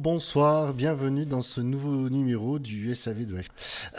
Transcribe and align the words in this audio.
Bonsoir, 0.00 0.72
bienvenue 0.72 1.26
dans 1.26 1.42
ce 1.42 1.60
nouveau 1.60 2.08
numéro 2.08 2.58
du 2.58 2.94
SAV 2.94 3.26
de 3.26 3.36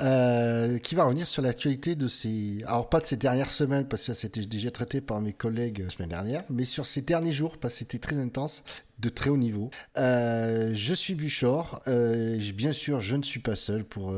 euh, 0.02 0.80
qui 0.80 0.96
va 0.96 1.04
revenir 1.04 1.28
sur 1.28 1.44
l'actualité 1.44 1.94
de 1.94 2.08
ces, 2.08 2.58
alors 2.66 2.90
pas 2.90 3.02
de 3.02 3.06
ces 3.06 3.18
dernières 3.18 3.52
semaines 3.52 3.88
parce 3.88 4.08
que 4.08 4.14
ça 4.16 4.20
c'était 4.20 4.42
déjà 4.42 4.72
traité 4.72 5.00
par 5.00 5.22
mes 5.22 5.32
collègues 5.32 5.84
la 5.84 5.92
semaine 5.92 6.10
dernière, 6.10 6.44
mais 6.50 6.66
sur 6.66 6.88
ces 6.88 7.02
derniers 7.02 7.34
jours 7.34 7.60
parce 7.60 7.76
que 7.76 7.80
c'était 7.82 8.00
très 8.00 8.18
intense, 8.18 8.64
de 8.98 9.10
très 9.10 9.30
haut 9.30 9.38
niveau. 9.38 9.70
Euh, 9.98 10.72
je 10.74 10.96
suis 10.96 11.14
Buchor, 11.14 11.84
euh, 11.88 12.40
bien 12.56 12.72
sûr 12.74 13.00
je 13.00 13.16
ne 13.16 13.22
suis 13.22 13.40
pas 13.40 13.56
seul 13.56 13.84
pour, 13.84 14.12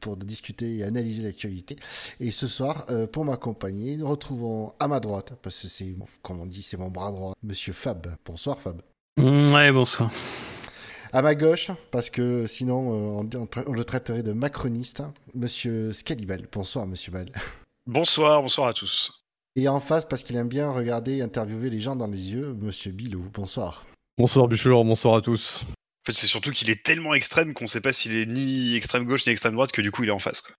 pour, 0.00 0.16
discuter 0.16 0.78
et 0.78 0.82
analyser 0.82 1.22
l'actualité. 1.22 1.76
Et 2.18 2.32
ce 2.32 2.48
soir, 2.48 2.86
pour 3.12 3.24
m'accompagner, 3.24 3.96
nous 3.96 4.08
retrouvons 4.08 4.72
à 4.80 4.88
ma 4.88 4.98
droite, 4.98 5.34
parce 5.42 5.62
que 5.62 5.68
c'est, 5.68 5.94
comme 6.22 6.40
on 6.40 6.46
dit, 6.46 6.64
c'est 6.64 6.76
mon 6.76 6.88
bras 6.88 7.12
droit, 7.12 7.34
Monsieur 7.44 7.72
Fab. 7.72 8.16
Bonsoir 8.26 8.60
Fab. 8.60 8.82
Ouais, 9.16 9.70
bonsoir. 9.70 10.10
À 11.12 11.22
ma 11.22 11.34
gauche, 11.34 11.72
parce 11.90 12.08
que 12.08 12.46
sinon 12.46 13.24
euh, 13.24 13.38
on, 13.66 13.72
le 13.72 13.84
traiterait 13.84 14.22
de 14.22 14.32
macroniste, 14.32 15.02
monsieur 15.34 15.92
Scalibel. 15.92 16.46
Bonsoir, 16.52 16.86
monsieur 16.86 17.10
Bell. 17.10 17.32
Bonsoir, 17.86 18.42
bonsoir 18.42 18.68
à 18.68 18.72
tous. 18.72 19.24
Et 19.56 19.66
en 19.66 19.80
face, 19.80 20.04
parce 20.04 20.22
qu'il 20.22 20.36
aime 20.36 20.48
bien 20.48 20.70
regarder 20.70 21.16
et 21.16 21.22
interviewer 21.22 21.70
les 21.70 21.80
gens 21.80 21.96
dans 21.96 22.06
les 22.06 22.32
yeux, 22.32 22.54
monsieur 22.60 22.92
Bilou. 22.92 23.28
Bonsoir. 23.34 23.84
Bonsoir, 24.18 24.46
Bûcher, 24.46 24.70
bonsoir 24.70 25.16
à 25.16 25.20
tous. 25.20 25.62
En 25.64 26.06
fait, 26.06 26.12
c'est 26.12 26.28
surtout 26.28 26.52
qu'il 26.52 26.70
est 26.70 26.84
tellement 26.84 27.14
extrême 27.14 27.54
qu'on 27.54 27.66
sait 27.66 27.80
pas 27.80 27.92
s'il 27.92 28.14
est 28.14 28.26
ni 28.26 28.76
extrême 28.76 29.04
gauche 29.04 29.26
ni 29.26 29.32
extrême 29.32 29.54
droite 29.54 29.72
que 29.72 29.82
du 29.82 29.90
coup 29.90 30.04
il 30.04 30.10
est 30.10 30.12
en 30.12 30.20
face. 30.20 30.42
Quoi. 30.42 30.54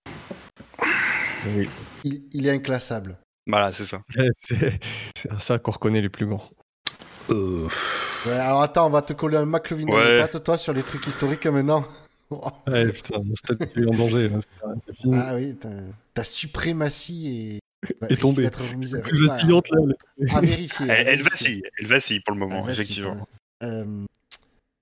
Oui. 1.56 1.66
Il, 2.04 2.24
il 2.32 2.46
est 2.46 2.50
inclassable. 2.50 3.16
Voilà, 3.46 3.72
c'est 3.72 3.86
ça. 3.86 4.02
C'est 4.36 4.78
ça 5.40 5.58
qu'on 5.58 5.72
reconnaît 5.72 6.02
les 6.02 6.10
plus 6.10 6.26
grands. 6.26 6.48
Euh... 7.30 7.68
Ouais, 8.26 8.32
alors 8.32 8.62
attends, 8.62 8.86
on 8.86 8.90
va 8.90 9.02
te 9.02 9.12
coller 9.12 9.36
un 9.36 9.46
McLovin 9.46 9.86
ouais. 9.86 10.28
dans 10.32 10.40
toi, 10.40 10.58
sur 10.58 10.72
les 10.72 10.82
trucs 10.82 11.06
historiques 11.06 11.46
maintenant. 11.46 11.84
ouais, 12.66 12.90
putain, 12.92 13.18
mon 13.22 13.34
statut 13.34 13.84
est 13.84 13.88
en 13.88 13.96
danger. 13.96 14.30
C'est 14.86 14.96
fini. 14.96 15.16
Ah 15.18 15.34
oui, 15.34 15.56
ta 16.14 16.24
suprématie 16.24 17.56
est. 17.56 17.62
Bah, 18.00 18.06
est 18.10 18.16
tombée. 18.16 18.48
Plus 18.50 19.26
vacillante 19.26 19.68
là. 19.70 19.80
À 20.36 20.40
vérifier. 20.40 20.86
Elle, 20.88 21.08
elle, 21.08 21.22
vacille, 21.22 21.62
elle 21.78 21.86
vacille 21.86 22.20
pour 22.20 22.34
le 22.34 22.40
moment, 22.40 22.68
effectivement. 22.68 23.26
Euh... 23.62 23.84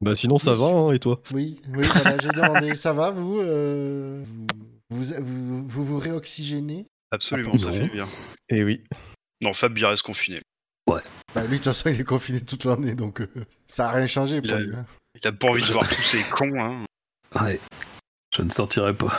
Bah 0.02 0.14
sinon 0.14 0.38
ça 0.38 0.54
va, 0.54 0.66
hein, 0.66 0.92
et 0.92 0.98
toi 0.98 1.20
Oui, 1.32 1.60
oui, 1.74 1.86
voilà, 1.86 2.16
j'ai 2.18 2.28
demandé, 2.28 2.74
ça 2.74 2.94
va 2.94 3.10
vous, 3.10 3.38
euh... 3.40 4.22
vous, 4.88 5.04
vous, 5.04 5.68
vous, 5.68 5.84
vous, 5.84 5.98
réoxygénez? 5.98 6.86
Absolument, 7.10 7.58
ça 7.58 7.70
fait 7.70 7.88
bien. 7.88 8.08
Et 8.48 8.64
oui. 8.64 8.82
Non, 9.42 9.52
Fab, 9.52 9.76
il 9.76 9.84
reste 9.84 10.02
confiné. 10.02 10.40
Ouais. 10.90 11.02
Bah, 11.34 11.42
lui, 11.42 11.50
de 11.50 11.54
toute 11.56 11.64
façon, 11.64 11.88
il 11.90 12.00
est 12.00 12.04
confiné 12.04 12.40
toute 12.40 12.64
l'année, 12.64 12.94
donc 12.94 13.20
euh, 13.20 13.28
ça 13.68 13.88
a 13.88 13.92
rien 13.92 14.08
changé 14.08 14.36
il 14.36 14.42
pour 14.42 14.58
a, 14.58 14.60
lui. 14.60 14.74
Hein. 14.74 14.84
Il 15.14 15.28
a 15.28 15.32
pas 15.32 15.48
envie 15.48 15.62
de 15.62 15.72
voir 15.72 15.88
tous 15.88 16.02
ces 16.02 16.22
cons. 16.22 16.60
Hein. 16.60 16.84
Ouais. 17.40 17.60
Je 18.34 18.42
ne 18.42 18.50
sortirai 18.50 18.92
pas. 18.94 19.16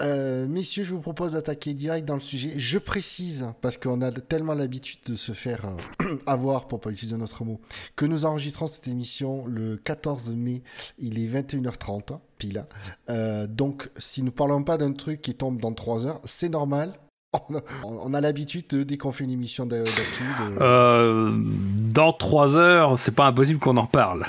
Euh, 0.00 0.46
messieurs, 0.48 0.84
je 0.84 0.94
vous 0.94 1.00
propose 1.00 1.32
d'attaquer 1.32 1.74
direct 1.74 2.06
dans 2.06 2.14
le 2.14 2.20
sujet. 2.20 2.54
Je 2.56 2.78
précise, 2.78 3.46
parce 3.60 3.76
qu'on 3.76 4.00
a 4.00 4.10
tellement 4.10 4.54
l'habitude 4.54 5.00
de 5.06 5.14
se 5.14 5.32
faire 5.32 5.66
euh, 6.02 6.16
avoir, 6.26 6.66
pour 6.66 6.80
pas 6.80 6.90
utiliser 6.90 7.16
notre 7.16 7.44
mot, 7.44 7.60
que 7.94 8.04
nous 8.04 8.24
enregistrons 8.24 8.66
cette 8.66 8.88
émission 8.88 9.46
le 9.46 9.76
14 9.76 10.30
mai. 10.30 10.62
Il 10.98 11.18
est 11.18 11.28
21h30, 11.28 12.18
pile. 12.38 12.64
Euh, 13.10 13.46
donc, 13.46 13.90
si 13.96 14.22
nous 14.22 14.32
parlons 14.32 14.64
pas 14.64 14.76
d'un 14.76 14.92
truc 14.92 15.22
qui 15.22 15.34
tombe 15.34 15.60
dans 15.60 15.72
3 15.72 16.06
heures, 16.06 16.20
c'est 16.24 16.48
normal. 16.48 16.94
On 17.34 17.54
a, 17.56 17.60
on 17.84 18.12
a 18.14 18.20
l'habitude 18.20 18.66
de 18.68 18.82
dès 18.82 18.98
qu'on 18.98 19.10
fait 19.10 19.24
une 19.24 19.30
émission 19.30 19.64
d'actu. 19.64 20.22
De... 20.22 20.60
Euh, 20.62 21.32
dans 21.34 22.12
3 22.12 22.56
heures, 22.56 22.98
c'est 22.98 23.14
pas 23.14 23.26
impossible 23.26 23.58
qu'on 23.58 23.76
en 23.78 23.82
reparle. 23.82 24.26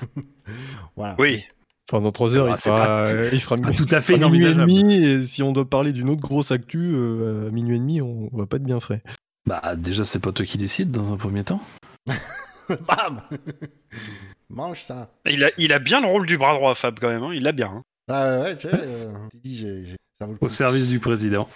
voilà. 0.96 1.14
Oui. 1.18 1.44
Enfin, 1.92 2.00
dans 2.02 2.12
3 2.12 2.36
heures, 2.36 2.46
Ah, 2.46 2.50
il, 2.52 2.56
c'est 2.56 2.70
sera, 2.70 2.86
pas- 2.86 3.10
euh, 3.10 3.30
il 3.32 3.40
sera 3.40 3.56
Pas 3.58 3.72
tout 3.72 3.86
à 3.90 4.00
fait 4.00 4.16
minuit 4.16 4.44
et 4.46 4.54
demi. 4.54 4.94
Et 4.94 5.26
si 5.26 5.42
on 5.42 5.52
doit 5.52 5.68
parler 5.68 5.92
d'une 5.92 6.08
autre 6.08 6.20
grosse 6.22 6.52
actu, 6.52 6.92
euh, 6.94 7.48
à 7.48 7.50
minuit 7.50 7.76
et 7.76 7.80
demi, 7.80 8.00
on, 8.00 8.30
on 8.32 8.36
va 8.38 8.46
pas 8.46 8.56
être 8.56 8.64
bien 8.64 8.80
frais. 8.80 9.02
Bah, 9.46 9.74
déjà, 9.76 10.04
c'est 10.04 10.20
pas 10.20 10.32
toi 10.32 10.46
qui 10.46 10.56
décides 10.56 10.90
dans 10.90 11.12
un 11.12 11.16
premier 11.16 11.44
temps. 11.44 11.60
Bam 12.68 13.20
Mange 14.48 14.80
ça. 14.80 15.10
Il 15.28 15.44
a, 15.44 15.50
il 15.58 15.72
a 15.72 15.78
bien 15.78 16.00
le 16.00 16.06
rôle 16.06 16.26
du 16.26 16.38
bras 16.38 16.54
droit, 16.54 16.74
Fab, 16.74 16.98
quand 16.98 17.08
même. 17.10 17.22
Hein. 17.24 17.32
Il 17.34 17.42
l'a 17.42 17.52
bien. 17.52 17.70
Hein. 17.74 17.82
Ah 18.08 18.40
ouais, 18.40 18.56
tu 18.56 18.68
euh, 18.72 19.12
dit, 19.44 19.54
j'ai- 19.56 19.96
j'ai- 20.20 20.24
ça 20.24 20.26
vaut 20.26 20.32
le 20.32 20.38
coup. 20.38 20.46
Au 20.46 20.48
service 20.48 20.88
du 20.88 21.00
président. 21.00 21.48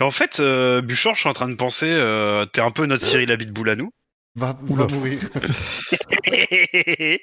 Et 0.00 0.02
en 0.02 0.10
fait, 0.10 0.40
euh, 0.40 0.80
Buchor, 0.80 1.14
je 1.14 1.20
suis 1.20 1.28
en 1.28 1.34
train 1.34 1.48
de 1.48 1.54
penser, 1.54 1.90
euh, 1.90 2.46
t'es 2.46 2.60
un 2.60 2.70
peu 2.70 2.86
notre 2.86 3.04
Cyril 3.04 3.30
Abitboul 3.30 3.68
à 3.68 3.76
nous. 3.76 3.90
Va, 4.38 4.56
va 4.62 4.86
mourir. 4.86 5.18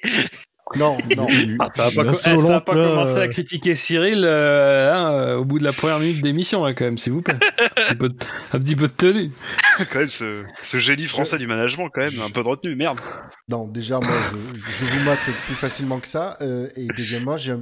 Non, 0.74 0.98
non. 1.16 1.28
Ah, 1.60 1.70
ça 1.72 1.90
pas, 1.94 2.04
co- 2.04 2.14
eh, 2.14 2.16
ça 2.16 2.34
va 2.34 2.60
pas 2.60 2.74
là, 2.74 2.88
commencer 2.88 3.18
euh, 3.18 3.22
à 3.22 3.28
critiquer 3.28 3.76
Cyril 3.76 4.24
euh, 4.24 4.92
hein, 4.92 5.12
euh, 5.12 5.36
au 5.36 5.44
bout 5.44 5.60
de 5.60 5.64
la 5.64 5.72
première 5.72 6.00
minute 6.00 6.20
d'émission, 6.20 6.64
là, 6.64 6.74
quand 6.74 6.84
même, 6.84 6.98
s'il 6.98 7.12
vous 7.12 7.22
plaît. 7.22 7.36
un, 7.76 7.86
petit 7.90 7.94
peu 7.96 8.08
de, 8.08 8.16
un 8.52 8.58
petit 8.58 8.74
peu 8.74 8.88
de 8.88 8.92
tenue. 8.92 9.30
quand 9.92 10.00
même, 10.00 10.08
ce, 10.08 10.42
ce 10.62 10.76
génie 10.78 11.06
français 11.06 11.38
du 11.38 11.46
management, 11.46 11.88
quand 11.94 12.00
même, 12.00 12.20
un 12.20 12.30
peu 12.30 12.42
de 12.42 12.48
retenue, 12.48 12.74
merde. 12.74 12.98
Non, 13.48 13.68
déjà, 13.68 14.00
moi, 14.00 14.10
je, 14.32 14.60
je 14.72 14.84
vous 14.84 15.04
mate 15.04 15.20
plus 15.46 15.54
facilement 15.54 16.00
que 16.00 16.08
ça. 16.08 16.36
euh, 16.40 16.68
et 16.74 16.88
deuxièmement, 16.96 17.36
je 17.36 17.54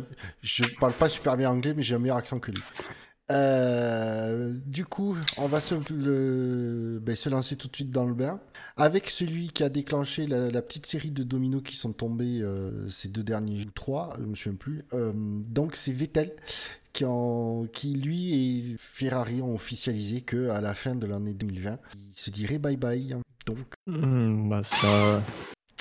parle 0.81 0.93
pas 0.95 1.11
super 1.11 1.37
bien 1.37 1.51
anglais, 1.51 1.75
mais 1.77 1.83
j'ai 1.83 1.97
un 1.97 1.99
meilleur 1.99 2.17
accent 2.17 2.39
que 2.39 2.53
lui. 2.53 2.63
Euh, 3.31 4.53
du 4.67 4.85
coup, 4.85 5.17
on 5.39 5.47
va 5.47 5.61
se, 5.61 5.75
le, 5.91 7.01
ben, 7.03 7.17
se 7.17 7.29
lancer 7.29 7.57
tout 7.57 7.69
de 7.69 7.75
suite 7.77 7.91
dans 7.91 8.05
le 8.05 8.15
bain. 8.15 8.41
Avec 8.77 9.09
celui 9.09 9.49
qui 9.51 9.63
a 9.63 9.69
déclenché 9.69 10.27
la, 10.27 10.51
la 10.51 10.61
petite 10.63 10.87
série 10.87 11.13
de 11.13 11.23
dominos 11.23 11.63
qui 11.63 11.77
sont 11.77 11.93
tombés 11.93 12.41
euh, 12.43 12.89
ces 12.89 13.09
deux 13.09 13.23
derniers 13.23 13.57
jours, 13.57 13.71
trois, 13.73 14.15
je 14.19 14.25
me 14.25 14.35
souviens 14.35 14.57
plus. 14.57 14.83
Euh, 14.93 15.13
donc, 15.15 15.77
c'est 15.77 15.93
Vettel 15.93 16.33
qui, 16.93 17.05
en, 17.05 17.67
qui, 17.73 17.95
lui 17.95 18.35
et 18.35 18.77
Ferrari 18.81 19.43
ont 19.43 19.55
officialisé 19.55 20.23
que 20.23 20.49
à 20.49 20.61
la 20.61 20.75
fin 20.75 20.97
de 20.97 21.07
l'année 21.07 21.35
2020, 21.35 21.79
ils 21.97 22.19
se 22.19 22.31
diraient 22.31 22.59
bye 22.59 22.77
bye. 22.77 23.17
Donc, 23.47 23.59
Hmm, 23.87 24.49
bah, 24.49 24.63
ça, 24.65 25.23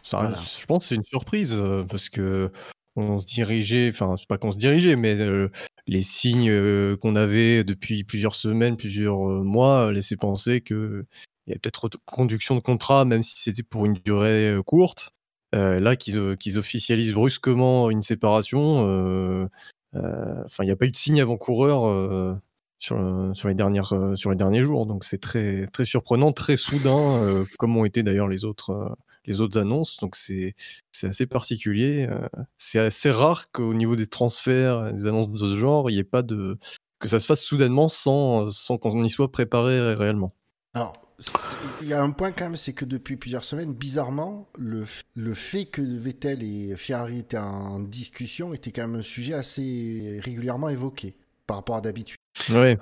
ça- 0.04 0.20
Voilà. 0.20 0.40
je 0.60 0.66
pense 0.66 0.84
que 0.84 0.90
c'est 0.90 0.96
une 0.96 1.06
surprise 1.06 1.54
euh, 1.58 1.84
parce 1.90 2.10
que 2.10 2.52
on 2.96 3.18
se 3.20 3.26
dirigeait, 3.26 3.90
enfin, 3.90 4.16
c'est 4.20 4.28
pas 4.28 4.38
qu'on 4.38 4.52
se 4.52 4.58
dirigeait, 4.60 4.96
mais 4.96 5.16
euh, 5.20 5.50
les 5.88 6.04
signes 6.04 6.50
euh, 6.52 6.96
qu'on 6.98 7.16
avait 7.16 7.64
depuis 7.64 8.04
plusieurs 8.04 8.36
semaines, 8.36 8.78
plusieurs 8.78 9.28
euh, 9.32 9.42
mois 9.44 9.92
laissaient 9.92 10.16
penser 10.18 10.62
que 10.62 11.06
il 11.46 11.50
y 11.50 11.54
avait 11.54 11.60
peut-être 11.60 11.90
conduction 12.06 12.56
de 12.56 12.60
contrat, 12.60 13.06
même 13.06 13.24
si 13.24 13.38
c'était 13.38 13.64
pour 13.64 13.86
une 13.86 13.94
durée 13.94 14.58
courte. 14.66 15.12
Là, 15.54 15.96
qu'ils 15.96 16.36
qu'ils 16.38 16.58
officialisent 16.58 17.14
brusquement 17.14 17.92
une 17.92 18.02
séparation, 18.02 19.50
enfin, 19.94 20.64
il 20.64 20.66
n'y 20.66 20.72
a 20.72 20.76
pas 20.76 20.86
eu 20.86 20.92
de 20.92 20.96
signe 20.96 21.22
avant-coureur 21.22 22.40
sur, 22.80 22.98
le- 22.98 23.34
sur, 23.36 23.50
les 23.50 23.56
derniers 24.36 24.64
jours. 24.64 24.86
Donc 24.88 25.04
c'est 25.04 25.20
très, 25.20 25.68
surprenant, 25.86 26.32
très 26.32 26.56
soudain, 26.56 27.46
comme 27.60 27.78
ont 27.78 27.86
été 27.86 28.02
d'ailleurs 28.02 28.28
les 28.28 28.46
autres, 28.46 28.96
annonces. 29.58 29.98
Donc 30.00 30.16
c'est 30.16 30.56
assez 31.04 31.28
particulier. 31.28 32.08
c'est 32.58 32.80
assez 32.80 33.12
rare 33.12 33.52
qu'au 33.52 33.76
niveau 33.76 33.96
des 33.96 34.08
transferts, 34.08 34.92
des 34.94 35.06
annonces 35.06 35.30
de 35.30 35.38
ce 35.38 35.56
genre, 35.56 35.90
il 35.92 35.94
n'y 35.94 36.00
ait 36.00 36.04
pas 36.04 36.24
de 36.24 36.58
que 37.00 37.10
ça 37.10 37.20
se 37.20 37.26
fasse 37.26 37.42
soudainement 37.44 37.90
sans, 37.90 38.50
qu'on 38.78 39.04
y 39.04 39.10
soit 39.10 39.30
préparé 39.30 39.80
ré- 39.82 39.94
réellement. 39.94 40.34
Alors, 40.74 40.94
il 41.82 41.88
y 41.88 41.94
a 41.94 42.02
un 42.02 42.12
point 42.12 42.32
quand 42.32 42.46
même, 42.46 42.56
c'est 42.56 42.74
que 42.74 42.86
depuis 42.86 43.16
plusieurs 43.18 43.44
semaines, 43.44 43.74
bizarrement, 43.74 44.50
le, 44.58 44.84
le 45.16 45.34
fait 45.34 45.66
que 45.66 45.82
Vettel 45.82 46.44
et 46.44 46.76
Ferrari 46.76 47.20
étaient 47.20 47.38
en 47.38 47.80
discussion 47.80 48.54
était 48.54 48.72
quand 48.72 48.88
même 48.88 49.00
un 49.00 49.04
sujet 49.04 49.34
assez 49.34 50.20
régulièrement 50.24 50.70
évoqué 50.70 51.16
par 51.48 51.58
rapport 51.58 51.76
à 51.76 51.82
d'habitude. 51.82 52.18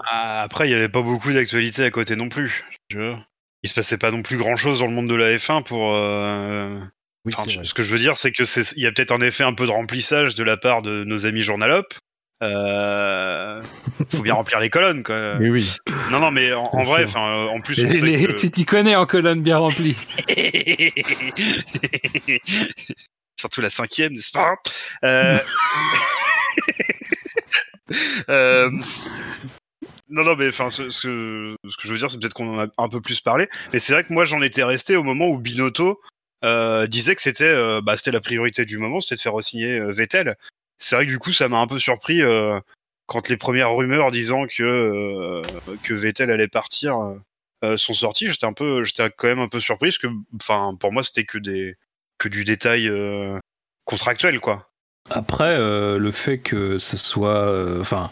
Ah, 0.05 0.41
après, 0.43 0.67
il 0.67 0.69
n'y 0.71 0.75
avait 0.75 0.89
pas 0.89 1.01
beaucoup 1.01 1.31
d'actualité 1.33 1.83
à 1.83 1.91
côté 1.91 2.15
non 2.15 2.29
plus. 2.29 2.63
Vois. 2.93 3.25
Il 3.63 3.69
se 3.69 3.75
passait 3.75 3.97
pas 3.97 4.11
non 4.11 4.21
plus 4.23 4.37
grand 4.37 4.55
chose 4.55 4.79
dans 4.79 4.87
le 4.87 4.93
monde 4.93 5.09
de 5.09 5.15
la 5.15 5.35
F1 5.35 5.63
pour. 5.63 5.93
euh, 5.93 6.79
Oui, 7.25 7.33
enfin, 7.35 7.43
je- 7.49 7.63
ce 7.63 7.73
que 7.73 7.83
je 7.83 7.91
veux 7.91 7.99
dire, 7.99 8.17
c'est 8.17 8.31
que 8.31 8.43
c'est, 8.43 8.71
il 8.75 8.81
y 8.83 8.87
a 8.87 8.91
peut-être 8.91 9.11
en 9.11 9.21
effet 9.21 9.43
un 9.43 9.53
peu 9.53 9.65
de 9.67 9.71
remplissage 9.71 10.33
de 10.35 10.43
la 10.43 10.57
part 10.57 10.81
de 10.81 11.03
nos 11.03 11.25
amis 11.25 11.41
journalopes. 11.41 11.93
Euh, 12.43 13.61
faut 14.11 14.21
bien 14.23 14.33
remplir 14.41 14.59
les 14.59 14.69
colonnes, 14.69 15.03
quoi. 15.03 15.37
Oui, 15.39 15.49
oui. 15.49 15.75
Non, 16.09 16.19
non, 16.19 16.31
mais 16.31 16.53
en, 16.53 16.69
en 16.73 16.83
vrai, 16.83 17.03
enfin, 17.05 17.27
euh, 17.27 17.45
en 17.47 17.61
plus, 17.61 17.79
on 17.83 17.87
Les- 17.87 17.99
sait 17.99 18.05
les- 18.05 18.25
que... 18.27 18.31
Tu 18.33 18.51
t'y 18.51 18.65
connais 18.65 18.95
en 18.95 19.05
colonne 19.05 19.41
bien 19.41 19.57
remplie. 19.57 19.95
Surtout 23.39 23.61
la 23.61 23.69
cinquième, 23.69 24.13
n'est-ce 24.13 24.31
pas? 24.31 24.55
Euh, 25.03 25.39
euh, 28.29 28.69
Non, 30.09 30.23
non, 30.23 30.35
mais 30.35 30.47
enfin, 30.49 30.69
ce, 30.69 30.89
ce 30.89 31.01
que, 31.01 31.55
ce 31.69 31.77
que 31.77 31.83
je 31.87 31.91
veux 31.93 31.97
dire, 31.97 32.11
c'est 32.11 32.19
peut-être 32.19 32.33
qu'on 32.33 32.57
en 32.59 32.65
a 32.65 32.67
un 32.77 32.89
peu 32.89 33.01
plus 33.01 33.21
parlé, 33.21 33.47
mais 33.73 33.79
c'est 33.79 33.93
vrai 33.93 34.03
que 34.03 34.13
moi, 34.13 34.25
j'en 34.25 34.41
étais 34.41 34.63
resté 34.63 34.95
au 34.95 35.03
moment 35.03 35.27
où 35.27 35.37
Binotto 35.39 35.99
euh, 36.43 36.87
disait 36.87 37.15
que 37.15 37.21
c'était 37.21 37.43
euh, 37.45 37.81
bah, 37.81 37.95
c'était 37.97 38.11
la 38.11 38.19
priorité 38.19 38.65
du 38.65 38.77
moment, 38.77 38.99
c'était 38.99 39.15
de 39.15 39.21
faire 39.21 39.33
re-signer 39.33 39.79
euh, 39.79 39.91
Vettel. 39.91 40.35
C'est 40.81 40.95
vrai 40.95 41.05
que 41.05 41.11
du 41.11 41.19
coup, 41.19 41.31
ça 41.31 41.47
m'a 41.47 41.59
un 41.59 41.67
peu 41.67 41.79
surpris 41.79 42.23
euh, 42.23 42.59
quand 43.05 43.29
les 43.29 43.37
premières 43.37 43.73
rumeurs 43.73 44.09
disant 44.09 44.47
que, 44.47 44.63
euh, 44.63 45.41
que 45.83 45.93
Vettel 45.93 46.31
allait 46.31 46.47
partir 46.47 46.97
euh, 47.63 47.77
sont 47.77 47.93
sorties. 47.93 48.29
J'étais 48.29 48.47
un 48.47 48.53
peu, 48.53 48.83
j'étais 48.83 49.09
quand 49.15 49.27
même 49.27 49.39
un 49.39 49.47
peu 49.47 49.59
surpris 49.59 49.89
parce 49.89 49.99
que, 49.99 50.07
enfin, 50.35 50.75
pour 50.79 50.91
moi, 50.91 51.03
c'était 51.03 51.23
que 51.23 51.37
des 51.37 51.75
que 52.17 52.29
du 52.29 52.43
détail, 52.43 52.91
contractuel, 53.85 54.39
quoi. 54.39 54.69
Après, 55.09 55.57
le 55.57 56.11
fait 56.11 56.37
que 56.37 56.77
ce 56.77 56.95
soit. 56.95 57.79
Enfin, 57.79 58.11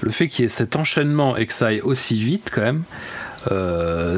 le 0.00 0.12
fait 0.12 0.28
qu'il 0.28 0.44
y 0.44 0.46
ait 0.46 0.48
cet 0.48 0.76
enchaînement 0.76 1.36
et 1.36 1.46
que 1.46 1.52
ça 1.52 1.68
aille 1.68 1.80
aussi 1.80 2.14
vite, 2.14 2.50
quand 2.52 2.60
même, 2.62 2.84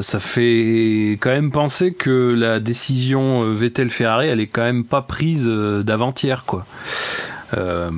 ça 0.01 0.19
fait 0.19 1.17
quand 1.19 1.31
même 1.31 1.51
penser 1.51 1.93
que 1.93 2.35
la 2.37 2.59
décision 2.59 3.51
Vettel-Ferrari, 3.51 4.27
elle 4.27 4.39
est 4.39 4.47
quand 4.47 4.63
même 4.63 4.85
pas 4.85 5.01
prise 5.01 5.47
d'avant-hier, 5.47 6.45
quoi. 6.45 6.67
Euh, 7.53 7.91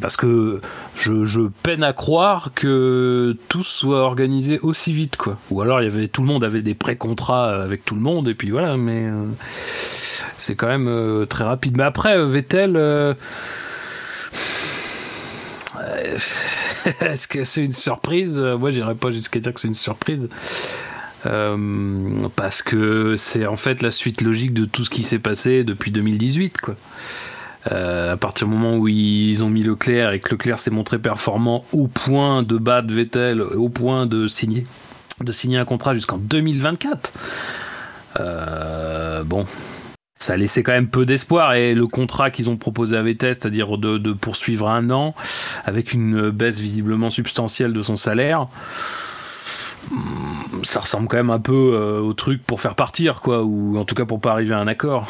parce 0.00 0.16
que 0.16 0.60
je, 0.96 1.48
peine 1.62 1.82
à 1.82 1.92
croire 1.92 2.50
que 2.54 3.36
tout 3.48 3.64
soit 3.64 4.00
organisé 4.00 4.58
aussi 4.60 4.92
vite, 4.92 5.16
quoi. 5.16 5.38
Ou 5.50 5.62
alors 5.62 5.80
il 5.80 5.84
y 5.84 5.86
avait 5.86 6.08
tout 6.08 6.20
le 6.20 6.28
monde 6.28 6.44
avait 6.44 6.62
des 6.62 6.74
pré-contrats 6.74 7.62
avec 7.62 7.84
tout 7.84 7.94
le 7.94 8.02
monde 8.02 8.28
et 8.28 8.34
puis 8.34 8.50
voilà, 8.50 8.76
mais 8.76 9.06
euh, 9.06 9.24
c'est 10.36 10.54
quand 10.54 10.66
même 10.66 10.88
euh, 10.88 11.24
très 11.24 11.44
rapide. 11.44 11.76
Mais 11.76 11.84
après 11.84 12.24
Vettel, 12.26 12.76
est-ce 17.00 17.26
que 17.26 17.44
c'est 17.44 17.64
une 17.64 17.72
surprise? 17.72 18.38
Moi, 18.38 18.70
j'irais 18.70 18.94
pas 18.94 19.10
jusqu'à 19.10 19.40
dire 19.40 19.54
que 19.54 19.60
c'est 19.60 19.68
une 19.68 19.74
surprise. 19.74 20.28
Parce 21.22 22.60
que 22.62 23.16
c'est 23.16 23.46
en 23.46 23.56
fait 23.56 23.80
la 23.80 23.90
suite 23.90 24.20
logique 24.20 24.52
de 24.52 24.66
tout 24.66 24.84
ce 24.84 24.90
qui 24.90 25.02
s'est 25.02 25.18
passé 25.18 25.64
depuis 25.64 25.90
2018, 25.90 26.60
quoi. 26.60 26.76
Euh, 27.72 28.12
à 28.12 28.16
partir 28.16 28.46
du 28.46 28.52
moment 28.52 28.76
où 28.76 28.88
ils 28.88 29.42
ont 29.42 29.48
mis 29.48 29.62
Leclerc 29.62 30.12
et 30.12 30.20
que 30.20 30.30
Leclerc 30.30 30.58
s'est 30.58 30.70
montré 30.70 30.98
performant 30.98 31.64
au 31.72 31.86
point 31.86 32.42
de 32.42 32.58
battre 32.58 32.92
Vettel, 32.92 33.40
au 33.40 33.68
point 33.70 34.06
de 34.06 34.28
signer, 34.28 34.66
de 35.20 35.32
signer 35.32 35.58
un 35.58 35.64
contrat 35.64 35.94
jusqu'en 35.94 36.18
2024. 36.18 37.12
Euh, 38.20 39.24
bon, 39.24 39.46
ça 40.14 40.36
laissait 40.36 40.62
quand 40.62 40.72
même 40.72 40.88
peu 40.88 41.06
d'espoir 41.06 41.54
et 41.54 41.74
le 41.74 41.86
contrat 41.86 42.30
qu'ils 42.30 42.50
ont 42.50 42.58
proposé 42.58 42.96
à 42.96 43.02
Vettel, 43.02 43.34
c'est-à-dire 43.34 43.78
de, 43.78 44.12
poursuivre 44.12 44.68
un 44.68 44.90
an 44.90 45.14
avec 45.64 45.94
une 45.94 46.30
baisse 46.30 46.60
visiblement 46.60 47.08
substantielle 47.08 47.72
de 47.72 47.82
son 47.82 47.96
salaire, 47.96 48.46
hmm, 49.90 50.62
ça 50.64 50.80
ressemble 50.80 51.08
quand 51.08 51.16
même 51.16 51.30
un 51.30 51.40
peu 51.40 51.72
euh, 51.74 52.00
au 52.00 52.12
truc 52.12 52.42
pour 52.44 52.60
faire 52.60 52.74
partir, 52.74 53.22
quoi, 53.22 53.42
ou 53.42 53.78
en 53.78 53.84
tout 53.84 53.94
cas 53.94 54.04
pour 54.04 54.20
pas 54.20 54.32
arriver 54.32 54.54
à 54.54 54.58
un 54.58 54.66
accord. 54.66 55.08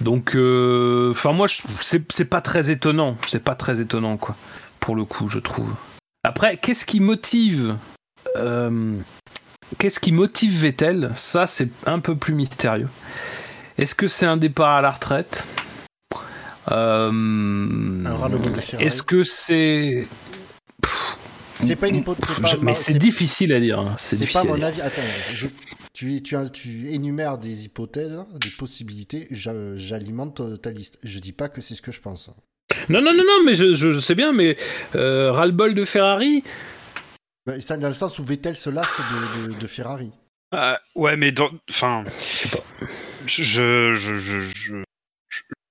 Donc, 0.00 0.34
euh, 0.36 1.10
enfin, 1.12 1.32
moi, 1.32 1.46
c'est 1.80 2.24
pas 2.24 2.40
très 2.40 2.70
étonnant. 2.70 3.16
C'est 3.28 3.42
pas 3.42 3.54
très 3.54 3.80
étonnant, 3.80 4.16
quoi, 4.16 4.36
pour 4.80 4.94
le 4.96 5.04
coup, 5.04 5.28
je 5.28 5.38
trouve. 5.38 5.72
Après, 6.24 6.56
qu'est-ce 6.58 6.84
qui 6.86 7.00
motive 7.00 7.76
euh, 8.36 8.94
Qu'est-ce 9.78 9.98
qui 10.00 10.12
motive 10.12 10.60
Vettel? 10.60 11.12
Ça, 11.16 11.46
c'est 11.46 11.68
un 11.86 11.98
peu 12.00 12.16
plus 12.16 12.34
mystérieux. 12.34 12.88
Est-ce 13.78 13.94
que 13.94 14.06
c'est 14.06 14.26
un 14.26 14.36
départ 14.36 14.76
à 14.76 14.80
la 14.82 14.90
retraite? 14.90 15.44
Euh. 16.70 18.04
Est-ce 18.78 19.02
que 19.02 19.22
c'est. 19.24 20.06
C'est 21.60 21.76
pas 21.76 21.88
une 21.88 21.96
hypothèse. 21.96 22.26
mais 22.60 22.74
c'est 22.74 22.94
difficile 22.98 23.52
à 23.52 23.60
dire. 23.60 23.78
hein. 23.80 23.94
C'est 23.96 24.30
pas 24.32 24.44
mon 24.44 24.60
avis. 24.60 24.80
Attends, 24.82 25.00
je- 25.32 25.46
tu, 25.96 26.22
tu, 26.22 26.36
tu 26.52 26.90
énumères 26.90 27.38
des 27.38 27.64
hypothèses, 27.64 28.20
des 28.40 28.50
possibilités. 28.50 29.26
j'a- 29.30 29.76
J'alimente 29.76 30.60
ta- 30.60 30.70
liste. 30.70 30.98
Je 31.02 31.18
dis 31.18 31.32
pas 31.32 31.48
que 31.48 31.60
c'est 31.62 31.74
ce 31.74 31.80
que 31.82 31.90
je 31.92 32.00
pense. 32.00 32.28
Non, 32.90 33.00
non, 33.00 33.12
non, 33.14 33.24
non, 33.26 33.44
mais 33.44 33.54
je, 33.54 33.72
je- 33.74 33.92
je 33.92 34.00
sais 34.00 34.14
bien, 34.14 34.32
mais 34.32 34.56
euh, 34.94 35.32
ras-le-bol 35.32 35.74
de 35.74 35.84
Ferrari. 35.84 36.44
Bah, 37.46 37.58
ça, 37.60 37.76
dans 37.78 37.86
le 37.86 37.94
sens 37.94 38.18
où 38.18 38.24
Vettel 38.24 38.56
se 38.56 38.68
lasse 38.68 39.00
de, 39.46 39.52
de- 39.54 39.58
de 39.58 39.66
Ferrari. 39.66 40.10
Euh, 40.54 40.74
ouais, 40.94 41.16
mais 41.16 41.32
dans. 41.32 41.50
Enfin. 41.70 42.04
Je 42.18 42.36
sais 42.36 42.48
pas. 42.50 42.62
Je. 43.26 43.42
Je. 43.94 43.94
Je. 43.94 44.40
je, 44.40 44.82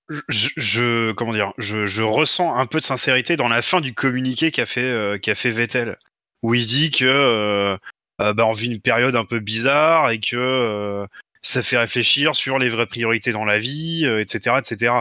je- 0.09 0.21
je- 0.29 0.49
je- 0.57 1.11
comment 1.13 1.33
dire 1.33 1.53
je, 1.57 1.85
je 1.87 2.03
ressens 2.03 2.55
un 2.55 2.65
peu 2.65 2.79
de 2.79 2.83
sincérité 2.83 3.37
dans 3.37 3.47
la 3.47 3.61
fin 3.61 3.81
du 3.81 3.93
communiqué 3.93 4.51
qu'a 4.51 4.65
fait 4.65 4.81
euh, 4.81 5.17
qu'a 5.17 5.33
fait 5.35 5.49
Vettel 5.51 5.97
où 6.43 6.53
il 6.53 6.65
dit 6.67 6.91
que 6.91 7.05
euh, 7.05 7.77
bah, 8.19 8.45
on 8.45 8.51
vit 8.51 8.67
une 8.67 8.79
période 8.81 9.15
un 9.15 9.25
peu 9.25 9.39
bizarre 9.39 10.11
et 10.11 10.19
que 10.19 10.35
euh, 10.35 11.05
ça 11.41 11.61
fait 11.61 11.77
réfléchir 11.77 12.35
sur 12.35 12.59
les 12.59 12.69
vraies 12.69 12.85
priorités 12.87 13.31
dans 13.31 13.45
la 13.45 13.59
vie 13.59 14.05
euh, 14.05 14.19
etc 14.21 14.55
etc 14.59 14.93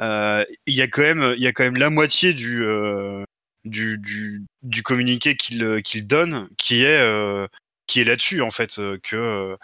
Euh, 0.00 0.44
il 0.66 0.74
y 0.74 0.82
a 0.82 0.88
quand 0.88 1.02
même 1.02 1.34
il 1.36 1.42
y 1.42 1.46
a 1.46 1.52
quand 1.52 1.62
même 1.62 1.76
la 1.76 1.88
moitié 1.90 2.34
du 2.34 2.64
euh, 2.64 3.22
du, 3.64 3.96
du, 3.98 4.42
du 4.62 4.82
communiqué 4.82 5.36
qu'il 5.36 5.82
qu'il 5.82 6.06
donne 6.06 6.48
qui 6.58 6.82
est 6.82 7.00
euh, 7.00 7.46
qui 7.86 8.00
est 8.00 8.04
là-dessus 8.04 8.40
en 8.42 8.50
fait 8.50 8.78
euh, 8.78 8.98
que 9.02 9.16
euh, 9.16 9.56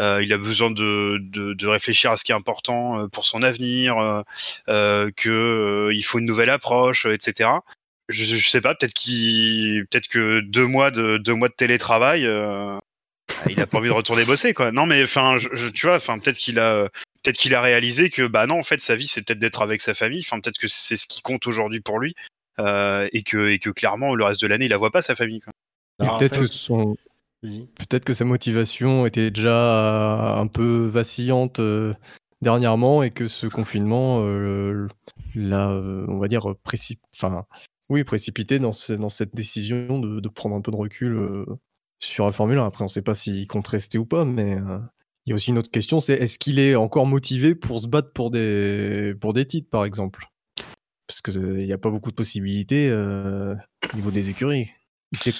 euh, 0.00 0.22
il 0.22 0.32
a 0.32 0.38
besoin 0.38 0.70
de, 0.70 1.18
de, 1.22 1.54
de 1.54 1.66
réfléchir 1.66 2.10
à 2.10 2.16
ce 2.16 2.24
qui 2.24 2.32
est 2.32 2.34
important 2.34 3.00
euh, 3.04 3.08
pour 3.08 3.24
son 3.24 3.42
avenir, 3.42 3.98
euh, 3.98 4.22
euh, 4.68 5.10
que 5.16 5.30
euh, 5.30 5.94
il 5.94 6.02
faut 6.02 6.18
une 6.18 6.26
nouvelle 6.26 6.50
approche, 6.50 7.06
euh, 7.06 7.14
etc. 7.14 7.50
Je, 8.08 8.24
je 8.24 8.48
sais 8.48 8.60
pas, 8.60 8.74
peut-être 8.74 8.94
qu'il, 8.94 9.86
peut-être 9.90 10.08
que 10.08 10.40
deux 10.40 10.66
mois 10.66 10.90
de 10.90 11.18
deux 11.18 11.34
mois 11.34 11.48
de 11.48 11.54
télétravail, 11.54 12.26
euh, 12.26 12.78
il 13.50 13.60
a 13.60 13.66
pas 13.66 13.78
envie 13.78 13.88
de 13.88 13.94
retourner 13.94 14.24
bosser 14.24 14.54
quoi. 14.54 14.72
Non 14.72 14.86
mais 14.86 15.02
enfin, 15.02 15.36
tu 15.74 15.86
vois, 15.86 15.96
enfin 15.96 16.18
peut-être 16.18 16.38
qu'il 16.38 16.58
a 16.58 16.88
peut-être 17.22 17.36
qu'il 17.36 17.54
a 17.54 17.60
réalisé 17.60 18.10
que 18.10 18.26
bah 18.26 18.46
non 18.46 18.58
en 18.58 18.62
fait 18.62 18.80
sa 18.80 18.96
vie 18.96 19.08
c'est 19.08 19.26
peut-être 19.26 19.38
d'être 19.38 19.62
avec 19.62 19.80
sa 19.80 19.94
famille. 19.94 20.20
Enfin 20.20 20.40
peut-être 20.40 20.58
que 20.58 20.68
c'est 20.68 20.96
ce 20.96 21.06
qui 21.06 21.22
compte 21.22 21.46
aujourd'hui 21.46 21.80
pour 21.80 21.98
lui 21.98 22.14
euh, 22.58 23.08
et 23.12 23.22
que 23.22 23.50
et 23.50 23.58
que 23.58 23.70
clairement 23.70 24.14
le 24.14 24.24
reste 24.24 24.40
de 24.40 24.46
l'année 24.46 24.66
il 24.66 24.70
la 24.70 24.78
voit 24.78 24.90
pas 24.90 25.02
sa 25.02 25.14
famille. 25.14 25.42
En 26.00 26.18
peut-être 26.18 26.36
fait- 26.36 26.42
que 26.42 26.46
son, 26.46 26.96
peut-être 27.42 28.04
que 28.04 28.12
sa 28.12 28.24
motivation 28.24 29.06
était 29.06 29.30
déjà 29.30 30.38
un 30.38 30.46
peu 30.46 30.86
vacillante 30.86 31.60
euh, 31.60 31.92
dernièrement 32.42 33.02
et 33.02 33.10
que 33.10 33.28
ce 33.28 33.46
confinement 33.46 34.20
euh, 34.22 34.88
l'a, 35.34 35.70
euh, 35.70 36.04
on 36.08 36.18
va 36.18 36.28
dire, 36.28 36.54
précip... 36.62 37.00
enfin, 37.14 37.44
oui, 37.88 38.04
précipité 38.04 38.58
dans, 38.58 38.72
ce- 38.72 38.92
dans 38.92 39.08
cette 39.08 39.34
décision 39.34 39.98
de, 39.98 40.28
prendre 40.28 40.54
un 40.54 40.60
peu 40.60 40.70
de 40.70 40.76
recul 40.76 41.14
euh, 41.16 41.46
sur 42.00 42.26
la 42.26 42.32
Formule 42.32 42.58
1. 42.58 42.66
Après, 42.66 42.82
on 42.82 42.86
ne 42.86 42.90
sait 42.90 43.02
pas 43.02 43.14
s'il 43.14 43.46
compte 43.46 43.66
rester 43.66 43.98
ou 43.98 44.04
pas, 44.06 44.24
mais 44.24 44.56
euh, 44.56 44.78
il 45.26 45.30
y 45.30 45.32
a 45.32 45.34
aussi 45.36 45.50
une 45.50 45.58
autre 45.58 45.70
question, 45.70 46.00
c'est 46.00 46.14
est-ce 46.14 46.38
qu'il 46.38 46.58
est 46.58 46.74
encore 46.74 47.06
motivé 47.06 47.54
pour 47.54 47.80
se 47.80 47.86
battre 47.86 48.12
pour 48.12 48.30
des, 48.30 49.14
titres, 49.46 49.70
par 49.70 49.84
exemple? 49.84 50.26
Parce 51.06 51.22
qu'il 51.22 51.66
n'y 51.66 51.72
a 51.72 51.78
pas 51.78 51.90
beaucoup 51.90 52.10
de 52.10 52.16
possibilités 52.16 52.90
euh, 52.90 53.54
au 53.92 53.96
niveau 53.96 54.10
des 54.10 54.28
écuries. 54.30 54.70
Il 55.12 55.18
sait, 55.18 55.32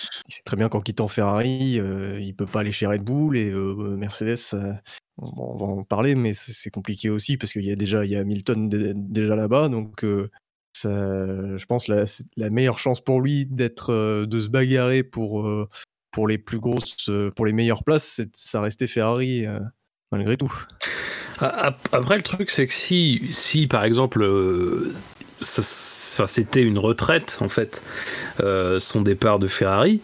très 0.47 0.57
bien 0.57 0.71
qu'en 0.71 0.81
quittant 0.81 1.09
Ferrari, 1.09 1.79
euh, 1.79 2.19
il 2.21 2.35
peut 2.35 2.47
pas 2.47 2.61
aller 2.61 2.73
chez 2.73 2.87
Red 2.87 3.03
Bull 3.03 3.37
et 3.37 3.51
euh, 3.51 3.97
Mercedes. 3.99 4.39
euh, 4.55 4.73
on, 5.19 5.57
va 5.57 5.67
en 5.67 5.85
parler, 5.85 6.15
mais 6.15 6.33
c'est 6.33 6.71
compliqué 6.71 7.11
aussi 7.11 7.37
parce 7.37 7.53
qu'il 7.53 7.65
y 7.65 7.73
a 7.73 7.77
déjà 7.77 8.05
il 8.07 8.17
Hamilton 8.17 8.69
dé- 8.69 8.93
déjà 8.95 9.37
là-bas, 9.37 9.69
donc 9.69 10.05
euh, 10.05 10.31
je 10.85 11.65
pense 11.67 11.89
la, 11.89 12.05
la 12.37 12.51
meilleure 12.51 12.79
chance 12.79 13.01
pour 13.01 13.21
lui 13.21 13.47
d'être 13.47 13.93
euh, 13.93 14.27
de 14.27 14.41
se 14.41 14.49
bagarrer 14.49 15.03
pour 15.03 15.47
euh, 15.47 15.69
pour 16.11 16.27
les 16.29 16.39
plus 16.39 16.59
grosses, 16.59 17.09
euh, 17.09 17.31
pour 17.31 17.47
les 17.47 17.53
meilleures 17.53 17.85
places, 17.85 18.21
ça 18.35 18.61
restait 18.61 18.87
Ferrari 18.87 19.47
malgré 20.11 20.37
tout. 20.37 20.53
Après, 21.41 22.17
le 22.17 22.23
truc, 22.23 22.51
c'est 22.51 22.67
que 22.67 22.73
si, 22.73 23.29
si 23.31 23.67
par 23.67 23.85
exemple, 23.85 24.27
c'était 25.37 26.63
une 26.63 26.79
retraite, 26.79 27.39
en 27.41 27.49
fait, 27.49 27.85
son 28.81 29.03
départ 29.03 29.39
de 29.39 29.47
Ferrari, 29.47 30.01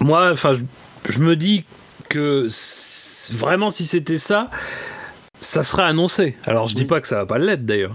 moi, 0.00 0.30
enfin, 0.30 0.52
je, 1.08 1.20
me 1.20 1.34
dis 1.34 1.64
que 2.08 2.46
vraiment, 3.36 3.70
si 3.70 3.84
c'était 3.84 4.18
ça, 4.18 4.48
ça 5.44 5.62
serait 5.62 5.82
annoncé. 5.82 6.34
Alors, 6.46 6.68
je 6.68 6.74
dis 6.74 6.86
pas 6.86 7.00
que 7.00 7.06
ça 7.06 7.16
va 7.16 7.26
pas 7.26 7.38
l'être 7.38 7.64
d'ailleurs. 7.66 7.94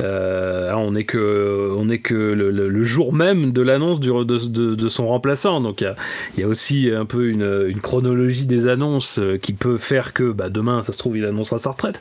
Euh, 0.00 0.72
on 0.76 0.94
est 0.94 1.04
que, 1.04 1.72
on 1.76 1.88
est 1.88 1.98
que 2.00 2.14
le, 2.14 2.50
le- 2.50 2.68
le 2.68 2.84
jour 2.84 3.12
même 3.12 3.52
de 3.52 3.62
l'annonce 3.62 4.00
de, 4.00 4.22
de- 4.22 4.74
de 4.74 4.88
son 4.88 5.08
remplaçant. 5.08 5.60
Donc, 5.60 5.80
il 5.80 5.84
y 5.84 5.86
a, 5.86 5.94
il 6.36 6.40
y 6.40 6.44
a 6.44 6.46
aussi 6.48 6.90
un 6.94 7.06
peu 7.06 7.28
une, 7.28 7.66
une 7.68 7.80
chronologie 7.80 8.46
des 8.46 8.66
annonces 8.66 9.18
euh, 9.18 9.38
qui 9.38 9.52
peut 9.54 9.78
faire 9.78 10.12
que 10.12 10.30
bah, 10.30 10.50
demain, 10.50 10.82
ça 10.82 10.92
se 10.92 10.98
trouve, 10.98 11.16
il 11.16 11.24
annoncera 11.24 11.58
sa 11.58 11.70
retraite. 11.70 12.00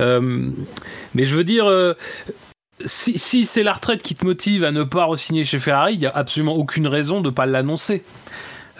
Euh, 0.00 0.50
mais 1.14 1.24
je 1.24 1.34
veux 1.34 1.44
dire, 1.44 1.66
euh, 1.66 1.94
si, 2.84 3.18
si 3.18 3.46
c'est 3.46 3.62
la 3.62 3.72
retraite 3.72 4.02
qui 4.02 4.14
te 4.14 4.24
motive 4.26 4.62
à 4.62 4.70
ne 4.72 4.84
pas 4.84 5.06
re-signer 5.06 5.44
chez 5.44 5.58
Ferrari, 5.58 5.94
il 5.94 6.00
n'y 6.00 6.06
a 6.06 6.12
absolument 6.14 6.54
aucune 6.54 6.86
raison 6.86 7.20
de 7.20 7.30
ne 7.30 7.34
pas 7.34 7.46
l'annoncer. 7.46 8.04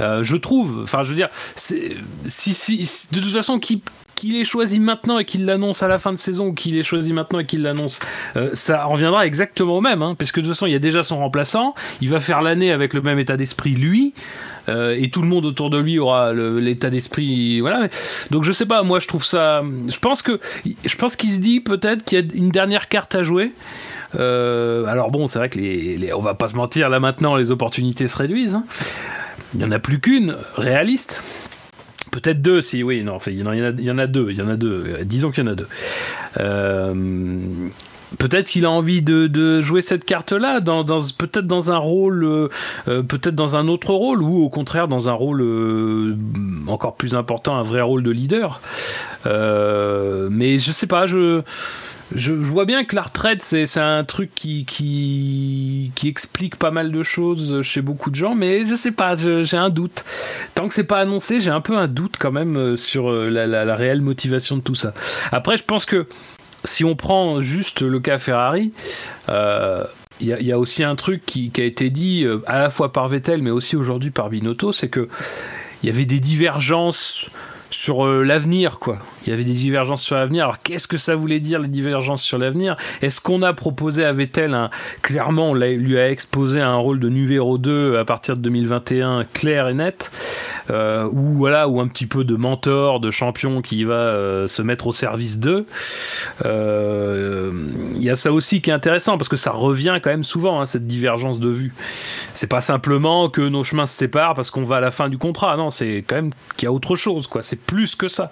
Euh, 0.01 0.23
je 0.23 0.37
trouve, 0.37 0.81
enfin, 0.83 1.03
je 1.03 1.09
veux 1.09 1.17
dire, 1.17 1.31
si, 1.57 1.97
si, 2.25 3.09
de 3.11 3.21
toute 3.21 3.33
façon, 3.33 3.59
qu'il 3.59 3.81
qu'il 4.19 4.37
ait 4.37 4.45
choisi 4.45 4.81
maintenant 4.81 5.19
et 5.19 5.25
qu'il 5.25 5.45
l'annonce 5.47 5.83
à 5.83 5.89
la 5.89 5.99
fin 5.99 6.13
de 6.13 6.19
saison 6.19 6.49
ou 6.49 6.53
qu'il 6.53 6.77
ait 6.77 6.83
choisi 6.83 7.13
maintenant 7.13 7.39
et 7.39 7.47
qu'il 7.47 7.63
l'annonce, 7.63 8.01
euh, 8.37 8.51
ça 8.53 8.85
reviendra 8.85 9.27
exactement 9.27 9.79
au 9.79 9.81
même, 9.81 10.03
hein, 10.03 10.15
parce 10.19 10.33
que 10.33 10.41
de 10.41 10.47
toute 10.47 10.55
façon, 10.55 10.67
il 10.67 10.73
y 10.73 10.77
a 10.77 10.79
déjà 10.81 11.03
son 11.03 11.19
remplaçant, 11.19 11.75
il 12.01 12.11
va 12.11 12.21
faire 12.21 12.43
l'année 12.43 12.71
avec 12.73 12.95
le 12.95 13.01
même 13.01 13.19
état 13.19 13.37
d'esprit, 13.37 13.73
lui, 13.75 14.13
euh, 14.69 14.97
et 14.99 15.09
tout 15.11 15.23
le 15.23 15.29
monde 15.29 15.47
autour 15.47 15.71
de 15.71 15.79
lui 15.79 15.99
aura 15.99 16.33
l'état 16.35 16.91
d'esprit, 16.91 17.61
voilà. 17.61 17.89
Donc 18.31 18.45
je 18.45 18.53
sais 18.53 18.67
pas, 18.67 18.83
moi 18.83 18.99
je 18.99 19.09
trouve 19.09 19.25
ça, 19.25 19.63
je 19.89 19.99
pense 19.99 20.21
que, 20.23 20.39
je 20.85 20.97
pense 20.97 21.17
qu'il 21.17 21.31
se 21.31 21.39
dit 21.39 21.61
peut-être 21.61 22.05
qu'il 22.05 22.19
y 22.19 22.23
a 22.23 22.25
une 22.35 22.51
dernière 22.51 22.89
carte 22.89 23.15
à 23.15 23.23
jouer. 23.23 23.53
Euh, 24.19 24.85
alors 24.87 25.11
bon, 25.11 25.27
c'est 25.27 25.39
vrai 25.39 25.49
que 25.49 25.59
les, 25.59 25.97
les- 25.97 26.13
on 26.13 26.21
va 26.21 26.35
pas 26.35 26.49
se 26.49 26.57
mentir, 26.57 26.89
là 26.89 26.99
maintenant 27.01 27.37
les 27.37 27.51
opportunités 27.51 28.09
se 28.09 28.17
réduisent. 28.17 28.55
hein. 28.55 28.65
Il 29.55 29.61
n'y 29.61 29.65
en 29.65 29.71
a 29.71 29.79
plus 29.79 29.99
qu'une 30.01 30.37
réaliste. 30.57 31.23
Peut-être 32.11 32.41
deux, 32.41 32.61
si 32.61 32.83
oui, 32.83 33.03
non, 33.05 33.19
il 33.27 33.41
y, 33.41 33.43
en 33.43 33.47
a, 33.47 33.71
il 33.71 33.81
y 33.85 33.91
en 33.91 33.99
a 33.99 34.07
deux, 34.07 34.31
il 34.31 34.39
y 34.39 34.43
en 34.43 34.49
a 34.49 34.57
deux. 34.57 34.99
Disons 35.05 35.31
qu'il 35.31 35.45
y 35.45 35.49
en 35.49 35.51
a 35.51 35.55
deux. 35.55 35.69
Euh, 36.39 36.95
peut-être 38.17 38.49
qu'il 38.49 38.65
a 38.65 38.71
envie 38.71 39.03
de, 39.03 39.61
jouer 39.61 39.83
cette 39.83 40.05
carte-là, 40.05 40.61
peut-être 40.61 41.47
dans 41.47 41.71
un 41.71 41.77
rôle, 41.77 42.25
euh, 42.25 42.49
euh, 42.89 43.03
peut-être 43.03 43.35
dans 43.35 43.57
un 43.57 43.69
autre 43.69 43.93
rôle, 43.93 44.23
ou 44.23 44.45
au 44.45 44.49
contraire 44.49 44.89
dans 44.89 45.09
un 45.09 45.13
rôle 45.13 45.43
euh, 45.43 46.17
encore 46.67 46.95
plus 46.95 47.15
important, 47.15 47.57
un 47.57 47.63
vrai 47.63 47.83
rôle 47.83 48.03
de 48.03 48.11
leader. 48.11 48.61
mais 49.27 50.59
je 50.59 50.73
sais 50.73 50.87
pas, 50.87 51.07
je. 51.07 51.43
Je, 52.15 52.33
vois 52.33 52.65
bien 52.65 52.85
que 52.85 52.97
la 52.97 53.03
retraite, 53.03 53.43
c'est 53.43 53.77
un 53.79 54.05
truc 54.05 54.31
qui, 54.35 54.65
qui, 54.65 56.09
explique 56.09 56.57
pas 56.57 56.71
mal 56.71 56.91
de 56.91 57.03
choses 57.03 57.61
chez 57.63 57.83
beaucoup 57.83 58.11
de 58.11 58.17
gens, 58.17 58.35
mais 58.35 58.65
je 58.65 58.75
sais 58.75 58.93
pas, 58.93 59.15
j'ai 59.15 59.57
un 59.57 59.71
doute. 59.71 60.05
Tant 60.55 60.69
que 60.69 60.75
c'est 60.75 60.85
pas 60.85 60.99
annoncé, 61.01 61.41
j'ai 61.41 61.51
un 61.51 61.61
peu 61.61 61.77
un 61.77 61.87
doute 61.87 62.15
quand 62.19 62.33
même 62.33 62.77
sur 62.77 63.13
la, 63.13 63.47
la, 63.47 63.77
réelle 63.77 64.01
motivation 64.01 64.57
de 64.57 64.63
tout 64.63 64.75
ça. 64.75 64.95
Après, 65.33 65.57
je 65.59 65.65
pense 65.65 65.85
que 65.85 66.07
si 66.65 66.85
on 66.85 66.97
prend 66.97 67.41
juste 67.41 67.83
le 67.83 68.01
cas 68.01 68.19
Ferrari, 68.19 68.73
il 69.29 69.35
euh, 69.35 69.85
y, 70.21 70.53
a 70.53 70.59
aussi 70.59 70.85
un 70.85 70.97
truc 70.97 71.25
qui, 71.25 71.53
a 71.57 71.63
été 71.63 71.91
dit 71.91 72.25
euh, 72.25 72.43
à 72.47 72.59
la 72.59 72.71
fois 72.71 72.93
par 72.93 73.09
Vettel, 73.09 73.43
mais 73.43 73.51
aussi 73.51 73.77
aujourd'hui 73.77 74.11
par 74.11 74.31
Binotto, 74.31 74.73
c'est 74.73 74.89
que 74.89 75.09
il 75.83 75.87
y 75.87 75.93
avait 75.93 76.07
des 76.07 76.21
divergences 76.21 77.31
sur 77.71 78.05
euh, 78.05 78.25
l'avenir, 78.25 78.81
quoi. 78.81 78.99
Il 79.29 79.33
y 79.33 79.35
avait 79.35 79.45
des 79.45 79.53
divergences 79.53 80.03
sur 80.03 80.17
l'avenir. 80.17 80.45
Alors, 80.45 80.63
qu'est-ce 80.63 80.89
que 80.89 80.97
ça 80.97 81.15
voulait 81.15 81.39
dire, 81.39 81.59
les 81.59 81.69
divergences 81.69 82.23
sur 82.23 82.39
l'avenir? 82.39 82.79
Est-ce 83.03 83.21
qu'on 83.21 83.43
a 83.43 83.53
proposé 83.53 84.03
à 84.03 84.11
Vettel, 84.11 84.55
un... 84.55 84.71
clairement, 85.03 85.51
on 85.51 85.55
lui 85.55 85.99
a 85.99 86.11
exposé 86.11 86.63
un 86.63 86.77
rôle 86.77 86.99
de 86.99 87.11
numéro 87.11 87.59
2 87.59 87.99
à 87.99 88.07
partir 88.07 88.39
de 88.39 88.41
2021 88.41 89.25
clair 89.35 89.69
et 89.69 89.75
net 89.75 90.11
euh, 90.71 91.07
ou 91.13 91.35
voilà, 91.35 91.69
ou 91.69 91.79
un 91.79 91.89
petit 91.89 92.07
peu 92.07 92.25
de 92.25 92.37
mentor, 92.37 93.01
de 93.01 93.11
champion 93.11 93.61
qui 93.61 93.85
va 93.85 93.97
euh, 93.97 94.47
se 94.47 94.63
mettre 94.63 94.87
au 94.87 94.93
service 94.93 95.39
d'eux? 95.39 95.67
Il 96.43 98.03
y 98.03 98.09
a 98.09 98.17
ça 98.17 98.33
aussi 98.33 98.63
qui 98.63 98.71
est 98.71 98.73
intéressant 98.73 99.19
parce 99.19 99.29
que 99.29 99.37
ça 99.37 99.51
revient 99.51 99.99
quand 100.03 100.09
même 100.09 100.25
souvent, 100.25 100.59
hein, 100.59 100.65
cette 100.65 100.87
divergence 100.87 101.39
de 101.39 101.51
vue. 101.51 101.75
C'est 102.33 102.47
pas 102.47 102.63
simplement 102.63 103.29
que 103.29 103.43
nos 103.43 103.63
chemins 103.63 103.87
se 103.87 103.95
séparent 103.95 104.35
parce 104.35 104.51
qu'on 104.51 104.65
va 104.65 104.77
à 104.77 104.81
la 104.81 104.91
fin 104.91 105.11
du 105.11 105.19
contrat, 105.19 105.55
non, 105.59 105.69
c'est 105.69 106.03
quand 106.07 106.17
même 106.17 106.31
qu'il 106.57 106.65
y 106.65 106.69
a 106.69 106.73
autre 106.73 106.97
chose, 106.97 107.27
quoi. 107.27 107.43
C'est 107.43 107.61
plus 107.61 107.95
que 107.95 108.09
ça. 108.09 108.31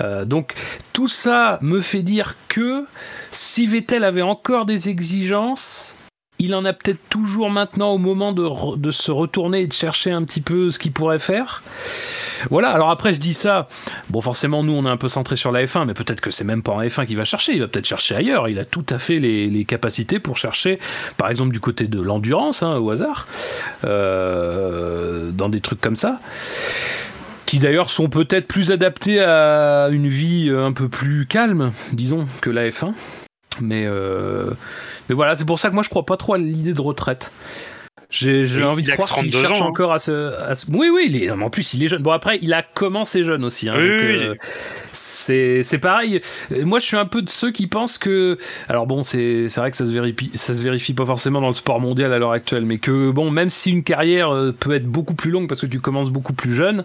Euh, 0.00 0.24
donc 0.24 0.54
tout 0.92 1.08
ça 1.08 1.58
me 1.62 1.80
fait 1.80 2.02
dire 2.02 2.36
que 2.48 2.84
si 3.32 3.66
Vettel 3.66 4.04
avait 4.04 4.22
encore 4.22 4.66
des 4.66 4.88
exigences, 4.88 5.96
il 6.38 6.54
en 6.54 6.64
a 6.64 6.72
peut-être 6.72 7.00
toujours 7.10 7.50
maintenant 7.50 7.90
au 7.90 7.98
moment 7.98 8.32
de, 8.32 8.90
se 8.90 9.10
retourner 9.10 9.62
et 9.62 9.66
de 9.66 9.72
chercher 9.72 10.12
un 10.12 10.22
petit 10.22 10.40
peu 10.40 10.70
ce 10.70 10.78
qu'il 10.78 10.92
pourrait 10.92 11.18
faire. 11.18 11.62
Voilà, 12.50 12.70
alors 12.70 12.90
après 12.90 13.12
je 13.12 13.18
dis 13.18 13.34
ça, 13.34 13.66
bon 14.10 14.20
forcément 14.20 14.62
nous 14.62 14.72
on 14.72 14.86
est 14.86 14.90
un 14.90 14.96
peu 14.96 15.08
centré 15.08 15.34
sur 15.34 15.50
la 15.50 15.64
F1, 15.64 15.86
mais 15.86 15.94
peut-être 15.94 16.20
que 16.20 16.30
c'est 16.30 16.44
même 16.44 16.62
pas 16.62 16.70
en 16.70 16.80
F1 16.80 17.06
qu'il 17.06 17.16
va 17.16 17.24
chercher, 17.24 17.54
il 17.54 17.60
va 17.60 17.66
peut-être 17.66 17.88
chercher 17.88 18.14
ailleurs, 18.14 18.48
il 18.48 18.60
a 18.60 18.64
tout 18.64 18.86
à 18.90 19.00
fait 19.00 19.18
les, 19.18 19.48
les 19.48 19.64
capacités 19.64 20.20
pour 20.20 20.36
chercher, 20.36 20.78
par 21.16 21.30
exemple 21.30 21.52
du 21.52 21.58
côté 21.58 21.88
de 21.88 22.00
l'endurance, 22.00 22.62
hein, 22.62 22.76
au 22.76 22.90
hasard, 22.90 23.26
euh, 23.84 25.32
dans 25.32 25.48
des 25.48 25.60
trucs 25.60 25.80
comme 25.80 25.96
ça 25.96 26.20
qui 27.48 27.58
d'ailleurs 27.58 27.88
sont 27.88 28.10
peut-être 28.10 28.46
plus 28.46 28.70
adaptés 28.72 29.20
à 29.20 29.88
une 29.90 30.06
vie 30.06 30.50
euh, 30.50 30.66
un 30.66 30.72
peu 30.72 30.90
plus 30.90 31.24
calme, 31.24 31.72
disons, 31.94 32.28
que 32.42 32.50
la 32.50 32.68
F1. 32.68 32.92
Mais, 33.62 33.84
euh, 33.86 34.50
mais 35.08 35.14
voilà, 35.14 35.34
c'est 35.34 35.46
pour 35.46 35.58
ça 35.58 35.70
que 35.70 35.74
moi 35.74 35.82
je 35.82 35.88
crois 35.88 36.04
pas 36.04 36.18
trop 36.18 36.34
à 36.34 36.38
l'idée 36.38 36.74
de 36.74 36.80
retraite. 36.82 37.32
J'ai 38.10 38.62
envie 38.62 38.82
de 38.82 38.90
croire 38.90 39.14
qu'il 39.14 39.32
cherche 39.32 39.62
hein. 39.62 39.64
encore 39.64 39.94
à 39.94 39.98
se, 39.98 40.70
Oui, 40.70 40.90
oui, 40.92 41.06
il 41.08 41.22
est, 41.22 41.30
en 41.30 41.48
plus 41.48 41.72
il 41.72 41.82
est 41.82 41.88
jeune. 41.88 42.02
Bon 42.02 42.12
après, 42.12 42.38
il 42.42 42.52
a 42.52 42.62
commencé 42.62 43.22
jeune 43.22 43.44
aussi. 43.44 43.70
Hein, 43.70 43.74
oui, 43.76 43.82
euh, 43.82 44.34
c'est 45.28 45.78
pareil. 45.78 46.20
Moi, 46.50 46.78
je 46.78 46.84
suis 46.84 46.96
un 46.96 47.06
peu 47.06 47.22
de 47.22 47.28
ceux 47.28 47.50
qui 47.50 47.66
pensent 47.66 47.98
que. 47.98 48.38
Alors 48.68 48.86
bon, 48.86 49.02
c'est 49.02 49.46
vrai 49.56 49.70
que 49.70 49.76
ça 49.76 49.86
se 49.86 49.92
vérifie, 49.92 50.30
ça 50.34 50.54
se 50.54 50.62
vérifie 50.62 50.94
pas 50.94 51.04
forcément 51.04 51.40
dans 51.40 51.48
le 51.48 51.54
sport 51.54 51.80
mondial 51.80 52.12
à 52.12 52.18
l'heure 52.18 52.32
actuelle, 52.32 52.64
mais 52.64 52.78
que 52.78 53.10
bon, 53.10 53.30
même 53.30 53.50
si 53.50 53.70
une 53.70 53.82
carrière 53.82 54.30
euh, 54.30 54.52
peut 54.52 54.72
être 54.72 54.86
beaucoup 54.86 55.14
plus 55.14 55.30
longue 55.30 55.48
parce 55.48 55.60
que 55.60 55.66
tu 55.66 55.80
commences 55.80 56.10
beaucoup 56.10 56.32
plus 56.32 56.54
jeune, 56.54 56.84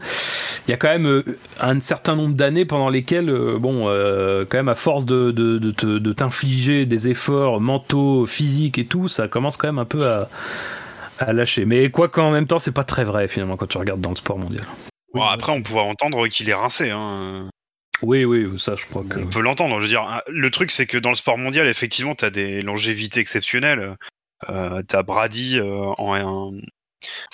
il 0.68 0.72
y 0.72 0.74
a 0.74 0.78
quand 0.78 0.90
même 0.90 1.08
euh, 1.08 1.24
un 1.60 1.80
certain 1.80 2.16
nombre 2.16 2.36
d'années 2.36 2.66
pendant 2.66 2.90
lesquelles, 2.90 3.32
bon, 3.60 3.86
quand 4.50 4.58
même 4.58 4.70
à 4.70 4.76
force 4.76 5.06
de, 5.06 5.32
de, 5.32 5.58
de 5.58 6.14
t'infliger 6.14 6.86
des 6.86 7.08
efforts 7.08 7.60
mentaux, 7.60 8.26
physiques 8.26 8.78
et 8.78 8.86
tout, 8.86 9.08
ça 9.08 9.28
commence 9.28 9.58
quand 9.58 9.68
même 9.68 9.80
un 9.80 9.86
peu 9.86 10.06
à 10.08 10.30
à 11.20 11.34
lâcher. 11.34 11.66
Mais 11.66 11.90
quoi 11.90 12.10
qu'en 12.10 12.32
même 12.32 12.48
temps, 12.48 12.60
c'est 12.60 12.72
pas 12.72 12.84
très 12.84 13.04
vrai 13.04 13.28
finalement 13.28 13.58
quand 13.58 13.68
tu 13.68 13.78
regardes 13.78 14.02
dans 14.02 14.10
le 14.10 14.16
sport 14.16 14.38
mondial. 14.38 14.66
Bon, 15.14 15.24
après, 15.24 15.52
on 15.52 15.62
pourrait 15.62 15.82
entendre 15.82 16.28
qu'il 16.28 16.50
est 16.50 16.56
rincé. 16.56 16.90
Hein. 16.90 17.50
Oui, 18.04 18.26
oui, 18.26 18.60
ça, 18.60 18.76
je 18.76 18.86
crois 18.86 19.04
que. 19.04 19.20
On 19.20 19.28
peut 19.28 19.42
l'entendre. 19.42 19.78
Je 19.78 19.82
veux 19.82 19.88
dire, 19.88 20.22
le 20.28 20.52
truc, 20.52 20.72
c'est 20.72 20.86
que 20.86 20.98
dans 20.98 21.10
le 21.10 21.16
sport 21.16 21.38
mondial, 21.38 21.68
effectivement, 21.68 22.16
t'as 22.16 22.30
des 22.30 22.62
longévités 22.62 23.20
exceptionnelles. 23.20 23.98
Euh, 24.50 24.82
t'as 24.88 25.04
Brady 25.04 25.60
euh, 25.60 25.94
en, 25.98 26.52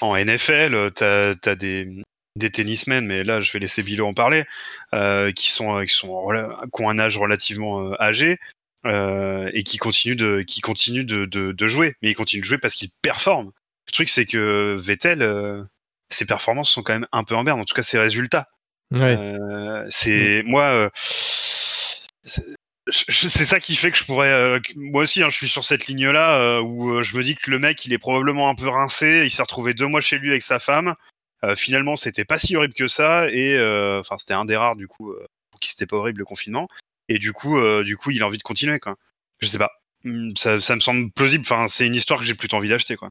NFL, 0.02 0.92
t'as 0.94 1.34
as 1.44 1.56
des, 1.56 2.04
des 2.36 2.52
tennismen, 2.52 3.06
mais 3.06 3.24
là, 3.24 3.42
je 3.42 3.52
vais 3.52 3.60
laisser 3.60 3.84
Bilo 3.84 4.06
en 4.06 4.14
parler, 4.14 4.46
euh, 4.94 5.32
qui 5.32 5.50
sont 5.50 5.84
qui 5.84 5.94
sont 5.94 6.30
qui 6.74 6.82
ont 6.82 6.90
un 6.90 7.00
âge 7.00 7.18
relativement 7.18 7.94
âgé. 8.00 8.38
et 8.86 9.64
qui 9.64 9.78
continuent 9.78 10.16
de 10.16 11.26
de, 11.26 11.68
jouer 11.68 11.96
mais 12.02 12.12
ils 12.12 12.16
continuent 12.16 12.42
de 12.42 12.46
jouer 12.46 12.58
parce 12.60 12.76
qu'ils 12.76 12.92
performent 13.02 13.52
le 13.90 13.92
truc, 13.92 14.10
c'est 14.10 14.28
que 14.28 14.78
Vettel, 14.80 15.24
euh, 15.24 15.64
ses 16.10 16.28
performances 16.28 16.70
sont 16.70 16.84
quand 16.84 16.94
même 16.94 17.08
un 17.12 17.24
peu 17.24 17.36
en 17.36 17.44
berne, 17.44 17.60
en 17.60 17.66
tout 17.66 17.74
cas 17.74 17.82
ses 17.82 17.98
résultats. 17.98 18.48
Euh, 18.94 19.86
c'est 19.90 20.44
mm. 20.44 20.48
moi, 20.48 20.64
euh, 20.64 20.90
c'est 22.24 23.46
ça 23.46 23.60
qui 23.60 23.76
fait 23.76 23.92
que 23.92 23.98
je 23.98 24.06
pourrais, 24.06 24.60
moi 24.76 25.04
aussi, 25.04 25.22
hein, 25.22 25.30
je 25.30 25.36
suis 25.36 25.50
sur 25.50 25.64
cette 25.64 25.88
ligne-là 25.88 26.62
où 26.62 27.02
je 27.04 27.16
me 27.18 27.24
dis 27.24 27.36
que 27.36 27.52
le 27.52 27.60
mec, 27.60 27.86
il 27.86 27.94
est 27.94 28.00
probablement 28.00 28.50
un 28.50 28.56
peu 28.56 28.68
rincé. 28.68 29.22
Il 29.26 29.32
s'est 29.32 29.44
retrouvé 29.44 29.74
deux 29.74 29.88
mois 29.88 30.02
chez 30.02 30.18
lui 30.18 30.30
avec 30.30 30.44
sa 30.44 30.60
femme. 30.60 30.96
finalement, 31.56 31.96
c'était 31.96 32.26
pas 32.26 32.40
si 32.40 32.56
horrible 32.56 32.74
que 32.74 32.88
ça, 32.88 33.30
et 33.30 33.56
enfin, 34.00 34.18
c'était 34.18 34.34
un 34.34 34.46
des 34.46 34.56
rares 34.56 34.76
du 34.76 34.88
coup 34.88 35.14
pour 35.52 35.60
qui 35.60 35.70
c'était 35.70 35.86
pas 35.86 35.98
horrible 35.98 36.20
le 36.20 36.26
confinement. 36.26 36.68
Et 37.10 37.20
du 37.20 37.32
coup, 37.32 37.60
du 37.84 37.96
coup, 37.96 38.10
il 38.10 38.24
a 38.24 38.26
envie 38.26 38.40
de 38.40 38.44
continuer, 38.44 38.80
quoi. 38.80 38.96
Je 39.40 39.48
sais 39.48 39.60
pas. 39.60 39.72
Hmm, 40.04 40.32
ça, 40.36 40.62
ça 40.62 40.76
me 40.76 40.80
semble 40.80 41.12
plausible. 41.12 41.44
Enfin, 41.46 41.68
c'est 41.68 41.86
une 41.86 41.96
histoire 41.96 42.20
que 42.20 42.26
j'ai 42.26 42.36
plutôt 42.36 42.58
envie 42.58 42.70
d'acheter, 42.70 42.96
quoi. 42.96 43.10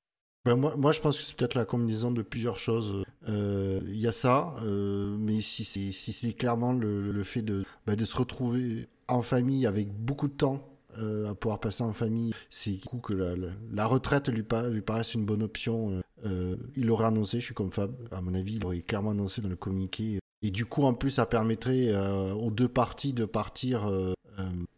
Ben, 0.49 0.57
moi, 0.57 0.93
je 0.93 1.00
pense 1.00 1.19
que 1.19 1.23
c'est 1.23 1.37
peut-être 1.37 1.57
la 1.57 1.67
combinaison 1.67 2.11
de 2.11 2.23
plusieurs 2.23 2.57
choses. 2.57 3.05
Euh, 3.28 3.81
il 3.87 4.00
y 4.00 4.07
a 4.07 4.12
ça, 4.12 4.55
euh, 4.64 5.14
mais 5.19 5.43
si 5.43 5.93
c'est 5.93 6.33
clairement 6.33 6.73
le, 6.73 7.23
fait 7.23 7.43
de, 7.43 7.67
bah, 7.87 7.97
de 7.97 8.05
se 8.07 8.17
retrouver 8.17 8.88
en 9.09 9.21
famille 9.21 9.67
avec 9.67 9.93
beaucoup 9.93 10.26
de 10.26 10.33
temps 10.33 10.67
euh, 10.99 11.31
à 11.31 11.35
pouvoir 11.35 11.61
passer 11.61 11.83
en 11.83 11.93
famille, 11.93 12.33
c'est 12.49 12.71
du 12.71 12.81
coup 12.81 12.97
que 12.97 13.12
la, 13.12 13.87
retraite 13.87 14.31
lui, 14.31 14.43
lui 14.71 14.81
paraisse 14.81 15.12
une 15.12 15.26
bonne 15.26 15.43
option. 15.43 16.00
il 16.25 16.87
l'aurait 16.87 17.07
annoncé, 17.07 17.40
je 17.40 17.45
suis 17.45 17.55
comme 17.55 17.71
Fab, 17.71 17.95
à 18.11 18.23
mon 18.23 18.33
avis, 18.33 18.55
il 18.55 18.64
aurait 18.64 18.81
clairement 18.81 19.11
annoncé 19.11 19.43
dans 19.43 19.50
le 19.50 19.57
communiqué. 19.57 20.19
Et 20.40 20.50
du 20.50 20.64
coup, 20.64 20.85
en 20.85 20.95
plus, 20.95 21.11
ça 21.11 21.26
permettrait 21.26 21.95
aux 22.33 22.50
deux 22.50 22.69
parties 22.69 23.12
de 23.12 23.26
partir 23.26 23.93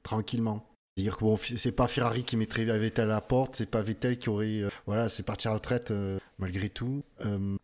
tranquillement. 0.03 0.70
C'est-à-dire 0.97 1.17
que 1.17 1.25
bon, 1.25 1.37
c'est 1.37 1.73
pas 1.73 1.89
Ferrari 1.89 2.25
qui 2.25 2.37
mettrait 2.37 2.65
Vettel 2.65 3.05
à 3.05 3.15
la 3.15 3.21
porte, 3.21 3.55
c'est 3.55 3.71
pas 3.71 3.83
Vettel 3.83 4.19
qui 4.19 4.29
aurait. 4.29 4.63
Euh, 4.63 4.69
voilà, 4.87 5.09
c'est 5.09 5.23
parti 5.23 5.49
à 5.49 5.51
la 5.51 5.57
retraite 5.57 5.91
euh, 5.91 6.19
malgré 6.39 6.69
tout. 6.69 7.03
Euh, 7.25 7.57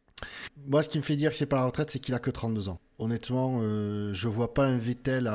moi, 0.67 0.83
ce 0.83 0.89
qui 0.89 0.97
me 0.97 1.03
fait 1.03 1.17
dire 1.17 1.31
que 1.31 1.37
c'est 1.37 1.47
pas 1.47 1.57
la 1.57 1.67
retraite, 1.67 1.91
c'est 1.91 1.99
qu'il 1.99 2.15
a 2.15 2.19
que 2.19 2.31
32 2.31 2.69
ans. 2.71 2.81
Honnêtement, 2.99 3.61
je 3.61 4.29
vois 4.29 4.55
pas 4.55 4.65
un 4.65 4.79
Vettel 4.79 5.31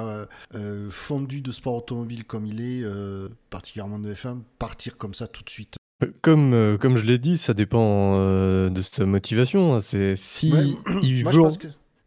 fondu 0.90 1.42
de 1.42 1.52
sport 1.52 1.76
automobile 1.76 2.26
comme 2.26 2.48
il 2.48 2.60
est, 2.60 2.84
particulièrement 3.52 4.00
de 4.00 4.12
F1, 4.12 4.40
partir 4.58 4.98
comme 4.98 5.14
ça 5.14 5.28
tout 5.28 5.44
de 5.44 5.50
suite. 5.50 5.76
Comme, 6.24 6.80
comme 6.82 6.98
je 6.98 7.06
l'ai 7.06 7.20
dit, 7.20 7.38
ça 7.38 7.54
dépend 7.54 8.20
de 8.20 8.82
sa 8.82 9.06
motivation. 9.06 9.76
Hein. 9.76 9.80
C'est 9.80 10.16
si 10.16 10.52
il 11.04 11.24
veut... 11.30 11.44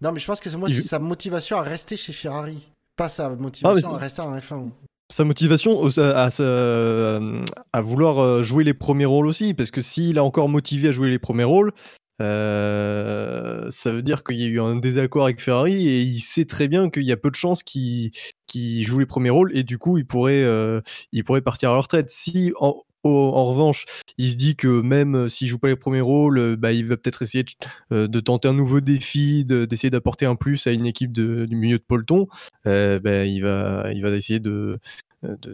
Non, 0.00 0.10
mais 0.10 0.18
je 0.18 0.26
pense 0.26 0.40
que 0.40 0.50
moi, 0.56 0.68
c'est 0.68 0.82
sa 0.82 0.98
motivation 0.98 1.56
à 1.56 1.62
rester 1.62 1.96
chez 1.96 2.12
Ferrari, 2.12 2.72
pas 2.96 3.08
sa 3.08 3.30
motivation 3.30 3.92
ah, 3.92 3.96
à 3.96 4.00
rester 4.00 4.22
en 4.22 4.36
F1 4.36 4.70
sa 5.14 5.24
motivation 5.24 5.88
à, 5.96 6.28
à, 7.72 7.80
vouloir 7.82 8.18
euh, 8.18 8.42
jouer 8.42 8.64
les 8.64 8.74
premiers 8.74 9.04
rôles 9.04 9.28
aussi, 9.28 9.54
parce 9.54 9.70
que 9.70 9.80
s'il 9.80 10.16
est 10.16 10.20
encore 10.20 10.48
motivé 10.48 10.88
à 10.88 10.92
jouer 10.92 11.08
les 11.08 11.20
premiers 11.20 11.44
rôles, 11.44 11.72
euh, 12.20 13.70
ça 13.70 13.92
veut 13.92 14.02
dire 14.02 14.24
qu'il 14.24 14.38
y 14.38 14.42
a 14.42 14.48
eu 14.48 14.60
un 14.60 14.74
désaccord 14.74 15.22
avec 15.24 15.40
Ferrari 15.40 15.86
et 15.86 16.00
il 16.00 16.18
sait 16.18 16.46
très 16.46 16.66
bien 16.66 16.90
qu'il 16.90 17.04
y 17.04 17.12
a 17.12 17.16
peu 17.16 17.30
de 17.30 17.36
chances 17.36 17.62
qu'il 17.62 18.10
joue 18.86 18.98
les 18.98 19.06
premiers 19.06 19.30
rôles 19.30 19.56
et 19.56 19.62
du 19.62 19.78
coup 19.78 19.98
il 19.98 20.04
pourrait, 20.04 20.42
euh, 20.42 20.80
il 21.12 21.22
pourrait 21.22 21.42
partir 21.42 21.70
à 21.70 21.74
la 21.74 21.80
retraite. 21.80 22.10
Si 22.10 22.52
en, 22.58 22.82
en 23.10 23.44
revanche, 23.46 23.86
il 24.18 24.30
se 24.30 24.36
dit 24.36 24.56
que 24.56 24.80
même 24.80 25.28
s'il 25.28 25.48
joue 25.48 25.58
pas 25.58 25.68
les 25.68 25.76
premiers 25.76 26.00
rôles, 26.00 26.56
bah, 26.56 26.72
il 26.72 26.86
va 26.86 26.96
peut-être 26.96 27.22
essayer 27.22 27.44
de, 27.90 28.20
tenter 28.20 28.48
un 28.48 28.54
nouveau 28.54 28.80
défi, 28.80 29.44
d'essayer 29.44 29.90
d'apporter 29.90 30.26
un 30.26 30.36
plus 30.36 30.66
à 30.66 30.72
une 30.72 30.86
équipe 30.86 31.12
de, 31.12 31.46
du 31.46 31.56
milieu 31.56 31.78
de 31.78 31.84
peloton. 31.84 32.26
bah, 32.64 33.24
il, 33.24 33.40
va, 33.40 33.92
essayer 33.92 34.40
de, 34.40 34.78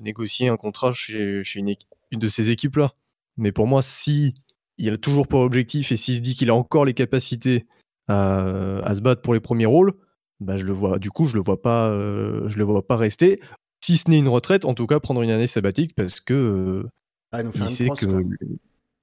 négocier 0.03 0.49
un 0.49 0.57
contrat 0.57 0.93
chez, 0.93 1.43
une, 1.55 1.75
de 2.13 2.29
ces 2.29 2.51
équipes-là. 2.51 2.95
Mais 3.37 3.53
pour 3.53 3.67
moi, 3.67 3.83
si 3.83 4.35
il 4.79 4.93
a 4.93 4.97
toujours 4.97 5.29
pas 5.29 5.39
objectif 5.39 5.93
et 5.93 5.97
s'il 5.97 6.17
se 6.17 6.21
dit 6.21 6.35
qu'il 6.35 6.51
a 6.51 6.55
encore 6.55 6.85
les 6.85 6.95
capacités 6.95 7.67
à, 8.09 8.93
se 8.95 9.01
battre 9.01 9.23
pour 9.23 9.35
les 9.35 9.41
premiers 9.41 9.67
rôles, 9.67 9.93
bah, 10.41 10.59
je 10.59 10.65
le 10.65 10.73
vois. 10.73 10.99
Du 10.99 11.11
coup, 11.11 11.27
je 11.27 11.37
le 11.37 11.43
vois 11.43 11.61
pas, 11.61 11.91
euh, 11.91 12.49
je 12.49 12.59
le 12.59 12.65
vois 12.65 12.87
pas 12.87 12.97
rester. 12.97 13.41
Si 13.83 13.97
ce 13.97 14.11
n'est 14.11 14.19
une 14.19 14.29
retraite, 14.29 14.65
en 14.65 14.75
tout 14.75 14.87
cas 14.87 15.01
prendre 15.01 15.23
une 15.23 15.31
année 15.31 15.47
sabbatique 15.47 15.95
parce 15.95 16.21
que 16.21 16.35
euh, 16.35 16.89
Ah, 17.33 17.43
nous 17.43 17.53
il 17.55 17.69
sait 17.69 17.89
que, 17.89 18.25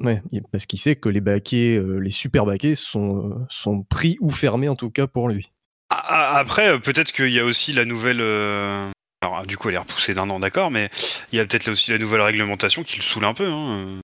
ouais, 0.04 0.22
parce 0.52 0.66
qu'il 0.66 0.80
sait 0.80 0.96
que 0.96 1.10
les 1.10 1.22
baquets, 1.22 1.78
euh, 1.78 1.98
les 2.00 2.12
super 2.12 2.46
baquets 2.46 2.76
sont 2.76 3.30
euh, 3.32 3.36
sont 3.50 3.84
pris 3.84 4.18
ou 4.20 4.30
fermés 4.30 4.68
en 4.70 4.76
tout 4.76 4.90
cas 4.92 5.08
pour 5.08 5.30
lui. 5.30 5.52
Ah, 5.90 6.04
ah, 6.08 6.38
Après, 6.38 6.70
euh, 6.70 6.80
peut-être 6.80 7.12
qu'il 7.14 7.30
y 7.32 7.40
a 7.40 7.46
aussi 7.46 7.72
la 7.74 7.86
nouvelle. 7.86 8.20
euh, 8.20 8.90
Alors, 9.22 9.46
du 9.46 9.56
coup, 9.58 9.70
elle 9.70 9.76
est 9.76 9.80
repoussée 9.80 10.14
d'un 10.14 10.30
an, 10.30 10.40
d'accord, 10.40 10.70
mais 10.72 10.90
il 11.32 11.38
y 11.38 11.40
a 11.40 11.46
peut-être 11.46 11.66
là 11.66 11.72
aussi 11.72 11.92
la 11.92 11.98
nouvelle 11.98 12.22
réglementation 12.22 12.84
qui 12.84 12.98
le 12.98 13.02
saoule 13.04 13.24
un 13.26 13.34
peu. 13.34 13.48
Hein. 13.50 14.00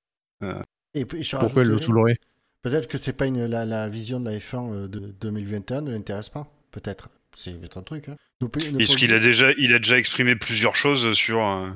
Et 0.93 1.05
puis, 1.05 1.23
je 1.23 1.35
Pourquoi 1.35 1.63
elle 1.63 1.69
le 1.69 1.79
soulerait 1.79 2.15
Peut-être 2.61 2.87
que 2.87 2.97
c'est 2.97 3.13
pas 3.13 3.25
une, 3.25 3.45
la, 3.45 3.65
la 3.65 3.89
vision 3.89 4.21
de 4.21 4.29
la 4.29 4.37
F1 4.37 4.71
euh, 4.73 4.87
de 4.87 4.99
2021 5.19 5.81
ne 5.81 5.91
l'intéresse 5.91 6.29
pas. 6.29 6.47
Peut-être. 6.71 7.09
C'est 7.35 7.51
un 7.75 7.81
truc. 7.81 8.07
Hein. 8.07 8.15
Parce 8.39 8.51
peut- 8.69 8.95
qu'il 8.95 9.13
a 9.13 9.19
déjà, 9.19 9.51
il 9.57 9.73
a 9.73 9.79
déjà 9.79 9.97
exprimé 9.97 10.35
plusieurs 10.37 10.75
choses 10.75 11.11
sur 11.13 11.45
euh, 11.45 11.69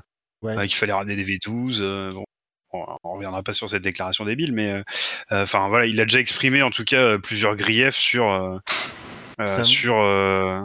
Ouais. 0.43 0.55
euh, 0.57 0.61
qu'il 0.65 0.75
fallait 0.75 0.93
ramener 0.93 1.15
des 1.17 1.25
V12. 1.25 1.79
euh, 1.81 2.13
bon, 2.13 2.23
on 2.73 2.85
on 3.03 3.13
reviendra 3.13 3.43
pas 3.43 3.53
sur 3.53 3.69
cette 3.69 3.83
déclaration 3.83 4.25
débile, 4.25 4.53
mais 4.53 4.71
euh, 4.71 4.83
euh, 5.31 5.43
enfin 5.43 5.67
voilà, 5.69 5.85
il 5.85 5.99
a 5.99 6.05
déjà 6.05 6.19
exprimé 6.19 6.61
en 6.61 6.69
tout 6.69 6.83
cas 6.83 6.97
euh, 7.01 7.17
plusieurs 7.17 7.55
griefs 7.55 7.95
sur 7.95 8.59
sur. 9.63 9.95
euh, 9.97 10.61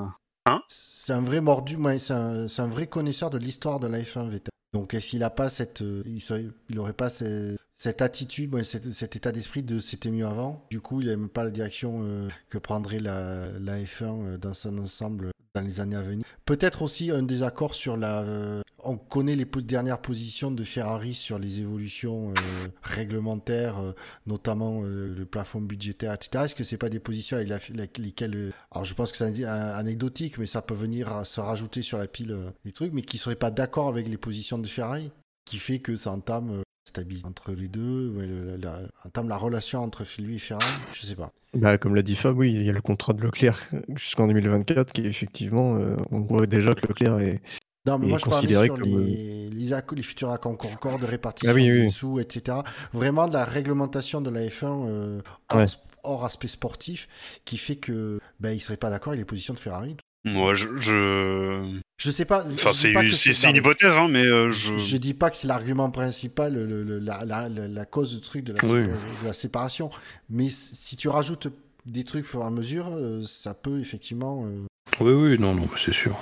C'est 0.68 1.12
un 1.12 1.20
vrai 1.20 1.40
mordu, 1.40 1.76
ouais, 1.76 1.98
c'est 1.98 2.12
un, 2.14 2.66
vrai 2.68 2.86
connaisseur 2.86 3.28
de 3.30 3.38
l'histoire 3.38 3.80
de 3.80 3.88
la 3.88 3.98
F1 3.98 4.28
Vettel. 4.28 4.52
Donc, 4.72 4.96
s'il 5.00 5.22
a 5.24 5.30
pas 5.30 5.48
cette, 5.48 5.82
euh, 5.82 6.02
il, 6.06 6.20
serait- 6.20 6.46
il 6.70 6.78
aurait 6.78 6.92
pas 6.94 7.10
ce- 7.10 7.56
cette 7.74 8.00
attitude, 8.00 8.54
ouais, 8.54 8.62
cet, 8.64 8.90
cet 8.92 9.16
état 9.16 9.32
d'esprit 9.32 9.62
de 9.62 9.78
c'était 9.80 10.10
mieux 10.10 10.26
avant? 10.26 10.64
Du 10.70 10.80
coup, 10.80 11.00
il 11.00 11.08
n'aime 11.08 11.28
pas 11.28 11.44
la 11.44 11.50
direction 11.50 12.00
euh, 12.04 12.28
que 12.48 12.56
prendrait 12.56 13.00
la, 13.00 13.48
la 13.60 13.78
F1 13.80 14.04
euh, 14.24 14.36
dans 14.38 14.54
son 14.54 14.78
ensemble 14.78 15.31
dans 15.54 15.60
les 15.60 15.80
années 15.80 15.96
à 15.96 16.02
venir. 16.02 16.24
Peut-être 16.44 16.82
aussi 16.82 17.10
un 17.10 17.22
désaccord 17.22 17.74
sur 17.74 17.96
la. 17.96 18.22
euh, 18.22 18.62
on 18.84 18.96
connaît 18.96 19.36
les 19.36 19.44
dernières 19.44 20.00
positions 20.00 20.50
de 20.50 20.64
Ferrari 20.64 21.14
sur 21.14 21.38
les 21.38 21.60
évolutions 21.60 22.30
euh, 22.30 22.68
réglementaires, 22.82 23.78
euh, 23.80 23.92
notamment 24.26 24.82
le 24.82 25.24
plafond 25.24 25.60
budgétaire, 25.60 26.12
etc. 26.14 26.44
Est-ce 26.46 26.54
que 26.54 26.64
c'est 26.64 26.78
pas 26.78 26.88
des 26.88 26.98
positions 26.98 27.36
avec 27.36 27.98
lesquelles, 27.98 28.52
alors 28.72 28.84
je 28.84 28.94
pense 28.94 29.12
que 29.12 29.18
c'est 29.18 29.24
an- 29.46 29.48
an- 29.48 29.74
anecdotique, 29.74 30.38
mais 30.38 30.46
ça 30.46 30.62
peut 30.62 30.74
venir 30.74 31.24
se 31.26 31.40
rajouter 31.40 31.82
sur 31.82 31.98
la 31.98 32.08
pile 32.08 32.36
des 32.64 32.72
trucs, 32.72 32.92
mais 32.92 33.02
qui 33.02 33.18
seraient 33.18 33.36
pas 33.36 33.50
d'accord 33.52 33.88
avec 33.88 34.08
les 34.08 34.16
positions 34.18 34.58
de 34.58 34.66
Ferrari, 34.66 35.12
qui 35.44 35.58
fait 35.58 35.78
que 35.78 35.94
ça 35.94 36.10
entame 36.12 36.62
stabilité 36.86 37.26
entre 37.26 37.52
les 37.52 37.68
deux, 37.68 38.10
ouais, 38.10 38.26
le- 38.26 38.56
la- 38.56 38.80
entame 39.04 39.28
la 39.28 39.36
relation 39.36 39.82
entre 39.82 40.04
lui 40.20 40.36
et 40.36 40.38
Ferrari, 40.38 40.66
je 40.94 41.02
sais 41.06 41.14
pas. 41.14 41.32
Bah, 41.54 41.78
comme 41.78 41.94
l'a 41.94 42.02
dit 42.02 42.16
Fab, 42.16 42.36
oui, 42.36 42.52
il 42.52 42.62
y 42.64 42.68
a 42.68 42.72
le 42.72 42.80
contrat 42.80 43.12
de 43.12 43.22
Leclerc 43.22 43.70
jusqu'en 43.96 44.26
2024 44.26 44.92
qui 44.92 45.06
effectivement, 45.06 45.76
euh, 45.76 45.96
on 46.10 46.20
voit 46.20 46.46
déjà 46.46 46.74
que 46.74 46.86
Leclerc 46.86 47.18
est. 47.20 47.40
Non, 47.86 47.98
mais 47.98 48.06
moi 48.06 48.18
je 48.18 48.24
parlais 48.26 48.48
sur 48.66 48.74
comme, 48.74 48.82
les, 48.84 49.50
les, 49.50 49.72
accords- 49.72 49.96
les 49.96 50.02
futurs 50.02 50.30
accords 50.30 50.56
Concorde, 50.56 51.00
de 51.02 51.06
répartition 51.06 51.50
Ah 51.50 51.54
oui, 51.54 51.64
des 51.68 51.80
oui. 51.82 51.90
sous, 51.90 52.20
etc. 52.20 52.58
Vraiment 52.92 53.26
de 53.28 53.32
la 53.32 53.44
réglementation 53.44 54.20
de 54.20 54.30
la 54.30 54.46
F1 54.46 54.86
euh, 54.88 55.20
hors, 55.50 55.58
Ouais. 55.58 55.66
hors 56.04 56.24
aspect 56.24 56.46
sportif 56.48 57.08
qui 57.44 57.58
fait 57.58 57.76
que 57.76 58.20
ben, 58.40 58.52
il 58.52 58.60
serait 58.60 58.76
pas 58.76 58.88
d'accord 58.90 59.12
avec 59.12 59.20
les 59.20 59.24
positions 59.24 59.52
de 59.54 59.58
Ferrari. 59.58 59.96
Moi, 60.24 60.54
je, 60.54 60.68
je... 60.78 61.78
Je 61.98 62.10
sais 62.10 62.24
pas. 62.24 62.44
enfin, 62.52 62.72
c'est 62.72 62.92
pas 62.92 63.02
que 63.04 63.12
c'est- 63.12 63.32
c'est 63.32 63.46
non, 63.46 63.52
une 63.52 63.58
hypothèse, 63.58 63.96
hein, 63.96 64.08
mais 64.08 64.24
euh, 64.26 64.50
Je, 64.50 64.72
je. 64.72 64.78
je 64.78 64.96
dis 64.96 65.14
pas 65.14 65.30
que 65.30 65.36
c'est 65.36 65.46
l'argument 65.46 65.88
principal, 65.90 66.52
le- 66.54 66.82
le- 66.82 66.98
la, 66.98 67.24
la, 67.24 67.48
la, 67.48 67.68
la 67.68 67.84
cause 67.84 68.12
du 68.14 68.20
truc 68.20 68.44
de 68.44 68.52
la, 68.52 68.58
Oui. 68.64 68.86
de 68.88 69.26
la 69.26 69.32
séparation. 69.32 69.88
Mais 70.28 70.48
si 70.48 70.96
tu 70.96 71.08
rajoutes 71.08 71.46
des 71.86 72.02
trucs 72.04 72.24
au 72.24 72.28
fur 72.28 72.40
et 72.42 72.44
à 72.46 72.50
mesure, 72.50 72.88
euh, 72.90 73.22
ça 73.22 73.54
peut 73.54 73.78
effectivement. 73.80 74.44
euh, 74.46 74.66
Oui, 75.00 75.12
oui, 75.12 75.38
non, 75.38 75.54
non, 75.54 75.62
mais 75.62 75.78
c'est 75.78 75.92
sûr. 75.92 76.16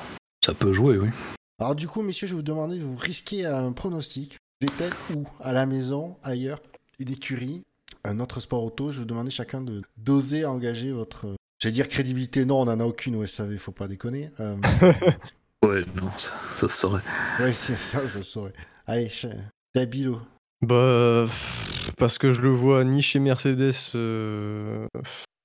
Ça 0.45 0.53
peut 0.53 0.73
jouer, 0.73 0.99
oui. 0.99 1.09
Alors 1.59 1.75
du 1.75 1.89
coup, 1.89 2.03
messieurs, 2.03 2.27
je 2.27 2.33
vais 2.35 2.39
vous 2.39 2.43
demander 2.43 2.79
de 2.79 2.85
vous 2.85 2.97
risquer 2.97 3.47
un 3.47 3.73
pronostic. 3.73 4.37
Vettel 4.63 4.93
ou 5.17 5.25
à 5.43 5.53
la 5.55 5.65
maison, 5.65 6.17
ailleurs, 6.23 6.61
une 6.99 7.11
écurie, 7.11 7.63
un 8.05 8.21
autre 8.21 8.41
sport 8.41 8.63
auto? 8.63 8.91
Je 8.91 8.97
vais 8.97 9.03
vous 9.05 9.09
demander 9.09 9.31
chacun 9.31 9.63
de 9.63 9.81
d'oser 9.97 10.45
engager 10.45 10.93
votre. 10.93 11.35
J'allais 11.63 11.75
dire 11.75 11.89
crédibilité, 11.89 12.45
non, 12.45 12.61
on 12.61 12.69
en 12.69 12.81
a 12.81 12.85
aucune 12.85 13.17
au 13.17 13.27
SAV, 13.27 13.57
faut 13.59 13.73
pas 13.73 13.89
déconner. 13.89 14.31
Euh, 14.41 14.57
Ouais, 15.63 15.83
non, 15.95 16.09
ça, 16.17 16.33
ça 16.55 16.69
se 16.69 16.75
saurait. 16.75 17.03
ouais, 17.39 17.53
ça, 17.53 17.75
ça 17.77 18.07
se 18.07 18.23
saurait. 18.23 18.55
Allez, 18.87 19.11
Dabilo. 19.75 20.19
Bah, 20.63 21.27
parce 21.99 22.17
que 22.17 22.33
je 22.33 22.41
le 22.41 22.49
vois 22.49 22.83
ni 22.85 23.03
chez 23.03 23.19
Mercedes, 23.19 23.75
euh... 23.95 24.87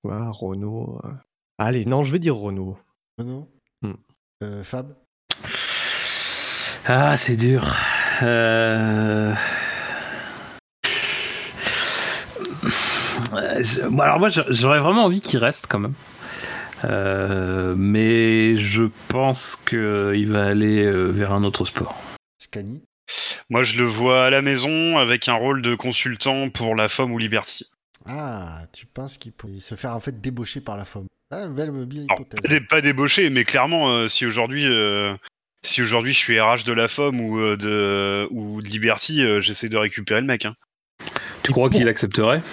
ouais, 0.05 0.15
Renault. 0.29 1.01
euh. 1.03 1.09
Allez, 1.57 1.83
non, 1.85 2.05
je 2.05 2.13
vais 2.13 2.19
dire 2.19 2.37
Renault. 2.37 2.77
Renaud 3.17 3.49
Hmm. 3.81 3.93
Euh, 4.43 4.63
Fab? 4.63 4.95
Ah, 6.85 7.17
c'est 7.17 7.35
dur. 7.35 7.75
Euh... 8.23 9.33
je- 13.61 13.87
bon, 13.87 13.99
Alors 13.99 14.19
moi, 14.19 14.29
j'a- 14.29 14.45
j'aurais 14.49 14.79
vraiment 14.79 15.05
envie 15.05 15.21
qu'il 15.21 15.39
reste 15.39 15.67
quand 15.69 15.79
même. 15.79 15.93
Euh, 16.83 17.73
mais 17.77 18.55
je 18.57 18.83
pense 19.07 19.55
qu'il 19.55 20.27
va 20.29 20.45
aller 20.45 20.83
euh, 20.83 21.05
vers 21.07 21.31
un 21.31 21.43
autre 21.43 21.65
sport. 21.65 21.99
Scani 22.37 22.81
Moi, 23.49 23.63
je 23.63 23.77
le 23.77 23.85
vois 23.85 24.25
à 24.25 24.29
la 24.29 24.41
maison 24.41 24.97
avec 24.97 25.27
un 25.27 25.33
rôle 25.33 25.61
de 25.61 25.73
consultant 25.75 26.49
pour 26.49 26.75
la 26.75 26.89
femme 26.89 27.11
ou 27.11 27.17
Liberty. 27.17 27.65
Ah, 28.07 28.61
tu 28.71 28.85
penses 28.85 29.17
qu'il 29.17 29.31
peut 29.31 29.47
se 29.59 29.75
faire 29.75 29.95
en 29.95 29.99
fait 29.99 30.21
débaucher 30.21 30.61
par 30.61 30.77
la 30.77 30.85
femme 30.85 31.07
Ah, 31.31 31.47
belle, 31.47 31.71
belle 31.71 32.05
pas, 32.07 32.47
dé- 32.47 32.61
pas 32.61 32.81
débauché, 32.81 33.29
mais 33.31 33.45
clairement, 33.45 33.89
euh, 33.89 34.07
si 34.07 34.25
aujourd'hui, 34.27 34.65
euh, 34.67 35.15
si 35.63 35.81
aujourd'hui 35.81 36.13
je 36.13 36.19
suis 36.19 36.39
RH 36.39 36.65
de 36.65 36.73
la 36.73 36.87
FOM 36.87 37.19
ou 37.19 37.39
euh, 37.39 37.57
de 37.57 38.27
ou 38.31 38.61
de 38.61 38.67
Liberty, 38.67 39.23
euh, 39.23 39.41
j'essaie 39.41 39.69
de 39.69 39.77
récupérer 39.77 40.21
le 40.21 40.27
mec. 40.27 40.45
hein. 40.45 40.53
Tu 41.41 41.51
crois 41.51 41.69
qu'il 41.69 41.87
accepterait? 41.87 42.43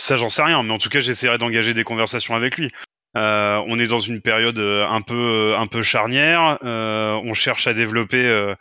Ça, 0.00 0.16
j'en 0.16 0.30
sais 0.30 0.42
rien, 0.42 0.62
mais 0.62 0.72
en 0.72 0.78
tout 0.78 0.88
cas, 0.88 1.00
j'essaierai 1.00 1.36
d'engager 1.36 1.74
des 1.74 1.84
conversations 1.84 2.34
avec 2.34 2.56
lui. 2.56 2.70
Euh, 3.16 3.62
on 3.66 3.78
est 3.78 3.86
dans 3.88 3.98
une 3.98 4.22
période 4.22 4.58
euh, 4.58 4.86
un 4.86 5.02
peu 5.02 5.14
euh, 5.14 5.58
un 5.58 5.66
peu 5.66 5.82
charnière. 5.82 6.58
euh, 6.64 7.12
on 7.24 7.34
cherche 7.34 7.66
à 7.66 7.74
développer 7.74 8.24
euh, 8.24 8.54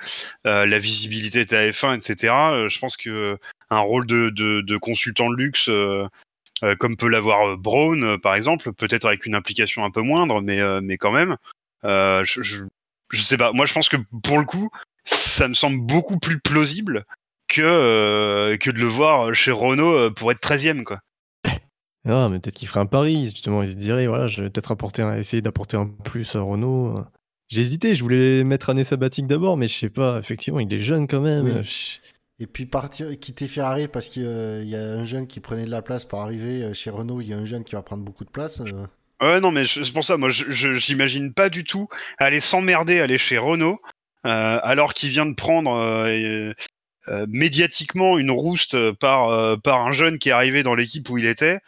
euh, 0.48 0.66
la 0.66 0.80
visibilité 0.80 1.46
de 1.46 1.56
la 1.56 1.70
F1, 1.70 1.96
etc. 1.98 2.34
Je 2.68 2.80
pense 2.80 2.98
que 2.98 3.38
un 3.70 3.80
rôle 3.80 4.06
de, 4.06 4.30
de, 4.32 4.60
de 4.62 4.78
consultant 4.78 5.30
de 5.30 5.36
luxe, 5.38 5.70
comme 6.80 6.98
peut 6.98 7.08
l'avoir 7.08 7.58
Brown, 7.58 8.18
par 8.20 8.36
exemple, 8.36 8.74
peut-être 8.74 9.06
avec 9.06 9.26
une 9.26 9.36
implication 9.36 9.86
un 9.86 9.92
peu 9.92 10.02
moindre, 10.02 10.42
mais 10.42 10.60
mais 10.82 10.98
quand 10.98 11.12
même. 11.12 11.38
Je, 11.84 12.42
je 12.42 12.64
je 13.12 13.22
sais 13.22 13.38
pas. 13.38 13.54
Moi, 13.54 13.66
je 13.66 13.74
pense 13.74 13.88
que 13.88 13.98
pour 14.24 14.40
le 14.40 14.46
coup, 14.46 14.70
ça 15.06 15.48
me 15.48 15.54
semble 15.54 15.80
beaucoup 15.80 16.20
plus 16.20 16.40
plausible 16.40 17.06
que 17.48 18.58
que 18.60 18.72
de 18.72 18.80
le 18.80 18.88
voir 18.88 19.34
chez 19.34 19.52
Renault 19.52 20.12
pour 20.12 20.32
être 20.32 20.42
13e, 20.42 20.84
quoi. 20.84 21.00
Ah, 22.08 22.28
mais 22.32 22.40
peut-être 22.40 22.56
qu'il 22.56 22.68
ferait 22.68 22.80
un 22.80 22.86
pari, 22.86 23.26
justement. 23.26 23.62
Il 23.64 23.72
se 23.72 23.76
dirait, 23.76 24.08
voilà, 24.08 24.28
je 24.28 24.42
vais 24.42 24.50
peut-être 24.50 24.72
apporter 24.72 25.02
un, 25.02 25.18
essayer 25.18 25.42
d'apporter 25.42 25.78
un 25.78 25.86
plus 25.88 26.36
à 26.36 26.42
Renault. 26.42 27.04
J'ai 27.50 27.62
hésité, 27.62 27.96
je 27.96 28.04
voulais 28.04 28.44
mettre 28.44 28.70
année 28.70 28.84
sabbatique 28.84 29.28
d'abord, 29.28 29.58
mais 29.58 29.68
je 29.68 29.78
sais 29.78 29.90
pas, 29.90 30.20
effectivement, 30.20 30.60
il 30.60 30.72
est 30.74 30.80
jeune 30.80 31.08
quand 31.08 31.22
même. 31.22 31.46
Oui. 31.46 31.64
Je- 31.64 32.44
Et 32.44 32.48
puis 32.48 32.66
partir, 32.66 33.08
quitter 33.20 33.48
Ferrari 33.48 33.88
parce 33.90 34.08
qu'il 34.08 34.24
euh, 34.26 34.64
y 34.64 34.76
a 34.76 34.80
un 34.80 35.04
jeune 35.04 35.28
qui 35.28 35.40
prenait 35.42 35.66
de 35.66 35.72
la 35.72 35.82
place 35.82 36.06
pour 36.06 36.22
arriver 36.22 36.64
euh, 36.64 36.74
chez 36.74 36.90
Renault, 36.90 37.20
il 37.22 37.28
y 37.28 37.34
a 37.34 37.38
un 37.38 37.46
jeune 37.46 37.64
qui 37.66 37.76
va 37.76 37.82
prendre 37.82 38.04
beaucoup 38.04 38.24
de 38.24 38.30
place. 38.30 38.62
euh, 38.62 38.86
Ouais, 39.22 39.42
non, 39.42 39.52
mais 39.52 39.66
je- 39.66 39.84
c'est 39.84 39.92
pour 39.92 40.06
ça, 40.06 40.16
moi, 40.16 40.30
je- 40.30 40.46
je- 40.50 40.72
j'imagine 40.72 41.34
pas 41.34 41.50
du 41.50 41.66
tout 41.66 41.90
aller 42.18 42.40
s'emmerder, 42.40 43.02
aller 43.02 43.18
chez 43.18 43.38
Renault, 43.38 43.82
euh, 44.26 44.60
alors 44.64 44.94
qu'il 44.94 45.10
vient 45.10 45.26
de 45.26 45.34
prendre 45.36 45.72
euh, 45.74 46.54
euh, 47.10 47.26
médiatiquement 47.28 48.18
une 48.18 48.32
rouste 48.32 48.92
par, 48.94 49.28
euh, 49.30 49.58
par 49.58 49.86
un 49.86 49.92
jeune 49.92 50.18
qui 50.20 50.30
est 50.30 50.34
arrivé 50.34 50.64
dans 50.64 50.76
l'équipe 50.76 51.10
où 51.10 51.18
il 51.18 51.26
était. 51.26 51.60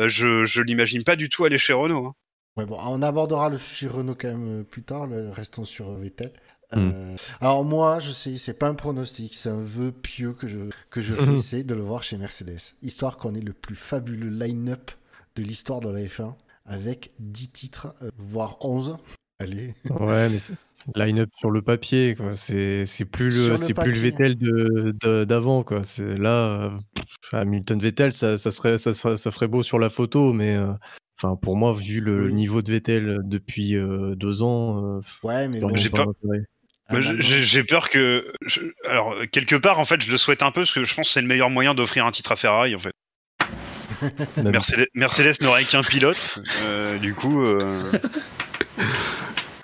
Euh, 0.00 0.08
je 0.08 0.44
je 0.44 0.62
l'imagine 0.62 1.04
pas 1.04 1.14
du 1.16 1.28
tout 1.28 1.44
aller 1.44 1.58
chez 1.58 1.72
Renault. 1.72 2.06
hein. 2.06 2.14
Ouais, 2.56 2.66
bon, 2.66 2.78
on 2.80 3.00
abordera 3.02 3.48
le 3.48 3.58
sujet 3.58 3.86
Renault 3.86 4.16
quand 4.18 4.28
même 4.28 4.60
euh, 4.60 4.62
plus 4.64 4.82
tard, 4.82 5.06
le- 5.06 5.30
restons 5.30 5.64
sur 5.64 5.92
Vettel. 5.94 6.32
Euh, 6.76 7.16
Alors 7.40 7.64
moi, 7.64 7.98
je 8.00 8.12
sais, 8.12 8.36
c'est 8.36 8.54
pas 8.54 8.68
un 8.68 8.74
pronostic, 8.74 9.34
c'est 9.34 9.48
un 9.48 9.60
vœu 9.60 9.90
pieux 9.92 10.32
que 10.32 10.46
je, 10.48 10.58
que 10.90 11.00
je 11.00 11.14
fais, 11.36 11.38
c'est 11.38 11.64
de 11.64 11.74
le 11.74 11.82
voir 11.82 12.02
chez 12.02 12.16
Mercedes. 12.16 12.58
Histoire 12.82 13.18
qu'on 13.18 13.34
ait 13.34 13.40
le 13.40 13.52
plus 13.52 13.74
fabuleux 13.76 14.28
line-up 14.30 14.90
de 15.36 15.42
l'histoire 15.42 15.80
de 15.80 15.88
la 15.90 16.00
F1, 16.00 16.34
avec 16.66 17.10
10 17.18 17.50
titres, 17.50 17.94
euh, 18.02 18.10
voire 18.16 18.56
11. 18.64 18.96
Allez. 19.40 19.74
Ouais, 19.90 20.28
mais 20.28 20.38
c'est- 20.38 20.54
line-up 20.94 21.28
sur 21.38 21.50
le 21.50 21.62
papier, 21.62 22.14
quoi. 22.16 22.36
C'est 22.36 22.86
c'est 22.86 23.04
plus 23.04 23.28
le, 23.36 23.50
le 23.50 23.56
c'est 23.56 23.74
plus 23.74 23.92
le. 23.92 23.98
Vettel 23.98 24.36
de 24.38 24.94
de- 25.02 25.24
d'avant, 25.24 25.62
quoi. 25.62 25.82
C'est 25.84 26.16
là, 26.16 26.64
euh, 26.64 26.70
pff, 26.94 27.34
Hamilton 27.34 27.78
Vettel, 27.80 28.12
ça, 28.12 28.38
ça 28.38 28.50
serait, 28.50 28.78
ça, 28.78 28.94
serait- 28.94 29.16
ça 29.16 29.30
ferait 29.30 29.48
beau 29.48 29.62
sur 29.62 29.78
la 29.78 29.88
photo, 29.90 30.32
mais 30.32 30.56
euh, 30.56 30.72
enfin 31.18 31.36
pour 31.36 31.56
moi, 31.56 31.74
vu 31.74 32.00
le 32.00 32.26
Oui. 32.26 32.32
niveau 32.32 32.62
de 32.62 32.70
Vettel 32.72 33.18
depuis 33.24 33.76
euh, 33.76 34.14
deux 34.16 34.42
ans, 34.42 34.98
euh, 34.98 35.00
Ouais, 35.22 35.48
mais 35.48 35.60
bon, 35.60 35.70
J'ai 35.74 35.90
pas 35.90 35.98
pas- 35.98 36.04
d'intérêt. 36.06 36.44
ah, 36.88 37.00
j'ai- 37.00 37.42
J'ai 37.44 37.64
peur 37.64 37.88
que. 37.90 38.32
je- 38.46 38.60
alors, 38.88 39.14
quelque 39.32 39.56
part, 39.56 39.78
en 39.78 39.84
fait, 39.84 40.00
je 40.02 40.10
le 40.10 40.16
souhaite 40.16 40.42
un 40.42 40.50
peu 40.50 40.62
parce 40.62 40.72
que 40.72 40.84
je 40.84 40.94
pense 40.94 41.08
que 41.08 41.12
c'est 41.12 41.20
le 41.22 41.28
meilleur 41.28 41.50
moyen 41.50 41.74
d'offrir 41.74 42.06
un 42.06 42.10
titre 42.10 42.32
à 42.32 42.36
Ferrari, 42.36 42.74
en 42.74 42.78
fait. 42.78 42.92
Mercedes, 44.42 44.86
Mercedes 44.94 45.34
n'aurait 45.42 45.64
qu'un 45.64 45.82
pilote, 45.82 46.38
euh, 46.62 46.96
du 46.98 47.12
coup. 47.14 47.42
euh, 47.42 47.90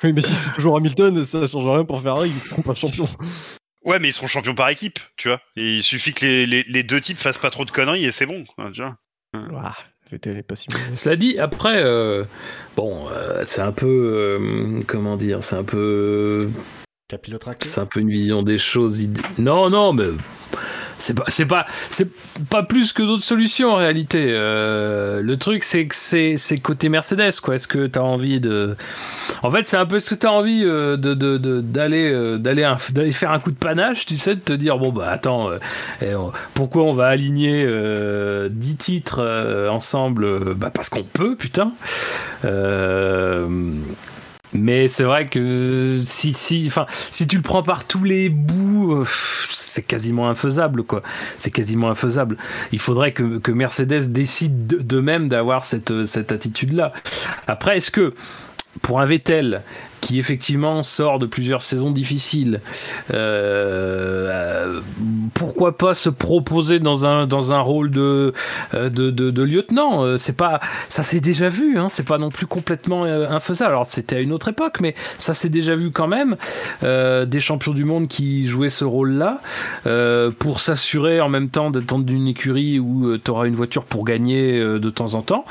Oui, 0.06 0.12
mais 0.12 0.22
si 0.22 0.34
c'est 0.34 0.52
toujours 0.52 0.76
Hamilton, 0.76 1.24
ça 1.24 1.48
change 1.48 1.66
rien 1.66 1.84
pour 1.84 2.00
Ferrari, 2.00 2.30
ils 2.30 2.48
seront 2.48 2.62
pas 2.62 2.76
champions. 2.76 3.08
Ouais, 3.84 3.98
mais 3.98 4.10
ils 4.10 4.12
seront 4.12 4.28
champions 4.28 4.54
par 4.54 4.68
équipe, 4.68 5.00
tu 5.16 5.26
vois. 5.26 5.40
Et 5.56 5.78
il 5.78 5.82
suffit 5.82 6.12
que 6.12 6.24
les, 6.24 6.46
les, 6.46 6.62
les 6.62 6.82
deux 6.84 7.00
types 7.00 7.18
fassent 7.18 7.38
pas 7.38 7.50
trop 7.50 7.64
de 7.64 7.72
conneries 7.72 8.04
et 8.04 8.12
c'est 8.12 8.26
bon, 8.26 8.44
quoi, 8.44 8.70
tu 8.70 8.82
vois. 8.82 8.96
Ouah, 9.34 9.74
Vettel 10.12 10.36
est 10.36 10.42
pas 10.44 10.54
si 10.54 10.68
mauvais. 10.70 10.94
Cela 10.94 11.16
dit, 11.16 11.40
après, 11.40 11.82
euh, 11.82 12.24
bon, 12.76 13.08
euh, 13.10 13.42
c'est 13.44 13.62
un 13.62 13.72
peu, 13.72 14.38
euh, 14.38 14.80
comment 14.86 15.16
dire, 15.16 15.42
c'est 15.42 15.56
un 15.56 15.64
peu, 15.64 16.48
c'est 17.10 17.80
un 17.80 17.86
peu 17.86 17.98
une 17.98 18.10
vision 18.10 18.44
des 18.44 18.58
choses. 18.58 19.08
Non, 19.38 19.70
non, 19.70 19.92
mais 19.92 20.06
c'est 20.98 21.14
pas, 21.14 21.24
c'est 21.28 21.46
pas, 21.46 21.66
c'est 21.90 22.08
pas 22.50 22.62
plus 22.62 22.92
que 22.92 23.02
d'autres 23.02 23.22
solutions 23.22 23.70
en 23.72 23.76
réalité. 23.76 24.26
Euh, 24.30 25.20
le 25.20 25.36
truc, 25.36 25.62
c'est 25.62 25.86
que 25.86 25.94
c'est, 25.94 26.36
c'est 26.38 26.56
côté 26.58 26.88
Mercedes, 26.88 27.40
quoi. 27.42 27.56
Est-ce 27.56 27.68
que 27.68 27.86
t'as 27.86 28.00
envie 28.00 28.40
de, 28.40 28.76
en 29.42 29.50
fait, 29.50 29.66
c'est 29.66 29.76
un 29.76 29.86
peu 29.86 30.00
ce 30.00 30.10
que 30.10 30.20
t'as 30.20 30.30
envie 30.30 30.62
euh, 30.64 30.96
de, 30.96 31.14
de, 31.14 31.36
de- 31.38 31.60
d'aller, 31.60 32.10
euh, 32.10 32.38
d'aller, 32.38 32.70
d'aller 32.90 33.12
faire 33.12 33.30
un 33.32 33.38
coup 33.40 33.50
de 33.50 33.56
panache, 33.58 34.06
tu 34.06 34.16
sais, 34.16 34.34
de 34.36 34.40
te 34.40 34.52
dire 34.52 34.78
bon 34.78 34.90
bah 34.92 35.08
attends, 35.10 35.50
pourquoi 36.54 36.84
on 36.84 36.92
va 36.92 37.06
aligner 37.06 37.64
euh, 37.66 38.48
10 38.50 38.76
titres 38.76 39.68
ensemble 39.70 40.54
Bah 40.54 40.70
parce 40.72 40.88
qu'on 40.88 41.02
peut, 41.04 41.36
putain. 41.36 41.72
Euh, 44.54 44.58
mais 44.58 44.88
c'est 44.88 45.04
vrai 45.04 45.26
que 45.26 45.96
si, 45.98 46.32
si, 46.32 46.64
enfin, 46.68 46.86
si 47.10 47.26
tu 47.26 47.36
le 47.36 47.42
prends 47.42 47.62
par 47.62 47.84
tous 47.84 48.04
les 48.04 48.28
bouts, 48.28 48.94
euh, 48.94 49.04
c'est 49.50 49.82
quasiment 49.86 50.28
infaisable, 50.28 50.82
quoi. 50.84 51.02
C'est 51.38 51.50
quasiment 51.50 51.90
infaisable. 51.90 52.36
Il 52.72 52.78
faudrait 52.78 53.12
que, 53.12 53.38
que 53.38 53.52
Mercedes 53.52 54.10
décide 54.12 54.66
de- 54.66 54.78
d'eux-mêmes 54.78 55.28
d'avoir 55.28 55.64
cette, 55.64 56.04
cette 56.06 56.32
attitude-là. 56.32 56.92
Après, 57.46 57.76
est-ce 57.76 57.90
que 57.90 58.14
pour 58.82 59.00
un 59.00 59.04
Vettel 59.04 59.62
qui 60.00 60.18
effectivement 60.18 60.82
sort 60.82 61.18
de 61.18 61.26
plusieurs 61.26 61.62
saisons 61.62 61.90
difficiles, 61.90 62.60
euh, 63.12 64.28
euh, 64.30 64.80
pourquoi 65.34 65.76
pas 65.76 65.94
se 65.94 66.08
proposer 66.08 66.78
dans 66.78 67.06
un, 67.06 67.26
dans 67.26 67.52
un 67.52 67.60
rôle 67.60 67.90
de, 67.90 68.32
euh, 68.74 68.88
de, 68.88 69.10
de, 69.10 69.42
lieutenant? 69.42 70.16
C'est 70.18 70.36
pas, 70.36 70.60
ça 70.88 71.02
s'est 71.02 71.20
déjà 71.20 71.48
vu, 71.48 71.78
hein, 71.78 71.88
c'est 71.88 72.06
pas 72.06 72.18
non 72.18 72.30
plus 72.30 72.46
complètement 72.46 73.04
infaisable. 73.04 73.72
Alors 73.72 73.86
c'était 73.86 74.16
à 74.16 74.20
une 74.20 74.32
autre 74.32 74.48
époque, 74.48 74.80
mais 74.80 74.94
ça 75.18 75.34
s'est 75.34 75.48
déjà 75.48 75.74
vu 75.74 75.90
quand 75.90 76.08
même. 76.08 76.36
Des 76.82 77.40
champions 77.40 77.72
du 77.72 77.84
monde 77.84 78.08
qui 78.08 78.46
jouaient 78.46 78.70
ce 78.70 78.84
rôle-là 78.84 79.40
pour 80.38 80.60
s'assurer 80.60 81.20
en 81.20 81.28
même 81.28 81.48
temps 81.48 81.70
dans 81.70 82.06
une 82.06 82.28
écurie 82.28 82.78
où 82.78 83.16
tu 83.18 83.30
auras 83.30 83.46
une 83.46 83.54
voiture 83.54 83.84
pour 83.84 84.04
gagner 84.04 84.58
de 84.60 84.90
temps 84.90 85.14
en 85.14 85.22
temps. 85.22 85.44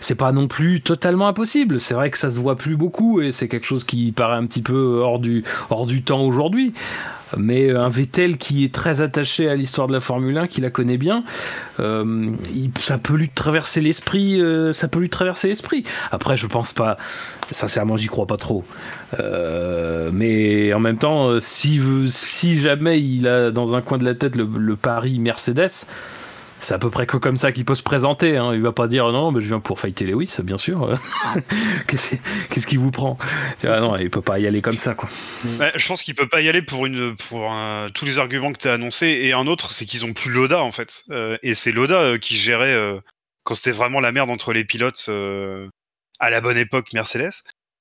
C'est 0.00 0.14
pas 0.14 0.32
non 0.32 0.48
plus 0.48 0.80
totalement 0.80 1.28
impossible. 1.28 1.80
C'est 1.80 1.94
vrai 1.94 2.10
que 2.10 2.18
ça 2.18 2.30
se 2.30 2.38
voit 2.40 2.56
plus 2.56 2.76
beaucoup 2.76 3.20
et 3.20 3.32
c'est 3.32 3.48
quelque 3.48 3.66
chose 3.66 3.84
qui 3.88 4.12
paraît 4.12 4.36
un 4.36 4.46
petit 4.46 4.62
peu 4.62 5.00
hors 5.02 5.18
du, 5.18 5.42
hors 5.70 5.86
du 5.86 6.02
temps 6.02 6.20
aujourd'hui. 6.22 6.72
Mais 7.36 7.70
un 7.70 7.90
Vettel 7.90 8.38
qui 8.38 8.64
est 8.64 8.72
très 8.72 9.02
attaché 9.02 9.50
à 9.50 9.54
l'histoire 9.54 9.86
de 9.86 9.92
la 9.92 10.00
Formule 10.00 10.38
1, 10.38 10.46
qui 10.46 10.62
la 10.62 10.70
connaît 10.70 10.96
bien, 10.96 11.24
euh, 11.78 12.30
ça 12.78 12.96
peut 12.96 13.16
lui 13.16 13.28
traverser 13.28 13.82
l'esprit. 13.82 14.40
euh, 14.40 14.72
ça 14.72 14.88
peut 14.88 14.98
lui 14.98 15.10
traverser 15.10 15.48
l'esprit. 15.48 15.84
Après, 16.10 16.38
je 16.38 16.46
pense 16.46 16.72
pas. 16.72 16.96
Sincèrement, 17.50 17.98
j'y 17.98 18.06
crois 18.06 18.26
pas 18.26 18.38
trop. 18.38 18.64
Euh, 19.20 20.10
mais 20.12 20.72
en 20.72 20.80
même 20.80 20.96
temps, 20.96 21.28
euh, 21.28 21.40
si, 21.40 21.80
si 22.08 22.60
jamais 22.60 23.00
il 23.02 23.28
a 23.28 23.50
dans 23.50 23.74
un 23.74 23.82
coin 23.82 23.98
de 23.98 24.04
la 24.04 24.14
tête 24.14 24.34
le, 24.34 24.48
le 24.58 24.76
pari 24.76 25.18
Mercedes, 25.18 25.86
c'est 26.60 26.74
à 26.74 26.78
peu 26.78 26.90
près 26.90 27.06
que 27.06 27.16
comme 27.16 27.36
ça 27.36 27.52
qu'il 27.52 27.64
peut 27.64 27.74
se 27.74 27.82
présenter. 27.82 28.36
Hein. 28.36 28.52
Il 28.54 28.60
va 28.60 28.72
pas 28.72 28.88
dire 28.88 29.10
non, 29.12 29.32
mais 29.32 29.40
je 29.40 29.46
viens 29.48 29.60
pour 29.60 29.80
fighter 29.80 30.04
Lewis, 30.04 30.36
bien 30.42 30.58
sûr. 30.58 30.98
Qu'est-ce 31.86 32.16
qu'est-ce 32.50 32.66
qui 32.66 32.76
vous 32.76 32.90
prend? 32.90 33.16
Vois, 33.62 33.80
Non, 33.80 33.96
il 33.96 34.10
peut 34.10 34.22
pas 34.22 34.38
y 34.38 34.46
aller 34.46 34.62
comme 34.62 34.76
ça, 34.76 34.94
quoi. 34.94 35.08
Ouais, 35.58 35.72
je 35.74 35.86
pense 35.88 36.02
qu'il 36.02 36.14
peut 36.14 36.28
pas 36.28 36.40
y 36.40 36.48
aller 36.48 36.62
pour 36.62 36.86
une 36.86 37.16
pour 37.16 37.52
tous 37.94 38.04
les 38.04 38.18
arguments 38.18 38.52
que 38.52 38.58
tu 38.58 38.68
as 38.68 38.74
annoncés 38.74 39.06
et 39.06 39.32
un 39.32 39.46
autre 39.46 39.72
c'est 39.72 39.86
qu'ils 39.86 40.04
ont 40.04 40.12
plus 40.12 40.30
Loda 40.30 40.62
en 40.62 40.70
fait 40.70 41.04
Euh, 41.10 41.36
et 41.42 41.54
c'est 41.54 41.72
Loda 41.72 41.98
euh, 42.00 42.18
qui 42.18 42.36
gérait 42.36 42.74
euh, 42.74 43.00
quand 43.44 43.54
c'était 43.54 43.72
vraiment 43.72 44.00
la 44.00 44.12
merde 44.12 44.30
entre 44.30 44.52
les 44.52 44.64
pilotes 44.64 45.08
à 46.20 46.30
la 46.30 46.40
bonne 46.40 46.58
époque 46.58 46.92
Mercedes 46.92 47.30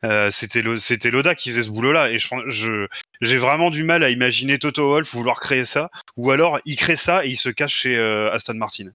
Euh, 0.04 0.30
c'était 0.30 0.62
Lo- 0.62 0.78
c'était 0.78 1.10
Loda 1.10 1.34
qui 1.34 1.50
faisait 1.50 1.64
ce 1.64 1.70
boulot 1.70 1.92
là 1.92 2.12
et 2.12 2.20
je 2.20 2.28
pense- 2.28 2.44
je 2.48 2.86
j'ai 3.22 3.38
vraiment 3.38 3.72
du 3.72 3.84
mal 3.84 4.04
à 4.04 4.12
imaginer 4.12 4.60
Toto 4.60 4.90
Wolff 4.90 5.12
vouloir 5.16 5.40
créer 5.40 5.66
ça 5.66 5.90
ou 6.18 6.30
alors 6.30 6.60
il 6.66 6.76
crée 6.76 6.96
ça 6.96 7.26
et 7.26 7.30
il 7.30 7.36
se 7.36 7.50
cache 7.50 7.74
chez 7.74 7.98
euh, 7.98 8.32
Aston 8.32 8.54
Martin 8.54 8.92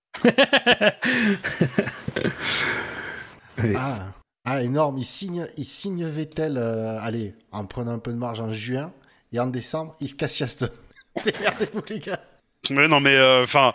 Oui. 3.63 3.73
Ah, 3.77 4.13
ah, 4.45 4.63
énorme. 4.63 4.99
Il 4.99 5.05
signe, 5.05 5.47
il 5.59 5.65
signe 5.65 6.05
Vettel, 6.07 6.57
euh, 6.57 6.99
allez, 7.01 7.35
en 7.53 7.65
prenant 7.67 7.93
un 7.93 7.99
peu 7.99 8.13
de 8.13 8.17
marge 8.17 8.41
en 8.41 8.51
juin. 8.53 8.93
Et 9.33 9.41
en 9.41 9.47
décembre, 9.47 9.97
il 10.01 10.09
se 10.09 10.15
casse 10.15 10.37
chez 10.37 10.45
Aston. 10.45 10.69
Démerdez-vous, 11.25 11.83
les 11.89 12.01
gars. 12.01 12.21
Mais 12.71 12.87
non, 12.89 13.01
mais 13.01 13.19
enfin, 13.43 13.73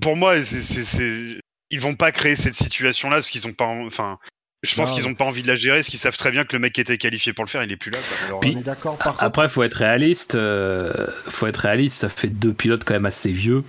pour 0.00 0.16
moi, 0.16 0.42
c'est, 0.42 1.38
ils 1.70 1.80
vont 1.80 1.94
pas 1.94 2.10
créer 2.12 2.36
cette 2.36 2.54
situation-là 2.54 3.16
parce 3.16 3.30
qu'ils 3.30 3.46
ont 3.46 3.52
pas, 3.52 3.66
en- 3.66 3.86
enfin, 3.86 4.18
je 4.64 4.74
pense 4.74 4.92
qu'ils 4.94 5.06
ont 5.06 5.14
pas 5.14 5.24
envie 5.24 5.42
de 5.42 5.48
la 5.48 5.54
gérer, 5.56 5.78
parce 5.78 5.88
qu'ils 5.88 5.98
savent 5.98 6.16
très 6.16 6.30
bien 6.30 6.44
que 6.44 6.52
le 6.54 6.58
mec 6.60 6.72
qui 6.72 6.80
était 6.80 6.98
qualifié 6.98 7.32
pour 7.32 7.44
le 7.44 7.50
faire, 7.50 7.62
il 7.62 7.70
est 7.72 7.76
plus 7.76 7.90
là. 7.90 7.98
quoi. 8.08 8.26
Alors, 8.26 8.40
Puis- 8.40 8.52
On 8.56 8.60
est 8.60 8.64
d'accord. 8.64 8.96
Par 8.98 9.12
contre, 9.12 9.24
Après, 9.24 9.48
faut 9.48 9.62
être 9.62 9.74
réaliste. 9.74 10.34
euh, 10.34 11.06
faut 11.28 11.46
être 11.46 11.58
réaliste. 11.58 11.98
Ça 12.00 12.08
fait 12.08 12.28
deux 12.28 12.52
pilotes 12.52 12.84
quand 12.84 12.94
même 12.94 13.06
assez 13.06 13.30
vieux 13.32 13.62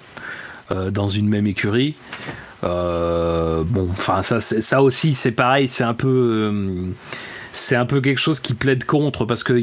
euh, 0.72 0.90
dans 0.92 1.08
une 1.10 1.28
même 1.30 1.48
écurie. 1.48 1.96
Euh, 2.64 3.64
bon, 3.66 3.88
enfin 3.92 4.22
ça, 4.24 4.40
ça 4.40 4.82
aussi, 4.82 5.14
c'est 5.14 5.32
pareil. 5.32 5.68
C'est 5.68 5.84
un 5.84 5.94
peu, 5.94 6.08
euh, 6.08 6.92
c'est 7.54 7.76
un 7.76 7.86
peu 7.86 8.02
quelque 8.02 8.18
chose 8.20 8.40
qui 8.40 8.54
plaide 8.56 8.86
contre 8.86 9.26
parce 9.26 9.44
que 9.44 9.60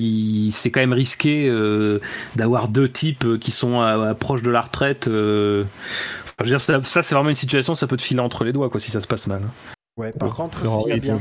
c'est 0.53 0.71
quand 0.71 0.81
même 0.81 0.93
risqué 0.93 1.49
euh, 1.49 1.99
d'avoir 2.37 2.69
deux 2.69 2.89
types 2.89 3.39
qui 3.41 3.51
sont 3.51 3.81
à- 3.81 4.11
à 4.11 4.15
proches 4.15 4.43
de 4.43 4.51
la 4.51 4.61
retraite. 4.61 5.09
euh. 5.09 5.65
Enfin, 6.25 6.35
je 6.41 6.45
veux 6.45 6.51
dire, 6.51 6.61
ça, 6.61 6.81
ça, 6.85 7.03
c'est 7.03 7.15
vraiment 7.15 7.29
une 7.31 7.35
situation, 7.35 7.75
ça 7.75 7.87
peut 7.87 7.97
te 7.97 8.03
filer 8.03 8.21
entre 8.21 8.45
les 8.45 8.53
doigts, 8.53 8.71
quoi, 8.71 8.81
si 8.81 8.91
ça 8.91 9.01
se 9.01 9.07
passe 9.07 9.27
mal. 9.27 9.43
Ouais, 9.97 10.13
par 10.13 10.35
contre, 10.35 10.67
s'il 10.67 10.89
y 10.89 10.93
a 10.93 10.97
bien. 10.97 11.19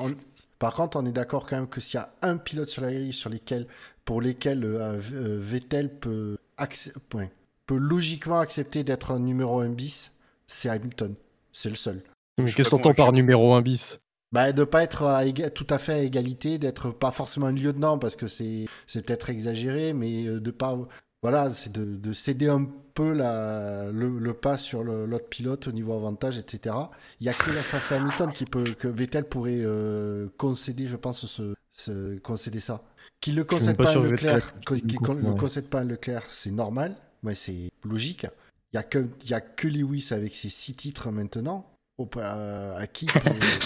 on- 0.00 0.14
Par 0.58 0.74
contre, 0.74 0.96
on 0.96 1.04
est 1.06 1.12
d'accord 1.12 1.46
quand 1.46 1.56
même 1.56 1.68
que 1.68 1.80
s'il 1.80 1.98
y 1.98 2.02
a 2.02 2.12
un 2.22 2.36
pilote 2.36 2.68
sur 2.68 2.82
la 2.82 2.92
grille 2.92 3.12
sur 3.12 3.30
lesquels, 3.30 3.66
pour 4.04 4.20
lesquels 4.20 4.64
euh, 4.64 4.96
V- 4.98 5.16
euh, 5.16 5.38
Vettel 5.40 5.88
peut, 5.90 6.38
accé- 6.56 6.92
ouais, 7.14 7.30
peut 7.66 7.76
logiquement 7.76 8.38
accepter 8.38 8.84
d'être 8.84 9.10
un 9.10 9.18
numéro 9.18 9.60
1 9.60 9.70
bis, 9.70 10.12
c'est 10.46 10.68
Hamilton. 10.68 11.14
C'est 11.52 11.68
le 11.68 11.74
seul. 11.74 12.00
Mais 12.38 12.50
qu'est-ce 12.52 12.68
qu'on 12.70 12.76
entend 12.76 12.94
par 12.94 13.12
numéro 13.12 13.54
1 13.54 13.62
bis? 13.62 13.98
Bah, 14.32 14.52
de 14.52 14.64
pas 14.64 14.82
être 14.82 15.02
à 15.04 15.24
tout 15.50 15.66
à 15.68 15.78
fait 15.78 15.92
à 15.92 15.98
égalité, 15.98 16.58
d'être 16.58 16.90
pas 16.90 17.10
forcément 17.10 17.46
un 17.46 17.52
lieutenant 17.52 17.98
parce 17.98 18.16
que 18.16 18.26
c'est 18.26 18.66
c'est 18.86 19.04
peut-être 19.04 19.28
exagéré, 19.30 19.92
mais 19.92 20.26
euh, 20.26 20.40
de 20.40 20.50
pas 20.50 20.78
voilà, 21.22 21.50
c'est 21.50 21.72
de, 21.72 21.84
de 21.84 22.12
céder 22.12 22.48
un 22.48 22.66
peu 22.94 23.12
la, 23.12 23.90
le, 23.92 24.18
le 24.18 24.34
pas 24.34 24.58
sur 24.58 24.82
l'autre 24.84 25.28
pilote 25.28 25.68
au 25.68 25.72
niveau 25.72 25.94
avantage, 25.94 26.36
etc. 26.36 26.74
Il 27.20 27.26
y 27.26 27.30
a 27.30 27.32
que 27.32 27.50
la 27.52 27.62
face 27.62 27.92
à 27.92 27.96
Hamilton 27.96 28.30
qui 28.32 28.44
peut 28.44 28.64
que 28.78 28.88
Vettel 28.88 29.24
pourrait 29.24 29.60
euh, 29.62 30.28
concéder, 30.36 30.86
je 30.86 30.96
pense, 30.96 31.24
ce, 31.26 31.54
ce- 31.70 32.18
concéder 32.18 32.60
ça. 32.60 32.82
Qu'il 33.20 33.36
même 33.36 33.44
concède 33.46 33.76
pas 33.76 33.94
Leclerc, 33.94 34.52
qu'il 34.66 34.98
concède 35.38 35.68
pas 35.68 35.80
à 35.80 35.84
Leclerc, 35.84 36.24
c'est 36.28 36.50
normal, 36.50 36.96
mais 37.22 37.34
c'est 37.36 37.70
logique. 37.84 38.26
Il 38.72 38.76
y 38.76 38.78
a 38.78 38.82
que 38.82 39.06
il 39.22 39.30
y 39.30 39.34
a 39.34 39.40
que 39.40 39.68
Lewis 39.68 40.08
avec 40.10 40.34
ses 40.34 40.48
six 40.48 40.74
titres 40.74 41.10
maintenant. 41.10 41.68
Au, 41.98 42.08
euh, 42.16 42.76
à 42.78 42.86
qui 42.86 43.06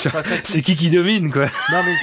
C'est 0.45 0.61
qui 0.61 0.75
qui 0.77 0.91
domine, 0.91 1.31
quoi 1.33 1.47
non 1.71 1.83
mais, 1.85 1.95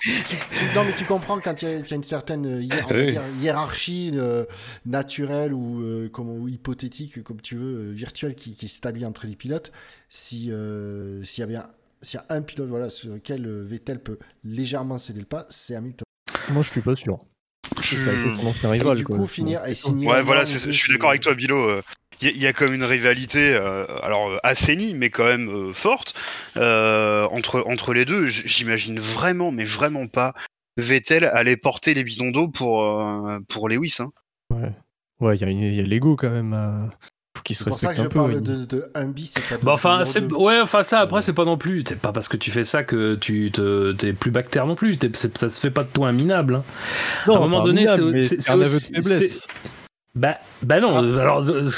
tu, 0.00 0.10
tu- 0.36 0.36
non 0.74 0.84
mais 0.84 0.92
tu 0.94 1.04
comprends 1.04 1.38
quand 1.40 1.62
il 1.62 1.68
y, 1.68 1.70
a- 1.72 1.78
il 1.78 1.86
y 1.88 1.92
a 1.92 1.96
une 1.96 2.02
certaine 2.02 2.60
hiér- 2.60 2.86
Oui. 2.90 3.16
hiérarchie 3.42 4.12
euh, 4.14 4.44
naturelle 4.86 5.52
ou, 5.52 5.82
euh, 5.82 6.08
comme, 6.08 6.28
ou 6.30 6.48
hypothétique, 6.48 7.22
comme 7.22 7.40
tu 7.40 7.56
veux, 7.56 7.88
euh, 7.88 7.92
virtuelle 7.92 8.34
qui, 8.34 8.54
qui 8.54 8.68
s'établit 8.68 9.04
entre 9.06 9.26
les 9.26 9.36
pilotes. 9.36 9.72
Si 10.08 10.50
euh, 10.50 11.22
s'il 11.24 11.42
y 11.42 11.44
a 11.44 11.46
bien 11.46 11.66
s'il 12.00 12.18
y 12.18 12.22
a 12.22 12.26
un 12.36 12.42
pilote 12.42 12.68
voilà, 12.68 12.90
sur 12.90 13.12
lequel 13.12 13.48
Vettel 13.62 14.00
peut 14.00 14.18
légèrement 14.44 14.98
céder 14.98 15.20
le 15.20 15.26
pas, 15.26 15.46
c'est 15.50 15.74
Hamilton. 15.74 16.04
Moi, 16.50 16.62
je 16.62 16.70
suis 16.70 16.80
pas 16.80 16.94
sûr. 16.96 17.18
je- 17.80 17.96
Ça 18.04 18.10
son 18.36 18.46
ancien 18.46 18.68
Et 18.72 18.78
rival. 18.78 18.96
du 18.96 19.04
quoi. 19.04 19.16
coup, 19.18 19.26
finir 19.26 19.64
et 19.66 19.74
signer. 19.74 20.06
Ouais, 20.06 20.22
voilà, 20.22 20.44
je 20.44 20.70
suis 20.70 20.92
d'accord 20.92 21.10
avec 21.10 21.22
toi, 21.22 21.34
Bilo. 21.34 21.82
Il 22.20 22.26
y, 22.28 22.30
a- 22.30 22.34
il 22.34 22.42
y 22.42 22.46
a 22.46 22.52
comme 22.52 22.74
une 22.74 22.84
rivalité, 22.84 23.54
euh, 23.54 23.84
alors 24.02 24.30
euh, 24.30 24.36
assainie, 24.42 24.94
mais 24.94 25.10
quand 25.10 25.24
même 25.24 25.48
euh, 25.48 25.72
forte 25.72 26.14
euh, 26.56 27.24
entre 27.30 27.64
entre 27.66 27.92
les 27.94 28.04
deux. 28.04 28.26
J'imagine 28.26 28.98
vraiment, 28.98 29.52
mais 29.52 29.64
vraiment 29.64 30.06
pas 30.06 30.34
Vettel 30.76 31.24
aller 31.24 31.56
porter 31.56 31.94
les 31.94 32.04
bidons 32.04 32.30
d'eau 32.30 32.48
pour 32.48 32.82
euh, 32.84 33.38
pour 33.48 33.68
Lewis. 33.68 33.96
Hein. 34.00 34.10
Ouais, 34.50 34.72
ouais, 35.20 35.36
il 35.36 35.40
y 35.42 35.44
a, 35.44 35.48
une- 35.48 35.58
il 35.60 35.74
y 35.74 35.80
a 35.80 35.84
l'ego 35.84 36.16
quand 36.16 36.30
même. 36.30 36.90
Faut 37.36 37.42
qu'il 37.44 37.54
se 37.54 37.62
C'est 37.64 37.70
pour 37.70 37.78
ça 37.78 37.88
respecte 37.90 37.96
que 37.96 38.00
un 38.00 38.04
je 38.04 38.08
peu. 38.08 38.18
parle 38.18 38.32
il- 38.34 38.42
de, 38.42 38.64
de 38.64 38.90
un 38.96 39.04
bis 39.06 39.34
et 39.36 39.40
pas 39.42 39.56
de 39.56 39.64
Bon, 39.64 39.72
enfin, 39.72 40.04
c'est 40.04 40.32
ouais, 40.32 40.60
enfin 40.60 40.82
ça 40.82 41.00
après 41.00 41.22
c'est 41.22 41.32
pas 41.32 41.44
non 41.44 41.56
plus, 41.58 41.84
c'est 41.86 42.00
pas 42.00 42.10
parce 42.12 42.26
que 42.28 42.36
tu 42.36 42.50
fais 42.50 42.64
ça 42.64 42.82
que 42.82 43.14
tu 43.14 43.50
te 43.52 43.92
t'es 43.92 44.12
plus 44.12 44.32
bactère 44.32 44.66
non 44.66 44.74
plus. 44.74 44.96
C'est- 45.14 45.36
ça 45.36 45.48
se 45.50 45.60
fait 45.60 45.70
pas 45.70 45.84
de 45.84 45.88
toi 45.90 46.08
un 46.08 46.12
minable. 46.12 46.56
hein. 46.56 46.64
Non, 47.28 47.34
à 47.34 47.36
un 47.36 47.40
moment 47.40 47.64
donné, 47.64 47.86
c'est- 47.86 48.22
c'est- 48.24 48.40
c'est 48.40 48.64
c'est 48.92 48.98
aussi-. 48.98 49.42
Bah, 50.14 50.38
bah 50.62 50.80
non. 50.80 50.96
Après- 50.96 51.20
alors, 51.20 51.44
euh, 51.48 51.70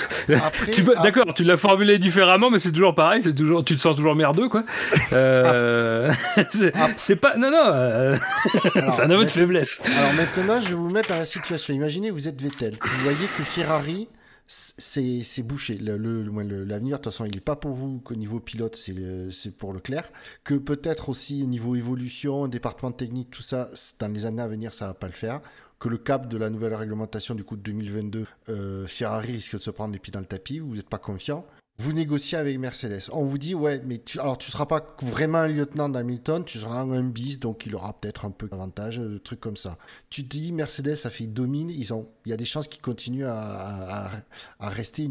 d'accord, 1.03 1.35
tu 1.35 1.45
l'as 1.45 1.57
formulé 1.59 1.99
différemment, 1.99 2.49
mais 2.51 2.59
c'est 2.59 2.73
toujours 2.73 2.95
pareil. 2.95 3.23
C'est 3.23 3.35
toujours, 3.35 3.64
tu 3.64 3.77
te 3.77 3.81
sens 3.81 3.97
toujours 3.97 4.14
merdeux, 4.14 4.49
quoi. 4.49 4.64
Euh, 5.12 6.11
c'est 6.51 6.73
Ah. 6.77 6.88
c'est 6.97 7.16
pas, 7.16 7.37
non, 7.37 7.51
non. 7.51 7.64
euh, 7.66 8.16
c'est 8.93 9.03
un 9.03 9.11
aveu 9.11 9.25
de 9.25 9.31
faiblesse. 9.31 9.83
Alors 9.85 10.14
maintenant, 10.14 10.61
je 10.61 10.69
vais 10.69 10.75
vous 10.75 10.88
mettre 10.90 11.09
dans 11.11 11.16
la 11.19 11.27
situation. 11.27 11.75
Imaginez, 11.75 12.11
vous 12.11 12.29
êtes 12.29 12.40
Vettel. 12.40 12.79
Vous 12.83 13.03
voyez 13.03 13.27
que 13.37 13.43
Ferrari, 13.43 14.09
c'est 14.47 15.21
c'est 15.23 15.43
bouché. 15.43 15.75
Le- 15.75 15.99
le- 15.99 16.23
le- 16.23 16.43
le- 16.43 16.64
L'avenir, 16.64 16.99
de 16.99 17.03
toute 17.03 17.12
façon, 17.12 17.25
il 17.27 17.35
n'est 17.35 17.40
pas 17.40 17.57
pour 17.57 17.73
vous 17.73 17.99
qu'au 17.99 18.14
niveau 18.14 18.40
pilote, 18.40 18.77
c'est 18.77 19.57
pour 19.57 19.73
Leclerc. 19.75 20.05
Que 20.45 20.55
peut-être 20.55 21.09
aussi 21.09 21.43
au 21.43 21.47
niveau 21.47 21.77
évolution, 21.77 22.47
département 22.47 22.93
technique, 22.93 23.31
tout 23.31 23.43
ça, 23.43 23.69
dans 23.99 24.09
les 24.09 24.25
années 24.25 24.43
à 24.43 24.49
venir, 24.49 24.73
ça 24.73 24.87
va 24.87 24.95
pas 24.95 25.09
le 25.09 25.12
faire. 25.12 25.40
Que 25.81 25.88
le 25.88 25.97
cap 25.97 26.29
de 26.29 26.37
la 26.37 26.51
nouvelle 26.51 26.75
réglementation 26.75 27.35
du 27.35 27.43
coup 27.43 27.57
de 27.57 27.62
2022, 27.62 28.27
euh, 28.51 28.87
Ferrari 28.87 29.33
risque 29.33 29.55
de 29.55 29.59
se 29.59 29.71
prendre 29.71 29.95
les 29.95 29.99
pieds 29.99 30.12
dans 30.12 30.21
le 30.21 30.27
tapis. 30.27 30.59
Vous 30.59 30.77
n'êtes 30.77 30.90
pas 30.90 30.99
confiant. 30.99 31.47
Vous 31.79 31.95
négociez 31.95 32.37
avec 32.37 32.59
Mercedes. 32.59 33.09
On 33.12 33.25
vous 33.25 33.38
dit, 33.38 33.55
ouais, 33.55 33.81
mais 33.87 33.97
tu, 33.97 34.21
alors 34.21 34.37
tu 34.37 34.51
seras 34.51 34.66
pas 34.66 34.95
vraiment 35.01 35.38
un 35.38 35.49
lieutenant 35.49 35.88
d'Hamilton, 35.88 36.45
tu 36.45 36.59
seras 36.59 36.81
un 36.81 37.03
bis, 37.03 37.40
donc 37.40 37.64
il 37.64 37.75
aura 37.75 37.99
peut-être 37.99 38.27
un 38.27 38.31
peu 38.31 38.47
d'avantage, 38.49 38.99
euh, 38.99 39.19
trucs 39.19 39.40
comme 39.40 39.57
ça. 39.57 39.79
Tu 40.11 40.25
te 40.25 40.29
dis, 40.29 40.53
Mercedes 40.53 40.99
a 41.05 41.11
fait 41.11 41.27
domine, 41.27 41.71
il 41.71 41.88
y 42.27 42.33
a 42.35 42.37
des 42.37 42.45
chances 42.45 42.69
qu'ils 42.69 42.83
continuent 42.83 43.25
à, 43.27 44.11
rester 44.61 45.09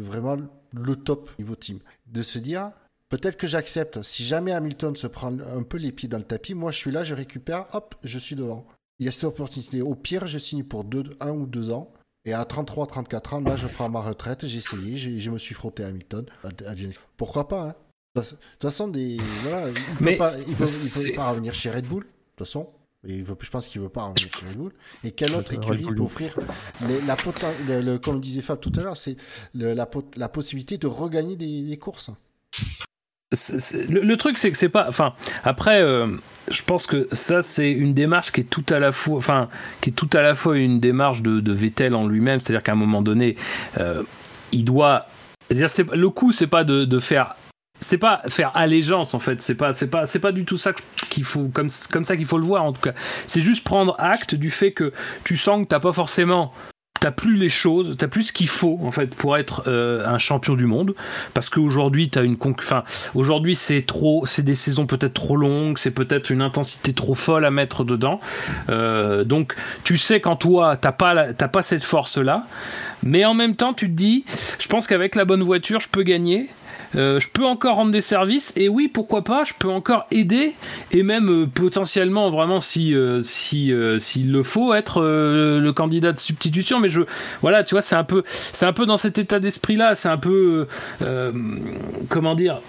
vraiment 0.00 0.36
le 0.72 0.96
top 0.96 1.30
niveau 1.38 1.54
team. 1.54 1.78
De 2.08 2.22
se 2.22 2.40
dire, 2.40 2.72
peut-être 3.08 3.36
que 3.36 3.46
j'accepte, 3.46 4.02
si 4.02 4.24
jamais 4.24 4.50
Hamilton 4.50 4.96
se 4.96 5.06
prend 5.06 5.32
un 5.32 5.62
peu 5.62 5.76
les 5.76 5.92
pieds 5.92 6.08
dans 6.08 6.18
le 6.18 6.24
tapis, 6.24 6.54
moi 6.54 6.72
je 6.72 6.78
suis 6.78 6.90
là, 6.90 7.04
je 7.04 7.14
récupère, 7.14 7.66
hop, 7.72 7.94
je 8.02 8.18
suis 8.18 8.34
devant. 8.34 8.66
Il 8.98 9.06
y 9.06 9.08
a 9.08 9.12
cette 9.12 9.24
opportunité. 9.24 9.80
Au 9.82 9.94
pire, 9.94 10.26
je 10.26 10.38
signe 10.38 10.64
pour 10.64 10.84
deux, 10.84 11.04
un 11.20 11.30
ou 11.30 11.46
deux 11.46 11.70
ans. 11.70 11.92
Et 12.24 12.32
à 12.32 12.44
33, 12.44 12.86
34 12.88 13.34
ans, 13.34 13.40
là, 13.40 13.56
je 13.56 13.66
prends 13.68 13.88
ma 13.88 14.00
retraite, 14.00 14.46
j'ai 14.46 14.58
essayé, 14.58 14.98
je 14.98 15.30
me 15.30 15.38
suis 15.38 15.54
frotté 15.54 15.84
à 15.84 15.86
Hamilton. 15.86 16.26
Pourquoi 17.16 17.48
pas 17.48 17.62
hein 17.62 17.74
De 18.16 18.20
toute 18.22 18.38
façon, 18.60 18.88
des, 18.88 19.16
voilà, 19.42 19.68
il 19.68 19.72
ne 19.74 19.78
Mais 20.00 20.12
peut, 20.12 20.18
pas, 20.18 20.32
il 20.46 20.54
peut, 20.54 20.64
il 20.64 20.66
c'est- 20.66 21.10
peut 21.10 21.16
pas 21.16 21.30
revenir 21.30 21.54
chez 21.54 21.70
Red 21.70 21.86
Bull, 21.86 22.02
de 22.02 22.08
toute 22.36 22.46
façon. 22.46 22.68
Et 23.06 23.14
il 23.14 23.22
veut, 23.24 23.36
je 23.40 23.48
pense 23.50 23.68
qu'il 23.68 23.80
ne 23.80 23.86
veut 23.86 23.92
pas 23.92 24.02
revenir 24.02 24.28
chez 24.36 24.46
Red 24.46 24.56
Bull. 24.56 24.74
Et 25.04 25.12
quelle 25.12 25.32
autre 25.36 25.54
écurie 25.54 25.84
peut 25.84 26.02
offrir 26.02 26.36
les- 26.86 27.00
la, 27.02 27.16
le- 27.68 27.80
le- 27.80 27.98
Comme 27.98 28.20
disait 28.20 28.40
Fab 28.42 28.58
tout 28.58 28.72
à 28.76 28.82
l'heure, 28.82 28.96
c'est 28.96 29.16
la, 29.54 29.86
possibilité 29.86 30.76
de 30.76 30.88
regagner 30.88 31.36
des, 31.36 31.62
des 31.62 31.78
courses? 31.78 32.10
Le, 33.30 34.16
truc, 34.16 34.38
c'est 34.38 34.50
que 34.50 34.56
c'est 34.56 34.68
pas. 34.70 34.86
Enfin, 34.88 35.12
après, 35.44 35.82
euh, 35.82 36.06
je 36.50 36.62
pense 36.62 36.86
que 36.86 37.08
ça, 37.12 37.42
c'est 37.42 37.70
une 37.70 37.92
démarche 37.92 38.32
qui 38.32 38.40
est 38.40 38.44
tout 38.44 38.64
à 38.70 38.78
la 38.78 38.90
fois. 38.90 39.18
Enfin, 39.18 39.48
qui 39.80 39.90
est 39.90 39.92
tout 39.92 40.08
à 40.14 40.22
la 40.22 40.34
fois 40.34 40.56
une 40.56 40.80
démarche 40.80 41.20
de, 41.20 41.40
de 41.40 41.52
Vettel 41.52 41.94
en 41.94 42.06
lui-même. 42.06 42.40
C'est-à-dire 42.40 42.62
qu'à 42.62 42.72
un 42.72 42.76
moment 42.76 43.02
donné, 43.02 43.36
euh, 43.78 44.02
il 44.52 44.64
doit. 44.64 45.06
c'est-à-dire, 45.48 45.68
c'est- 45.68 45.94
le 45.94 46.10
coup, 46.10 46.32
c'est 46.32 46.46
pas 46.46 46.64
de, 46.64 46.84
de 46.84 46.98
faire. 46.98 47.34
C'est 47.80 47.98
pas 47.98 48.22
faire 48.28 48.50
allégeance 48.56 49.14
en 49.14 49.20
fait. 49.20 49.40
C'est 49.40 49.54
pas, 49.54 49.72
c'est 49.72 49.86
pas, 49.86 50.04
c'est 50.06 50.18
pas 50.18 50.32
du 50.32 50.44
tout 50.44 50.56
ça 50.56 50.72
qu'il 51.10 51.22
faut, 51.22 51.48
comme, 51.48 51.68
comme 51.92 52.02
ça 52.04 52.16
qu'il 52.16 52.26
faut 52.26 52.38
le 52.38 52.44
voir 52.44 52.64
en 52.64 52.72
tout 52.72 52.80
cas. 52.80 52.92
C'est 53.28 53.40
juste 53.40 53.62
prendre 53.62 53.94
acte 53.98 54.34
du 54.34 54.50
fait 54.50 54.72
que 54.72 54.90
tu 55.22 55.36
sens 55.36 55.62
que 55.62 55.68
t'as 55.68 55.78
pas 55.78 55.92
forcément 55.92 56.52
t'as 57.00 57.10
plus 57.10 57.36
les 57.36 57.48
choses, 57.48 57.96
t'as 57.98 58.08
plus 58.08 58.24
ce 58.24 58.32
qu'il 58.32 58.48
faut 58.48 58.78
en 58.82 58.90
fait 58.90 59.14
pour 59.14 59.36
être 59.36 59.64
euh, 59.66 60.06
un 60.06 60.18
champion 60.18 60.54
du 60.54 60.66
monde, 60.66 60.94
parce 61.34 61.48
qu'aujourd'hui 61.50 62.08
t'as 62.10 62.24
une 62.24 62.36
conc- 62.36 62.56
enfin 62.58 62.84
aujourd'hui 63.14 63.56
c'est 63.56 63.82
trop, 63.82 64.24
c'est 64.26 64.42
des 64.42 64.54
saisons 64.54 64.86
peut-être 64.86 65.14
trop 65.14 65.36
longues, 65.36 65.78
c'est 65.78 65.90
peut-être 65.90 66.30
une 66.30 66.42
intensité 66.42 66.92
trop 66.92 67.14
folle 67.14 67.44
à 67.44 67.50
mettre 67.50 67.84
dedans, 67.84 68.20
Euh, 68.70 69.24
donc 69.24 69.54
tu 69.84 69.96
sais 69.98 70.20
qu'en 70.20 70.36
toi 70.36 70.76
t'as 70.76 70.92
pas 70.92 71.32
t'as 71.32 71.48
pas 71.48 71.62
cette 71.62 71.84
force 71.84 72.18
là, 72.18 72.46
mais 73.02 73.24
en 73.24 73.34
même 73.34 73.56
temps 73.56 73.74
tu 73.74 73.86
te 73.86 73.94
dis, 73.94 74.24
je 74.58 74.66
pense 74.68 74.86
qu'avec 74.86 75.14
la 75.14 75.24
bonne 75.24 75.42
voiture 75.42 75.80
je 75.80 75.88
peux 75.88 76.02
gagner. 76.02 76.48
Euh, 76.96 77.20
je 77.20 77.28
peux 77.28 77.44
encore 77.44 77.76
rendre 77.76 77.90
des 77.90 78.00
services 78.00 78.52
et 78.56 78.68
oui 78.68 78.88
pourquoi 78.88 79.22
pas 79.22 79.44
je 79.44 79.52
peux 79.58 79.68
encore 79.68 80.06
aider 80.10 80.54
et 80.90 81.02
même 81.02 81.28
euh, 81.28 81.46
potentiellement 81.46 82.30
vraiment 82.30 82.60
si 82.60 82.94
euh, 82.94 83.20
si 83.20 83.72
s'il 83.98 84.32
le 84.32 84.42
faut 84.42 84.72
être 84.72 85.02
le 85.02 85.70
candidat 85.72 86.12
de 86.12 86.18
substitution 86.18 86.80
mais 86.80 86.88
je 86.88 87.02
voilà 87.42 87.62
tu 87.62 87.74
vois 87.74 87.82
c'est 87.82 87.96
un 87.96 88.04
peu 88.04 88.22
c'est 88.26 88.64
un 88.64 88.72
peu 88.72 88.86
dans 88.86 88.96
cet 88.96 89.18
état 89.18 89.38
d'esprit 89.38 89.76
là 89.76 89.94
c'est 89.94 90.08
un 90.08 90.16
peu 90.16 90.66
comment 92.08 92.34
dire 92.34 92.60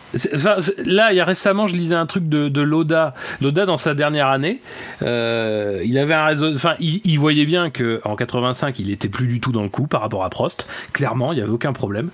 là 0.85 1.11
il 1.11 1.15
y 1.15 1.19
a 1.19 1.25
récemment 1.25 1.67
je 1.67 1.75
lisais 1.75 1.95
un 1.95 2.05
truc 2.05 2.27
de, 2.27 2.61
Loda 2.61 3.13
Loda 3.41 3.65
dans 3.65 3.77
sa 3.77 3.93
dernière 3.93 4.27
année 4.27 4.59
il 5.01 5.97
avait 5.97 6.13
un 6.13 6.25
réseau 6.25 6.53
enfin 6.53 6.75
il 6.79 7.17
voyait 7.17 7.45
bien 7.45 7.69
que 7.69 8.01
en 8.03 8.15
85 8.15 8.79
il 8.79 8.91
était 8.91 9.09
plus 9.09 9.27
du 9.27 9.39
tout 9.39 9.51
dans 9.51 9.63
le 9.63 9.69
coup 9.69 9.87
par 9.87 10.01
rapport 10.01 10.23
à 10.23 10.29
Prost 10.29 10.67
clairement 10.91 11.31
il 11.31 11.39
y 11.39 11.41
avait 11.41 11.51
aucun 11.51 11.73
problème 11.73 12.09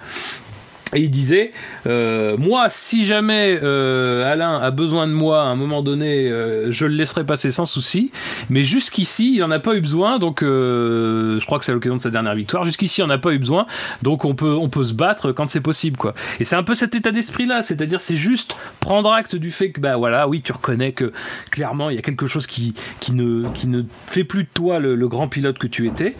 et 0.93 1.01
il 1.01 1.09
disait, 1.09 1.51
euh, 1.87 2.37
moi, 2.37 2.67
si 2.69 3.05
jamais 3.05 3.59
euh, 3.61 4.31
Alain 4.31 4.57
a 4.57 4.69
besoin 4.69 5.07
de 5.07 5.11
moi 5.11 5.41
à 5.41 5.45
un 5.45 5.55
moment 5.55 5.81
donné, 5.81 6.29
euh, 6.29 6.69
je 6.69 6.85
le 6.85 6.93
laisserai 6.93 7.25
passer 7.25 7.51
sans 7.51 7.65
souci. 7.65 8.11
Mais 8.49 8.63
jusqu'ici, 8.63 9.33
il 9.33 9.39
n'en 9.39 9.51
a 9.51 9.59
pas 9.59 9.75
eu 9.75 9.81
besoin. 9.81 10.19
Donc, 10.19 10.41
je 10.41 11.45
crois 11.45 11.59
que 11.59 11.65
c'est 11.65 11.73
l'occasion 11.73 11.97
de 11.97 12.01
sa 12.01 12.11
dernière 12.11 12.35
victoire. 12.35 12.63
Jusqu'ici, 12.65 13.01
il 13.01 13.05
n'en 13.05 13.09
a 13.09 13.17
pas 13.17 13.33
eu 13.33 13.39
besoin. 13.39 13.65
Donc, 14.03 14.25
on 14.25 14.35
peut, 14.35 14.53
on 14.53 14.69
peut 14.69 14.85
se 14.85 14.93
battre 14.93 15.31
quand 15.31 15.49
c'est 15.49 15.61
possible, 15.61 15.97
quoi. 15.97 16.13
Et 16.39 16.43
c'est 16.43 16.55
un 16.55 16.63
peu 16.63 16.75
cet 16.75 16.93
état 16.93 17.11
d'esprit-là. 17.11 17.61
C'est-à-dire, 17.63 17.99
c'est 17.99 18.15
juste 18.15 18.55
prendre 18.79 19.11
acte 19.11 19.35
du 19.35 19.51
fait 19.51 19.71
que, 19.71 19.81
bah 19.81 19.97
voilà, 19.97 20.27
oui, 20.27 20.41
tu 20.41 20.51
reconnais 20.51 20.91
que 20.91 21.11
clairement, 21.49 21.89
il 21.89 21.95
y 21.95 21.99
a 21.99 22.03
quelque 22.03 22.27
chose 22.27 22.45
qui, 22.45 22.75
qui, 22.99 23.13
ne, 23.13 23.49
qui 23.49 23.67
ne 23.67 23.81
fait 24.07 24.23
plus 24.23 24.43
de 24.43 24.49
toi 24.53 24.79
le, 24.79 25.05
grand 25.05 25.27
pilote 25.27 25.59
que 25.59 25.67
tu 25.67 25.87
étais. 25.87 26.15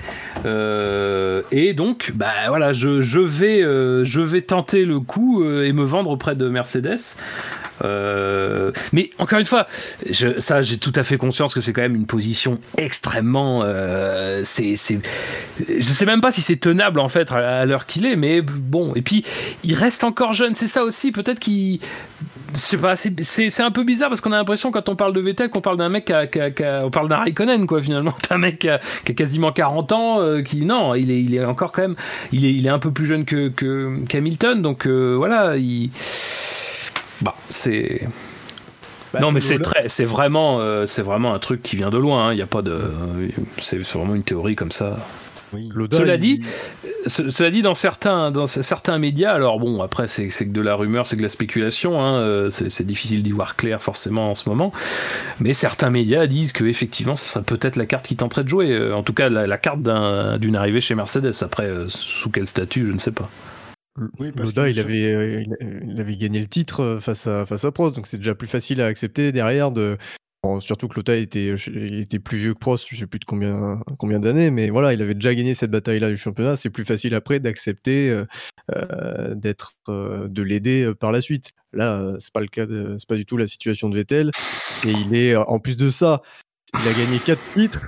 Et 1.51 1.73
donc, 1.73 2.11
bah 2.13 2.31
voilà, 2.49 2.71
je, 2.71 2.99
je 2.99 3.19
vais, 3.19 3.61
je 3.61 4.21
vais 4.21 4.41
le 4.73 4.99
coup 4.99 5.43
euh, 5.43 5.65
et 5.65 5.73
me 5.73 5.83
vendre 5.83 6.09
auprès 6.09 6.35
de 6.35 6.49
Mercedes. 6.49 7.17
Euh, 7.83 8.71
mais 8.93 9.09
encore 9.17 9.39
une 9.39 9.45
fois, 9.45 9.67
je, 10.09 10.39
ça, 10.39 10.61
j'ai 10.61 10.77
tout 10.77 10.93
à 10.95 11.03
fait 11.03 11.17
conscience 11.17 11.53
que 11.53 11.61
c'est 11.61 11.73
quand 11.73 11.81
même 11.81 11.95
une 11.95 12.05
position 12.05 12.59
extrêmement. 12.77 13.61
Euh, 13.63 14.41
c'est, 14.45 14.75
c'est, 14.75 14.99
je 15.67 15.81
sais 15.81 16.05
même 16.05 16.21
pas 16.21 16.31
si 16.31 16.41
c'est 16.41 16.55
tenable 16.55 16.99
en 16.99 17.09
fait 17.09 17.31
à 17.31 17.65
l'heure 17.65 17.85
qu'il 17.85 18.05
est, 18.05 18.15
mais 18.15 18.41
bon. 18.41 18.93
Et 18.95 19.01
puis, 19.01 19.25
il 19.63 19.73
reste 19.73 20.03
encore 20.03 20.33
jeune, 20.33 20.55
c'est 20.55 20.67
ça 20.67 20.83
aussi. 20.83 21.11
Peut-être 21.11 21.39
qu'il 21.39 21.79
je 22.55 22.59
sais 22.59 22.77
pas, 22.77 22.95
c'est- 22.95 23.13
c'est 23.23 23.49
c'est 23.49 23.61
un 23.63 23.71
peu 23.71 23.83
bizarre 23.83 24.09
parce 24.09 24.21
qu'on 24.21 24.31
a 24.31 24.37
l'impression 24.37 24.71
quand 24.71 24.89
on 24.89 24.95
parle 24.95 25.13
de 25.13 25.19
Vettel 25.21 25.49
qu'on 25.49 25.61
parle 25.61 25.77
d'un 25.77 25.89
mec 25.89 26.05
qui 26.05 26.13
a, 26.13 26.25
qui 26.27 26.39
a- 26.39 26.51
qui 26.51 26.63
a- 26.63 26.85
on 26.85 26.89
parle 26.89 27.07
d'un 27.09 27.17
Raikkonen 27.17 27.67
quoi 27.67 27.81
finalement, 27.81 28.13
d'un 28.29 28.37
mec 28.37 28.59
qui 28.59 28.69
a, 28.69 28.79
qui 29.05 29.11
a 29.11 29.15
quasiment 29.15 29.51
40 29.51 29.91
ans, 29.91 30.21
euh, 30.21 30.41
qui 30.41 30.65
non, 30.65 30.95
il 30.95 31.11
est, 31.11 31.21
il 31.21 31.35
est 31.35 31.43
encore 31.45 31.71
quand 31.71 31.81
même, 31.83 31.95
il 32.31 32.45
est, 32.45 32.53
il 32.53 32.65
est 32.65 32.69
un 32.69 32.79
peu 32.79 32.91
plus 32.91 33.05
jeune 33.05 33.25
que 33.25 33.49
que- 33.49 34.03
qu'Hamilton, 34.07 34.61
donc 34.61 34.87
euh, 34.87 35.15
voilà, 35.17 35.57
il, 35.57 35.89
bah 37.21 37.35
c'est. 37.49 38.07
Bah, 39.13 39.19
non 39.21 39.31
mais 39.31 39.39
c'est 39.39 39.59
très, 39.59 39.87
c'est 39.87 40.03
vraiment, 40.05 40.59
euh, 40.59 40.85
c'est 40.85 41.01
vraiment 41.01 41.33
un 41.33 41.39
truc 41.39 41.61
qui 41.63 41.75
vient 41.77 41.89
de 41.89 41.97
loin. 41.97 42.27
hein. 42.29 42.33
Il 42.33 42.39
y 42.39 42.41
a 42.41 42.47
pas 42.47 42.61
de, 42.61 42.81
c'est 43.57 43.81
c'est 43.83 43.97
vraiment 43.97 44.15
une 44.15 44.23
théorie 44.23 44.55
comme 44.55 44.71
ça. 44.71 44.97
Oui. 45.53 45.69
Cela 45.91 46.15
il- 46.15 46.19
dit, 46.19 46.41
Cela 47.07 47.51
dit, 47.51 47.61
dans 47.61 47.75
certains, 47.75 48.31
dans 48.31 48.47
certains 48.47 48.97
médias, 48.97 49.31
alors 49.33 49.59
bon, 49.59 49.81
après 49.81 50.07
c'est 50.07 50.29
c'est 50.29 50.45
que 50.45 50.51
de 50.51 50.61
la 50.61 50.75
rumeur, 50.75 51.05
c'est 51.05 51.15
que 51.15 51.21
de 51.21 51.25
la 51.25 51.29
spéculation, 51.29 52.01
hein, 52.01 52.19
euh, 52.19 52.49
c'est 52.49 52.69
c'est 52.69 52.83
difficile 52.83 53.21
d'y 53.21 53.31
voir 53.31 53.55
clair 53.55 53.81
forcément 53.81 54.31
en 54.31 54.35
ce 54.35 54.49
moment, 54.49 54.71
mais 55.39 55.53
certains 55.53 55.89
médias 55.89 56.25
disent 56.27 56.51
que 56.53 56.63
effectivement, 56.65 57.15
ce 57.15 57.25
serait 57.25 57.43
peut-être 57.43 57.75
la 57.75 57.85
carte 57.85 58.07
qui 58.07 58.15
tenterait 58.15 58.43
de 58.43 58.49
jouer, 58.49 58.71
euh, 58.71 58.95
en 58.95 59.03
tout 59.03 59.13
cas 59.13 59.29
la, 59.29 59.45
la 59.45 59.57
carte 59.57 59.81
d'un- 59.81 60.37
d'une 60.37 60.55
arrivée 60.55 60.81
chez 60.81 60.95
Mercedes. 60.95 61.33
Après, 61.41 61.65
euh, 61.65 61.85
sous 61.89 62.29
quel 62.31 62.47
statut, 62.47 62.85
je 62.87 62.91
ne 62.91 62.97
sais 62.99 63.11
pas. 63.11 63.29
Oui, 64.19 64.31
parce 64.35 64.49
Loda, 64.49 64.65
que 64.65 64.71
il 64.71 64.79
avait, 64.79 65.43
il, 65.43 65.57
il 65.93 66.01
avait 66.01 66.17
gagné 66.17 66.39
le 66.39 66.47
titre 66.47 66.81
euh, 66.81 66.99
face 66.99 67.27
à, 67.27 67.45
face 67.45 67.63
à 67.63 67.71
Prost, 67.71 67.95
donc 67.95 68.07
c'est 68.07 68.17
déjà 68.17 68.35
plus 68.35 68.47
facile 68.47 68.81
à 68.81 68.87
accepter 68.87 69.31
derrière. 69.31 69.71
De... 69.71 69.97
surtout 70.59 70.87
que 70.87 70.95
Loda 70.95 71.15
était, 71.15 71.55
plus 72.23 72.37
vieux 72.37 72.53
que 72.53 72.59
Prost, 72.59 72.87
je 72.89 72.97
sais 72.97 73.07
plus 73.07 73.19
de 73.19 73.25
combien, 73.25 74.19
d'années, 74.19 74.49
mais 74.49 74.69
voilà, 74.69 74.93
il 74.93 75.01
avait 75.01 75.13
déjà 75.13 75.33
gagné 75.33 75.53
cette 75.55 75.71
bataille-là 75.71 76.09
du 76.09 76.17
championnat. 76.17 76.55
C'est 76.55 76.69
plus 76.69 76.85
facile 76.85 77.15
après 77.15 77.39
d'accepter 77.39 78.09
euh, 78.09 78.25
euh, 78.75 79.35
euh, 79.89 80.27
de 80.27 80.41
l'aider 80.41 80.91
par 80.99 81.11
la 81.11 81.21
suite. 81.21 81.51
Là, 81.73 82.15
c'est 82.19 82.33
pas 82.33 82.41
pas 83.07 83.15
du 83.15 83.25
tout 83.25 83.37
la 83.37 83.47
situation 83.47 83.89
de 83.89 83.95
Vettel. 83.95 84.31
Et 84.87 84.91
il 84.91 85.15
est, 85.15 85.35
en 85.35 85.59
plus 85.59 85.77
de 85.77 85.89
ça, 85.89 86.21
il 86.73 86.87
a 86.87 86.93
gagné 86.93 87.19
quatre 87.19 87.41
titres. 87.53 87.85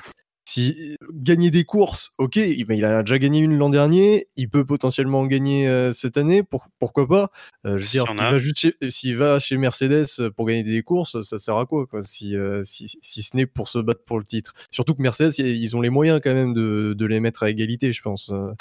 Si 0.58 0.96
gagner 1.13 1.52
des 1.52 1.65
courses, 1.65 2.13
ok, 2.17 2.38
il 2.38 2.65
ben, 2.65 2.76
il 2.76 2.84
a 2.84 3.04
déjà 3.04 3.20
gagné 3.20 3.39
une 3.41 3.56
l'an 3.56 3.70
dernier, 3.70 4.28
il 4.38 4.50
peut 4.50 4.65
potentiellement 4.65 5.20
en 5.20 5.28
gagner 5.28 5.67
euh, 5.67 5.91
cette 5.93 6.17
année, 6.17 6.41
pour- 6.41 6.67
pourquoi 6.80 7.08
pas 7.08 7.32
Euh, 7.67 7.74
Je 7.74 7.74
veux 7.74 7.82
S'il 7.82 8.00
dire, 8.00 8.08
s'il 8.08 8.17
va, 8.17 8.39
juste 8.39 8.58
chez, 8.60 8.76
s'il 8.89 9.15
va 9.17 9.39
chez 9.39 9.58
Mercedes 9.58 10.08
euh, 10.20 10.32
pour 10.32 10.48
gagner 10.48 10.63
des 10.63 10.82
courses, 10.82 11.22
ça 11.22 11.38
sert 11.38 11.58
à 11.58 11.67
quoi, 11.67 11.86
quoi 11.86 12.02
si, 12.02 12.36
euh, 12.36 12.63
si, 12.63 12.88
si 13.02 13.22
ce 13.22 13.38
n'est 13.38 13.46
pour 13.46 13.70
se 13.70 13.78
battre 13.78 14.04
pour 14.04 14.17
le 14.17 14.26
titre 14.26 14.56
Surtout 14.72 14.96
que 14.96 15.02
Mercedes, 15.04 15.38
ils 15.38 15.78
ont 15.78 15.82
les 15.82 15.91
moyens 15.91 16.20
quand 16.24 16.34
même 16.34 16.56
de, 16.56 16.96
de 16.98 17.06
les 17.06 17.20
mettre 17.20 17.43
à 17.43 17.52
égalité, 17.52 17.93
je 17.93 18.02
pense. 18.02 18.32
Euh, 18.32 18.52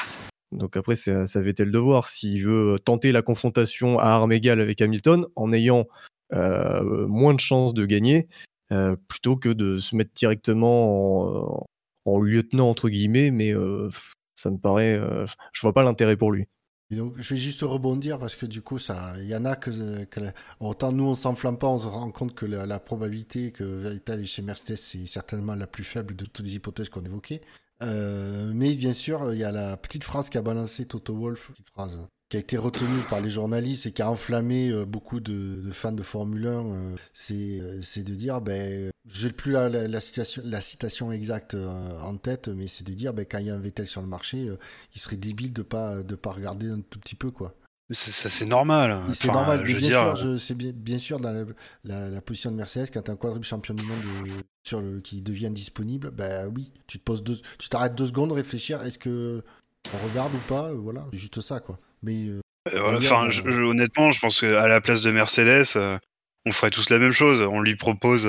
Donc 0.53 0.77
après, 0.77 0.97
ça 0.97 1.25
Vettel 1.41 1.71
de 1.73 1.79
voir 1.79 2.09
s'il 2.09 2.45
veut 2.45 2.79
tenter 2.85 3.11
la 3.11 3.23
confrontation 3.23 3.99
à 3.99 4.05
armes 4.05 4.33
égales 4.33 4.61
avec 4.61 4.83
Hamilton 4.83 5.27
en 5.35 5.51
ayant 5.53 5.87
euh, 6.35 7.07
moins 7.07 7.33
de 7.33 7.41
chances 7.41 7.73
de 7.73 7.87
gagner, 7.87 8.29
euh, 8.71 8.97
plutôt 9.09 9.37
que 9.37 9.49
de 9.49 9.79
se 9.79 9.97
mettre 9.97 10.11
directement 10.15 11.63
en, 11.63 11.67
en 12.07 12.21
lieutenant 12.21 12.71
entre 12.71 12.89
guillemets, 12.89 13.31
mais 13.31 13.55
ça 14.35 14.51
me 14.51 14.59
paraît. 14.59 15.01
je 15.53 15.61
vois 15.61 15.73
pas 15.73 15.83
l'intérêt 15.83 16.17
pour 16.17 16.33
lui. 16.33 16.47
Donc, 16.91 17.15
je 17.17 17.35
vais 17.35 17.41
juste 17.41 17.63
rebondir 17.63 18.19
parce 18.21 18.37
que 18.37 18.47
du 18.47 18.63
coup, 18.63 18.79
ça, 18.79 19.15
il 19.19 19.27
y 19.27 19.35
en 19.35 19.45
a 19.45 19.57
que, 19.57 19.71
autant 20.61 20.93
nous 20.93 21.07
on 21.07 21.15
s'enflamme 21.17 21.59
pas, 21.59 21.67
on 21.67 21.81
se 21.81 21.89
rend 21.89 22.13
compte 22.13 22.33
que 22.35 22.47
la, 22.47 22.79
probabilité 22.79 23.51
que 23.51 23.65
Vettel 23.65 24.25
chez 24.25 24.43
Mercedes 24.43 24.77
c'est 24.77 25.07
certainement 25.07 25.57
la 25.57 25.67
plus 25.67 25.83
faible 25.83 26.15
de 26.15 26.25
toutes 26.25 26.47
les 26.47 26.55
hypothèses 26.55 26.89
qu'on 26.89 27.05
évoquait. 27.05 27.41
Mais 27.81 28.75
bien 28.77 28.95
sûr, 28.95 29.33
il 29.33 29.39
y 29.41 29.45
a 29.45 29.53
la 29.53 29.77
petite 29.77 30.05
phrase 30.05 30.31
qu'a 30.31 30.43
balancé 30.43 30.87
Toto 30.87 31.15
Wolff, 31.15 31.49
petite 31.49 31.69
phrase 31.69 31.99
qui 32.29 32.37
a 32.37 32.41
été 32.41 32.57
retenue 32.57 33.03
par 33.09 33.21
les 33.21 33.31
journalistes 33.31 33.87
et 33.87 33.93
qui 33.93 34.03
a 34.03 34.11
enflammé 34.11 34.71
euh, 34.71 34.85
beaucoup 34.85 35.21
de, 35.21 35.61
fans 35.71 35.93
de 35.93 36.03
Formule 36.03 36.47
1, 36.47 36.51
euh, 36.51 36.97
c'est 37.13 38.03
de 38.03 38.15
dire, 38.15 38.41
ben, 38.41 38.91
j'ai 39.07 39.31
plus 39.31 39.53
la, 39.53 39.69
la, 39.69 40.01
citation, 40.01 40.43
la 40.45 40.61
citation 40.61 41.13
exacte 41.13 41.55
en 41.55 42.17
tête, 42.17 42.49
mais 42.49 42.67
c'est 42.67 42.85
de 42.85 42.93
dire, 42.93 43.15
ben, 43.15 43.25
quand 43.25 43.39
il 43.39 43.47
y 43.47 43.51
a 43.51 43.55
un 43.55 43.59
Vettel 43.59 43.87
sur 43.87 44.03
le 44.03 44.09
marché, 44.09 44.49
il 44.95 45.01
serait 45.01 45.17
débile 45.17 45.53
de 45.53 45.63
pas 45.63 46.03
de 46.03 46.15
pas 46.17 46.33
regarder 46.33 46.69
un 46.69 46.81
tout 46.81 46.99
petit 46.99 47.15
peu, 47.15 47.31
quoi. 47.31 47.55
Ça, 47.91 48.29
c'est 48.29 48.47
normal. 48.47 49.01
C'est 49.15 49.29
normal, 49.29 49.63
mais 49.65 49.75
bien, 49.75 50.17
sûr, 50.17 50.41
c'est 50.41 50.57
bien, 50.57 50.73
bien, 50.75 50.99
sûr 50.99 51.21
dans 51.21 51.47
la, 51.85 52.11
la, 52.11 52.21
position 52.21 52.51
de 52.51 52.57
Mercedes, 52.57 52.91
quand 52.93 53.03
tu 53.03 53.11
as 53.13 53.15
un 53.15 53.17
quadruple 53.17 53.47
champion 53.47 53.75
du 53.75 53.85
monde 53.85 54.01
sur 54.67 54.81
le, 54.81 55.01
qui 55.01 55.23
devient 55.23 55.51
disponible, 55.53 56.11
bah 56.11 56.49
oui, 56.49 56.73
tu 56.89 56.99
te 56.99 57.05
poses 57.05 57.23
deux, 57.23 57.39
tu 57.59 57.69
t'arrêtes 57.69 57.95
deux 57.95 58.07
secondes, 58.07 58.33
réfléchir, 58.33 58.83
est-ce 58.83 58.99
que 58.99 59.45
on 59.95 60.09
regarde 60.09 60.35
ou 60.35 60.49
pas, 60.49 60.73
voilà, 60.73 61.07
c'est 61.13 61.19
juste 61.19 61.41
ça, 61.41 61.61
quoi. 61.61 61.79
Mais 62.07 62.29
euh, 62.29 62.41
euh, 62.75 62.97
enfin, 62.97 63.29
honnêtement, 63.47 64.11
je 64.11 64.21
pense 64.21 64.41
qu'à 64.41 64.67
la 64.67 64.81
place 64.81 65.03
de 65.03 65.11
Mercedes, 65.11 65.77
euh, 65.77 65.99
on 66.47 66.53
ferait 66.53 66.71
tous 66.71 66.89
la 66.91 66.99
même 66.99 67.13
chose. 67.13 67.43
On 67.43 67.61
lui 67.61 67.77
propose, 67.77 68.27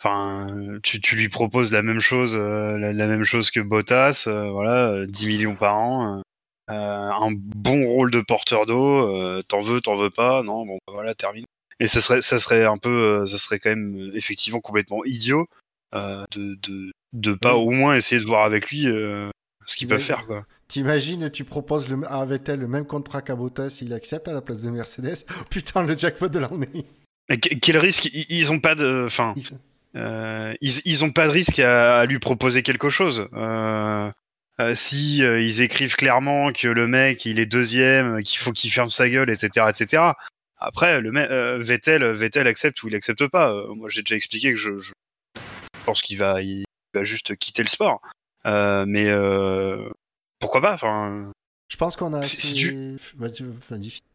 enfin, 0.00 0.46
tu, 0.82 1.00
tu, 1.00 1.16
lui 1.16 1.28
proposes 1.28 1.72
la 1.72 1.82
même 1.82 2.00
chose, 2.00 2.36
la, 2.36 2.92
la, 2.92 3.06
même 3.06 3.24
chose 3.24 3.50
que 3.50 3.60
Bottas, 3.60 4.26
voilà, 4.26 5.06
10 5.06 5.26
millions 5.26 5.56
par 5.56 5.76
an. 5.76 6.22
Euh, 6.70 7.10
un 7.10 7.32
bon 7.32 7.84
rôle 7.86 8.12
de 8.12 8.20
porteur 8.20 8.64
d'eau, 8.64 9.16
euh, 9.16 9.42
t'en 9.42 9.60
veux, 9.60 9.80
t'en 9.80 9.96
veux 9.96 10.10
pas, 10.10 10.44
non, 10.44 10.64
bon, 10.64 10.78
bah, 10.86 10.92
voilà, 10.92 11.14
termine. 11.14 11.44
Et 11.80 11.88
ça 11.88 12.00
serait, 12.00 12.22
ça 12.22 12.38
serait 12.38 12.64
un 12.64 12.76
peu, 12.76 13.22
euh, 13.22 13.26
ça 13.26 13.38
serait 13.38 13.58
quand 13.58 13.70
même 13.70 14.12
effectivement 14.14 14.60
complètement 14.60 15.04
idiot 15.04 15.46
de, 15.92 16.54
de, 16.62 16.92
de 17.12 17.32
pas 17.34 17.56
au 17.56 17.70
moins 17.70 17.94
essayer 17.94 18.20
de 18.20 18.26
voir 18.26 18.44
avec 18.44 18.70
lui 18.70 18.86
ce 19.70 19.76
qu'il 19.76 19.88
peut 19.88 19.98
faire, 19.98 20.26
quoi. 20.26 20.46
T'imagines, 20.68 21.30
tu 21.30 21.44
proposes 21.44 21.88
le, 21.88 22.00
à 22.10 22.24
Vettel 22.24 22.60
le 22.60 22.68
même 22.68 22.86
contrat 22.86 23.22
qu'à 23.22 23.34
Bottas, 23.34 23.80
il 23.82 23.92
accepte 23.92 24.28
à 24.28 24.32
la 24.32 24.40
place 24.40 24.62
de 24.62 24.70
Mercedes. 24.70 25.24
putain, 25.50 25.82
le 25.82 25.96
jackpot 25.96 26.28
de 26.28 26.38
l'année. 26.38 26.86
Quel 27.62 27.78
risque? 27.78 28.08
Ils 28.12 28.50
ont 28.52 28.58
pas 28.58 28.74
de, 28.74 29.04
enfin, 29.06 29.34
ils... 29.34 30.80
ils, 30.84 31.04
ont 31.04 31.12
pas 31.12 31.26
de 31.26 31.32
risque 31.32 31.60
à, 31.60 32.00
à 32.00 32.06
lui 32.06 32.18
proposer 32.18 32.62
quelque 32.62 32.90
chose. 32.90 33.28
Euh, 33.34 34.10
euh, 34.60 34.74
si 34.74 35.22
euh, 35.22 35.40
ils 35.40 35.62
écrivent 35.62 35.96
clairement 35.96 36.52
que 36.52 36.68
le 36.68 36.86
mec 36.86 37.24
il 37.24 37.40
est 37.40 37.46
deuxième, 37.46 38.22
qu'il 38.22 38.38
faut 38.38 38.52
qu'il 38.52 38.70
ferme 38.70 38.90
sa 38.90 39.08
gueule, 39.08 39.30
etc., 39.30 39.66
etc. 39.70 40.02
Après, 40.58 41.00
le 41.00 41.12
mec, 41.12 41.30
euh, 41.30 41.58
Vettel, 41.58 42.04
Vettel 42.04 42.46
accepte 42.46 42.82
ou 42.82 42.88
il 42.88 42.94
accepte 42.94 43.26
pas. 43.28 43.54
moi, 43.74 43.88
j'ai 43.88 44.02
déjà 44.02 44.16
expliqué 44.16 44.50
que 44.50 44.58
je, 44.58 44.78
je 44.78 44.92
pense 45.86 46.02
qu'il 46.02 46.18
va, 46.18 46.42
il 46.42 46.64
va 46.92 47.04
juste 47.04 47.36
quitter 47.36 47.62
le 47.62 47.68
sport. 47.68 48.02
Mais 48.44 49.08
pourquoi 50.38 50.60
pas 50.60 50.74
Enfin, 50.74 51.32
je 51.68 51.76
pense 51.76 51.96
qu'on 51.96 52.12
a. 52.14 52.22
Si, 52.22 52.54
tu... 52.54 52.96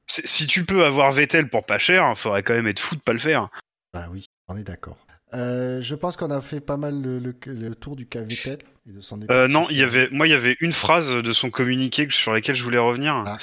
si, 0.08 0.48
tu 0.48 0.66
peux 0.66 0.86
avoir 0.86 1.12
Vettel 1.12 1.50
pour 1.50 1.66
pas 1.66 1.78
cher, 1.78 2.12
il 2.16 2.20
faudrait 2.20 2.44
quand 2.44 2.54
même 2.54 2.68
être 2.68 2.80
fou 2.80 2.96
de 2.96 3.02
pas 3.02 3.14
le 3.14 3.20
faire. 3.20 3.50
Bah 3.94 4.08
oui, 4.12 4.26
on 4.48 4.58
est 4.58 4.64
d'accord. 4.64 4.98
je 5.34 5.96
pense 5.96 6.18
qu'on 6.18 6.32
a 6.32 6.42
fait 6.42 6.62
pas 6.62 6.78
mal 6.78 7.02
le, 7.02 7.20
le 7.46 7.76
tour 7.76 7.96
du 7.96 8.08
cas 8.08 8.22
Vettel. 8.22 8.60
Euh, 9.32 9.48
non, 9.48 9.66
il 9.72 9.78
y 9.78 9.84
avait, 9.84 10.10
moi, 10.12 10.28
il 10.28 10.30
y 10.30 10.36
avait 10.36 10.58
une 10.60 10.72
phrase 10.72 11.16
de 11.16 11.34
son 11.34 11.50
communiqué 11.50 12.08
sur 12.12 12.34
laquelle 12.34 12.54
je 12.54 12.64
voulais 12.64 12.78
revenir. 12.78 13.24
Ah, 13.26 13.38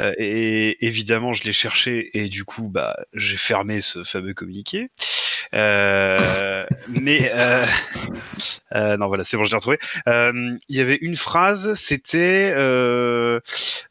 euh, 0.00 0.14
et 0.16 0.86
évidemment, 0.86 1.34
je 1.34 1.44
l'ai 1.44 1.52
cherché 1.52 2.10
et 2.14 2.30
du 2.30 2.44
coup, 2.44 2.70
bah, 2.70 2.96
j'ai 3.12 3.36
fermé 3.36 3.82
ce 3.82 4.02
fameux 4.02 4.32
communiqué. 4.32 4.88
Euh, 5.54 6.64
mais 6.88 7.32
non, 8.74 9.08
voilà, 9.08 9.24
c'est 9.24 9.36
bon, 9.36 9.44
je 9.44 9.50
l'ai 9.50 9.56
retrouvé. 9.56 9.78
Il 10.06 10.76
y 10.76 10.80
avait 10.80 10.98
une 11.00 11.16
phrase, 11.16 11.74
c'était 11.74 12.52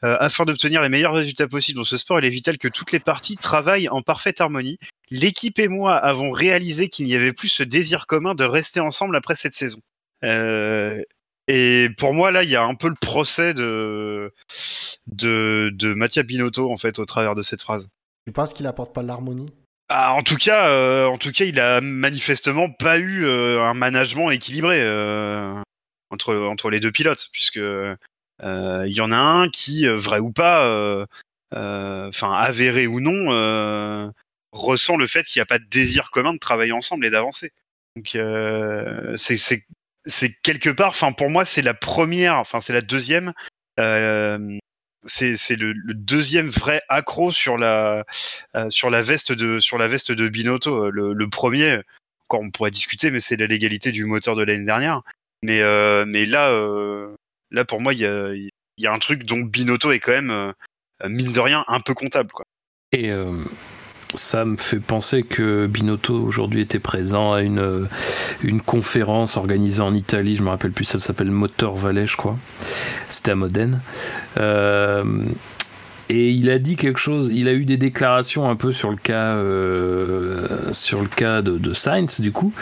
afin 0.01 0.45
d'obtenir 0.45 0.81
les 0.81 0.89
meilleurs 0.89 1.13
résultats 1.13 1.47
possibles 1.47 1.77
dans 1.77 1.85
ce 1.85 1.97
sport, 1.97 2.19
il 2.19 2.25
est 2.25 2.29
vital 2.29 2.57
que 2.57 2.67
toutes 2.67 2.91
les 2.91 2.99
parties 2.99 3.37
travaillent 3.37 3.89
en 3.89 4.01
parfaite 4.01 4.41
harmonie. 4.41 4.77
L'équipe 5.09 5.57
et 5.59 5.67
moi 5.67 5.95
avons 5.95 6.31
réalisé 6.31 6.89
qu'il 6.89 7.05
n'y 7.05 7.15
avait 7.15 7.33
plus 7.33 7.47
ce 7.47 7.63
désir 7.63 8.07
commun 8.07 8.35
de 8.35 8.43
rester 8.43 8.79
ensemble 8.79 9.15
après 9.15 9.35
cette 9.35 9.53
saison. 9.53 9.79
Euh, 10.23 11.01
et 11.47 11.89
pour 11.97 12.13
moi, 12.13 12.31
là, 12.31 12.43
il 12.43 12.49
y 12.49 12.57
a 12.57 12.63
un 12.63 12.75
peu 12.75 12.89
le 12.89 12.95
procès 12.95 13.53
de, 13.53 14.33
de, 15.07 15.71
de 15.73 15.93
Mattia 15.93 16.23
Binotto, 16.23 16.71
en 16.71 16.75
fait, 16.75 16.99
au 16.99 17.05
travers 17.05 17.35
de 17.35 17.41
cette 17.41 17.61
phrase. 17.61 17.87
Tu 18.25 18.33
penses 18.33 18.53
qu'il 18.53 18.67
apporte 18.67 18.93
pas 18.93 19.03
l'harmonie? 19.03 19.49
Ah, 19.89 20.13
en 20.13 20.21
tout 20.23 20.35
cas, 20.35 20.69
euh, 20.69 21.05
en 21.05 21.17
tout 21.17 21.31
cas, 21.31 21.45
il 21.45 21.59
a 21.59 21.81
manifestement 21.81 22.69
pas 22.69 22.97
eu 22.97 23.25
euh, 23.25 23.61
un 23.61 23.73
management 23.73 24.29
équilibré 24.31 24.81
entre 26.09 26.35
entre 26.35 26.69
les 26.69 26.79
deux 26.79 26.91
pilotes, 26.91 27.29
puisque 27.31 27.57
il 27.57 28.93
y 28.93 29.01
en 29.01 29.11
a 29.11 29.17
un 29.17 29.49
qui, 29.49 29.87
vrai 29.87 30.19
ou 30.19 30.31
pas, 30.31 31.05
enfin 31.53 32.33
avéré 32.33 32.87
ou 32.87 32.99
non, 32.99 34.11
ressent 34.51 34.97
le 34.97 35.07
fait 35.07 35.23
qu'il 35.23 35.39
n'y 35.39 35.43
a 35.43 35.47
pas 35.47 35.59
de 35.59 35.65
désir 35.65 36.11
commun 36.11 36.33
de 36.33 36.39
travailler 36.39 36.71
ensemble 36.73 37.05
et 37.05 37.09
d'avancer. 37.09 37.51
Donc 37.95 38.17
c'est 39.15 40.41
quelque 40.43 40.69
part, 40.69 40.89
enfin 40.89 41.11
pour 41.11 41.29
moi 41.29 41.45
c'est 41.45 41.61
la 41.61 41.73
première, 41.73 42.37
enfin 42.37 42.61
c'est 42.61 42.73
la 42.73 42.81
deuxième, 42.81 43.33
euh, 43.79 44.57
c'est 45.05 45.55
le, 45.55 45.73
deuxième 45.93 46.49
vrai 46.49 46.81
accro 46.89 47.31
sur 47.31 47.57
la 47.57 48.05
euh, 48.55 48.69
sur 48.69 48.89
la 48.89 49.01
veste 49.01 49.31
de 49.31 49.59
sur 49.59 49.77
la 49.77 49.87
veste 49.87 50.11
de 50.11 50.27
Binotto. 50.27 50.89
Le, 50.89 51.29
premier, 51.29 51.81
encore 52.27 52.41
on 52.41 52.51
pourrait 52.51 52.71
discuter, 52.71 53.11
mais 53.11 53.19
c'est 53.19 53.35
la 53.35 53.47
légalité 53.47 53.91
du 53.91 54.05
moteur 54.05 54.35
de 54.35 54.43
l'année 54.43 54.65
dernière. 54.65 55.01
Mais 55.43 55.61
euh, 55.61 56.05
là 56.05 56.51
là 57.51 57.65
pour 57.65 57.81
moi 57.81 57.93
il 57.93 58.49
y 58.77 58.87
a 58.87 58.93
un 58.93 58.99
truc 58.99 59.23
dont 59.23 59.39
Binotto 59.39 59.91
est 59.91 59.99
quand 59.99 60.13
même 60.21 60.53
mine 61.05 61.31
de 61.31 61.39
rien 61.39 61.63
un 61.67 61.79
peu 61.79 61.93
comptable. 61.93 62.31
Et 62.91 63.11
ça 64.15 64.45
me 64.45 64.57
fait 64.57 64.79
penser 64.79 65.23
que 65.23 65.67
Binotto 65.67 66.15
aujourd'hui 66.15 66.61
était 66.61 66.79
présent 66.79 67.33
à 67.33 67.41
une, 67.41 67.87
une 68.43 68.61
conférence 68.61 69.37
organisée 69.37 69.81
en 69.81 69.93
Italie, 69.93 70.35
je 70.35 70.43
me 70.43 70.49
rappelle 70.49 70.71
plus, 70.71 70.85
ça 70.85 70.99
s'appelle 70.99 71.31
Motor 71.31 71.75
Valley, 71.75 72.07
je 72.07 72.17
crois. 72.17 72.37
C'était 73.09 73.31
à 73.31 73.35
Modène. 73.35 73.81
Euh, 74.37 75.25
et 76.09 76.31
il 76.31 76.49
a 76.49 76.57
dit 76.57 76.77
quelque 76.77 76.99
chose, 76.99 77.29
il 77.33 77.49
a 77.49 77.53
eu 77.53 77.65
des 77.65 77.77
déclarations 77.77 78.49
un 78.49 78.55
peu 78.55 78.71
sur 78.71 78.89
le 78.89 78.95
cas, 78.95 79.35
euh, 79.35 80.71
sur 80.71 81.01
le 81.01 81.09
cas 81.09 81.41
de, 81.41 81.57
de 81.57 81.73
Sainz, 81.73 82.21
du 82.21 82.31
coup. 82.31 82.53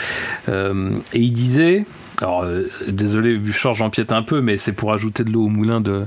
Euh, 0.49 0.91
et 1.13 1.19
il 1.19 1.31
disait, 1.31 1.85
alors, 2.21 2.43
euh, 2.43 2.63
désolé, 2.87 3.37
Bouchard, 3.37 3.73
j'empiète 3.73 4.11
un 4.11 4.23
peu, 4.23 4.41
mais 4.41 4.57
c'est 4.57 4.73
pour 4.73 4.93
ajouter 4.93 5.23
de 5.23 5.29
l'eau 5.29 5.45
au 5.45 5.49
moulin 5.49 5.81
de, 5.81 6.05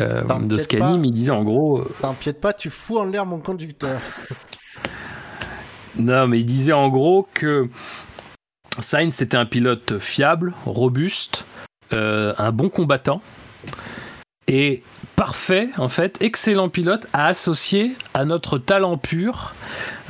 euh, 0.00 0.22
de 0.40 0.58
Scanim. 0.58 1.04
Il 1.04 1.12
disait 1.12 1.32
en 1.32 1.44
gros. 1.44 1.84
T'empiètes 2.00 2.40
pas, 2.40 2.52
tu 2.52 2.70
fous 2.70 2.98
en 2.98 3.04
l'air 3.04 3.26
mon 3.26 3.38
conducteur. 3.38 4.00
Non, 5.96 6.26
mais 6.26 6.40
il 6.40 6.46
disait 6.46 6.72
en 6.72 6.88
gros 6.88 7.28
que 7.34 7.68
Sainz 8.80 9.14
c'était 9.14 9.36
un 9.36 9.46
pilote 9.46 9.98
fiable, 9.98 10.54
robuste, 10.66 11.44
euh, 11.92 12.34
un 12.38 12.50
bon 12.52 12.68
combattant 12.68 13.22
et 14.46 14.82
parfait, 15.16 15.70
en 15.78 15.88
fait, 15.88 16.20
excellent 16.20 16.68
pilote 16.68 17.06
à 17.12 17.26
associer 17.26 17.96
à 18.12 18.24
notre 18.24 18.58
talent 18.58 18.98
pur, 18.98 19.54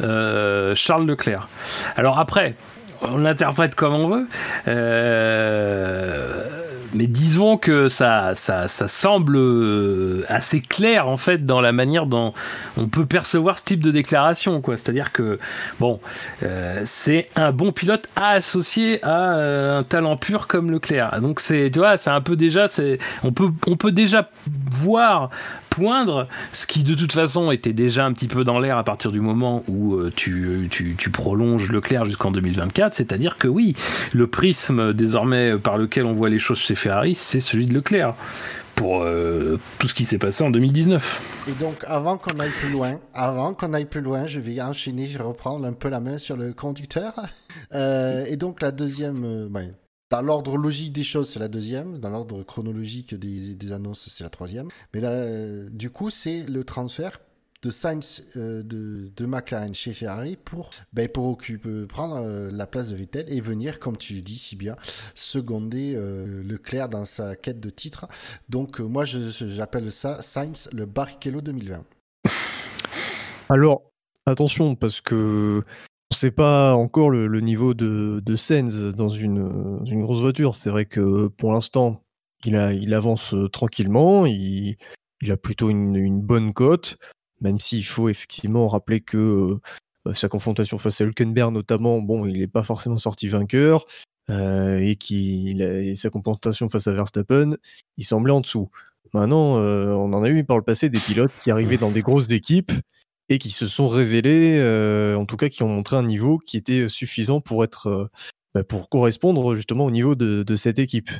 euh, 0.00 0.74
Charles 0.74 1.06
Leclerc. 1.06 1.48
Alors 1.96 2.18
après, 2.18 2.56
on 3.02 3.18
l'interprète 3.18 3.74
comme 3.74 3.94
on 3.94 4.08
veut. 4.08 4.26
Euh, 4.66 6.63
mais 6.94 7.06
disons 7.06 7.56
que 7.56 7.88
ça, 7.88 8.34
ça, 8.34 8.68
ça, 8.68 8.88
semble 8.88 9.36
euh, 9.36 10.24
assez 10.28 10.60
clair 10.60 11.08
en 11.08 11.16
fait 11.16 11.44
dans 11.44 11.60
la 11.60 11.72
manière 11.72 12.06
dont 12.06 12.32
on 12.76 12.86
peut 12.86 13.04
percevoir 13.04 13.58
ce 13.58 13.64
type 13.64 13.80
de 13.80 13.90
déclaration. 13.90 14.62
C'est-à-dire 14.64 15.12
que 15.12 15.38
bon, 15.80 16.00
euh, 16.42 16.82
c'est 16.84 17.28
un 17.36 17.52
bon 17.52 17.72
pilote 17.72 18.08
à 18.16 18.30
associer 18.30 19.04
à 19.04 19.34
euh, 19.34 19.78
un 19.80 19.82
talent 19.82 20.16
pur 20.16 20.46
comme 20.46 20.70
Leclerc. 20.70 21.20
Donc 21.20 21.40
c'est, 21.40 21.70
tu 21.72 21.80
vois, 21.80 21.96
c'est 21.96 22.10
un 22.10 22.20
peu 22.20 22.36
déjà, 22.36 22.66
on 23.24 23.32
peut, 23.32 23.50
on 23.66 23.76
peut 23.76 23.92
déjà 23.92 24.30
voir 24.70 25.30
poindre, 25.74 26.28
ce 26.52 26.68
qui 26.68 26.84
de 26.84 26.94
toute 26.94 27.12
façon 27.12 27.50
était 27.50 27.72
déjà 27.72 28.04
un 28.04 28.12
petit 28.12 28.28
peu 28.28 28.44
dans 28.44 28.60
l'air 28.60 28.78
à 28.78 28.84
partir 28.84 29.10
du 29.10 29.20
moment 29.20 29.64
où 29.66 29.94
euh, 29.96 30.10
tu, 30.14 30.68
tu, 30.70 30.94
tu, 30.96 31.10
prolonges 31.10 31.68
Leclerc 31.72 32.04
jusqu'en 32.04 32.30
2024, 32.30 32.94
c'est-à-dire 32.94 33.38
que 33.38 33.48
oui, 33.48 33.74
le 34.12 34.28
prisme 34.28 34.92
désormais 34.92 35.58
par 35.58 35.76
lequel 35.76 36.06
on 36.06 36.12
voit 36.12 36.28
les 36.28 36.38
choses 36.38 36.58
chez 36.58 36.76
Ferrari, 36.76 37.16
c'est 37.16 37.40
celui 37.40 37.66
de 37.66 37.74
Leclerc 37.74 38.14
pour 38.76 39.02
euh, 39.02 39.58
tout 39.78 39.88
ce 39.88 39.94
qui 39.94 40.04
s'est 40.04 40.18
passé 40.18 40.44
en 40.44 40.50
2019. 40.50 41.48
Et 41.48 41.52
donc, 41.62 41.84
avant 41.86 42.18
qu'on 42.18 42.38
aille 42.38 42.50
plus 42.50 42.70
loin, 42.70 43.00
avant 43.12 43.54
qu'on 43.54 43.72
aille 43.72 43.84
plus 43.84 44.00
loin, 44.00 44.26
je 44.26 44.38
vais 44.38 44.60
enchaîner, 44.60 45.06
je 45.06 45.18
vais 45.18 45.24
reprendre 45.24 45.66
un 45.66 45.72
peu 45.72 45.88
la 45.88 46.00
main 46.00 46.18
sur 46.18 46.36
le 46.36 46.52
conducteur. 46.52 47.14
Euh, 47.72 48.24
et 48.28 48.36
donc, 48.36 48.62
la 48.62 48.70
deuxième, 48.70 49.48
dans 50.14 50.22
l'ordre 50.22 50.56
logique 50.56 50.92
des 50.92 51.02
choses, 51.02 51.28
c'est 51.28 51.40
la 51.40 51.48
deuxième. 51.48 51.98
Dans 51.98 52.08
l'ordre 52.08 52.44
chronologique 52.44 53.16
des, 53.16 53.72
annonces, 53.72 54.08
c'est 54.08 54.22
la 54.22 54.30
troisième. 54.30 54.68
Mais 54.92 55.00
euh, 55.02 55.68
du 55.72 55.90
coup, 55.90 56.08
c'est 56.08 56.44
le 56.44 56.62
transfert 56.62 57.20
de 57.64 57.70
Sainz 57.72 58.22
euh, 58.36 58.62
de, 58.62 59.10
de, 59.16 59.26
McLaren 59.26 59.74
chez 59.74 59.92
Ferrari 59.92 60.36
pour, 60.36 60.70
ben, 60.92 61.08
occuper, 61.16 61.86
prendre 61.88 62.22
euh, 62.24 62.52
la 62.52 62.68
place 62.68 62.90
de 62.90 62.96
Vettel 62.96 63.24
et 63.26 63.40
venir, 63.40 63.80
comme 63.80 63.96
tu 63.96 64.22
dis 64.22 64.36
si 64.36 64.54
bien, 64.54 64.76
seconder 65.16 66.00
Leclerc 66.44 66.90
dans 66.90 67.04
sa 67.04 67.34
quête 67.34 67.58
de 67.58 67.70
titre. 67.70 68.06
Donc 68.48 68.78
moi, 68.78 69.04
j'appelle 69.04 69.90
ça 69.90 70.22
Sainz 70.22 70.68
le 70.72 70.86
Barrichello 70.86 71.40
2020. 71.40 71.82
Alors, 73.48 73.82
attention, 74.26 74.76
parce 74.76 75.00
que 75.00 75.64
sait 76.10 76.30
pas 76.30 76.74
encore 76.74 77.10
le, 77.10 77.40
niveau 77.40 77.74
de, 77.74 78.22
de 78.24 78.90
dans 78.92 79.08
une, 79.08 80.02
grosse 80.02 80.20
voiture. 80.20 80.54
C'est 80.54 80.70
vrai 80.70 80.86
que 80.86 81.28
pour 81.28 81.52
l'instant, 81.52 82.02
il, 82.44 82.94
avance 82.94 83.34
euh, 83.34 83.48
tranquillement, 83.48 84.26
il, 84.26 84.76
a 85.28 85.36
plutôt 85.36 85.70
une, 85.70 86.20
bonne 86.20 86.52
cote, 86.52 86.98
même 87.40 87.58
s'il 87.58 87.84
faut 87.84 88.08
effectivement 88.08 88.68
rappeler 88.68 89.00
que 89.00 89.58
euh, 90.06 90.14
sa 90.14 90.28
confrontation 90.28 90.78
face 90.78 91.00
à 91.00 91.04
Hülkenberg 91.04 91.52
notamment, 91.52 92.00
bon, 92.00 92.26
il 92.26 92.38
n'est 92.38 92.46
pas 92.46 92.62
forcément 92.62 92.98
sorti 92.98 93.28
vainqueur, 93.28 93.86
euh, 94.30 94.78
et, 94.78 94.96
qu'il 94.96 95.96
sa 95.96 96.10
confrontation 96.10 96.68
face 96.68 96.86
à 96.86 96.92
Verstappen, 96.92 97.56
il 97.96 98.04
semblait 98.04 98.32
en 98.32 98.40
dessous. 98.40 98.70
Maintenant, 99.12 99.58
on 99.58 100.12
en 100.12 100.22
a 100.24 100.28
eu 100.28 100.42
par 100.42 100.56
le 100.56 100.64
passé 100.64 100.88
des 100.88 100.98
pilotes 100.98 101.30
qui 101.44 101.52
arrivaient 101.52 101.76
dans 101.76 101.92
des 101.92 102.02
grosses 102.02 102.30
équipes 102.30 102.72
et 103.34 103.38
qui 103.38 103.50
se 103.50 103.66
sont 103.66 103.88
révélés, 103.88 104.56
euh, 104.58 105.16
en 105.16 105.26
tout 105.26 105.36
cas 105.36 105.48
qui 105.48 105.62
ont 105.64 105.68
montré 105.68 105.96
un 105.96 106.04
niveau 106.04 106.38
qui 106.38 106.56
était 106.56 106.88
suffisant 106.88 107.40
pour 107.40 107.64
être, 107.64 107.88
euh, 107.88 108.10
bah, 108.54 108.62
pour 108.62 108.88
correspondre 108.88 109.56
justement 109.56 109.84
au 109.84 109.90
niveau 109.90 110.14
de, 110.14 110.44
de, 110.44 110.56
cette 110.56 110.78
équipe. 110.78 111.10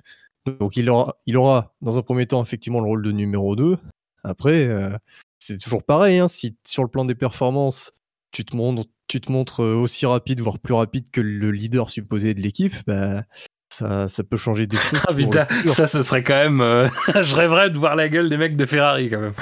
Donc 0.47 0.77
il 0.77 0.89
aura, 0.89 1.17
il 1.27 1.37
aura 1.37 1.75
dans 1.81 1.99
un 1.99 2.03
premier 2.03 2.27
temps 2.27 2.43
effectivement 2.43 2.81
le 2.81 2.87
rôle 2.87 3.03
de 3.03 3.11
numéro 3.11 3.57
2. 3.57 3.77
Après, 4.23 4.67
euh, 4.67 4.97
c'est 5.41 5.59
toujours 5.59 5.83
pareil, 5.83 6.19
hein, 6.19 6.29
si 6.29 6.57
sur 6.65 6.85
le 6.85 6.89
plan 6.89 7.05
des 7.05 7.17
performances, 7.17 7.91
tu 8.31 8.45
te 8.45 8.55
montres, 8.55 8.89
tu 9.09 9.21
te 9.21 9.33
montres 9.33 9.61
aussi 9.61 10.07
rapide, 10.07 10.41
voire 10.41 10.61
plus 10.61 10.75
rapide 10.75 11.11
que 11.11 11.21
le 11.21 11.51
leader 11.51 11.91
supposé 11.91 12.35
de 12.35 12.41
l'équipe, 12.41 12.75
bah, 12.87 13.25
ça, 13.73 14.07
ça, 14.07 14.23
peut 14.23 14.37
changer 14.37 14.69
des 14.69 14.77
choses. 14.79 15.01
Ah, 15.09 15.47
ça, 15.67 15.89
ce 15.89 16.05
serait 16.05 16.23
quand 16.23 16.35
même. 16.35 16.59
je 17.23 17.35
rêverais 17.35 17.71
de 17.71 17.79
voir 17.79 17.97
la 17.97 18.09
gueule 18.09 18.31
des 18.31 18.37
mecs 18.37 18.57
de 18.57 18.67
Ferrari 18.67 19.11
quand 19.11 19.21
même. 19.21 19.35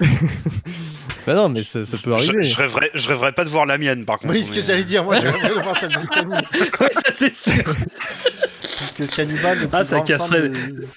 Bah 1.26 1.34
non, 1.34 1.48
mais 1.48 1.62
ça, 1.62 1.80
peut 2.02 2.12
arriver. 2.12 2.42
Je, 2.42 2.56
rêverais, 2.56 2.90
je 2.94 3.08
rêverais 3.08 3.32
pas 3.32 3.44
de 3.44 3.48
voir 3.48 3.66
la 3.66 3.78
mienne, 3.78 4.04
par 4.04 4.18
contre. 4.18 4.34
Oui, 4.34 4.44
ce 4.44 4.52
que 4.52 4.60
j'allais 4.60 4.84
dire, 4.84 5.04
moi, 5.04 5.18
j'aimerais 5.18 5.48
de 5.54 5.54
voir 5.54 5.78
celle 5.78 5.90
de 5.90 5.98
oui, 5.98 6.88
ça 6.92 7.12
c'est 7.14 7.32
sûr. 7.32 7.64
que 8.96 9.04
Cannibal, 9.04 9.68
ah, 9.72 9.84
ça 9.84 10.00
casserait, 10.00 10.50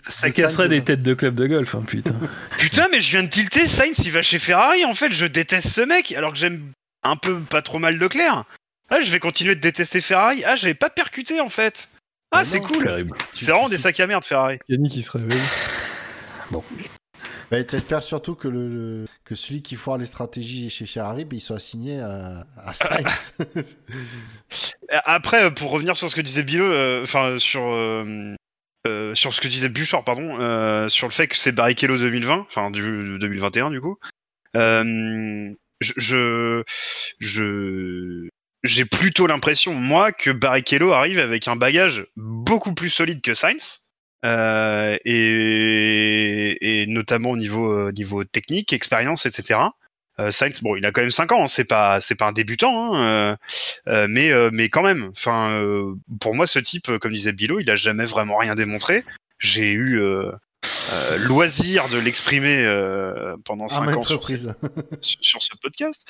ça 0.08 0.30
casserait 0.32 0.70
des 0.70 0.84
têtes 0.84 1.02
de 1.02 1.14
club 1.14 1.36
de 1.36 1.48
golf, 1.48 1.76
hein, 1.76 1.84
putain. 1.88 2.16
putain, 2.58 2.88
mais 2.92 3.00
je 3.00 3.12
viens 3.12 3.24
de 3.24 3.30
tilter, 3.30 3.68
Sainz, 3.68 4.00
il 4.06 4.12
va 4.12 4.22
chez 4.22 4.40
Ferrari, 4.40 4.86
en 4.86 4.94
fait, 4.94 5.12
je 5.12 5.26
déteste 5.26 5.70
ce 5.70 5.82
mec, 5.82 6.12
alors 6.12 6.34
que 6.34 6.38
j'aime 6.38 6.72
un 7.04 7.16
peu 7.16 7.40
pas 7.40 7.62
trop 7.62 7.80
mal 7.80 7.98
Leclerc. 7.98 8.44
Ah, 8.90 9.02
je 9.02 9.12
vais 9.12 9.20
continuer 9.20 9.56
de 9.56 9.60
détester 9.60 10.00
Ferrari. 10.02 10.44
Ah, 10.46 10.56
j'avais 10.56 10.74
pas 10.74 10.90
percuté, 10.90 11.42
en 11.42 11.50
fait. 11.50 11.90
Ah, 12.32 12.46
c'est 12.46 12.60
cool. 12.60 13.08
C'est 13.34 13.52
vraiment 13.52 13.70
des 13.70 13.78
sacs 13.78 14.00
à 14.00 14.08
merde, 14.08 14.24
Ferrari. 14.24 14.60
Yannick 14.70 14.92
qui 14.92 15.02
se 15.02 15.12
réveille. 15.12 15.42
Bon. 16.52 16.64
Bah, 17.50 17.64
T'espères 17.64 18.04
surtout 18.04 18.36
que, 18.36 18.48
le, 18.48 19.06
que 19.24 19.36
celui 19.36 19.62
qui 19.62 19.76
foire 19.76 19.98
les 19.98 20.06
stratégies 20.06 20.70
chez 20.70 20.86
Ferrari, 20.86 21.24
bah, 21.24 21.36
il 21.36 21.42
soit 21.42 21.58
assigné 21.58 22.00
à, 22.00 22.46
Sainz. 22.74 23.34
Après, 24.90 25.54
pour 25.54 25.72
revenir 25.72 25.96
sur 25.96 26.10
ce 26.10 26.16
que 26.16 26.22
disait 26.22 26.44
Bilo, 26.44 26.66
euh, 26.66 27.04
enfin 27.04 27.40
sur 27.40 27.64
euh, 27.64 28.36
euh, 28.86 29.16
sur 29.16 29.34
ce 29.34 29.40
que 29.40 29.48
disait 29.48 29.70
Bouchard, 29.70 30.04
pardon, 30.04 30.90
sur 30.90 31.08
le 31.08 31.14
fait 31.14 31.28
que 31.28 31.38
c'est 31.38 31.54
Barrichello 31.54 31.98
2020, 31.98 32.48
enfin 32.50 32.72
du 32.72 33.18
2021 33.20 33.72
du 33.72 33.80
coup. 33.80 33.98
je 34.54 36.64
je 37.20 38.28
j'ai 38.64 38.86
plutôt 38.86 39.28
l'impression 39.28 39.74
moi 39.74 40.12
que 40.12 40.32
Barrichello 40.32 40.92
arrive 40.92 41.20
avec 41.20 41.48
un 41.48 41.56
bagage 41.56 42.08
beaucoup 42.18 42.74
plus 42.74 42.90
solide 42.90 43.22
que 43.22 43.34
Sainz 43.34 43.87
euh, 44.26 44.98
et, 45.06 46.82
et, 46.82 46.88
notamment 46.88 47.32
au 47.32 47.38
niveau 47.38 47.72
euh, 47.72 47.92
niveau 47.92 48.24
technique, 48.24 48.74
expérience, 48.74 49.26
etc. 49.26 49.60
Euh, 50.20 50.32
Sainz, 50.32 50.62
bon, 50.62 50.76
il 50.76 50.86
a 50.86 50.92
quand 50.92 51.02
même 51.02 51.12
5 51.12 51.32
ans, 51.32 51.44
hein, 51.44 51.48
c'est 51.48 51.66
pas 51.66 52.02
c'est 52.02 52.16
pas 52.16 52.26
un 52.26 52.32
débutant, 52.32 52.96
hein, 52.96 53.04
euh, 53.04 53.36
euh, 53.88 54.08
mais 54.10 54.32
mais 54.52 54.70
quand 54.70 54.82
même. 54.82 55.10
Enfin, 55.12 55.64
pour 56.20 56.36
moi, 56.36 56.48
ce 56.48 56.60
type, 56.60 56.98
comme 56.98 57.12
disait 57.12 57.34
Bilo, 57.34 57.60
il 57.60 57.70
a 57.70 57.76
jamais 57.76 58.06
vraiment 58.06 58.38
rien 58.38 58.56
démontré. 58.56 59.04
J'ai 59.40 59.72
eu 59.74 60.02
euh, 60.92 61.18
loisir 61.18 61.90
de 61.90 61.98
l'exprimer 61.98 62.64
euh, 62.66 63.36
pendant 63.44 63.68
5 63.68 63.98
ans 63.98 64.02
sur, 64.04 64.24
sur, 64.24 65.42
ce 65.42 65.56
podcast. 65.62 66.08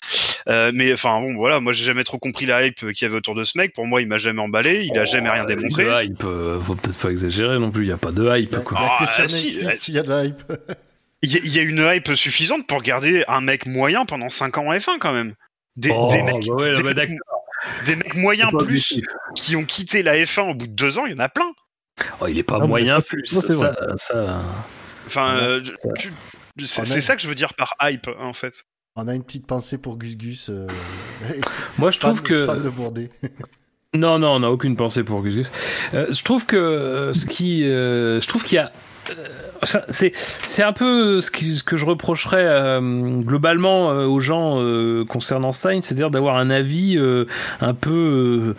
Euh, 0.48 0.72
mais 0.74 0.94
enfin 0.94 1.20
bon, 1.20 1.36
voilà, 1.36 1.60
moi 1.60 1.74
j'ai 1.74 1.84
jamais 1.84 2.04
trop 2.04 2.18
compris 2.18 2.46
la 2.46 2.66
hype 2.66 2.94
qu'il 2.94 3.02
y 3.02 3.06
avait 3.06 3.18
autour 3.18 3.36
de 3.36 3.44
ce 3.44 3.58
mec. 3.58 3.74
Pour 3.74 3.88
moi, 3.88 4.02
il 4.02 4.08
m'a 4.08 4.18
jamais 4.18 4.42
emballé, 4.42 4.88
il 4.92 4.98
a 4.98 5.06
jamais 5.06 5.30
rien 5.30 5.46
démontré. 5.46 5.86
De 5.86 6.04
hype, 6.04 6.22
faut 6.22 6.76
peut-être 6.76 6.98
pas 6.98 7.10
exagérer 7.10 7.60
non 7.60 7.72
plus. 7.72 7.86
Il 7.86 7.90
y 7.90 7.94
a 7.94 7.98
pas 7.98 8.12
de 8.12 8.38
hype. 8.38 8.64
Quoi. 8.64 8.78
Ah, 8.80 9.06
que 9.06 9.28
sur 9.28 9.88
il 9.88 9.94
y 9.94 10.00
a 10.00 10.04
de 10.04 10.10
la 10.10 10.26
hype. 10.26 10.44
Il 11.24 11.56
y, 11.56 11.58
a 11.58 11.64
une 11.64 11.80
hype 11.80 12.14
suffisante 12.14 12.68
pour 12.68 12.84
garder 12.84 13.24
un 13.28 13.42
mec 13.42 13.66
moyen 13.66 14.06
pendant 14.06 14.30
5 14.30 14.60
ans 14.60 14.68
en 14.68 14.74
F1 14.74 15.00
quand 15.00 15.14
même. 15.14 15.34
Des, 15.76 15.90
oh, 15.92 16.10
des 16.12 16.22
mecs, 16.22 16.46
bah 16.46 16.54
ouais, 16.54 16.74
des, 16.74 16.84
bah 16.84 16.94
des, 16.94 17.96
mecs 17.96 18.16
moyens 18.16 18.52
plus 18.58 19.02
qui 19.36 19.56
ont 19.56 19.66
quitté 19.66 20.04
la 20.04 20.16
F1 20.16 20.52
au 20.52 20.54
bout 20.54 20.68
de 20.68 20.74
2 20.74 21.00
ans, 21.00 21.06
il 21.08 21.14
y 21.14 21.16
en 21.16 21.24
a 21.24 21.30
plein. 21.30 21.52
Oh, 22.22 22.28
il 22.28 22.38
est 22.38 22.44
pas 22.44 22.60
ah, 22.62 22.68
moyen 22.68 23.00
plus. 23.00 23.26
Ça, 23.26 23.74
ça, 23.98 24.42
Enfin, 25.08 25.38
euh, 25.38 25.62
c'est 26.60 27.02
ça 27.02 27.16
que 27.16 27.22
je 27.22 27.28
veux 27.28 27.36
dire 27.36 27.54
par 27.54 27.76
hype, 27.82 28.10
en 28.20 28.34
fait. 28.34 28.64
On 28.96 29.08
a 29.08 29.16
une 29.16 29.24
petite 29.24 29.48
pensée 29.48 29.78
pour 29.78 29.98
Gus 29.98 30.18
Gus. 30.18 30.50
Euh, 30.50 30.68
Moi, 31.78 31.92
je 31.92 32.00
trouve 32.00 32.22
que. 32.22 32.46
Fan 32.46 32.62
de 32.62 33.10
non, 33.98 34.20
non, 34.20 34.32
on 34.32 34.40
n'a 34.42 34.52
aucune 34.52 34.76
pensée 34.76 35.04
pour 35.04 35.22
Gus 35.22 35.36
Gus. 35.36 35.52
Euh, 35.94 36.08
je 36.12 36.24
trouve 36.24 36.46
que 36.46 37.12
ce 37.14 37.26
qui, 37.26 37.64
je 37.64 38.28
trouve 38.28 38.44
qu'il 38.44 38.56
y 38.56 38.60
a 38.60 38.72
Enfin, 39.64 39.82
c'est 39.90 40.62
un 40.62 40.74
peu 40.74 41.22
ce, 41.22 41.32
ce, 41.32 41.64
que 41.64 41.78
je 41.78 41.86
reprocherais 41.86 42.80
globalement 43.22 43.88
aux 43.88 44.20
gens 44.20 44.62
concernant 45.08 45.54
Sainz, 45.54 45.86
c'est-à-dire 45.86 46.12
d'avoir 46.12 46.36
un 46.36 46.50
avis 46.50 47.00
un 47.62 47.74
peu 47.74 48.54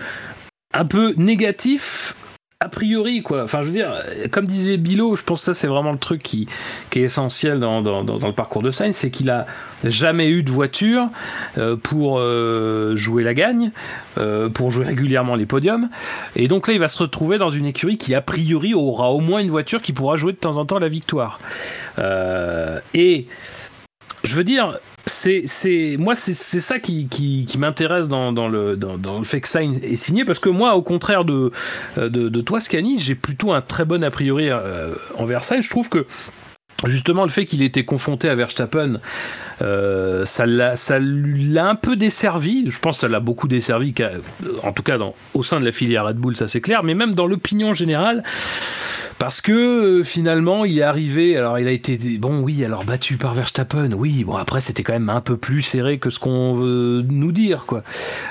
un 0.72 0.84
peu 0.86 1.12
négatif 1.18 2.14
a 2.60 2.68
priori, 2.68 3.22
quoi. 3.22 3.44
Enfin, 3.44 3.62
je 3.62 3.66
veux 3.66 3.72
dire, 3.72 4.02
comme 4.32 4.46
disait 4.46 4.78
Bilo, 4.78 5.14
je 5.14 5.22
pense 5.22 5.40
que 5.40 5.44
ça, 5.44 5.54
c'est 5.54 5.68
vraiment 5.68 5.92
le 5.92 5.98
truc 5.98 6.20
qui, 6.20 6.48
est 6.96 7.02
essentiel 7.02 7.60
dans, 7.60 7.80
le 7.80 8.32
parcours 8.32 8.62
de 8.62 8.72
Sainz, 8.72 8.96
c'est 8.96 9.10
qu'il 9.10 9.30
a 9.30 9.46
jamais 9.84 10.28
eu 10.28 10.42
de 10.42 10.50
voiture 10.50 11.08
euh, 11.56 11.76
pour 11.76 12.18
euh, 12.18 12.96
jouer 12.96 13.22
la 13.22 13.32
gagne, 13.32 13.70
euh, 14.18 14.48
pour 14.48 14.72
jouer 14.72 14.86
régulièrement 14.86 15.36
les 15.36 15.46
podiums. 15.46 15.88
Et 16.34 16.48
donc 16.48 16.66
là, 16.66 16.74
il 16.74 16.80
va 16.80 16.88
se 16.88 16.98
retrouver 16.98 17.38
dans 17.38 17.50
une 17.50 17.64
écurie 17.64 17.96
qui, 17.96 18.12
a 18.16 18.20
priori, 18.20 18.74
aura 18.74 19.12
au 19.12 19.20
moins 19.20 19.38
une 19.38 19.50
voiture 19.50 19.80
qui 19.80 19.92
pourra 19.92 20.16
jouer 20.16 20.32
de 20.32 20.38
temps 20.38 20.58
en 20.58 20.66
temps 20.66 20.80
la 20.80 20.88
victoire. 20.88 21.38
et 22.92 23.28
je 24.24 24.34
veux 24.34 24.44
dire, 24.44 24.80
c'est, 25.08 25.96
moi, 25.98 26.14
c'est, 26.14 26.34
ça 26.34 26.78
qui, 26.78 27.08
qui, 27.08 27.58
m'intéresse 27.58 28.08
dans, 28.08 28.32
dans, 28.32 28.48
le, 28.48 28.76
dans, 28.76 29.18
le 29.18 29.24
fait 29.24 29.40
que 29.40 29.48
Sainz 29.48 29.78
est 29.82 29.96
signé, 29.96 30.24
parce 30.24 30.38
que 30.38 30.48
moi, 30.48 30.74
au 30.74 30.82
contraire 30.82 31.24
de, 31.24 31.50
de, 31.96 32.08
de 32.08 32.40
toi, 32.40 32.60
Scani, 32.60 32.98
j'ai 32.98 33.14
plutôt 33.14 33.52
un 33.52 33.60
très 33.60 33.84
bon 33.84 34.02
a 34.04 34.10
priori 34.10 34.48
euh, 34.50 34.94
envers 35.16 35.44
Sainz. 35.44 35.64
Je 35.64 35.70
trouve 35.70 35.88
que 35.88 36.06
Justement, 36.86 37.24
le 37.24 37.30
fait 37.30 37.44
qu'il 37.44 37.62
était 37.62 37.84
confronté 37.84 38.28
à 38.28 38.36
Verstappen, 38.36 39.00
euh, 39.62 40.24
ça, 40.26 40.46
l'a, 40.46 40.74
un 41.68 41.74
peu 41.74 41.96
desservi. 41.96 42.64
Je 42.68 42.78
pense 42.78 42.96
que 42.96 43.00
ça 43.02 43.08
l'a 43.08 43.20
beaucoup 43.20 43.48
desservi, 43.48 43.94
en 44.62 44.72
tout 44.72 44.82
cas 44.82 44.98
au 45.34 45.42
sein 45.42 45.60
de 45.60 45.64
la 45.64 45.72
filière 45.72 46.06
Red 46.06 46.16
Bull, 46.16 46.36
ça 46.36 46.48
c'est 46.48 46.60
clair, 46.60 46.82
mais 46.82 46.94
même 46.94 47.14
dans 47.14 47.26
l'opinion 47.26 47.74
générale. 47.74 48.22
Parce 49.18 49.40
que 49.40 49.52
euh, 49.52 50.04
finalement, 50.04 50.64
il 50.64 50.78
est 50.78 50.82
arrivé. 50.82 51.36
Alors, 51.36 51.58
il 51.58 51.66
a 51.66 51.72
été 51.72 51.98
bon, 52.18 52.40
oui, 52.40 52.64
alors 52.64 52.84
battu 52.84 53.16
par 53.16 53.34
Verstappen. 53.34 53.90
Oui, 53.92 54.22
bon 54.22 54.36
après, 54.36 54.60
c'était 54.60 54.84
quand 54.84 54.92
même 54.92 55.10
un 55.10 55.20
peu 55.20 55.36
plus 55.36 55.62
serré 55.62 55.98
que 55.98 56.08
ce 56.08 56.20
qu'on 56.20 56.54
veut 56.54 57.04
nous 57.08 57.32
dire, 57.32 57.66
quoi. 57.66 57.82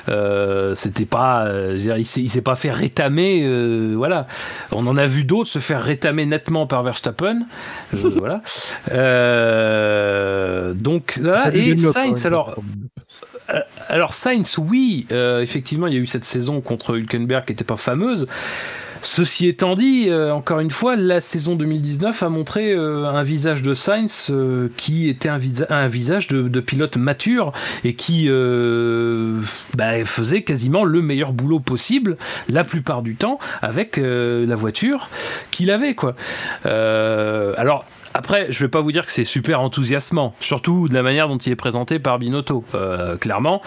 Euh, 0.07 0.75
c'était 0.75 1.05
pas, 1.05 1.45
euh, 1.45 1.77
il 1.97 2.05
s'est 2.05 2.41
pas 2.41 2.55
fait 2.55 2.71
rétamer. 2.71 3.41
Euh, 3.43 3.95
voilà, 3.97 4.27
on 4.71 4.87
en 4.87 4.95
a 4.95 5.07
vu 5.07 5.25
d'autres 5.25 5.49
se 5.49 5.59
faire 5.59 5.83
rétamer 5.83 6.25
nettement 6.25 6.67
par 6.67 6.83
Verstappen. 6.83 7.41
voilà. 7.91 8.41
donc 10.73 11.16
voilà. 11.21 11.55
Et 11.55 11.75
Sainz, 11.75 12.25
alors. 12.25 12.55
Alors 13.87 14.13
Sainz, 14.13 14.57
oui, 14.57 15.07
effectivement, 15.11 15.87
il 15.87 15.93
y 15.93 15.97
a 15.97 15.99
eu 15.99 16.05
cette 16.05 16.25
saison 16.25 16.61
contre 16.61 16.97
Hülkenberg 16.97 17.45
qui 17.45 17.53
n'était 17.53 17.63
pas 17.63 17.77
fameuse. 17.77 18.27
Ceci 19.01 19.47
étant 19.47 19.75
dit, 19.75 20.07
euh, 20.09 20.33
encore 20.33 20.59
une 20.59 20.71
fois, 20.71 20.95
la 20.95 21.21
saison 21.21 21.55
2019 21.55 22.23
a 22.23 22.29
montré 22.29 22.73
euh, 22.73 23.05
un 23.05 23.23
visage 23.23 23.61
de 23.61 23.73
Sainz 23.73 24.27
euh, 24.31 24.69
qui 24.75 25.07
était 25.09 25.29
un, 25.29 25.39
un 25.69 25.87
visage 25.87 26.27
de, 26.27 26.59
pilote 26.59 26.97
mature 26.97 27.53
et 27.83 27.93
qui 27.93 28.27
bah, 28.27 30.03
faisait 30.03 30.41
quasiment 30.41 30.83
le 30.83 31.01
meilleur 31.01 31.31
boulot 31.31 31.59
possible 31.59 32.17
la 32.49 32.63
plupart 32.63 33.03
du 33.03 33.15
temps 33.15 33.39
avec 33.61 33.97
la 33.97 34.55
voiture 34.55 35.09
qu'il 35.51 35.71
avait. 35.71 35.95
Quoi. 35.95 36.15
alors, 36.65 37.85
après, 38.17 38.47
je 38.49 38.59
vais 38.63 38.67
pas 38.67 38.81
vous 38.81 38.91
dire 38.91 39.05
que 39.05 39.11
c'est 39.11 39.23
super 39.23 39.61
enthousiasmant, 39.61 40.33
surtout 40.39 40.89
de 40.89 40.93
la 40.95 41.03
manière 41.03 41.27
dont 41.27 41.37
il 41.37 41.51
est 41.51 41.55
présenté 41.55 41.99
par 41.99 42.17
Binotto. 42.17 42.63
Euh, 42.73 43.15
clairement, 43.15 43.61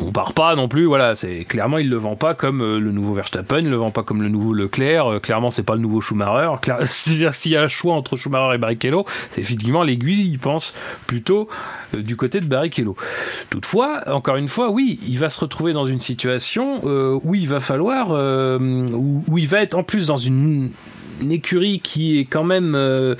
on 0.00 0.12
part 0.12 0.32
pas 0.32 0.56
non 0.56 0.66
plus. 0.66 0.86
Voilà, 0.86 1.14
c'est 1.14 1.44
clairement 1.44 1.76
il 1.76 1.90
le 1.90 1.98
vend 1.98 2.16
pas 2.16 2.32
comme 2.32 2.62
euh, 2.62 2.80
le 2.80 2.90
nouveau 2.90 3.12
Verstappen, 3.12 3.58
il 3.58 3.68
le 3.68 3.76
vend 3.76 3.90
pas 3.90 4.02
comme 4.02 4.22
le 4.22 4.30
nouveau 4.30 4.54
Leclerc. 4.54 5.12
Euh, 5.12 5.20
clairement, 5.20 5.50
c'est 5.50 5.62
pas 5.62 5.74
le 5.74 5.82
nouveau 5.82 6.00
Schumacher. 6.00 6.52
C'est-à-dire 6.88 7.34
s'il 7.34 7.52
y 7.52 7.56
a 7.56 7.62
un 7.62 7.68
choix 7.68 7.94
entre 7.94 8.16
Schumacher 8.16 8.54
et 8.54 8.58
Barrichello, 8.58 9.04
c'est 9.32 9.42
effectivement 9.42 9.82
l'aiguille. 9.82 10.26
Il 10.26 10.38
pense 10.38 10.72
plutôt 11.06 11.50
du 11.92 12.16
côté 12.16 12.40
de 12.40 12.46
Barrichello. 12.46 12.96
Toutefois, 13.50 14.04
encore 14.06 14.36
une 14.36 14.48
fois, 14.48 14.70
oui, 14.70 14.98
il 15.06 15.18
va 15.18 15.28
se 15.28 15.38
retrouver 15.38 15.74
dans 15.74 15.84
une 15.84 16.00
situation 16.00 16.80
où 16.82 17.34
il 17.34 17.46
va 17.46 17.60
falloir, 17.60 18.10
où 18.10 19.38
il 19.38 19.46
va 19.46 19.60
être 19.60 19.74
en 19.74 19.82
plus 19.82 20.06
dans 20.06 20.16
une 20.16 20.70
une 21.22 21.32
écurie 21.32 21.80
qui 21.80 22.18
est 22.18 22.24
quand 22.24 22.44
même 22.44 22.74
euh, 22.74 23.14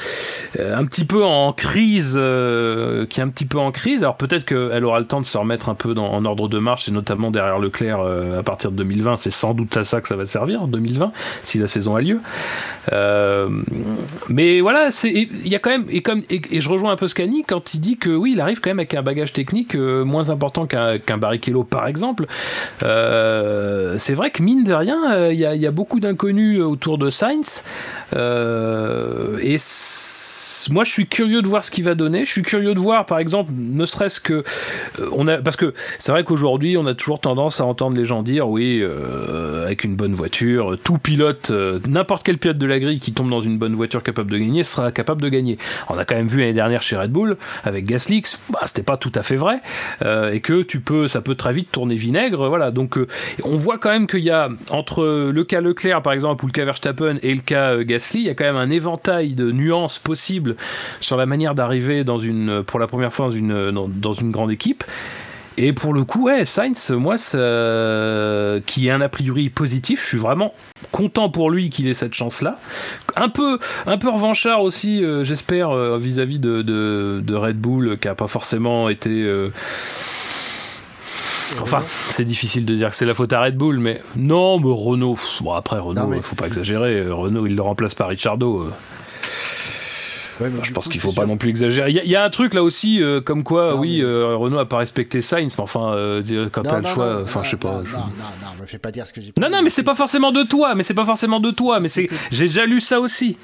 un 0.59 0.85
petit 0.85 1.05
peu 1.05 1.25
en 1.25 1.53
crise, 1.53 2.15
euh, 2.17 3.07
qui 3.07 3.21
est 3.21 3.23
un 3.23 3.29
petit 3.29 3.47
peu 3.47 3.59
en 3.59 3.73
crise. 3.73 4.03
Alors 4.03 4.17
peut-être 4.17 4.45
qu'elle 4.45 4.85
aura 4.85 5.01
le 5.01 5.07
temps 5.07 5.21
de 5.21 5.27
se 5.27 5.37
remettre 5.39 5.69
un 5.69 5.75
peu 5.75 5.95
en 5.95 6.25
ordre 6.25 6.49
de 6.49 6.59
marche, 6.59 6.89
et 6.89 6.93
notamment 6.93 7.31
derrière 7.31 7.59
Leclerc 7.59 8.01
euh, 8.01 8.41
à 8.41 8.43
partir 8.43 8.71
de 8.71 8.77
2020. 8.77 9.17
C'est 9.17 9.31
sans 9.31 9.55
doute 9.55 9.77
à 9.77 9.85
ça 9.85 10.01
que 10.01 10.09
ça 10.09 10.17
va 10.17 10.27
servir 10.27 10.63
en 10.63 10.67
2020, 10.67 11.13
si 11.43 11.59
la 11.59 11.67
saison 11.67 11.97
a 11.97 12.01
lieu. 12.01 12.21
mais 14.29 14.61
voilà, 14.61 14.89
il 15.05 15.49
y 15.49 15.55
a 15.55 15.59
quand 15.59 15.71
même 15.71 15.87
et 15.89 16.03
comme 16.03 16.23
et, 16.31 16.61
je 16.61 16.69
rejoins 16.69 16.93
un 16.93 16.97
peu 16.97 17.07
Scani 17.07 17.45
quand 17.45 17.75
il 17.75 17.81
dit 17.81 17.97
que 17.97 18.11
oui, 18.11 18.33
il 18.35 18.41
arrive 18.41 18.61
quand 18.61 18.71
même 18.71 18.79
avec 18.79 18.95
un 18.95 19.03
bagage 19.03 19.33
technique 19.33 19.75
moins 19.75 20.31
important 20.31 20.67
qu'un 20.67 20.99
qu'un 20.99 21.19
Barrichello 21.19 21.65
par 21.65 21.87
exemple. 21.87 22.27
C'est 23.97 24.15
vrai 24.15 24.31
que 24.31 24.43
mine 24.43 24.65
de 24.65 24.73
rien, 24.73 25.29
il 25.29 25.37
y, 25.37 25.43
y, 25.43 25.67
a 25.67 25.71
beaucoup 25.71 26.01
d'inconnus 26.01 26.61
autour 26.61 26.99
de 26.99 27.11
Sainz. 27.11 27.63
Euh, 28.15 29.39
et 29.43 29.57
moi, 30.71 30.85
je 30.85 30.91
suis 30.91 31.07
curieux 31.07 31.43
de 31.43 31.49
voir 31.49 31.65
ce 31.65 31.71
qu'il 31.71 31.85
va 31.85 31.95
donner. 31.95 32.25
Je 32.25 32.31
suis 32.31 32.43
curieux 32.43 32.75
de 32.75 32.79
voir, 32.79 33.07
par 33.07 33.19
exemple, 33.19 33.53
ne 33.57 33.87
serait-ce 33.87 34.21
que 34.21 34.45
euh, 35.01 35.41
parce 35.43 35.57
que 35.57 35.75
c'est 35.99 36.13
vrai 36.13 36.25
qu'aujourd'hui, 36.25 36.77
on 36.77 36.87
a 36.87 36.95
toujours 36.95 37.21
tendance 37.21 37.61
à 37.61 37.65
entendre 37.65 37.97
les 37.97 38.05
gens 38.05 38.23
dire, 38.23 38.49
oui, 38.49 38.81
euh, 38.83 39.65
avec 39.67 39.85
une 39.85 39.97
bonne 39.97 40.13
voiture, 40.13 40.77
tout 40.83 40.99
pilote, 40.99 41.51
euh, 41.51 41.81
n'importe 41.89 42.25
quel 42.25 42.39
pilote 42.39 42.59
de 42.59 42.67
la 42.67 42.79
grille 42.79 42.99
qui 42.99 43.13
tombe 43.13 43.31
dans 43.31 43.41
une 43.41 43.59
bonne 43.59 43.75
voiture 43.75 44.03
capable 44.03 44.31
de 44.31 44.39
gagner 44.39 44.65
sera 44.65 44.93
capable 44.93 45.23
de 45.23 45.29
gagner. 45.29 45.59
On 45.89 45.99
a 45.99 46.05
quand 46.05 46.15
même 46.15 46.29
vu 46.29 46.41
l'année 46.41 46.53
dernière 46.53 46.83
chez 46.83 46.97
Red 46.97 47.11
Bull 47.11 47.37
avec 47.65 47.85
Gasly, 47.85 48.23
bah, 48.51 48.61
c'était 48.67 48.83
pas 48.83 48.97
tout 48.97 49.13
à 49.15 49.23
fait 49.23 49.37
vrai, 49.37 49.61
et 50.33 50.41
que 50.41 50.63
tu 50.63 50.81
peux, 50.81 51.09
ça 51.09 51.21
peut 51.21 51.35
très 51.35 51.53
vite 51.53 51.71
tourner 51.73 51.95
vinaigre, 51.95 52.49
voilà. 52.49 52.71
Donc, 52.71 52.99
on 53.45 53.55
voit 53.57 53.79
quand 53.79 53.91
même 53.91 54.07
qu'il 54.07 54.25
y 54.25 54.31
a 54.31 54.49
entre 54.71 55.31
le 55.31 55.45
cas 55.45 55.61
Leclerc, 55.61 56.03
par 56.03 56.13
exemple, 56.13 56.45
ou 56.45 56.47
le 56.49 56.53
cas 56.53 56.65
Verstappen 56.65 57.17
et 57.23 57.35
le 57.35 57.41
cas 57.41 57.83
Gasly, 57.83 58.21
il 58.21 58.27
y 58.27 58.31
a 58.31 58.35
quand 58.35 58.45
même 58.45 58.57
un 58.57 58.71
éventail 58.71 59.35
de 59.35 59.51
nuances 59.51 59.99
possibles 59.99 60.56
sur 61.01 61.17
la 61.17 61.27
manière 61.27 61.55
d'arriver 61.55 62.05
dans 62.05 62.19
une, 62.19 62.63
pour 62.63 62.79
la 62.79 62.87
première 62.87 63.13
fois 63.13 63.27
dans 63.27 63.33
une, 63.33 63.71
dans, 63.71 64.13
une 64.13 64.31
grande 64.31 64.51
équipe. 64.51 64.85
Et 65.59 65.73
pour 65.73 65.95
le 65.95 66.05
coup, 66.05 66.25
ouais, 66.25 66.45
Sainz, 66.45 66.91
moi, 66.91 67.17
ça, 67.17 68.61
qui 68.67 68.89
est 68.89 68.91
un 68.91 69.01
a 69.01 69.09
priori 69.09 69.49
positif, 69.49 70.03
je 70.03 70.07
suis 70.07 70.19
vraiment 70.19 70.53
content 70.93 71.29
pour 71.31 71.51
lui 71.51 71.71
qu'il 71.71 71.87
ait 71.89 71.95
cette 71.95 72.15
chance-là. 72.15 72.59
Un 73.17 73.29
peu, 73.29 73.59
un 73.87 73.99
peu 73.99 74.11
revanchard 74.11 74.63
aussi, 74.63 75.03
euh, 75.03 75.25
j'espère, 75.25 75.71
euh, 75.71 75.99
vis-à-vis 75.99 76.39
de, 76.39 76.63
de, 76.63 77.35
Red 77.35 77.59
Bull, 77.59 77.99
qui 77.99 78.09
a 78.09 78.15
pas 78.15 78.27
forcément 78.27 78.89
été. 78.89 79.11
Euh, 79.11 79.51
enfin, 81.61 81.83
c'est 82.11 82.25
difficile 82.25 82.67
de 82.67 82.75
dire 82.75 82.91
que 82.91 82.97
c'est 82.97 83.07
la 83.07 83.15
faute 83.15 83.33
à 83.33 83.43
Red 83.43 83.57
Bull, 83.57 83.79
mais 83.79 84.03
non, 84.17 84.59
mais 84.59 84.71
Renault. 84.71 85.19
Bon, 85.41 85.53
après, 85.53 85.79
Renault, 85.79 86.13
il 86.15 86.23
faut 86.23 86.37
pas 86.37 86.47
exagérer. 86.47 87.09
Renault, 87.09 87.47
il 87.47 87.57
le 87.57 87.63
remplace 87.63 87.95
par 87.95 88.11
Ricciardo 90.39 90.65
je 90.65 90.73
pense 90.73 90.89
qu'il 90.89 91.01
faut 91.01 91.13
pas 91.13 91.27
non 91.27 91.37
plus 91.37 91.51
exagérer. 91.51 91.91
Il 91.91 92.11
y, 92.11 92.17
a 92.17 92.25
un 92.25 92.31
truc 92.31 92.55
là 92.55 92.63
aussi, 92.63 93.03
euh, 93.03 93.21
comme 93.21 93.43
quoi, 93.43 93.77
oui, 93.77 94.03
euh, 94.03 94.37
Renault 94.37 94.59
a 94.59 94.69
pas 94.69 94.79
respecté 94.79 95.23
Sainz, 95.23 95.57
mais 95.57 95.63
enfin, 95.63 95.95
euh, 95.95 96.49
quand 96.51 96.63
t'as 96.63 96.81
le 96.81 96.87
choix, 96.87 97.23
enfin, 97.23 97.43
je 97.43 97.51
sais 97.51 97.57
pas. 97.57 97.75
Non, 97.75 97.83
non, 97.83 98.01
non, 98.43 98.49
me 98.61 98.67
fais 98.67 98.79
pas 98.79 98.91
dire 98.91 99.07
ce 99.07 99.13
que 99.13 99.21
j'ai. 99.21 99.33
Non, 99.39 99.49
non, 99.49 99.63
mais 99.63 99.71
c'est 99.71 99.83
pas 99.83 99.95
forcément 99.95 100.33
de 100.33 100.43
toi, 100.43 100.75
mais 100.75 100.83
c'est 100.83 100.95
pas 100.95 101.05
forcément 101.05 101.41
de 101.41 101.51
toi, 101.51 101.81
mais 101.81 101.89
c'est. 101.89 102.09
J'ai 102.31 102.47
déjà 102.47 102.67
lu 102.67 102.81
ça 102.81 103.01
aussi. 103.01 103.37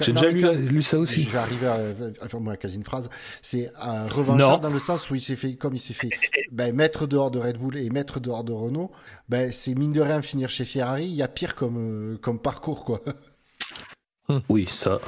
J'ai 0.00 0.12
déjà 0.12 0.30
lu, 0.30 0.82
ça 0.82 0.98
aussi. 0.98 1.24
Je 1.24 1.30
vais 1.30 1.38
arriver 1.38 1.66
à, 1.66 2.28
faire 2.28 2.40
moi 2.40 2.56
quasi 2.56 2.76
une 2.76 2.84
phrase. 2.84 3.08
C'est 3.42 3.70
un 3.80 4.06
revanchard 4.06 4.60
dans 4.60 4.70
le 4.70 4.78
sens 4.78 5.10
où 5.10 5.14
il 5.14 5.22
s'est 5.22 5.36
fait, 5.36 5.54
comme 5.54 5.74
il 5.74 5.78
s'est 5.78 5.94
fait, 5.94 6.10
ben, 6.50 6.74
mettre 6.74 7.06
dehors 7.06 7.30
de 7.30 7.38
Red 7.38 7.58
Bull 7.58 7.76
et 7.76 7.90
mettre 7.90 8.20
dehors 8.20 8.44
de 8.44 8.52
Renault. 8.52 8.90
Ben, 9.28 9.52
c'est 9.52 9.74
mine 9.74 9.92
de 9.92 10.00
rien 10.00 10.22
finir 10.22 10.48
chez 10.48 10.64
Ferrari. 10.64 11.04
Il 11.04 11.14
y 11.14 11.22
a 11.22 11.28
pire 11.28 11.54
comme 11.54 12.18
comme 12.20 12.38
parcours, 12.38 12.84
quoi. 12.84 13.00
Oui, 14.48 14.68
ça. 14.70 15.00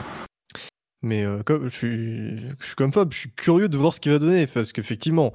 Mais 1.03 1.25
euh, 1.25 1.43
comme 1.43 1.69
je 1.69 1.77
suis, 1.77 2.39
je 2.61 2.67
suis 2.67 2.75
comme 2.77 2.93
Fab, 2.93 3.13
je 3.13 3.19
suis 3.19 3.33
curieux 3.33 3.69
de 3.69 3.77
voir 3.77 3.93
ce 3.93 4.01
qu'il 4.01 4.13
va 4.13 4.19
donner 4.19 4.47
parce 4.47 4.73
qu'effectivement, 4.73 5.33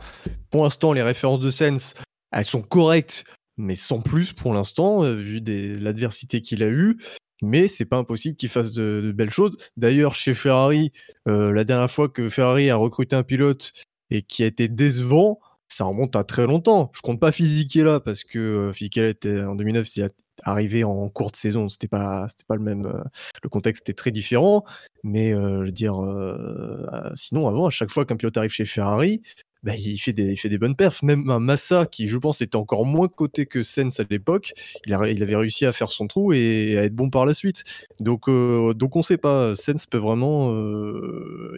pour 0.50 0.64
l'instant, 0.64 0.94
les 0.94 1.02
références 1.02 1.42
de 1.42 1.50
Sense, 1.50 1.94
elles 2.32 2.46
sont 2.46 2.62
correctes, 2.62 3.26
mais 3.58 3.76
sans 3.76 4.02
plus 4.02 4.32
pour 4.34 4.54
l'instant, 4.54 5.04
euh, 5.04 5.14
vu 5.14 5.42
l'adversité 5.80 6.42
qu'il 6.42 6.64
a 6.64 6.70
eue. 6.70 6.98
Mais 7.44 7.68
c'est 7.68 7.86
pas 7.86 7.98
impossible 7.98 8.36
qu'il 8.36 8.50
fasse 8.50 8.72
de, 8.72 9.14
belles 9.14 9.30
choses. 9.30 9.58
D'ailleurs, 9.76 10.16
chez 10.16 10.34
Ferrari, 10.34 10.92
euh, 11.28 11.52
la 11.52 11.66
dernière 11.66 11.92
fois 11.92 12.10
que 12.10 12.30
Ferrari 12.30 12.70
a 12.70 12.78
recruté 12.78 13.16
un 13.16 13.24
pilote 13.24 13.74
et 14.10 14.24
qui 14.24 14.44
a 14.44 14.48
été 14.48 14.68
décevant, 14.70 15.40
ça 15.68 15.84
remonte 15.84 16.16
à 16.16 16.24
très 16.24 16.48
longtemps. 16.48 16.92
Je 16.96 17.02
compte 17.02 17.20
pas 17.20 17.32
Fisichella 17.32 18.00
parce 18.00 18.24
que 18.24 18.72
Fisichella 18.74 19.10
était 19.10 19.42
en 19.42 19.54
2009, 19.56 19.96
il 19.98 20.04
a 20.04 20.10
arrivé 20.44 20.84
en 20.84 21.10
courte 21.10 21.36
saison, 21.36 21.70
c'était 21.70 21.88
pas 21.88 22.28
c'était 22.30 22.46
pas 22.48 22.56
le 22.56 22.62
même 22.62 22.86
euh, 22.86 23.04
le 23.44 23.50
contexte 23.50 23.84
était 23.84 23.96
très 23.96 24.12
différent, 24.12 24.64
mais 25.04 25.34
euh, 25.34 25.62
je 25.62 25.66
veux 25.66 25.72
dire 25.72 26.04
euh, 26.04 26.86
sinon 27.16 27.48
avant 27.48 27.68
à 27.68 27.70
chaque 27.70 27.92
fois 27.92 28.06
qu'un 28.06 28.16
pilote 28.16 28.38
arrive 28.38 28.52
chez 28.52 28.66
Ferrari, 28.66 29.22
bah, 29.64 29.76
il 29.76 29.98
fait 29.98 30.14
des 30.14 30.32
il 30.32 30.38
fait 30.38 30.50
des 30.50 30.58
bonnes 30.58 30.76
perfs, 30.76 31.04
même 31.04 31.30
un 31.30 31.40
Massa 31.40 31.86
qui 31.86 32.08
je 32.08 32.18
pense 32.18 32.42
était 32.42 32.56
encore 32.56 32.86
moins 32.86 33.08
coté 33.08 33.46
que 33.46 33.64
Sens 33.64 34.00
à 34.00 34.04
l'époque, 34.10 34.54
il, 34.86 34.98
il 35.10 35.24
avait 35.24 35.36
réussi 35.36 35.66
à 35.66 35.74
faire 35.74 35.92
son 35.92 36.08
trou 36.08 36.34
et, 36.34 36.78
à 36.78 36.84
être 36.84 36.96
bon 36.96 37.10
par 37.10 37.26
la 37.26 37.34
suite. 37.34 37.64
Donc 38.00 38.30
donc 38.30 38.96
on 38.96 39.04
sait 39.04 39.18
pas, 39.18 39.56
Sens 39.56 39.86
peut 39.86 39.98
vraiment 39.98 40.52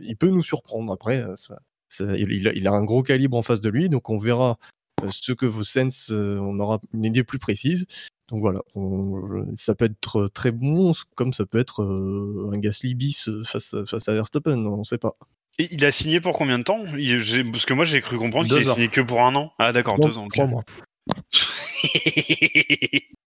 il 0.02 0.16
peut 0.18 0.30
nous 0.30 0.44
surprendre. 0.44 0.92
Après 0.94 1.24
ça, 1.36 1.60
il, 2.16 2.48
a, 2.48 2.54
il, 2.54 2.68
a, 2.68 2.72
un 2.72 2.84
gros 2.84 3.04
calibre 3.04 3.36
en 3.36 3.42
face 3.42 3.62
de 3.62 3.70
lui, 3.70 3.90
donc 3.90 4.10
on 4.10 4.18
verra 4.18 4.58
ce 5.12 5.34
que 5.34 5.46
vos 5.46 5.64
Sens, 5.64 6.12
on 6.12 6.60
aura 6.60 6.80
une 6.94 7.06
idée 7.06 7.24
plus 7.24 7.40
précise. 7.40 7.86
Donc 8.30 8.42
voilà, 8.42 8.62
ça 9.56 9.76
peut 9.76 9.86
être 9.86 10.28
très 10.28 10.52
bon, 10.52 10.92
comme 11.16 11.34
ça 11.34 11.46
peut 11.46 11.58
être 11.58 11.84
un 11.84 12.58
Gasly 12.60 12.94
bis 12.94 13.30
face, 13.46 13.76
face 13.88 14.08
à 14.08 14.14
Verstappen, 14.14 14.66
on 14.66 14.78
ne 14.78 14.84
sait 14.84 15.00
pas. 15.00 15.16
Et 15.58 15.68
il 15.72 15.84
a 15.84 15.92
signé 15.92 16.22
pour 16.22 16.38
combien 16.38 16.58
de 16.58 16.64
temps? 16.64 16.86
Parce 16.86 17.66
que 17.66 17.74
moi 17.74 17.86
j'ai 17.86 18.02
cru 18.02 18.18
comprendre 18.18 18.48
qu'il 18.48 18.58
a 18.58 18.74
signé 18.74 18.88
que 18.88 19.02
pour 19.02 19.22
un 19.22 19.36
an. 19.36 19.52
Ah 19.60 19.74
d'accord, 19.74 20.00
deux 20.00 20.18
ans. 20.18 20.28
Trois 20.30 20.48
mois. 20.48 20.64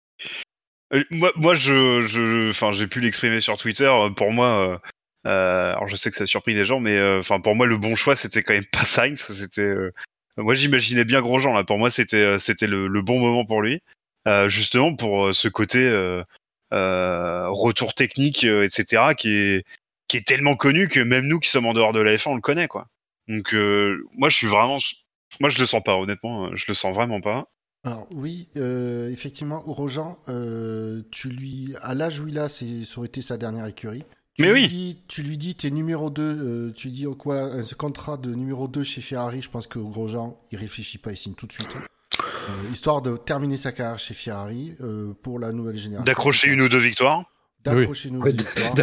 moi, 1.09 1.31
moi, 1.35 1.55
je, 1.55 2.49
enfin, 2.49 2.71
j'ai 2.71 2.87
pu 2.87 3.01
l'exprimer 3.01 3.39
sur 3.39 3.57
Twitter. 3.57 3.91
Pour 4.15 4.31
moi, 4.31 4.81
euh, 5.27 5.73
alors 5.73 5.87
je 5.87 5.95
sais 5.95 6.09
que 6.09 6.17
ça 6.17 6.23
a 6.23 6.27
surpris 6.27 6.53
des 6.53 6.65
gens, 6.65 6.79
mais 6.79 6.99
enfin, 7.17 7.39
pour 7.39 7.55
moi, 7.55 7.65
le 7.65 7.77
bon 7.77 7.95
choix, 7.95 8.15
c'était 8.15 8.43
quand 8.43 8.53
même 8.53 8.65
pas 8.65 8.85
Sainz. 8.85 9.21
C'était, 9.21 9.73
moi, 10.37 10.53
j'imaginais 10.53 11.05
bien 11.05 11.21
Grosjean 11.21 11.53
là. 11.53 11.63
Pour 11.63 11.77
moi, 11.77 11.91
c'était, 11.91 12.39
c'était 12.39 12.67
le, 12.67 13.01
bon 13.01 13.19
moment 13.19 13.45
pour 13.45 13.61
lui. 13.61 13.81
Euh, 14.27 14.49
justement 14.49 14.95
pour 14.95 15.25
euh, 15.25 15.33
ce 15.33 15.47
côté 15.47 15.79
euh, 15.79 16.23
retour 17.49 17.93
technique, 17.93 18.43
etc., 18.43 19.13
qui 19.17 19.29
est 19.29 19.63
qui 20.07 20.17
est 20.17 20.27
tellement 20.27 20.55
connu 20.55 20.89
que 20.89 20.99
même 20.99 21.25
nous 21.25 21.39
qui 21.39 21.49
sommes 21.49 21.65
en 21.65 21.73
dehors 21.73 21.93
de 21.93 22.01
la 22.01 22.15
F1, 22.15 22.31
on 22.31 22.35
le 22.35 22.41
connaît, 22.41 22.67
quoi. 22.67 22.87
Donc 23.29 23.53
moi, 23.53 24.29
je 24.29 24.35
suis 24.35 24.47
vraiment, 24.47 24.77
moi, 25.39 25.49
je 25.49 25.59
le 25.59 25.65
sens 25.65 25.81
pas, 25.81 25.95
honnêtement, 25.95 26.53
je 26.53 26.65
le 26.67 26.73
sens 26.73 26.93
vraiment 26.93 27.21
pas. 27.21 27.47
Alors 27.83 28.07
oui, 28.13 28.49
euh, 28.57 29.09
effectivement, 29.09 29.59
Grosjean, 29.59 30.19
euh, 30.27 31.01
tu 31.11 31.29
lui, 31.29 31.73
à 31.81 31.95
l'âge 31.95 32.19
où 32.19 32.27
il 32.27 32.37
a, 32.37 32.49
ça 32.49 32.65
aurait 32.97 33.07
été 33.07 33.21
sa 33.21 33.37
dernière 33.37 33.65
écurie. 33.65 34.03
Tu 34.35 34.43
Mais 34.43 34.53
lui 34.53 34.61
oui. 34.63 34.67
Dis, 34.67 34.97
tu 35.07 35.23
lui 35.23 35.37
dis, 35.37 35.55
t'es 35.55 35.71
numéro 35.71 36.09
2, 36.09 36.73
tu 36.75 36.89
dis 36.89 37.05
quoi, 37.17 37.63
ce 37.63 37.73
contrat 37.73 38.17
de 38.17 38.35
numéro 38.35 38.67
2 38.67 38.83
chez 38.83 39.01
Ferrari, 39.01 39.41
je 39.41 39.49
pense 39.49 39.65
que 39.65 39.79
Grosjean, 39.79 40.37
il 40.51 40.57
réfléchit 40.57 40.99
pas, 40.99 41.11
il 41.11 41.17
signe 41.17 41.33
tout 41.33 41.47
de 41.47 41.53
suite. 41.53 41.69
Euh, 42.51 42.73
histoire 42.73 43.01
de 43.01 43.17
terminer 43.17 43.57
sa 43.57 43.71
carrière 43.71 43.99
chez 43.99 44.13
Ferrari 44.13 44.73
euh, 44.81 45.13
pour 45.21 45.39
la 45.39 45.51
nouvelle 45.51 45.77
génération. 45.77 46.05
D'accrocher 46.05 46.49
une 46.49 46.61
ou 46.61 46.69
deux 46.69 46.79
victoires. 46.79 47.23
D'accrocher 47.63 48.09
une 48.09 48.17
ou 48.17 48.23
deux 48.23 48.31
victoires. 48.31 48.73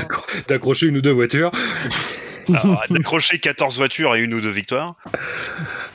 D'accrocher 0.48 0.86
une 0.86 0.96
ou 0.98 1.02
deux 1.02 1.12
voitures. 1.12 1.50
D'accrocher 2.90 3.38
14 3.40 3.76
voitures 3.76 4.16
et 4.16 4.22
une 4.22 4.32
ou 4.32 4.40
deux 4.40 4.48
victoires. 4.50 4.94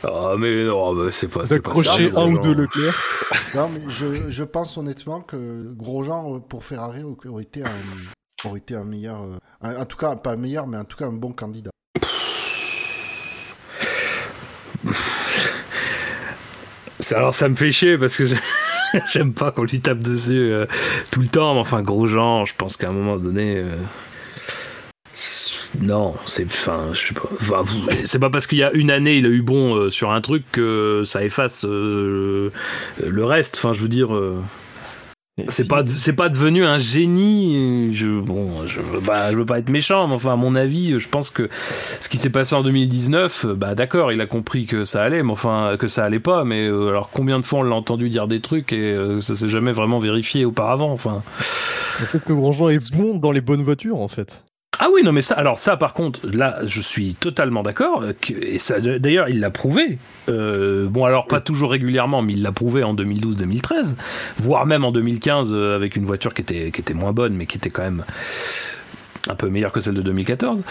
Ah, 0.03 0.35
mais 0.37 0.65
non, 0.65 0.93
bah, 0.95 1.11
c'est 1.11 1.27
pas. 1.27 1.45
c'est 1.47 1.59
pas 1.61 1.69
D'accrocher 1.73 2.11
ça, 2.11 2.21
un 2.21 2.33
ou 2.33 2.37
deux 2.39 2.53
Leclerc. 2.53 2.93
Non, 3.55 3.69
mais 3.69 3.81
je, 3.91 4.29
je 4.29 4.43
pense 4.43 4.77
honnêtement 4.77 5.21
que 5.21 5.71
Grosjean 5.75 6.35
euh, 6.35 6.39
pour 6.39 6.63
Ferrari 6.63 7.03
aurait 7.03 7.43
été 7.43 7.63
un, 7.63 8.47
aurait 8.47 8.59
été 8.59 8.75
un 8.75 8.83
meilleur. 8.83 9.23
un- 9.61 9.75
en 9.81 9.85
tout 9.85 9.97
cas, 9.97 10.15
pas 10.15 10.33
un 10.33 10.37
meilleur, 10.37 10.67
mais 10.67 10.77
en 10.77 10.85
tout 10.85 10.97
cas 10.97 11.05
un 11.05 11.13
bon 11.13 11.31
candidat. 11.33 11.71
Alors 17.11 17.33
ça 17.35 17.49
me 17.49 17.55
fait 17.55 17.71
chier 17.71 17.97
parce 17.97 18.15
que 18.15 18.25
j'ai- 18.25 18.37
j'aime 19.11 19.33
pas 19.33 19.51
qu'on 19.51 19.63
lui 19.63 19.79
tape 19.81 19.99
dessus 19.99 20.37
euh, 20.51 20.65
tout 21.11 21.21
le 21.21 21.27
temps. 21.27 21.53
Mais 21.55 21.59
enfin, 21.59 21.81
Grosjean, 21.81 22.45
je 22.45 22.53
pense 22.57 22.77
qu'à 22.77 22.89
un 22.89 22.93
moment 22.93 23.17
donné. 23.17 23.57
euh, 23.57 23.75
Non, 25.81 26.15
c'est. 26.27 26.45
Enfin, 26.45 26.91
je 26.93 27.07
sais 27.07 27.13
pas. 27.13 27.29
C'est 28.03 28.19
pas 28.19 28.29
parce 28.29 28.47
qu'il 28.47 28.59
y 28.59 28.63
a 28.63 28.71
une 28.73 28.91
année 28.91 29.17
il 29.17 29.25
a 29.25 29.29
eu 29.29 29.41
bon 29.41 29.75
euh, 29.75 29.89
sur 29.89 30.11
un 30.11 30.21
truc 30.21 30.43
que 30.51 31.01
ça 31.05 31.23
efface 31.23 31.65
le 31.65 32.51
reste. 33.17 33.57
Enfin, 33.57 33.73
je 33.73 33.81
veux 33.81 33.89
dire. 33.89 34.09
C'est 35.47 35.63
si- 35.63 35.67
pas, 35.67 35.83
c'est 35.87 36.13
pas 36.13 36.29
devenu 36.29 36.63
un 36.63 36.77
génie. 36.77 37.93
Je, 37.95 38.07
bon, 38.19 38.67
je 38.67 38.79
veux 38.81 38.99
pas, 38.99 39.31
je 39.31 39.37
veux 39.37 39.45
pas 39.47 39.57
être 39.57 39.69
méchant, 39.69 40.07
mais 40.07 40.13
enfin, 40.13 40.33
à 40.33 40.35
mon 40.35 40.53
avis, 40.55 40.99
je 40.99 41.09
pense 41.09 41.31
que 41.31 41.49
ce 41.99 42.07
qui 42.07 42.17
s'est 42.17 42.29
passé 42.29 42.53
en 42.53 42.61
2019, 42.61 43.45
euh, 43.45 43.55
bah 43.55 43.73
d'accord, 43.73 44.11
il 44.11 44.21
a 44.21 44.27
compris 44.27 44.67
que 44.67 44.83
ça 44.83 45.01
allait, 45.01 45.23
mais 45.23 45.31
enfin, 45.31 45.75
que 45.79 45.87
ça 45.87 46.03
allait 46.05 46.19
pas. 46.19 46.43
Mais 46.43 46.67
euh, 46.67 46.89
alors, 46.89 47.09
combien 47.09 47.39
de 47.39 47.45
fois 47.45 47.59
on 47.59 47.63
l'a 47.63 47.75
entendu 47.75 48.09
dire 48.09 48.27
des 48.27 48.41
trucs 48.41 48.71
et 48.73 48.93
euh, 48.93 49.21
ça 49.21 49.33
s'est 49.35 49.49
jamais 49.49 49.71
vraiment 49.71 49.97
vérifié 49.97 50.45
auparavant. 50.45 50.91
Enfin, 50.91 51.23
Peut-être 51.97 52.25
que 52.25 52.33
Grosjean 52.33 52.69
est 52.69 52.93
bon 52.95 53.15
dans 53.17 53.31
les 53.31 53.41
bonnes 53.41 53.63
voitures, 53.63 53.99
en 53.99 54.07
fait. 54.07 54.43
Ah 54.79 54.87
oui, 54.93 55.01
non, 55.03 55.11
mais 55.11 55.21
ça, 55.21 55.35
alors 55.35 55.57
ça, 55.57 55.77
par 55.77 55.93
contre, 55.93 56.19
là, 56.33 56.57
je 56.65 56.81
suis 56.81 57.13
totalement 57.13 57.61
d'accord. 57.63 58.01
euh, 58.01 58.13
que- 58.19 58.33
Et 58.33 58.57
ça, 58.59 58.79
d'ailleurs, 58.79 59.29
il 59.29 59.39
l'a 59.39 59.49
prouvé. 59.51 59.97
Euh, 60.29 60.87
bon, 60.87 61.05
alors 61.05 61.27
pas 61.27 61.41
toujours 61.41 61.71
régulièrement, 61.71 62.21
mais 62.21 62.33
il 62.33 62.41
l'a 62.41 62.51
prouvé 62.51 62.83
en 62.83 62.93
2012-2013, 62.95 63.97
voire 64.37 64.65
même 64.65 64.83
en 64.83 64.91
2015 64.91 65.53
euh, 65.53 65.75
avec 65.75 65.95
une 65.95 66.05
voiture 66.05 66.33
qui 66.33 66.41
était, 66.41 66.71
qui 66.71 66.81
était 66.81 66.93
moins 66.95 67.11
bonne, 67.13 67.33
mais 67.35 67.45
qui 67.45 67.57
était 67.57 67.69
quand 67.69 67.83
même 67.83 68.03
un 69.29 69.35
peu 69.35 69.47
meilleure 69.47 69.71
que 69.71 69.79
celle 69.79 69.93
de 69.93 70.01
2014. 70.01 70.61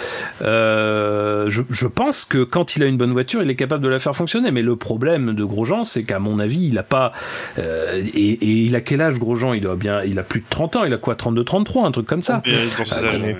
Euh, 0.42 1.48
je, 1.48 1.62
je 1.70 1.86
pense 1.86 2.24
que 2.24 2.42
quand 2.44 2.76
il 2.76 2.82
a 2.82 2.86
une 2.86 2.98
bonne 2.98 3.12
voiture, 3.12 3.42
il 3.42 3.48
est 3.50 3.56
capable 3.56 3.82
de 3.82 3.88
la 3.88 3.98
faire 3.98 4.14
fonctionner. 4.14 4.50
Mais 4.50 4.62
le 4.62 4.76
problème 4.76 5.32
de 5.34 5.44
Grosjean, 5.44 5.84
c'est 5.84 6.02
qu'à 6.04 6.18
mon 6.18 6.38
avis, 6.38 6.66
il 6.68 6.76
a 6.76 6.82
pas. 6.82 7.12
euh, 7.58 8.02
et, 8.14 8.32
et 8.32 8.50
il 8.66 8.76
a 8.76 8.80
quel 8.82 9.00
âge 9.00 9.14
Grosjean? 9.14 9.54
Il 9.54 9.66
a 9.66 9.74
bien, 9.76 10.02
il 10.02 10.18
a 10.18 10.22
plus 10.22 10.40
de 10.40 10.46
30 10.50 10.76
ans. 10.76 10.84
Il 10.84 10.92
a 10.92 10.98
quoi? 10.98 11.14
32, 11.14 11.44
33, 11.44 11.86
un 11.86 11.92
truc 11.92 12.06
comme 12.06 12.20
ça. 12.22 12.42
Dans 12.44 12.52
âges. 12.92 13.22
Eh, 13.24 13.36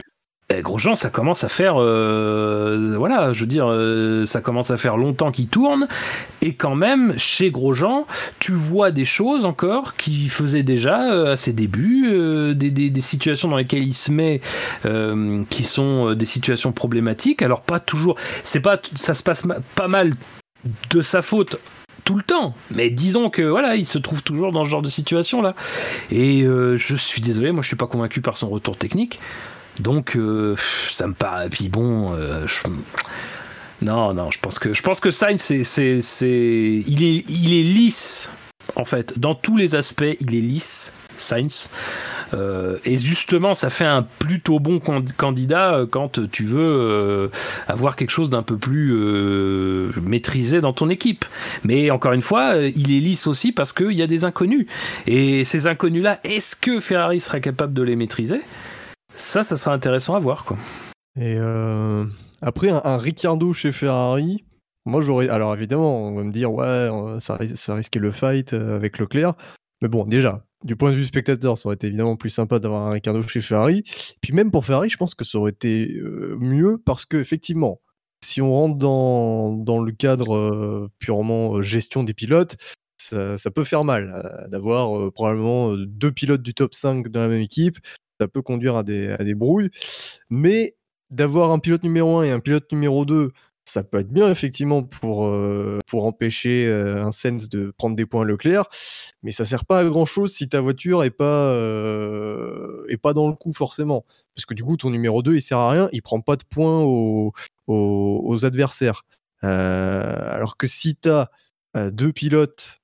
Grosjean, 0.61 0.94
ça 0.96 1.09
commence 1.09 1.44
à 1.44 1.48
faire, 1.48 1.80
euh, 1.80 2.94
voilà, 2.96 3.32
je 3.32 3.40
veux 3.40 3.46
dire, 3.46 3.66
euh, 3.68 4.24
ça 4.24 4.40
commence 4.40 4.70
à 4.70 4.76
faire 4.76 4.96
longtemps 4.96 5.30
qu'il 5.30 5.46
tourne, 5.46 5.88
et 6.40 6.55
quand 6.55 6.74
même, 6.74 7.14
chez 7.16 7.50
Grosjean, 7.50 8.07
tu 8.40 8.53
vois 8.53 8.90
des 8.90 9.05
choses 9.05 9.44
encore 9.44 9.96
qu'il 9.96 10.28
faisait 10.30 10.62
déjà 10.62 11.12
euh, 11.12 11.32
à 11.32 11.36
ses 11.36 11.53
débuts, 11.53 12.55
des, 12.55 13.00
situations 13.00 13.48
dans 13.48 13.57
lesquelles 13.57 13.82
il 13.82 13.94
se 13.94 14.12
met, 14.12 14.40
qui 15.50 15.64
sont 15.64 16.14
des 16.14 16.26
situations 16.26 16.72
problématiques. 16.72 17.42
Alors 17.42 17.62
pas 17.62 17.80
toujours, 17.80 18.16
c'est 18.44 18.61
pas, 18.61 18.78
ça 18.94 19.14
se 19.14 19.22
passe 19.22 19.46
pas 19.74 19.88
mal 19.88 20.14
de 20.90 21.03
sa 21.03 21.22
faute 21.22 21.57
tout 22.05 22.16
le 22.16 22.22
temps. 22.22 22.55
Mais 22.74 22.90
disons 22.90 23.28
que 23.28 23.42
voilà, 23.42 23.76
il 23.76 23.86
se 23.86 23.98
trouve 23.98 24.22
toujours 24.22 24.53
dans 24.53 24.64
ce 24.64 24.70
genre 24.70 24.82
de 24.82 24.88
situation 24.88 25.42
là. 25.42 25.55
Et 26.11 26.44
je 26.44 26.96
suis 26.96 27.20
désolé, 27.22 27.53
moi 27.53 27.62
je 27.62 27.68
suis 27.68 27.76
pas 27.76 27.86
convaincu 27.86 28.20
par 28.20 28.36
son 28.36 28.48
retour 28.48 28.76
technique. 28.76 29.18
Donc 29.81 30.16
euh, 30.16 30.55
ça 30.91 31.07
me 31.07 31.14
paraît. 31.14 31.49
Puis 31.49 31.68
bon, 31.68 32.14
euh, 32.14 32.47
non, 33.81 34.14
non, 34.14 34.31
je 34.31 34.39
pense 34.39 34.59
que 34.59 34.73
je 34.73 34.83
pense 34.83 35.01
que 35.01 35.11
Sainz, 35.11 35.41
c'est, 35.41 35.64
c'est, 35.64 36.01
c'est, 36.01 36.85
il 36.87 37.03
est, 37.03 37.62
lisse 37.62 38.33
en 38.77 38.85
fait 38.85 39.18
dans 39.18 39.35
tous 39.35 39.57
les 39.57 39.75
aspects. 39.75 40.16
Il 40.20 40.35
est 40.35 40.41
lisse, 40.41 40.93
Sainz. 41.16 41.70
Euh, 42.35 42.79
et 42.85 42.97
justement, 42.97 43.55
ça 43.55 43.68
fait 43.68 43.85
un 43.85 44.03
plutôt 44.03 44.59
bon 44.59 44.79
can- 44.79 45.05
candidat 45.16 45.85
quand 45.91 46.20
tu 46.31 46.45
veux 46.45 47.31
avoir 47.66 47.97
quelque 47.97 48.11
chose 48.11 48.31
d'un 48.31 48.43
peu 48.43 48.57
plus 48.57 48.95
maîtrisé 50.03 50.61
dans 50.61 50.73
ton 50.73 50.89
équipe. 50.89 51.25
Mais 51.64 51.91
encore 51.91 52.12
une 52.12 52.23
fois, 52.23 52.57
il 52.57 52.95
est 52.95 53.01
lisse 53.01 53.27
aussi 53.27 53.53
parce 53.53 53.73
qu'il 53.73 53.93
y 53.93 54.03
a 54.03 54.07
des 54.07 54.25
inconnus. 54.25 54.66
Et 55.07 55.45
ces 55.45 55.66
inconnus-là, 55.66 56.20
est-ce 56.25 56.57
que 56.57 56.79
Ferrari 56.81 57.20
sera 57.20 57.41
capable 57.41 57.75
de 57.75 57.83
les 57.83 57.97
maîtriser? 57.97 58.41
Ça, 59.15 59.43
ça 59.43 59.57
sera 59.57 59.75
intéressant 59.75 60.15
à 60.15 60.19
voir. 60.19 60.45
Quoi. 60.45 60.57
Et 61.17 61.37
euh, 61.37 62.07
après, 62.41 62.71
un, 62.71 62.81
un 62.85 62.97
Ricciardo 62.97 63.53
chez 63.53 63.73
Ferrari, 63.73 64.45
moi 64.87 65.01
j'aurais. 65.03 65.29
Alors 65.29 65.55
évidemment, 65.55 66.09
on 66.09 66.15
va 66.15 66.23
me 66.23 66.33
dire, 66.33 66.53
ouais, 66.53 66.65
euh, 66.65 67.21
ça, 67.21 67.37
ris- 67.37 67.57
ça 67.57 67.75
risquait 67.75 67.99
le 67.99 68.11
fight 68.11 68.53
euh, 68.53 68.77
avec 68.77 68.99
Leclerc. 68.99 69.35
Mais 69.83 69.89
bon, 69.89 70.05
déjà, 70.07 70.45
du 70.65 70.77
point 70.77 70.91
de 70.91 70.97
vue 70.97 71.05
spectateur, 71.05 71.59
ça 71.59 71.67
aurait 71.69 71.75
été 71.75 71.89
évidemment 71.89 72.17
plus 72.17 72.31
sympa 72.31 72.59
d'avoir 72.59 72.87
un 72.87 72.93
Ricciardo 72.93 73.23
chez 73.23 73.41
Ferrari. 73.41 73.83
Puis 74.21 74.33
même 74.33 74.51
pour 74.51 74.65
Ferrari, 74.65 74.89
je 74.89 74.97
pense 74.97 75.15
que 75.15 75.25
ça 75.25 75.39
aurait 75.39 75.51
été 75.51 75.93
mieux 76.39 76.81
parce 76.85 77.05
que, 77.05 77.17
effectivement, 77.17 77.81
si 78.25 78.41
on 78.41 78.53
rentre 78.53 78.79
dans, 78.79 79.83
le 79.85 79.91
cadre 79.91 80.89
purement 81.01 81.61
gestion 81.63 82.05
des 82.05 82.15
pilotes, 82.15 82.57
ça, 82.97 83.37
ça 83.39 83.51
peut 83.51 83.65
faire 83.65 83.83
mal 83.83 84.47
d'avoir 84.53 85.13
probablement 85.13 85.75
deux 85.77 86.13
pilotes 86.13 86.43
du 86.43 86.55
top 86.55 86.75
5 86.75 87.09
dans 87.09 87.21
la 87.23 87.29
même 87.29 87.41
équipe. 87.43 87.79
Ça 88.23 88.29
peut 88.29 88.41
conduire 88.41 88.77
à 88.77 88.85
des, 88.85 89.35
brouilles. 89.35 89.70
Mais 90.31 90.77
d'avoir 91.11 91.51
un 91.51 91.59
pilote 91.59 91.83
numéro 91.83 92.20
1 92.20 92.23
et 92.23 92.31
un 92.31 92.39
pilote 92.39 92.70
numéro 92.70 93.05
2, 93.05 93.33
ça 93.64 93.83
peut 93.83 93.99
être 93.99 94.12
bien 94.12 94.31
effectivement 94.31 94.85
pour, 94.85 95.27
euh, 95.27 95.81
pour 95.89 96.05
empêcher 96.05 96.68
euh, 96.68 97.05
un 97.05 97.11
Sens 97.11 97.49
de 97.49 97.73
prendre 97.77 97.97
des 97.97 98.07
points 98.07 98.25
Leclerc, 98.25 98.68
mais 99.25 99.33
ça 99.33 99.45
sert 99.45 99.64
pas 99.64 99.81
à 99.81 99.85
grand 99.85 100.05
chose 100.05 100.33
si 100.33 100.49
ta 100.49 100.61
voiture 100.61 101.03
est 101.03 101.11
pas, 101.11 101.53
euh, 101.53 102.87
pas 103.03 103.12
dans 103.12 103.27
le 103.27 103.35
coup 103.35 103.53
forcément. 103.53 104.05
Parce 104.37 104.47
que 104.47 104.55
du 104.55 104.62
coup, 104.62 104.77
ton 104.77 104.91
numéro 104.91 105.20
2 105.20 105.35
il 105.35 105.43
sert 105.43 105.59
à 105.59 105.70
rien, 105.70 105.89
il 105.91 106.01
prend 106.01 106.20
pas 106.20 106.37
de 106.37 106.45
points 106.49 106.81
aux, 106.81 107.33
aux, 107.66 108.23
aux 108.25 108.45
adversaires. 108.45 109.03
Euh, 109.43 110.33
alors 110.33 110.57
que 110.57 110.68
si 110.68 110.95
tu 110.95 111.09
as 111.11 111.29
deux 111.91 112.12
pilotes 112.12 112.79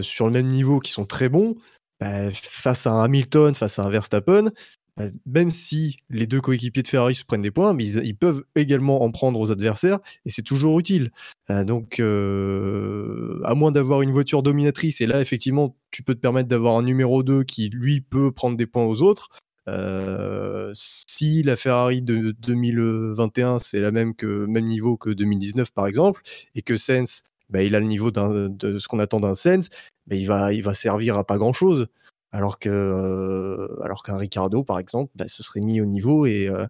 sur 0.00 0.26
le 0.26 0.32
même 0.32 0.48
niveau 0.48 0.80
qui 0.80 0.90
sont 0.90 1.04
très 1.04 1.28
bons, 1.28 1.56
bah, 2.00 2.30
face 2.32 2.86
à 2.86 2.92
un 2.92 3.04
Hamilton, 3.04 3.54
face 3.54 3.78
à 3.78 3.84
un 3.84 3.90
Verstappen, 3.90 4.50
bah, 4.96 5.04
même 5.26 5.50
si 5.50 5.98
les 6.10 6.26
deux 6.26 6.40
coéquipiers 6.40 6.82
de 6.82 6.88
Ferrari 6.88 7.14
se 7.14 7.24
prennent 7.24 7.42
des 7.42 7.50
points, 7.50 7.76
ils, 7.78 8.16
peuvent 8.16 8.44
également 8.54 9.02
en 9.02 9.10
prendre 9.10 9.38
aux 9.38 9.52
adversaires 9.52 9.98
et 10.26 10.30
c'est 10.30 10.42
toujours 10.42 10.78
utile. 10.78 11.10
Euh, 11.50 11.64
donc, 11.64 12.00
euh, 12.00 13.40
à 13.44 13.54
moins 13.54 13.72
d'avoir 13.72 14.02
une 14.02 14.10
voiture 14.10 14.42
dominatrice, 14.42 15.00
et 15.00 15.06
là, 15.06 15.20
effectivement, 15.20 15.76
tu 15.90 16.02
peux 16.02 16.14
te 16.14 16.20
permettre 16.20 16.48
d'avoir 16.48 16.76
un 16.76 16.82
numéro 16.82 17.22
2 17.22 17.44
qui, 17.44 17.68
lui, 17.68 18.00
peut 18.00 18.32
prendre 18.32 18.56
des 18.56 18.66
points 18.66 18.84
aux 18.84 19.02
autres. 19.02 19.28
Euh, 19.68 20.70
si 20.74 21.42
la 21.42 21.54
Ferrari 21.54 22.02
de 22.02 22.34
2021 22.40 23.58
c'est 23.58 23.80
la 23.80 23.90
même 23.92 24.14
que 24.14 24.46
même 24.46 24.64
niveau 24.64 24.96
que 24.96 25.10
2019 25.10 25.70
par 25.70 25.86
exemple 25.86 26.22
et 26.54 26.62
que 26.62 26.78
Sens 26.78 27.24
bah, 27.50 27.62
il 27.62 27.74
a 27.74 27.80
le 27.80 27.86
niveau 27.86 28.10
de 28.10 28.78
ce 28.78 28.88
qu'on 28.88 28.98
attend 29.00 29.20
d'un 29.20 29.34
Sens 29.34 29.68
il 30.18 30.62
va 30.62 30.74
servir 30.74 31.18
à 31.18 31.24
pas 31.24 31.38
grand 31.38 31.52
chose 31.52 31.88
euh, 32.66 33.68
alors 33.82 34.02
qu'un 34.02 34.16
Ricardo 34.16 34.62
par 34.62 34.78
exemple 34.78 35.10
bah, 35.14 35.28
se 35.28 35.42
serait 35.42 35.60
mis 35.60 35.80
au 35.80 35.86
niveau 35.86 36.26
et 36.26 36.48
euh, 36.48 36.66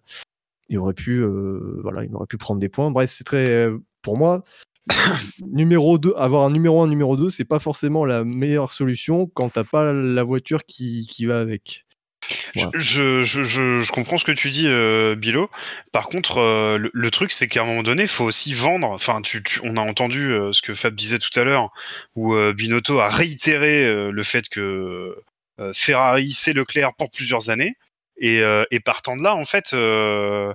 il 0.69 0.77
aurait 0.79 0.93
pu 0.93 1.21
euh, 1.21 1.83
il 2.03 2.15
aurait 2.15 2.27
pu 2.27 2.37
prendre 2.37 2.59
des 2.59 2.69
points. 2.69 2.91
Bref 2.91 3.11
c'est 3.11 3.23
très 3.23 3.69
pour 4.01 4.17
moi 4.17 4.43
numéro 5.39 5.97
2 5.97 6.13
avoir 6.17 6.45
un 6.45 6.51
numéro 6.51 6.81
1 6.81 6.87
numéro 6.87 7.15
2 7.15 7.29
c'est 7.29 7.45
pas 7.45 7.59
forcément 7.59 8.05
la 8.05 8.23
meilleure 8.23 8.73
solution 8.73 9.27
quand 9.27 9.49
t'as 9.49 9.63
pas 9.63 9.93
la 9.93 10.23
voiture 10.23 10.65
qui 10.65 11.25
va 11.25 11.39
avec 11.39 11.85
Je, 12.73 13.23
je, 13.23 13.43
je, 13.43 13.91
comprends 13.91 14.17
ce 14.17 14.25
que 14.25 14.31
tu 14.31 14.49
dis, 14.49 14.67
euh, 14.67 15.15
Bilo. 15.15 15.49
Par 15.91 16.07
contre, 16.07 16.37
euh, 16.37 16.89
le, 16.91 17.11
truc, 17.11 17.31
c'est 17.31 17.47
qu'à 17.47 17.61
un 17.61 17.65
moment 17.65 17.83
donné, 17.83 18.03
il 18.03 18.07
faut 18.07 18.25
aussi 18.25 18.53
vendre. 18.53 18.87
Enfin, 18.89 19.21
tu, 19.21 19.41
tu- 19.43 19.59
on 19.63 19.77
a 19.77 19.81
entendu 19.81 20.31
euh, 20.31 20.51
ce 20.53 20.61
que 20.61 20.73
Fab 20.73 20.95
disait 20.95 21.19
tout 21.19 21.37
à 21.39 21.43
l'heure, 21.43 21.71
où 22.15 22.33
euh, 22.35 22.53
Binotto 22.53 22.99
a 22.99 23.09
réitéré 23.09 23.85
euh, 23.85 24.11
le 24.11 24.23
fait 24.23 24.49
que 24.49 25.17
euh, 25.59 25.73
Ferrari, 25.73 26.31
c'est 26.33 26.53
Leclerc 26.53 26.93
pour 26.95 27.09
plusieurs 27.09 27.49
années. 27.49 27.75
Et, 28.23 28.41
et 28.69 28.79
partant 28.79 29.17
de 29.17 29.23
là, 29.23 29.33
en 29.33 29.45
fait, 29.45 29.73
euh, 29.73 30.53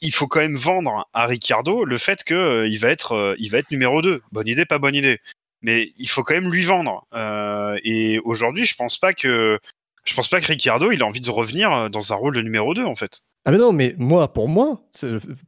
il 0.00 0.12
faut 0.12 0.28
quand 0.28 0.38
même 0.38 0.56
vendre 0.56 1.08
à 1.12 1.26
Ricciardo 1.26 1.84
le 1.84 1.98
fait 1.98 2.22
que 2.22 2.64
il 2.68 2.78
va 2.78 2.90
être, 2.90 3.12
euh, 3.12 3.36
va 3.50 3.58
être 3.58 3.72
numéro 3.72 4.02
2. 4.02 4.22
Bonne 4.30 4.46
idée, 4.46 4.64
pas 4.64 4.78
bonne 4.78 4.94
idée. 4.94 5.18
Mais 5.62 5.90
il 5.98 6.06
faut 6.08 6.22
quand 6.22 6.34
même 6.34 6.52
lui 6.52 6.62
vendre. 6.62 7.04
Et 7.82 8.20
aujourd'hui, 8.20 8.64
je 8.64 8.76
pense 8.76 8.98
pas 8.98 9.14
que 9.14 9.58
je 10.08 10.14
pense 10.14 10.28
pas 10.28 10.40
que 10.40 10.46
Ricciardo 10.46 10.90
il 10.90 11.02
a 11.02 11.06
envie 11.06 11.20
de 11.20 11.30
revenir 11.30 11.72
euh, 11.72 11.88
dans 11.88 12.12
un 12.12 12.16
rôle 12.16 12.34
de 12.34 12.42
numéro 12.42 12.74
2 12.74 12.84
en 12.84 12.94
fait. 12.94 13.22
Ah 13.44 13.50
mais 13.50 13.58
non, 13.58 13.72
mais 13.72 13.94
moi, 13.98 14.32
pour 14.32 14.48
moi, 14.48 14.82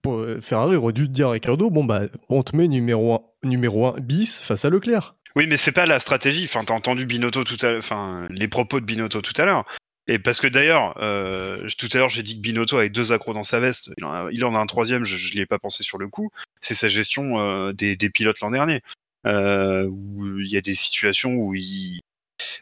pour, 0.00 0.24
Ferrari 0.40 0.76
aurait 0.76 0.92
dû 0.92 1.08
dire 1.08 1.28
à 1.28 1.32
Ricardo, 1.32 1.70
bon 1.70 1.84
bah, 1.84 2.02
on 2.28 2.42
te 2.42 2.56
met 2.56 2.68
numéro 2.68 3.14
1, 3.42 3.48
numéro 3.48 3.86
1 3.86 4.00
bis 4.00 4.40
face 4.40 4.64
à 4.64 4.70
Leclerc. 4.70 5.16
Oui, 5.36 5.46
mais 5.46 5.56
c'est 5.56 5.72
pas 5.72 5.86
la 5.86 6.00
stratégie. 6.00 6.44
Enfin, 6.44 6.64
t'as 6.64 6.74
entendu 6.74 7.06
Binotto 7.06 7.44
tout 7.44 7.56
à 7.62 7.70
l'heure, 7.70 7.78
enfin 7.78 8.26
les 8.30 8.48
propos 8.48 8.80
de 8.80 8.84
Binotto 8.84 9.20
tout 9.20 9.40
à 9.40 9.44
l'heure. 9.44 9.64
Et 10.06 10.18
parce 10.18 10.40
que 10.40 10.48
d'ailleurs, 10.48 10.94
euh, 11.00 11.68
tout 11.78 11.88
à 11.92 11.98
l'heure 11.98 12.08
j'ai 12.08 12.24
dit 12.24 12.34
que 12.34 12.40
Binotto 12.40 12.78
avait 12.78 12.88
deux 12.88 13.12
accros 13.12 13.34
dans 13.34 13.44
sa 13.44 13.61
veste. 13.61 13.90
Il 13.96 14.04
en 14.04 14.12
a, 14.12 14.28
il 14.32 14.44
en 14.44 14.54
a 14.54 14.58
un 14.58 14.66
troisième, 14.66 15.04
je, 15.04 15.16
je 15.16 15.32
l'y 15.32 15.40
ai 15.40 15.46
pas 15.46 15.58
pensé 15.58 15.82
sur 15.82 15.98
le 15.98 16.08
coup. 16.08 16.30
C'est 16.61 16.74
sa 16.74 16.88
gestion 16.88 17.38
euh, 17.38 17.72
des, 17.72 17.96
des 17.96 18.11
pilotes 18.11 18.40
l'an 18.40 18.50
dernier, 18.50 18.80
euh, 19.26 19.86
où 19.86 20.38
il 20.40 20.48
y 20.48 20.56
a 20.56 20.61
des 20.61 20.74
situations 20.74 21.34
où 21.34 21.54
il 21.54 22.00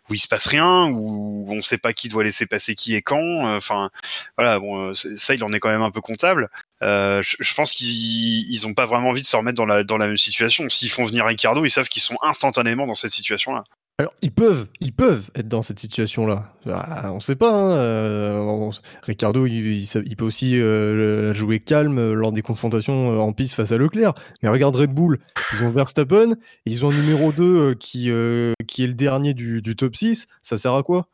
où 0.08 0.14
il 0.14 0.18
se 0.18 0.28
passe 0.28 0.46
rien, 0.46 0.88
où 0.90 1.46
on 1.48 1.62
sait 1.62 1.78
pas 1.78 1.92
qui 1.92 2.08
doit 2.08 2.24
laisser 2.24 2.46
passer 2.46 2.74
qui 2.74 2.94
et 2.94 3.02
quand. 3.02 3.54
Enfin, 3.56 3.90
voilà, 4.36 4.58
bon, 4.58 4.92
ça 4.94 5.34
il 5.34 5.44
en 5.44 5.52
est 5.52 5.60
quand 5.60 5.70
même 5.70 5.82
un 5.82 5.90
peu 5.90 6.00
comptable. 6.00 6.48
Euh, 6.82 7.22
je, 7.22 7.54
pense 7.54 7.74
qu'ils 7.74 8.48
ils 8.50 8.66
ont 8.66 8.74
pas 8.74 8.86
vraiment 8.86 9.08
envie 9.08 9.22
de 9.22 9.26
se 9.26 9.36
remettre 9.36 9.56
dans 9.56 9.66
la 9.66 9.82
dans 9.84 9.98
la 9.98 10.06
même 10.06 10.16
situation. 10.16 10.68
S'ils 10.68 10.90
font 10.90 11.04
venir 11.04 11.26
Ricardo, 11.26 11.64
ils 11.64 11.70
savent 11.70 11.88
qu'ils 11.88 12.02
sont 12.02 12.16
instantanément 12.22 12.86
dans 12.86 12.94
cette 12.94 13.10
situation-là. 13.10 13.64
Alors, 14.00 14.14
ils 14.22 14.30
peuvent, 14.30 14.68
ils 14.78 14.92
peuvent 14.92 15.28
être 15.34 15.48
dans 15.48 15.62
cette 15.62 15.80
situation-là. 15.80 16.52
Ah, 16.66 17.12
on 17.12 17.18
sait 17.18 17.34
pas. 17.34 17.52
Hein, 17.52 17.72
euh, 17.72 18.70
Ricardo, 19.02 19.44
il, 19.44 19.88
peut 20.16 20.24
aussi 20.24 20.60
euh, 20.60 21.34
jouer 21.34 21.58
calme 21.58 22.12
lors 22.12 22.30
des 22.30 22.42
confrontations 22.42 23.10
euh, 23.10 23.18
en 23.18 23.32
piste 23.32 23.54
face 23.54 23.72
à 23.72 23.76
Leclerc. 23.76 24.14
Mais 24.40 24.50
regarde 24.50 24.76
Red 24.76 24.94
Bull, 24.94 25.18
ils 25.52 25.64
ont 25.64 25.70
Verstappen, 25.70 26.36
ils 26.64 26.84
ont 26.84 26.92
un 26.92 26.94
numéro 26.94 27.32
2 27.32 27.42
euh, 27.42 27.74
qui, 27.74 28.12
euh, 28.12 28.52
est 28.60 28.86
le 28.86 28.94
dernier 28.94 29.34
du, 29.34 29.62
top 29.76 29.96
6. 29.96 30.28
Ça 30.42 30.56
sert 30.56 30.74
à 30.74 30.84
quoi? 30.84 31.08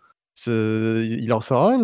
Il 0.46 1.26
leur 1.26 1.42
sert 1.42 1.56
à 1.56 1.68
rien 1.68 1.80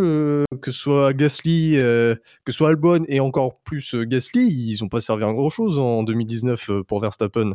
que 0.60 0.70
ce 0.70 0.78
soit 0.78 1.14
Gasly, 1.14 1.78
euh, 1.78 2.14
que 2.44 2.52
ce 2.52 2.58
soit 2.58 2.68
Albon 2.68 3.04
et 3.08 3.20
encore 3.20 3.60
plus 3.60 3.94
Gasly, 3.94 4.42
ils 4.42 4.84
ont 4.84 4.88
pas 4.88 5.00
servi 5.00 5.24
à 5.24 5.32
grand 5.32 5.48
chose 5.48 5.78
en 5.78 6.02
2019 6.02 6.82
pour 6.86 7.00
Verstappen. 7.00 7.54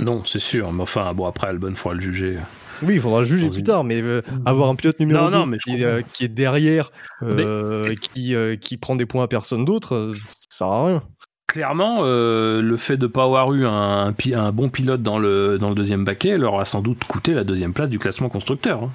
Non, 0.00 0.22
c'est 0.24 0.38
sûr, 0.38 0.72
mais 0.72 0.82
enfin, 0.82 1.12
bon, 1.14 1.26
après, 1.26 1.48
Albon, 1.48 1.68
il 1.70 1.76
faudra 1.76 1.94
le 1.94 2.00
juger. 2.00 2.38
Oui, 2.82 2.94
il 2.94 3.00
faudra 3.00 3.20
le 3.20 3.26
juger 3.26 3.48
plus 3.48 3.58
une... 3.58 3.64
tard, 3.64 3.84
mais 3.84 4.00
euh, 4.00 4.22
avoir 4.46 4.68
un 4.70 4.74
pilote 4.74 5.00
numéro 5.00 5.24
non, 5.24 5.30
2 5.30 5.36
non, 5.36 5.46
mais 5.46 5.58
qui, 5.58 5.84
euh, 5.84 6.02
qui, 6.12 6.24
est 6.24 6.28
derrière, 6.28 6.90
euh, 7.22 7.86
mais... 7.88 7.96
qui, 7.96 8.34
qui 8.60 8.76
prend 8.76 8.96
des 8.96 9.06
points 9.06 9.24
à 9.24 9.28
personne 9.28 9.64
d'autre, 9.64 10.14
ça 10.26 10.34
sert 10.48 10.66
à 10.66 10.86
rien. 10.86 11.02
Clairement, 11.46 12.02
le 12.02 12.76
fait 12.78 12.96
de 12.96 13.06
ne 13.06 13.10
pas 13.10 13.24
avoir 13.24 13.52
eu 13.52 13.66
un, 13.66 14.08
un, 14.08 14.14
un, 14.34 14.52
bon 14.52 14.68
pilote 14.68 15.02
dans 15.02 15.18
le, 15.18 15.58
dans 15.58 15.68
le 15.68 15.74
deuxième 15.74 16.04
paquet 16.04 16.38
leur 16.38 16.60
a 16.60 16.64
sans 16.64 16.80
doute 16.80 17.02
coûté 17.04 17.34
la 17.34 17.42
deuxième 17.42 17.72
place 17.72 17.90
du 17.90 17.98
classement 17.98 18.28
constructeur, 18.28 18.84
hein, 18.84 18.90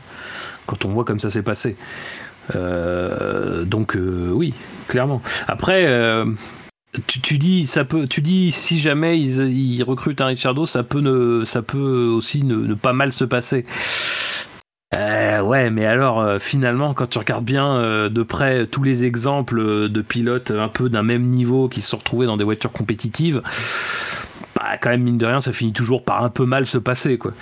quand 0.66 0.86
on 0.86 0.89
voit 0.89 1.03
comme 1.03 1.20
ça 1.20 1.30
s'est 1.30 1.43
passé. 1.43 1.76
donc, 2.53 3.97
oui, 3.97 4.53
clairement. 4.88 5.22
Après 5.47 5.86
tu, 7.08 7.22
tu, 7.22 7.38
dis 7.38 7.66
ça 7.66 7.86
peut 7.86 8.08
tu 8.08 8.22
dis 8.22 8.52
si 8.52 8.80
jamais 8.80 9.20
ils, 9.20 9.52
ils, 9.52 9.84
recrutent 9.84 10.22
un 10.22 10.28
Richardo 10.28 10.66
ça 10.66 10.84
peut 10.84 11.00
ne 11.00 11.43
ça 11.46 11.62
peut 11.62 12.08
aussi 12.08 12.43
ne, 12.43 12.74
pas 12.74 12.93
mal 12.93 13.14
se 13.14 13.24
passer. 13.24 13.66
Euh, 14.93 15.41
ouais 15.41 15.72
mais 15.72 15.86
alors 15.86 16.22
euh, 16.22 16.39
finalement 16.39 16.93
quand 16.93 17.08
tu 17.08 17.18
regardes 17.18 17.43
bien 17.43 17.76
euh, 17.76 18.08
de 18.08 18.24
près 18.24 18.66
tous 18.68 18.84
les 18.84 19.04
exemples 19.04 19.89
de 19.89 20.02
pilotes 20.02 20.52
un 20.52 20.70
peu 20.70 20.89
d'un 20.89 21.04
même 21.04 21.24
niveau 21.24 21.68
qui 21.68 21.82
se 21.82 21.89
sont 21.89 21.98
retrouvés 21.98 22.28
dans 22.28 22.38
des 22.38 22.43
voitures 22.43 22.72
compétitives 22.72 23.41
bah, 24.66 24.78
quand 24.78 24.89
même 24.89 25.03
mine 25.03 25.18
de 25.18 25.26
rien 25.26 25.39
ça 25.39 25.53
finit 25.53 25.74
toujours 25.74 26.03
par 26.03 26.24
un 26.24 26.30
peu 26.30 26.45
mal 26.45 26.66
se 26.66 26.78
passer 26.78 27.18
quoi 27.18 27.34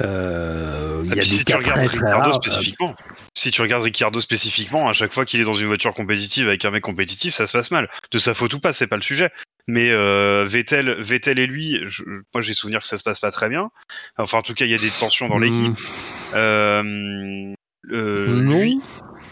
euh, 0.00 1.02
il 1.04 1.14
y 1.14 1.18
a 1.18 1.22
si 1.22 1.44
tu 1.44 1.54
regardes 1.54 1.80
Ricardo 1.80 2.32
spécifiquement 2.32 2.94
si 3.36 3.50
tu 3.50 3.62
regardes 3.62 3.82
Ricardo 3.82 4.20
spécifiquement, 4.20 4.88
à 4.88 4.92
chaque 4.92 5.12
fois 5.12 5.24
qu'il 5.24 5.40
est 5.40 5.44
dans 5.44 5.54
une 5.54 5.66
voiture 5.66 5.92
compétitive 5.92 6.48
avec 6.48 6.64
un 6.64 6.70
mec 6.70 6.82
compétitif, 6.82 7.34
ça 7.34 7.46
se 7.46 7.52
passe 7.52 7.70
mal. 7.72 7.90
De 8.12 8.18
sa 8.18 8.32
faute 8.32 8.54
ou 8.54 8.60
pas, 8.60 8.72
c'est 8.72 8.86
pas 8.86 8.96
le 8.96 9.02
sujet. 9.02 9.30
Mais 9.66 9.90
euh, 9.90 10.44
Vettel, 10.46 10.90
Vettel 11.00 11.38
et 11.38 11.46
lui, 11.46 11.80
je, 11.86 12.04
moi 12.32 12.42
j'ai 12.42 12.54
souvenir 12.54 12.80
que 12.80 12.86
ça 12.86 12.96
se 12.96 13.02
passe 13.02 13.18
pas 13.18 13.30
très 13.30 13.48
bien. 13.48 13.70
Enfin, 14.18 14.38
en 14.38 14.42
tout 14.42 14.54
cas, 14.54 14.66
il 14.66 14.70
y 14.70 14.74
a 14.74 14.78
des 14.78 14.90
tensions 14.90 15.28
dans 15.28 15.38
l'équipe. 15.38 15.72
Mmh. 15.72 16.34
Euh, 16.34 17.54
euh, 17.90 18.40
lui, 18.40 18.80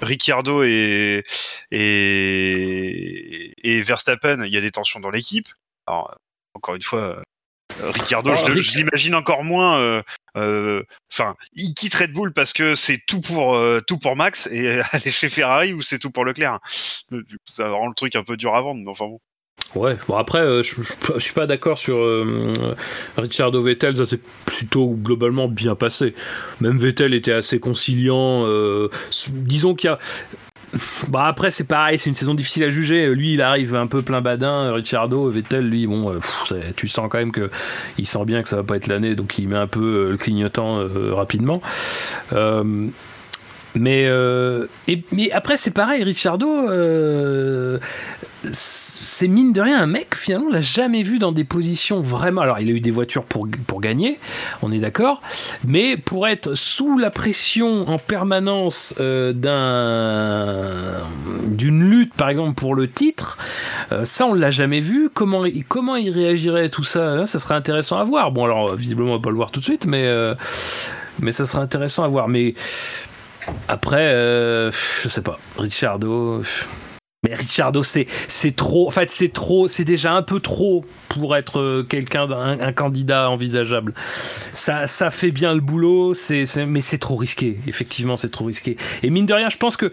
Ricciardo 0.01 0.63
et, 0.63 1.23
et, 1.71 3.53
et 3.63 3.83
Verstappen, 3.83 4.45
il 4.45 4.53
y 4.53 4.57
a 4.57 4.61
des 4.61 4.71
tensions 4.71 5.01
dans 5.01 5.11
l'équipe. 5.11 5.47
Alors, 5.87 6.17
encore 6.55 6.75
une 6.75 6.83
fois, 6.83 7.23
Ricciardo, 7.81 8.35
je, 8.35 8.61
je 8.61 8.79
l'imagine 8.79 9.15
encore 9.15 9.45
moins. 9.45 9.77
Enfin, 9.77 10.03
euh, 10.37 10.83
euh, 11.21 11.33
il 11.55 11.75
quitte 11.75 11.95
Red 11.95 12.13
Bull 12.13 12.33
parce 12.33 12.53
que 12.53 12.75
c'est 12.75 13.01
tout 13.07 13.21
pour 13.21 13.55
euh, 13.55 13.81
tout 13.87 13.99
pour 13.99 14.17
Max 14.17 14.47
et 14.49 14.81
aller 14.93 15.11
chez 15.11 15.29
Ferrari 15.29 15.73
ou 15.73 15.83
c'est 15.83 15.99
tout 15.99 16.11
pour 16.11 16.25
Leclerc. 16.25 16.59
Ça 17.47 17.69
rend 17.71 17.89
le 17.89 17.95
truc 17.95 18.17
un 18.17 18.25
peu 18.25 18.37
dur 18.37 18.55
à 18.55 18.63
vendre, 18.63 18.81
mais 18.83 18.91
enfin 18.91 19.07
bon. 19.07 19.21
Ouais, 19.75 19.97
bon 20.07 20.17
après, 20.17 20.41
euh, 20.41 20.63
je, 20.63 20.83
je, 20.83 20.93
je, 21.15 21.19
suis 21.19 21.33
pas 21.33 21.47
d'accord 21.47 21.79
sur 21.79 21.97
euh, 21.97 22.53
Ricciardo 23.17 23.63
Vettel, 23.63 23.97
ça 23.97 24.05
s'est 24.05 24.21
plutôt 24.45 24.91
globalement 24.91 25.49
bien 25.49 25.75
passé. 25.75 26.15
Même 26.61 26.77
Vettel 26.77 27.15
était 27.15 27.33
assez 27.33 27.59
conciliant. 27.59 28.45
Euh, 28.47 28.91
disons 29.29 29.75
qu'il 29.75 29.89
y 29.89 29.93
a. 29.93 29.99
Bah 31.09 31.27
après 31.27 31.51
c'est 31.51 31.65
pareil, 31.65 31.99
c'est 31.99 32.09
une 32.09 32.17
saison 32.17 32.35
difficile 32.35 32.65
à 32.65 32.71
juger. 32.71 33.15
Lui 33.15 33.35
il 33.35 33.43
arrive 33.43 33.75
un 33.75 33.87
peu 33.87 34.03
plein 34.03 34.21
badin, 34.21 34.73
Ricciardo, 34.73 35.29
Vettel 35.29 35.69
lui 35.69 35.87
bon, 35.87 36.15
pff, 36.15 36.53
tu 36.77 36.89
sens 36.89 37.09
quand 37.11 37.19
même 37.19 37.33
que 37.33 37.51
il 37.99 38.07
sent 38.07 38.25
bien 38.25 38.43
que 38.43 38.49
ça 38.49 38.57
va 38.57 38.63
pas 38.63 38.77
être 38.77 38.87
l'année, 38.87 39.15
donc 39.15 39.39
il 39.39 39.49
met 39.49 39.57
un 39.57 39.67
peu 39.67 40.11
le 40.11 40.17
clignotant 40.17 40.79
euh, 40.79 41.15
rapidement. 41.15 41.61
Euh, 42.33 42.89
mais, 43.75 44.07
euh, 44.07 44.67
mais 45.13 45.31
après 45.33 45.57
c'est 45.57 45.71
pareil, 45.71 46.03
Ricciardo, 46.03 46.69
c'est 49.03 49.27
mine 49.27 49.53
de 49.53 49.61
rien 49.61 49.81
un 49.83 49.87
mec 49.87 50.15
finalement 50.15 50.47
on 50.49 50.53
l'a 50.53 50.61
jamais 50.61 51.03
vu 51.03 51.19
dans 51.19 51.33
des 51.33 51.43
positions 51.45 52.01
vraiment. 52.01 52.41
Alors 52.41 52.61
il 52.61 52.69
a 52.69 52.73
eu 52.73 52.81
des 52.81 52.93
voitures 52.93 53.25
pour, 53.25 53.49
pour 53.67 53.81
gagner 53.81 54.19
on 54.63 54.71
est 54.71 54.79
d'accord. 54.79 55.21
Mais 55.67 55.97
pour 55.97 56.29
être 56.29 56.55
sous 56.55 56.99
la 56.99 57.11
pression 57.11 57.89
en 57.89 57.99
permanence 57.99 58.95
euh, 59.01 59.33
d'un 59.33 61.03
d'une 61.49 61.91
lutte 61.91 62.15
par 62.15 62.29
exemple 62.29 62.55
pour 62.55 62.75
le 62.75 62.89
titre 62.89 63.39
euh, 63.91 64.05
ça 64.05 64.27
on 64.27 64.35
l'a 64.35 64.51
jamais 64.51 64.81
vu. 64.81 65.11
Comment 65.13 65.45
comment 65.69 65.97
il 65.97 66.11
réagirait 66.11 66.67
à 66.67 66.69
tout 66.69 66.85
ça 66.85 67.17
là, 67.17 67.27
ça 67.27 67.41
serait 67.41 67.57
intéressant 67.57 67.99
à 67.99 68.05
voir. 68.05 68.31
Bon 68.31 68.45
alors 68.45 68.77
visiblement 68.77 69.11
on 69.11 69.17
va 69.17 69.23
pas 69.23 69.31
le 69.31 69.37
voir 69.37 69.51
tout 69.51 69.61
de 69.61 69.65
suite 69.65 69.85
mais 69.85 70.05
euh, 70.05 70.35
mais 71.21 71.33
ça 71.33 71.45
serait 71.45 71.63
intéressant 71.63 72.05
à 72.05 72.09
voir. 72.09 72.29
Mais 72.29 72.55
après 73.67 74.13
je 74.13 75.09
sais 75.09 75.23
pas. 75.23 75.41
Ricciardo 75.59 76.43
mais 77.25 77.37
Ricciardo, 77.37 77.85
c'est 77.85 78.07
c'est 78.27 78.57
trop. 78.57 78.89
En 78.89 78.91
fait, 78.91 79.09
c'est 79.09 79.33
trop. 79.33 79.69
C'est 79.69 79.85
déjà 79.85 80.13
un 80.13 80.23
peu 80.23 80.41
trop 80.41 80.85
pour 81.09 81.37
être 81.37 81.61
euh, 81.61 81.87
quelqu'un 81.89 82.29
un 82.29 82.73
candidat 82.73 83.31
envisageable. 83.31 83.95
Ça 84.55 84.89
ça 84.89 85.11
fait 85.11 85.31
bien 85.31 85.55
le 85.55 85.61
boulot. 85.61 86.15
C'est 86.15 86.45
mais 86.67 86.81
c'est 86.81 86.99
trop 86.99 87.15
risqué. 87.15 87.61
Effectivement, 87.69 88.17
c'est 88.17 88.31
trop 88.31 88.47
risqué. 88.47 88.77
Et 89.05 89.11
mine 89.11 89.27
de 89.27 89.35
rien, 89.35 89.49
je 89.51 89.57
pense 89.57 89.77
que 89.77 89.93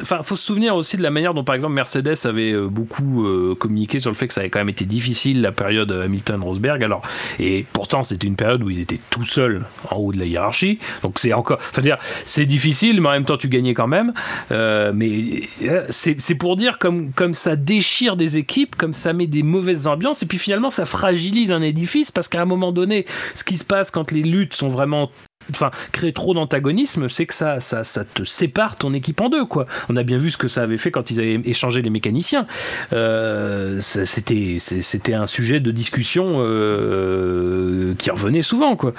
enfin, 0.00 0.22
faut 0.22 0.36
se 0.36 0.44
souvenir 0.44 0.74
aussi 0.76 0.96
de 0.96 1.02
la 1.02 1.10
manière 1.10 1.34
dont, 1.34 1.44
par 1.44 1.54
exemple, 1.54 1.74
Mercedes 1.74 2.14
avait 2.24 2.52
euh, 2.52 2.68
beaucoup 2.68 3.26
euh, 3.26 3.54
communiqué 3.54 4.00
sur 4.00 4.10
le 4.10 4.16
fait 4.16 4.28
que 4.28 4.34
ça 4.34 4.40
avait 4.40 4.50
quand 4.50 4.58
même 4.58 4.68
été 4.68 4.84
difficile 4.84 5.40
la 5.40 5.52
période 5.52 5.90
Hamilton-Rosberg. 5.92 6.82
Alors, 6.82 7.02
et 7.38 7.64
pourtant, 7.72 8.04
c'était 8.04 8.26
une 8.26 8.36
période 8.36 8.62
où 8.62 8.70
ils 8.70 8.80
étaient 8.80 9.00
tout 9.10 9.24
seuls 9.24 9.64
en 9.90 9.96
haut 9.96 10.12
de 10.12 10.18
la 10.18 10.26
hiérarchie. 10.26 10.78
Donc, 11.02 11.18
c'est 11.18 11.32
encore, 11.32 11.58
enfin, 11.58 11.82
dire, 11.82 11.98
c'est 12.24 12.46
difficile, 12.46 13.00
mais 13.00 13.08
en 13.08 13.12
même 13.12 13.24
temps, 13.24 13.36
tu 13.36 13.48
gagnais 13.48 13.74
quand 13.74 13.88
même. 13.88 14.12
Euh, 14.52 14.92
mais 14.94 15.42
c'est 15.90 16.34
pour 16.34 16.56
dire 16.56 16.78
comme 16.78 17.12
comme 17.12 17.34
ça 17.34 17.56
déchire 17.56 18.16
des 18.16 18.36
équipes, 18.36 18.76
comme 18.76 18.92
ça 18.92 19.12
met 19.12 19.26
des 19.26 19.42
mauvaises 19.42 19.86
ambiances, 19.86 20.22
et 20.22 20.26
puis 20.26 20.38
finalement, 20.38 20.70
ça 20.70 20.84
fragilise 20.84 21.52
un 21.52 21.62
édifice 21.62 22.10
parce 22.10 22.28
qu'à 22.28 22.40
un 22.40 22.46
moment 22.46 22.72
donné, 22.72 23.06
ce 23.34 23.44
qui 23.44 23.58
se 23.58 23.64
passe 23.64 23.90
quand 23.90 24.12
les 24.12 24.22
luttes 24.22 24.54
sont 24.54 24.68
vraiment 24.68 25.10
enfin 25.50 25.70
créer 25.92 26.12
trop 26.12 26.34
d'antagonisme 26.34 27.08
c'est 27.08 27.26
que 27.26 27.34
ça, 27.34 27.60
ça 27.60 27.84
ça 27.84 28.04
te 28.04 28.24
sépare 28.24 28.76
ton 28.76 28.92
équipe 28.94 29.20
en 29.20 29.28
deux 29.28 29.44
quoi. 29.44 29.66
On 29.88 29.96
a 29.96 30.02
bien 30.02 30.18
vu 30.18 30.30
ce 30.30 30.36
que 30.36 30.48
ça 30.48 30.62
avait 30.62 30.76
fait 30.76 30.90
quand 30.90 31.10
ils 31.10 31.20
avaient 31.20 31.40
échangé 31.44 31.82
les 31.82 31.90
mécaniciens. 31.90 32.46
Euh, 32.92 33.80
c'était 33.80 34.56
c'était 34.58 35.14
un 35.14 35.26
sujet 35.26 35.60
de 35.60 35.70
discussion 35.70 36.36
euh, 36.38 37.94
qui 37.98 38.10
revenait 38.10 38.42
souvent 38.42 38.76
quoi 38.76 38.94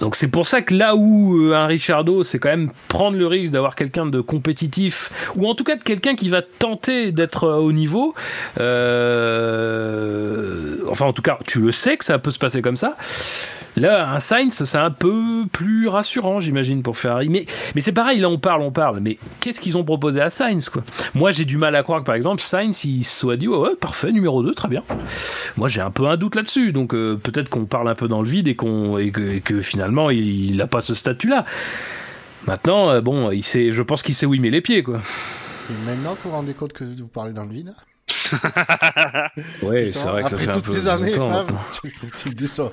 donc 0.00 0.16
c'est 0.16 0.28
pour 0.28 0.46
ça 0.46 0.62
que 0.62 0.74
là 0.74 0.94
où 0.94 1.52
un 1.52 1.66
Richardo, 1.66 2.22
c'est 2.22 2.38
quand 2.38 2.48
même 2.50 2.70
prendre 2.88 3.16
le 3.16 3.26
risque 3.26 3.52
d'avoir 3.52 3.74
quelqu'un 3.74 4.06
de 4.06 4.20
compétitif, 4.20 5.32
ou 5.36 5.48
en 5.48 5.54
tout 5.54 5.64
cas 5.64 5.76
de 5.76 5.82
quelqu'un 5.82 6.14
qui 6.14 6.28
va 6.28 6.42
tenter 6.42 7.10
d'être 7.12 7.48
au 7.48 7.72
niveau. 7.72 8.14
Euh... 8.60 9.88
Enfin 10.88 11.06
en 11.06 11.12
tout 11.12 11.22
cas, 11.22 11.38
tu 11.46 11.60
le 11.60 11.72
sais 11.72 11.96
que 11.96 12.04
ça 12.04 12.18
peut 12.18 12.30
se 12.30 12.38
passer 12.38 12.62
comme 12.62 12.76
ça. 12.76 12.94
Là, 13.78 14.10
un 14.10 14.18
Sainz, 14.18 14.64
c'est 14.64 14.78
un 14.78 14.90
peu 14.90 15.44
plus 15.52 15.86
rassurant, 15.86 16.40
j'imagine, 16.40 16.82
pour 16.82 16.96
Ferrari. 16.96 17.28
Mais, 17.28 17.46
mais 17.74 17.80
c'est 17.80 17.92
pareil, 17.92 18.18
là, 18.18 18.28
on 18.28 18.38
parle, 18.38 18.62
on 18.62 18.72
parle. 18.72 18.98
Mais 19.00 19.18
qu'est-ce 19.40 19.60
qu'ils 19.60 19.78
ont 19.78 19.84
proposé 19.84 20.20
à 20.20 20.30
Sainz, 20.30 20.68
quoi? 20.68 20.82
Moi, 21.14 21.30
j'ai 21.30 21.44
du 21.44 21.58
mal 21.58 21.76
à 21.76 21.84
croire 21.84 22.00
que, 22.00 22.04
par 22.04 22.16
exemple, 22.16 22.42
Sainz, 22.42 22.84
il 22.84 23.04
soit 23.04 23.36
dit, 23.36 23.46
oh, 23.46 23.62
ouais, 23.62 23.76
parfait, 23.76 24.10
numéro 24.10 24.42
2, 24.42 24.52
très 24.52 24.68
bien. 24.68 24.82
Moi, 25.56 25.68
j'ai 25.68 25.80
un 25.80 25.92
peu 25.92 26.08
un 26.08 26.16
doute 26.16 26.34
là-dessus. 26.34 26.72
Donc, 26.72 26.92
euh, 26.92 27.16
peut-être 27.22 27.48
qu'on 27.50 27.66
parle 27.66 27.88
un 27.88 27.94
peu 27.94 28.08
dans 28.08 28.20
le 28.20 28.28
vide 28.28 28.48
et, 28.48 28.56
qu'on, 28.56 28.98
et 28.98 29.12
que 29.12 29.60
finalement, 29.60 29.87
il 30.10 30.56
n'a 30.56 30.66
pas 30.66 30.80
ce 30.80 30.94
statut-là. 30.94 31.44
Maintenant, 32.46 32.90
euh, 32.90 33.00
bon, 33.00 33.30
il 33.30 33.42
sait, 33.42 33.72
je 33.72 33.82
pense 33.82 34.02
qu'il 34.02 34.14
sait 34.14 34.26
où 34.26 34.34
il 34.34 34.40
met 34.40 34.50
les 34.50 34.60
pieds, 34.60 34.82
quoi. 34.82 35.00
C'est 35.60 35.74
maintenant 35.84 36.14
que 36.14 36.22
vous 36.24 36.30
vous 36.30 36.36
rendez 36.36 36.54
compte 36.54 36.72
que 36.72 36.84
vous 36.84 37.08
parlez 37.08 37.32
dans 37.32 37.44
le 37.44 37.52
vide 37.52 37.74
oui, 39.62 39.90
c'est 39.92 40.04
vrai 40.04 40.22
que 40.22 40.30
ça 40.30 40.36
fait 40.38 40.52
toutes 40.52 40.68
un 40.68 40.70
ces 40.72 40.82
peu 40.84 40.88
années, 40.90 41.10
longtemps, 41.12 41.30
Fab, 41.30 41.52
maintenant. 41.52 41.60
tu, 41.82 41.92
tu 42.16 42.28
le 42.28 42.34
déçois. 42.34 42.72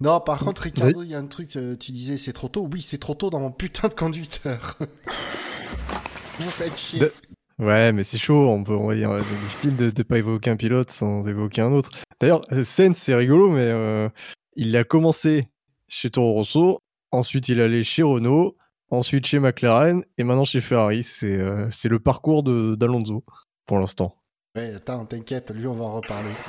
Non, 0.00 0.20
par 0.20 0.38
contre, 0.38 0.62
Ricardo, 0.62 1.02
il 1.02 1.10
y 1.10 1.14
a 1.14 1.18
un 1.18 1.26
truc, 1.26 1.54
euh, 1.56 1.76
tu 1.76 1.92
disais 1.92 2.16
c'est 2.16 2.32
trop 2.32 2.48
tôt. 2.48 2.66
Oui, 2.72 2.80
c'est 2.80 2.98
trop 2.98 3.14
tôt 3.14 3.28
dans 3.30 3.40
mon 3.40 3.50
putain 3.50 3.88
de 3.88 3.94
conducteur. 3.94 4.78
Vous 6.40 6.50
faites 6.50 6.76
chier. 6.78 7.00
De- 7.00 7.12
Ouais, 7.58 7.92
mais 7.92 8.04
c'est 8.04 8.16
chaud, 8.16 8.48
on 8.48 8.64
peut, 8.64 8.72
on 8.72 8.86
va 8.88 8.94
dire, 8.94 9.10
c'est 9.18 9.38
difficile 9.46 9.76
de 9.76 9.92
ne 9.94 10.02
pas 10.02 10.16
évoquer 10.16 10.48
un 10.48 10.56
pilote 10.56 10.90
sans 10.90 11.28
évoquer 11.28 11.60
un 11.60 11.72
autre. 11.72 11.90
D'ailleurs, 12.18 12.40
euh, 12.52 12.64
Sainz, 12.64 12.96
c'est 12.96 13.14
rigolo, 13.14 13.50
mais 13.50 13.60
euh, 13.60 14.08
il 14.56 14.76
a 14.76 14.84
commencé 14.84 15.48
chez 15.88 16.10
Toro 16.10 16.32
Rosso, 16.34 16.82
ensuite 17.10 17.48
il 17.48 17.58
est 17.58 17.62
allé 17.62 17.82
chez 17.82 18.02
Renault, 18.02 18.56
ensuite 18.90 19.26
chez 19.26 19.38
McLaren, 19.38 20.04
et 20.18 20.24
maintenant 20.24 20.44
chez 20.44 20.60
Ferrari. 20.60 21.02
C'est 21.02 21.38
euh, 21.38 21.68
le 21.84 21.98
parcours 21.98 22.42
de- 22.42 22.74
d'Alonso, 22.74 23.24
pour 23.66 23.78
l'instant. 23.78 24.14
Ouais, 24.56 24.74
attends, 24.74 25.06
t'inquiète, 25.06 25.50
lui, 25.54 25.66
on 25.66 25.72
va 25.72 25.84
en 25.84 25.94
reparler. 25.96 26.30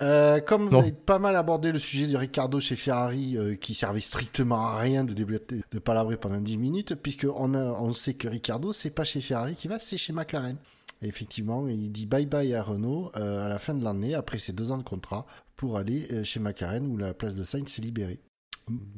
Euh, 0.00 0.40
comme 0.40 0.70
vous 0.70 0.76
avez 0.78 0.92
pas 0.92 1.18
mal 1.18 1.36
abordé 1.36 1.70
le 1.70 1.78
sujet 1.78 2.06
de 2.06 2.16
Ricardo 2.16 2.60
chez 2.60 2.76
Ferrari, 2.76 3.36
euh, 3.36 3.56
qui 3.56 3.74
servait 3.74 4.00
strictement 4.00 4.58
à 4.64 4.78
rien 4.78 5.04
de, 5.04 5.12
développer- 5.12 5.60
de 5.70 5.78
palabrer 5.78 6.16
pendant 6.16 6.40
10 6.40 6.56
minutes, 6.56 6.94
puisque 6.94 7.26
on, 7.30 7.92
sait 7.92 8.14
que 8.14 8.26
Ricardo, 8.26 8.72
c'est 8.72 8.88
pas 8.88 9.04
chez 9.04 9.20
Ferrari 9.20 9.54
qu'il 9.54 9.68
va, 9.70 9.78
c'est 9.78 9.98
chez 9.98 10.14
McLaren. 10.14 10.56
Et 11.02 11.08
effectivement, 11.08 11.68
il 11.68 11.92
dit 11.92 12.06
bye 12.06 12.24
bye 12.24 12.54
à 12.54 12.62
Renault 12.62 13.12
euh, 13.16 13.44
à 13.44 13.50
la 13.50 13.58
fin 13.58 13.74
de 13.74 13.84
l'année, 13.84 14.14
après 14.14 14.38
ses 14.38 14.54
deux 14.54 14.70
ans 14.72 14.78
de 14.78 14.82
contrat, 14.82 15.26
pour 15.60 15.76
aller 15.76 16.06
euh, 16.12 16.24
chez 16.24 16.40
McLaren 16.40 16.86
où 16.86 16.96
la 16.96 17.12
place 17.12 17.34
de 17.34 17.44
Sainz 17.44 17.68
s'est 17.68 17.82
libérée. 17.82 18.18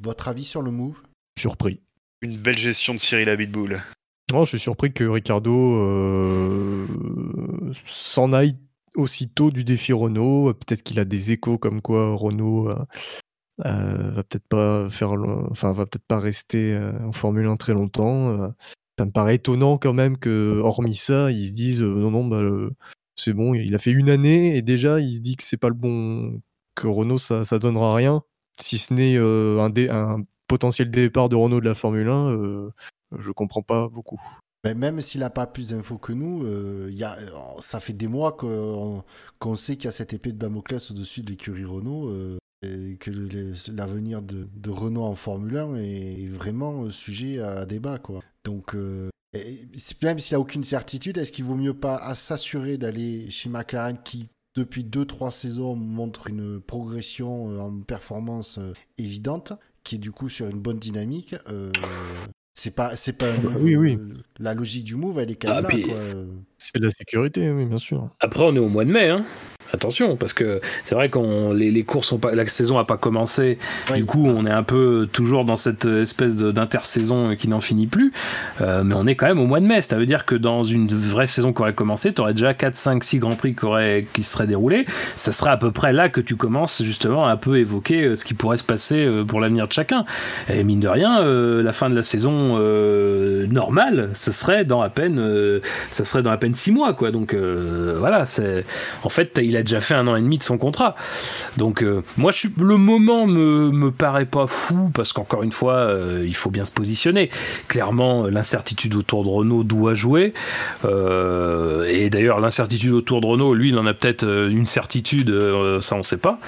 Votre 0.01 0.29
avis 0.29 0.45
sur 0.45 0.63
le 0.63 0.71
move? 0.71 1.03
Surpris. 1.37 1.81
Une 2.21 2.37
belle 2.37 2.57
gestion 2.57 2.95
de 2.95 3.01
Cyril 3.01 3.29
Abitboul. 3.29 3.81
Non, 4.31 4.45
je 4.45 4.51
suis 4.51 4.61
surpris 4.61 4.93
que 4.93 5.03
Ricardo 5.03 5.53
euh, 5.53 6.87
s'en 7.85 8.33
aille 8.33 8.57
aussitôt 8.95 9.51
du 9.51 9.65
défi 9.65 9.93
Renault. 9.93 10.55
Peut-être 10.55 10.85
qu'il 10.85 11.01
a 11.01 11.05
des 11.05 11.33
échos 11.33 11.59
comme 11.59 11.83
quoi 11.83 12.15
Renault 12.15 12.71
euh, 12.71 12.77
euh, 13.67 14.13
va 14.13 14.23
peut-être 14.23 14.47
pas 14.47 14.89
faire, 14.89 15.15
enfin 15.51 15.73
va 15.73 15.85
peut-être 15.85 16.07
pas 16.07 16.21
rester 16.21 16.81
en 17.05 17.11
Formule 17.11 17.47
1 17.47 17.57
très 17.57 17.73
longtemps. 17.75 18.55
Ça 19.01 19.07
me 19.07 19.11
paraît 19.11 19.35
étonnant 19.35 19.79
quand 19.79 19.95
même 19.95 20.17
que, 20.17 20.61
hormis 20.63 20.95
ça, 20.95 21.33
ils 21.33 21.49
se 21.49 21.53
disent 21.53 21.83
euh, 21.83 21.93
non 21.93 22.13
non 22.13 22.25
bah 22.25 22.41
c'est 23.17 23.33
bon, 23.33 23.53
il 23.55 23.75
a 23.75 23.79
fait 23.79 23.91
une 23.91 24.09
année 24.09 24.57
et 24.57 24.63
déjà 24.63 25.01
il 25.01 25.15
se 25.15 25.21
dit 25.21 25.37
que 25.37 25.43
c'est 25.43 25.57
pas 25.57 25.69
le 25.69 25.75
bon, 25.75 26.41
que 26.75 26.87
Renault 26.87 27.19
ça 27.19 27.45
ça 27.45 27.59
donnera 27.59 27.95
rien, 27.95 28.23
si 28.61 28.79
ce 28.79 28.95
n'est 28.95 29.17
euh, 29.17 29.61
un, 29.61 30.25
potentiel 30.49 30.91
départ 30.91 31.31
de 31.31 31.37
Renault 31.37 31.61
de 31.61 31.69
la 31.69 31.75
Formule 31.75 32.09
1. 32.09 32.31
euh, 32.31 32.71
je 33.19 33.31
comprends 33.31 33.63
pas 33.63 33.89
beaucoup. 33.89 34.21
Ben, 34.65 34.79
même 34.79 35.01
s'il 35.01 35.21
n'a 35.21 35.31
pas 35.31 35.47
plus 35.47 35.69
d'infos 35.69 35.99
que 35.99 36.13
nous, 36.13 36.45
euh, 36.45 36.89
y 36.93 37.03
a, 37.03 37.17
euh, 37.17 37.31
ça 37.59 37.81
fait 37.81 37.95
des 37.95 38.07
mois 38.07 38.37
qu'on 38.37 39.57
sait 39.57 39.77
qu'il 39.77 39.87
y 39.87 39.89
a 39.89 39.93
cette 39.93 40.13
épée 40.13 40.31
de 40.31 40.39
Damoclès 40.39 40.91
au-dessus 40.91 41.23
de 41.23 41.31
l'écurie 41.31 41.65
Renault, 41.65 42.13
que 42.63 43.11
l'avenir 43.73 44.23
de, 44.23 44.71
Renault 44.71 45.05
en 45.05 45.15
Formule 45.15 45.57
1 45.57 45.77
est 45.77 46.27
vraiment 46.27 46.89
sujet 46.91 47.41
à 47.41 47.65
débat. 47.65 47.99
Quoi. 47.99 48.21
Donc, 48.45 48.75
même 48.75 50.19
s'il 50.19 50.35
n'y 50.35 50.37
a 50.37 50.41
aucune 50.41 50.63
certitude, 50.63 51.19
est-ce 51.19 51.33
qu'il 51.33 51.45
vaut 51.45 51.57
mieux 51.57 51.75
pas 51.75 52.15
s'assurer 52.15 52.79
d'aller 52.79 53.31
chez 53.31 53.49
McLaren 53.49 53.99
qui, 54.05 54.29
depuis 54.55 54.85
2-3 54.85 55.31
saisons, 55.31 55.75
montre 55.77 56.29
une 56.29 56.61
progression 56.61 57.51
euh, 57.51 57.59
en 57.61 57.81
performance 57.81 58.59
euh, 58.59 58.73
évidente, 58.99 59.53
qui 59.85 59.95
est 59.97 59.99
du 59.99 60.13
coup 60.13 60.29
sur 60.29 60.49
une 60.49 60.61
bonne 60.61 60.79
dynamique 60.79 61.35
euh, 61.51 61.71
c'est 62.55 62.71
pas, 62.73 62.95
c'est 62.97 63.15
pas. 63.15 63.31
oui, 63.59 63.77
oui. 63.77 63.99
La 64.39 64.53
logique 64.55 64.85
du 64.85 64.95
move, 64.95 65.19
elle 65.19 65.31
est 65.31 65.37
quand 65.37 65.49
même 65.49 65.59
Ah, 65.59 65.63
là. 65.63 65.69
puis- 65.69 65.85
quoi. 65.85 65.97
C'est 66.65 66.79
de 66.79 66.85
la 66.85 66.91
sécurité, 66.91 67.51
oui, 67.51 67.65
bien 67.65 67.79
sûr. 67.79 68.09
Après, 68.21 68.45
on 68.45 68.55
est 68.55 68.61
au 68.61 68.69
mois 68.69 68.85
de 68.85 68.91
mai, 68.93 69.09
hein. 69.09 69.25
Attention, 69.75 70.17
parce 70.17 70.35
que 70.35 70.61
c'est 70.85 70.95
vrai 70.95 71.09
qu'on 71.09 71.55
les, 71.55 71.71
les 71.71 71.83
courses 71.83 72.13
ont 72.13 72.19
pas, 72.19 72.35
la 72.35 72.47
saison 72.47 72.77
a 72.79 72.85
pas 72.85 72.99
commencé. 72.99 73.59
Oui. 73.91 73.99
Du 73.99 74.05
coup, 74.05 74.27
on 74.27 74.45
est 74.45 74.51
un 74.51 74.63
peu 74.65 75.09
toujours 75.11 75.47
dans 75.47 75.57
cette 75.57 75.87
espèce 75.87 76.37
d'intersaison 76.37 77.35
qui 77.37 77.49
n'en 77.49 77.61
finit 77.61 77.87
plus. 77.87 78.13
Euh, 78.61 78.85
mais 78.85 78.95
on 78.95 79.07
est 79.07 79.15
quand 79.17 79.25
même 79.27 79.39
au 79.41 79.47
mois 79.47 79.61
de 79.61 79.67
mai. 79.67 79.81
Ça 79.81 79.97
veut 79.97 80.05
dire 80.05 80.27
que 80.27 80.35
dans 80.35 80.63
une 80.63 80.89
vraie 80.89 81.27
saison 81.27 81.55
qui 81.55 81.63
aurait 81.63 81.73
commencé, 81.73 82.13
tu 82.13 82.21
aurais 82.21 82.35
déjà 82.35 82.53
4, 82.53 82.77
5, 82.77 83.03
6 83.03 83.19
grands 83.19 83.35
prix 83.35 83.55
qui, 83.55 83.65
auraient- 83.65 84.07
qui 84.13 84.23
se 84.23 84.33
seraient 84.33 84.47
déroulés. 84.47 84.85
Ça 85.17 85.33
serait 85.33 85.51
à 85.51 85.57
peu 85.57 85.71
près 85.71 85.95
là 85.95 86.11
que 86.11 86.21
tu 86.21 86.37
commences 86.37 86.83
justement 86.83 87.25
à 87.27 87.31
un 87.33 87.37
peu 87.39 87.57
évoquer 87.59 88.03
euh, 88.05 88.17
ce 88.17 88.27
qui 88.27 88.35
pourrait 88.35 88.59
se 88.59 88.65
passer 88.65 89.03
euh, 89.07 89.25
pour 89.25 89.41
l'avenir 89.41 89.69
de 89.69 89.73
chacun. 89.73 90.05
Et 90.53 90.65
mine 90.65 90.81
de 90.81 90.89
rien, 90.89 91.23
euh, 91.23 91.63
la 91.63 91.73
fin 91.73 91.89
de 91.89 91.95
la 91.95 92.03
saison 92.03 92.57
euh, 92.59 93.47
normale, 93.47 94.11
ce 94.13 94.33
serait 94.33 94.67
dans 94.67 94.83
à 94.83 94.91
peine, 94.91 95.19
euh, 95.19 95.61
ça 95.93 96.05
serait 96.05 96.23
dans 96.23 96.31
à 96.31 96.37
peine 96.37 96.52
6 96.55 96.73
mois, 96.73 96.95
quoi. 96.95 97.11
Donc 97.11 97.35
euh, 97.35 97.97
voilà, 97.99 98.27
c'est 98.27 98.65
en 99.03 99.09
fait, 99.09 99.39
il 99.43 99.57
a 99.57 99.63
déjà 99.63 99.81
fait 99.81 99.95
un 99.95 100.07
an 100.09 100.17
et 100.17 100.21
demi 100.21 100.39
de 100.39 100.43
son 100.43 100.59
contrat. 100.59 100.95
Donc 101.57 101.83
euh, 101.83 102.03
moi, 102.17 102.33
je 102.33 102.39
suis, 102.39 102.55
le 102.59 102.77
moment 102.77 103.27
me, 103.27 103.91
paraît 103.91 104.27
pas 104.27 104.47
fou 104.47 104.91
parce 104.95 105.13
qu'encore 105.13 105.43
une 105.43 105.53
fois, 105.53 105.75
euh, 105.75 106.25
il 106.27 106.35
faut 106.35 106.51
bien 106.51 106.65
se 106.65 106.73
positionner. 106.73 107.31
Clairement, 107.69 108.27
l'incertitude 108.27 108.95
autour 108.95 109.25
de 109.25 109.29
Renault 109.29 109.65
doit 109.65 109.95
jouer. 109.95 110.33
Et 110.85 112.11
d'ailleurs, 112.11 112.41
l'incertitude 112.41 112.93
autour 112.93 113.21
de 113.21 113.27
Renault, 113.27 113.55
lui, 113.55 113.69
il 113.69 113.79
en 113.79 113.87
a 113.87 113.95
peut-être 113.95 114.25
une 114.25 114.67
certitude, 114.67 115.33
ça 115.81 115.97
on 115.97 116.03
sait 116.03 116.17
pas. 116.17 116.39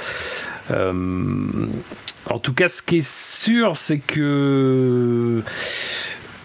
En 0.70 2.38
tout 2.38 2.54
cas, 2.54 2.68
ce 2.68 2.80
qui 2.80 2.98
est 2.98 3.06
sûr, 3.06 3.76
c'est 3.76 3.98
que 3.98 5.42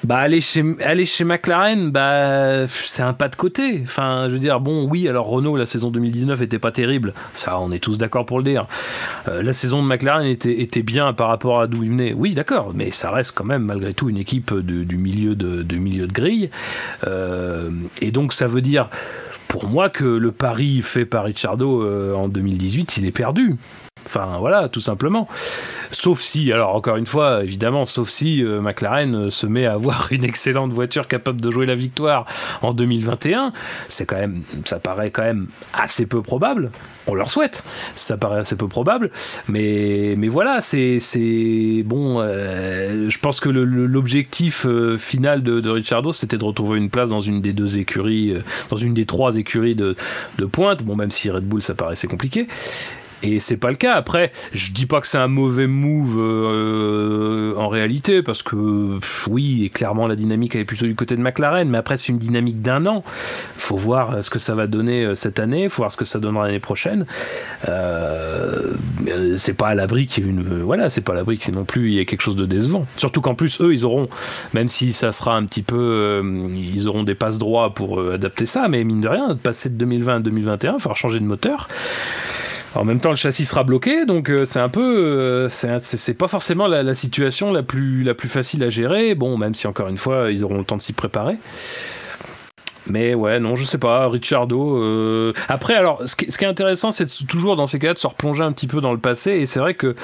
bah 0.03 0.17
aller 0.17 0.41
chez 0.41 0.63
aller 0.83 1.05
McLaren, 1.25 1.91
bah 1.91 2.65
c'est 2.67 3.01
un 3.03 3.13
pas 3.13 3.27
de 3.27 3.35
côté. 3.35 3.81
Enfin, 3.83 4.25
je 4.27 4.33
veux 4.33 4.39
dire, 4.39 4.59
bon, 4.59 4.87
oui, 4.89 5.07
alors 5.07 5.27
Renault 5.27 5.57
la 5.57 5.65
saison 5.65 5.91
2019 5.91 6.41
était 6.41 6.59
pas 6.59 6.71
terrible, 6.71 7.13
ça, 7.33 7.59
on 7.59 7.71
est 7.71 7.79
tous 7.79 7.97
d'accord 7.97 8.25
pour 8.25 8.37
le 8.37 8.43
dire. 8.43 8.65
Euh, 9.27 9.43
la 9.43 9.53
saison 9.53 9.81
de 9.83 9.87
McLaren 9.87 10.25
était 10.25 10.83
bien 10.83 11.13
par 11.13 11.27
rapport 11.27 11.61
à 11.61 11.67
d'où 11.67 11.83
il 11.83 11.89
venait. 11.89 12.13
Oui, 12.13 12.33
d'accord, 12.33 12.71
mais 12.73 12.91
ça 12.91 13.11
reste 13.11 13.33
quand 13.35 13.43
même 13.45 13.63
malgré 13.63 13.93
tout 13.93 14.09
une 14.09 14.17
équipe 14.17 14.53
de- 14.53 14.83
du 14.83 14.97
milieu 14.97 15.35
de, 15.35 15.75
milieu 15.75 16.07
de 16.07 16.13
grille. 16.13 16.49
Euh, 17.07 17.69
et 18.01 18.11
donc 18.11 18.33
ça 18.33 18.47
veut 18.47 18.61
dire 18.61 18.89
pour 19.47 19.67
moi 19.67 19.89
que 19.89 20.05
le 20.05 20.31
pari 20.31 20.81
fait 20.81 21.05
par 21.05 21.25
Ricciardo 21.25 21.83
euh, 21.83 22.13
en 22.13 22.29
2018, 22.29 22.97
il 22.97 23.05
est 23.07 23.11
perdu. 23.11 23.55
Enfin 24.09 24.37
voilà, 24.39 24.69
tout 24.69 24.81
simplement. 24.81 25.27
Sauf 25.91 26.21
si, 26.21 26.51
alors 26.51 26.75
encore 26.75 26.95
une 26.95 27.05
fois, 27.05 27.43
évidemment, 27.43 27.85
sauf 27.85 28.09
si 28.09 28.43
euh, 28.43 28.59
McLaren 28.59 29.13
euh, 29.13 29.29
se 29.29 29.45
met 29.45 29.67
à 29.67 29.73
avoir 29.73 30.07
une 30.11 30.23
excellente 30.23 30.73
voiture 30.73 31.07
capable 31.07 31.39
de 31.39 31.51
jouer 31.51 31.67
la 31.67 31.75
victoire 31.75 32.25
en 32.63 32.73
2021, 32.73 33.53
c'est 33.87 34.07
quand 34.07 34.15
même, 34.15 34.41
ça 34.65 34.79
paraît 34.79 35.11
quand 35.11 35.21
même 35.21 35.45
assez 35.73 36.07
peu 36.07 36.23
probable. 36.23 36.71
On 37.05 37.13
leur 37.13 37.29
souhaite, 37.29 37.63
ça 37.93 38.17
paraît 38.17 38.39
assez 38.39 38.55
peu 38.55 38.67
probable, 38.67 39.11
mais 39.47 40.15
voilà, 40.27 40.59
c'est 40.59 40.99
bon. 41.85 42.19
euh, 42.19 43.09
je 43.09 43.19
pense 43.19 43.39
que 43.39 43.49
l'objectif 43.49 44.65
final 44.97 45.43
de, 45.43 45.59
de 45.59 46.11
c'était 46.13 46.37
de 46.37 46.43
retrouver 46.43 46.77
une 46.79 46.89
place 46.89 47.09
dans 47.09 47.21
une 47.21 47.41
des 47.41 47.53
deux 47.53 47.77
écuries, 47.77 48.35
dans 48.69 48.77
une 48.77 48.93
des 48.95 49.05
trois 49.05 49.37
écuries 49.37 49.75
de, 49.75 49.95
de 50.37 50.45
pointe. 50.45 50.83
Bon, 50.83 50.95
même 50.95 51.11
si 51.11 51.29
Red 51.29 51.45
Bull, 51.45 51.61
ça 51.61 51.75
paraissait 51.75 52.07
compliqué. 52.07 52.47
Et 53.21 53.39
c'est 53.39 53.57
pas 53.57 53.69
le 53.69 53.75
cas. 53.75 53.95
Après, 53.95 54.31
je 54.53 54.71
dis 54.71 54.85
pas 54.85 55.01
que 55.01 55.07
c'est 55.07 55.17
un 55.17 55.27
mauvais 55.27 55.67
move 55.67 56.17
euh, 56.17 57.53
en 57.57 57.67
réalité, 57.67 58.23
parce 58.23 58.43
que 58.43 58.99
oui, 59.27 59.65
et 59.65 59.69
clairement 59.69 60.07
la 60.07 60.15
dynamique 60.15 60.55
elle 60.55 60.61
est 60.61 60.65
plutôt 60.65 60.85
du 60.85 60.95
côté 60.95 61.15
de 61.15 61.21
McLaren, 61.21 61.67
mais 61.69 61.77
après 61.77 61.97
c'est 61.97 62.09
une 62.09 62.17
dynamique 62.17 62.61
d'un 62.61 62.85
an. 62.85 63.03
Faut 63.57 63.75
voir 63.75 64.11
euh, 64.11 64.21
ce 64.21 64.29
que 64.29 64.39
ça 64.39 64.55
va 64.55 64.67
donner 64.67 65.03
euh, 65.03 65.15
cette 65.15 65.39
année, 65.39 65.67
faut 65.67 65.81
voir 65.81 65.91
ce 65.91 65.97
que 65.97 66.05
ça 66.05 66.19
donnera 66.19 66.45
l'année 66.45 66.59
prochaine. 66.59 67.05
Euh, 67.67 68.73
euh, 69.07 69.35
c'est 69.37 69.53
pas 69.53 69.67
à 69.67 69.75
l'abri 69.75 70.07
qu'il 70.07 70.23
y 70.23 70.27
ait 70.27 70.29
une, 70.29 70.61
voilà, 70.61 70.89
c'est 70.89 71.01
pas 71.01 71.13
à 71.13 71.15
l'abri 71.15 71.37
que 71.37 71.51
non 71.51 71.65
plus 71.65 71.89
il 71.89 71.93
y 71.95 71.99
ait 71.99 72.05
quelque 72.05 72.21
chose 72.21 72.37
de 72.37 72.45
décevant. 72.45 72.85
Surtout 72.95 73.19
qu'en 73.19 73.35
plus 73.35 73.59
eux 73.61 73.73
ils 73.73 73.85
auront, 73.85 74.07
même 74.53 74.69
si 74.69 74.93
ça 74.93 75.11
sera 75.11 75.35
un 75.35 75.43
petit 75.45 75.61
peu, 75.61 76.21
ils 76.55 76.87
auront 76.87 77.03
des 77.03 77.15
passes 77.15 77.37
droits 77.37 77.73
pour 77.73 77.99
adapter 77.99 78.45
ça, 78.45 78.67
mais 78.69 78.83
mine 78.83 79.01
de 79.01 79.07
rien, 79.07 79.35
passer 79.35 79.69
de 79.69 79.75
2020 79.75 80.15
à 80.15 80.19
2021, 80.19 80.73
il 80.75 80.79
falloir 80.79 80.95
changer 80.95 81.19
de 81.19 81.25
moteur. 81.25 81.67
En 82.75 82.85
même 82.85 82.99
temps, 82.99 83.09
le 83.09 83.15
châssis 83.15 83.45
sera 83.45 83.63
bloqué, 83.63 84.05
donc 84.05 84.29
euh, 84.29 84.45
c'est 84.45 84.59
un 84.59 84.69
peu, 84.69 84.81
euh, 84.81 85.49
c'est 85.49 86.13
pas 86.13 86.27
forcément 86.27 86.67
la, 86.67 86.93
situation 86.93 87.51
la 87.51 87.63
plus 87.63 88.03
la 88.03 88.13
plus 88.13 88.29
facile 88.29 88.63
à 88.63 88.69
gérer. 88.69 89.15
Bon, 89.15 89.37
même 89.37 89.53
si 89.53 89.67
encore 89.67 89.87
une 89.87 89.97
fois, 89.97 90.31
ils 90.31 90.43
auront 90.43 90.59
le 90.59 90.63
temps 90.63 90.77
de 90.77 90.81
s'y 90.81 90.93
préparer. 90.93 91.37
Mais 92.89 93.13
ouais, 93.13 93.39
non, 93.39 93.55
je 93.55 93.65
sais 93.65 93.77
pas, 93.77 94.07
Ricciardo. 94.09 94.77
euh, 94.77 95.33
Après, 95.47 95.75
alors, 95.75 96.01
ce 96.05 96.15
qui, 96.15 96.25
est 96.25 96.47
intéressant, 96.47 96.91
c'est 96.91 97.07
toujours 97.27 97.55
dans 97.55 97.67
ces 97.67 97.79
cas 97.79 97.93
de 97.93 97.99
se 97.99 98.07
replonger 98.07 98.43
un 98.43 98.51
petit 98.51 98.67
peu 98.67 98.81
dans 98.81 98.93
le 98.93 98.99
passé. 98.99 99.31
Et 99.31 99.45
c'est 99.45 99.59
vrai 99.59 99.75
que 99.75 99.95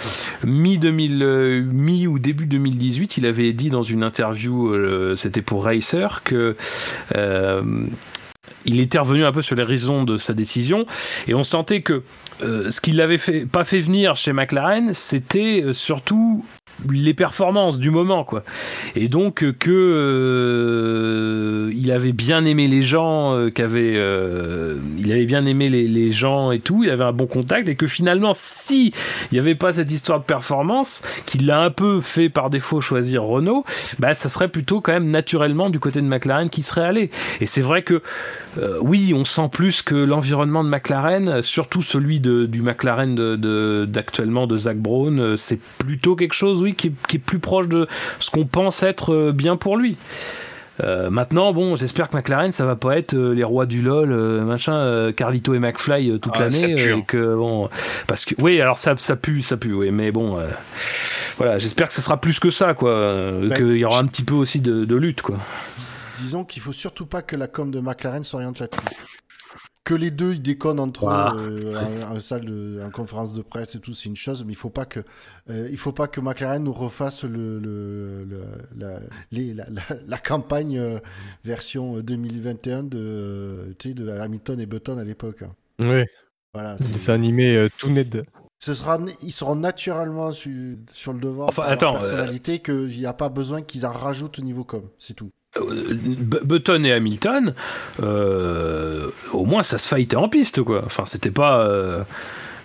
mi 0.43 0.77
2000, 0.77 1.23
euh, 1.23 1.63
mi 1.65 2.07
ou 2.07 2.19
début 2.19 2.45
2018, 2.45 3.17
il 3.17 3.25
avait 3.25 3.53
dit 3.53 3.69
dans 3.69 3.83
une 3.83 4.03
interview, 4.03 4.69
euh, 4.69 5.15
c'était 5.15 5.41
pour 5.41 5.65
Racer, 5.65 6.21
que 6.23 6.55
il 8.67 8.79
était 8.79 8.97
revenu 8.97 9.23
un 9.23 9.31
peu 9.31 9.43
sur 9.43 9.55
les 9.55 9.63
raisons 9.63 10.03
de 10.03 10.17
sa 10.17 10.33
décision, 10.33 10.85
et 11.27 11.35
on 11.35 11.43
sentait 11.43 11.81
que 11.81 12.01
ce 12.41 12.81
qui 12.81 12.91
l'avait 12.91 13.17
fait, 13.17 13.45
pas 13.45 13.63
fait 13.63 13.79
venir 13.79 14.15
chez 14.15 14.33
McLaren, 14.33 14.93
c'était 14.93 15.61
euh, 15.63 15.73
surtout 15.73 16.45
les 16.91 17.13
performances 17.13 17.79
du 17.79 17.89
moment 17.89 18.23
quoi. 18.23 18.43
Et 18.95 19.07
donc 19.07 19.43
euh, 19.43 19.53
que 19.57 19.71
euh, 19.71 21.71
il 21.75 21.91
avait 21.91 22.11
bien 22.11 22.45
aimé 22.45 22.67
les 22.67 22.81
gens 22.81 23.33
euh, 23.33 23.49
qu'avait 23.49 23.95
il 24.97 25.11
avait 25.11 25.25
bien 25.25 25.45
aimé 25.45 25.69
les, 25.69 25.87
les, 25.87 26.11
gens 26.11 26.51
et 26.51 26.59
tout 26.59 26.83
il 26.83 26.89
avait 26.89 27.03
un 27.03 27.11
bon 27.11 27.27
contact 27.27 27.69
et 27.69 27.75
que 27.75 27.87
finalement 27.87 28.31
si 28.33 28.93
il 29.31 29.33
n'y 29.33 29.39
avait 29.39 29.55
pas 29.55 29.73
cette 29.73 29.91
histoire 29.91 30.19
de 30.19 30.25
performance 30.25 31.03
qu'il 31.25 31.45
l'a 31.45 31.61
un 31.61 31.71
peu 31.71 32.01
fait 32.01 32.29
par 32.29 32.49
défaut 32.49 32.81
choisir 32.81 33.23
Renault 33.23 33.63
bah 33.99 34.13
ça 34.13 34.29
serait 34.29 34.47
plutôt 34.47 34.81
quand 34.81 34.91
même 34.91 35.09
naturellement 35.09 35.69
du 35.69 35.79
côté 35.79 36.01
de 36.01 36.07
McLaren 36.07 36.49
qui 36.49 36.61
serait 36.61 36.85
allé. 36.85 37.09
Et 37.41 37.45
c'est 37.45 37.61
vrai 37.61 37.83
que 37.83 38.01
oui 38.81 39.13
on 39.15 39.25
sent 39.25 39.49
plus 39.51 39.81
que 39.81 39.95
l'environnement 39.95 40.63
de 40.63 40.69
McLaren 40.69 41.41
surtout 41.41 41.81
celui 41.81 42.19
de, 42.19 42.45
du 42.45 42.61
McLaren 42.61 43.15
d'actuellement 43.85 44.47
de, 44.47 44.53
de, 44.53 44.57
Zach 44.57 44.77
Brown 44.77 45.37
c'est 45.37 45.59
plutôt 45.77 46.15
quelque 46.15 46.33
chose 46.33 46.61
qui 46.73 46.87
est, 46.87 47.17
plus 47.19 47.39
proche 47.39 47.67
de 47.67 47.87
ce 48.19 48.31
qu'on 48.31 48.45
pense 48.45 48.83
être 48.83 49.13
euh, 49.13 49.31
bien 49.31 49.57
pour 49.57 49.77
lui. 49.77 49.97
Euh, 50.83 51.09
maintenant, 51.09 51.53
bon, 51.53 51.77
j'espère 51.77 52.09
que 52.09 52.17
McLaren, 52.17 52.51
ça 52.51 52.65
va 52.65 52.75
pas 52.75 52.97
être 52.97 53.13
euh, 53.13 53.33
les 53.33 53.45
rois 53.45 53.65
du 53.65 53.81
LOL, 53.81 54.09
machin, 54.43 55.11
Carlito 55.15 55.53
et 55.53 55.59
McFly 55.59 56.19
toute 56.19 56.33
ah, 56.35 56.41
l'année, 56.41 56.91
hein. 56.91 57.01
que 57.07 57.35
bon, 57.35 57.69
parce 58.07 58.25
que 58.25 58.35
oui, 58.39 58.59
alors 58.59 58.77
ça, 58.77 58.95
ça 58.97 59.15
pue, 59.15 59.41
ça 59.41 59.55
pue, 59.55 59.73
oui, 59.73 59.91
mais 59.91 60.11
bon, 60.11 60.37
voilà, 61.37 61.57
j'espère 61.59 61.87
que 61.87 61.93
ça 61.93 62.01
sera 62.01 62.19
plus 62.19 62.39
que 62.39 62.51
ça, 62.51 62.73
quoi, 62.73 63.31
bah, 63.41 63.55
qu'il 63.55 63.77
y 63.77 63.85
aura 63.85 63.99
un 63.99 64.07
petit 64.07 64.23
peu 64.23 64.35
aussi 64.35 64.59
de, 64.59 64.83
de 64.83 64.95
lutte, 64.95 65.21
quoi. 65.21 65.37
Disons 66.17 66.43
qu'il 66.43 66.61
faut 66.61 66.73
surtout 66.73 67.05
pas 67.05 67.21
que 67.21 67.37
la 67.37 67.47
com 67.47 67.71
de 67.71 67.79
McLaren 67.79 68.23
s'oriente 68.23 68.59
là-dessus 68.59 69.21
que 69.85 69.93
les 69.93 70.11
deux 70.11 70.33
ils 70.33 70.41
déconnent 70.41 70.79
entre 70.79 71.07
eux 71.07 71.73
euh, 71.73 72.03
en, 72.03 72.19
salle 72.19 72.43
de, 72.43 72.81
en 72.83 72.89
conférence 72.89 73.33
de 73.33 73.43
presse 73.43 73.75
et 73.75 73.79
tout, 73.79 73.93
c'est 73.93 74.09
une 74.09 74.15
chose, 74.15 74.43
mais 74.43 74.51
il 74.51 74.57
faut 74.57 74.71
pas 74.71 74.85
que 74.85 75.01
euh, 75.49 75.69
il 75.71 75.77
faut 75.77 75.91
pas 75.91 76.07
que 76.07 76.19
McLaren 76.19 76.63
nous 76.63 76.73
refasse 76.73 77.23
le, 77.23 77.59
le, 77.59 78.27
la, 78.75 78.99
la, 79.31 79.65
la, 80.07 80.17
campagne 80.17 80.79
euh, 80.79 80.99
version 81.45 81.99
2021 81.99 82.83
de, 82.83 83.75
de 83.85 84.09
Hamilton 84.09 84.59
et 84.59 84.65
Button 84.65 84.97
à 84.97 85.03
l'époque. 85.03 85.43
Oui. 85.79 86.03
Voilà, 86.53 86.77
c'est 86.79 87.11
animé 87.11 87.67
tout 87.77 87.89
net. 87.89 88.17
Ce 88.57 88.73
sera, 88.73 88.97
ils 89.21 89.33
seront 89.33 89.55
naturellement 89.55 90.31
sur 90.31 91.13
le 91.13 91.19
devant 91.19 91.45
enfin, 91.47 91.63
attends, 91.67 91.93
personnalité 91.93 92.59
qu'il 92.59 92.87
n'y 92.87 93.05
a 93.05 93.13
pas 93.13 93.29
besoin 93.29 93.61
qu'ils 93.61 93.85
en 93.85 93.91
rajoutent 93.91 94.39
au 94.39 94.41
niveau 94.41 94.63
com, 94.63 94.89
c'est 94.97 95.13
tout. 95.13 95.31
Button 95.59 96.83
et 96.83 96.91
Hamilton, 96.91 97.53
euh, 98.03 99.07
au 99.31 99.45
moins 99.45 99.63
ça 99.63 99.77
se 99.77 99.87
fightait 99.87 100.15
en 100.15 100.29
piste, 100.29 100.61
quoi. 100.61 100.83
Enfin, 100.85 101.05
c'était 101.05 101.31
pas. 101.31 101.59
Euh, 101.59 102.03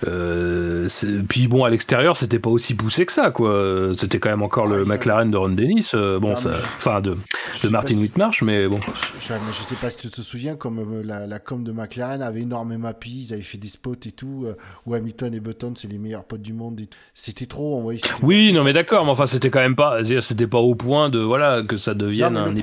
euh, 0.06 0.88
puis 1.28 1.48
bon, 1.48 1.64
à 1.64 1.70
l'extérieur, 1.70 2.16
c'était 2.16 2.38
pas 2.38 2.50
aussi 2.50 2.74
poussé 2.74 3.06
que 3.06 3.12
ça, 3.12 3.30
quoi. 3.30 3.90
C'était 3.96 4.18
quand 4.18 4.30
même 4.30 4.42
encore 4.42 4.66
le 4.66 4.84
McLaren 4.84 5.30
de 5.30 5.36
Ron 5.36 5.50
Dennis, 5.50 5.92
euh, 5.94 6.18
bon, 6.18 6.36
ça, 6.36 6.52
enfin 6.76 7.00
de, 7.00 7.16
de 7.62 7.68
Martin 7.68 7.98
Whitmarsh, 7.98 8.42
mais 8.42 8.66
bon. 8.68 8.80
Je, 9.20 9.34
je, 9.52 9.62
sais 9.62 9.74
pas 9.74 9.90
si 9.90 10.08
tu 10.08 10.10
te 10.10 10.22
souviens, 10.22 10.56
comme 10.56 10.78
euh, 10.78 11.02
la, 11.04 11.26
la, 11.26 11.38
com 11.38 11.62
de 11.62 11.72
McLaren 11.72 12.22
avait 12.22 12.42
énormément 12.42 12.88
appuyé, 12.88 13.26
ils 13.28 13.32
avaient 13.32 13.42
fait 13.42 13.58
des 13.58 13.68
spots 13.68 13.94
et 14.06 14.12
tout, 14.12 14.46
où 14.86 14.94
Hamilton 14.94 15.34
et 15.34 15.40
Button, 15.40 15.72
c'est 15.76 15.88
les 15.88 15.98
meilleurs 15.98 16.24
potes 16.24 16.42
du 16.42 16.52
monde. 16.52 16.80
C'était 17.14 17.46
trop, 17.46 17.76
on 17.76 17.82
voyait. 17.82 18.00
Oui, 18.22 18.52
non, 18.52 18.64
mais 18.64 18.72
d'accord, 18.72 19.04
mais 19.04 19.10
enfin, 19.10 19.26
c'était 19.26 19.50
quand 19.50 19.60
même 19.60 19.76
pas, 19.76 20.02
c'était 20.20 20.46
pas 20.46 20.58
au 20.58 20.74
point 20.74 21.10
de 21.10 21.18
voilà 21.18 21.62
que 21.62 21.76
ça 21.76 21.94
devienne 21.94 22.36
un, 22.36 22.54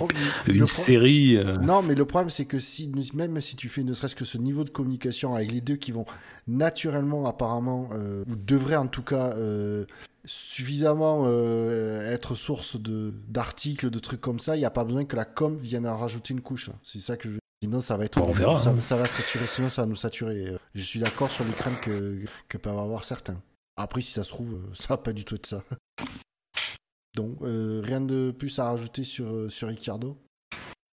une 0.48 0.68
série. 0.68 1.38
Non, 1.62 1.82
mais 1.82 1.96
le 1.96 2.06
problème, 2.06 2.30
c'est 2.30 2.46
que 2.46 2.60
si 2.60 2.92
même 3.16 3.40
si 3.42 3.56
tu 3.56 3.70
fais 3.70 3.84
ne 3.84 3.94
serait-ce 3.94 4.16
que 4.16 4.26
ce 4.26 4.38
niveau 4.38 4.64
de 4.64 4.70
communication 4.70 5.36
avec 5.36 5.52
les 5.52 5.62
deux 5.62 5.76
qui 5.76 5.92
vont 5.92 6.06
naturellement 6.48 7.26
apparemment, 7.26 7.90
euh, 7.94 8.24
ou 8.28 8.36
devrait 8.36 8.76
en 8.76 8.88
tout 8.88 9.04
cas 9.04 9.34
euh, 9.34 9.86
suffisamment 10.26 11.24
euh, 11.26 12.12
être 12.12 12.36
source 12.36 12.80
de 12.80 13.14
d'articles, 13.28 13.90
de 13.90 14.00
trucs 14.00 14.22
comme 14.22 14.40
ça, 14.40 14.56
il 14.56 14.60
n'y 14.60 14.66
a 14.66 14.72
pas 14.72 14.86
besoin 14.86 15.06
que 15.06 15.16
la 15.16 15.26
com 15.26 15.58
vienne 15.58 15.88
en 15.88 15.98
rajouter 15.98 16.34
une 16.34 16.42
couche. 16.42 16.70
C'est 16.84 17.00
ça 17.00 17.18
que 17.18 17.30
je 17.30 17.38
Sinon, 17.64 17.82
ça 17.82 17.98
va 17.98 18.06
être. 18.06 18.22
On 18.22 18.32
verra, 18.32 18.56
ça, 18.56 18.80
ça, 18.80 18.98
va 18.98 19.08
saturer, 19.08 19.48
sinon, 19.48 19.68
ça 19.68 19.82
va 19.82 19.88
nous 19.88 19.96
saturer. 19.96 20.56
Je 20.76 20.84
suis 20.84 21.00
d'accord 21.00 21.32
sur 21.32 21.44
les 21.44 21.54
craintes 21.54 21.82
que, 21.82 22.24
que 22.48 22.58
peuvent 22.60 22.78
avoir 22.78 23.04
certains. 23.04 23.42
Après, 23.78 24.02
si 24.02 24.12
ça 24.12 24.24
se 24.24 24.30
trouve, 24.30 24.60
ça 24.74 24.86
va 24.90 24.98
pas 24.98 25.12
du 25.12 25.26
tout 25.26 25.34
être 25.34 25.48
ça. 25.48 25.64
Donc, 27.16 27.40
rien 27.42 28.00
de 28.00 28.30
plus 28.30 28.60
à 28.60 28.66
rajouter 28.66 29.04
sur, 29.04 29.50
sur 29.50 29.70
Ricciardo 29.70 30.20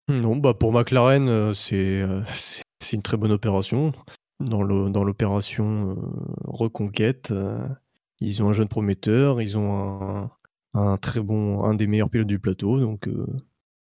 Non, 0.07 0.35
bah 0.35 0.53
pour 0.53 0.71
McLaren, 0.71 1.51
c'est 1.55 2.03
c'est 2.79 2.95
une 2.95 3.01
très 3.01 3.17
bonne 3.17 3.31
opération 3.31 3.91
dans 4.41 5.03
l'opération 5.03 5.91
euh, 5.91 5.95
Reconquête. 6.45 7.31
Euh, 7.31 7.59
ils 8.19 8.43
ont 8.43 8.49
un 8.49 8.53
jeune 8.53 8.67
prometteur, 8.67 9.41
ils 9.41 9.57
ont 9.57 10.29
un, 10.73 10.97
très 10.97 11.19
bon, 11.19 11.63
un 11.63 11.73
des 11.73 11.87
meilleurs 11.87 12.09
pilotes 12.09 12.27
du 12.27 12.39
plateau, 12.39 12.79
donc 12.79 13.07
euh, 13.07 13.25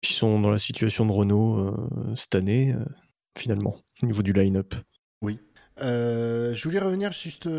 ils 0.02 0.14
sont 0.14 0.40
dans 0.40 0.50
la 0.50 0.58
situation 0.58 1.06
de 1.06 1.12
Renault 1.12 1.76
cette 2.16 2.36
année, 2.36 2.74
finalement, 3.38 3.76
au 4.02 4.06
niveau 4.06 4.22
du 4.22 4.32
line-up. 4.32 4.74
Oui. 5.22 5.40
je 5.82 6.64
voulais 6.64 6.80
revenir 6.80 7.12
juste 7.12 7.50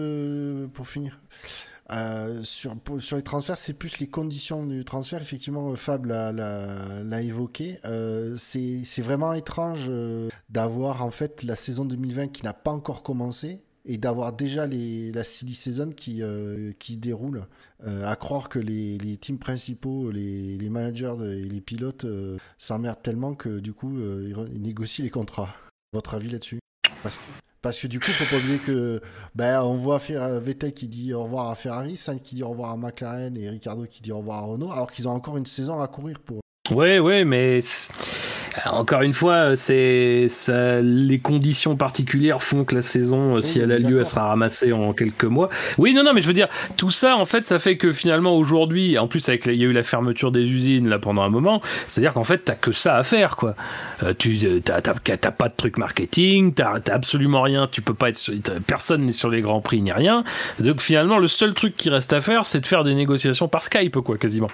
pour 0.73 0.89
finir 0.89 1.21
euh, 1.93 2.43
sur, 2.43 2.77
les 3.17 3.23
transferts, 3.23 3.59
c'est 3.59 3.73
plus 3.73 3.99
les 3.99 4.07
conditions 4.07 4.65
du 4.65 4.85
transfert. 4.85 5.21
Effectivement, 5.21 5.75
Fab 5.77 6.07
l'a 6.07 7.23
évoqué. 7.23 7.79
Euh, 7.85 8.35
c'est 8.37 9.03
vraiment 9.03 9.33
étrange 9.33 9.87
euh, 9.89 10.29
d'avoir 10.49 11.05
en 11.05 11.11
fait 11.11 11.43
la 11.43 11.57
saison 11.57 11.85
2020 11.85 12.29
qui 12.29 12.45
n'a 12.45 12.53
pas 12.53 12.71
encore 12.71 13.03
commencé 13.03 13.61
et 13.87 13.97
d'avoir 13.97 14.33
déjà 14.33 14.67
la 14.67 15.25
silly 15.25 15.55
season 15.55 15.91
qui, 15.91 16.23
qui 16.79 16.97
déroule. 16.99 17.47
à 17.83 18.15
croire 18.15 18.51
que 18.51 18.59
les, 18.59 19.17
teams 19.17 19.39
principaux, 19.39 20.11
les, 20.11 20.69
managers 20.69 21.15
et 21.23 21.43
les 21.43 21.61
pilotes 21.63 22.07
s'emmerdent 22.59 23.03
tellement 23.03 23.35
que 23.35 23.59
du 23.59 23.73
coup 23.73 23.99
ils 23.99 24.61
négocient 24.61 25.03
les 25.03 25.11
contrats. 25.11 25.55
Votre 25.95 26.15
avis 26.15 26.29
là-dessus? 26.29 26.61
Parce 27.63 27.79
que 27.79 27.87
du 27.87 28.01
coup, 28.01 28.11
faut 28.11 28.25
pas 28.25 28.41
oublier 28.41 28.59
que 28.59 29.01
ben, 29.35 29.63
on 29.63 29.75
voit 29.75 29.99
Vettel 29.99 30.73
qui 30.73 30.89
dit 30.89 31.13
au 31.13 31.25
revoir 31.25 31.51
à 31.51 31.55
Ferrari, 31.55 31.97
Sainz 31.97 32.21
qui 32.23 32.35
dit 32.35 32.43
au 32.43 32.51
revoir 32.51 32.71
à 32.71 32.77
McLaren 32.77 33.37
et 33.37 33.51
Ricardo 33.51 33.85
qui 33.85 34.03
dit 34.03 34.13
au 34.13 34.19
revoir 34.19 34.39
à 34.39 34.43
Renault, 34.43 34.73
alors 34.73 34.91
qu'ils 34.91 35.09
ont 35.09 35.13
encore 35.13 35.37
une 35.37 35.47
saison 35.47 35.81
à 35.81 35.89
courir 35.89 36.19
pour. 36.21 36.41
Ouais, 36.71 36.99
ouais, 36.99 37.25
mais 37.25 37.61
encore 38.67 39.03
une 39.03 39.13
fois, 39.13 39.57
c'est 39.57 40.27
les 40.83 41.19
conditions 41.19 41.77
particulières 41.77 42.43
font 42.43 42.65
que 42.65 42.75
la 42.75 42.83
saison, 42.83 43.37
euh, 43.37 43.41
si 43.41 43.61
elle 43.61 43.73
a 43.73 43.79
lieu, 43.79 44.01
elle 44.01 44.07
sera 44.07 44.29
ramassée 44.29 44.73
en 44.73 44.93
quelques 44.93 45.25
mois. 45.25 45.49
Oui, 45.79 45.95
non, 45.95 46.03
non, 46.03 46.13
mais 46.13 46.21
je 46.21 46.27
veux 46.27 46.33
dire, 46.33 46.49
tout 46.77 46.91
ça, 46.91 47.17
en 47.17 47.25
fait, 47.25 47.47
ça 47.47 47.59
fait 47.59 47.77
que 47.77 47.93
finalement 47.93 48.37
aujourd'hui, 48.37 48.99
en 48.99 49.07
plus 49.07 49.29
avec 49.29 49.47
il 49.47 49.55
y 49.55 49.65
a 49.65 49.67
eu 49.67 49.73
la 49.73 49.83
fermeture 49.83 50.33
des 50.33 50.43
usines 50.43 50.89
là 50.89 50.99
pendant 50.99 51.23
un 51.23 51.29
moment, 51.29 51.63
c'est-à-dire 51.87 52.13
qu'en 52.13 52.25
fait, 52.25 52.39
t'as 52.39 52.55
que 52.55 52.73
ça 52.73 52.97
à 52.97 53.03
faire, 53.03 53.37
quoi. 53.37 53.55
Euh, 54.03 54.15
tu 54.19 54.39
euh, 54.45 54.61
t'as 54.61 55.31
pas 55.31 55.49
de 55.49 55.55
truc 55.57 55.79
marketing, 55.79 56.55
t'as 56.55 56.81
absolument 56.91 57.43
rien, 57.43 57.69
tu 57.71 57.83
peux 57.83 57.95
pas 57.95 58.09
être, 58.09 58.19
sur, 58.19 58.35
personne 58.67 59.07
n'est 59.07 59.13
sur 59.13 59.31
les 59.31 59.43
grands 59.43 59.61
prix 59.61 59.81
ni 59.81 59.93
rien. 59.93 60.25
Donc 60.59 60.81
finalement, 60.81 61.19
le 61.19 61.29
seul 61.29 61.55
truc 61.55 61.77
qui 61.77 61.91
reste 61.91 62.13
à 62.13 62.21
faire, 62.21 62.47
c'est 62.47 62.61
de 62.61 62.67
faire 62.67 62.85
des 62.85 62.95
négociations 62.95 63.49
par 63.49 63.65
Skype, 63.65 63.99
quoi, 63.99 64.19
quasiment. 64.19 64.51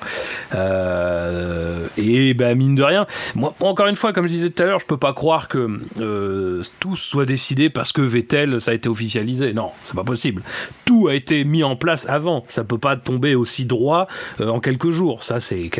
et 1.97 2.35
ben 2.35 2.55
mine 2.57 2.75
de 2.75 2.83
rien, 2.83 3.07
moi 3.35 3.55
encore 3.61 3.86
une 3.89 3.97
fois, 3.97 4.13
comme 4.13 4.27
je 4.27 4.33
disais 4.33 4.51
tout 4.51 4.63
à 4.63 4.67
l'heure, 4.67 4.81
je 4.81 4.87
peux 4.87 4.97
pas 4.97 5.13
croire 5.13 5.49
que 5.49 5.81
euh, 6.01 6.63
tout 6.81 6.97
soit 6.97 7.25
décidé 7.25 7.71
parce 7.71 7.93
que 7.93 8.01
Vettel, 8.01 8.61
ça 8.61 8.71
a 8.71 8.75
été 8.75 8.89
officialisé. 8.89 9.53
Non, 9.53 9.71
c'est 9.83 9.95
pas 9.95 10.05
possible. 10.05 10.43
Tout 10.85 11.09
a 11.09 11.15
été 11.15 11.45
mis 11.45 11.65
en 11.65 11.77
place 11.77 12.09
avant. 12.09 12.45
Ça 12.49 12.65
peut 12.65 12.79
pas 12.79 12.97
tomber 12.97 13.35
aussi 13.35 13.65
droit 13.65 14.09
euh, 14.41 14.49
en 14.49 14.61
quelques 14.61 14.91
jours. 14.91 15.23
Ça, 15.23 15.41
c'est 15.41 15.71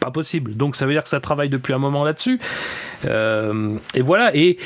pas 0.00 0.10
possible. 0.10 0.56
Donc, 0.56 0.76
ça 0.76 0.86
veut 0.86 0.92
dire 0.92 1.02
que 1.02 1.08
ça 1.08 1.20
travaille 1.20 1.48
depuis 1.48 1.72
un 1.72 1.78
moment 1.78 2.04
là-dessus. 2.04 2.40
Euh, 3.04 3.76
et 3.94 4.00
voilà. 4.00 4.34
Et, 4.34 4.58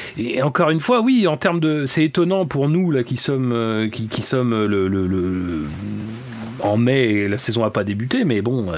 encore 0.43 0.70
une 0.70 0.80
fois, 0.80 1.01
oui, 1.01 1.26
en 1.26 1.36
termes 1.36 1.61
de, 1.61 1.86
c'est 1.86 2.05
étonnant 2.05 2.47
pour 2.47 2.68
nous 2.68 2.90
là 2.90 3.05
qui 3.05 3.16
sommes, 3.16 3.90
qui, 3.93 4.09
qui 4.09 4.22
sommes 4.22 4.66
le, 4.66 4.88
le, 4.88 5.07
le, 5.07 5.62
en 6.61 6.76
mai 6.76 7.28
la 7.28 7.38
saison 7.38 7.64
a 7.64 7.70
pas 7.70 7.84
débuté, 7.84 8.24
mais 8.24 8.40
bon 8.40 8.72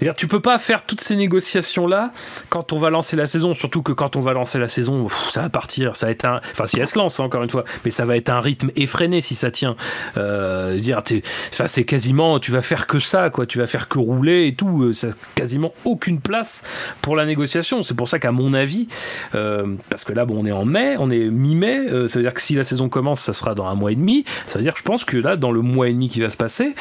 c'est-à-dire, 0.00 0.16
tu 0.16 0.28
peux 0.28 0.40
pas 0.40 0.58
faire 0.58 0.86
toutes 0.86 1.02
ces 1.02 1.14
négociations-là 1.14 2.10
quand 2.48 2.72
on 2.72 2.78
va 2.78 2.88
lancer 2.88 3.16
la 3.16 3.26
saison, 3.26 3.52
surtout 3.52 3.82
que 3.82 3.92
quand 3.92 4.16
on 4.16 4.20
va 4.20 4.32
lancer 4.32 4.58
la 4.58 4.68
saison, 4.68 5.08
ça 5.28 5.42
va 5.42 5.50
partir, 5.50 5.94
ça 5.94 6.06
va 6.06 6.12
être 6.12 6.24
un. 6.24 6.40
Enfin, 6.52 6.66
si 6.66 6.80
elle 6.80 6.88
se 6.88 6.98
lance, 6.98 7.20
hein, 7.20 7.24
encore 7.24 7.42
une 7.42 7.50
fois, 7.50 7.64
mais 7.84 7.90
ça 7.90 8.06
va 8.06 8.16
être 8.16 8.30
un 8.30 8.40
rythme 8.40 8.70
effréné 8.76 9.20
si 9.20 9.34
ça 9.34 9.50
tient. 9.50 9.76
Euh, 10.16 10.78
dire, 10.78 11.02
c'est 11.50 11.84
quasiment, 11.84 12.38
tu 12.38 12.50
vas 12.50 12.62
faire 12.62 12.86
que 12.86 12.98
ça, 12.98 13.28
quoi, 13.28 13.44
tu 13.44 13.58
vas 13.58 13.66
faire 13.66 13.88
que 13.88 13.98
rouler 13.98 14.46
et 14.46 14.54
tout, 14.54 14.84
euh, 14.84 14.92
ça 14.94 15.08
quasiment 15.34 15.74
aucune 15.84 16.20
place 16.20 16.64
pour 17.02 17.14
la 17.14 17.26
négociation. 17.26 17.82
C'est 17.82 17.96
pour 17.96 18.08
ça 18.08 18.18
qu'à 18.18 18.32
mon 18.32 18.54
avis, 18.54 18.88
euh, 19.34 19.66
parce 19.90 20.04
que 20.04 20.14
là, 20.14 20.24
bon, 20.24 20.36
on 20.38 20.46
est 20.46 20.52
en 20.52 20.64
mai, 20.64 20.96
on 20.98 21.10
est 21.10 21.26
mi-mai, 21.26 21.90
euh, 21.90 22.08
ça 22.08 22.20
veut 22.20 22.24
dire 22.24 22.32
que 22.32 22.40
si 22.40 22.54
la 22.54 22.64
saison 22.64 22.88
commence, 22.88 23.20
ça 23.20 23.34
sera 23.34 23.54
dans 23.54 23.66
un 23.66 23.74
mois 23.74 23.92
et 23.92 23.96
demi, 23.96 24.24
ça 24.46 24.58
veut 24.58 24.62
dire 24.62 24.74
je 24.78 24.82
pense 24.82 25.04
que 25.04 25.18
là, 25.18 25.36
dans 25.36 25.52
le 25.52 25.60
mois 25.60 25.90
et 25.90 25.92
demi 25.92 26.08
qui 26.08 26.22
va 26.22 26.30
se 26.30 26.38
passer, 26.38 26.74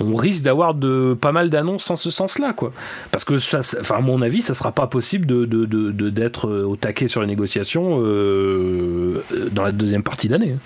on 0.00 0.14
risque 0.14 0.42
d'avoir 0.42 0.74
de 0.74 1.16
pas 1.20 1.32
mal 1.32 1.50
d'annonces 1.50 1.90
en 1.90 1.96
ce 1.96 2.10
sens-là, 2.10 2.43
quoi. 2.52 2.72
Parce 3.10 3.24
que, 3.24 3.38
ça, 3.38 3.60
enfin, 3.80 3.96
à 3.96 4.00
mon 4.00 4.20
avis, 4.22 4.42
ça 4.42 4.54
sera 4.54 4.72
pas 4.72 4.86
possible 4.86 5.26
de, 5.26 5.44
d'être 6.10 6.48
euh, 6.48 6.64
au 6.64 6.76
taquet 6.76 7.08
sur 7.08 7.20
les 7.20 7.26
négociations 7.26 8.00
euh, 8.02 9.24
dans 9.52 9.62
la 9.62 9.72
deuxième 9.72 10.02
partie 10.02 10.28
d'année. 10.28 10.56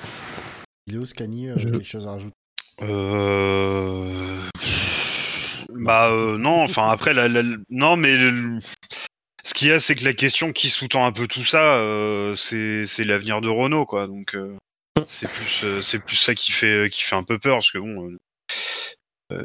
Léo 0.91 1.05
Scani, 1.05 1.49
euh, 1.51 1.55
quelque 1.57 1.85
chose 1.85 2.07
à 2.07 2.13
rajouter? 2.13 2.35
Bah 5.81 6.09
euh, 6.11 6.39
non, 6.39 6.63
enfin 6.63 6.91
après, 6.91 7.15
la, 7.15 7.29
la- 7.29 7.43
non, 7.71 7.97
mais 7.97 8.17
le- 8.17 8.59
ce 9.45 9.55
qu'il 9.55 9.69
y 9.69 9.73
a, 9.73 9.81
c'est 9.81 9.95
que 9.95 10.05
la 10.05 10.13
question 10.13 10.53
qui 10.53 10.69
sous-tend 10.69 11.05
un 11.05 11.13
peu 11.13 11.27
tout 11.27 11.45
ça, 11.45 11.75
euh, 11.75 12.35
c'est 12.35 12.85
c'est 12.85 13.05
l'avenir 13.05 13.41
de 13.41 13.49
Renault, 13.49 13.87
quoi. 13.87 14.07
Donc 14.07 14.35
euh, 14.35 14.57
c'est 15.07 15.29
plus 15.31 15.61
euh, 15.65 15.81
c'est 15.83 15.99
plus 15.99 16.17
ça 16.17 16.35
qui 16.35 16.53
fait 16.53 16.89
qui 16.91 17.03
fait 17.03 17.17
un 17.17 17.23
peu 17.23 17.39
peur, 17.39 17.57
parce 17.57 17.71
que 17.71 17.79
bon, 17.79 18.09
euh, 18.09 18.11
euh, 18.11 18.17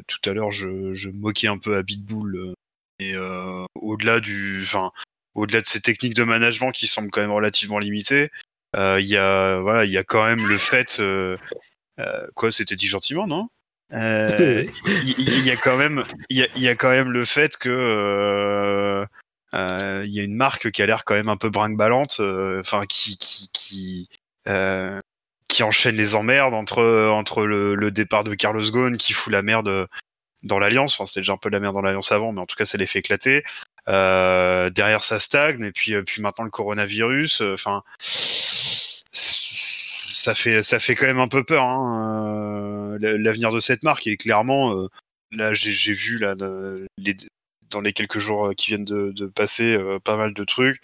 tout 0.08 0.30
à 0.30 0.34
l'heure 0.34 0.52
je, 0.52 0.94
je 0.94 1.10
moquais 1.10 1.48
un 1.48 1.58
peu 1.58 1.76
à 1.76 1.84
Bitbull, 1.84 2.36
euh, 2.36 2.54
et 3.00 3.16
euh, 3.16 3.66
au-delà 3.76 4.20
du, 4.20 4.62
enfin, 4.64 4.92
au-delà 5.36 5.62
de 5.62 5.68
ces 5.68 5.82
techniques 5.82 6.16
de 6.16 6.24
management 6.24 6.72
qui 6.72 6.88
semblent 6.88 7.12
quand 7.12 7.22
même 7.22 7.32
relativement 7.32 7.80
limitées, 7.80 8.30
euh, 8.76 9.00
il 9.00 9.08
y 9.08 9.18
a 9.18 9.60
voilà, 9.60 9.86
il 9.86 9.92
y 9.92 9.98
a 9.98 10.04
quand 10.04 10.26
même 10.26 10.48
le 10.48 10.58
fait, 10.58 10.98
euh, 11.00 11.38
euh, 12.00 12.28
quoi, 12.36 12.52
c'était 12.52 12.76
dit 12.76 12.88
gentiment, 12.88 13.28
non? 13.28 13.50
Euh, 13.92 14.66
il 15.06 15.20
il 15.20 15.46
y, 15.46 15.52
a 15.52 15.56
quand 15.56 15.78
même 15.78 16.04
il 16.30 16.38
y 16.56 16.60
y 16.60 16.68
a 16.68 16.76
quand 16.76 16.90
même 16.90 17.12
le 17.12 17.26
fait 17.26 17.58
que 17.58 17.70
euh, 17.70 19.06
euh, 19.54 20.04
y 20.08 20.20
a 20.20 20.24
une 20.24 20.34
marque 20.34 20.72
qui 20.72 20.82
a 20.82 20.88
l'air 20.88 21.06
quand 21.06 21.14
même 21.14 21.30
un 21.30 21.38
peu 21.38 21.50
brinque-ballante 21.52 22.18
euh, 22.20 22.60
enfin 22.62 22.86
qui 22.88 23.18
qui 23.18 23.50
qui 23.54 24.10
euh, 24.48 25.00
qui 25.54 25.62
enchaîne 25.62 25.96
les 25.96 26.16
emmerdes 26.16 26.56
entre 26.56 26.82
entre 27.10 27.46
le, 27.46 27.76
le 27.76 27.92
départ 27.92 28.24
de 28.24 28.34
Carlos 28.34 28.64
Ghosn 28.72 28.98
qui 28.98 29.14
fout 29.14 29.32
la 29.32 29.44
merde 29.44 29.88
dans 30.42 30.58
l'alliance. 30.58 30.96
Enfin 30.96 31.06
c'était 31.06 31.20
déjà 31.20 31.34
un 31.34 31.38
peu 31.38 31.50
la 31.50 31.60
merde 31.60 31.76
dans 31.76 31.82
l'alliance 31.82 32.12
avant 32.12 32.32
mais 32.34 32.42
en 32.42 32.48
tout 32.48 32.56
cas 32.56 32.66
ça 32.66 32.78
les 32.80 32.88
fait 32.88 33.00
éclater. 33.00 33.44
Euh, 33.88 34.70
derrière 34.72 35.04
ça 35.04 35.20
stagne 35.20 35.64
et 35.64 35.72
puis 35.72 35.94
euh, 35.94 36.02
puis 36.04 36.22
maintenant 36.24 36.46
le 36.46 36.50
coronavirus 36.50 37.42
euh, 37.42 37.54
enfin 37.54 37.84
ça 39.12 40.34
fait 40.34 40.62
ça 40.62 40.80
fait 40.80 40.96
quand 40.96 41.06
même 41.06 41.20
un 41.20 41.28
peu 41.28 41.44
peur 41.44 41.64
hein, 41.64 42.98
euh, 43.02 43.18
l'avenir 43.18 43.52
de 43.52 43.60
cette 43.60 43.84
marque 43.84 44.08
et 44.08 44.16
clairement 44.18 44.74
euh, 44.76 44.88
là 45.32 45.54
j'ai 45.54 45.94
vu 45.94 46.18
là 46.18 46.34
de- 46.36 46.88
dans 47.70 47.82
les 47.82 47.92
quelques 47.94 48.20
jours 48.20 48.48
euh, 48.48 48.54
qui 48.54 48.68
viennent 48.72 48.86
de, 48.86 49.12
de 49.12 49.26
passer 49.28 49.76
euh, 49.76 50.00
pas 50.00 50.16
mal 50.16 50.34
de 50.34 50.44
trucs 50.46 50.82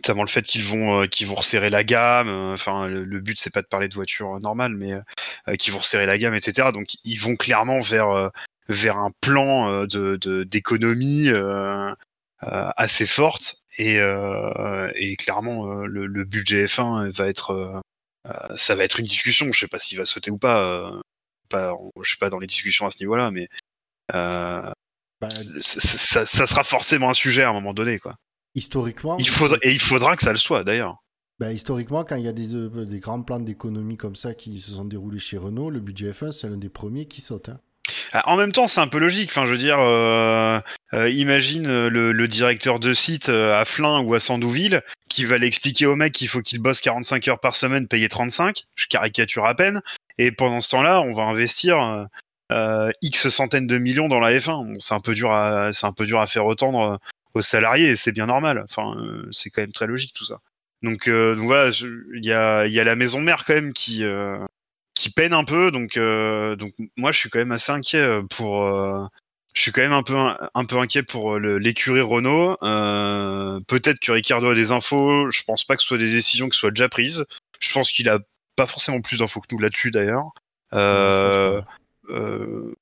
notamment 0.00 0.22
le 0.22 0.28
fait 0.28 0.42
qu'ils 0.42 0.64
vont 0.64 1.02
euh, 1.02 1.06
qu'ils 1.06 1.26
vont 1.26 1.34
resserrer 1.36 1.70
la 1.70 1.84
gamme 1.84 2.28
euh, 2.28 2.54
enfin 2.54 2.86
le, 2.88 3.04
le 3.04 3.20
but 3.20 3.38
c'est 3.38 3.52
pas 3.52 3.62
de 3.62 3.66
parler 3.66 3.88
de 3.88 3.94
voiture 3.94 4.36
euh, 4.36 4.40
normale 4.40 4.74
mais 4.74 4.92
euh, 4.94 5.54
qu'ils 5.56 5.72
vont 5.72 5.80
resserrer 5.80 6.06
la 6.06 6.18
gamme 6.18 6.34
etc 6.34 6.68
donc 6.72 6.88
ils 7.04 7.16
vont 7.20 7.36
clairement 7.36 7.80
vers 7.80 8.30
vers 8.68 8.98
un 8.98 9.10
plan 9.20 9.70
euh, 9.72 9.86
de 9.86 10.16
de- 10.16 10.44
d'économie 10.44 11.28
euh, 11.28 11.90
euh, 12.44 12.70
assez 12.76 13.06
forte 13.06 13.56
et 13.78 13.98
euh, 13.98 14.90
et 14.94 15.16
clairement 15.16 15.70
euh, 15.82 15.86
le, 15.86 16.06
le 16.06 16.24
budget 16.24 16.64
F1 16.66 17.08
va 17.10 17.28
être 17.28 17.80
ça 18.54 18.74
va 18.74 18.84
être 18.84 19.00
une 19.00 19.06
discussion. 19.06 19.50
Je 19.52 19.60
sais 19.60 19.68
pas 19.68 19.78
s'il 19.78 19.98
va 19.98 20.04
sauter 20.04 20.30
ou 20.30 20.38
pas. 20.38 20.58
euh, 20.62 21.00
pas 21.48 21.74
je 22.02 22.08
suis 22.08 22.18
pas 22.18 22.28
dans 22.30 22.38
les 22.38 22.46
discussions 22.46 22.86
à 22.86 22.90
ce 22.90 22.98
niveau-là, 23.00 23.30
mais 23.30 23.48
euh, 24.14 24.70
Bah, 25.20 25.28
ça, 25.60 25.80
ça- 25.80 26.26
ça 26.26 26.46
sera 26.46 26.64
forcément 26.64 27.10
un 27.10 27.14
sujet 27.14 27.42
à 27.44 27.50
un 27.50 27.52
moment 27.52 27.74
donné, 27.74 27.98
quoi. 27.98 28.16
Historiquement, 28.54 29.16
Il 29.18 29.28
faudra 29.28 29.56
et 29.62 29.72
il 29.72 29.80
faudra 29.80 30.16
que 30.16 30.22
ça 30.22 30.32
le 30.32 30.38
soit 30.38 30.64
d'ailleurs. 30.64 30.96
bah, 31.38 31.52
historiquement, 31.52 32.04
quand 32.04 32.16
il 32.16 32.24
y 32.24 32.28
a 32.28 32.32
des, 32.32 32.54
euh, 32.54 32.84
des 32.84 33.00
grands 33.00 33.22
plans 33.22 33.40
d'économie 33.40 33.96
comme 33.96 34.16
ça 34.16 34.34
qui 34.34 34.60
se 34.60 34.72
sont 34.72 34.84
déroulés 34.84 35.18
chez 35.20 35.38
Renault, 35.38 35.70
le 35.70 35.80
budget 35.80 36.10
F1, 36.10 36.32
c'est 36.32 36.48
l'un 36.48 36.56
des 36.56 36.68
premiers 36.68 37.06
qui 37.06 37.20
saute. 37.20 37.48
hein. 37.48 37.58
Ah, 38.12 38.28
En 38.28 38.36
même 38.36 38.52
temps, 38.52 38.66
c'est 38.66 38.80
un 38.80 38.88
peu 38.88 38.98
logique. 38.98 39.30
Enfin, 39.30 39.46
je 39.46 39.52
veux 39.52 39.58
dire, 39.58 39.78
euh, 39.80 40.60
euh, 40.94 41.08
imagine 41.10 41.66
le, 41.88 42.12
le 42.12 42.28
directeur 42.28 42.78
de 42.80 42.92
site 42.92 43.28
à 43.28 43.64
Flins 43.64 44.00
ou 44.00 44.14
à 44.14 44.20
Sandouville 44.20 44.82
qui 45.08 45.24
va 45.24 45.38
l'expliquer 45.38 45.86
au 45.86 45.96
mec 45.96 46.12
qu'il 46.12 46.28
faut 46.28 46.40
qu'il 46.42 46.58
bosse 46.60 46.80
45 46.80 47.26
heures 47.28 47.40
par 47.40 47.54
semaine, 47.56 47.88
payer 47.88 48.08
35. 48.08 48.64
Je 48.76 48.86
caricature 48.86 49.44
à 49.46 49.54
peine. 49.54 49.80
Et 50.18 50.30
pendant 50.32 50.60
ce 50.60 50.70
temps-là, 50.70 51.00
on 51.00 51.12
va 51.12 51.22
investir 51.22 52.06
X 53.02 53.28
centaines 53.28 53.66
de 53.66 53.78
millions 53.78 54.08
dans 54.08 54.20
la 54.20 54.32
F1. 54.38 54.66
Bon, 54.72 54.74
c'est 54.80 54.94
un 54.94 55.00
peu 55.00 55.14
dur 55.14 55.32
à, 55.32 55.72
c'est 55.72 55.86
un 55.86 55.92
peu 55.92 56.04
dur 56.06 56.20
à 56.20 56.26
faire 56.26 56.44
entendre 56.46 56.98
aux 57.34 57.40
salariés 57.42 57.90
et 57.90 57.96
c'est 57.96 58.12
bien 58.12 58.26
normal. 58.26 58.64
Enfin, 58.68 58.96
euh, 58.98 59.26
c'est 59.30 59.50
quand 59.50 59.62
même 59.62 59.72
très 59.72 59.86
logique 59.86 60.14
tout 60.14 60.24
ça. 60.24 60.40
Donc, 60.82 61.08
euh, 61.08 61.34
donc 61.34 61.44
voilà, 61.44 61.70
il 62.14 62.24
y 62.24 62.32
a, 62.32 62.66
y 62.66 62.80
a 62.80 62.84
la 62.84 62.96
maison 62.96 63.20
mère 63.20 63.44
quand 63.44 63.54
même 63.54 63.72
qui, 63.72 64.02
euh, 64.04 64.38
qui 64.94 65.10
peine 65.10 65.34
un 65.34 65.44
peu. 65.44 65.70
Donc, 65.70 65.96
euh, 65.96 66.56
donc 66.56 66.72
moi, 66.96 67.12
je 67.12 67.18
suis 67.18 67.28
quand 67.30 67.38
même 67.38 67.52
assez 67.52 67.72
inquiet 67.72 67.98
euh, 67.98 68.22
pour. 68.22 68.64
euh, 68.64 69.04
je 69.52 69.62
suis 69.62 69.72
quand 69.72 69.82
même 69.82 69.92
un 69.92 70.04
peu 70.04 70.16
un, 70.16 70.64
peu 70.64 70.78
inquiet 70.78 71.02
pour 71.02 71.38
l'écurie 71.38 72.00
Renault. 72.00 72.56
Euh, 72.62 73.58
Peut-être 73.66 73.98
que 73.98 74.12
Ricardo 74.12 74.50
a 74.50 74.54
des 74.54 74.70
infos. 74.70 75.28
Je 75.30 75.42
pense 75.42 75.64
pas 75.64 75.74
que 75.76 75.82
ce 75.82 75.88
soit 75.88 75.98
des 75.98 76.10
décisions 76.10 76.48
qui 76.48 76.56
soient 76.56 76.70
déjà 76.70 76.88
prises. 76.88 77.26
Je 77.58 77.72
pense 77.72 77.90
qu'il 77.90 78.08
a 78.08 78.20
pas 78.54 78.66
forcément 78.66 79.00
plus 79.00 79.18
d'infos 79.18 79.40
que 79.40 79.48
nous 79.52 79.58
là-dessus 79.58 79.90
d'ailleurs. 79.90 80.30
Euh, 80.72 81.60
euh, 82.10 82.72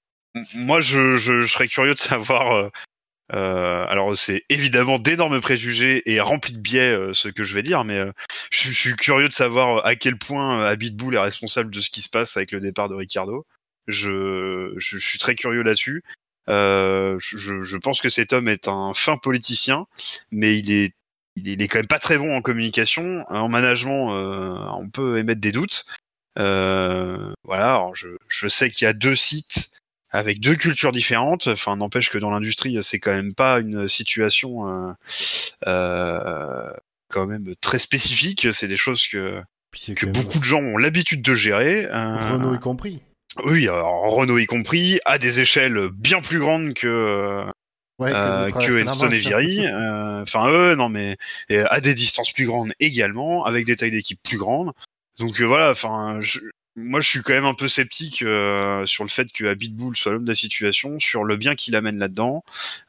moi, 0.54 0.80
je, 0.82 1.16
je, 1.16 1.40
je 1.40 1.46
serais 1.50 1.68
curieux 1.68 1.94
de 1.94 1.98
savoir. 1.98 2.70
Euh, 3.34 3.68
euh, 3.78 3.86
alors, 3.88 4.16
c'est 4.16 4.44
évidemment 4.48 4.98
d'énormes 4.98 5.40
préjugés 5.40 6.10
et 6.10 6.20
rempli 6.20 6.52
de 6.52 6.58
biais 6.58 6.92
euh, 6.92 7.12
ce 7.12 7.28
que 7.28 7.44
je 7.44 7.54
vais 7.54 7.62
dire, 7.62 7.84
mais 7.84 7.98
euh, 7.98 8.12
je, 8.50 8.70
suis 8.70 8.94
curieux 8.94 9.28
de 9.28 9.32
savoir 9.32 9.84
à 9.86 9.96
quel 9.96 10.18
point 10.18 10.60
euh, 10.60 10.70
Habitbull 10.70 11.14
est 11.14 11.18
responsable 11.18 11.70
de 11.70 11.80
ce 11.80 11.90
qui 11.90 12.02
se 12.02 12.08
passe 12.08 12.36
avec 12.36 12.52
le 12.52 12.60
départ 12.60 12.88
de 12.88 12.94
Ricardo. 12.94 13.46
Je, 13.86 14.74
je, 14.76 14.98
suis 14.98 15.18
très 15.18 15.34
curieux 15.34 15.62
là-dessus. 15.62 16.02
Euh, 16.48 17.18
je, 17.20 17.76
pense 17.76 18.00
que 18.00 18.08
cet 18.08 18.32
homme 18.32 18.48
est 18.48 18.68
un 18.68 18.92
fin 18.94 19.16
politicien, 19.16 19.86
mais 20.30 20.58
il 20.58 20.72
est, 20.72 20.94
il 21.36 21.62
est, 21.62 21.68
quand 21.68 21.78
même 21.78 21.86
pas 21.86 21.98
très 21.98 22.18
bon 22.18 22.34
en 22.34 22.42
communication, 22.42 23.24
en 23.28 23.48
management. 23.48 24.14
euh, 24.14 24.58
on 24.74 24.88
peut 24.88 25.18
émettre 25.18 25.40
des 25.40 25.52
doutes. 25.52 25.84
Euh, 26.38 27.32
voilà, 27.44 27.74
alors 27.74 27.94
je 27.94 28.48
sais 28.48 28.70
qu'il 28.70 28.84
y 28.84 28.88
a 28.88 28.92
deux 28.92 29.16
sites 29.16 29.70
avec 30.10 30.40
deux 30.40 30.54
cultures 30.54 30.92
différentes. 30.92 31.48
Enfin, 31.48 31.76
n'empêche 31.76 32.10
que 32.10 32.18
dans 32.18 32.30
l'industrie, 32.30 32.78
c'est 32.82 32.98
quand 32.98 33.12
même 33.12 33.34
pas 33.34 33.58
une 33.60 33.88
situation 33.88 34.68
euh, 34.68 34.92
euh, 35.66 36.70
quand 37.08 37.26
même 37.26 37.54
très 37.60 37.78
spécifique. 37.78 38.48
C'est 38.52 38.68
des 38.68 38.76
choses 38.76 39.06
que, 39.06 39.40
que 39.94 40.06
même 40.06 40.12
beaucoup 40.14 40.38
de 40.38 40.44
gens 40.44 40.60
ont 40.62 40.76
l'habitude 40.76 41.22
de 41.22 41.34
gérer. 41.34 41.86
Euh, 41.86 42.32
Renault 42.32 42.54
y 42.54 42.58
compris. 42.58 43.00
oui, 43.44 43.68
alors 43.68 44.10
Renault 44.14 44.38
y 44.38 44.46
compris, 44.46 45.00
à 45.04 45.18
des 45.18 45.40
échelles 45.40 45.88
bien 45.92 46.20
plus 46.20 46.38
grandes 46.38 46.74
que 46.74 47.44
Ouais, 48.00 48.12
euh, 48.14 48.48
que 48.52 48.86
Enstone 48.88 49.12
et 49.12 49.16
Manche. 49.16 49.26
Viry. 49.26 49.66
Euh, 49.66 50.22
Enfin, 50.22 50.48
eux, 50.50 50.74
non, 50.76 50.88
mais 50.88 51.16
et 51.48 51.58
à 51.58 51.80
des 51.80 51.94
distances 51.94 52.32
plus 52.32 52.46
grandes 52.46 52.72
également, 52.80 53.44
avec 53.44 53.66
des 53.66 53.74
tailles 53.76 53.90
d'équipe 53.90 54.20
plus 54.22 54.36
grandes. 54.38 54.70
Donc 55.18 55.40
euh, 55.40 55.44
voilà, 55.44 55.70
enfin, 55.70 56.18
je- 56.20 56.38
moi 56.78 57.00
je 57.00 57.08
suis 57.08 57.22
quand 57.22 57.32
même 57.32 57.44
un 57.44 57.54
peu 57.54 57.68
sceptique 57.68 58.22
euh, 58.22 58.86
sur 58.86 59.04
le 59.04 59.10
fait 59.10 59.30
que 59.32 59.44
Habitbull 59.44 59.96
soit 59.96 60.12
l'homme 60.12 60.24
de 60.24 60.30
la 60.30 60.34
situation, 60.34 60.98
sur 60.98 61.24
le 61.24 61.36
bien 61.36 61.54
qu'il 61.54 61.76
amène 61.76 61.98
là-dedans. 61.98 62.44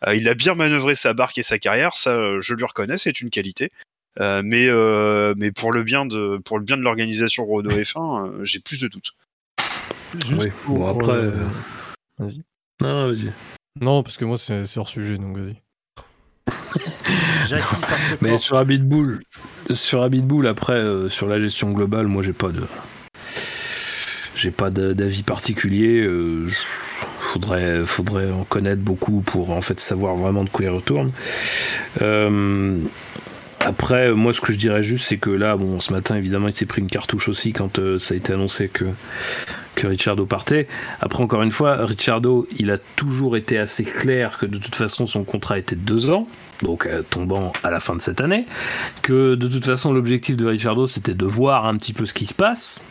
Euh, 0.08 0.16
il 0.16 0.30
a 0.30 0.34
bien 0.34 0.56
manœuvré 0.56 0.96
sa 0.96 1.14
barque 1.14 1.38
et 1.38 1.44
sa 1.44 1.60
carrière, 1.60 1.96
ça 1.96 2.12
euh, 2.12 2.42
je 2.42 2.54
lui 2.54 2.66
reconnais, 2.66 2.98
c'est 2.98 3.22
une 3.22 3.30
qualité. 3.30 3.72
Euh, 4.20 4.42
mais 4.44 4.68
euh, 4.68 5.34
mais 5.38 5.52
pour 5.52 5.72
le 5.72 5.84
bien 5.84 6.06
de 6.06 6.38
pour 6.44 6.58
le 6.58 6.66
bien 6.66 6.78
de 6.78 6.82
l'organisation 6.82 7.46
Renault 7.46 7.72
F1, 7.72 8.28
euh, 8.28 8.46
j'ai 8.46 8.60
plus 8.60 8.80
de 8.80 8.88
doutes. 8.88 9.14
Juste 10.26 10.42
Oui, 10.42 10.50
pour, 10.64 10.80
bon, 10.80 10.88
après, 10.88 11.32
Vas-y. 12.18 12.42
Non, 12.82 13.08
vas-y. 13.08 13.32
Non, 13.80 14.04
parce 14.04 14.18
que 14.18 14.26
moi, 14.26 14.38
c'est 14.38 14.78
hors 14.78 14.90
sujet, 14.90 15.18
donc 15.18 15.38
vas-y. 15.38 15.56
Jackie, 17.46 17.82
ça 17.82 17.98
me 17.98 18.04
fait 18.04 18.22
Mais 18.22 18.38
sur 18.38 18.58
Habitbull, 18.58 19.22
sur 19.72 20.04
Habitbull, 20.04 20.48
après, 20.48 20.74
euh, 20.74 21.10
sur 21.10 21.28
la 21.28 21.40
gestion 21.40 21.72
globale, 21.72 22.08
moi, 22.08 22.22
j'ai 22.24 22.34
pas 22.34 22.50
de. 22.50 22.64
J'ai 24.40 24.52
pas 24.52 24.70
d'avis 24.70 25.24
particulier. 25.24 26.02
euh, 26.02 26.48
faudrait, 27.86 28.32
en 28.32 28.44
connaître 28.44 28.82
beaucoup 28.82 29.22
pour 29.22 29.52
en 29.52 29.62
fait 29.62 29.80
savoir 29.80 30.16
vraiment 30.16 30.44
de 30.44 30.50
quoi 30.50 30.66
il 30.66 30.72
retourne. 30.72 31.12
Euh, 32.02 32.80
après, 33.60 34.14
moi, 34.14 34.34
ce 34.34 34.40
que 34.40 34.54
je 34.54 34.58
dirais 34.58 34.82
juste, 34.82 35.08
c'est 35.10 35.18
que 35.18 35.30
là, 35.30 35.58
bon, 35.58 35.80
ce 35.80 35.92
matin, 35.92 36.16
évidemment, 36.16 36.48
il 36.48 36.54
s'est 36.54 36.66
pris 36.66 36.82
une 36.82 36.90
cartouche 36.90 37.28
aussi 37.28 37.52
quand 37.52 37.78
euh, 37.78 38.00
ça 38.00 38.14
a 38.14 38.18
été 38.18 38.34
annoncé 38.34 38.70
que 38.70 38.86
que 39.76 39.88
Ricciardo 39.88 40.26
partait. 40.26 40.68
Après, 41.00 41.24
encore 41.24 41.42
une 41.42 41.52
fois, 41.52 41.86
Ricciardo, 41.86 42.48
il 42.58 42.70
a 42.70 42.78
toujours 42.78 43.38
été 43.38 43.58
assez 43.58 43.84
clair 43.86 44.38
que 44.38 44.46
de 44.46 44.58
toute 44.58 44.76
façon, 44.76 45.08
son 45.08 45.24
contrat 45.24 45.58
était 45.58 45.76
de 45.76 45.82
deux 45.82 46.10
ans, 46.10 46.28
donc 46.62 46.86
euh, 46.86 47.02
tombant 47.10 47.54
à 47.64 47.72
la 47.72 47.80
fin 47.80 47.96
de 47.96 48.02
cette 48.02 48.20
année, 48.20 48.46
que 49.02 49.36
de 49.36 49.48
toute 49.48 49.66
façon, 49.66 49.94
l'objectif 49.94 50.36
de 50.36 50.46
Ricciardo, 50.46 50.86
c'était 50.86 51.14
de 51.14 51.26
voir 51.26 51.66
un 51.66 51.78
petit 51.78 51.94
peu 51.94 52.06
ce 52.06 52.14
qui 52.14 52.26
se 52.26 52.34
passe, 52.34 52.84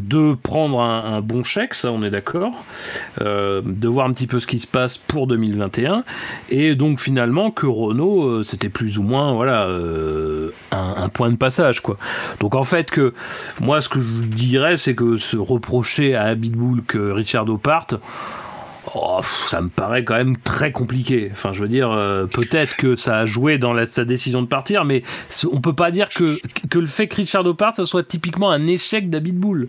de 0.00 0.34
prendre 0.34 0.80
un, 0.80 1.20
bon 1.20 1.44
chèque, 1.44 1.74
ça 1.74 1.90
on 1.92 2.02
est 2.02 2.10
d'accord, 2.10 2.52
euh, 3.20 3.62
de 3.64 3.88
voir 3.88 4.06
un 4.06 4.12
petit 4.12 4.26
peu 4.26 4.38
ce 4.38 4.46
qui 4.46 4.58
se 4.58 4.66
passe 4.66 4.98
pour 4.98 5.26
2021, 5.26 6.04
et 6.50 6.74
donc 6.74 7.00
finalement 7.00 7.50
que 7.50 7.66
Renault, 7.66 8.24
euh, 8.24 8.42
c'était 8.42 8.68
plus 8.68 8.98
ou 8.98 9.02
moins 9.02 9.32
voilà 9.34 9.66
euh, 9.66 10.50
un, 10.72 11.08
point 11.08 11.30
de 11.30 11.36
passage 11.36 11.80
quoi. 11.80 11.96
Donc 12.40 12.54
en 12.54 12.64
fait 12.64 12.90
que 12.90 13.14
moi 13.60 13.80
ce 13.80 13.88
que 13.88 14.00
je 14.00 14.22
dirais 14.22 14.76
c'est 14.76 14.94
que 14.94 15.16
se 15.16 15.36
reprocher 15.36 16.14
à 16.14 16.24
Habitbull 16.24 16.82
que 16.82 17.10
Ricciardo 17.10 17.56
parte, 17.56 17.94
Oh, 18.94 19.20
ça 19.46 19.60
me 19.60 19.68
paraît 19.68 20.04
quand 20.04 20.16
même 20.16 20.36
très 20.36 20.72
compliqué. 20.72 21.28
Enfin, 21.32 21.52
je 21.52 21.62
veux 21.62 21.68
dire, 21.68 21.90
euh, 21.92 22.26
peut-être 22.26 22.76
que 22.76 22.96
ça 22.96 23.18
a 23.18 23.24
joué 23.24 23.56
dans 23.56 23.84
sa 23.84 24.04
décision 24.04 24.42
de 24.42 24.48
partir, 24.48 24.84
mais 24.84 25.02
on 25.52 25.60
peut 25.60 25.74
pas 25.74 25.90
dire 25.90 26.08
que, 26.08 26.38
que 26.68 26.78
le 26.78 26.86
fait 26.86 27.06
que 27.06 27.16
Richard 27.16 27.44
parte, 27.56 27.76
ça 27.76 27.84
soit 27.84 28.02
typiquement 28.02 28.50
un 28.50 28.66
échec 28.66 29.08
d'Abitbull. 29.08 29.68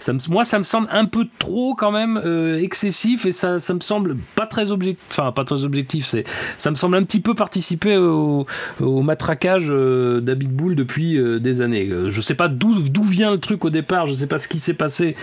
Ça 0.00 0.12
me, 0.12 0.18
moi, 0.30 0.44
ça 0.44 0.58
me 0.58 0.64
semble 0.64 0.88
un 0.90 1.04
peu 1.04 1.26
trop 1.38 1.74
quand 1.74 1.90
même 1.90 2.20
euh, 2.24 2.58
excessif 2.58 3.26
et 3.26 3.32
ça, 3.32 3.58
ça 3.58 3.74
me 3.74 3.80
semble 3.80 4.16
pas 4.34 4.46
très 4.46 4.70
objectif. 4.70 5.04
Enfin, 5.10 5.32
pas 5.32 5.44
très 5.44 5.64
objectif. 5.64 6.06
C'est, 6.06 6.24
ça 6.58 6.70
me 6.70 6.76
semble 6.76 6.96
un 6.96 7.02
petit 7.04 7.20
peu 7.20 7.34
participer 7.34 7.96
au, 7.96 8.46
au 8.80 9.02
matraquage 9.02 9.66
euh, 9.68 10.20
d'Abitbull 10.20 10.74
depuis 10.74 11.18
euh, 11.18 11.38
des 11.38 11.60
années. 11.60 11.90
Je 12.06 12.20
sais 12.20 12.34
pas 12.34 12.48
d'où, 12.48 12.78
d'où 12.80 13.02
vient 13.02 13.30
le 13.30 13.40
truc 13.40 13.64
au 13.64 13.70
départ. 13.70 14.06
Je 14.06 14.14
sais 14.14 14.26
pas 14.26 14.38
ce 14.38 14.48
qui 14.48 14.58
s'est 14.58 14.74
passé 14.74 15.16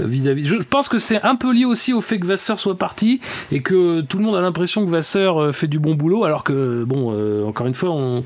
vis-à-vis. 0.00 0.44
Je 0.44 0.56
pense 0.56 0.88
que 0.88 0.98
c'est 0.98 1.22
un 1.22 1.36
peu 1.36 1.52
lié 1.52 1.64
aussi 1.64 1.92
au 1.92 2.00
fait 2.00 2.18
que 2.18 2.26
Vasseur 2.26 2.58
soit 2.58 2.78
parti 2.80 3.20
et 3.52 3.62
que 3.62 4.00
tout 4.00 4.18
le 4.18 4.24
monde 4.24 4.34
a 4.34 4.40
l'impression 4.40 4.84
que 4.84 4.90
Vasseur 4.90 5.40
euh, 5.40 5.52
fait 5.52 5.68
du 5.68 5.78
bon 5.78 5.94
boulot, 5.94 6.24
alors 6.24 6.42
que, 6.42 6.82
bon, 6.84 7.14
euh, 7.14 7.44
encore 7.44 7.68
une 7.68 7.74
fois, 7.74 7.90
on. 7.90 8.24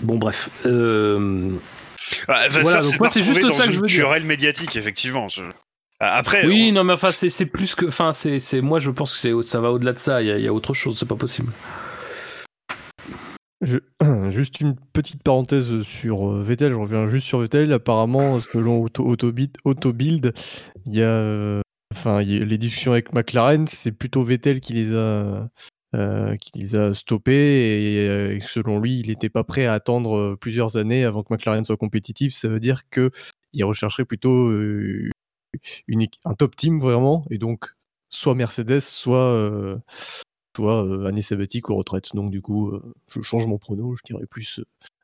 Bon, 0.00 0.16
bref. 0.16 0.48
Euh... 0.64 1.50
voilà, 2.26 2.48
c'est 3.10 3.22
juste 3.22 3.52
ça 3.52 3.66
que 3.66 3.72
je 3.72 3.80
veux 3.80 3.86
dire. 3.86 4.08
médiatique, 4.24 4.76
effectivement. 4.76 5.26
Après, 6.00 6.46
oui, 6.46 6.72
non, 6.72 6.82
mais 6.82 6.94
enfin, 6.94 7.12
c'est 7.12 7.46
plus 7.46 7.74
que, 7.74 7.86
enfin, 7.86 8.12
c'est, 8.12 8.60
moi, 8.62 8.78
je 8.78 8.90
pense 8.90 9.20
que 9.20 9.42
ça 9.42 9.60
va 9.60 9.70
au-delà 9.70 9.92
de 9.92 9.98
ça. 9.98 10.22
Il 10.22 10.40
y, 10.40 10.48
a, 10.48 10.52
autre 10.52 10.72
chose, 10.72 10.98
c'est 10.98 11.06
pas 11.06 11.16
possible. 11.16 11.52
Je... 13.60 13.78
Juste 14.30 14.60
une 14.60 14.74
petite 14.92 15.22
parenthèse 15.22 15.82
sur 15.82 16.28
Vettel, 16.30 16.72
je 16.72 16.78
reviens 16.78 17.06
juste 17.06 17.26
sur 17.26 17.38
Vettel. 17.40 17.72
Apparemment, 17.72 18.40
selon 18.40 18.84
Autobuild, 18.98 19.56
Autobuild 19.64 20.32
il 20.86 20.94
y 20.94 21.02
a 21.02 21.62
Enfin, 21.92 22.22
les 22.22 22.58
discussions 22.58 22.92
avec 22.92 23.12
McLaren, 23.12 23.66
c'est 23.68 23.92
plutôt 23.92 24.24
Vettel 24.24 24.60
qui 24.62 24.72
les 24.72 24.94
a, 24.94 25.50
euh, 25.94 26.94
stoppés 26.94 27.32
et, 27.32 28.08
euh, 28.08 28.40
selon 28.40 28.78
lui, 28.80 29.00
il 29.00 29.08
n'était 29.08 29.28
pas 29.28 29.44
prêt 29.44 29.66
à 29.66 29.74
attendre 29.74 30.16
euh, 30.16 30.36
plusieurs 30.36 30.78
années 30.78 31.04
avant 31.04 31.22
que 31.22 31.30
McLaren 31.34 31.66
soit 31.66 31.76
compétitif. 31.76 32.32
Ça 32.32 32.48
veut 32.48 32.60
dire 32.60 32.88
qu'il 32.88 33.64
rechercherait 33.64 34.06
plutôt 34.06 34.50
un 36.24 36.34
top 36.34 36.56
team 36.56 36.80
vraiment 36.80 37.26
et 37.28 37.36
donc 37.36 37.74
soit 38.08 38.34
Mercedes, 38.34 38.80
soit 38.80 39.78
soit 40.56 41.06
année 41.06 41.22
sabbatique 41.22 41.68
ou 41.68 41.76
retraite. 41.76 42.14
Donc 42.14 42.30
du 42.30 42.40
coup, 42.40 42.72
je 43.08 43.20
change 43.20 43.46
mon 43.46 43.58
prono, 43.58 43.94
je 43.96 44.02
dirais 44.04 44.26
plus 44.26 44.60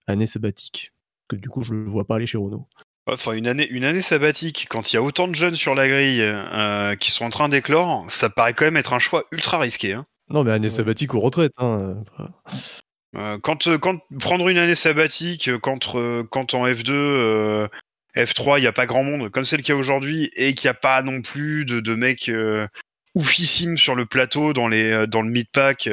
année 0.07 0.27
sabbatique 0.27 0.93
que 1.29 1.37
du 1.37 1.51
coup 1.51 1.63
je 1.63 1.75
ne 1.75 1.85
le 1.85 1.91
vois 1.91 2.07
pas 2.07 2.17
aller 2.17 2.27
chez 2.27 2.39
Renault. 2.39 2.67
Enfin, 3.11 3.33
une 3.33 3.47
année, 3.47 3.67
une 3.71 3.85
année 3.85 4.03
sabbatique, 4.03 4.67
quand 4.69 4.93
il 4.93 4.97
y 4.97 4.99
a 4.99 5.03
autant 5.03 5.29
de 5.29 5.35
jeunes 5.35 5.55
sur 5.55 5.75
la 5.75 5.89
grille 5.89 6.21
euh, 6.21 6.95
qui 6.97 7.11
sont 7.11 7.25
en 7.25 7.31
train 7.31 7.49
d'éclore, 7.49 8.05
ça 8.11 8.29
paraît 8.29 8.53
quand 8.53 8.67
même 8.67 8.77
être 8.77 8.93
un 8.93 8.99
choix 8.99 9.25
ultra 9.33 9.59
risqué. 9.59 9.95
Hein. 9.95 10.05
Non, 10.29 10.45
mais 10.45 10.51
année 10.51 10.69
sabbatique 10.69 11.15
ou 11.15 11.21
retraite. 11.21 11.53
Hein. 11.57 12.05
Euh, 13.17 13.39
quand, 13.43 13.79
quand 13.79 13.99
prendre 14.21 14.49
une 14.51 14.59
année 14.59 14.75
sabbatique, 14.75 15.51
quand, 15.63 15.97
quand 16.31 16.55
en 16.55 16.67
F2, 16.67 17.69
F3, 18.15 18.59
il 18.59 18.61
n'y 18.61 18.67
a 18.67 18.73
pas 18.73 18.85
grand 18.85 19.05
monde, 19.05 19.31
comme 19.31 19.45
c'est 19.45 19.57
le 19.57 19.63
cas 19.63 19.75
aujourd'hui, 19.75 20.31
et 20.37 20.53
qu'il 20.53 20.69
n'y 20.69 20.73
a 20.73 20.75
pas 20.75 21.01
non 21.01 21.23
plus 21.23 21.65
de, 21.65 21.81
de 21.81 21.95
mecs 21.95 22.31
oufissimes 23.15 23.79
sur 23.79 23.95
le 23.95 24.05
plateau 24.05 24.53
dans, 24.53 24.69
les, 24.69 25.07
dans 25.07 25.23
le 25.23 25.31
mid-pack 25.31 25.89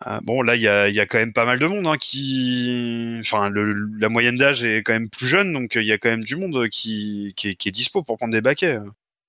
ah, 0.00 0.20
bon, 0.22 0.42
là, 0.42 0.56
il 0.56 0.62
y 0.62 0.68
a, 0.68 1.06
quand 1.06 1.18
même 1.18 1.32
pas 1.32 1.46
mal 1.46 1.58
de 1.58 1.66
monde 1.66 1.86
hein, 1.86 1.96
qui. 1.96 3.16
Enfin, 3.20 3.50
la 3.50 4.08
moyenne 4.08 4.36
d'âge 4.36 4.62
est 4.62 4.82
quand 4.82 4.92
même 4.92 5.08
plus 5.08 5.26
jeune, 5.26 5.52
donc 5.52 5.74
il 5.74 5.86
y 5.86 5.92
a 5.92 5.98
quand 5.98 6.10
même 6.10 6.24
du 6.24 6.36
monde 6.36 6.68
qui, 6.68 7.34
est, 7.44 7.70
dispo 7.70 8.02
pour 8.02 8.18
prendre 8.18 8.32
des 8.32 8.42
baquets. 8.42 8.78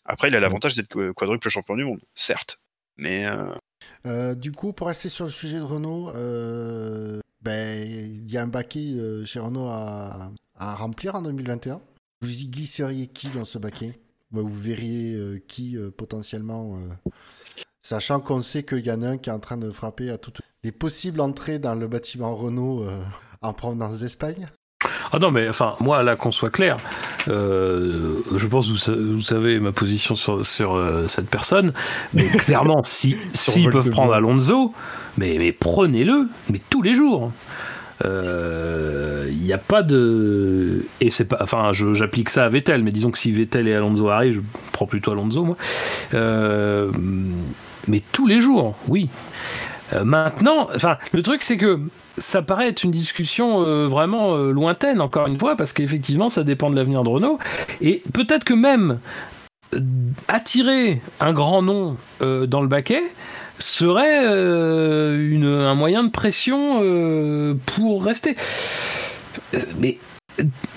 Après, 0.03 0.27
il 0.27 0.35
a 0.35 0.39
l'avantage 0.39 0.75
d'être 0.75 1.11
quadruple 1.11 1.49
champion 1.49 1.75
du 1.75 1.85
monde, 1.85 2.01
certes. 2.15 2.59
Mais. 2.97 3.25
Euh, 3.25 3.53
euh, 4.05 4.35
du 4.35 4.51
coup, 4.51 4.73
pour 4.73 4.87
rester 4.87 5.07
sur 5.07 5.25
le 5.25 5.31
sujet 5.31 5.57
de 5.57 5.63
Renault, 5.63 6.11
euh, 6.15 7.21
ben, 7.41 7.87
il 7.87 8.29
y 8.29 8.37
a 8.37 8.43
un 8.43 8.47
baquet 8.47 8.95
chez 9.25 9.39
Renault 9.39 9.67
à, 9.69 10.31
remplir 10.59 11.15
en 11.15 11.21
2021. 11.21 11.81
Vous 12.21 12.41
y 12.41 12.47
glisseriez 12.47 13.07
qui 13.07 13.29
dans 13.29 13.45
ce 13.45 13.57
baquet? 13.57 13.93
Vous 14.31 14.49
verriez 14.49 15.41
qui 15.47 15.77
potentiellement 15.95 16.77
Sachant 17.81 18.19
qu'on 18.19 18.41
sait 18.41 18.63
qu'il 18.63 18.85
y 18.85 18.91
en 18.91 19.01
a 19.01 19.07
un 19.07 19.17
qui 19.17 19.29
est 19.29 19.33
en 19.33 19.39
train 19.39 19.57
de 19.57 19.69
frapper 19.69 20.09
à 20.09 20.17
toutes 20.17 20.41
les 20.63 20.71
possibles 20.71 21.21
entrées 21.21 21.59
dans 21.59 21.75
le 21.75 21.87
bâtiment 21.87 22.35
Renault 22.35 22.83
euh, 22.83 22.97
en 23.41 23.53
provenance 23.53 23.99
d'Espagne. 23.99 24.47
Ah 25.11 25.19
non, 25.19 25.31
mais 25.31 25.47
enfin, 25.47 25.75
moi, 25.79 26.03
là, 26.03 26.17
qu'on 26.17 26.31
soit 26.31 26.49
clair, 26.49 26.77
euh, 27.29 28.19
je 28.35 28.47
pense 28.47 28.67
que 28.67 28.91
vous, 28.91 29.21
savez 29.21 29.59
ma 29.59 29.71
position 29.71 30.15
sur, 30.15 30.45
sur 30.45 30.75
euh, 30.75 31.07
cette 31.07 31.29
personne, 31.29 31.71
mais 32.13 32.27
clairement, 32.27 32.83
si 32.83 33.15
s'ils 33.33 33.69
peuvent 33.69 33.89
prendre 33.89 34.13
Alonso, 34.13 34.73
mais, 35.17 35.37
mais 35.39 35.53
prenez-le, 35.53 36.27
mais 36.49 36.59
tous 36.69 36.81
les 36.81 36.93
jours. 36.93 37.31
Il 38.03 39.43
n'y 39.43 39.53
a 39.53 39.57
pas 39.57 39.81
de 39.81 40.85
et 40.99 41.09
c'est 41.09 41.25
pas 41.25 41.37
enfin 41.41 41.71
j'applique 41.73 42.29
ça 42.29 42.45
à 42.45 42.49
Vettel 42.49 42.83
mais 42.83 42.91
disons 42.91 43.11
que 43.11 43.17
si 43.17 43.31
Vettel 43.31 43.67
et 43.67 43.73
Alonso 43.73 44.07
arrivent 44.09 44.35
je 44.35 44.41
prends 44.71 44.85
plutôt 44.85 45.11
Alonso 45.13 45.43
moi 45.43 45.55
mais 47.87 48.01
tous 48.11 48.27
les 48.27 48.39
jours, 48.39 48.75
oui. 48.87 49.09
Euh, 49.93 50.03
maintenant, 50.03 50.67
enfin, 50.75 50.97
le 51.13 51.23
truc 51.23 51.41
c'est 51.43 51.57
que 51.57 51.79
ça 52.17 52.41
paraît 52.41 52.67
être 52.67 52.83
une 52.83 52.91
discussion 52.91 53.61
euh, 53.61 53.87
vraiment 53.87 54.35
euh, 54.35 54.51
lointaine, 54.51 55.01
encore 55.01 55.27
une 55.27 55.39
fois, 55.39 55.55
parce 55.55 55.71
qu'effectivement, 55.71 56.29
ça 56.29 56.43
dépend 56.43 56.69
de 56.69 56.75
l'avenir 56.75 57.03
de 57.03 57.09
Renault. 57.09 57.39
Et 57.81 58.03
peut-être 58.13 58.43
que 58.43 58.53
même 58.53 58.99
attirer 60.27 61.01
un 61.19 61.33
grand 61.33 61.61
nom 61.61 61.97
dans 62.21 62.61
le 62.61 62.67
baquet 62.67 63.03
serait 63.59 64.25
un 64.25 65.75
moyen 65.75 66.05
de 66.05 66.09
pression 66.09 67.57
pour 67.65 68.05
rester. 68.05 68.37
Mais 69.77 69.97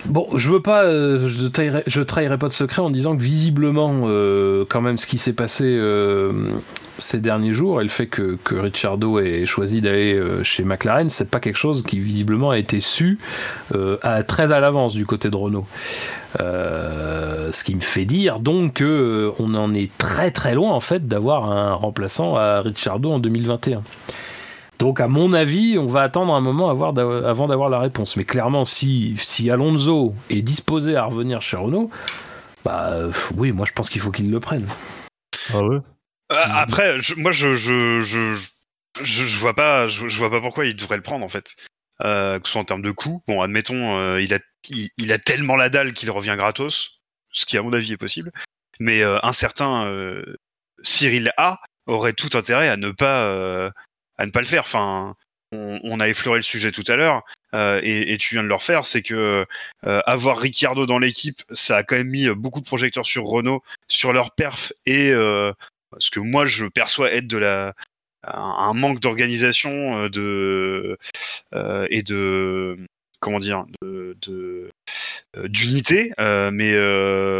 Bon, 0.07 0.27
je 0.35 0.51
veux 0.51 0.61
pas, 0.61 0.85
euh, 0.85 1.29
je, 1.29 1.47
trahirai, 1.47 1.83
trahirai 2.07 2.39
pas 2.39 2.49
de 2.49 2.53
secret 2.53 2.83
en 2.83 2.91
disant 2.91 3.17
que 3.17 3.23
visiblement, 3.23 4.03
euh, 4.05 4.65
quand 4.69 4.81
même, 4.81 4.97
ce 4.99 5.07
qui 5.07 5.19
s'est 5.19 5.35
passé 5.35 5.65
euh, 5.65 6.53
ces 6.99 7.21
derniers 7.21 7.53
jours 7.53 7.81
et 7.81 7.85
le 7.85 7.91
fait 7.91 8.07
que, 8.07 8.39
que 8.43 8.55
Ricciardo 8.55 9.21
ait 9.21 9.45
choisi 9.47 9.81
d'aller 9.81 10.21
chez 10.43 10.65
McLaren, 10.65 11.11
c'est 11.11 11.29
pas 11.29 11.41
quelque 11.41 11.59
chose 11.59 11.83
qui 11.83 11.99
visiblement 11.99 12.51
a 12.51 12.59
été 12.59 12.81
su 12.81 13.19
à, 14.03 14.23
très 14.23 14.53
à 14.53 14.61
l'avance 14.61 14.95
du 14.95 15.07
côté 15.07 15.31
de 15.31 15.37
Renault. 15.37 15.67
ce 16.39 17.65
qui 17.65 17.75
me 17.75 17.81
fait 17.81 18.05
dire 18.05 18.41
donc 18.41 18.75
que 18.75 19.33
on 19.39 19.55
en 19.55 19.75
est 19.75 19.97
très 19.97 20.31
très 20.31 20.55
loin 20.55 20.73
en 20.73 20.81
fait 20.81 21.07
d'avoir 21.09 21.51
un 21.51 21.73
remplaçant 21.73 22.37
à 22.37 22.61
Ricciardo 22.61 23.11
en 23.11 23.19
2021. 23.19 23.83
Donc, 24.81 24.99
à 24.99 25.09
mon 25.09 25.35
avis, 25.35 25.77
on 25.79 25.85
va 25.85 26.01
attendre 26.01 26.35
un 26.35 26.41
moment 26.41 26.71
avant 26.71 27.47
d'avoir 27.47 27.69
la 27.69 27.79
réponse. 27.79 28.17
Mais 28.17 28.25
clairement, 28.25 28.65
si, 28.65 29.15
si 29.19 29.51
Alonso 29.51 30.15
est 30.31 30.41
disposé 30.41 30.97
à 30.97 31.05
revenir 31.05 31.43
chez 31.43 31.59
Renault, 31.59 31.91
bah 32.65 32.97
oui, 33.37 33.53
moi 33.53 33.67
je 33.67 33.73
pense 33.73 33.91
qu'il 33.91 34.01
faut 34.01 34.11
qu'il 34.11 34.31
le 34.31 34.41
prenne. 34.41 34.67
Ah 35.53 35.63
ouais? 35.63 35.77
Euh, 36.33 36.37
Après, 36.55 36.97
moi 37.19 37.31
je 37.31 37.55
je, 37.55 38.01
je, 38.01 38.35
je, 39.03 39.39
vois 39.39 39.55
pas, 39.55 39.87
je, 39.87 40.07
vois 40.17 40.31
pas 40.31 40.41
pourquoi 40.41 40.65
il 40.65 40.75
devrait 40.75 40.97
le 40.97 41.03
prendre 41.03 41.27
en 41.27 41.29
fait. 41.29 41.57
Euh, 42.03 42.41
que 42.41 42.47
ce 42.47 42.53
soit 42.53 42.63
en 42.63 42.65
termes 42.65 42.81
de 42.81 42.91
coût. 42.91 43.23
Bon, 43.29 43.43
admettons, 43.43 43.99
euh, 43.99 44.23
il, 44.23 44.33
a, 44.33 44.39
il, 44.97 45.13
a 45.13 45.19
tellement 45.19 45.57
la 45.57 45.69
dalle 45.69 45.93
qu'il 45.93 46.11
revient 46.11 46.37
gratos, 46.39 47.03
ce 47.33 47.45
qui 47.45 47.59
à 47.59 47.63
mon 47.63 47.75
avis 47.75 47.93
est 47.93 47.99
possible. 47.99 48.33
Mais 48.79 49.03
un 49.03 49.33
certain 49.33 49.93
Cyril 50.83 51.33
A 51.37 51.61
aurait 51.87 52.15
tout 52.15 52.31
intérêt 52.33 52.71
à 52.71 52.79
ne 52.79 52.91
pas 52.93 53.71
à 54.21 54.27
ne 54.27 54.31
pas 54.31 54.41
le 54.41 54.47
faire. 54.47 54.63
Enfin, 54.63 55.17
on, 55.53 55.99
a 55.99 56.09
effleuré 56.09 56.39
le 56.39 56.43
sujet 56.43 56.71
tout 56.71 56.85
à 56.87 56.95
l'heure 56.95 57.25
euh, 57.55 57.81
et, 57.83 58.17
tu 58.19 58.35
viens 58.35 58.45
de 58.45 58.49
le 58.49 58.55
refaire, 58.55 58.87
c'est 58.87 59.03
que 59.03 59.45
euh, 59.85 60.01
avoir 60.07 60.39
Ricciardo 60.39 60.87
dans 60.87 61.01
l'équipe, 61.01 61.43
ça 61.51 61.79
a 61.79 61.83
quand 61.83 61.97
même 61.97 62.11
mis 62.11 62.29
beaucoup 62.29 62.61
de 62.61 62.67
projecteurs 62.67 63.07
sur 63.07 63.25
Renault, 63.25 63.63
sur 63.89 64.13
leur 64.13 64.33
perf 64.33 64.73
et 64.87 65.11
euh, 65.11 65.53
ce 65.99 66.11
que 66.11 66.21
moi 66.21 66.47
je 66.47 66.67
perçois 66.67 67.13
être 67.13 67.27
de 67.27 67.39
la 67.39 67.75
un 68.23 68.75
manque 68.75 69.01
d'organisation 69.01 70.09
de 70.09 70.99
et 71.91 72.03
de 72.03 72.77
comment 73.19 73.41
dire 73.41 73.65
de 73.83 74.71
d'unité 75.37 76.13
mais 76.19 76.79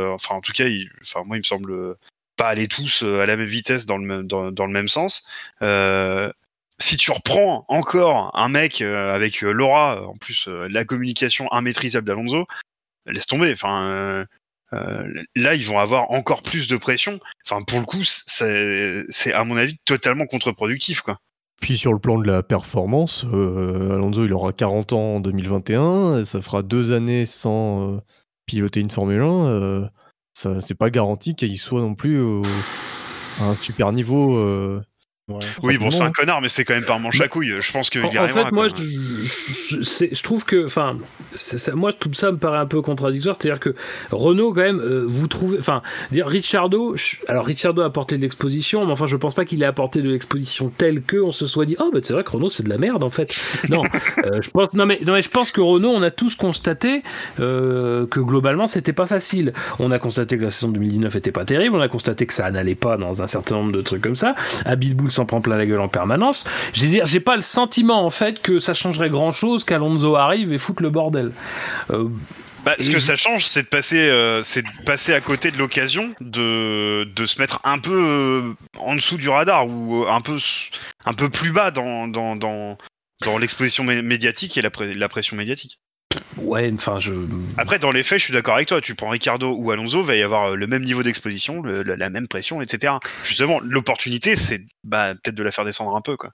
enfin 0.09 0.35
en 0.35 0.41
tout 0.41 0.53
cas 0.53 0.65
enfin 1.03 1.23
moi 1.25 1.37
il 1.37 1.41
me 1.41 1.45
semble 1.45 1.97
pas 2.37 2.49
aller 2.49 2.67
tous 2.67 3.03
à 3.03 3.27
la 3.27 3.37
même 3.37 3.47
vitesse 3.47 3.87
dans 3.87 3.99
le 3.99 4.69
même 4.69 4.89
sens 4.89 5.25
si 6.81 6.97
tu 6.97 7.11
reprends 7.13 7.65
encore 7.69 8.31
un 8.35 8.49
mec 8.49 8.81
euh, 8.81 9.15
avec 9.15 9.43
euh, 9.43 9.53
l'aura, 9.53 10.03
en 10.07 10.17
plus 10.17 10.49
euh, 10.49 10.67
la 10.71 10.85
communication 10.85 11.47
immaîtrisable 11.53 12.07
d'Alonso, 12.07 12.47
laisse 13.07 13.27
tomber. 13.27 13.53
Enfin, 13.53 14.27
là, 14.73 15.55
ils 15.55 15.65
vont 15.65 15.79
avoir 15.79 16.11
encore 16.11 16.43
plus 16.43 16.69
de 16.69 16.77
pression. 16.77 17.19
Enfin, 17.47 17.63
pour 17.63 17.81
le 17.81 17.85
coup, 17.85 18.03
c'est 18.05 19.33
à 19.33 19.45
mon 19.45 19.57
avis 19.57 19.77
totalement 19.85 20.27
contre-productif. 20.27 21.03
Puis 21.61 21.77
sur 21.77 21.93
le 21.93 21.99
plan 21.99 22.19
de 22.19 22.27
la 22.27 22.43
performance, 22.43 23.25
Alonso 23.25 24.25
il 24.25 24.33
aura 24.33 24.53
40 24.53 24.93
ans 24.95 25.17
en 25.17 25.21
2021, 25.21 26.25
ça 26.25 26.41
fera 26.41 26.63
deux 26.63 26.93
années 26.93 27.27
sans 27.27 28.01
piloter 28.47 28.81
une 28.81 28.91
Formule 28.91 29.21
1. 29.21 29.91
ça 30.33 30.61
c'est 30.63 30.75
pas 30.75 30.91
garanti 30.91 31.35
qu'il 31.35 31.59
soit 31.59 31.81
non 31.81 31.95
plus 31.95 32.21
au, 32.21 32.43
un 33.41 33.55
super 33.57 33.93
niveau. 33.93 34.83
Oui, 35.63 35.79
bon, 35.79 35.91
c'est 35.93 36.03
un 36.03 36.11
connard, 36.11 36.41
mais 36.41 36.49
c'est 36.49 36.65
quand 36.65 36.75
même 36.75 36.85
pas 36.85 36.95
un 36.95 36.99
manche 36.99 37.21
à 37.21 37.29
couilles. 37.29 37.55
Je 37.61 37.73
pense 37.73 37.89
qu'il 37.89 38.01
y 38.01 38.19
En, 38.19 38.27
fait, 38.27 38.51
moi, 38.51 38.67
je, 38.69 38.75
je, 39.77 39.81
c'est- 39.83 40.13
je 40.13 40.23
trouve 40.25 40.45
que, 40.45 40.67
enfin, 40.67 40.97
moi, 41.75 41.93
tout 41.93 42.13
ça 42.15 42.33
me 42.33 42.37
paraît 42.37 42.59
un 42.59 42.67
peu 42.67 42.83
contradictoire. 42.83 43.37
C'est-à-dire 43.39 43.61
que 43.61 43.75
Renault, 44.11 44.53
quand 44.53 44.63
même, 44.63 44.81
euh, 44.81 45.05
vous 45.07 45.29
trouvez, 45.29 45.59
enfin, 45.61 45.83
dire 46.11 46.27
Ricciardo, 46.27 46.97
je- 46.97 47.17
alors 47.29 47.45
Ricciardo 47.47 47.83
a 47.83 47.85
apporté 47.87 48.17
de 48.17 48.23
l'exposition, 48.23 48.85
mais 48.87 48.91
enfin, 48.93 49.07
je 49.07 49.17
pense 49.17 49.35
pas 49.35 49.45
qu'il 49.45 49.63
ait 49.63 49.67
apporté 49.67 50.03
de 50.03 50.09
l'exposition 50.11 50.69
telle 50.77 51.03
que 51.03 51.19
on 51.19 51.31
se 51.33 51.47
soit 51.47 51.65
dit, 51.65 51.77
oh, 51.79 51.91
bah, 51.93 52.01
c'est 52.03 52.13
vrai 52.13 52.25
que 52.25 52.31
Renault, 52.31 52.51
c'est 52.51 52.65
de 52.65 52.69
la 52.69 52.79
merde, 52.79 53.05
en 53.05 53.11
fait. 53.11 53.33
Non, 53.69 53.83
euh, 54.25 54.41
je 54.43 54.51
pense, 54.51 54.75
non 54.75 54.85
mais, 54.87 54.99
non 55.07 55.13
mais, 55.13 55.23
je 55.23 55.31
pense 55.31 55.53
que 55.53 55.61
Renault, 55.61 55.91
on 55.91 56.03
a 56.03 56.11
tous 56.11 56.35
constaté 56.35 57.05
euh, 57.39 58.05
que 58.09 58.19
globalement, 58.19 58.67
c'était 58.67 58.93
pas 58.93 59.07
facile. 59.07 59.53
On 59.79 59.93
a 59.93 60.01
constaté 60.01 60.37
que 60.39 60.43
la 60.43 60.51
saison 60.51 60.73
2019 60.73 61.15
était 61.15 61.31
pas 61.33 61.45
terrible, 61.45 61.77
on 61.77 61.81
a 61.81 61.89
constaté 61.89 62.27
que 62.27 62.35
ça 62.35 62.51
n'allait 62.51 62.75
pas 62.75 62.97
dans 62.97 63.23
un 63.23 63.29
certain 63.29 63.55
nombre 63.57 63.71
de 63.73 63.81
trucs 63.81 64.03
comme 64.03 64.17
ça. 64.17 64.35
Bull 64.81 65.13
s'en 65.21 65.27
prend 65.27 65.41
plein 65.43 65.57
la 65.57 65.67
gueule 65.67 65.81
en 65.81 65.89
permanence. 65.89 66.45
Je 66.73 66.83
veux 66.83 66.89
dire, 66.89 67.05
j'ai 67.05 67.21
pas 67.21 67.37
le 67.37 67.43
sentiment 67.43 68.05
en 68.05 68.11
fait 68.11 68.41
que 68.41 68.59
ça 68.59 68.73
changerait 68.75 69.11
grand 69.11 69.33
chose 69.33 69.65
qu'Alonso 69.65 70.17
arrive 70.17 70.53
et 70.53 70.59
foute 70.59 70.81
le 70.81 70.89
bordel. 70.91 71.33
Euh, 71.91 72.09
Bah, 72.65 72.75
ce 72.79 72.91
que 72.91 72.99
ça 72.99 73.17
change, 73.17 73.47
c'est 73.47 73.63
de 73.63 73.69
passer, 73.69 73.99
euh, 73.99 74.43
c'est 74.43 74.63
de 74.63 74.69
passer 74.85 75.15
à 75.15 75.21
côté 75.21 75.51
de 75.51 75.57
l'occasion 75.59 76.13
de, 76.21 77.05
de 77.05 77.25
se 77.27 77.39
mettre 77.41 77.59
un 77.65 77.79
peu 77.79 77.93
euh, 77.93 78.53
en 78.79 78.95
dessous 78.95 79.17
du 79.17 79.29
radar 79.31 79.67
ou 79.67 80.05
euh, 80.05 80.11
un 80.11 80.21
peu, 80.21 80.37
un 81.07 81.15
peu 81.15 81.29
plus 81.31 81.53
bas 81.53 81.71
dans, 81.71 82.07
dans, 82.07 82.37
dans, 82.37 82.77
dans 83.25 83.39
l'exposition 83.39 83.85
mé- 83.85 84.03
médiatique 84.03 84.59
et 84.59 84.63
la, 84.63 84.71
pré- 84.71 84.93
la 84.93 85.09
pression 85.09 85.37
médiatique. 85.37 85.79
Ouais, 86.39 86.71
enfin, 86.75 86.99
je. 86.99 87.13
Après, 87.57 87.79
dans 87.79 87.91
les 87.91 88.03
faits, 88.03 88.19
je 88.19 88.25
suis 88.25 88.33
d'accord 88.33 88.57
avec 88.57 88.69
toi. 88.69 88.81
Tu 88.81 88.95
prends 88.95 89.11
Ricardo 89.11 89.55
ou 89.57 89.71
Alonso, 89.71 90.03
va 90.03 90.17
y 90.17 90.23
avoir 90.23 90.53
euh, 90.53 90.55
le 90.57 90.67
même 90.67 90.83
niveau 90.85 91.03
d'exposition, 91.03 91.63
le- 91.63 91.83
la, 91.83 91.97
la 91.97 92.11
même 92.11 92.29
pression, 92.29 92.61
etc. 92.63 92.95
Justement, 93.25 93.61
l'opportunité, 93.63 94.37
c'est 94.37 94.61
bah, 94.85 95.15
peut-être 95.15 95.37
de 95.37 95.43
la 95.43 95.51
faire 95.53 95.65
descendre 95.65 95.95
un 95.97 96.01
peu, 96.01 96.17
quoi. 96.17 96.31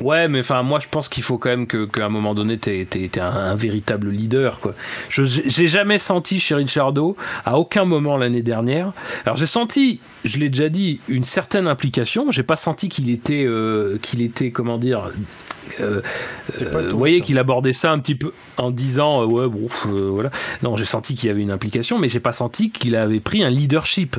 Ouais, 0.00 0.28
mais 0.28 0.40
enfin, 0.40 0.62
moi, 0.62 0.78
je 0.78 0.86
pense 0.88 1.08
qu'il 1.08 1.24
faut 1.24 1.38
quand 1.38 1.48
même 1.48 1.66
que 1.66 1.84
qu'à 1.84 2.06
un 2.06 2.08
moment 2.08 2.32
donné, 2.32 2.56
t'es 2.56 2.86
un, 3.18 3.24
un 3.26 3.54
véritable 3.56 4.10
leader, 4.10 4.60
quoi. 4.60 4.74
Je 5.08 5.24
j'ai 5.24 5.66
jamais 5.66 5.98
senti 5.98 6.38
chez 6.38 6.54
Ricciardo, 6.54 7.16
à 7.44 7.58
aucun 7.58 7.84
moment 7.84 8.16
l'année 8.16 8.42
dernière. 8.42 8.92
Alors, 9.26 9.36
j'ai 9.36 9.46
senti, 9.46 9.98
je 10.24 10.38
l'ai 10.38 10.50
déjà 10.50 10.68
dit, 10.68 11.00
une 11.08 11.24
certaine 11.24 11.66
implication. 11.66 12.30
J'ai 12.30 12.44
pas 12.44 12.54
senti 12.54 12.88
qu'il 12.88 13.10
était, 13.10 13.44
euh, 13.44 13.98
qu'il 14.00 14.22
était, 14.22 14.52
comment 14.52 14.78
dire. 14.78 15.10
Euh, 15.80 16.00
euh, 16.62 16.88
vous 16.90 16.98
voyez 16.98 17.16
touriste, 17.16 17.24
qu'il 17.24 17.38
abordait 17.38 17.72
ça 17.72 17.92
un 17.92 17.98
petit 17.98 18.14
peu 18.14 18.32
en 18.56 18.70
disant 18.70 19.22
euh, 19.22 19.26
ouais 19.26 19.48
bon 19.48 19.66
pff, 19.66 19.86
voilà. 19.86 20.30
Non 20.62 20.76
j'ai 20.76 20.84
senti 20.84 21.14
qu'il 21.14 21.28
y 21.28 21.30
avait 21.30 21.42
une 21.42 21.50
implication 21.50 21.98
mais 21.98 22.08
j'ai 22.08 22.20
pas 22.20 22.32
senti 22.32 22.70
qu'il 22.70 22.96
avait 22.96 23.20
pris 23.20 23.42
un 23.42 23.50
leadership. 23.50 24.16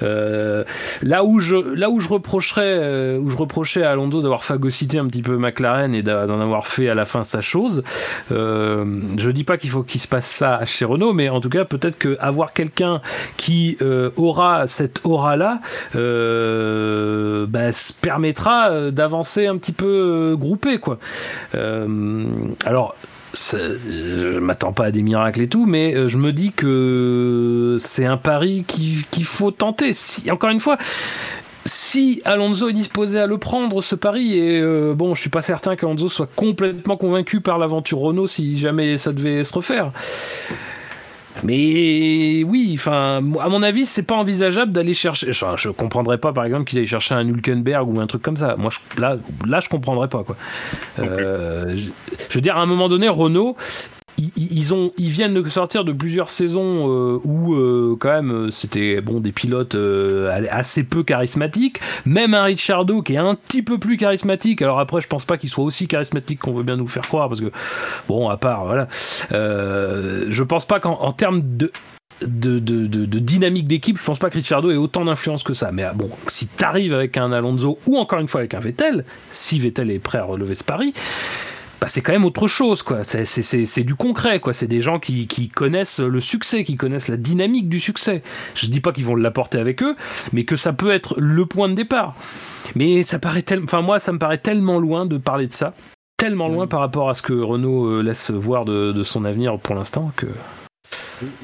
Là 0.00 1.24
où 1.24 1.40
je 1.40 1.56
là 1.56 1.90
où 1.90 2.00
je 2.00 2.08
reprocherais 2.08 3.16
où 3.16 3.28
je 3.28 3.36
reprochais 3.36 3.82
à 3.82 3.90
Alonso 3.92 4.22
d'avoir 4.22 4.44
phagocyté 4.44 4.98
un 4.98 5.06
petit 5.06 5.22
peu 5.22 5.36
McLaren 5.36 5.94
et 5.94 6.02
d'en 6.02 6.40
avoir 6.40 6.66
fait 6.66 6.88
à 6.88 6.94
la 6.94 7.04
fin 7.04 7.24
sa 7.24 7.40
chose 7.40 7.82
je 8.30 9.30
dis 9.30 9.44
pas 9.44 9.58
qu'il 9.58 9.70
faut 9.70 9.82
qu'il 9.82 10.00
se 10.00 10.08
passe 10.08 10.26
ça 10.26 10.64
chez 10.64 10.84
Renault 10.84 11.12
mais 11.12 11.28
en 11.28 11.40
tout 11.40 11.50
cas 11.50 11.64
peut-être 11.64 11.98
que 11.98 12.16
avoir 12.20 12.52
quelqu'un 12.52 13.00
qui 13.36 13.78
aura 14.16 14.66
cette 14.66 15.00
aura 15.04 15.36
là 15.36 15.60
bah, 15.94 17.72
se 17.72 17.92
permettra 17.92 18.90
d'avancer 18.90 19.46
un 19.46 19.56
petit 19.56 19.72
peu 19.72 20.36
groupé 20.38 20.78
quoi 20.78 20.91
Euh, 21.54 22.24
alors 22.64 22.94
ça- 23.34 23.56
je 23.88 24.38
m'attends 24.38 24.72
pas 24.72 24.86
à 24.86 24.90
des 24.90 25.02
miracles 25.02 25.40
et 25.42 25.48
tout, 25.48 25.64
mais 25.66 25.94
euh, 25.94 26.08
je 26.08 26.18
me 26.18 26.32
dis 26.32 26.52
que 26.52 27.76
c'est 27.78 28.04
un 28.04 28.16
pari 28.18 28.64
qui- 28.66 29.06
qu'il 29.10 29.24
faut 29.24 29.50
tenter. 29.50 29.92
Encore 30.30 30.50
une 30.50 30.60
fois, 30.60 30.76
si 31.64 32.20
Alonso 32.24 32.68
est 32.68 32.72
disposé 32.72 33.18
à 33.20 33.26
le 33.26 33.38
prendre, 33.38 33.80
ce 33.82 33.94
pari, 33.94 34.36
et 34.36 34.60
euh, 34.60 34.94
bon, 34.94 35.14
je 35.14 35.20
suis 35.20 35.30
pas 35.30 35.42
certain 35.42 35.76
qu'Alonso 35.76 36.08
soit 36.08 36.28
complètement 36.34 36.96
convaincu 36.96 37.40
par 37.40 37.56
l'aventure 37.58 37.98
Renault 37.98 38.26
si 38.26 38.58
jamais 38.58 38.98
ça 38.98 39.12
devait 39.12 39.44
se 39.44 39.54
refaire. 39.54 39.92
Mais 41.44 42.44
oui, 42.44 42.72
enfin, 42.74 43.16
à 43.40 43.48
mon 43.48 43.62
avis, 43.62 43.86
c'est 43.86 44.02
pas 44.02 44.16
envisageable 44.16 44.72
d'aller 44.72 44.94
chercher. 44.94 45.30
Enfin, 45.30 45.54
je 45.56 45.70
comprendrais 45.70 46.18
pas, 46.18 46.32
par 46.32 46.44
exemple, 46.44 46.64
qu'ils 46.64 46.78
aillent 46.78 46.86
chercher 46.86 47.14
un 47.14 47.26
Hülkenberg 47.26 47.88
ou 47.88 48.00
un 48.00 48.06
truc 48.06 48.22
comme 48.22 48.36
ça. 48.36 48.56
Moi, 48.56 48.70
je- 48.70 49.00
là, 49.00 49.16
là, 49.46 49.60
je 49.60 49.68
comprendrais 49.68 50.08
pas, 50.08 50.24
quoi. 50.24 50.36
Euh, 50.98 51.74
je, 51.76 51.90
je 52.28 52.34
veux 52.34 52.40
dire, 52.40 52.56
à 52.56 52.60
un 52.60 52.66
moment 52.66 52.88
donné, 52.88 53.08
Renault, 53.08 53.56
ils, 54.18 55.10
viennent 55.10 55.34
de 55.34 55.48
sortir 55.48 55.84
de 55.84 55.92
plusieurs 55.92 56.30
saisons 56.30 56.88
euh, 56.88 57.20
où 57.24 57.54
euh, 57.54 57.96
quand 57.98 58.10
même 58.10 58.30
euh, 58.30 58.50
c'était 58.50 59.00
bon 59.00 59.20
des 59.20 59.32
pilotes 59.32 59.76
assez 60.50 60.84
peu 60.84 61.02
charismatiques. 61.02 61.80
Même 62.04 62.34
un 62.34 62.44
Ricciardo 62.44 63.02
qui 63.02 63.14
est 63.14 63.18
un 63.18 63.34
petit 63.34 63.62
peu 63.62 63.78
plus 63.78 63.96
charismatique. 63.96 64.62
Alors 64.62 64.80
après, 64.80 65.00
je 65.00 65.08
pense 65.08 65.24
pas 65.24 65.38
qu'il 65.38 65.50
soit 65.50 65.64
aussi 65.64 65.88
charismatique 65.88 66.40
qu'on 66.40 66.52
veut 66.52 66.62
bien 66.62 66.76
nous 66.76 66.86
faire 66.86 67.06
croire 67.06 67.28
parce 67.28 67.40
que 67.40 67.50
bon, 68.08 68.28
à 68.28 68.36
part 68.36 68.66
voilà, 68.66 68.88
je 69.30 70.42
pense 70.42 70.64
pas 70.64 70.80
qu'en 70.80 71.00
en 71.00 71.12
termes 71.12 71.40
de 71.56 71.72
dynamique 73.18 73.66
d'équipe, 73.66 73.98
je 73.98 74.04
pense 74.04 74.18
pas 74.18 74.30
que 74.30 74.34
Ricciardo 74.34 74.70
ait 74.70 74.76
autant 74.76 75.04
d'influence 75.04 75.42
que 75.42 75.54
ça. 75.54 75.72
Mais 75.72 75.84
bon, 75.94 76.10
si 76.28 76.46
t'arrives 76.46 76.94
avec 76.94 77.16
un 77.16 77.32
Alonso 77.32 77.78
ou 77.86 77.96
encore 77.96 78.20
une 78.20 78.28
fois 78.28 78.40
avec 78.40 78.54
un 78.54 78.60
Vettel, 78.60 79.04
si 79.30 79.58
Vettel 79.58 79.90
est 79.90 79.98
prêt 79.98 80.18
à 80.18 80.24
relever 80.24 80.54
ce 80.54 80.64
pari, 80.64 80.94
bah, 81.82 81.88
c'est 81.88 82.00
quand 82.00 82.12
même 82.12 82.24
autre 82.24 82.46
chose, 82.46 82.84
quoi. 82.84 83.02
C'est- 83.02 83.82
du 83.82 83.96
concret, 83.96 84.38
quoi. 84.38 84.52
C'est 84.52 84.68
des 84.68 84.80
gens 84.80 85.00
qui, 85.00 85.26
qui 85.26 85.48
connaissent 85.48 85.98
le 85.98 86.20
succès, 86.20 86.62
qui 86.62 86.76
connaissent 86.76 87.08
la 87.08 87.16
dynamique 87.16 87.68
du 87.68 87.80
succès. 87.80 88.22
Je 88.54 88.66
dis 88.66 88.78
pas 88.80 88.92
qu'ils 88.92 89.04
vont 89.04 89.16
l'apporter 89.16 89.58
avec 89.58 89.82
eux, 89.82 89.96
mais 90.32 90.44
que 90.44 90.54
ça 90.54 90.72
peut 90.72 90.92
être 90.92 91.16
le 91.18 91.44
point 91.44 91.68
de 91.68 91.74
départ. 91.74 92.14
Mais 92.76 93.02
ça 93.02 93.18
paraît 93.18 93.42
tellement, 93.42 93.64
enfin 93.64 93.82
moi, 93.82 93.98
ça 93.98 94.12
me 94.12 94.18
paraît 94.18 94.38
tellement 94.38 94.78
loin 94.78 95.06
de 95.06 95.18
parler 95.18 95.48
de 95.48 95.52
ça, 95.52 95.74
tellement 96.16 96.46
loin 96.46 96.62
Oui. 96.66 96.68
par 96.68 96.78
rapport 96.78 97.10
à 97.10 97.14
ce 97.14 97.22
que 97.22 97.32
Renault 97.32 97.86
euh, 97.86 98.00
laisse 98.00 98.30
voir 98.30 98.64
de, 98.64 98.92
de 98.92 99.02
son 99.02 99.24
avenir 99.24 99.58
pour 99.58 99.74
l'instant 99.74 100.12
que. 100.14 100.26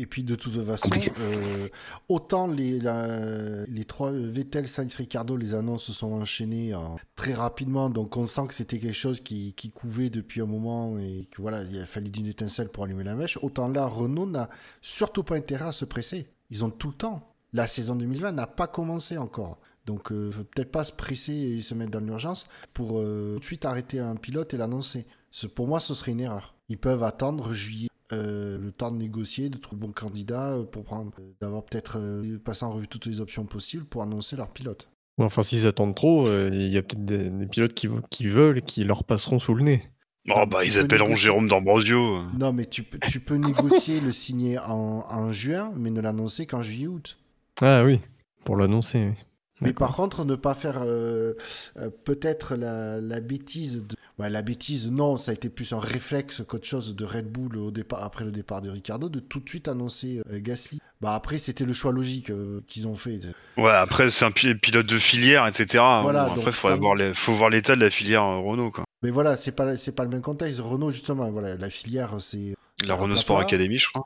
Et, 0.00 0.06
puis 0.06 0.22
de 0.24 0.34
toute 0.34 0.62
façon, 0.64 0.90
euh, 1.20 1.68
autant 2.08 2.46
les, 2.46 2.78
la- 2.80 3.64
les 3.66 3.84
trois 3.84 4.10
Vettel, 4.10 4.68
Sainz, 4.68 4.94
Ricardo, 4.96 5.36
les 5.36 5.54
annonces 5.54 5.84
se 5.84 5.92
sont 5.92 6.12
enchaînées 6.12 6.74
euh, 6.74 6.78
très 7.16 7.34
rapidement, 7.34 7.90
donc 7.90 8.16
on 8.16 8.26
sent 8.26 8.46
que 8.48 8.54
c'était 8.54 8.78
quelque 8.78 8.92
chose 8.94 9.20
qui, 9.20 9.52
qui 9.54 9.70
couvait 9.70 10.10
depuis 10.10 10.40
un 10.40 10.46
moment 10.46 10.98
et 10.98 11.26
que 11.30 11.40
voilà, 11.42 11.62
il 11.62 11.80
a 11.80 11.86
fallu 11.86 12.10
d'une 12.10 12.26
étincelle 12.26 12.68
pour 12.68 12.84
allumer 12.84 13.04
la 13.04 13.14
mèche. 13.14 13.38
Autant 13.42 13.68
là, 13.68 13.86
Renault 13.86 14.26
n'a 14.26 14.48
surtout 14.82 15.22
pas 15.22 15.36
intérêt 15.36 15.66
à 15.66 15.72
se 15.72 15.84
presser. 15.84 16.28
Ils 16.50 16.64
ont 16.64 16.70
tout 16.70 16.88
le 16.88 16.94
temps. 16.94 17.34
La 17.52 17.66
saison 17.66 17.96
2020 17.96 18.32
n'a 18.32 18.46
pas 18.46 18.66
commencé 18.66 19.16
encore. 19.18 19.58
Donc, 19.86 20.12
euh, 20.12 20.30
peut-être 20.52 20.70
pas 20.70 20.84
se 20.84 20.92
presser 20.92 21.32
et 21.32 21.60
se 21.60 21.74
mettre 21.74 21.90
dans 21.92 22.00
l'urgence 22.00 22.46
pour 22.74 22.98
euh, 23.00 23.34
tout 23.36 23.40
de 23.40 23.44
suite 23.44 23.64
arrêter 23.64 23.98
un 24.00 24.16
pilote 24.16 24.52
et 24.52 24.58
l'annoncer. 24.58 25.06
Ce- 25.30 25.46
Pour 25.46 25.66
moi, 25.66 25.80
ce 25.80 25.94
serait 25.94 26.12
une 26.12 26.20
erreur. 26.20 26.54
Ils 26.68 26.76
peuvent 26.76 27.02
attendre 27.02 27.54
juillet 27.54 27.88
euh, 28.12 28.58
le 28.58 28.72
temps 28.72 28.90
de 28.90 28.96
négocier, 28.96 29.48
de 29.50 29.58
trouver 29.58 29.80
le 29.82 29.86
bon 29.88 29.92
candidat 29.92 30.48
euh, 30.52 30.64
pour 30.64 30.84
prendre, 30.84 31.12
euh, 31.20 31.32
d'avoir 31.40 31.64
peut-être 31.64 31.98
euh, 32.00 32.38
passé 32.38 32.64
en 32.64 32.72
revue 32.72 32.88
toutes 32.88 33.06
les 33.06 33.20
options 33.20 33.44
possibles 33.44 33.84
pour 33.84 34.02
annoncer 34.02 34.36
leur 34.36 34.48
pilote. 34.50 34.88
Enfin, 35.20 35.42
s'ils 35.42 35.66
attendent 35.66 35.94
trop, 35.96 36.26
euh, 36.28 36.48
il 36.52 36.68
y 36.68 36.76
a 36.78 36.82
peut-être 36.82 37.04
des, 37.04 37.28
des 37.30 37.46
pilotes 37.46 37.74
qui, 37.74 37.88
qui 38.10 38.28
veulent 38.28 38.58
et 38.58 38.62
qui 38.62 38.84
leur 38.84 39.04
passeront 39.04 39.38
sous 39.38 39.54
le 39.54 39.64
nez. 39.64 39.82
Oh 40.30 40.44
bah, 40.46 40.58
tu 40.62 40.68
ils 40.68 40.78
appelleront 40.78 41.08
négocier. 41.08 41.24
Jérôme 41.24 41.48
d'Ambrosio. 41.48 42.22
Non, 42.38 42.52
mais 42.52 42.66
tu, 42.66 42.82
peux- 42.82 42.98
tu 43.08 43.18
peux 43.20 43.34
négocier 43.36 44.00
le 44.00 44.12
signer 44.12 44.58
en, 44.58 45.04
en 45.08 45.32
juin, 45.32 45.72
mais 45.76 45.90
ne 45.90 46.00
l'annoncer 46.00 46.46
qu'en 46.46 46.62
juillet-août. 46.62 47.18
Ah 47.60 47.82
oui, 47.84 48.00
pour 48.44 48.56
l'annoncer. 48.56 49.08
oui. 49.08 49.14
Mais 49.60 49.72
par 49.72 49.94
contre, 49.96 50.24
ne 50.24 50.34
pas 50.36 50.54
faire 50.54 50.80
euh, 50.84 51.34
euh, 51.78 51.90
peut-être 52.04 52.54
la, 52.56 53.00
la 53.00 53.20
bêtise. 53.20 53.78
De... 53.86 53.96
Ouais, 54.18 54.30
la 54.30 54.42
bêtise, 54.42 54.90
non, 54.90 55.16
ça 55.16 55.30
a 55.30 55.34
été 55.34 55.48
plus 55.48 55.72
un 55.72 55.78
réflexe 55.78 56.42
qu'autre 56.46 56.66
chose 56.66 56.94
de 56.96 57.04
Red 57.04 57.30
Bull 57.30 57.56
au 57.56 57.70
départ, 57.70 58.02
après 58.02 58.24
le 58.24 58.30
départ 58.32 58.62
de 58.62 58.70
Ricardo, 58.70 59.08
de 59.08 59.20
tout 59.20 59.40
de 59.40 59.48
suite 59.48 59.68
annoncer 59.68 60.20
euh, 60.32 60.38
Gasly. 60.40 60.80
Bah 61.00 61.14
après, 61.14 61.38
c'était 61.38 61.64
le 61.64 61.72
choix 61.72 61.92
logique 61.92 62.32
qu'ils 62.66 62.86
ont 62.88 62.94
fait. 62.94 63.20
Ouais, 63.56 63.70
après, 63.70 64.10
c'est 64.10 64.24
un 64.24 64.30
pi- 64.32 64.54
pilote 64.56 64.86
de 64.86 64.98
filière, 64.98 65.46
etc. 65.46 65.82
Voilà, 66.02 66.24
Bon, 66.24 66.28
donc, 66.30 66.38
après, 66.38 66.52
faut 66.52 66.94
les- 66.94 67.14
faut 67.14 67.32
voir 67.34 67.50
l'état 67.50 67.76
de 67.76 67.80
la 67.80 67.90
filière 67.90 68.24
Renault, 68.24 68.70
quoi. 68.72 68.84
Mais 69.02 69.10
voilà, 69.10 69.36
c'est 69.36 69.52
pas 69.52 69.76
c'est 69.76 69.92
pas 69.92 70.02
le 70.02 70.10
même 70.10 70.22
contexte. 70.22 70.58
Renault 70.58 70.90
justement, 70.90 71.30
voilà, 71.30 71.56
la 71.56 71.70
filière 71.70 72.16
c'est 72.20 72.54
La 72.86 72.94
Renault. 72.94 73.14
Sport 73.14 73.38
Academy, 73.38 73.78
je 73.78 73.88
crois. 73.90 74.02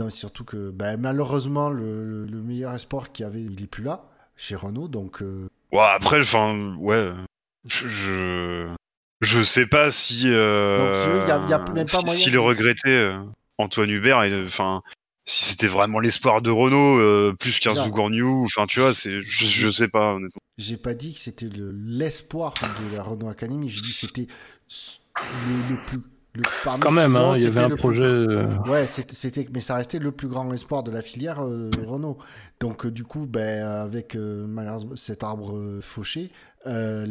Non, 0.00 0.10
surtout 0.10 0.44
que 0.44 0.70
bah, 0.70 0.96
malheureusement 0.96 1.68
le, 1.70 2.04
le- 2.04 2.24
le 2.26 2.42
meilleur 2.42 2.74
espoir 2.74 3.12
qu'il 3.12 3.22
y 3.24 3.26
avait, 3.26 3.42
il 3.42 3.62
est 3.62 3.66
plus 3.68 3.84
là 3.84 4.09
chez 4.40 4.54
Renault, 4.56 4.88
donc 4.88 5.22
euh, 5.22 5.48
Ouais, 5.72 5.86
après, 5.94 6.20
enfin, 6.20 6.74
ouais. 6.78 7.12
Je, 7.66 7.86
je, 7.86 8.68
je 9.20 9.42
sais 9.42 9.66
pas 9.66 9.90
si. 9.90 10.22
Euh, 10.26 10.78
Donc, 10.78 10.94
si 10.96 11.28
y 11.28 11.30
a- 11.30 11.48
y 11.48 11.52
a 11.52 11.72
même 11.72 11.86
pas 11.86 12.00
moyen 12.04 12.18
si 12.20 12.30
le 12.30 12.40
euh, 12.86 13.18
Antoine 13.58 13.90
Hubert, 13.90 14.22
et, 14.24 14.44
enfin, 14.44 14.82
si 15.26 15.44
c'était 15.50 15.66
vraiment 15.68 16.00
l'espoir 16.00 16.40
de 16.40 16.50
Renault, 16.50 16.98
euh, 16.98 17.34
plus 17.38 17.58
qu'un 17.60 17.74
Ça. 17.74 17.84
Zougourniou, 17.84 18.44
enfin, 18.46 18.66
tu 18.66 18.80
vois, 18.80 18.94
c'est, 18.94 19.22
je, 19.22 19.44
je 19.46 19.70
sais 19.70 19.88
pas, 19.88 20.14
honnêtement. 20.14 20.40
j'ai 20.58 20.78
pas 20.78 20.94
dit 20.94 21.12
que 21.12 21.20
c'était 21.20 21.48
le- 21.48 21.70
l'espoir 21.72 22.54
de 22.90 22.96
la 22.96 23.02
Renault 23.02 23.28
Academy, 23.28 23.68
j'ai 23.68 23.82
dit 23.82 23.88
que 23.90 23.94
c'était 23.94 24.26
le 25.68 25.76
plus 25.86 26.00
Le, 26.34 26.42
parmi 26.62 26.80
Quand 26.80 26.92
même, 26.92 27.16
hein, 27.16 27.32
il 27.36 27.42
y 27.42 27.46
avait 27.46 27.58
un 27.60 27.68
le 27.68 27.74
plus- 27.74 27.80
projet. 27.80 28.04
euh, 28.04 28.46
Ouais, 28.66 28.86
c'était, 28.86 29.48
mais 29.52 29.60
ça 29.60 29.74
restait 29.74 29.98
le 29.98 30.12
plus 30.12 30.28
grand 30.28 30.52
espoir 30.52 30.82
de 30.84 30.90
la 30.92 31.02
filière 31.02 31.42
euh, 31.44 31.70
Renault. 31.84 32.18
Donc 32.60 32.86
euh, 32.86 32.90
du 32.92 33.02
coup, 33.04 33.26
ben, 33.26 33.64
avec 33.66 34.14
euh, 34.14 34.46
malheureusement 34.46 34.94
cet 34.94 35.24
arbre 35.24 35.56
euh, 35.56 35.80
fauché, 35.80 36.30
euh, 36.66 37.04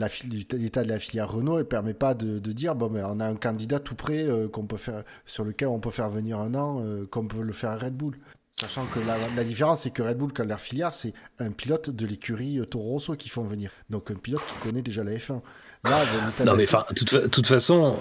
l'état 0.54 0.84
de 0.84 0.88
la 0.90 1.00
filière 1.00 1.30
Renault 1.32 1.58
ne 1.58 1.64
permet 1.64 1.94
pas 1.94 2.14
de, 2.14 2.40
de 2.40 2.52
dire 2.54 2.76
bon 2.76 2.88
ben 2.88 3.06
on 3.10 3.20
a 3.20 3.26
un 3.28 3.36
candidat 3.36 3.80
tout 3.80 3.96
prêt 3.96 4.24
euh, 4.24 4.48
qu'on 4.48 4.66
peut 4.66 4.78
faire, 4.78 5.04
sur 5.26 5.44
lequel 5.44 5.68
on 5.68 5.80
peut 5.80 5.90
faire 5.92 6.10
venir 6.10 6.40
un 6.40 6.54
an, 6.56 6.82
euh, 6.86 7.06
comme 7.06 7.28
peut 7.28 7.42
le 7.42 7.52
faire 7.54 7.78
Red 7.80 7.96
Bull. 7.96 8.16
Sachant 8.54 8.86
que 8.94 9.00
la, 9.00 9.16
la 9.36 9.44
différence, 9.44 9.82
c'est 9.82 9.90
que 9.90 10.02
Red 10.04 10.18
Bull, 10.18 10.32
quand 10.34 10.44
leur 10.46 10.60
filière, 10.60 10.94
c'est 10.94 11.14
un 11.40 11.52
pilote 11.52 11.90
de 11.90 12.06
l'écurie 12.06 12.60
Toro 12.70 12.90
Rosso 12.92 13.16
qui 13.16 13.28
font 13.30 13.44
venir. 13.44 13.72
Donc 13.90 14.12
un 14.12 14.16
pilote 14.16 14.42
qui 14.46 14.68
connaît 14.68 14.82
déjà 14.82 15.04
la 15.04 15.14
F1. 15.14 15.34
Là, 15.34 15.42
ben, 15.84 16.26
l'état 16.28 16.44
de 16.44 16.50
Non 16.50 16.56
mais 16.56 16.64
enfin, 16.66 16.86
toute, 16.96 17.10
fa- 17.10 17.28
toute 17.30 17.48
façon, 17.48 17.98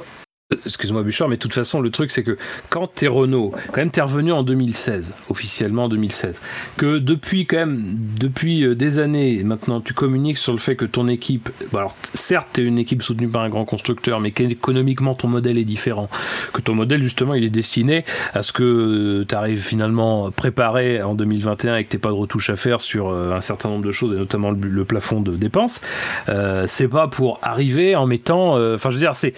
excuse-moi 0.65 1.03
Bouchard, 1.03 1.29
mais 1.29 1.37
de 1.37 1.43
toute 1.43 1.53
façon 1.53 1.83
le 1.83 1.91
truc 1.91 2.11
c'est 2.11 2.23
que 2.23 2.39
quand 2.71 2.87
t'es 2.87 3.07
Renault, 3.07 3.53
quand 3.67 3.83
même 3.83 3.91
t'es 3.91 4.01
revenu 4.01 4.33
en 4.33 4.43
2016, 4.43 5.13
officiellement 5.29 5.85
en 5.85 5.89
2016, 5.91 6.41
que 6.79 6.97
depuis 6.97 7.45
quand 7.45 7.59
même, 7.59 7.99
depuis 8.19 8.65
euh, 8.65 8.75
des 8.75 8.99
années 8.99 9.43
maintenant 9.45 9.83
tu 9.83 9.93
communiques 9.93 10.39
sur 10.39 10.53
le 10.53 10.59
fait 10.59 10.75
que 10.75 10.87
ton 10.87 11.07
équipe, 11.07 11.51
bon 11.71 11.79
alors 11.79 11.95
certes 12.15 12.49
t'es 12.55 12.63
une 12.63 12.79
équipe 12.79 13.03
soutenue 13.03 13.29
par 13.29 13.43
un 13.43 13.51
grand 13.51 13.67
constructeur, 13.67 14.21
mais 14.21 14.31
qu'économiquement 14.31 15.15
ton 15.15 15.29
modèle 15.29 15.59
est 15.59 15.67
différent, 15.67 16.09
que 16.55 16.63
ton 16.63 16.75
modèle 16.75 17.03
justement 17.03 17.35
il 17.35 17.45
est 17.45 17.51
destiné 17.51 18.07
à 18.33 18.43
ce 18.43 18.53
que 18.53 19.25
tu 19.29 19.35
arrives 19.35 19.63
finalement 19.63 20.31
préparé 20.31 21.03
en 21.03 21.15
2021 21.15 21.77
et 21.77 21.85
que 21.85 21.91
t'aies 21.91 21.99
pas 21.99 22.09
de 22.09 22.15
retouche 22.15 22.49
à 22.49 22.57
faire 22.57 22.81
sur 22.81 23.09
euh, 23.09 23.33
un 23.33 23.43
certain 23.43 23.69
nombre 23.69 23.85
de 23.85 23.93
choses 23.93 24.15
et 24.15 24.17
notamment 24.17 24.53
le, 24.53 24.85
plafond 24.87 25.21
de 25.21 25.37
dépenses. 25.37 25.83
Euh, 26.31 26.65
c'est 26.67 26.89
pas 26.89 27.07
pour 27.09 27.39
arriver 27.43 27.97
en 27.97 28.07
mettant. 28.07 28.57
euh, 28.57 28.77
Enfin, 28.77 28.89
je 28.89 28.95
veux 28.95 29.01
dire, 29.01 29.15
c'est, 29.15 29.35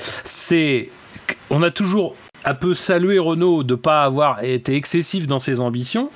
on 1.50 1.62
a 1.62 1.70
toujours 1.70 2.14
un 2.44 2.54
peu 2.54 2.74
salué 2.74 3.18
Renault 3.18 3.62
de 3.62 3.74
pas 3.74 4.04
avoir 4.04 4.42
été 4.42 4.74
excessif 4.74 5.26
dans 5.26 5.38
ses 5.38 5.60
ambitions. 5.60 6.10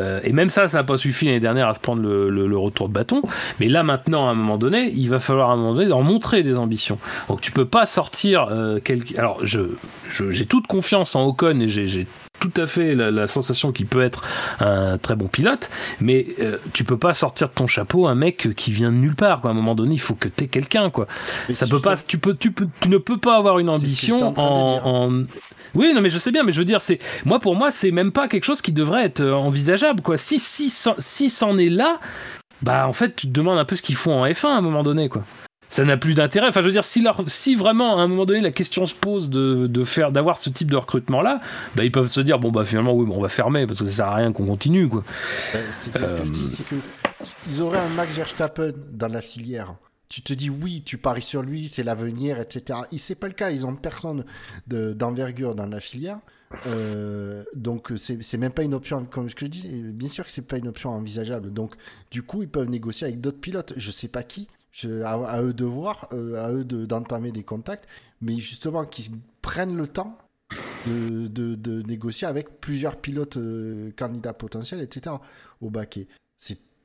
Euh, 0.00 0.20
et 0.24 0.32
même 0.32 0.48
ça, 0.48 0.68
ça 0.68 0.78
n'a 0.78 0.84
pas 0.84 0.96
suffi 0.96 1.26
l'année 1.26 1.40
dernière 1.40 1.68
à 1.68 1.74
se 1.74 1.80
prendre 1.80 2.02
le, 2.02 2.56
retour 2.56 2.88
de 2.88 2.94
bâton. 2.94 3.22
Mais 3.60 3.68
là, 3.68 3.82
maintenant, 3.82 4.28
à 4.28 4.32
un 4.32 4.34
moment 4.34 4.56
donné, 4.56 4.90
il 4.94 5.08
va 5.10 5.18
falloir 5.18 5.50
à 5.50 5.52
un 5.52 5.56
moment 5.56 5.74
donné 5.74 5.92
en 5.92 6.02
montrer 6.02 6.42
des 6.42 6.56
ambitions. 6.56 6.98
Donc, 7.28 7.40
tu 7.40 7.52
peux 7.52 7.66
pas 7.66 7.86
sortir. 7.86 8.46
euh, 8.50 8.78
Alors, 9.18 9.44
je, 9.44 9.60
j'ai 10.30 10.46
toute 10.46 10.66
confiance 10.66 11.14
en 11.14 11.26
Ocon 11.26 11.60
et 11.60 11.68
j'ai 11.68 12.06
tout 12.42 12.60
à 12.60 12.66
fait 12.66 12.94
la, 12.94 13.12
la 13.12 13.28
sensation 13.28 13.70
qu'il 13.70 13.86
peut 13.86 14.02
être 14.02 14.24
un 14.58 14.98
très 14.98 15.14
bon 15.14 15.28
pilote. 15.28 15.70
Mais 16.00 16.26
euh, 16.40 16.58
tu 16.72 16.82
peux 16.82 16.96
pas 16.96 17.14
sortir 17.14 17.48
de 17.48 17.52
ton 17.54 17.68
chapeau 17.68 18.08
un 18.08 18.16
mec 18.16 18.48
qui 18.56 18.72
vient 18.72 18.90
de 18.90 18.96
nulle 18.96 19.14
part. 19.14 19.40
Quoi. 19.40 19.50
À 19.50 19.52
un 19.52 19.56
moment 19.56 19.76
donné, 19.76 19.94
il 19.94 20.00
faut 20.00 20.14
que 20.14 20.28
tu 20.28 20.44
aies 20.44 20.48
quelqu'un. 20.48 20.90
Quoi. 20.90 21.06
Mais 21.48 21.54
Ça 21.54 21.66
si 21.66 21.70
peut 21.70 21.80
pas, 21.80 21.96
tu, 21.96 22.18
peux, 22.18 22.34
tu, 22.34 22.50
peux, 22.50 22.66
tu 22.80 22.88
ne 22.88 22.98
peux 22.98 23.18
pas 23.18 23.36
avoir 23.36 23.60
une 23.60 23.68
ambition 23.68 24.18
en 24.36 24.82
en, 24.92 25.24
Oui, 25.74 25.92
non, 25.94 26.00
mais 26.00 26.08
je 26.10 26.18
sais 26.18 26.32
bien, 26.32 26.42
mais 26.42 26.50
je 26.52 26.58
veux 26.58 26.64
dire, 26.64 26.80
c'est 26.80 26.98
moi 27.24 27.38
pour 27.38 27.54
moi, 27.54 27.70
c'est 27.70 27.92
même 27.92 28.10
pas 28.10 28.26
quelque 28.26 28.44
chose 28.44 28.60
qui 28.60 28.72
devrait 28.72 29.04
être 29.04 29.20
euh, 29.20 29.34
envisageable, 29.34 30.02
quoi. 30.02 30.16
Si 30.16 30.38
si 30.40 30.68
c'en- 30.68 30.96
si 30.98 31.30
c'en 31.30 31.58
est 31.58 31.68
là, 31.70 32.00
bah 32.60 32.88
en 32.88 32.92
fait, 32.92 33.14
tu 33.14 33.28
te 33.28 33.32
demandes 33.32 33.58
un 33.58 33.64
peu 33.64 33.76
ce 33.76 33.82
qu'ils 33.82 33.96
font 33.96 34.20
en 34.20 34.26
F1 34.26 34.48
à 34.48 34.56
un 34.56 34.60
moment 34.62 34.82
donné, 34.82 35.08
quoi. 35.08 35.22
Ça 35.72 35.86
n'a 35.86 35.96
plus 35.96 36.12
d'intérêt. 36.12 36.48
Enfin, 36.48 36.60
je 36.60 36.66
veux 36.66 36.72
dire, 36.72 36.84
si, 36.84 37.00
leur, 37.00 37.22
si 37.28 37.54
vraiment 37.54 37.98
à 37.98 38.02
un 38.02 38.06
moment 38.06 38.26
donné 38.26 38.42
la 38.42 38.50
question 38.50 38.84
se 38.84 38.92
pose 38.94 39.30
de, 39.30 39.66
de 39.66 39.84
faire, 39.84 40.12
d'avoir 40.12 40.36
ce 40.36 40.50
type 40.50 40.70
de 40.70 40.76
recrutement 40.76 41.22
là, 41.22 41.38
bah 41.74 41.82
ils 41.82 41.90
peuvent 41.90 42.08
se 42.08 42.20
dire 42.20 42.38
bon 42.38 42.50
bah 42.50 42.66
finalement 42.66 42.92
oui, 42.92 43.06
bon, 43.06 43.16
on 43.16 43.22
va 43.22 43.30
fermer 43.30 43.66
parce 43.66 43.78
que 43.78 43.86
ça 43.86 43.90
sert 43.90 44.06
à 44.08 44.16
rien 44.16 44.32
qu'on 44.34 44.44
continue, 44.44 44.86
quoi. 44.90 45.02
C'est 45.72 45.90
que 45.90 46.06
ce 46.06 46.20
que 46.20 46.26
je 46.26 46.30
dis, 46.32 46.46
c'est 46.46 46.64
que 46.68 46.74
ils 47.48 47.62
auraient 47.62 47.78
un 47.78 47.88
Max 47.96 48.12
Verstappen 48.12 48.72
dans 48.92 49.08
la 49.08 49.22
filière. 49.22 49.74
Tu 50.10 50.20
te 50.20 50.34
dis 50.34 50.50
oui, 50.50 50.82
tu 50.84 50.98
paries 50.98 51.22
sur 51.22 51.40
lui, 51.40 51.68
c'est 51.72 51.82
l'avenir, 51.84 52.38
etc. 52.38 52.80
Il 52.92 52.98
c'est 52.98 53.14
pas 53.14 53.28
le 53.28 53.32
cas, 53.32 53.50
ils 53.50 53.64
ont 53.64 53.74
personne 53.74 54.26
de- 54.66 54.92
d'envergure 54.92 55.54
dans 55.54 55.64
la 55.64 55.80
filière. 55.80 56.18
Euh, 56.66 57.44
donc 57.54 57.92
c'est 57.96 58.22
c'est 58.22 58.36
même 58.36 58.52
pas 58.52 58.62
une 58.62 58.74
option, 58.74 59.06
comme 59.06 59.30
ce 59.30 59.34
que 59.34 59.46
je 59.46 59.50
dis, 59.50 59.68
bien 59.68 60.10
sûr 60.10 60.26
que 60.26 60.30
c'est 60.30 60.46
pas 60.46 60.58
une 60.58 60.68
option 60.68 60.90
envisageable. 60.90 61.50
Donc 61.50 61.72
du 62.10 62.22
coup, 62.22 62.42
ils 62.42 62.48
peuvent 62.50 62.68
négocier 62.68 63.06
avec 63.06 63.22
d'autres 63.22 63.40
pilotes. 63.40 63.72
Je 63.78 63.90
sais 63.90 64.08
pas 64.08 64.22
qui, 64.22 64.48
à, 65.04 65.42
eux 65.42 65.52
de 65.52 65.64
voir, 65.64 66.08
euh, 66.12 66.42
à 66.44 66.52
eux 66.52 66.64
de- 66.64 66.86
d'entamer 66.86 67.32
des 67.32 67.42
contacts, 67.44 67.86
mais 68.20 68.36
justement 68.36 68.84
qu'ils 68.84 69.12
prennent 69.42 69.76
le 69.76 69.86
temps 69.86 70.16
de, 70.86 71.82
négocier 71.86 72.26
avec 72.26 72.60
plusieurs 72.60 72.96
pilotes 72.96 73.36
euh, 73.36 73.90
candidats 73.96 74.32
potentiels, 74.32 74.80
etc. 74.80 75.16
au 75.60 75.70
baquet. 75.70 76.06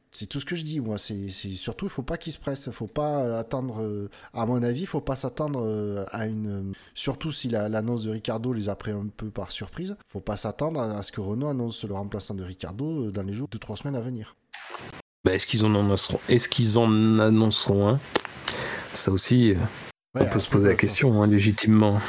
C'est 0.09 0.25
tout 0.25 0.39
ce 0.39 0.45
que 0.45 0.55
je 0.55 0.63
dis, 0.63 0.79
moi. 0.79 0.97
C'est 0.97 1.27
surtout, 1.29 1.85
il 1.85 1.89
faut 1.89 2.01
pas 2.01 2.17
qu'ils 2.17 2.33
se 2.33 2.39
pressent. 2.39 2.71
Faut 2.71 2.87
pas 2.87 3.19
euh, 3.23 3.39
attendre. 3.39 4.09
à 4.33 4.45
mon 4.47 4.63
avis, 4.63 4.81
il 4.81 4.87
faut 4.87 5.01
pas 5.01 5.15
s'attendre 5.17 6.05
à 6.11 6.25
une. 6.25 6.73
surtout 6.95 7.31
si 7.31 7.49
la- 7.49 7.69
l'annonce 7.69 8.03
de 8.03 8.11
Ricardo 8.11 8.51
les 8.53 8.69
a 8.69 8.75
pris 8.75 8.91
un 8.91 9.07
peu 9.15 9.29
par 9.29 9.51
surprise. 9.51 9.95
faut 10.07 10.21
pas 10.21 10.37
s'attendre 10.37 10.79
à, 10.79 10.97
à 10.97 11.03
ce 11.03 11.11
que 11.11 11.21
Renault 11.21 11.49
annonce 11.49 11.83
le 11.83 11.93
remplaçant 11.93 12.33
de 12.33 12.43
Ricardo 12.43 13.11
dans 13.11 13.23
les 13.23 13.33
jours 13.33 13.49
de 13.49 13.57
trois 13.59 13.75
semaines 13.75 13.95
à 13.97 14.01
venir. 14.01 14.35
Bah, 15.25 15.33
est-ce 15.33 15.47
qu'ils 15.47 15.65
en 15.65 15.75
annonceront 15.75 16.19
Est-ce 16.29 16.47
qu'ils 16.49 16.77
en 16.77 17.19
annonceront 17.19 17.87
un? 17.89 17.99
Ça 18.93 19.11
aussi, 19.11 19.51
euh, 19.51 19.55
on 20.15 20.21
Ouais, 20.21 20.29
peut 20.29 20.39
se 20.39 20.49
poser 20.49 20.69
la 20.69 20.75
question 20.75 21.21
hein, 21.21 21.27
légitimement. 21.27 21.99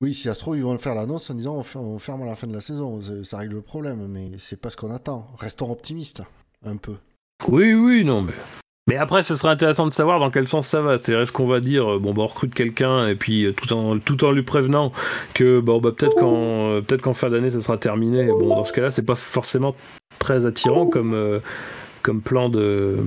Oui, 0.00 0.14
si 0.14 0.28
trouve, 0.38 0.56
ils 0.56 0.62
vont 0.62 0.72
le 0.72 0.78
faire 0.78 0.94
l'annonce 0.94 1.28
en 1.30 1.34
disant 1.34 1.56
on, 1.56 1.62
fer- 1.62 1.82
on 1.82 1.98
ferme 1.98 2.22
à 2.22 2.26
la 2.26 2.34
fin 2.34 2.46
de 2.46 2.54
la 2.54 2.60
saison. 2.60 2.98
Ça- 3.22 3.36
règle 3.38 3.56
le 3.56 3.60
problème, 3.60 4.06
mais 4.08 4.30
c'est 4.38 4.58
pas 4.60 4.70
ce 4.70 4.76
qu'on 4.76 4.90
attend. 4.94 5.26
Restons 5.38 5.70
optimistes, 5.70 6.22
un 6.64 6.76
peu. 6.76 6.94
Oui, 7.48 7.74
oui, 7.74 8.04
non, 8.04 8.22
mais. 8.22 8.32
Mais 8.88 8.96
après, 8.96 9.22
ce 9.22 9.34
serait 9.36 9.50
intéressant 9.52 9.86
de 9.86 9.92
savoir 9.92 10.18
dans 10.18 10.30
quel 10.30 10.48
sens 10.48 10.66
ça 10.66 10.80
va. 10.80 10.96
C'est 10.98 11.12
est-ce 11.12 11.30
qu'on 11.30 11.46
va 11.46 11.60
dire, 11.60 11.86
euh, 11.92 11.98
bon, 11.98 12.12
bah, 12.14 12.22
on 12.22 12.26
recrute 12.26 12.54
quelqu'un 12.54 13.06
et 13.06 13.14
puis 13.14 13.44
euh, 13.44 13.52
tout 13.52 13.72
en, 13.74 13.98
tout 13.98 14.24
en 14.24 14.32
lui 14.32 14.42
prévenant 14.42 14.90
que, 15.34 15.60
bon, 15.60 15.78
bah, 15.80 15.92
peut-être 15.96 16.16
qu'en, 16.16 16.80
peut-être 16.82 17.02
qu'en 17.02 17.12
fin 17.14 17.28
d'année, 17.30 17.50
ça 17.50 17.60
sera 17.60 17.76
terminé. 17.76 18.26
Bon, 18.28 18.48
dans 18.48 18.64
ce 18.64 18.72
cas-là, 18.72 18.90
c'est 18.90 19.04
pas 19.04 19.14
forcément 19.14 19.76
très 20.18 20.44
attirant 20.46 20.86
comme, 20.86 21.12
euh, 21.14 21.40
comme 22.02 22.22
plan 22.22 22.48
de, 22.48 22.98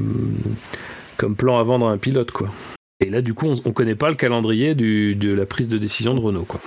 comme 1.17 1.35
plan 1.35 1.59
à 1.59 1.63
vendre 1.63 1.87
à 1.87 1.91
un 1.91 1.97
pilote, 1.97 2.31
quoi. 2.31 2.49
Et 2.99 3.09
là, 3.09 3.21
du 3.21 3.33
coup, 3.33 3.47
on, 3.47 3.55
on 3.65 3.71
connaît 3.71 3.95
pas 3.95 4.09
le 4.09 4.15
calendrier 4.15 4.75
du, 4.75 5.15
de 5.15 5.33
la 5.33 5.45
prise 5.45 5.67
de 5.67 5.77
décision 5.77 6.13
de 6.13 6.19
Renault, 6.19 6.45
quoi. 6.45 6.61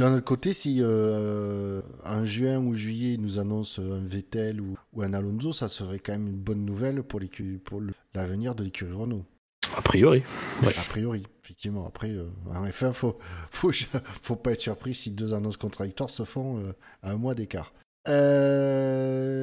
D'un 0.00 0.14
autre 0.14 0.24
côté, 0.24 0.54
si 0.54 0.78
euh, 0.80 1.82
en 2.06 2.24
juin 2.24 2.58
ou 2.58 2.74
juillet, 2.74 3.14
ils 3.14 3.20
nous 3.20 3.38
annoncent 3.38 3.82
un 3.82 4.02
Vettel 4.02 4.58
ou, 4.58 4.78
ou 4.94 5.02
un 5.02 5.12
Alonso, 5.12 5.52
ça 5.52 5.68
serait 5.68 5.98
quand 5.98 6.12
même 6.12 6.26
une 6.26 6.38
bonne 6.38 6.64
nouvelle 6.64 7.02
pour, 7.02 7.20
l'avenir 8.14 8.54
de 8.54 8.64
l'écurie 8.64 8.92
Renault. 8.92 9.26
A 9.76 9.82
priori. 9.82 10.22
Ouais. 10.62 10.72
A 10.78 10.82
priori, 10.88 11.24
effectivement. 11.44 11.86
Après, 11.86 12.08
euh, 12.08 12.30
en 12.48 12.64
F1, 12.66 12.94
faut, 12.94 13.18
faut, 13.50 13.72
faut 14.22 14.36
pas 14.36 14.52
être 14.52 14.62
surpris 14.62 14.94
si 14.94 15.10
deux 15.10 15.34
annonces 15.34 15.58
contradictoires 15.58 16.08
se 16.08 16.22
font 16.22 16.60
euh, 16.60 16.72
à 17.02 17.10
un 17.10 17.16
mois 17.16 17.34
d'écart. 17.34 17.74
Euh, 18.08 19.39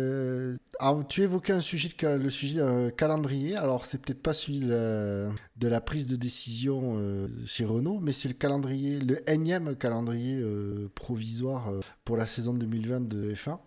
alors, 0.88 1.06
tu 1.06 1.22
évoquais 1.22 1.52
un 1.52 1.60
sujet 1.60 1.90
le 2.02 2.30
sujet 2.30 2.62
euh, 2.62 2.92
calendrier. 2.92 3.58
Alors, 3.58 3.84
c'est 3.84 4.02
peut-être 4.02 4.22
pas 4.22 4.34
celui 4.34 4.60
de 4.60 5.68
la, 5.68 5.82
prise 5.82 6.06
de 6.06 6.16
décision 6.16 6.96
euh, 6.96 7.28
chez 7.46 7.66
Renault, 7.66 8.00
mais 8.02 8.14
c'est 8.14 8.30
le 8.30 8.34
calendrier, 8.34 8.98
le 9.00 9.30
énième 9.30 9.76
calendrier 9.76 10.36
euh, 10.36 10.90
provisoire 10.96 11.70
euh, 11.70 11.82
pour 12.06 12.16
la 12.16 12.26
saison 12.26 12.54
2020 12.54 13.02
de 13.02 13.34
F1. 13.34 13.58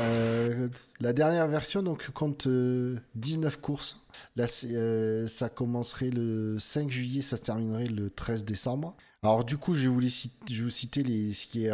Euh, 0.00 0.68
la 1.00 1.12
dernière 1.12 1.46
version 1.46 1.80
donc 1.80 2.10
compte 2.10 2.48
euh, 2.48 2.98
19 3.14 3.60
courses. 3.60 4.04
Ça 4.36 5.48
commencerait 5.48 6.10
le 6.10 6.58
5 6.58 6.90
juillet, 6.90 7.22
ça 7.22 7.38
terminerait 7.38 7.86
le 7.86 8.10
13 8.10 8.44
décembre. 8.44 8.96
Alors 9.24 9.42
du 9.42 9.56
coup, 9.56 9.72
je 9.72 9.88
vais 9.88 9.94
vous, 9.94 10.02
citer, 10.02 10.52
ce, 11.32 11.46
qui 11.46 11.64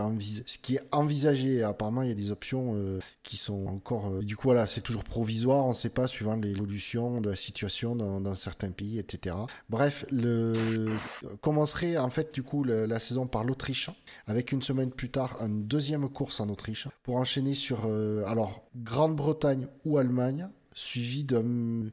est 0.77 0.81
envisagé. 0.93 1.65
Apparemment, 1.65 2.03
il 2.03 2.09
y 2.09 2.13
a 2.13 2.15
des 2.15 2.31
options 2.31 2.75
euh, 2.77 3.01
qui 3.25 3.37
sont 3.37 3.67
encore... 3.67 4.07
euh, 4.07 4.23
du 4.23 4.37
coup, 4.37 4.45
voilà, 4.45 4.69
c'est 4.69 4.83
toujours 4.83 5.03
provisoire, 5.03 5.67
on 5.67 5.71
ne 5.71 5.75
sait 5.75 5.89
pas, 5.89 6.07
suivant 6.07 6.37
l'évolution 6.37 7.21
de 7.21 7.29
la 7.29 7.35
situation 7.35 7.97
dans, 7.97 8.35
certains 8.37 8.71
pays, 8.71 9.01
etc. 9.01 9.35
Bref, 9.69 10.07
le 10.13 10.53
commencerait 11.41 11.97
en 11.97 12.09
fait 12.09 12.33
du 12.33 12.45
coup 12.45 12.63
la 12.63 13.01
saison 13.01 13.27
par 13.27 13.43
l'Autriche, 13.43 13.91
avec 14.29 14.53
une 14.53 14.63
semaine 14.63 14.93
plus 14.93 15.11
tard 15.11 15.37
une 15.41 15.65
deuxième 15.67 16.09
course 16.09 16.39
en 16.39 16.49
Autriche, 16.51 16.87
pour 17.03 17.17
enchaîner 17.17 17.55
sur 17.55 17.81
euh, 17.87 18.23
alors 18.27 18.63
Grande-Bretagne 18.77 19.67
ou 19.85 19.99
Allemagne, 19.99 20.49
suivi 20.73 21.25
d'un- 21.25 21.89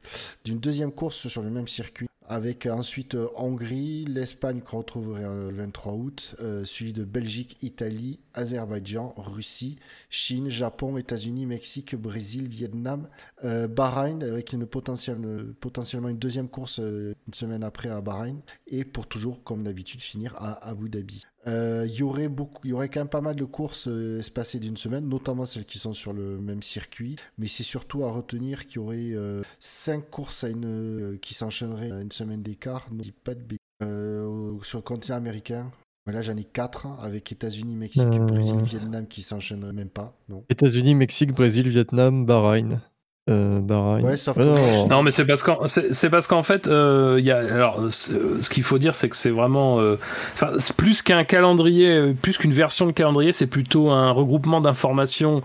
d'une 0.45 0.59
deuxième 0.59 0.91
course 0.91 1.27
sur 1.27 1.41
le 1.41 1.49
même 1.49 1.67
circuit. 1.67 2.07
Avec 2.29 2.65
ensuite 2.65 3.15
euh, 3.15 3.29
Hongrie, 3.37 4.03
l'Espagne 4.05 4.59
qu'on 4.59 4.79
retrouverait 4.79 5.23
le 5.23 5.49
23 5.49 5.93
août, 5.93 6.35
euh, 6.41 6.65
suivi 6.65 6.91
de 6.91 7.05
Belgique, 7.05 7.57
Italie, 7.61 8.19
Azerbaïdjan, 8.33 9.13
Russie, 9.15 9.77
Chine, 10.09 10.49
Japon, 10.49 10.97
États-Unis, 10.97 11.45
Mexique, 11.45 11.95
Brésil, 11.95 12.49
Vietnam, 12.49 13.07
euh, 13.45 13.69
Bahreïn, 13.69 14.21
avec 14.23 14.51
une 14.51 14.65
potentielle, 14.65 15.17
potentiellement 15.61 16.09
une 16.09 16.17
deuxième 16.17 16.49
course 16.49 16.79
une 16.79 17.33
semaine 17.33 17.63
après 17.63 17.87
à 17.87 18.01
Bahreïn, 18.01 18.41
et 18.67 18.83
pour 18.83 19.07
toujours, 19.07 19.41
comme 19.45 19.63
d'habitude, 19.63 20.01
finir 20.01 20.35
à 20.35 20.67
Abu 20.67 20.89
Dhabi. 20.89 21.23
Euh, 21.47 21.85
Il 21.87 21.95
y 21.95 22.03
aurait 22.03 22.27
beaucoup, 22.27 22.61
il 22.65 22.71
y 22.71 22.73
aurait 22.73 22.89
quand 22.89 22.99
même 22.99 23.07
pas 23.09 23.21
mal 23.21 23.35
de 23.35 23.45
courses 23.45 23.87
euh, 23.87 24.19
espacées 24.19 24.59
d'une 24.59 24.77
semaine, 24.77 25.07
notamment 25.07 25.45
celles 25.45 25.65
qui 25.65 25.79
sont 25.79 25.93
sur 25.93 26.13
le 26.13 26.39
même 26.39 26.61
circuit, 26.61 27.15
mais 27.37 27.47
c'est 27.47 27.63
surtout 27.63 28.03
à 28.03 28.11
retenir 28.11 28.65
qu'il 28.67 28.77
y 28.77 28.79
aurait 28.79 29.11
euh, 29.13 29.41
cinq 29.59 30.09
courses 30.09 30.43
à 30.43 30.49
une, 30.49 30.65
euh, 30.65 31.17
qui 31.21 31.33
s'enchaîneraient 31.33 31.91
à 31.91 32.01
une 32.01 32.11
semaine 32.11 32.43
d'écart, 32.43 32.87
ne 32.91 33.01
dis 33.01 33.11
pas 33.13 33.33
de 33.33 33.39
bêtises. 33.41 33.57
Euh, 33.83 34.57
sur 34.63 34.79
le 34.79 34.83
continent 34.83 35.17
américain, 35.17 35.71
Là, 36.09 36.21
j'en 36.21 36.37
ai 36.37 36.45
quatre 36.45 36.87
avec 37.01 37.29
États-Unis, 37.33 37.75
Mexique, 37.75 38.03
Euh. 38.05 38.19
Brésil, 38.19 38.55
Vietnam 38.63 39.07
qui 39.07 39.21
s'enchaînent 39.21 39.73
même 39.73 39.89
pas. 39.89 40.17
États-Unis, 40.49 40.95
Mexique, 40.95 41.33
Brésil, 41.33 41.67
Vietnam, 41.67 42.25
Bahreïn. 42.25 42.81
Euh, 43.29 43.59
Bahreïn. 43.59 44.05
Ouais, 44.05 44.15
sauf 44.17 44.37
que- 44.37 44.41
non. 44.41 44.87
Non, 44.87 45.03
mais 45.03 45.11
c'est 45.11 45.25
parce 45.25 45.43
qu'en 45.43 45.59
c'est 45.67 46.09
parce 46.09 46.27
qu'en 46.27 46.43
fait, 46.43 46.67
euh, 46.67 47.17
il 47.19 47.25
y 47.25 47.31
a 47.31 47.37
alors 47.39 47.81
ce 47.89 48.39
ce 48.39 48.49
qu'il 48.49 48.63
faut 48.63 48.77
dire, 48.77 48.95
c'est 48.95 49.09
que 49.09 49.15
c'est 49.17 49.29
vraiment, 49.31 49.79
euh, 49.81 49.97
enfin, 50.33 50.51
c'est 50.59 50.75
plus 50.75 51.01
qu'un 51.01 51.25
calendrier, 51.25 51.89
euh, 51.89 52.13
plus 52.21 52.37
qu'une 52.37 52.53
version 52.53 52.85
de 52.85 52.91
calendrier, 52.93 53.33
c'est 53.33 53.47
plutôt 53.47 53.89
un 53.89 54.11
regroupement 54.11 54.61
d'informations. 54.61 55.41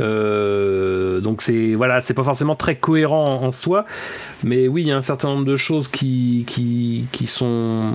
Euh, 0.00 1.20
donc 1.20 1.42
c'est 1.42 1.74
voilà, 1.74 2.00
c'est 2.00 2.14
pas 2.14 2.22
forcément 2.24 2.54
très 2.54 2.76
cohérent 2.76 3.40
en, 3.42 3.46
en 3.48 3.52
soi, 3.52 3.84
mais 4.42 4.68
oui, 4.68 4.82
il 4.82 4.88
y 4.88 4.92
a 4.92 4.96
un 4.96 5.02
certain 5.02 5.28
nombre 5.28 5.44
de 5.44 5.56
choses 5.56 5.88
qui 5.88 6.44
qui 6.46 7.04
qui 7.12 7.26
sont 7.26 7.92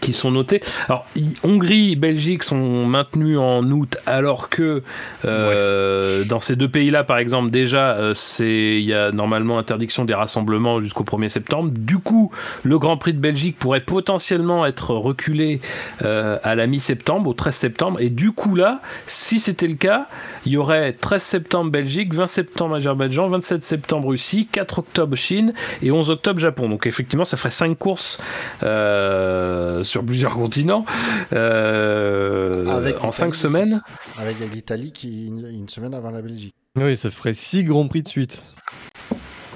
qui 0.00 0.12
sont 0.12 0.30
notées. 0.30 0.60
Alors, 0.88 1.06
Hongrie, 1.42 1.96
Belgique 1.96 2.42
sont 2.42 2.86
maintenus 2.86 3.38
en 3.38 3.62
août, 3.70 3.98
alors 4.06 4.48
que 4.48 4.82
euh, 5.24 6.24
dans 6.24 6.40
ces 6.40 6.56
deux 6.56 6.68
pays-là, 6.68 7.04
par 7.04 7.18
exemple, 7.18 7.50
déjà, 7.50 7.92
euh, 7.92 8.14
c'est 8.14 8.78
il 8.78 8.84
y 8.84 8.94
a 8.94 9.12
normalement 9.12 9.58
interdiction 9.58 10.04
des 10.04 10.14
rassemblements 10.14 10.80
jusqu'au 10.80 11.04
1er 11.04 11.28
septembre. 11.28 11.70
Du 11.72 11.98
coup, 11.98 12.32
le 12.62 12.78
Grand 12.78 12.96
Prix 12.96 13.12
de 13.12 13.18
Belgique 13.18 13.56
pourrait 13.58 13.80
potentiellement 13.80 14.64
être 14.66 14.94
reculé 14.94 15.60
euh, 16.02 16.38
à 16.42 16.54
la 16.54 16.66
mi-septembre, 16.66 17.28
au 17.28 17.34
13 17.34 17.54
septembre. 17.54 18.00
Et 18.00 18.08
du 18.08 18.32
coup, 18.32 18.54
là, 18.54 18.80
si 19.06 19.40
c'était 19.40 19.68
le 19.68 19.74
cas, 19.74 20.08
il 20.44 20.52
y 20.52 20.56
aurait 20.56 20.92
13 20.92 21.22
septembre 21.22 21.70
Belgique, 21.70 22.14
20 22.14 22.26
septembre 22.26 22.76
Azerbaïdjan, 22.76 23.28
27 23.28 23.64
septembre 23.64 24.08
Russie, 24.08 24.48
4 24.50 24.80
octobre 24.80 25.16
Chine 25.16 25.52
et 25.82 25.90
11 25.90 26.10
octobre 26.10 26.40
Japon. 26.40 26.68
Donc 26.68 26.86
effectivement, 26.86 27.24
ça 27.24 27.36
ferait 27.36 27.50
5 27.50 27.78
courses 27.78 28.18
euh, 28.62 29.84
sur 29.84 30.04
plusieurs 30.04 30.32
continents 30.34 30.84
euh, 31.32 32.66
Avec 32.66 33.02
en 33.04 33.12
5 33.12 33.26
l'Italie, 33.26 33.38
semaines. 33.38 33.82
Avec 34.18 34.36
l'Italie 34.52 34.92
qui 34.92 35.24
est 35.24 35.50
une, 35.50 35.68
semaine 35.68 35.94
avant 35.94 36.10
la 36.10 36.22
Belgique. 36.22 36.54
Oui, 36.76 36.96
ça 36.96 37.10
ferait 37.10 37.34
6 37.34 37.64
grands 37.64 37.86
prix 37.86 38.02
de 38.02 38.08
suite. 38.08 38.42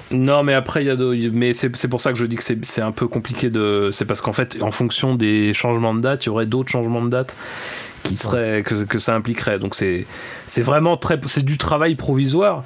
Non, 0.09 0.41
mais 0.43 0.53
après, 0.53 0.83
il 0.83 0.87
y 0.87 0.89
a 0.89 0.95
de... 0.95 1.29
mais 1.33 1.53
c'est 1.53 1.75
c'est 1.75 1.89
pour 1.89 1.99
ça 1.99 2.13
que 2.13 2.17
je 2.17 2.25
dis 2.25 2.37
que 2.37 2.43
c'est 2.43 2.63
c'est 2.63 2.81
un 2.81 2.93
peu 2.93 3.09
compliqué 3.09 3.49
de. 3.49 3.89
C'est 3.91 4.05
parce 4.05 4.21
qu'en 4.21 4.31
fait, 4.31 4.61
en 4.63 4.71
fonction 4.71 5.15
des 5.15 5.53
changements 5.53 5.93
de 5.93 5.99
date, 5.99 6.23
il 6.23 6.27
y 6.27 6.29
aurait 6.29 6.45
d'autres 6.45 6.69
changements 6.69 7.03
de 7.03 7.09
date 7.09 7.35
qui 8.07 8.15
seraient 8.15 8.63
que, 8.63 8.83
que 8.83 8.99
ça 8.99 9.15
impliquerait. 9.15 9.59
Donc 9.59 9.75
c'est 9.75 10.07
c'est 10.47 10.61
vraiment 10.61 10.97
très 10.97 11.19
c'est 11.25 11.45
du 11.45 11.57
travail 11.57 11.95
provisoire. 11.95 12.63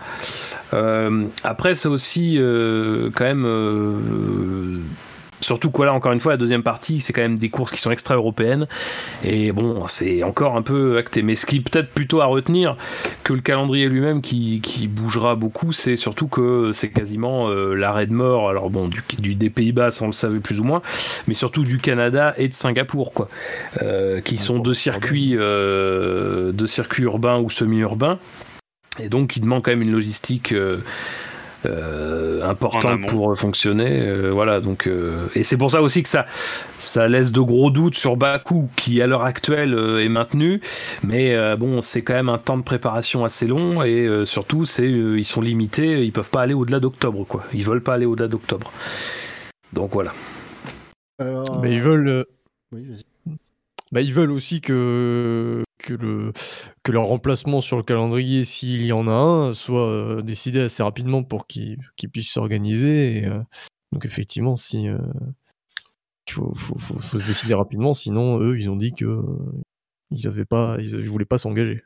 Euh, 0.74 1.26
après, 1.44 1.76
c'est 1.76 1.90
aussi 1.90 2.38
euh, 2.38 3.10
quand 3.14 3.26
même. 3.26 3.46
Surtout 5.42 5.72
quoi 5.72 5.86
là 5.86 5.94
encore 5.94 6.12
une 6.12 6.20
fois 6.20 6.34
la 6.34 6.38
deuxième 6.38 6.64
partie 6.64 7.02
c'est 7.02 7.14
quand 7.14 7.22
même 7.22 7.40
des 7.40 7.50
courses 7.50 7.72
qui 7.72 7.80
sont 7.80 7.92
extra 7.92 8.16
européennes 8.16 8.68
et 9.24 9.52
bon 9.52 9.88
c'est 9.88 10.24
encore 10.24 10.56
un 10.56 10.62
peu 10.62 10.98
acté. 10.98 11.24
Mais 11.24 11.36
ce 11.36 11.46
qui 11.46 11.58
est 11.58 11.60
peut-être 11.62 11.90
plutôt 11.90 12.22
à 12.22 12.26
retenir 12.26 12.78
que 13.24 13.34
le 13.34 13.42
calendrier 13.42 13.90
lui-même 13.90 14.22
qui, 14.22 14.62
qui 14.62 14.88
bougera 14.88 15.36
beaucoup 15.36 15.72
c'est 15.72 15.96
surtout 15.96 16.28
que 16.28 16.72
c'est 16.74 16.90
quasiment 16.90 17.50
euh, 17.50 17.74
l'arrêt 17.74 18.08
de 18.08 18.14
mort 18.14 18.50
alors 18.50 18.70
bon 18.70 18.90
du, 19.20 19.36
des 19.36 19.50
Pays-Bas 19.50 19.90
on 20.02 20.08
le 20.08 20.12
savait 20.12 20.40
plus 20.40 20.60
ou 20.60 20.64
moins 20.64 20.82
mais 21.28 21.34
surtout 21.34 21.64
du 21.64 21.80
Canada 21.80 22.34
et 22.38 22.48
de 22.48 22.54
Singapour 22.54 23.14
quoi. 23.14 23.28
Euh, 23.82 24.22
qui 24.22 24.38
sont 24.38 24.60
deux 24.60 24.74
circuits 24.74 25.36
euh, 25.36 26.52
deux 26.52 26.68
circuits 26.68 27.04
urbains 27.04 27.40
ou 27.40 27.50
semi-urbains. 27.50 28.20
Et 29.00 29.10
donc 29.10 29.32
qui 29.32 29.40
demandent 29.40 29.64
quand 29.64 29.72
même 29.72 29.82
une 29.82 29.92
logistique 29.92 30.54
euh, 31.66 32.42
euh, 32.42 32.80
amont. 32.88 33.06
pour 33.08 33.38
fonctionner 33.38 34.02
euh, 34.08 34.32
voilà 34.32 34.62
donc 34.62 34.88
euh, 34.88 35.28
et 35.36 35.44
c'est 35.44 35.58
pour 35.58 35.70
ça 35.72 35.82
aussi 35.82 36.02
que 36.04 36.10
ça 36.10 36.26
ça 36.80 37.08
laisse 37.08 37.32
de 37.32 37.40
gros 37.42 37.70
doutes 37.72 37.96
sur 37.96 38.16
Baku 38.18 38.68
qui 38.76 39.02
à 39.02 39.08
l'heure 39.08 39.24
actuelle 39.24 39.74
euh, 39.74 40.04
est 40.04 40.10
maintenu 40.10 40.62
mais 41.04 41.36
euh, 41.36 41.56
bon 41.56 41.82
c'est 41.82 42.02
quand 42.02 42.14
même 42.14 42.30
un 42.30 42.38
temps 42.40 42.58
de 42.58 42.64
préparation 42.64 43.24
assez 43.24 43.48
long 43.48 43.84
et 43.84 44.06
euh, 44.08 44.26
surtout 44.26 44.66
c'est 44.66 44.88
euh, 44.88 45.18
ils 45.18 45.26
sont 45.26 45.42
limités 45.42 46.04
ils 46.04 46.12
peuvent 46.12 46.30
pas 46.32 46.42
aller 46.42 46.54
au-delà 46.54 46.80
d'octobre 46.80 47.26
quoi 47.26 47.44
ils 47.54 47.64
veulent 47.64 47.84
pas 47.84 47.94
aller 47.94 48.06
au-delà 48.06 48.28
d'octobre 48.28 48.72
donc 49.74 49.92
voilà 49.94 50.14
Euh, 51.22 51.44
Mais 51.62 51.72
ils 51.74 51.82
veulent, 51.82 52.08
euh, 52.08 52.24
Oui, 52.72 52.84
vas-y. 52.90 53.04
bah, 53.92 54.02
ils 54.02 54.12
veulent 54.14 54.32
aussi 54.32 54.60
que, 54.60 55.62
que, 55.82 55.94
le, 55.94 56.32
que 56.84 56.92
leur 56.92 57.06
remplacement 57.06 57.62
sur 57.62 57.78
le 57.78 57.84
calendrier, 57.84 58.46
s'il 58.46 58.86
y 58.86 58.92
en 58.92 59.08
a 59.08 59.12
un, 59.12 59.54
soit 59.54 59.88
euh, 59.88 60.22
décidé 60.22 60.62
assez 60.62 60.84
rapidement 60.84 61.24
pour 61.24 61.48
qu'ils 61.48 61.78
puissent 62.12 62.32
s'organiser. 62.32 63.26
euh, 63.26 63.42
donc 63.92 64.06
effectivement, 64.06 64.54
euh, 64.54 64.98
il 66.28 66.34
faut, 66.34 66.54
se 66.56 67.26
décider 67.26 67.54
rapidement, 67.54 67.94
sinon 67.94 68.40
eux, 68.40 68.58
ils 68.58 68.70
ont 68.70 68.78
dit 68.78 68.94
que 68.94 69.22
ils 70.12 70.28
avaient 70.28 70.46
pas, 70.46 70.78
ils, 70.80 71.10
voulaient 71.10 71.26
pas 71.26 71.38
s'engager. 71.38 71.84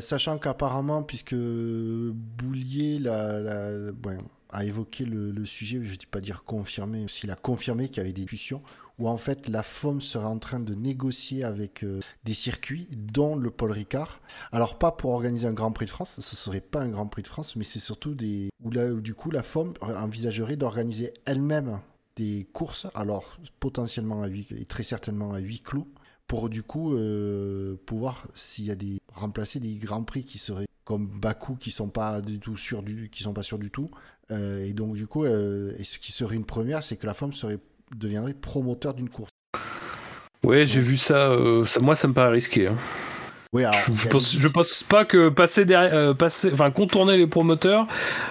Sachant 0.00 0.38
qu'apparemment, 0.38 1.02
puisque 1.02 1.34
Boulier 1.34 3.00
a 3.06 4.64
évoqué 4.64 5.04
le, 5.04 5.30
le 5.30 5.44
sujet, 5.44 5.78
je 5.82 5.92
ne 5.92 5.96
dis 5.96 6.06
pas 6.06 6.20
dire 6.20 6.44
confirmé, 6.44 7.06
s'il 7.08 7.30
a 7.30 7.36
confirmé 7.36 7.88
qu'il 7.88 7.98
y 7.98 8.00
avait 8.00 8.12
des 8.12 8.22
discussions, 8.22 8.62
où 8.98 9.08
en 9.08 9.16
fait 9.16 9.48
la 9.48 9.62
FOM 9.62 10.00
serait 10.00 10.24
en 10.24 10.38
train 10.38 10.60
de 10.60 10.74
négocier 10.74 11.44
avec 11.44 11.84
euh, 11.84 12.00
des 12.24 12.34
circuits, 12.34 12.88
dont 12.92 13.36
le 13.36 13.50
Paul 13.50 13.72
Ricard. 13.72 14.20
Alors 14.52 14.78
pas 14.78 14.92
pour 14.92 15.12
organiser 15.12 15.46
un 15.46 15.52
Grand 15.52 15.72
Prix 15.72 15.86
de 15.86 15.90
France, 15.90 16.20
ce 16.20 16.36
serait 16.36 16.60
pas 16.60 16.80
un 16.80 16.88
Grand 16.88 17.06
Prix 17.06 17.22
de 17.22 17.28
France, 17.28 17.56
mais 17.56 17.64
c'est 17.64 17.78
surtout 17.78 18.14
des... 18.14 18.50
où, 18.62 18.70
là, 18.70 18.86
où 18.86 19.00
du 19.00 19.14
coup 19.14 19.30
la 19.30 19.42
FOM 19.42 19.74
envisagerait 19.80 20.56
d'organiser 20.56 21.12
elle-même 21.24 21.80
des 22.16 22.48
courses, 22.52 22.86
alors 22.94 23.38
potentiellement 23.60 24.22
à 24.22 24.28
huis, 24.28 24.48
et 24.56 24.64
très 24.64 24.82
certainement 24.82 25.34
à 25.34 25.38
huis 25.38 25.60
clos, 25.60 25.86
pour 26.26 26.48
du 26.48 26.62
coup 26.62 26.94
euh, 26.94 27.76
pouvoir 27.84 28.26
s'il 28.34 28.64
y 28.64 28.70
a 28.70 28.74
des 28.74 28.98
remplacer 29.12 29.60
des 29.60 29.76
grands 29.76 30.02
prix 30.02 30.24
qui 30.24 30.38
seraient 30.38 30.66
comme 30.84 31.06
Baku 31.06 31.56
qui 31.56 31.70
sont 31.70 31.88
pas 31.88 32.20
du 32.20 32.38
tout 32.38 32.56
sûrs 32.56 32.82
du 32.82 33.10
qui 33.10 33.22
sont 33.22 33.32
pas 33.32 33.42
sûrs 33.42 33.58
du 33.58 33.70
tout 33.70 33.90
Euh, 34.32 34.64
et 34.64 34.72
donc 34.72 34.96
du 34.96 35.06
coup 35.06 35.24
et 35.24 35.84
ce 35.84 35.98
qui 36.00 36.10
serait 36.10 36.34
une 36.34 36.44
première 36.44 36.82
c'est 36.82 36.96
que 36.96 37.06
la 37.06 37.14
femme 37.14 37.32
serait 37.32 37.60
deviendrait 37.94 38.34
promoteur 38.34 38.94
d'une 38.94 39.08
course 39.08 39.30
ouais 40.44 40.66
j'ai 40.66 40.80
vu 40.80 40.96
ça, 40.96 41.28
euh, 41.30 41.64
ça 41.64 41.80
moi 41.80 41.94
ça 41.94 42.08
me 42.08 42.12
paraît 42.12 42.32
risqué 42.32 42.68
hein. 42.68 42.76
oui 43.52 43.64
alors 43.64 43.78
Je 43.94 44.08
pense, 44.08 44.36
je 44.36 44.48
pense 44.48 44.82
pas 44.82 45.04
que 45.04 45.28
passer 45.28 45.64
derrière, 45.64 45.94
euh, 45.94 46.14
passer, 46.14 46.50
enfin 46.52 46.70
contourner 46.70 47.16
les 47.16 47.26
promoteurs, 47.26 47.86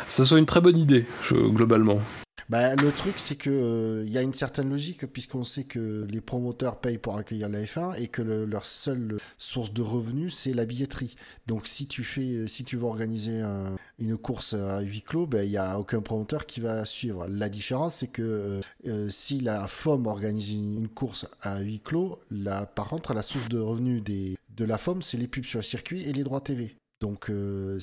ça 0.07 0.23
soit 0.25 0.39
une 0.39 0.45
très 0.45 0.61
bonne 0.61 0.77
idée 0.77 1.05
je- 1.23 1.35
globalement. 1.35 1.99
Bah, 2.47 2.75
le 2.75 2.91
truc, 2.91 3.15
c'est 3.17 3.35
que 3.35 3.49
euh, 3.49 4.03
il 4.05 4.11
y 4.13 4.19
a 4.19 4.21
une 4.21 4.33
certaine 4.33 4.69
logique, 4.69 5.07
puisqu'on 5.07 5.43
sait 5.43 5.63
que 5.63 6.05
les 6.07 6.21
promoteurs 6.21 6.79
payent 6.79 6.99
pour 6.99 7.17
accueillir 7.17 7.49
la 7.49 7.63
F1 7.63 7.95
et 7.95 8.07
que 8.07 8.21
le- 8.21 8.45
leur 8.45 8.65
seule 8.65 9.17
source 9.39 9.73
de 9.73 9.81
revenus, 9.81 10.35
c'est 10.35 10.53
la 10.53 10.65
billetterie. 10.65 11.15
Donc, 11.47 11.65
si 11.65 11.87
tu 11.87 12.03
fais, 12.03 12.45
si 12.47 12.63
tu 12.63 12.77
veux 12.77 12.83
organiser 12.85 13.39
un- 13.41 13.75
une 13.97 14.15
course 14.15 14.53
à 14.53 14.81
huis 14.81 15.01
clos, 15.01 15.27
il 15.41 15.49
n'y 15.49 15.57
a 15.57 15.79
aucun 15.79 16.01
promoteur 16.01 16.45
qui 16.45 16.59
va 16.59 16.85
suivre. 16.85 17.27
La 17.27 17.49
différence, 17.49 17.95
c'est 17.95 18.07
que 18.09 18.21
euh, 18.21 18.61
euh, 18.85 19.09
si 19.09 19.39
la 19.39 19.65
FOM 19.67 20.05
organise 20.05 20.53
une, 20.53 20.87
course 20.87 21.25
à 21.41 21.61
huis 21.61 21.79
clos, 21.79 22.19
là, 22.29 22.67
par 22.67 22.89
contre, 22.89 23.15
la 23.15 23.23
source 23.23 23.49
de 23.49 23.57
revenus 23.57 24.03
de 24.03 24.65
la 24.65 24.77
FOM, 24.77 25.01
c'est 25.01 25.17
les 25.17 25.27
pubs 25.27 25.45
sur 25.45 25.59
le 25.59 25.63
circuit 25.63 26.03
et 26.03 26.13
les 26.13 26.23
droits 26.23 26.41
TV. 26.41 26.75
Donc, 27.01 27.31
euh, 27.31 27.79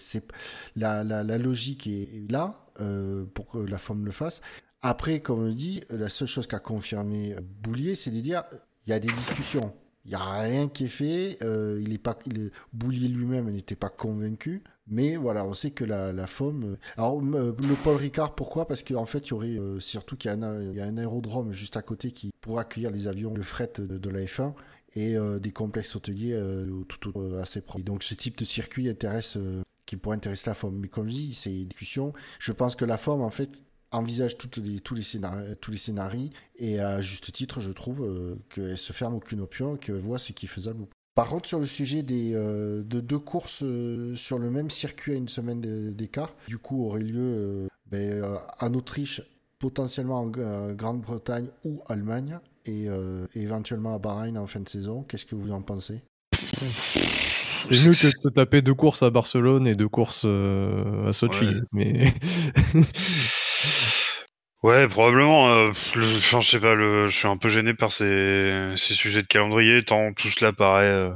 la 0.77 1.03
logique 1.39 1.89
est 1.89 2.31
là 2.31 2.62
euh, 2.81 3.25
pour 3.35 3.47
que 3.47 3.59
la 3.59 3.79
FOM 3.79 4.05
le 4.05 4.11
fasse. 4.11 4.41
Après, 4.83 5.21
comme 5.21 5.41
on 5.41 5.53
dit, 5.53 5.83
la 5.91 6.09
seule 6.09 6.29
chose 6.29 6.47
qu'a 6.47 6.59
confirmé 6.59 7.37
Boulier, 7.63 7.95
c'est 7.95 8.11
de 8.11 8.21
dire 8.21 8.43
il 8.87 8.91
y 8.91 8.93
a 8.93 8.99
des 8.99 9.09
discussions. 9.09 9.73
Il 10.05 10.09
n'y 10.09 10.15
a 10.17 10.41
rien 10.41 10.69
qui 10.69 10.85
est 10.87 10.89
fait. 10.89 11.39
euh, 11.43 11.81
il 11.81 11.93
est 11.93 11.99
pas, 11.99 12.19
il 12.27 12.51
Boulier 12.73 13.07
lui-même 13.09 13.49
n'était 13.51 13.77
pas 13.77 13.89
convaincu. 13.89 14.63
Mais 14.89 15.15
voilà, 15.17 15.47
on 15.47 15.53
sait 15.53 15.71
que 15.71 15.85
la, 15.85 16.13
la 16.13 16.27
FOM. 16.27 16.65
euh, 16.65 16.77
Alors, 16.97 17.21
le 17.21 17.53
Paul 17.85 17.97
Ricard, 17.97 18.35
pourquoi? 18.35 18.67
Parce 18.67 18.83
qu'en 18.83 19.07
fait, 19.07 19.29
il 19.29 19.31
y 19.31 19.33
aurait 19.35 19.81
surtout 19.81 20.17
qu'il 20.17 20.31
y, 20.31 20.35
a 20.81 20.85
un 20.85 20.99
aérodrome 20.99 21.53
juste 21.53 21.77
à 21.77 21.83
côté 21.83 22.11
qui 22.11 22.33
pourrait 22.41 22.63
accueillir 22.63 22.91
les 22.91 23.07
avions, 23.07 23.33
le 23.33 23.43
fret 23.43 23.73
de, 23.79 23.99
de 23.99 24.11
la 24.11 24.23
F1 24.23 24.55
et 24.95 25.17
des 25.41 25.53
complexes 25.53 25.95
hôteliers 25.97 26.39
tout, 26.89 26.99
tout, 26.99 27.35
assez 27.41 27.61
proches. 27.61 27.85
Donc, 27.85 28.03
ce 28.03 28.15
type 28.15 28.37
de 28.39 28.45
circuit 28.45 28.89
intéresse. 28.89 29.39
Qui 29.87 29.97
pourrait 29.97 30.17
intéresser 30.17 30.51
la 30.51 30.55
FOM. 30.55 30.77
Mais 30.79 30.89
comme 30.89 31.09
je 31.09 31.15
dis, 31.15 31.35
c'est 31.35 31.55
une 31.55 31.69
discussion. 31.69 32.13
Je 32.39 32.53
pense 32.53 32.77
que 32.77 32.85
la 32.85 32.97
FOM, 32.97 33.23
en 33.23 33.31
fait, 33.31 33.51
envisage 33.91 34.39
toutes 34.39 34.57
les, 34.59 34.81
tous, 34.81 34.95
les 34.95 35.03
scénarios, 35.03 35.55
tous 35.61 35.71
les 35.71 35.77
scénarios 35.77 36.31
et 36.57 36.81
à 36.81 37.01
juste 37.03 37.33
titre, 37.33 37.61
je 37.61 37.71
trouve 37.73 38.03
euh, 38.03 38.37
qu'elle 38.49 38.79
se 38.79 38.93
ferme 38.93 39.15
aucune 39.15 39.41
option 39.41 39.77
qu'elle 39.77 39.97
voit 39.97 40.19
ce 40.19 40.33
qui 40.33 40.47
est 40.47 40.49
faisable. 40.49 40.87
Par 41.15 41.29
contre, 41.29 41.47
sur 41.47 41.59
le 41.59 41.67
sujet 41.67 42.03
des, 42.03 42.33
euh, 42.35 42.83
de 42.83 43.01
deux 43.01 43.19
courses 43.19 43.63
euh, 43.63 44.15
sur 44.15 44.39
le 44.39 44.51
même 44.51 44.71
circuit 44.71 45.13
à 45.13 45.17
une 45.17 45.29
semaine 45.29 45.61
d'écart, 45.93 46.35
du 46.49 46.57
coup, 46.57 46.87
aurait 46.87 47.03
lieu 47.03 47.21
euh, 47.21 47.69
ben, 47.87 48.39
en 48.61 48.73
Autriche, 48.73 49.21
potentiellement 49.59 50.21
en 50.21 50.73
Grande-Bretagne 50.73 51.49
ou 51.65 51.83
Allemagne, 51.87 52.39
et, 52.65 52.87
et 52.87 53.41
éventuellement 53.41 53.95
à 53.95 53.99
Bahreïn 53.99 54.37
en 54.39 54.47
fin 54.47 54.61
de 54.61 54.69
saison. 54.69 55.03
Qu'est-ce 55.03 55.27
que 55.27 55.35
vous 55.35 55.53
en 55.53 55.63
pensez? 55.63 56.01
C'est 57.71 57.87
mieux 57.89 57.93
que 57.93 58.29
de 58.29 58.35
taper 58.35 58.63
deux 58.63 58.75
courses 58.75 59.03
à 59.03 59.11
Barcelone 59.11 59.67
et 59.67 59.75
deux 59.75 59.89
courses 59.89 60.23
euh, 60.25 61.09
à 61.09 61.13
Sochi. 61.13 61.47
Ouais. 61.47 61.55
Mais 61.73 62.15
Ouais, 64.63 64.87
probablement. 64.87 65.73
je 65.73 66.41
sais 66.41 66.61
pas, 66.61 66.75
le, 66.75 67.09
je 67.09 67.17
suis 67.17 67.27
un 67.27 67.37
peu 67.37 67.49
gêné 67.49 67.75
par 67.75 67.91
ces, 67.91 68.73
ces 68.77 68.95
sujets 68.95 69.23
de 69.23 69.27
calendrier, 69.27 69.85
tant 69.85 70.13
tout 70.13 70.29
cela 70.29 70.53
paraît 70.53 71.11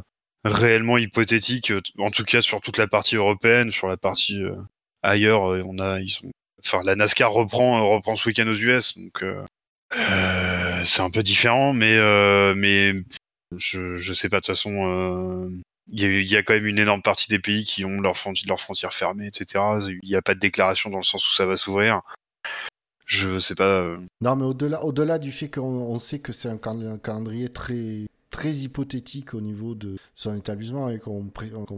réellement 0.44 0.98
hypothétique. 0.98 1.73
En 1.98 2.10
tout 2.10 2.24
cas, 2.24 2.43
sur 2.43 2.60
toute 2.60 2.77
la 2.77 2.89
partie 2.89 3.14
européenne, 3.14 3.70
sur 3.70 3.86
la 3.86 3.97
partie 3.97 4.43
ailleurs, 5.05 5.43
on 5.43 5.78
a, 5.78 6.01
ils 6.01 6.09
sont, 6.09 6.28
enfin, 6.64 6.81
la 6.85 6.97
NASCAR 6.97 7.31
reprend, 7.31 7.89
reprend 7.89 8.16
ce 8.16 8.28
week-end 8.28 8.48
aux 8.48 8.56
US, 8.56 8.98
donc 8.98 9.24
c'est 10.85 11.02
un 11.02 11.10
peu 11.10 11.23
différent, 11.23 11.73
mais 11.73 11.97
mais 12.56 12.94
je, 13.56 13.94
je 13.94 14.12
sais 14.12 14.28
pas, 14.28 14.39
de 14.39 14.40
toute 14.40 14.56
façon, 14.56 15.52
euh, 15.93 16.21
il 16.21 16.31
y, 16.31 16.37
a, 16.37 16.43
quand 16.43 16.55
même 16.55 16.67
une 16.67 16.79
énorme 16.79 17.03
partie 17.03 17.29
des 17.29 17.39
pays 17.39 17.65
qui 17.65 17.85
ont 17.85 18.01
leurs 18.01 18.17
frontières 18.17 18.93
fermées, 18.93 19.27
etc. 19.27 19.65
Il 20.03 20.09
n'y 20.09 20.17
a 20.17 20.23
pas 20.23 20.35
de 20.35 20.41
déclaration 20.41 20.91
dans 20.91 20.99
le 20.99 21.05
sens 21.05 21.29
où 21.29 21.35
ça 21.35 21.47
va 21.47 21.57
s'ouvrir. 21.57 22.03
Je 23.07 23.39
sais 23.39 23.55
pas. 23.55 23.65
Euh. 23.65 23.99
Non, 24.21 24.35
mais 24.35 24.45
au-delà, 24.45 24.85
au-delà 24.85 25.19
du 25.19 25.31
fait 25.31 25.49
qu'on 25.49 25.99
sait 25.99 26.19
que 26.19 26.33
c'est 26.33 26.49
un, 26.49 26.59
calendrier 26.59 27.49
très 27.49 28.07
très 28.31 28.53
hypothétique 28.53 29.33
au 29.33 29.41
niveau 29.41 29.75
de 29.75 29.97
son 30.15 30.37
établissement 30.37 30.91
et 30.91 30.99
qu'on, 30.99 31.31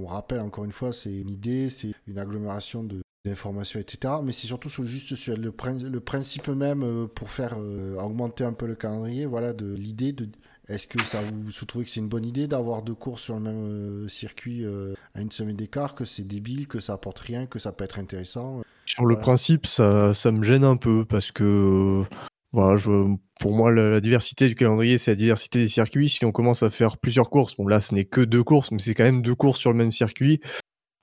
rappelle 0.07 0.41
encore 0.41 0.65
une 0.65 0.73
fois, 0.73 0.93
c'est 0.93 1.13
une 1.13 1.31
idée, 1.31 1.69
c'est 1.69 1.93
une 2.09 2.19
agglomération 2.19 2.89
d'informations, 3.25 3.79
etc. 3.79 4.15
Mais 4.25 4.33
c'est 4.33 4.49
surtout 4.49 4.69
juste 4.85 5.15
sur 5.15 5.37
le, 5.37 5.53
principe 5.53 6.49
même 6.49 6.83
euh, 6.83 7.07
pour 7.07 7.31
faire 7.31 7.59
augmenter 7.99 8.43
un 8.43 8.55
peu 8.55 8.67
le 8.67 8.75
calendrier, 8.75 9.27
voilà, 9.27 9.53
de 9.53 9.73
l'idée 9.73 10.13
de 10.13 10.29
est-ce 10.69 10.87
que 10.87 11.03
ça 11.03 11.21
vous, 11.21 11.45
vous 11.45 11.65
trouvez 11.67 11.85
que 11.85 11.91
c'est 11.91 12.01
une 12.01 12.09
bonne 12.09 12.27
idée 12.27 12.47
d'avoir 12.47 12.83
deux 12.83 12.95
courses 12.95 13.23
sur 13.23 13.35
le 13.35 13.41
même 13.41 13.65
euh, 13.65 14.09
circuit 14.09 14.65
euh, 14.65 14.95
à 15.15 15.21
une 15.21 15.31
semaine 15.31 15.57
d'écart, 15.57 15.95
que 15.95 16.05
c'est 16.05 16.27
débile, 16.27 16.67
que 16.67 16.81
ça 16.81 16.95
apporte 16.95 17.19
rien, 17.19 17.47
que 17.47 17.59
ça 17.59 17.73
peut 17.73 17.85
être 17.85 17.99
intéressant 17.99 18.63
Sur 18.85 19.07
le 19.07 19.17
principe, 19.19 19.67
ça, 19.67 20.13
ça, 20.15 20.31
me 20.33 20.43
gêne 20.43 20.65
un 20.65 20.77
peu 20.77 21.05
parce 21.05 21.33
que 21.33 22.05
voilà, 22.53 22.77
je, 22.77 23.15
pour 23.41 23.53
moi, 23.53 23.71
la, 23.71 24.01
diversité 24.01 24.49
du 24.49 24.55
calendrier, 24.55 24.99
c'est 24.99 25.13
la 25.13 25.17
diversité 25.17 25.59
des 25.61 25.69
circuits. 25.69 26.09
Si 26.09 26.25
on 26.25 26.33
commence 26.33 26.63
à 26.63 26.71
faire 26.71 26.97
plusieurs 26.97 27.31
courses, 27.31 27.57
bon 27.57 27.67
là, 27.67 27.81
ce 27.81 27.95
n'est 27.95 28.07
que 28.07 28.21
deux 28.21 28.43
courses, 28.43 28.71
mais 28.71 28.79
c'est 28.79 28.95
quand 28.95 29.05
même 29.05 29.23
deux 29.23 29.35
courses 29.35 29.59
sur 29.59 29.71
le 29.71 29.79
même 29.79 29.93
circuit. 29.93 30.41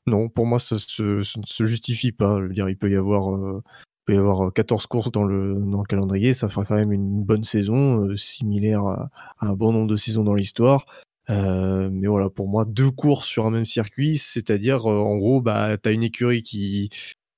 Non, 0.07 0.29
pour 0.29 0.45
moi, 0.45 0.59
ça, 0.59 0.75
ne 0.75 1.23
se 1.23 1.65
justifie 1.65 2.11
pas. 2.11 2.39
Je 2.39 2.47
veux 2.47 2.53
dire, 2.53 2.69
il 2.69 2.77
peut 2.77 2.91
y 2.91 2.95
avoir 2.95 3.35
euh, 3.35 3.63
peut 4.05 4.13
y 4.13 4.17
avoir 4.17 4.53
14 4.53 4.87
courses 4.87 5.11
dans 5.11 5.23
le, 5.23 5.83
calendrier, 5.87 6.33
ça 6.33 6.49
fera 6.49 6.65
quand 6.65 6.75
même 6.75 6.91
une 6.91 7.23
bonne 7.23 7.43
saison, 7.43 8.15
similaire 8.15 8.85
à, 8.85 9.09
un 9.41 9.53
bon 9.53 9.71
nombre 9.73 9.87
de 9.87 9.97
saisons 9.97 10.23
dans 10.23 10.33
l'histoire. 10.33 10.85
Euh, 11.29 11.89
mais 11.91 12.07
voilà, 12.07 12.29
pour 12.29 12.47
moi, 12.47 12.65
deux 12.65 12.91
courses 12.91 13.27
sur 13.27 13.45
un 13.45 13.51
même 13.51 13.65
circuit, 13.65 14.17
c'est-à-dire, 14.17 14.85
en 14.85 15.17
gros, 15.17 15.41
bah, 15.41 15.77
tu 15.77 15.89
as 15.89 15.91
une 15.91 16.03
écurie 16.03 16.43
qui, 16.43 16.89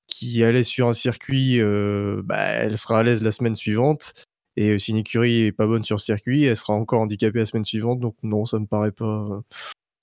qui 0.06 0.44
allait 0.44 0.64
sur 0.64 0.88
un 0.88 0.92
circuit, 0.92 1.60
bah, 2.24 2.38
elle 2.38 2.78
sera 2.78 2.98
à 2.98 3.02
l'aise 3.02 3.22
la 3.22 3.32
semaine 3.32 3.54
suivante. 3.54 4.12
Et 4.60 4.76
si 4.80 4.90
une 4.90 4.96
écurie 4.96 5.42
est 5.42 5.52
pas 5.52 5.68
bonne 5.68 5.84
sur 5.84 6.00
circuit, 6.00 6.42
elle 6.42 6.56
sera 6.56 6.72
encore 6.72 7.00
handicapée 7.00 7.38
la 7.38 7.44
semaine 7.44 7.64
suivante. 7.64 8.00
Donc 8.00 8.16
non, 8.24 8.44
ça 8.44 8.58
me 8.58 8.66
paraît 8.66 8.90
pas, 8.90 9.40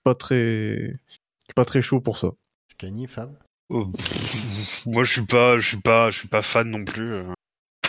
pas 0.02 0.14
très, 0.14 0.98
pas 1.54 1.66
très 1.66 1.82
chaud 1.82 2.00
pour 2.00 2.16
ça. 2.16 2.30
Scani, 2.68 3.06
Fab? 3.06 3.36
Oh, 3.68 3.90
moi, 4.86 5.02
je 5.02 5.12
suis 5.12 5.26
pas, 5.26 5.58
je 5.58 5.66
suis 5.66 5.80
pas, 5.80 6.10
je 6.10 6.18
suis 6.18 6.28
pas 6.28 6.42
fan 6.42 6.70
non 6.70 6.84
plus. 6.84 7.14
Euh. 7.14 7.32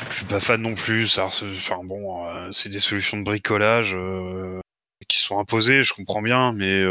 Je 0.09 0.15
suis 0.15 0.25
pas 0.25 0.39
fan 0.39 0.61
non 0.61 0.73
plus. 0.75 1.07
Ça, 1.07 1.25
enfin 1.25 1.81
bon, 1.83 2.25
euh, 2.27 2.51
c'est 2.51 2.69
des 2.69 2.79
solutions 2.79 3.17
de 3.17 3.23
bricolage 3.23 3.93
euh, 3.95 4.59
qui 5.07 5.19
sont 5.19 5.39
imposées. 5.39 5.83
Je 5.83 5.93
comprends 5.93 6.21
bien, 6.21 6.51
mais 6.53 6.81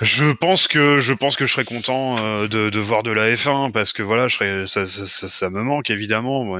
je 0.00 0.32
pense 0.32 0.68
que 0.68 0.98
je 0.98 1.14
pense 1.14 1.36
que 1.36 1.46
je 1.46 1.52
serais 1.52 1.64
content 1.64 2.16
de, 2.46 2.78
voir 2.78 3.02
de 3.02 3.10
la 3.10 3.32
F1 3.34 3.72
parce 3.72 3.92
que 3.92 4.02
voilà, 4.02 4.28
je 4.28 4.36
serais, 4.36 4.66
ça, 4.66 4.86
ça, 4.86 5.28
ça, 5.28 5.50
me 5.50 5.62
manque 5.62 5.90
évidemment. 5.90 6.56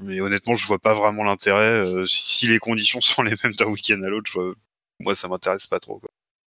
Mais, 0.00 0.20
honnêtement, 0.20 0.54
je 0.54 0.66
vois 0.66 0.78
pas 0.78 0.94
vraiment 0.94 1.24
l'intérêt. 1.24 1.82
si 2.06 2.46
les 2.48 2.58
conditions 2.58 3.00
sont 3.00 3.22
les 3.22 3.34
mêmes 3.42 3.54
d'un 3.54 3.66
week-end 3.66 4.02
à 4.02 4.08
l'autre, 4.08 4.54
moi, 5.00 5.14
ça 5.14 5.28
m'intéresse 5.28 5.66
pas 5.66 5.80
trop. 5.80 5.98
Quoi 5.98 6.10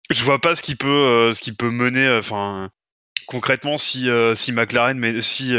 je 0.10 0.24
vois 0.24 0.40
pas 0.40 0.56
ce 0.56 0.62
qui 0.62 0.76
peut 0.76 0.88
euh, 0.88 1.34
ce 1.34 1.42
qui 1.42 1.52
peut 1.52 1.70
mener 1.70 2.06
euh, 2.06 2.20
enfin 2.20 2.70
concrètement 3.28 3.78
si 3.78 4.10
euh, 4.10 4.36
si 4.36 4.52
McLaren 4.54 4.98
mais 4.98 5.22
si 5.22 5.54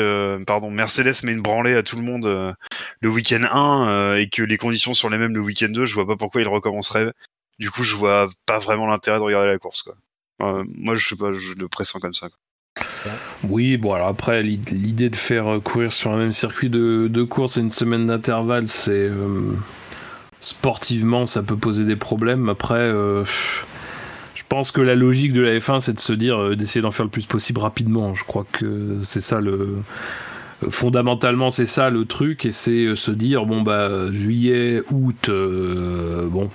pardon 0.47 0.71
Mercedes 0.71 1.23
met 1.23 1.33
une 1.33 1.43
branlée 1.43 1.75
à 1.75 1.83
tout 1.83 1.97
le 1.97 2.03
monde 2.03 2.55
le 3.01 3.09
week-end 3.09 3.43
1 3.43 4.17
et 4.17 4.29
que 4.29 4.43
les 4.43 4.57
conditions 4.57 4.95
sont 4.95 5.09
les 5.09 5.19
mêmes 5.19 5.35
le 5.35 5.41
week-end 5.41 5.69
2 5.69 5.85
je 5.85 5.95
vois 5.95 6.07
pas 6.07 6.17
pourquoi 6.17 6.41
il 6.41 6.49
recommencerait 6.49 7.13
du 7.59 7.71
coup 7.71 7.83
je 7.83 7.95
vois 7.95 8.27
pas 8.47 8.59
vraiment 8.59 8.87
l'intérêt 8.87 9.19
de 9.19 9.23
regarder 9.23 9.49
la 9.49 9.59
course 9.59 9.83
quoi 9.83 9.97
moi 10.41 10.95
je 10.95 11.07
sais 11.07 11.17
pas 11.17 11.33
je 11.33 11.55
le 11.55 11.69
pressens 11.69 12.01
comme 12.01 12.15
ça 12.15 12.29
Oui, 13.43 13.77
bon, 13.77 13.95
alors 13.95 14.07
après, 14.07 14.45
l'idée 14.45 15.11
de 15.11 15.17
faire 15.17 15.61
courir 15.65 15.91
sur 15.93 16.13
un 16.13 16.17
même 16.17 16.31
circuit 16.31 16.71
de, 16.71 17.09
de 17.11 17.23
course 17.25 17.57
et 17.57 17.61
une 17.61 17.71
semaine 17.71 18.07
d'intervalle, 18.07 18.69
c'est. 18.69 19.11
sportivement, 20.39 21.27
ça 21.27 21.43
peut 21.43 21.57
poser 21.57 21.85
des 21.85 21.97
problèmes. 21.97 22.49
Après, 22.49 22.89
je 22.89 23.25
pense 24.49 24.71
que 24.73 24.81
la 24.81 24.95
logique 24.95 25.33
de 25.33 25.43
la 25.43 25.59
F1, 25.59 25.81
c'est 25.81 25.93
de 25.93 26.01
se 26.01 26.13
dire 26.13 26.39
euh, 26.39 26.57
d'essayer 26.57 26.81
d'en 26.81 26.91
faire 26.91 27.05
le 27.05 27.11
plus 27.11 27.27
possible 27.27 27.61
rapidement. 27.61 28.15
Je 28.15 28.25
crois 28.25 28.47
que 28.51 28.99
c'est 29.03 29.21
ça 29.21 29.41
le 29.41 29.77
fondamentalement 30.71 31.51
c'est 31.51 31.67
ça 31.67 31.89
le 31.89 32.05
truc 32.05 32.45
et 32.45 32.51
c'est 32.51 32.87
euh, 32.87 32.97
se 32.97 33.13
dire 33.13 33.47
bon 33.47 33.63
bah 33.63 34.11
juillet 34.11 34.83
août 34.91 35.29
euh, 35.29 36.27
bon 36.27 36.51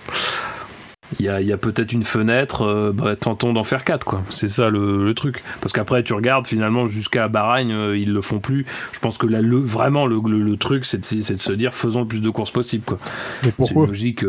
il 1.19 1.25
y 1.25 1.53
a, 1.53 1.57
peut-être 1.57 1.93
une 1.93 2.03
fenêtre, 2.03 2.91
bah, 2.91 3.15
tentons 3.15 3.53
d'en 3.53 3.63
faire 3.63 3.83
quatre, 3.83 4.03
quoi. 4.03 4.23
C'est 4.31 4.47
ça 4.47 4.71
le, 4.71 5.13
truc. 5.13 5.43
Parce 5.61 5.71
qu'après, 5.71 6.01
tu 6.01 6.13
regardes, 6.13 6.47
finalement, 6.47 6.87
jusqu'à 6.87 7.27
Bahreïn, 7.27 7.93
ils 7.93 8.11
le 8.11 8.21
font 8.21 8.39
plus. 8.39 8.65
Je 8.93 8.99
pense 8.99 9.19
que 9.19 9.27
là, 9.27 9.39
le, 9.39 9.57
vraiment, 9.57 10.07
le, 10.07 10.57
truc, 10.57 10.85
c'est 10.85 10.97
de, 10.97 11.17
de, 11.17 11.39
se 11.39 11.51
dire, 11.51 11.71
faisons 11.75 12.01
le 12.01 12.07
plus 12.07 12.21
de 12.23 12.31
courses 12.31 12.49
possible, 12.49 12.83
quoi. 12.83 12.97
C'est 13.43 13.71
une 13.71 13.85
logique 13.85 14.25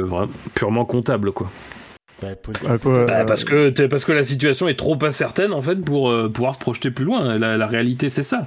purement 0.54 0.84
comptable, 0.84 1.32
quoi. 1.32 1.50
Bah, 2.22 2.28
bah, 2.84 3.24
parce, 3.26 3.42
que, 3.42 3.86
parce 3.86 4.04
que 4.04 4.12
la 4.12 4.22
situation 4.22 4.68
est 4.68 4.78
trop 4.78 4.96
incertaine 5.02 5.52
en 5.52 5.60
fait 5.60 5.76
pour 5.76 6.10
euh, 6.10 6.28
pouvoir 6.28 6.54
se 6.54 6.60
projeter 6.60 6.90
plus 6.90 7.04
loin. 7.04 7.36
La, 7.38 7.66
réalité 7.66 8.08
c'est 8.08 8.22
ça. 8.22 8.46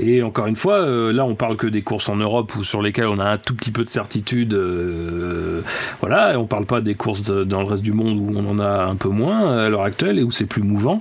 Et 0.00 0.22
encore 0.22 0.46
une 0.46 0.56
fois, 0.56 0.74
euh, 0.74 1.12
là 1.12 1.24
on 1.24 1.34
parle 1.34 1.56
que 1.56 1.66
des 1.66 1.82
courses 1.82 2.08
en 2.08 2.16
Europe 2.16 2.54
ou 2.56 2.64
sur 2.64 2.82
lesquelles 2.82 3.06
on 3.06 3.18
a 3.18 3.24
un 3.24 3.38
tout 3.38 3.54
petit 3.54 3.70
peu 3.70 3.84
de 3.84 3.88
certitude. 3.88 4.52
Euh, 4.52 5.62
voilà, 6.00 6.34
et 6.34 6.36
on 6.36 6.46
parle 6.46 6.66
pas 6.66 6.80
des 6.80 6.94
courses 6.94 7.22
dans 7.22 7.60
le 7.60 7.66
reste 7.66 7.82
du 7.82 7.92
monde 7.92 8.18
où 8.18 8.36
on 8.36 8.46
en 8.50 8.58
a 8.58 8.84
un 8.84 8.96
peu 8.96 9.08
moins 9.08 9.56
à 9.56 9.68
l'heure 9.70 9.82
actuelle 9.82 10.18
et 10.18 10.22
où 10.22 10.30
c'est 10.30 10.46
plus 10.46 10.62
mouvant. 10.62 11.00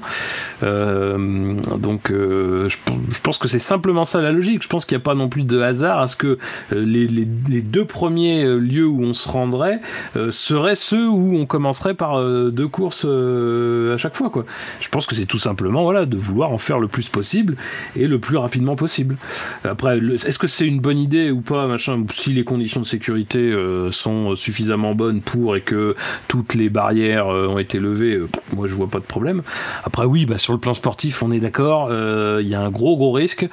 donc 0.62 2.10
je, 2.10 2.78
pense 3.24 3.38
que 3.38 3.48
c'est 3.48 3.60
simplement 3.60 4.06
ça 4.06 4.22
la 4.22 4.32
logique. 4.32 4.64
Je 4.64 4.70
pense 4.70 4.86
qu'il 4.86 4.98
n'y 4.98 5.02
a 5.02 5.04
pas 5.04 5.16
non 5.16 5.28
plus 5.28 5.44
de 5.44 5.60
hasard 5.60 6.00
à 6.00 6.08
ce 6.08 6.16
que 6.16 6.38
les, 6.72 7.08
les, 7.08 7.62
deux 7.62 7.86
premiers 7.86 8.46
lieux 8.46 8.88
où 8.88 9.04
on 9.04 9.14
se 9.14 9.28
rendrait 9.28 9.82
seraient 10.30 10.76
ceux 10.76 11.08
où 11.08 11.36
on 11.36 11.46
commencerait 11.46 11.94
par 11.94 12.05
euh, 12.14 12.52
deux 12.52 12.68
courses 12.68 13.06
euh, 13.06 13.94
à 13.94 13.98
chaque 13.98 14.16
fois 14.16 14.30
quoi. 14.30 14.46
Je 14.80 14.90
pense 14.90 15.06
que 15.06 15.16
c'est 15.16 15.26
tout 15.26 15.38
simplement 15.38 15.84
voilà 15.84 16.06
de 16.06 16.18
vouloir 16.18 16.52
en 16.52 16.58
faire 16.58 16.80
le 16.80 16.88
plus 16.88 17.10
possible 17.10 17.56
et 17.96 18.08
le 18.08 18.20
plus 18.20 18.38
rapidement 18.38 18.76
possible. 18.76 19.18
Après, 19.64 19.98
est-ce 19.98 20.40
que 20.40 20.48
c'est 20.48 20.68
une 20.68 20.80
bonne 20.80 20.98
idée 20.98 21.32
ou 21.32 21.42
pas 21.42 21.68
machin 21.68 22.04
Si 22.12 22.34
les 22.34 22.44
conditions 22.44 22.82
de 22.82 22.86
sécurité 22.86 23.40
euh, 23.40 23.92
sont 23.92 24.36
suffisamment 24.36 24.96
bonnes 24.96 25.22
pour 25.22 25.56
et 25.56 25.62
que 25.62 25.96
toutes 26.28 26.54
les 26.54 26.70
barrières 26.70 27.28
ont 27.28 27.60
été 27.60 27.80
levées, 27.80 28.20
moi 28.54 28.68
je 28.68 28.76
vois 28.76 28.88
pas 28.88 29.00
de 29.00 29.06
problème. 29.06 29.42
Après 29.84 30.06
oui, 30.06 30.26
bah, 30.26 30.38
sur 30.38 30.54
le 30.54 30.60
plan 30.60 30.74
sportif, 30.74 31.24
on 31.24 31.32
est 31.32 31.40
d'accord. 31.40 31.90
Il 31.92 32.48
y 32.48 32.56
a 32.56 32.62
un 32.62 32.70
gros 32.70 32.98
gros 32.98 33.12
risque. 33.12 33.48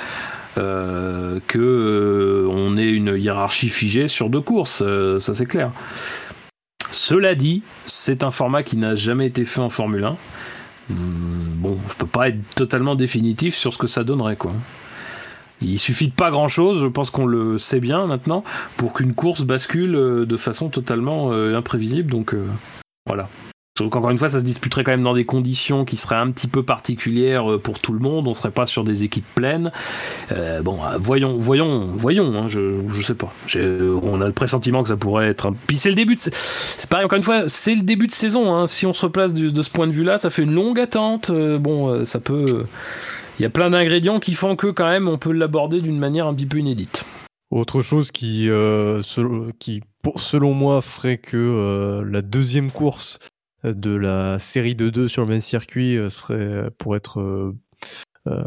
Euh, 0.58 1.40
que 1.46 2.46
on 2.50 2.76
ait 2.76 2.90
une 2.90 3.16
hiérarchie 3.16 3.70
figée 3.70 4.06
sur 4.06 4.28
deux 4.28 4.42
courses, 4.42 4.82
ça 5.18 5.34
c'est 5.34 5.46
clair. 5.46 5.70
Cela 6.92 7.34
dit, 7.34 7.62
c'est 7.86 8.22
un 8.22 8.30
format 8.30 8.62
qui 8.62 8.76
n'a 8.76 8.94
jamais 8.94 9.26
été 9.26 9.46
fait 9.46 9.60
en 9.60 9.70
Formule 9.70 10.04
1. 10.04 10.16
Bon, 10.90 11.78
je 11.88 11.94
peux 11.94 12.06
pas 12.06 12.28
être 12.28 12.54
totalement 12.54 12.94
définitif 12.94 13.56
sur 13.56 13.72
ce 13.72 13.78
que 13.78 13.86
ça 13.86 14.04
donnerait, 14.04 14.36
quoi. 14.36 14.52
Il 15.62 15.78
suffit 15.78 16.08
de 16.08 16.12
pas 16.12 16.30
grand 16.30 16.48
chose, 16.48 16.82
je 16.82 16.86
pense 16.86 17.10
qu'on 17.10 17.24
le 17.24 17.56
sait 17.56 17.80
bien 17.80 18.06
maintenant, 18.06 18.44
pour 18.76 18.92
qu'une 18.92 19.14
course 19.14 19.42
bascule 19.42 19.94
euh, 19.94 20.26
de 20.26 20.36
façon 20.36 20.68
totalement 20.68 21.32
euh, 21.32 21.56
imprévisible. 21.56 22.10
Donc 22.10 22.34
euh, 22.34 22.46
voilà. 23.06 23.28
Donc 23.78 23.96
encore 23.96 24.10
une 24.10 24.18
fois, 24.18 24.28
ça 24.28 24.40
se 24.40 24.44
disputerait 24.44 24.84
quand 24.84 24.90
même 24.90 25.02
dans 25.02 25.14
des 25.14 25.24
conditions 25.24 25.86
qui 25.86 25.96
seraient 25.96 26.16
un 26.16 26.30
petit 26.30 26.46
peu 26.46 26.62
particulières 26.62 27.52
euh, 27.52 27.58
pour 27.58 27.78
tout 27.78 27.92
le 27.92 28.00
monde. 28.00 28.28
On 28.28 28.34
serait 28.34 28.50
pas 28.50 28.66
sur 28.66 28.84
des 28.84 29.02
équipes 29.02 29.24
pleines. 29.34 29.72
Euh, 30.30 30.60
bon, 30.60 30.78
euh, 30.84 30.98
voyons, 30.98 31.38
voyons, 31.38 31.88
voyons. 31.90 32.34
Hein, 32.36 32.48
je, 32.48 32.80
je 32.92 33.02
sais 33.02 33.14
pas. 33.14 33.32
On 33.56 34.20
a 34.20 34.26
le 34.26 34.32
pressentiment 34.32 34.82
que 34.82 34.90
ça 34.90 34.98
pourrait 34.98 35.28
être. 35.28 35.46
Un... 35.46 35.54
Puis 35.66 35.78
c'est 35.78 35.88
le 35.88 35.94
début. 35.94 36.16
De... 36.16 36.20
C'est 36.20 36.88
pareil. 36.90 37.06
Encore 37.06 37.16
une 37.16 37.22
fois, 37.22 37.48
c'est 37.48 37.74
le 37.74 37.80
début 37.80 38.06
de 38.06 38.12
saison. 38.12 38.54
Hein. 38.54 38.66
Si 38.66 38.84
on 38.84 38.92
se 38.92 39.06
replace 39.06 39.32
de, 39.32 39.62
ce 39.62 39.70
point 39.70 39.86
de 39.86 39.92
vue-là, 39.92 40.18
ça 40.18 40.28
fait 40.28 40.42
une 40.42 40.54
longue 40.54 40.78
attente. 40.78 41.32
bon, 41.32 42.04
ça 42.04 42.20
peut. 42.20 42.66
Il 43.38 43.42
y 43.42 43.46
a 43.46 43.50
plein 43.50 43.70
d'ingrédients 43.70 44.20
qui 44.20 44.34
font 44.34 44.54
que 44.54 44.66
quand 44.66 44.88
même, 44.88 45.08
on 45.08 45.16
peut 45.16 45.32
l'aborder 45.32 45.80
d'une 45.80 45.98
manière 45.98 46.26
un 46.26 46.34
petit 46.34 46.46
peu 46.46 46.58
inédite. 46.58 47.04
Autre 47.50 47.80
chose 47.80 48.10
qui, 48.10 48.50
qui 49.58 49.82
selon 50.16 50.52
moi, 50.52 50.82
ferait 50.82 51.16
que 51.16 52.02
la 52.06 52.20
deuxième 52.20 52.70
course 52.70 53.18
de 53.64 53.94
la 53.94 54.38
série 54.38 54.74
de 54.74 54.90
deux 54.90 55.08
sur 55.08 55.22
le 55.22 55.28
même 55.28 55.40
circuit 55.40 55.96
euh, 55.96 56.10
serait 56.10 56.70
pour 56.78 56.96
être 56.96 57.20
euh, 57.20 57.56
euh, 58.26 58.42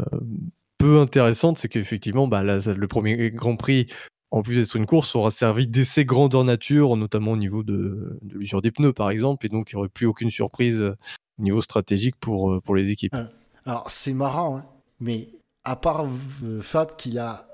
peu 0.78 1.00
intéressante, 1.00 1.58
c'est 1.58 1.68
qu'effectivement, 1.68 2.28
bah, 2.28 2.42
le 2.42 2.86
premier 2.86 3.30
Grand 3.30 3.56
Prix, 3.56 3.86
en 4.30 4.42
plus 4.42 4.56
d'être 4.56 4.76
une 4.76 4.86
course, 4.86 5.14
aura 5.14 5.30
servi 5.30 5.66
d'essai 5.66 6.04
grandeur 6.04 6.44
nature, 6.44 6.96
notamment 6.96 7.32
au 7.32 7.36
niveau 7.36 7.62
de, 7.62 8.18
l'usure 8.22 8.60
des 8.60 8.70
pneus, 8.70 8.92
par 8.92 9.10
exemple, 9.10 9.46
et 9.46 9.48
donc 9.48 9.72
il 9.72 9.76
n'y 9.76 9.78
aurait 9.78 9.88
plus 9.88 10.06
aucune 10.06 10.30
surprise 10.30 10.82
au 10.82 11.42
niveau 11.42 11.62
stratégique 11.62 12.16
pour, 12.20 12.60
pour 12.62 12.76
les 12.76 12.90
équipes. 12.90 13.16
Alors, 13.64 13.90
c'est 13.90 14.12
marrant, 14.12 14.58
hein, 14.58 14.64
mais 15.00 15.28
à 15.64 15.76
part 15.76 16.06
Fab 16.60 16.96
qui 16.96 17.18
a 17.18 17.46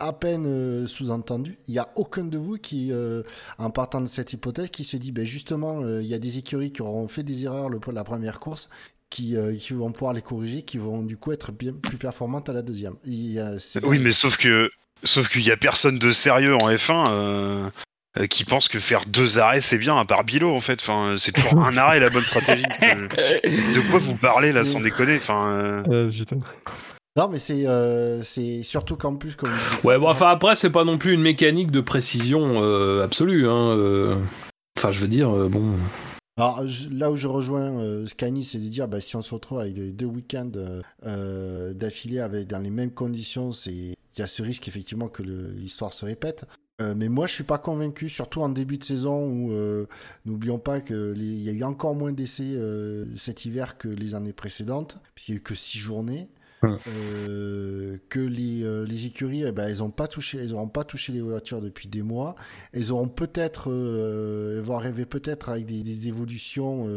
à 0.00 0.12
peine 0.12 0.46
euh, 0.46 0.86
sous-entendu. 0.86 1.58
Il 1.68 1.72
n'y 1.72 1.78
a 1.78 1.88
aucun 1.96 2.24
de 2.24 2.38
vous 2.38 2.56
qui, 2.56 2.92
euh, 2.92 3.22
en 3.58 3.70
partant 3.70 4.00
de 4.00 4.06
cette 4.06 4.32
hypothèse, 4.32 4.70
qui 4.70 4.84
se 4.84 4.96
dit, 4.96 5.12
ben 5.12 5.24
justement, 5.24 5.80
euh, 5.82 6.02
il 6.02 6.08
y 6.08 6.14
a 6.14 6.18
des 6.18 6.38
écuries 6.38 6.72
qui 6.72 6.82
auront 6.82 7.08
fait 7.08 7.22
des 7.22 7.44
erreurs 7.44 7.68
le, 7.68 7.78
la 7.92 8.04
première 8.04 8.40
course, 8.40 8.68
qui, 9.10 9.36
qui, 9.58 9.72
vont 9.74 9.92
pouvoir 9.92 10.12
les 10.12 10.22
corriger, 10.22 10.62
qui 10.62 10.76
vont 10.76 11.02
du 11.02 11.16
coup 11.16 11.30
être 11.30 11.52
bien 11.52 11.72
plus 11.72 11.98
performantes 11.98 12.48
à 12.48 12.52
la 12.52 12.62
deuxième. 12.62 12.94
oui, 13.04 13.98
mais 14.00 14.10
sauf 14.10 14.36
que 14.36 14.70
sauf 15.04 15.28
qu'il 15.28 15.42
n'y 15.42 15.52
a 15.52 15.56
personne 15.56 16.00
de 16.00 16.10
sérieux 16.10 16.56
en 16.56 16.68
F1 16.68 17.70
qui 18.28 18.44
pense 18.44 18.68
que 18.68 18.80
faire 18.80 19.06
deux 19.06 19.38
arrêts 19.38 19.60
c'est 19.60 19.78
bien, 19.78 19.96
à 19.96 20.04
part 20.04 20.24
Bilo 20.24 20.52
en 20.52 20.60
fait. 20.60 20.80
Enfin, 20.80 21.14
c'est 21.16 21.30
toujours 21.30 21.64
un 21.64 21.76
arrêt 21.76 22.00
la 22.00 22.10
bonne 22.10 22.24
stratégie. 22.24 22.64
de 22.80 23.90
quoi 23.90 24.00
vous 24.00 24.16
parlez 24.16 24.50
là, 24.50 24.64
sans 24.64 24.80
déconner? 24.80 25.16
Enfin. 25.16 25.84
Non, 27.16 27.28
mais 27.28 27.38
c'est 27.38 27.64
euh, 27.66 28.22
surtout 28.64 28.96
qu'en 28.96 29.14
plus, 29.14 29.36
comme. 29.36 29.50
Ouais, 29.84 29.98
bon, 29.98 30.08
enfin 30.08 30.28
après, 30.30 30.56
c'est 30.56 30.70
pas 30.70 30.84
non 30.84 30.98
plus 30.98 31.14
une 31.14 31.22
mécanique 31.22 31.70
de 31.70 31.80
précision 31.80 32.60
euh, 32.60 33.04
absolue. 33.04 33.48
Hein, 33.48 33.76
euh. 33.76 34.20
Enfin, 34.76 34.90
je 34.90 34.98
veux 34.98 35.08
dire, 35.08 35.30
bon. 35.48 35.76
Alors 36.36 36.64
là 36.90 37.12
où 37.12 37.16
je 37.16 37.28
rejoins 37.28 38.04
Scani, 38.06 38.42
c'est 38.42 38.58
de 38.58 38.66
dire, 38.66 38.88
bah, 38.88 39.00
si 39.00 39.14
on 39.14 39.22
se 39.22 39.32
retrouve 39.32 39.60
avec 39.60 39.74
deux 39.94 40.06
week-ends 40.06 40.50
d'affilée 41.04 42.18
avec 42.18 42.48
dans 42.48 42.58
les 42.58 42.70
mêmes 42.70 42.90
conditions, 42.90 43.50
il 43.66 43.94
y 44.18 44.22
a 44.22 44.26
ce 44.26 44.42
risque 44.42 44.66
effectivement 44.66 45.06
que 45.06 45.22
l'histoire 45.22 45.92
se 45.92 46.04
répète. 46.04 46.44
mais 46.96 47.08
moi, 47.08 47.28
je 47.28 47.34
suis 47.34 47.44
pas 47.44 47.58
convaincu, 47.58 48.08
surtout 48.08 48.42
en 48.42 48.48
début 48.48 48.78
de 48.78 48.84
saison 48.84 49.24
où 49.24 49.52
n'oublions 50.26 50.58
pas 50.58 50.80
qu'il 50.80 51.42
y 51.42 51.48
a 51.48 51.52
eu 51.52 51.62
encore 51.62 51.94
moins 51.94 52.10
d'essais 52.10 52.58
cet 53.14 53.44
hiver 53.44 53.78
que 53.78 53.86
les 53.86 54.16
années 54.16 54.32
précédentes, 54.32 54.98
puisqu'il 55.14 55.32
n'y 55.34 55.36
a 55.36 55.38
eu 55.38 55.42
que 55.42 55.54
six 55.54 55.78
journées. 55.78 56.28
Euh, 56.64 57.98
que 58.08 58.20
les, 58.20 58.62
euh, 58.62 58.84
les 58.84 59.06
écuries, 59.06 59.44
eh 59.46 59.52
ben, 59.52 59.68
elles 59.68 59.78
n'auront 59.78 59.90
pas 59.90 60.08
touché, 60.08 60.38
elles 60.38 60.54
auront 60.54 60.68
pas 60.68 60.84
touché 60.84 61.12
les 61.12 61.20
voitures 61.20 61.60
depuis 61.60 61.88
des 61.88 62.02
mois. 62.02 62.34
Elles 62.72 62.92
auront 62.92 63.08
peut-être, 63.08 63.70
euh, 63.70 64.60
vont 64.62 64.76
arriver 64.76 65.06
peut-être 65.06 65.48
avec 65.48 65.66
des, 65.66 66.08
évolutions 66.08 66.88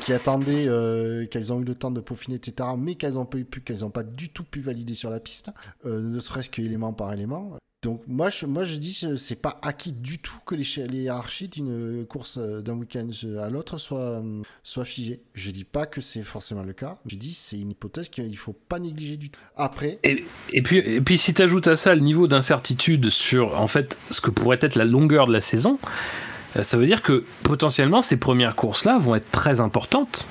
qui 0.00 0.12
attendaient, 0.12 0.68
qu'elles 1.30 1.52
ont 1.52 1.60
eu 1.60 1.64
le 1.64 1.74
temps 1.74 1.90
de 1.90 2.00
peaufiner, 2.00 2.36
etc. 2.36 2.70
Mais 2.78 2.94
qu'elles 2.94 3.14
n'ont 3.14 3.26
pas 3.26 3.38
qu'elles 3.64 3.80
n'ont 3.80 3.90
pas 3.90 4.02
du 4.02 4.30
tout 4.30 4.44
pu 4.44 4.60
valider 4.60 4.94
sur 4.94 5.10
la 5.10 5.20
piste, 5.20 5.50
ne 5.84 6.18
serait-ce 6.20 6.50
qu'élément 6.50 6.92
par 6.92 7.12
élément. 7.12 7.58
Donc 7.82 8.02
moi 8.08 8.28
je, 8.30 8.44
moi 8.44 8.64
je 8.64 8.74
dis 8.74 9.06
c'est 9.16 9.40
pas 9.40 9.60
acquis 9.62 9.92
du 9.92 10.18
tout 10.18 10.34
que 10.44 10.56
les, 10.56 10.64
les 10.88 11.02
hiérarchies 11.02 11.46
d'une 11.46 12.04
course 12.06 12.36
euh, 12.36 12.60
d'un 12.60 12.72
week-end 12.72 13.08
à 13.40 13.48
l'autre 13.50 13.78
soient, 13.78 14.00
euh, 14.00 14.42
soient 14.64 14.84
figées. 14.84 15.20
Je 15.34 15.52
dis 15.52 15.62
pas 15.62 15.86
que 15.86 16.00
c'est 16.00 16.24
forcément 16.24 16.62
le 16.62 16.72
cas. 16.72 16.98
Je 17.06 17.14
dis 17.14 17.32
c'est 17.32 17.56
une 17.56 17.70
hypothèse 17.70 18.08
qu'il 18.08 18.36
faut 18.36 18.52
pas 18.52 18.80
négliger 18.80 19.16
du 19.16 19.30
tout. 19.30 19.38
Après. 19.56 20.00
Et, 20.02 20.24
puis 20.62 20.78
et 20.78 21.00
puis 21.00 21.18
si 21.18 21.34
tu 21.34 21.40
ajoutes 21.40 21.68
à 21.68 21.76
ça 21.76 21.94
le 21.94 22.00
niveau 22.00 22.26
d'incertitude 22.26 23.10
sur 23.10 23.56
en 23.60 23.68
fait 23.68 23.96
ce 24.10 24.20
que 24.20 24.32
pourrait 24.32 24.58
être 24.60 24.74
la 24.74 24.84
longueur 24.84 25.28
de 25.28 25.32
la 25.32 25.40
saison, 25.40 25.78
euh, 26.56 26.64
ça 26.64 26.78
veut 26.78 26.86
dire 26.86 27.02
que 27.02 27.24
potentiellement 27.44 28.00
ces 28.02 28.16
premières 28.16 28.56
courses 28.56 28.86
là 28.86 28.98
vont 28.98 29.14
être 29.14 29.30
très 29.30 29.60
importantes 29.60 30.26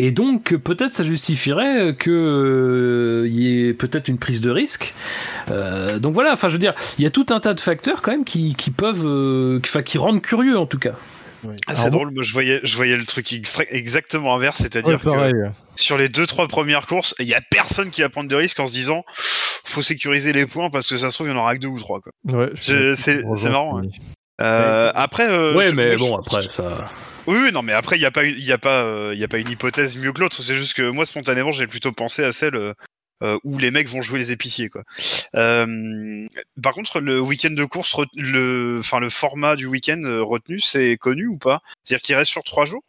et 0.00 0.12
donc, 0.12 0.54
peut-être 0.54 0.92
ça 0.92 1.02
justifierait 1.02 1.96
qu'il 2.00 2.12
euh, 2.12 3.26
y 3.28 3.66
ait 3.68 3.74
peut-être 3.74 4.06
une 4.06 4.18
prise 4.18 4.40
de 4.40 4.48
risque. 4.48 4.94
Euh, 5.50 5.98
donc 5.98 6.14
voilà, 6.14 6.32
enfin, 6.32 6.46
je 6.46 6.52
veux 6.52 6.60
dire, 6.60 6.74
il 6.98 7.02
y 7.02 7.06
a 7.06 7.10
tout 7.10 7.26
un 7.30 7.40
tas 7.40 7.52
de 7.52 7.58
facteurs 7.58 8.00
quand 8.00 8.12
même 8.12 8.24
qui, 8.24 8.54
peuvent, 8.70 9.04
euh, 9.04 9.58
enfin, 9.64 9.82
qui 9.82 9.98
rendent 9.98 10.22
curieux 10.22 10.56
en 10.56 10.66
tout 10.66 10.78
cas. 10.78 10.92
Ah, 11.66 11.74
c'est 11.74 11.90
drôle, 11.90 12.12
moi 12.12 12.22
je 12.22 12.32
voyais, 12.32 12.60
je 12.62 12.76
voyais 12.76 12.96
le 12.96 13.04
truc 13.06 13.32
exactement 13.70 14.36
inverse, 14.36 14.58
c'est-à-dire 14.58 15.00
que 15.00 15.32
sur 15.74 15.98
les 15.98 16.08
deux 16.08 16.26
trois 16.26 16.46
premières 16.46 16.86
courses, 16.86 17.14
il 17.18 17.26
y 17.26 17.34
a 17.34 17.40
personne 17.40 17.90
qui 17.90 18.02
va 18.02 18.08
prendre 18.08 18.28
de 18.28 18.36
risque 18.36 18.58
en 18.60 18.68
se 18.68 18.72
disant 18.72 19.04
faut 19.64 19.82
sécuriser 19.82 20.32
les 20.32 20.46
points 20.46 20.70
parce 20.70 20.88
que 20.88 20.96
ça 20.96 21.10
se 21.10 21.14
trouve 21.16 21.26
il 21.26 21.30
y 21.30 21.34
en 21.34 21.38
aura 21.38 21.56
que 21.56 21.60
deux 21.60 21.68
ou 21.68 21.78
trois. 21.80 22.00
Quoi. 22.00 22.12
Ouais, 22.24 22.50
c'est 22.56 23.24
marrant. 23.50 23.82
après, 24.38 25.54
ouais, 25.54 25.72
mais 25.72 25.96
bon, 25.96 26.16
après 26.16 26.48
ça. 26.48 26.88
Oui, 27.28 27.52
non, 27.52 27.60
mais 27.60 27.74
après, 27.74 27.96
il 27.96 27.98
n'y 27.98 28.06
a, 28.06 28.10
pas, 28.10 28.24
y 28.24 28.52
a, 28.52 28.56
pas, 28.56 28.84
euh, 28.84 29.14
y 29.14 29.22
a 29.22 29.28
pas 29.28 29.36
une 29.36 29.50
hypothèse 29.50 29.98
mieux 29.98 30.12
que 30.14 30.20
l'autre. 30.20 30.42
C'est 30.42 30.56
juste 30.56 30.72
que 30.72 30.88
moi, 30.88 31.04
spontanément, 31.04 31.52
j'ai 31.52 31.66
plutôt 31.66 31.92
pensé 31.92 32.24
à 32.24 32.32
celle 32.32 32.74
euh, 33.22 33.38
où 33.44 33.58
les 33.58 33.70
mecs 33.70 33.86
vont 33.86 34.00
jouer 34.00 34.18
les 34.18 34.32
épiciers. 34.32 34.70
Quoi. 34.70 34.82
Euh, 35.34 36.26
par 36.62 36.72
contre, 36.72 37.00
le 37.00 37.20
week-end 37.20 37.50
de 37.50 37.64
course, 37.66 37.94
le, 38.14 38.78
enfin, 38.80 38.98
le 38.98 39.10
format 39.10 39.56
du 39.56 39.66
week-end 39.66 40.00
retenu, 40.22 40.58
c'est 40.58 40.96
connu 40.96 41.26
ou 41.26 41.36
pas? 41.36 41.60
C'est-à-dire 41.84 42.02
qu'il 42.02 42.16
reste 42.16 42.30
sur 42.30 42.44
trois 42.44 42.64
jours? 42.64 42.82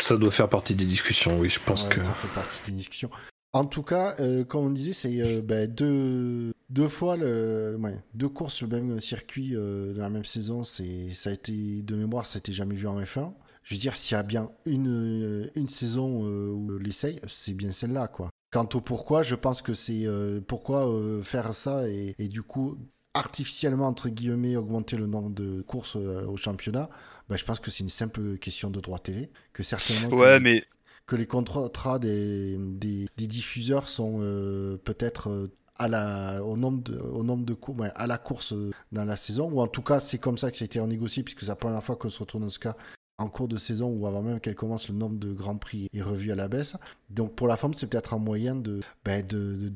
Ça 0.00 0.16
doit 0.16 0.30
faire 0.30 0.48
partie 0.48 0.74
des 0.74 0.86
discussions, 0.86 1.38
oui, 1.38 1.50
je 1.50 1.60
pense 1.60 1.84
que. 1.84 2.00
Ça 2.00 2.14
fait 2.14 2.28
partie 2.28 2.62
des 2.64 2.72
discussions. 2.72 3.10
En 3.52 3.64
tout 3.64 3.82
cas, 3.82 4.14
euh, 4.20 4.44
comme 4.44 4.66
on 4.66 4.70
disait, 4.70 4.92
c'est 4.92 5.20
euh, 5.20 5.42
ben, 5.42 5.68
deux, 5.68 6.52
deux 6.68 6.86
fois 6.86 7.16
le, 7.16 7.76
deux 8.14 8.28
courses 8.28 8.54
sur 8.54 8.68
le 8.68 8.80
même 8.80 9.00
circuit 9.00 9.56
euh, 9.56 9.92
dans 9.92 10.02
la 10.02 10.10
même 10.10 10.24
saison. 10.24 10.62
C'est, 10.62 11.12
ça 11.14 11.30
a 11.30 11.32
été 11.32 11.82
de 11.82 11.96
mémoire, 11.96 12.26
ça 12.26 12.38
n'a 12.38 12.54
jamais 12.54 12.76
vu 12.76 12.86
en 12.86 13.00
F1. 13.00 13.32
Je 13.64 13.74
veux 13.74 13.80
dire, 13.80 13.96
s'il 13.96 14.16
y 14.16 14.18
a 14.18 14.22
bien 14.22 14.50
une, 14.66 15.50
une 15.54 15.68
saison 15.68 16.24
où 16.24 16.78
l'essaye, 16.78 17.20
c'est 17.28 17.52
bien 17.52 17.72
celle-là, 17.72 18.08
quoi. 18.08 18.30
Quant 18.50 18.68
au 18.74 18.80
pourquoi, 18.80 19.22
je 19.22 19.34
pense 19.34 19.62
que 19.62 19.74
c'est 19.74 20.06
pourquoi 20.46 20.88
faire 21.22 21.54
ça 21.54 21.88
et, 21.88 22.14
et, 22.18 22.26
du 22.26 22.42
coup 22.42 22.78
artificiellement 23.12 23.88
entre 23.88 24.08
guillemets 24.08 24.56
augmenter 24.56 24.96
le 24.96 25.06
nombre 25.06 25.30
de 25.30 25.62
courses 25.62 25.96
au 25.96 26.36
championnat. 26.36 26.88
Ben, 27.28 27.36
je 27.36 27.44
pense 27.44 27.60
que 27.60 27.70
c'est 27.70 27.84
une 27.84 27.90
simple 27.90 28.38
question 28.38 28.70
de 28.70 28.80
droit 28.80 28.98
TV 28.98 29.30
que 29.52 29.62
certainement. 29.62 30.08
Ouais, 30.16 30.40
mais 30.40 30.64
que 31.06 31.16
les 31.16 31.26
contrats 31.26 31.98
des, 31.98 32.56
des, 32.58 33.26
diffuseurs 33.26 33.88
sont 33.88 34.18
euh, 34.20 34.76
peut-être 34.84 35.30
euh, 35.30 35.52
à 35.76 35.88
la, 35.88 36.44
au 36.44 36.56
nombre 36.56 36.82
de, 36.82 36.98
au 36.98 37.22
nombre 37.24 37.44
de 37.44 37.54
cours, 37.54 37.76
à 37.94 38.06
la 38.06 38.18
course 38.18 38.52
euh, 38.52 38.70
dans 38.92 39.04
la 39.04 39.16
saison, 39.16 39.50
ou 39.50 39.60
en 39.60 39.66
tout 39.66 39.82
cas 39.82 40.00
c'est 40.00 40.18
comme 40.18 40.38
ça 40.38 40.50
que 40.50 40.56
ça 40.56 40.64
a 40.64 40.66
été 40.66 40.80
négocié, 40.80 41.22
puisque 41.22 41.40
c'est 41.40 41.48
la 41.48 41.56
première 41.56 41.82
fois 41.82 41.96
qu'on 41.96 42.08
se 42.08 42.18
retrouve 42.20 42.42
dans 42.42 42.48
ce 42.48 42.58
cas 42.58 42.76
en 43.20 43.28
cours 43.28 43.48
de 43.48 43.58
saison 43.58 43.88
ou 43.90 44.06
avant 44.06 44.22
même 44.22 44.40
qu'elle 44.40 44.54
commence, 44.54 44.88
le 44.88 44.94
nombre 44.94 45.18
de 45.18 45.32
grands 45.32 45.58
prix 45.58 45.88
est 45.92 46.00
revu 46.00 46.32
à 46.32 46.34
la 46.34 46.48
baisse. 46.48 46.76
Donc 47.10 47.34
pour 47.34 47.48
la 47.48 47.58
femme, 47.58 47.74
c'est 47.74 47.86
peut-être 47.86 48.14
un 48.14 48.18
moyen 48.18 48.56
de, 48.56 48.80
ben, 49.04 49.24
de, 49.26 49.70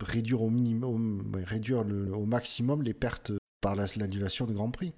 réduire 0.00 0.42
au 0.42 0.50
minimum, 0.50 1.32
réduire 1.44 1.80
au 1.80 2.26
maximum 2.26 2.82
les 2.82 2.94
pertes 2.94 3.32
par 3.60 3.74
l'annulation 3.74 4.46
de 4.46 4.52
grands 4.52 4.70
prix. 4.70 4.92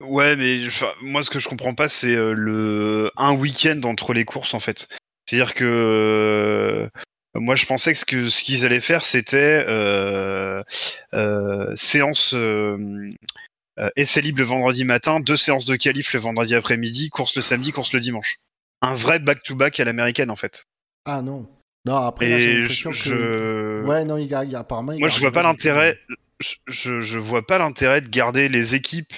Ouais, 0.00 0.36
mais 0.36 0.60
moi 1.02 1.22
ce 1.22 1.30
que 1.30 1.38
je 1.38 1.48
comprends 1.48 1.74
pas, 1.74 1.88
c'est 1.88 2.14
le 2.14 3.10
un 3.16 3.34
week-end 3.34 3.80
entre 3.84 4.12
les 4.12 4.24
courses 4.24 4.54
en 4.54 4.60
fait. 4.60 4.88
C'est-à-dire 5.26 5.54
que 5.54 5.64
euh, 5.64 6.88
moi 7.34 7.56
je 7.56 7.66
pensais 7.66 7.92
que 7.92 7.98
ce 7.98 8.04
que 8.04 8.26
ce 8.28 8.42
qu'ils 8.44 8.64
allaient 8.64 8.80
faire 8.80 9.04
c'était 9.04 9.64
euh, 9.66 10.62
euh, 11.14 11.74
séance 11.74 12.34
essai 13.96 14.20
libre 14.20 14.38
le 14.38 14.44
vendredi 14.44 14.84
matin, 14.84 15.20
deux 15.20 15.36
séances 15.36 15.64
de 15.64 15.76
qualif 15.76 16.14
le 16.14 16.20
vendredi 16.20 16.54
après-midi, 16.54 17.10
course 17.10 17.34
le 17.36 17.42
samedi, 17.42 17.72
course 17.72 17.92
le 17.92 18.00
dimanche. 18.00 18.36
Un 18.82 18.94
vrai 18.94 19.18
back-to-back 19.18 19.80
à 19.80 19.84
l'américaine 19.84 20.30
en 20.30 20.36
fait. 20.36 20.64
Ah 21.04 21.22
non. 21.22 21.46
Non, 21.84 21.96
après, 21.96 22.40
j'ai 22.40 22.58
l'impression 22.58 22.90
que. 22.90 23.82
Ouais, 23.86 24.04
non, 24.04 24.18
il 24.18 24.26
y 24.26 24.34
a, 24.34 24.40
apparemment. 24.58 24.92
Moi, 24.98 25.08
je 25.08 25.20
vois 25.20 25.32
pas 25.32 25.42
l'intérêt. 25.42 25.98
Je, 26.66 27.00
je, 27.00 27.18
vois 27.18 27.46
pas 27.46 27.58
l'intérêt 27.58 28.00
de 28.00 28.08
garder 28.08 28.48
les 28.48 28.74
équipes 28.74 29.12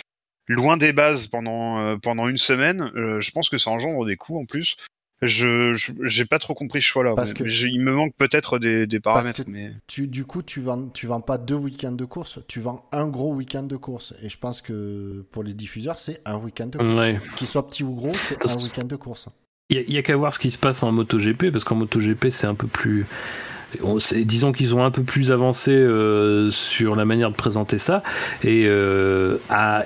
loin 0.50 0.76
des 0.76 0.92
bases 0.92 1.26
pendant 1.26 1.98
pendant 1.98 2.28
une 2.28 2.36
semaine. 2.36 2.90
je 2.94 3.30
pense 3.30 3.48
que 3.48 3.58
ça 3.58 3.70
engendre 3.70 4.04
des 4.04 4.16
coûts 4.16 4.38
en 4.38 4.44
plus. 4.44 4.76
Je 5.22 5.74
j'ai 6.02 6.24
pas 6.24 6.38
trop 6.38 6.54
compris 6.54 6.80
ce 6.80 6.86
choix-là. 6.86 7.14
Parce 7.14 7.34
que 7.34 7.44
il 7.44 7.80
me 7.80 7.92
manque 7.92 8.14
peut-être 8.16 8.58
des, 8.58 8.86
des, 8.86 9.00
paramètres. 9.00 9.42
Mais... 9.46 9.72
Tu, 9.86 10.06
du 10.06 10.24
coup, 10.24 10.42
tu 10.42 10.62
vends, 10.62 10.88
tu 10.88 11.06
vends 11.06 11.20
pas 11.20 11.36
deux 11.36 11.56
week-ends 11.56 11.92
de 11.92 12.06
course, 12.06 12.38
tu 12.48 12.60
vends 12.60 12.88
un 12.90 13.06
gros 13.06 13.34
week-end 13.34 13.64
de 13.64 13.76
course. 13.76 14.14
Et 14.22 14.30
je 14.30 14.38
pense 14.38 14.62
que 14.62 15.26
pour 15.30 15.42
les 15.42 15.52
diffuseurs, 15.52 15.98
c'est 15.98 16.22
un 16.24 16.36
week-end 16.36 16.66
de 16.66 16.78
course. 16.78 17.36
Qu'il 17.36 17.46
soit 17.46 17.68
petit 17.68 17.84
ou 17.84 17.94
gros, 17.94 18.14
c'est 18.14 18.46
un 18.46 18.62
week-end 18.62 18.86
de 18.86 18.96
course. 18.96 19.28
Il 19.68 19.88
y 19.88 19.98
a, 19.98 20.02
qu'à 20.02 20.16
voir 20.16 20.34
ce 20.34 20.38
qui 20.40 20.50
se 20.50 20.58
passe 20.58 20.82
en 20.82 20.90
MotoGP, 20.90 21.52
parce 21.52 21.64
qu'en 21.64 21.76
MotoGP, 21.76 22.30
c'est 22.30 22.48
un 22.48 22.56
peu 22.56 22.66
plus 22.66 23.06
disons 24.24 24.52
qu'ils 24.52 24.74
ont 24.74 24.84
un 24.84 24.90
peu 24.90 25.02
plus 25.02 25.32
avancé 25.32 25.72
euh, 25.72 26.50
sur 26.50 26.94
la 26.94 27.04
manière 27.04 27.30
de 27.30 27.36
présenter 27.36 27.78
ça. 27.78 28.02
Et 28.44 28.62
euh, 28.66 29.36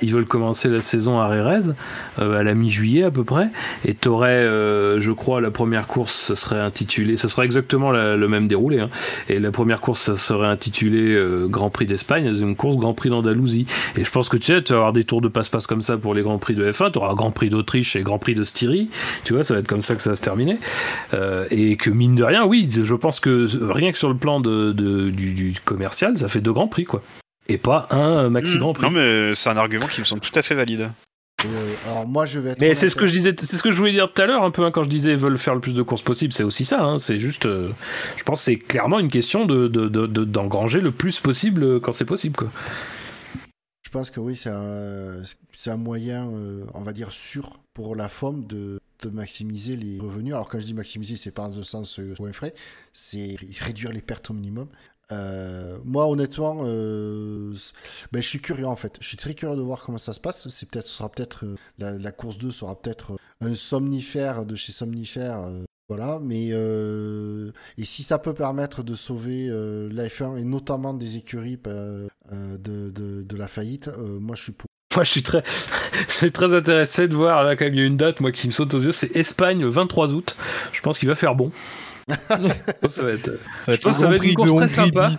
ils 0.03 0.13
veulent 0.13 0.27
commencer 0.27 0.69
la 0.69 0.83
saison 0.83 1.19
à 1.19 1.29
Rérez 1.29 1.73
à 2.19 2.43
la 2.43 2.55
mi-juillet 2.55 3.05
à 3.05 3.11
peu 3.11 3.25
près. 3.25 3.49
Et 3.85 3.95
t'aurais 3.95 4.45
je 4.45 5.11
crois 5.13 5.41
la 5.41 5.51
première 5.51 5.87
course 5.87 6.15
ça 6.15 6.37
serait 6.37 6.61
intitulé 6.61 7.17
ça 7.17 7.29
serait 7.29 7.45
exactement 7.45 7.91
le 7.93 8.29
même 8.29 8.49
déroulé 8.49 8.81
hein. 8.81 8.89
et 9.29 9.39
la 9.39 9.51
première 9.51 9.81
course 9.81 10.01
ça 10.01 10.17
serait 10.17 10.47
intitulé 10.47 11.19
Grand 11.49 11.71
Prix 11.71 11.87
d'Espagne 11.87 12.25
la 12.25 12.31
deuxième 12.31 12.57
course 12.57 12.77
Grand 12.77 12.95
Prix 12.95 13.11
d'Andalousie. 13.11 13.67
Et 13.97 14.05
je 14.05 14.11
pense 14.11 14.29
que 14.29 14.37
tu 14.37 14.53
sais 14.53 14.63
tu 14.63 14.73
vas 14.73 14.79
avoir 14.79 14.93
des 14.93 15.05
tours 15.05 15.21
de 15.21 15.29
passe-passe 15.29 15.67
comme 15.67 15.83
ça 15.83 15.97
pour 15.97 16.15
les 16.15 16.23
Grands 16.23 16.39
Prix 16.39 16.55
de 16.55 16.71
F1 16.71 16.93
tu 16.93 16.99
auras 16.99 17.15
Grand 17.15 17.31
Prix 17.31 17.51
d'Autriche 17.51 17.97
et 17.97 18.03
Grand 18.03 18.19
Prix 18.19 18.35
de 18.35 18.45
Styrie 18.45 18.89
tu 19.25 19.35
vois 19.35 19.43
ça 19.43 19.55
va 19.55 19.61
être 19.61 19.69
comme 19.69 19.83
ça 19.83 19.95
que 19.95 20.03
ça 20.03 20.11
va 20.11 20.17
se 20.17 20.23
terminer. 20.23 20.59
Et 21.51 21.77
que 21.77 21.91
mine 21.91 22.15
de 22.15 22.25
rien 22.25 22.45
oui 22.45 22.69
je 22.71 22.95
pense 22.95 23.21
que 23.21 23.47
rien 23.75 23.93
que 23.93 23.99
sur 23.99 24.09
le 24.09 24.17
plan 24.17 24.41
de, 24.41 24.73
du, 24.73 25.55
commercial, 25.65 26.17
ça 26.17 26.29
fait 26.29 26.41
deux 26.41 26.53
grands 26.53 26.69
prix, 26.69 26.85
quoi. 26.85 27.03
Et 27.49 27.59
pas 27.59 27.87
un 27.91 28.31
maxi 28.31 28.57
mmh. 28.57 28.61
grand 28.61 28.73
prix. 28.73 28.85
Non, 28.85 28.91
mais 28.91 29.35
c'est 29.35 29.51
un 29.51 29.57
argument 29.57 29.87
qui 29.87 30.01
me 30.01 30.07
semble 30.07 30.23
tout 30.23 30.33
à 30.35 30.43
fait 30.43 30.55
valide. 30.55 30.91
Euh, 31.45 31.75
alors 31.87 32.09
moi 32.09 32.27
je 32.27 32.39
vais 32.39 32.55
mais 32.61 32.75
c'est 32.75 32.89
ce 32.89 32.97
que 32.97 33.07
je 33.07 33.13
disais 33.13 33.35
c'est 33.37 33.57
ce 33.57 33.63
que 33.63 33.71
je 33.71 33.77
voulais 33.77 33.91
dire 33.91 34.11
tout 34.13 34.23
à 34.23 34.27
l'heure 34.27 34.45
un 34.45 34.51
peu 34.51 34.65
hein, 34.65 34.71
quand 34.71 34.85
je 34.85 34.89
disais 34.89 35.15
veulent 35.15 35.37
faire 35.37 35.55
le 35.55 35.61
plus 35.61 35.75
de 35.75 35.83
courses 35.83 36.01
possible 36.01 36.33
c'est 36.33 36.45
aussi 36.45 36.65
ça 36.65 36.83
hein, 36.83 36.97
c'est 36.97 37.19
juste 37.19 37.45
euh, 37.47 37.71
je 38.17 38.23
pense 38.23 38.41
c'est 38.41 38.57
clairement 38.57 38.99
une 38.99 39.11
question 39.11 39.45
de 39.45 39.67
d'engranger 39.67 40.81
le 40.81 40.91
plus 40.91 41.21
possible 41.21 41.81
quand 41.81 41.93
c'est 41.93 42.05
possible 42.05 42.37
quoi 42.37 42.51
je 43.85 43.91
pense 43.91 44.11
que 44.11 44.21
oui 44.21 44.37
c'est 44.37 44.51
un, 44.51 45.23
un 45.67 45.77
moyen 45.77 46.29
euh, 46.31 46.65
on 46.73 46.83
va 46.83 46.93
dire 46.93 47.13
sûr 47.13 47.59
pour 47.75 47.95
la 47.95 48.09
forme 48.09 48.47
de 48.47 48.79
maximiser 49.11 49.77
les 49.77 49.99
revenus. 49.99 50.35
Alors 50.35 50.49
quand 50.49 50.59
je 50.61 50.67
dis 50.67 50.75
maximiser, 50.75 51.17
c'est 51.17 51.31
pas 51.31 51.49
dans 51.49 51.57
le 51.57 51.63
sens 51.63 51.99
euh, 51.99 52.15
frais, 52.33 52.55
c'est 52.93 53.37
réduire 53.61 53.93
les 53.93 54.03
pertes 54.03 54.31
au 54.31 54.35
minimum. 54.35 54.69
Euh, 55.13 55.79
moi, 55.85 56.09
honnêtement, 56.09 56.63
euh, 56.65 57.55
ben, 58.13 58.23
je 58.23 58.29
suis 58.29 58.41
curieux 58.41 58.67
en 58.67 58.77
fait. 58.77 58.97
Je 59.01 59.07
suis 59.07 59.17
très 59.17 59.35
curieux 59.35 59.57
de 59.57 59.63
voir 59.63 59.83
comment 59.83 59.99
ça 59.99 60.13
se 60.13 60.21
passe. 60.21 60.49
C'est 60.49 60.69
peut-être, 60.69 60.87
sera 60.87 61.11
peut-être 61.11 61.45
la, 61.79 62.13
course 62.13 62.39
2 62.39 62.51
sera 62.51 62.81
peut-être 62.81 63.17
un 63.41 63.55
somnifère 63.55 64.47
de 64.47 64.57
chez 64.57 64.73
somnifère. 64.73 65.51
voilà, 65.89 66.19
mais 66.23 66.49
et 66.49 67.85
si 67.85 68.03
ça 68.03 68.19
peut 68.19 68.35
permettre 68.35 68.83
de 68.83 68.95
sauver 68.95 69.49
la 69.49 70.09
F1 70.09 70.39
et 70.39 70.45
notamment 70.45 70.95
des 70.95 71.19
écuries 71.19 71.59
de, 71.63 72.09
de, 72.59 73.37
la 73.37 73.47
faillite, 73.47 73.91
moi 73.99 74.37
je 74.37 74.43
suis 74.43 74.53
pour. 74.53 74.69
Moi, 74.95 75.05
je 75.05 75.11
suis 75.11 75.23
très, 75.23 75.43
je 76.09 76.13
suis 76.13 76.33
très 76.33 76.55
intéressé 76.55 77.09
de 77.09 77.15
voir 77.15 77.45
là 77.45 77.57
quand 77.57 77.67
il 77.67 77.75
y 77.75 77.81
a 77.81 77.85
une 77.85 77.97
date, 77.97 78.21
moi 78.21 78.33
qui 78.33 78.47
me 78.47 78.53
saute 78.53 78.75
aux 78.75 78.81
yeux, 78.81 78.93
c'est 78.93 79.15
Espagne 79.17 79.61
le 79.61 79.69
23 79.69 80.13
août. 80.13 80.37
Je 80.73 80.81
pense 80.81 80.99
qu'il 80.99 81.09
va 81.09 81.15
faire 81.15 81.35
bon. 81.35 81.51
ça 82.89 83.03
va 83.03 83.13
être, 83.13 83.39
je 83.67 83.77
pense 83.77 83.95
que 83.95 84.01
ça 84.01 84.09
va 84.09 84.17
être 84.17 84.25
une 84.25 84.35
course 84.35 84.55
très 84.57 84.69
sympa. 84.69 85.11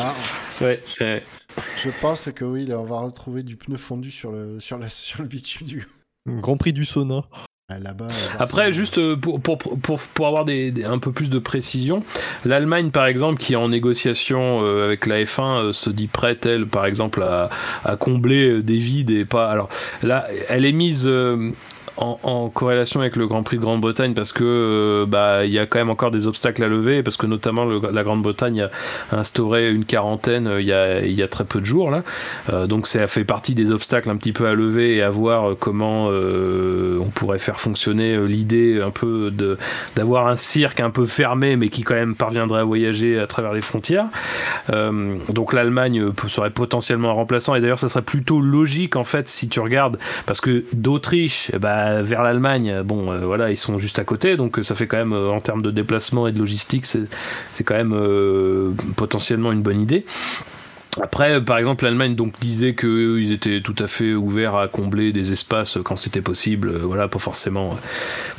Ah. 0.00 0.12
Ouais, 0.60 0.82
Je 0.98 1.90
pense 2.00 2.28
que 2.34 2.44
oui, 2.44 2.66
là, 2.66 2.78
on 2.80 2.84
va 2.84 2.98
retrouver 2.98 3.42
du 3.42 3.56
pneu 3.56 3.76
fondu 3.76 4.10
sur 4.10 4.32
le, 4.32 4.58
sur 4.58 4.78
la, 4.78 4.88
sur 4.88 5.22
le 5.22 5.28
bitume 5.28 5.66
du. 5.66 5.86
Grand 6.26 6.56
Prix 6.56 6.72
du 6.72 6.84
sauna. 6.84 7.24
Là-bas, 7.68 8.08
Après, 8.38 8.70
juste 8.70 8.98
euh, 8.98 9.16
pour, 9.16 9.40
pour, 9.40 9.56
pour, 9.58 9.98
pour 9.98 10.26
avoir 10.26 10.44
des, 10.44 10.84
un 10.84 10.98
peu 10.98 11.10
plus 11.10 11.30
de 11.30 11.38
précision, 11.38 12.02
l'Allemagne, 12.44 12.90
par 12.90 13.06
exemple, 13.06 13.40
qui 13.40 13.54
est 13.54 13.56
en 13.56 13.68
négociation 13.68 14.60
euh, 14.62 14.84
avec 14.84 15.06
la 15.06 15.22
F1, 15.22 15.42
euh, 15.42 15.72
se 15.72 15.88
dit 15.88 16.06
prête, 16.06 16.44
elle, 16.44 16.66
par 16.66 16.84
exemple, 16.84 17.22
à, 17.22 17.48
à, 17.84 17.96
combler 17.96 18.62
des 18.62 18.76
vides 18.76 19.10
et 19.10 19.24
pas. 19.24 19.50
Alors 19.50 19.68
là, 20.02 20.26
elle 20.48 20.66
est 20.66 20.72
mise 20.72 21.08
en, 21.96 22.48
corrélation 22.48 23.00
avec 23.00 23.16
le 23.16 23.26
Grand 23.26 23.42
Prix 23.42 23.58
de 23.58 23.62
Grande-Bretagne 23.62 24.14
parce 24.14 24.32
que 24.32 24.44
euh, 24.44 25.06
bah 25.06 25.44
il 25.44 25.52
y 25.52 25.58
a 25.58 25.66
quand 25.66 25.78
même 25.78 25.90
encore 25.90 26.10
des 26.10 26.26
obstacles 26.26 26.62
à 26.64 26.68
lever 26.68 27.02
parce 27.02 27.16
que 27.16 27.26
notamment 27.26 27.64
la 27.64 28.02
Grande-Bretagne 28.02 28.68
a 29.10 29.16
instauré 29.16 29.70
une 29.70 29.84
quarantaine 29.84 30.46
euh, 30.46 30.60
il 30.60 30.66
y 30.66 30.72
a, 30.72 31.04
y 31.04 31.22
a 31.22 31.28
très 31.28 31.44
peu 31.44 31.60
de 31.60 31.66
jours 31.66 31.90
là. 31.90 32.02
Euh, 32.50 32.66
donc 32.66 32.86
ça 32.86 33.06
fait 33.06 33.24
partie 33.24 33.54
des 33.54 33.70
obstacles 33.70 34.10
un 34.10 34.16
petit 34.16 34.32
peu 34.32 34.46
à 34.46 34.54
lever 34.54 34.96
et 34.96 35.02
à 35.02 35.10
voir 35.10 35.56
comment 35.58 36.08
on 36.08 37.10
pourrait 37.14 37.38
faire 37.38 37.60
fonctionner 37.60 38.16
l'idée 38.26 38.80
un 38.82 38.90
peu 38.90 39.30
de 39.30 39.58
d'avoir 39.96 40.28
un 40.28 40.36
cirque 40.36 40.80
un 40.80 40.90
peu 40.90 41.04
fermé 41.04 41.56
mais 41.56 41.68
qui 41.68 41.82
quand 41.82 41.94
même 41.94 42.14
parviendrait 42.14 42.60
à 42.60 42.64
voyager 42.64 43.18
à 43.18 43.26
travers 43.26 43.52
les 43.52 43.60
frontières. 43.60 44.06
Donc 44.70 45.52
l'Allemagne 45.52 46.12
serait 46.28 46.50
potentiellement 46.50 47.10
un 47.10 47.12
remplaçant 47.12 47.54
et 47.54 47.60
d'ailleurs 47.60 47.78
ça 47.78 47.88
serait 47.88 48.02
plutôt 48.02 48.40
logique 48.40 48.96
en 48.96 49.04
fait 49.04 49.28
si 49.28 49.48
tu 49.48 49.60
regardes 49.60 49.98
parce 50.26 50.40
que 50.40 50.64
d'Autriche 50.72 51.50
bah 51.60 51.91
vers 52.00 52.22
l'Allemagne, 52.22 52.82
bon, 52.82 53.12
euh, 53.12 53.26
voilà, 53.26 53.50
ils 53.50 53.56
sont 53.56 53.78
juste 53.78 53.98
à 53.98 54.04
côté, 54.04 54.36
donc 54.36 54.58
euh, 54.58 54.62
ça 54.62 54.74
fait 54.74 54.86
quand 54.86 54.96
même, 54.96 55.12
euh, 55.12 55.30
en 55.30 55.40
termes 55.40 55.62
de 55.62 55.70
déplacement 55.70 56.26
et 56.26 56.32
de 56.32 56.38
logistique, 56.38 56.86
c'est 56.86 57.64
quand 57.64 57.74
même 57.74 58.74
potentiellement 58.96 59.52
une 59.52 59.62
bonne 59.62 59.80
idée. 59.80 60.04
Après, 61.00 61.42
par 61.42 61.56
exemple, 61.56 61.84
l'Allemagne 61.84 62.14
donc 62.14 62.38
disait 62.38 62.74
qu'ils 62.74 63.32
étaient 63.32 63.62
tout 63.62 63.74
à 63.78 63.86
fait 63.86 64.12
ouverts 64.12 64.56
à 64.56 64.68
combler 64.68 65.10
des 65.12 65.32
espaces 65.32 65.78
quand 65.82 65.96
c'était 65.96 66.20
possible. 66.20 66.70
Voilà, 66.70 67.08
pas 67.08 67.18
forcément, 67.18 67.78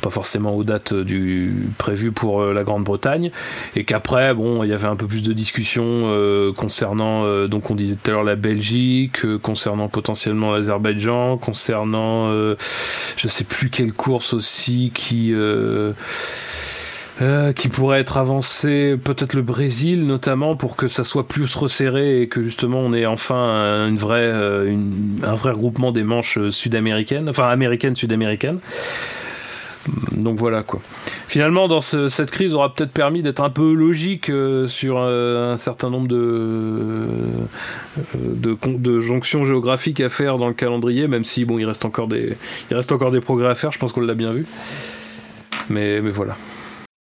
pas 0.02 0.10
forcément 0.10 0.54
aux 0.54 0.62
dates 0.62 0.94
du 0.94 1.52
prévues 1.78 2.12
pour 2.12 2.44
la 2.44 2.62
Grande-Bretagne, 2.62 3.32
et 3.74 3.82
qu'après, 3.82 4.34
bon, 4.34 4.62
il 4.62 4.70
y 4.70 4.72
avait 4.72 4.86
un 4.86 4.94
peu 4.94 5.08
plus 5.08 5.24
de 5.24 5.32
discussions 5.32 6.52
concernant, 6.56 7.46
donc 7.48 7.72
on 7.72 7.74
disait 7.74 7.96
tout 7.96 8.12
à 8.12 8.14
l'heure 8.14 8.24
la 8.24 8.36
Belgique, 8.36 9.26
concernant 9.38 9.88
potentiellement 9.88 10.52
l'Azerbaïdjan, 10.52 11.38
concernant, 11.38 12.30
je 12.30 13.28
sais 13.28 13.44
plus 13.44 13.68
quelle 13.68 13.92
course 13.92 14.32
aussi 14.32 14.92
qui 14.94 15.34
euh, 17.22 17.52
qui 17.52 17.68
pourrait 17.68 18.00
être 18.00 18.16
avancé, 18.16 18.96
peut-être 18.96 19.34
le 19.34 19.42
Brésil 19.42 20.04
notamment, 20.04 20.56
pour 20.56 20.74
que 20.74 20.88
ça 20.88 21.04
soit 21.04 21.28
plus 21.28 21.54
resserré 21.54 22.22
et 22.22 22.28
que 22.28 22.42
justement 22.42 22.80
on 22.80 22.92
ait 22.92 23.06
enfin 23.06 23.86
une 23.86 23.96
vraie, 23.96 24.18
euh, 24.20 24.76
un 25.22 25.34
vrai 25.34 25.52
regroupement 25.52 25.92
des 25.92 26.02
manches 26.02 26.40
sud-américaines, 26.50 27.28
enfin 27.28 27.48
américaines, 27.48 27.94
sud-américaines. 27.94 28.58
Donc 30.10 30.40
voilà 30.40 30.64
quoi. 30.64 30.80
Finalement, 31.28 31.68
dans 31.68 31.80
cette 31.80 32.32
crise, 32.32 32.52
aura 32.52 32.74
peut-être 32.74 32.90
permis 32.90 33.22
d'être 33.22 33.42
un 33.44 33.50
peu 33.50 33.74
logique 33.74 34.28
euh, 34.28 34.66
sur 34.66 34.98
un 34.98 35.56
certain 35.56 35.90
nombre 35.90 36.08
de, 36.08 37.06
de, 38.14 38.56
de, 38.64 38.98
jonctions 38.98 39.44
géographiques 39.44 40.00
à 40.00 40.08
faire 40.08 40.38
dans 40.38 40.48
le 40.48 40.54
calendrier, 40.54 41.06
même 41.06 41.24
si 41.24 41.44
bon, 41.44 41.58
il 41.58 41.64
reste 41.64 41.84
encore 41.84 42.08
des, 42.08 42.36
il 42.70 42.76
reste 42.76 42.90
encore 42.90 43.12
des 43.12 43.20
progrès 43.20 43.50
à 43.50 43.54
faire. 43.54 43.70
Je 43.70 43.78
pense 43.78 43.92
qu'on 43.92 44.00
l'a 44.00 44.14
bien 44.14 44.32
vu. 44.32 44.46
Mais, 45.68 46.00
mais 46.00 46.10
voilà. 46.10 46.36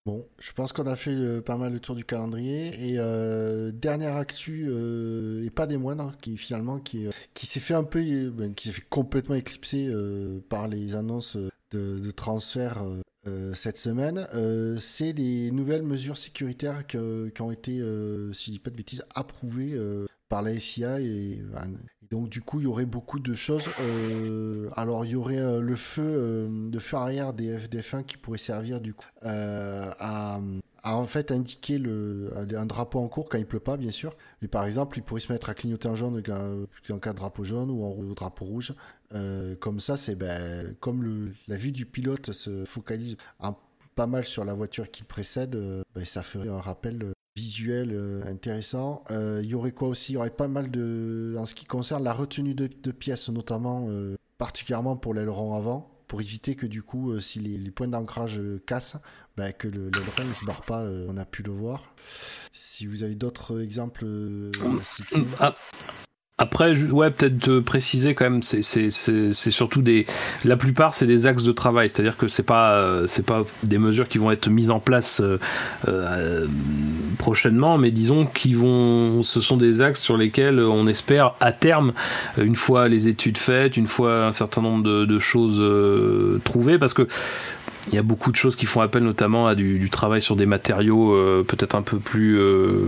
Bon, 0.07 0.27
je 0.39 0.51
pense 0.51 0.73
qu'on 0.73 0.87
a 0.87 0.95
fait 0.95 1.13
euh, 1.13 1.41
pas 1.41 1.57
mal 1.57 1.73
le 1.73 1.79
tour 1.79 1.95
du 1.95 2.03
calendrier 2.03 2.69
et 2.89 2.95
euh, 2.97 3.71
dernière 3.71 4.15
actu 4.15 4.65
euh, 4.67 5.45
et 5.45 5.51
pas 5.51 5.67
des 5.67 5.77
moindres 5.77 6.13
qui 6.19 6.37
finalement 6.37 6.79
qui, 6.79 7.05
qui 7.35 7.45
s'est 7.45 7.59
fait 7.59 7.75
un 7.75 7.83
peu 7.83 8.31
ben, 8.31 8.55
qui 8.55 8.67
s'est 8.69 8.73
fait 8.73 8.87
complètement 8.89 9.35
éclipser 9.35 9.93
par 10.49 10.67
les 10.67 10.95
annonces 10.95 11.37
de, 11.69 12.11
transfert 12.11 12.83
cette 13.53 13.77
semaine, 13.77 14.27
c'est 14.79 15.13
les 15.13 15.51
nouvelles 15.51 15.83
mesures 15.83 16.17
sécuritaires 16.17 16.87
qui 16.87 16.97
ont 17.41 17.51
été, 17.51 17.73
si 18.33 18.47
je 18.47 18.51
dis 18.51 18.59
pas 18.59 18.71
de 18.71 18.77
bêtises, 18.77 19.05
approuvées 19.13 19.79
par 20.29 20.41
la 20.41 20.57
FIA 20.57 20.99
et, 20.99 21.41
donc 22.11 22.27
du 22.27 22.41
coup 22.41 22.59
il 22.59 22.63
y 22.63 22.67
aurait 22.67 22.85
beaucoup 22.85 23.19
de 23.19 23.33
choses. 23.33 23.69
Euh, 23.79 24.69
alors 24.75 25.05
il 25.05 25.11
y 25.11 25.15
aurait 25.15 25.39
euh, 25.39 25.61
le 25.61 25.75
feu, 25.75 26.03
euh, 26.03 26.79
feu 26.79 26.97
arrière 26.97 27.33
des 27.33 27.57
FDF1 27.57 28.03
qui 28.03 28.17
pourrait 28.17 28.37
servir 28.37 28.81
du 28.81 28.93
coup 28.93 29.07
à, 29.23 30.39
en 30.83 31.05
fait 31.05 31.31
indiquer 31.31 31.77
le, 31.77 32.31
un 32.35 32.65
drapeau 32.65 32.99
en 32.99 33.07
cours 33.07 33.29
quand 33.29 33.37
il 33.37 33.45
pleut 33.45 33.61
pas 33.61 33.77
bien 33.77 33.91
sûr. 33.91 34.13
Mais 34.41 34.49
par 34.49 34.65
exemple 34.65 34.97
il 34.97 35.03
pourrait 35.03 35.21
se 35.21 35.31
mettre 35.31 35.49
à 35.49 35.53
clignoter 35.53 35.87
en 35.87 35.95
jaune 35.95 36.17
en 36.19 36.97
cas 36.99 37.11
de 37.13 37.17
drapeau 37.17 37.43
jaune 37.45 37.71
ou 37.71 37.85
en 37.85 38.13
drapeau 38.13 38.45
rouge. 38.45 38.73
comme 39.59 39.79
ça 39.79 39.95
c'est 39.95 40.15
ben, 40.15 40.75
comme 40.81 41.33
la 41.47 41.55
vue 41.55 41.71
du 41.71 41.85
pilote 41.85 42.33
se 42.33 42.65
focalise 42.65 43.15
pas 43.95 44.07
mal 44.07 44.25
sur 44.25 44.43
la 44.43 44.53
voiture 44.53 44.89
qui 44.89 45.03
précède, 45.03 45.55
ben, 45.95 46.05
ça 46.05 46.23
ferait 46.23 46.49
un 46.49 46.57
rappel 46.57 47.13
visuel 47.35 47.91
euh, 47.93 48.23
intéressant. 48.25 49.03
Il 49.09 49.15
euh, 49.15 49.43
y 49.43 49.55
aurait 49.55 49.71
quoi 49.71 49.87
aussi? 49.87 50.13
Il 50.13 50.15
y 50.15 50.17
aurait 50.17 50.29
pas 50.29 50.47
mal 50.47 50.71
de... 50.71 51.35
En 51.37 51.45
ce 51.45 51.55
qui 51.55 51.65
concerne 51.65 52.03
la 52.03 52.13
retenue 52.13 52.53
de, 52.53 52.91
pièces, 52.91 53.29
notamment, 53.29 53.87
euh, 53.89 54.15
particulièrement 54.37 54.95
pour 54.95 55.13
l'aileron 55.13 55.55
avant, 55.55 55.89
pour 56.07 56.21
éviter 56.21 56.55
que 56.55 56.65
du 56.65 56.83
coup, 56.83 57.19
si 57.19 57.39
les, 57.39 57.71
points 57.71 57.87
d'ancrage 57.87 58.41
cassent, 58.65 58.97
bah, 59.37 59.53
que 59.53 59.67
l'aileron 59.67 60.29
ne 60.29 60.33
se 60.33 60.45
barre 60.45 60.61
pas, 60.61 60.83
on 60.83 61.15
a 61.17 61.25
pu 61.25 61.41
le 61.43 61.51
voir. 61.51 61.95
Si 62.51 62.85
vous 62.85 63.03
avez 63.03 63.15
d'autres 63.15 63.61
exemples 63.61 64.05
à 64.61 64.83
citer. 64.83 65.23
Ah, 65.39 65.55
après, 66.41 66.75
ouais, 66.85 67.11
peut-être 67.11 67.59
préciser 67.59 68.15
quand 68.15 68.27
même, 68.27 68.41
c'est 68.41 68.89
surtout 69.51 69.83
des. 69.83 70.07
La 70.43 70.57
plupart, 70.57 70.95
c'est 70.95 71.05
des 71.05 71.27
axes 71.27 71.43
de 71.43 71.51
travail, 71.51 71.87
c'est-à-dire 71.87 72.17
que 72.17 72.27
c'est 72.27 72.41
pas 72.41 72.79
euh, 72.79 73.07
pas 73.27 73.43
des 73.61 73.77
mesures 73.77 74.07
qui 74.07 74.17
vont 74.17 74.31
être 74.31 74.49
mises 74.49 74.71
en 74.71 74.79
place 74.79 75.21
euh, 75.21 75.37
euh, 75.87 76.47
prochainement, 77.19 77.77
mais 77.77 77.91
disons 77.91 78.25
qui 78.25 78.55
vont. 78.55 79.21
Ce 79.21 79.39
sont 79.39 79.55
des 79.55 79.81
axes 79.81 80.01
sur 80.01 80.17
lesquels 80.17 80.59
on 80.59 80.87
espère 80.87 81.35
à 81.41 81.51
terme, 81.51 81.93
une 82.39 82.55
fois 82.55 82.87
les 82.87 83.07
études 83.07 83.37
faites, 83.37 83.77
une 83.77 83.85
fois 83.85 84.25
un 84.25 84.31
certain 84.31 84.63
nombre 84.63 84.81
de, 84.81 85.05
de 85.05 85.19
choses 85.19 85.61
trouvées, 86.43 86.79
parce 86.79 86.95
que 86.95 87.07
il 87.87 87.95
y 87.95 87.97
a 87.97 88.03
beaucoup 88.03 88.31
de 88.31 88.35
choses 88.35 88.55
qui 88.55 88.65
font 88.65 88.81
appel 88.81 89.03
notamment 89.03 89.47
à 89.47 89.55
du, 89.55 89.89
travail 89.89 90.21
sur 90.21 90.35
des 90.35 90.45
matériaux 90.45 91.13
euh, 91.13 91.43
peut-être 91.43 91.75
un 91.75 91.81
peu 91.81 91.97
plus 91.97 92.39
euh, 92.39 92.87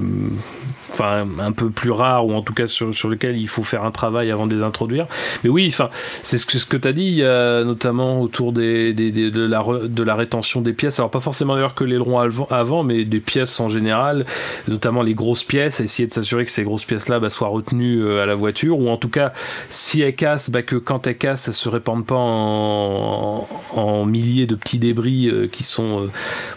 enfin 0.91 1.27
un 1.39 1.51
peu 1.51 1.69
plus 1.69 1.91
rares 1.91 2.27
ou 2.27 2.33
en 2.33 2.41
tout 2.41 2.53
cas 2.53 2.67
sur, 2.67 2.93
sur 2.93 3.09
lesquels 3.09 3.35
il 3.35 3.47
faut 3.47 3.63
faire 3.63 3.83
un 3.83 3.91
travail 3.91 4.29
avant 4.29 4.45
de 4.45 4.55
les 4.55 4.61
introduire. 4.61 5.07
Mais 5.43 5.49
oui 5.49 5.67
enfin 5.67 5.89
c'est 5.93 6.37
ce 6.37 6.45
que, 6.45 6.59
ce 6.59 6.65
que 6.65 6.77
tu 6.77 6.87
as 6.87 6.93
dit 6.93 7.05
il 7.05 7.15
y 7.15 7.25
a 7.25 7.63
notamment 7.63 8.21
autour 8.21 8.53
des, 8.53 8.93
des, 8.93 9.11
de, 9.11 9.45
la 9.45 9.63
de 9.83 10.03
la 10.03 10.15
rétention 10.15 10.61
des 10.61 10.73
pièces. 10.73 10.99
Alors 10.99 11.09
pas 11.09 11.19
forcément 11.19 11.55
d'ailleurs 11.55 11.75
que 11.75 11.83
l'aileron 11.83 12.19
avant, 12.19 12.47
avant 12.51 12.83
mais 12.83 13.03
des 13.03 13.19
pièces 13.19 13.59
en 13.59 13.69
général 13.69 14.25
notamment 14.67 15.01
les 15.01 15.15
grosses 15.15 15.43
pièces 15.43 15.79
essayer 15.79 16.07
de 16.07 16.13
s'assurer 16.13 16.45
que 16.45 16.51
ces 16.51 16.63
grosses 16.63 16.85
pièces 16.85 17.09
là 17.09 17.19
bah, 17.19 17.31
soient 17.31 17.47
retenues 17.47 18.19
à 18.19 18.25
la 18.25 18.35
voiture 18.35 18.79
ou 18.79 18.89
en 18.89 18.97
tout 18.97 19.09
cas 19.09 19.33
si 19.69 20.01
elles 20.01 20.15
cassent 20.15 20.51
bah, 20.51 20.61
que 20.61 20.75
quand 20.75 21.07
elles 21.07 21.17
cassent 21.17 21.43
ça 21.43 21.53
se 21.53 21.67
répandent 21.67 22.05
pas 22.05 22.15
en, 22.15 23.47
en 23.73 24.05
milliers 24.05 24.45
de 24.45 24.55
petits 24.55 24.79
débris 24.83 25.29
euh, 25.29 25.47
qui 25.47 25.63
sont 25.63 26.01
euh, 26.01 26.11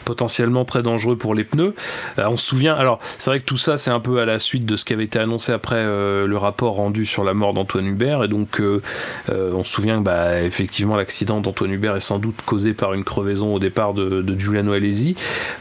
potentiellement 0.04 0.64
très 0.64 0.82
dangereux 0.82 1.16
pour 1.16 1.34
les 1.34 1.44
pneus. 1.44 1.74
Euh, 2.18 2.24
on 2.28 2.36
se 2.36 2.46
souvient, 2.46 2.74
alors 2.74 2.98
c'est 3.18 3.30
vrai 3.30 3.40
que 3.40 3.44
tout 3.44 3.56
ça 3.56 3.78
c'est 3.78 3.90
un 3.90 4.00
peu 4.00 4.18
à 4.18 4.24
la 4.24 4.38
suite 4.38 4.66
de 4.66 4.76
ce 4.76 4.84
qui 4.84 4.92
avait 4.92 5.04
été 5.04 5.18
annoncé 5.18 5.52
après 5.52 5.84
le 5.84 6.36
rapport 6.36 6.74
rendu 6.74 7.06
sur 7.06 7.24
la 7.24 7.34
mort 7.34 7.54
d'Antoine 7.54 7.86
Hubert 7.86 8.24
et 8.24 8.28
donc 8.28 8.60
on 9.28 9.64
se 9.64 9.72
souvient 9.72 9.98
que 9.98 10.04
bah, 10.04 10.42
effectivement 10.42 10.96
l'accident 10.96 11.40
d'Antoine 11.40 11.72
Hubert 11.72 11.96
est 11.96 12.00
sans 12.00 12.18
doute 12.18 12.36
causé 12.44 12.72
par 12.72 12.94
une 12.94 13.04
crevaison 13.04 13.54
au 13.54 13.58
départ 13.58 13.94
de, 13.94 14.22
de 14.22 14.38
Giuliano 14.38 14.72
Alesi. 14.72 15.14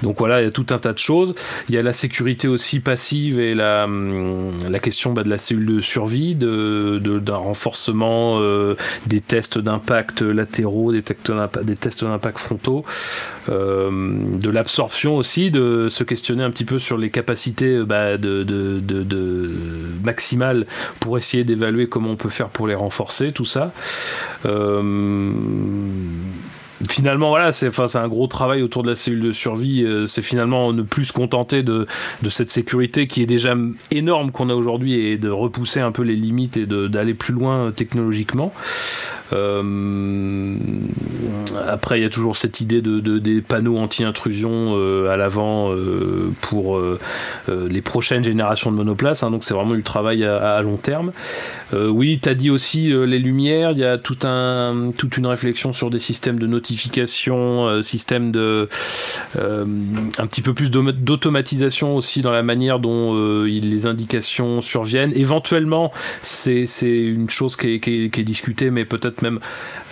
Donc 0.03 0.17
voilà, 0.17 0.41
il 0.41 0.45
y 0.45 0.47
a 0.47 0.51
tout 0.51 0.67
un 0.71 0.79
tas 0.79 0.93
de 0.93 0.97
choses. 0.97 1.35
Il 1.69 1.75
y 1.75 1.77
a 1.77 1.81
la 1.81 1.93
sécurité 1.93 2.47
aussi 2.47 2.79
passive 2.79 3.39
et 3.39 3.53
la, 3.53 3.85
hum, 3.85 4.51
question 4.81 5.13
bah, 5.13 5.23
de 5.23 5.29
la 5.29 5.37
cellule 5.37 5.77
de 5.77 5.81
survie, 5.81 6.35
d'un 6.35 6.47
de, 6.47 7.31
renforcement 7.31 8.39
des 9.07 9.21
tests 9.21 9.57
d'impact 9.57 10.21
latéraux, 10.21 10.91
des, 10.91 11.01
tests 11.01 12.03
d'impact 12.03 12.39
frontaux, 12.39 12.54
euh, 13.49 13.89
de 14.39 14.49
l'absorption 14.49 15.17
aussi, 15.17 15.51
de 15.51 15.87
se 15.89 16.03
questionner 16.03 16.43
un 16.43 16.51
petit 16.51 16.65
peu 16.65 16.79
sur 16.79 16.97
les 16.97 17.09
capacités 17.09 17.83
bah, 17.83 18.17
de, 18.17 18.43
de, 18.43 19.51
maximales 20.03 20.65
pour 20.99 21.17
essayer 21.17 21.43
d'évaluer 21.43 21.87
comment 21.87 22.11
on 22.11 22.15
peut 22.15 22.29
faire 22.29 22.49
pour 22.49 22.67
les 22.67 22.75
renforcer, 22.75 23.31
tout 23.31 23.45
ça. 23.45 23.71
Euh, 24.45 24.81
finalement, 26.89 27.29
voilà, 27.29 27.51
c'est 27.51 27.67
enfin, 27.67 27.85
un 27.99 28.07
gros 28.07 28.27
travail 28.27 28.61
autour 28.61 28.83
de 28.83 28.89
la 28.89 28.95
cellule 28.95 29.21
de 29.21 29.31
survie. 29.31 29.83
Euh, 29.83 30.07
c'est 30.07 30.21
finalement 30.21 30.73
ne 30.73 30.81
plus 30.81 31.05
se 31.05 31.13
contenter 31.13 31.63
de, 31.63 31.87
cette 32.29 32.49
sécurité 32.49 33.07
qui 33.07 33.21
est 33.21 33.27
déjà 33.27 33.55
énorme 33.91 34.31
qu'on 34.31 34.49
a 34.49 34.55
aujourd'hui 34.55 34.95
et 34.95 35.17
de 35.17 35.29
repousser 35.29 35.79
un 35.79 35.91
peu 35.91 36.01
les 36.01 36.15
limites 36.15 36.57
et 36.57 36.65
d'aller 36.65 37.13
plus 37.13 37.33
loin 37.33 37.71
technologiquement. 37.71 38.53
Euh, 39.33 40.55
après, 41.67 41.99
il 41.99 42.03
y 42.03 42.05
a 42.05 42.09
toujours 42.09 42.37
cette 42.37 42.61
idée 42.61 42.81
de, 42.81 42.99
de 42.99 43.17
des 43.17 43.41
panneaux 43.41 43.77
anti-intrusion 43.77 44.73
euh, 44.75 45.09
à 45.09 45.17
l'avant 45.17 45.71
euh, 45.71 46.31
pour 46.41 46.79
les 47.47 47.81
prochaines 47.81 48.23
générations 48.23 48.71
de 48.71 48.77
monoplaces. 48.77 49.23
Hein, 49.23 49.31
donc, 49.31 49.43
c'est 49.43 49.53
vraiment 49.53 49.73
du 49.73 49.83
travail 49.83 50.23
à, 50.23 50.61
long 50.61 50.77
terme. 50.77 51.11
oui, 51.73 52.19
tu 52.21 52.29
as 52.29 52.35
dit 52.35 52.49
aussi 52.49 52.87
les 52.87 53.19
lumières. 53.19 53.71
Il 53.71 53.79
y 53.79 53.83
a 53.83 53.97
tout 53.97 54.17
un, 54.23 54.91
toute 54.97 55.17
une 55.17 55.27
réflexion 55.27 55.73
sur 55.73 55.89
des 55.89 55.99
systèmes 55.99 56.39
de 56.39 56.47
notification, 56.47 57.81
systèmes 57.81 58.31
de 58.31 58.67
un 59.37 60.27
petit 60.27 60.41
peu 60.41 60.53
plus 60.53 60.69
d'automatisation 60.69 61.95
aussi 61.95 62.21
dans 62.21 62.31
la 62.31 62.43
manière 62.43 62.79
dont 62.79 63.43
les 63.43 63.85
indications 63.85 64.61
surviennent. 64.61 65.13
Éventuellement, 65.15 65.91
c'est 66.21 66.65
une 66.81 67.29
chose 67.29 67.55
qui 67.55 67.75
est 67.75 68.23
discutée, 68.23 68.69
mais 68.69 68.85
peut-être 68.85 69.14
même 69.21 69.39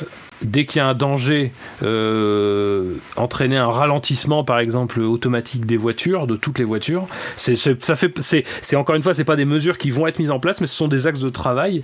euh, 0.01 0.05
dès 0.43 0.65
qu'il 0.65 0.79
y 0.79 0.81
a 0.81 0.87
un 0.87 0.93
danger, 0.93 1.51
euh, 1.83 2.95
entraîner 3.15 3.57
un 3.57 3.67
ralentissement, 3.67 4.43
par 4.43 4.59
exemple, 4.59 4.99
automatique 4.99 5.65
des 5.65 5.77
voitures, 5.77 6.27
de 6.27 6.35
toutes 6.35 6.59
les 6.59 6.65
voitures. 6.65 7.07
C'est, 7.37 7.55
ça 7.55 7.95
c'est, 7.95 8.75
encore 8.75 8.95
une 8.95 9.03
fois, 9.03 9.13
c'est 9.13 9.23
pas 9.23 9.35
des 9.35 9.45
mesures 9.45 9.77
qui 9.77 9.89
vont 9.89 10.07
être 10.07 10.19
mises 10.19 10.31
en 10.31 10.39
place, 10.39 10.61
mais 10.61 10.67
ce 10.67 10.75
sont 10.75 10.87
des 10.87 11.07
axes 11.07 11.19
de 11.19 11.29
travail. 11.29 11.83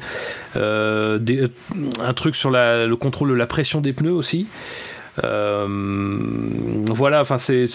Euh, 0.55 1.47
un 2.01 2.13
truc 2.13 2.35
sur 2.35 2.51
le 2.51 2.93
contrôle 2.95 3.29
de 3.29 3.35
la 3.35 3.47
pression 3.47 3.81
des 3.81 3.93
pneus 3.93 4.13
aussi. 4.13 4.47
Euh, 5.23 5.67
voilà, 6.87 7.21
enfin 7.21 7.37
c'est 7.37 7.65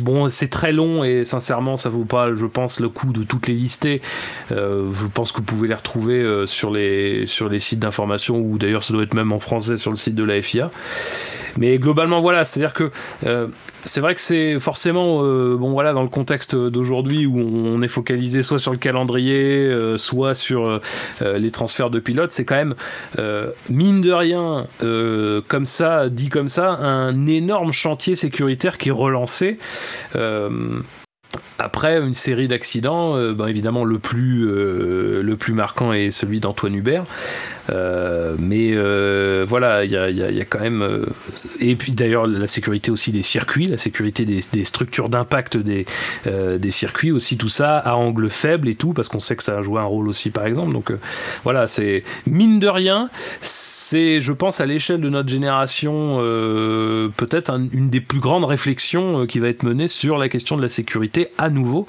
bon, 0.00 0.28
c'est 0.28 0.48
très 0.48 0.72
long 0.72 1.04
et 1.04 1.24
sincèrement 1.24 1.76
ça 1.76 1.88
vaut 1.88 2.04
pas, 2.04 2.34
je 2.34 2.46
pense, 2.46 2.80
le 2.80 2.88
coup 2.88 3.12
de 3.12 3.22
toutes 3.22 3.48
les 3.48 3.54
lister. 3.54 4.00
Euh, 4.52 4.90
je 4.92 5.06
pense 5.06 5.32
que 5.32 5.38
vous 5.38 5.44
pouvez 5.44 5.68
les 5.68 5.74
retrouver 5.74 6.20
euh, 6.20 6.46
sur 6.46 6.70
les 6.70 7.26
sur 7.26 7.48
les 7.48 7.60
sites 7.60 7.78
d'information 7.78 8.38
ou 8.38 8.58
d'ailleurs 8.58 8.84
ça 8.84 8.92
doit 8.92 9.02
être 9.02 9.14
même 9.14 9.32
en 9.32 9.40
français 9.40 9.76
sur 9.76 9.90
le 9.90 9.96
site 9.96 10.14
de 10.14 10.24
la 10.24 10.40
FIA. 10.40 10.70
Mais 11.58 11.78
globalement 11.78 12.20
voilà, 12.20 12.44
c'est-à-dire 12.44 12.72
que 12.72 12.90
c'est 13.84 14.00
vrai 14.00 14.14
que 14.14 14.20
c'est 14.20 14.58
forcément 14.58 15.24
euh, 15.24 15.56
bon 15.56 15.70
voilà 15.70 15.92
dans 15.92 16.02
le 16.02 16.08
contexte 16.08 16.54
d'aujourd'hui 16.54 17.26
où 17.26 17.38
on 17.38 17.80
est 17.82 17.88
focalisé 17.88 18.42
soit 18.42 18.58
sur 18.58 18.72
le 18.72 18.78
calendrier, 18.78 19.38
euh, 19.38 19.98
soit 19.98 20.34
sur 20.34 20.66
euh, 20.66 21.38
les 21.38 21.50
transferts 21.50 21.90
de 21.90 21.98
pilotes, 21.98 22.32
c'est 22.32 22.44
quand 22.44 22.56
même 22.56 22.74
mine 23.68 24.00
de 24.00 24.12
rien 24.12 24.66
comme 25.48 25.66
ça 25.66 26.08
dit 26.08 26.28
comme 26.28 26.48
ça 26.48 26.70
un 26.70 27.26
énorme 27.26 27.72
chantier 27.72 28.14
sécuritaire 28.14 28.78
qui 28.78 28.88
est 28.88 28.92
relancé. 28.92 29.58
Après 31.58 31.98
une 31.98 32.14
série 32.14 32.48
d'accidents, 32.48 33.16
ben 33.34 33.46
évidemment 33.46 33.84
le 33.84 33.98
plus, 33.98 34.46
le 34.46 35.34
plus 35.38 35.52
marquant 35.52 35.92
est 35.92 36.10
celui 36.10 36.40
d'Antoine 36.40 36.74
Hubert, 36.74 37.04
euh, 37.70 38.36
mais 38.38 38.70
euh, 38.72 39.44
voilà, 39.46 39.84
il 39.84 39.90
y 39.90 39.96
a, 39.96 40.44
quand 40.44 40.60
même. 40.60 40.82
Euh, 40.82 41.06
et 41.60 41.76
puis 41.76 41.92
d'ailleurs, 41.92 42.26
la 42.26 42.48
sécurité 42.48 42.90
aussi 42.90 43.12
des 43.12 43.22
circuits, 43.22 43.66
la 43.66 43.78
sécurité 43.78 44.24
des, 44.24 44.40
des 44.52 44.64
structures 44.64 45.08
d'impact 45.08 45.56
des, 45.56 45.86
des 46.26 46.70
circuits 46.70 47.12
aussi, 47.12 47.36
tout 47.36 47.48
ça 47.48 47.78
à 47.78 47.94
angle 47.94 48.30
faible 48.30 48.68
et 48.68 48.74
tout, 48.74 48.92
parce 48.92 49.08
qu'on 49.08 49.20
sait 49.20 49.36
que 49.36 49.42
ça 49.42 49.58
a 49.58 49.62
joué 49.62 49.80
un 49.80 49.84
rôle 49.84 50.08
aussi, 50.08 50.30
par 50.30 50.46
exemple. 50.46 50.72
Donc 50.72 50.92
voilà, 51.44 51.66
c'est 51.66 52.02
mine 52.26 52.58
de 52.60 52.68
rien, 52.68 53.08
c'est, 53.40 54.20
je 54.20 54.32
pense, 54.32 54.60
à 54.60 54.66
l'échelle 54.66 55.00
de 55.00 55.08
notre 55.08 55.28
génération, 55.28 56.16
peut-être 57.16 57.52
une 57.72 57.90
des 57.90 58.00
plus 58.00 58.20
grandes 58.20 58.44
réflexions 58.44 59.26
qui 59.26 59.38
va 59.38 59.48
être 59.48 59.62
menée 59.62 59.88
sur 59.88 60.18
la 60.18 60.28
question 60.28 60.56
de 60.56 60.62
la 60.62 60.68
sécurité 60.68 61.19
à 61.38 61.50
nouveau 61.50 61.86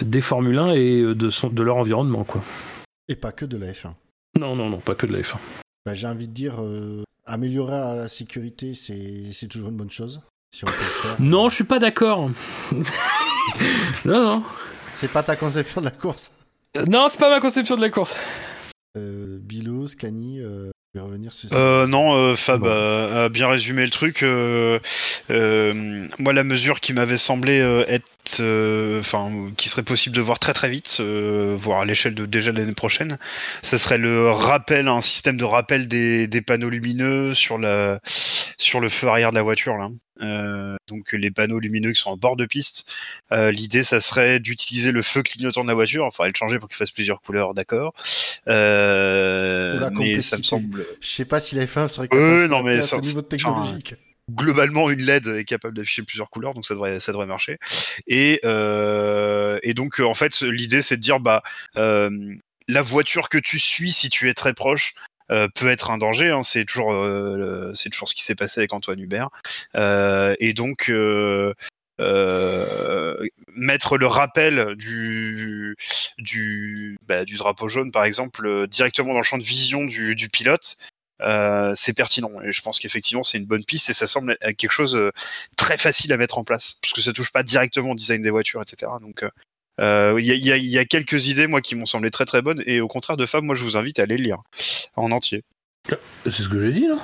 des 0.00 0.20
Formule 0.20 0.58
1 0.58 0.72
et 0.72 1.14
de, 1.14 1.30
son, 1.30 1.48
de 1.48 1.62
leur 1.62 1.76
environnement. 1.76 2.24
Quoi. 2.24 2.42
Et 3.08 3.16
pas 3.16 3.32
que 3.32 3.44
de 3.44 3.56
la 3.56 3.72
F1. 3.72 3.92
Non, 4.38 4.56
non, 4.56 4.68
non, 4.70 4.78
pas 4.78 4.94
que 4.94 5.06
de 5.06 5.12
la 5.12 5.20
F1. 5.20 5.36
Bah, 5.84 5.94
j'ai 5.94 6.06
envie 6.06 6.28
de 6.28 6.32
dire, 6.32 6.62
euh, 6.62 7.02
améliorer 7.26 7.72
la 7.96 8.08
sécurité, 8.08 8.74
c'est 8.74 9.48
toujours 9.48 9.68
une 9.68 9.76
bonne 9.76 9.90
chose. 9.90 10.20
Non, 11.18 11.48
je 11.48 11.54
suis 11.56 11.64
pas 11.64 11.78
d'accord. 11.78 12.30
non, 14.04 14.22
non. 14.22 14.42
C'est 14.92 15.10
pas 15.10 15.22
ta 15.22 15.34
conception 15.36 15.80
de 15.80 15.86
la 15.86 15.90
course? 15.90 16.30
non, 16.88 17.08
c'est 17.08 17.18
pas 17.18 17.30
ma 17.30 17.40
conception 17.40 17.76
de 17.76 17.80
la 17.80 17.90
course. 17.90 18.16
Euh, 18.96 19.38
Bilo, 19.40 19.86
Scani, 19.86 20.40
euh, 20.40 20.70
revenir 21.00 21.30
euh, 21.52 21.86
non, 21.86 22.14
euh, 22.14 22.36
Fab 22.36 22.66
a, 22.66 23.28
bien 23.30 23.48
résumé 23.48 23.84
le 23.84 23.90
truc. 23.90 24.22
Euh, 24.22 24.78
moi, 26.18 26.32
la 26.32 26.44
mesure 26.44 26.80
qui 26.80 26.92
m'avait 26.92 27.16
semblé 27.16 27.58
être, 27.88 29.00
enfin, 29.00 29.50
qui 29.56 29.68
serait 29.70 29.82
possible 29.82 30.14
de 30.14 30.20
voir 30.20 30.38
très 30.38 30.52
très 30.52 30.68
vite, 30.68 31.00
voire 31.00 31.80
à 31.80 31.84
l'échelle 31.86 32.14
de 32.14 32.26
déjà 32.26 32.52
l'année 32.52 32.74
prochaine, 32.74 33.18
ce 33.62 33.78
serait 33.78 33.98
le 33.98 34.30
rappel, 34.30 34.88
un 34.88 35.00
système 35.00 35.38
de 35.38 35.44
rappel 35.44 35.88
des, 35.88 36.26
des 36.26 36.42
panneaux 36.42 36.70
lumineux 36.70 37.34
sur 37.34 37.56
la, 37.56 38.00
sur 38.58 38.80
le 38.80 38.88
feu 38.88 39.08
arrière 39.08 39.30
de 39.30 39.36
la 39.36 39.42
voiture 39.42 39.76
là. 39.78 39.88
Euh, 40.22 40.76
donc 40.88 41.12
les 41.12 41.30
panneaux 41.30 41.58
lumineux 41.58 41.92
qui 41.92 42.00
sont 42.00 42.10
en 42.10 42.16
bord 42.16 42.36
de 42.36 42.46
piste. 42.46 42.90
Euh, 43.32 43.50
l'idée, 43.50 43.82
ça 43.82 44.00
serait 44.00 44.40
d'utiliser 44.40 44.92
le 44.92 45.02
feu 45.02 45.22
clignotant 45.22 45.62
de 45.62 45.68
la 45.68 45.74
voiture. 45.74 46.04
Enfin, 46.04 46.26
le 46.26 46.32
changer 46.36 46.58
pour 46.58 46.68
qu'il 46.68 46.76
fasse 46.76 46.90
plusieurs 46.90 47.20
couleurs, 47.20 47.54
d'accord. 47.54 47.94
Euh, 48.48 49.21
mais 49.90 50.20
ça 50.20 50.38
me 50.38 50.42
semble. 50.42 50.84
Je 51.00 51.08
sais 51.08 51.24
pas 51.24 51.40
si 51.40 51.54
la 51.54 51.64
F1 51.64 51.88
serait 51.88 52.08
capable 52.08 52.46
non, 52.46 52.62
mais 52.62 52.80
ce 52.80 52.96
niveau 52.96 53.22
technologique. 53.22 53.94
globalement, 54.30 54.90
une 54.90 55.02
LED 55.02 55.26
est 55.28 55.44
capable 55.44 55.76
d'afficher 55.76 56.02
plusieurs 56.02 56.30
couleurs, 56.30 56.54
donc 56.54 56.64
ça 56.64 56.74
devrait, 56.74 57.00
ça 57.00 57.12
devrait 57.12 57.26
marcher. 57.26 57.58
Et, 58.06 58.40
et 58.44 59.74
donc, 59.74 60.00
en 60.00 60.14
fait, 60.14 60.40
l'idée, 60.40 60.82
c'est 60.82 60.96
de 60.96 61.02
dire, 61.02 61.20
bah, 61.20 61.42
la 61.74 62.82
voiture 62.82 63.28
que 63.28 63.38
tu 63.38 63.58
suis, 63.58 63.92
si 63.92 64.08
tu 64.10 64.28
es 64.28 64.34
très 64.34 64.54
proche, 64.54 64.94
euh, 65.30 65.48
peut 65.48 65.68
être 65.68 65.90
un 65.90 65.98
danger. 65.98 66.30
Hein. 66.30 66.42
c'est 66.42 66.64
toujours, 66.64 66.92
euh, 66.92 67.72
c'est 67.74 67.90
toujours 67.90 68.08
ce 68.08 68.14
qui 68.14 68.22
s'est 68.22 68.34
passé 68.34 68.60
avec 68.60 68.72
Antoine 68.72 69.00
Hubert. 69.00 69.30
Euh, 69.76 70.34
et 70.40 70.52
donc 70.52 70.90
mettre 71.98 73.98
le 73.98 74.06
rappel 74.06 74.74
du 74.76 75.76
du, 76.18 76.98
bah, 77.06 77.24
du 77.24 77.36
drapeau 77.36 77.68
jaune, 77.68 77.92
par 77.92 78.04
exemple, 78.04 78.66
directement 78.68 79.12
dans 79.12 79.20
le 79.20 79.24
champ 79.24 79.38
de 79.38 79.42
vision 79.42 79.84
du, 79.84 80.14
du 80.14 80.28
pilote. 80.28 80.76
c'est 81.74 81.94
pertinent 81.94 82.40
et 82.42 82.52
je 82.52 82.62
pense 82.62 82.80
qu'effectivement 82.80 83.22
c'est 83.22 83.38
une 83.38 83.46
bonne 83.46 83.64
piste 83.64 83.90
et 83.90 83.92
ça 83.92 84.06
semble 84.06 84.36
quelque 84.38 84.72
chose 84.72 84.98
très 85.56 85.76
facile 85.76 86.12
à 86.12 86.16
mettre 86.16 86.38
en 86.38 86.44
place 86.44 86.78
parce 86.82 86.92
que 86.92 87.00
ça 87.00 87.12
touche 87.12 87.32
pas 87.32 87.42
directement 87.42 87.92
au 87.92 87.94
design 87.94 88.22
des 88.22 88.30
voitures 88.30 88.62
etc 88.62 88.92
donc 89.00 89.24
il 89.78 89.84
euh, 89.84 90.20
y, 90.20 90.78
a, 90.78 90.84
quelques 90.84 91.26
idées, 91.26 91.46
moi, 91.46 91.60
qui 91.60 91.74
m'ont 91.74 91.86
semblé 91.86 92.10
très 92.10 92.24
très 92.24 92.42
bonnes, 92.42 92.62
et 92.66 92.80
au 92.80 92.88
contraire 92.88 93.16
de 93.16 93.26
Fab, 93.26 93.42
moi, 93.42 93.54
je 93.54 93.64
vous 93.64 93.76
invite 93.76 93.98
à 93.98 94.02
aller 94.02 94.16
lire 94.16 94.38
en 94.96 95.10
entier. 95.10 95.44
C'est 96.24 96.30
ce 96.30 96.48
que 96.48 96.60
j'ai 96.60 96.72
dit, 96.72 96.86
là 96.86 96.96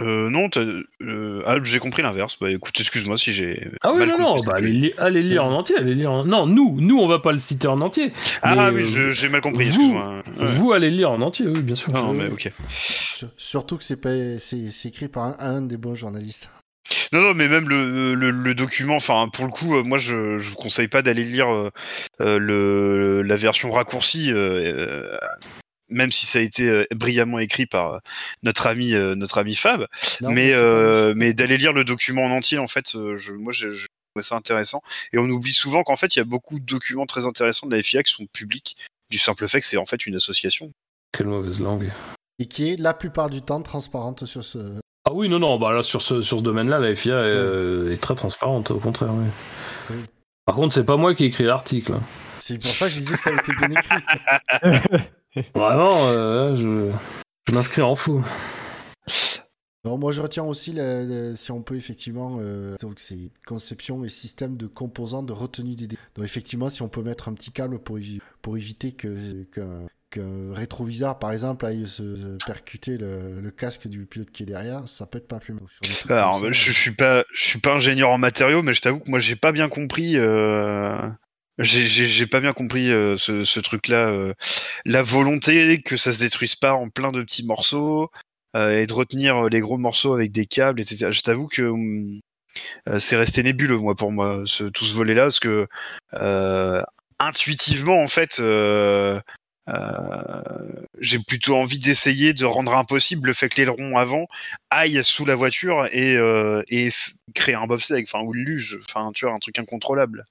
Euh, 0.00 0.30
non, 0.30 0.48
t'as- 0.48 0.60
euh, 1.02 1.42
ah, 1.46 1.58
j'ai 1.62 1.78
compris 1.78 2.02
l'inverse. 2.02 2.36
Bah 2.40 2.50
écoute, 2.50 2.74
excuse-moi 2.80 3.18
si 3.18 3.30
j'ai. 3.32 3.68
Ah 3.82 3.92
oui, 3.92 4.00
mal 4.00 4.08
non, 4.08 4.18
non, 4.18 4.34
bah, 4.44 4.54
allez, 4.56 4.72
li- 4.72 4.92
allez 4.98 5.22
lire 5.22 5.44
en 5.44 5.52
entier, 5.52 5.76
allez 5.78 5.94
lire 5.94 6.10
en... 6.10 6.24
Non, 6.24 6.46
nous, 6.46 6.80
nous, 6.80 6.98
on 6.98 7.06
va 7.06 7.18
pas 7.20 7.30
le 7.32 7.38
citer 7.38 7.68
en 7.68 7.80
entier. 7.80 8.12
Ah 8.42 8.70
mais, 8.72 8.82
oui, 8.82 8.94
euh, 8.96 9.12
j'ai 9.12 9.28
mal 9.28 9.42
compris, 9.42 9.64
vous- 9.64 9.70
excuse-moi. 9.70 10.22
Ouais. 10.40 10.46
Vous 10.46 10.72
allez 10.72 10.90
le 10.90 10.96
lire 10.96 11.10
en 11.10 11.20
entier, 11.20 11.46
oui, 11.46 11.60
bien 11.60 11.74
sûr. 11.76 11.92
Non, 11.92 12.06
non, 12.06 12.12
mais 12.14 12.26
ok. 12.28 12.50
Sur- 12.68 13.28
Surtout 13.36 13.76
que 13.76 13.84
c'est 13.84 14.00
pas- 14.00 14.38
c'est 14.38 14.68
c'est 14.70 14.88
écrit 14.88 15.08
par 15.08 15.24
un, 15.24 15.36
un 15.40 15.62
des 15.62 15.76
bons 15.76 15.94
journalistes. 15.94 16.48
Non, 17.12 17.20
non, 17.20 17.34
mais 17.34 17.46
même 17.48 17.68
le, 17.68 18.14
le, 18.14 18.30
le 18.30 18.54
document, 18.54 18.96
enfin, 18.96 19.28
pour 19.32 19.44
le 19.44 19.50
coup, 19.52 19.76
euh, 19.76 19.82
moi, 19.82 19.98
je, 19.98 20.38
je 20.38 20.48
vous 20.50 20.56
conseille 20.56 20.88
pas 20.88 21.02
d'aller 21.02 21.22
lire 21.24 21.48
euh, 21.52 21.70
euh, 22.20 22.38
le, 22.38 23.22
la 23.22 23.36
version 23.36 23.70
raccourcie, 23.70 24.32
euh, 24.32 24.60
euh, 24.62 25.18
même 25.92 26.12
si 26.12 26.26
ça 26.26 26.38
a 26.38 26.42
été 26.42 26.68
euh, 26.68 26.84
brillamment 26.94 27.38
écrit 27.38 27.66
par 27.66 27.94
euh, 27.94 27.98
notre 28.42 28.66
ami, 28.66 28.94
euh, 28.94 29.14
notre 29.14 29.38
ami 29.38 29.54
Fab, 29.54 29.86
Non, 30.20 30.30
mais, 30.30 30.52
euh, 30.54 31.14
mais 31.16 31.32
d'aller 31.34 31.58
lire 31.58 31.72
le 31.72 31.84
document 31.84 32.24
en 32.24 32.30
entier, 32.30 32.58
en 32.58 32.66
fait, 32.66 32.94
euh, 32.94 33.16
je, 33.18 33.32
moi, 33.32 33.52
je, 33.52 33.72
je 33.72 33.86
trouvais 34.14 34.26
ça 34.26 34.36
intéressant. 34.36 34.82
Et 35.12 35.18
on 35.18 35.24
oublie 35.24 35.52
souvent 35.52 35.82
qu'en 35.84 35.96
fait, 35.96 36.16
il 36.16 36.18
y 36.18 36.22
a 36.22 36.24
beaucoup 36.24 36.58
de 36.58 36.64
documents 36.64 37.06
très 37.06 37.26
intéressants 37.26 37.66
de 37.66 37.76
la 37.76 37.82
FIA 37.82 38.02
qui 38.02 38.12
sont 38.12 38.26
publics, 38.32 38.76
du 39.10 39.18
simple 39.18 39.46
fait 39.48 39.60
que 39.60 39.66
c'est 39.66 39.76
en 39.76 39.86
fait 39.86 40.06
une 40.06 40.16
association. 40.16 40.70
Quelle 41.12 41.26
mauvaise 41.26 41.60
langue. 41.60 41.90
Et 42.38 42.46
qui 42.46 42.70
est 42.70 42.80
la 42.80 42.94
plupart 42.94 43.30
du 43.30 43.42
temps 43.42 43.60
transparente 43.62 44.24
sur 44.24 44.42
ce. 44.42 44.58
Ah 45.04 45.12
oui, 45.12 45.28
non, 45.28 45.38
non, 45.38 45.58
bah 45.58 45.72
là, 45.72 45.82
sur 45.82 46.00
ce, 46.00 46.22
sur 46.22 46.38
ce 46.38 46.42
domaine-là, 46.42 46.78
la 46.78 46.94
FIA 46.94 47.14
est, 47.14 47.16
euh, 47.16 47.92
est 47.92 48.00
très 48.00 48.14
transparente, 48.14 48.70
au 48.70 48.78
contraire, 48.78 49.12
oui. 49.12 49.26
Oui. 49.90 49.96
Par 50.44 50.56
contre, 50.56 50.74
c'est 50.74 50.84
pas 50.84 50.96
moi 50.96 51.14
qui 51.14 51.24
ai 51.24 51.26
écrit 51.26 51.44
l'article. 51.44 51.94
C'est 52.38 52.58
pour 52.58 52.74
ça 52.74 52.86
que 52.86 52.92
je 52.92 52.98
disais 52.98 53.14
que 53.14 53.20
ça 53.20 53.30
a 53.30 53.34
été 53.34 53.52
bien 53.52 53.70
écrit. 53.70 55.02
Vraiment, 55.54 56.08
euh, 56.08 56.54
je, 56.56 56.90
je 57.48 57.54
m'inscris 57.54 57.82
en. 57.82 57.94
Non, 59.84 59.98
moi 59.98 60.12
je 60.12 60.20
retiens 60.20 60.44
aussi 60.44 60.72
la- 60.72 61.02
la- 61.02 61.34
si 61.34 61.50
on 61.50 61.60
peut 61.60 61.74
effectivement 61.74 62.38
euh, 62.40 62.76
donc 62.80 63.00
c'est 63.00 63.32
conception 63.44 64.04
et 64.04 64.08
système 64.08 64.56
de 64.56 64.68
composants 64.68 65.24
de 65.24 65.32
retenue 65.32 65.74
des 65.74 65.88
dé- 65.88 65.98
Donc 66.14 66.24
effectivement 66.24 66.68
si 66.68 66.82
on 66.82 66.88
peut 66.88 67.02
mettre 67.02 67.28
un 67.28 67.34
petit 67.34 67.50
câble 67.50 67.80
pour, 67.80 67.98
évi- 67.98 68.20
pour 68.42 68.56
éviter 68.56 68.92
que 68.92 69.08
qu'un 70.10 70.52
rétroviseur 70.52 71.18
par 71.18 71.32
exemple 71.32 71.66
aille 71.66 71.88
se, 71.88 72.14
se 72.14 72.36
percuter 72.46 72.96
le, 72.96 73.40
le 73.40 73.50
casque 73.50 73.88
du 73.88 74.06
pilote 74.06 74.30
qui 74.30 74.44
est 74.44 74.46
derrière, 74.46 74.86
ça 74.86 75.04
peut 75.06 75.18
être 75.18 75.26
pas 75.26 75.40
plus 75.40 75.54
mal. 75.54 75.64
Alors, 76.12 76.34
ça, 76.34 76.40
je, 76.52 76.70
je 76.70 76.78
suis 76.78 76.90
pas, 76.92 77.24
je 77.34 77.42
suis 77.42 77.58
pas 77.58 77.72
ingénieur 77.74 78.10
en 78.10 78.18
matériaux, 78.18 78.62
mais 78.62 78.74
je 78.74 78.82
t'avoue 78.82 79.00
que 79.00 79.10
moi, 79.10 79.18
j'ai 79.20 79.36
pas 79.36 79.50
bien 79.52 79.68
compris. 79.68 80.16
Euh... 80.16 80.96
J'ai- 81.58 82.26
pas 82.26 82.40
bien 82.40 82.52
compris 82.52 82.90
euh, 82.90 83.16
ce, 83.16 83.44
ce 83.44 83.60
truc-là. 83.60 84.08
euh, 84.08 84.34
la 84.84 85.02
volonté 85.02 85.78
que 85.78 85.96
ça 85.96 86.12
se 86.12 86.18
détruise 86.20 86.56
pas 86.56 86.74
en 86.74 86.88
plein 86.88 87.12
de 87.12 87.22
petits 87.22 87.44
morceaux 87.44 88.10
euh, 88.56 88.80
et 88.80 88.86
de 88.86 88.92
retenir 88.92 89.36
euh, 89.46 89.48
les 89.48 89.60
gros 89.60 89.78
morceaux 89.78 90.14
avec 90.14 90.32
des 90.32 90.46
câbles, 90.46 90.80
etc. 90.80 91.12
Je 91.12 91.20
t'avoue 91.22 91.48
que 91.48 91.62
hum, 91.62 92.20
euh, 92.88 92.98
c'est 92.98 93.16
resté 93.16 93.42
nébuleux, 93.42 93.78
moi, 93.78 93.94
pour 93.96 94.12
moi, 94.12 94.42
ce, 94.46 94.64
tout 94.64 94.84
ce 94.84 94.94
volet-là, 94.94 95.24
parce 95.24 95.40
que 95.40 95.68
euh, 96.14 96.82
intuitivement, 97.18 98.02
en 98.02 98.08
fait, 98.08 98.40
j'ai 99.68 101.18
plutôt 101.18 101.56
envie 101.56 101.78
d'essayer 101.78 102.32
de 102.32 102.44
rendre 102.44 102.74
impossible 102.74 103.28
le 103.28 103.32
fait 103.32 103.48
que 103.48 103.56
l'aileron 103.56 103.96
avant 103.96 104.26
aille 104.70 105.02
sous 105.04 105.24
la 105.24 105.34
voiture 105.34 105.86
et, 105.92 106.16
euh, 106.16 106.62
et 106.68 106.90
créer 107.34 107.54
un 107.54 107.66
bobsleigh, 107.66 108.04
enfin 108.04 108.24
ou 108.24 108.34
une 108.34 108.44
luge, 108.44 108.78
enfin 108.84 109.10
tu 109.14 109.24
vois 109.24 109.34
un 109.34 109.38
truc 109.38 109.58
incontrôlable. 109.58 110.24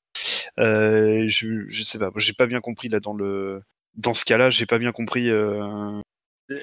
Euh, 0.60 1.26
je, 1.28 1.66
je 1.70 1.84
sais 1.84 2.00
pas, 2.00 2.12
j'ai 2.18 2.34
pas 2.34 2.48
bien 2.48 2.62
compris 2.62 2.90
là 2.90 3.00
dans 3.00 3.14
le 3.14 3.62
dans 3.96 4.14
ce 4.14 4.24
cas-là, 4.24 4.50
j'ai 4.50 4.66
pas 4.66 4.80
bien 4.80 4.92
compris 4.92 5.30
euh, 5.30 6.02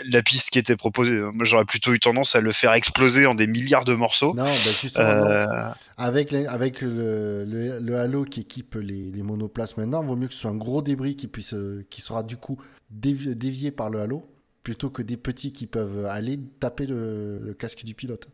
la 0.05 0.23
piste 0.23 0.51
qui 0.51 0.59
était 0.59 0.77
proposée. 0.77 1.21
Moi 1.21 1.45
j'aurais 1.45 1.65
plutôt 1.65 1.93
eu 1.93 1.99
tendance 1.99 2.35
à 2.37 2.41
le 2.41 2.53
faire 2.53 2.73
exploser 2.73 3.27
en 3.27 3.35
des 3.35 3.47
milliards 3.47 3.85
de 3.85 3.95
morceaux. 3.95 4.35
Non, 4.35 4.45
bah 4.45 4.51
justement, 4.81 5.05
non. 5.17 5.25
Euh, 5.31 5.69
avec, 5.97 6.33
les- 6.33 6.47
avec 6.47 6.81
le, 6.81 7.45
le, 7.45 7.79
le 7.81 7.99
halo 7.99 8.25
qui 8.25 8.41
équipe 8.41 8.75
les, 8.75 9.11
les 9.11 9.23
monoplaces 9.23 9.77
maintenant, 9.77 10.03
vaut 10.03 10.17
mieux 10.17 10.29
que 10.29 10.35
ce 10.35 10.41
soit 10.41 10.51
un 10.51 10.57
gros 10.57 10.83
débris 10.83 11.17
qui, 11.17 11.27
puisse, 11.27 11.55
euh, 11.55 11.87
qui 11.91 12.01
sera 12.01 12.23
du 12.23 12.37
coup 12.37 12.61
dévi- 12.95 13.35
dévié 13.35 13.71
par 13.71 13.91
le 13.91 14.01
halo, 14.01 14.29
plutôt 14.63 14.91
que 14.91 15.03
des 15.03 15.17
petits 15.17 15.53
qui 15.53 15.67
peuvent 15.67 16.07
aller 16.07 16.39
taper 16.61 16.87
le, 16.87 17.39
le 17.39 17.55
casque 17.55 17.85
du 17.85 17.95
pilote. 17.95 18.29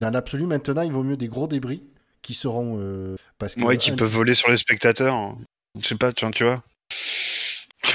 Dans 0.00 0.10
l'absolu, 0.10 0.46
maintenant, 0.46 0.82
il 0.82 0.92
vaut 0.92 1.02
mieux 1.02 1.16
des 1.16 1.28
gros 1.28 1.46
débris 1.46 1.82
qui 2.22 2.34
seront... 2.34 2.78
euh, 2.80 3.16
parce 3.38 3.54
que 3.54 3.60
ouais, 3.62 3.76
qui 3.76 3.90
un- 3.92 3.96
peuvent 3.96 4.08
voler 4.08 4.34
sur 4.34 4.50
les 4.50 4.56
spectateurs. 4.56 5.34
Je 5.80 5.86
sais 5.86 5.94
pas, 5.96 6.12
tu 6.12 6.24
vois. 6.24 6.32
Tu 6.32 6.44
vois. 6.44 6.62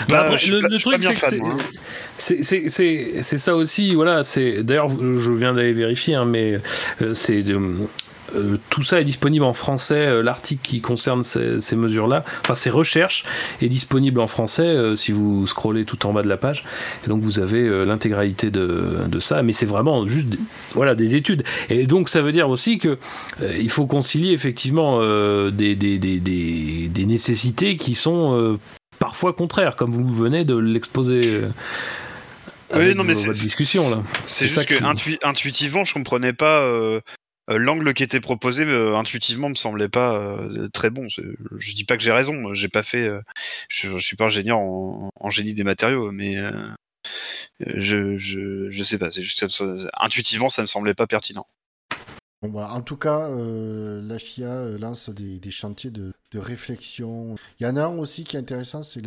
Bah, 0.10 0.38
suis 0.38 0.52
le, 0.52 0.60
pas- 0.60 0.68
truc, 0.80 1.04
c'est 1.04 1.40
que 1.40 2.70
c'est- 2.70 2.70
c'est- 3.22 3.38
ça 3.38 3.56
aussi, 3.56 3.94
voilà. 3.96 4.24
C'est 4.24 4.64
d'ailleurs, 4.64 4.90
je 4.90 5.32
viens 5.32 5.54
d'aller 5.54 5.74
vérifier, 5.74 6.16
hein, 6.16 6.26
mais 6.26 6.60
euh, 7.02 7.14
c'est 7.14 7.44
de- 7.44 7.60
euh, 8.36 8.58
tout 8.72 8.82
ça 8.84 9.00
est 9.00 9.04
disponible 9.04 9.46
en 9.46 9.54
français. 9.54 9.96
euh, 10.08 10.24
L'article 10.24 10.62
qui 10.64 10.82
concerne 10.82 11.24
ces, 11.24 11.62
ces 11.62 11.76
mesures-là, 11.76 12.24
enfin 12.42 12.56
ces 12.56 12.70
recherches, 12.72 13.24
est 13.62 13.68
disponible 13.70 14.20
en 14.20 14.28
français 14.28 14.64
euh, 14.66 14.96
si 14.96 15.12
vous 15.12 15.46
scrollez 15.46 15.86
tout 15.86 16.06
en 16.08 16.12
bas 16.14 16.24
de 16.24 16.28
la 16.28 16.36
page. 16.38 16.66
Et 17.06 17.10
donc 17.10 17.22
vous 17.22 17.40
avez 17.40 17.62
euh, 17.62 17.84
l'intégralité 17.86 18.50
de, 18.50 18.98
de 19.08 19.20
ça, 19.20 19.44
mais 19.44 19.54
c'est 19.54 19.68
vraiment 19.68 20.06
juste, 20.08 20.28
des- 20.30 20.40
voilà, 20.74 20.96
des 20.96 21.16
études. 21.16 21.44
Et 21.70 21.86
donc 21.86 22.10
ça 22.10 22.22
veut 22.22 22.32
dire 22.32 22.50
aussi 22.50 22.78
que 22.80 22.98
euh, 23.42 23.58
il 23.60 23.70
faut 23.70 23.86
concilier 23.86 24.32
effectivement 24.32 24.98
euh, 25.02 25.52
des, 25.52 25.76
des, 25.76 26.00
des, 26.00 26.20
des, 26.20 26.90
des 26.90 27.06
nécessités 27.06 27.78
qui 27.78 27.94
sont 27.94 28.34
euh, 28.38 28.58
parfois 29.00 29.34
contraires, 29.34 29.76
comme 29.76 29.92
vous 29.92 30.08
venez 30.08 30.46
de 30.46 30.56
l'exposer. 30.56 31.22
euh, 31.26 31.50
Oui, 32.74 32.96
non, 32.96 33.04
mais 33.04 33.16
c'est- 33.16 33.32
discussion 33.32 33.90
là. 33.90 34.04
C'est 34.26 34.48
ça 34.48 34.62
juste 34.62 34.70
que 34.70 34.76
qui- 34.76 34.84
intui- 34.84 35.20
intuitivement, 35.24 35.84
je 35.84 35.94
comprenais 35.94 36.34
pas 36.34 36.62
euh, 36.62 37.00
euh, 37.52 37.58
l'angle 37.58 37.94
qui 37.94 38.02
était 38.04 38.20
proposé. 38.20 38.64
euh, 38.66 38.96
intuitivement, 38.96 39.50
me 39.50 39.56
semblait 39.56 39.90
pas 39.90 40.16
euh, 40.16 40.68
très 40.70 40.90
bon. 40.90 41.08
Je 41.10 41.74
dis 41.76 41.84
pas 41.86 41.96
que 41.98 42.04
j'ai 42.04 42.12
raison. 42.12 42.54
J'ai 42.54 42.70
pas 42.70 42.84
fait. 42.84 43.10
je, 43.70 43.90
je 43.98 44.04
suis 44.06 44.16
pas 44.16 44.26
ingénieur 44.26 44.58
en, 44.58 45.10
en 45.16 45.30
génie 45.30 45.54
des 45.54 45.64
matériaux, 45.64 46.12
mais 46.12 46.36
je, 47.60 48.18
je 48.18 48.70
je 48.70 48.84
sais 48.84 48.98
pas. 48.98 49.12
C'est 49.12 49.22
juste 49.22 49.40
que 49.46 49.50
ça 49.52 49.64
me- 49.66 49.88
intuitivement, 50.04 50.50
ça 50.50 50.62
me 50.62 50.68
semblait 50.68 50.94
pas 50.96 51.08
pertinent. 51.08 51.46
En 52.54 52.82
tout 52.82 52.98
cas, 52.98 53.30
euh, 53.30 54.02
la 54.02 54.20
FIA 54.20 54.52
euh, 54.52 54.78
lance 54.78 55.10
des, 55.10 55.52
chantiers 55.52 55.92
de, 55.92 56.14
réflexion. 56.34 57.36
Il 57.60 57.66
y 57.66 57.70
en 57.70 57.78
a 57.78 57.84
un 57.86 57.98
aussi 57.98 58.26
qui 58.26 58.36
est 58.36 58.40
intéressant, 58.40 58.84
c'est 58.84 59.02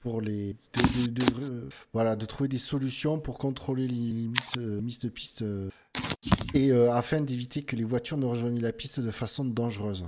pour 0.00 0.20
les 0.20 0.56
euh, 0.76 2.16
de 2.16 2.24
trouver 2.24 2.48
des 2.48 2.58
solutions 2.58 3.20
pour 3.20 3.38
contrôler 3.38 3.86
les 3.86 3.94
limites 3.94 4.56
mises 4.56 4.98
de 4.98 5.08
piste 5.08 5.44
et 6.54 6.72
afin 6.72 7.20
d'éviter 7.20 7.62
que 7.62 7.76
les 7.76 7.84
voitures 7.84 8.16
ne 8.16 8.26
rejoignent 8.26 8.60
la 8.60 8.72
piste 8.72 8.98
de 8.98 9.12
façon 9.12 9.44
dangereuse. 9.44 10.06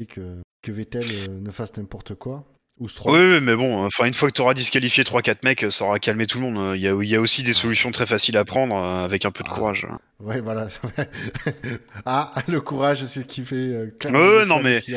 Et 0.00 0.06
que 0.06 0.42
Vettel 0.66 1.40
ne 1.42 1.50
fasse 1.50 1.78
n'importe 1.78 2.14
quoi 2.14 2.44
ou. 2.80 2.86
Oui, 3.06 3.18
oui, 3.20 3.40
mais 3.40 3.54
bon, 3.54 3.84
enfin, 3.84 4.06
une 4.06 4.14
fois 4.14 4.28
que 4.30 4.34
tu 4.34 4.40
auras 4.40 4.54
disqualifié 4.54 5.04
3-4 5.04 5.38
mecs, 5.44 5.66
ça 5.70 5.84
aura 5.84 5.98
calmé 5.98 6.26
tout 6.26 6.40
le 6.40 6.50
monde. 6.50 6.76
Il 6.76 6.80
y 6.82 6.88
a, 6.88 6.94
il 7.00 7.08
y 7.08 7.14
a 7.14 7.20
aussi 7.20 7.42
des 7.42 7.52
solutions 7.52 7.90
très 7.90 8.06
faciles 8.06 8.36
à 8.36 8.44
prendre 8.44 8.74
euh, 8.74 9.04
avec 9.04 9.24
un 9.24 9.30
peu 9.30 9.44
de 9.44 9.48
Ah. 9.50 9.54
courage. 9.54 9.86
Ouais, 10.18 10.40
voilà. 10.40 10.68
ah, 12.06 12.34
le 12.48 12.60
courage, 12.60 13.04
c'est 13.04 13.20
ce 13.20 13.24
qui 13.24 13.44
fait. 13.44 13.54
euh, 13.56 13.90
le 14.10 14.44
non, 14.46 14.60
mais- 14.62 14.80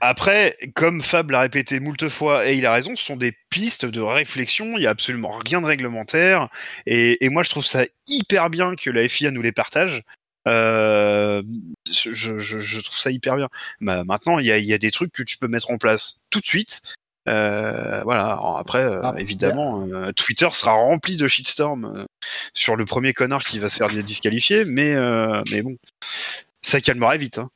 Après, 0.00 0.56
comme 0.74 1.02
Fab 1.02 1.30
l'a 1.30 1.40
répété 1.40 1.80
moult 1.80 2.08
fois, 2.08 2.48
et 2.48 2.54
il 2.54 2.64
a 2.64 2.72
raison, 2.72 2.96
ce 2.96 3.04
sont 3.04 3.16
des 3.16 3.32
pistes 3.50 3.84
de 3.84 4.00
réflexion, 4.00 4.72
il 4.78 4.82
y 4.82 4.86
a 4.86 4.90
absolument 4.90 5.32
rien 5.44 5.60
de 5.60 5.66
réglementaire, 5.66 6.48
et, 6.86 7.22
et 7.24 7.28
moi 7.28 7.42
je 7.42 7.50
trouve 7.50 7.64
ça 7.64 7.84
hyper 8.06 8.48
bien 8.48 8.74
que 8.74 8.88
la 8.88 9.06
FIA 9.06 9.30
nous 9.32 9.42
les 9.42 9.52
partage. 9.52 10.02
Euh, 10.46 11.42
je, 11.90 12.12
je- 12.14 12.58
je 12.58 12.80
trouve 12.80 12.96
ça 12.98 13.10
hyper 13.10 13.36
bien. 13.36 13.48
Bah, 13.80 14.04
maintenant, 14.04 14.38
il 14.38 14.46
y 14.46 14.52
a, 14.52 14.58
il 14.58 14.64
y 14.64 14.72
a 14.74 14.78
des 14.78 14.90
trucs 14.90 15.12
que 15.12 15.22
tu 15.22 15.38
peux 15.38 15.48
mettre 15.48 15.70
en 15.70 15.78
place 15.78 16.24
tout 16.30 16.40
de 16.40 16.46
suite. 16.46 16.82
Euh, 17.28 18.02
voilà. 18.04 18.26
Alors 18.34 18.58
après, 18.58 18.84
euh, 18.84 19.00
Ah, 19.02 19.14
évidemment, 19.18 19.84
euh, 19.88 20.12
Twitter 20.12 20.48
sera 20.52 20.72
rempli 20.72 21.16
de 21.16 21.26
shitstorm 21.26 22.06
sur 22.54 22.76
le 22.76 22.84
premier 22.84 23.12
connard 23.12 23.42
qui 23.44 23.58
va 23.58 23.68
se 23.68 23.78
faire 23.78 23.88
disqualifier, 23.88 24.64
mais 24.64 24.94
mais 25.50 25.62
bon, 25.62 25.76
ça 26.62 26.80
calmera 26.80 27.16
vite. 27.16 27.38
Hein. 27.38 27.50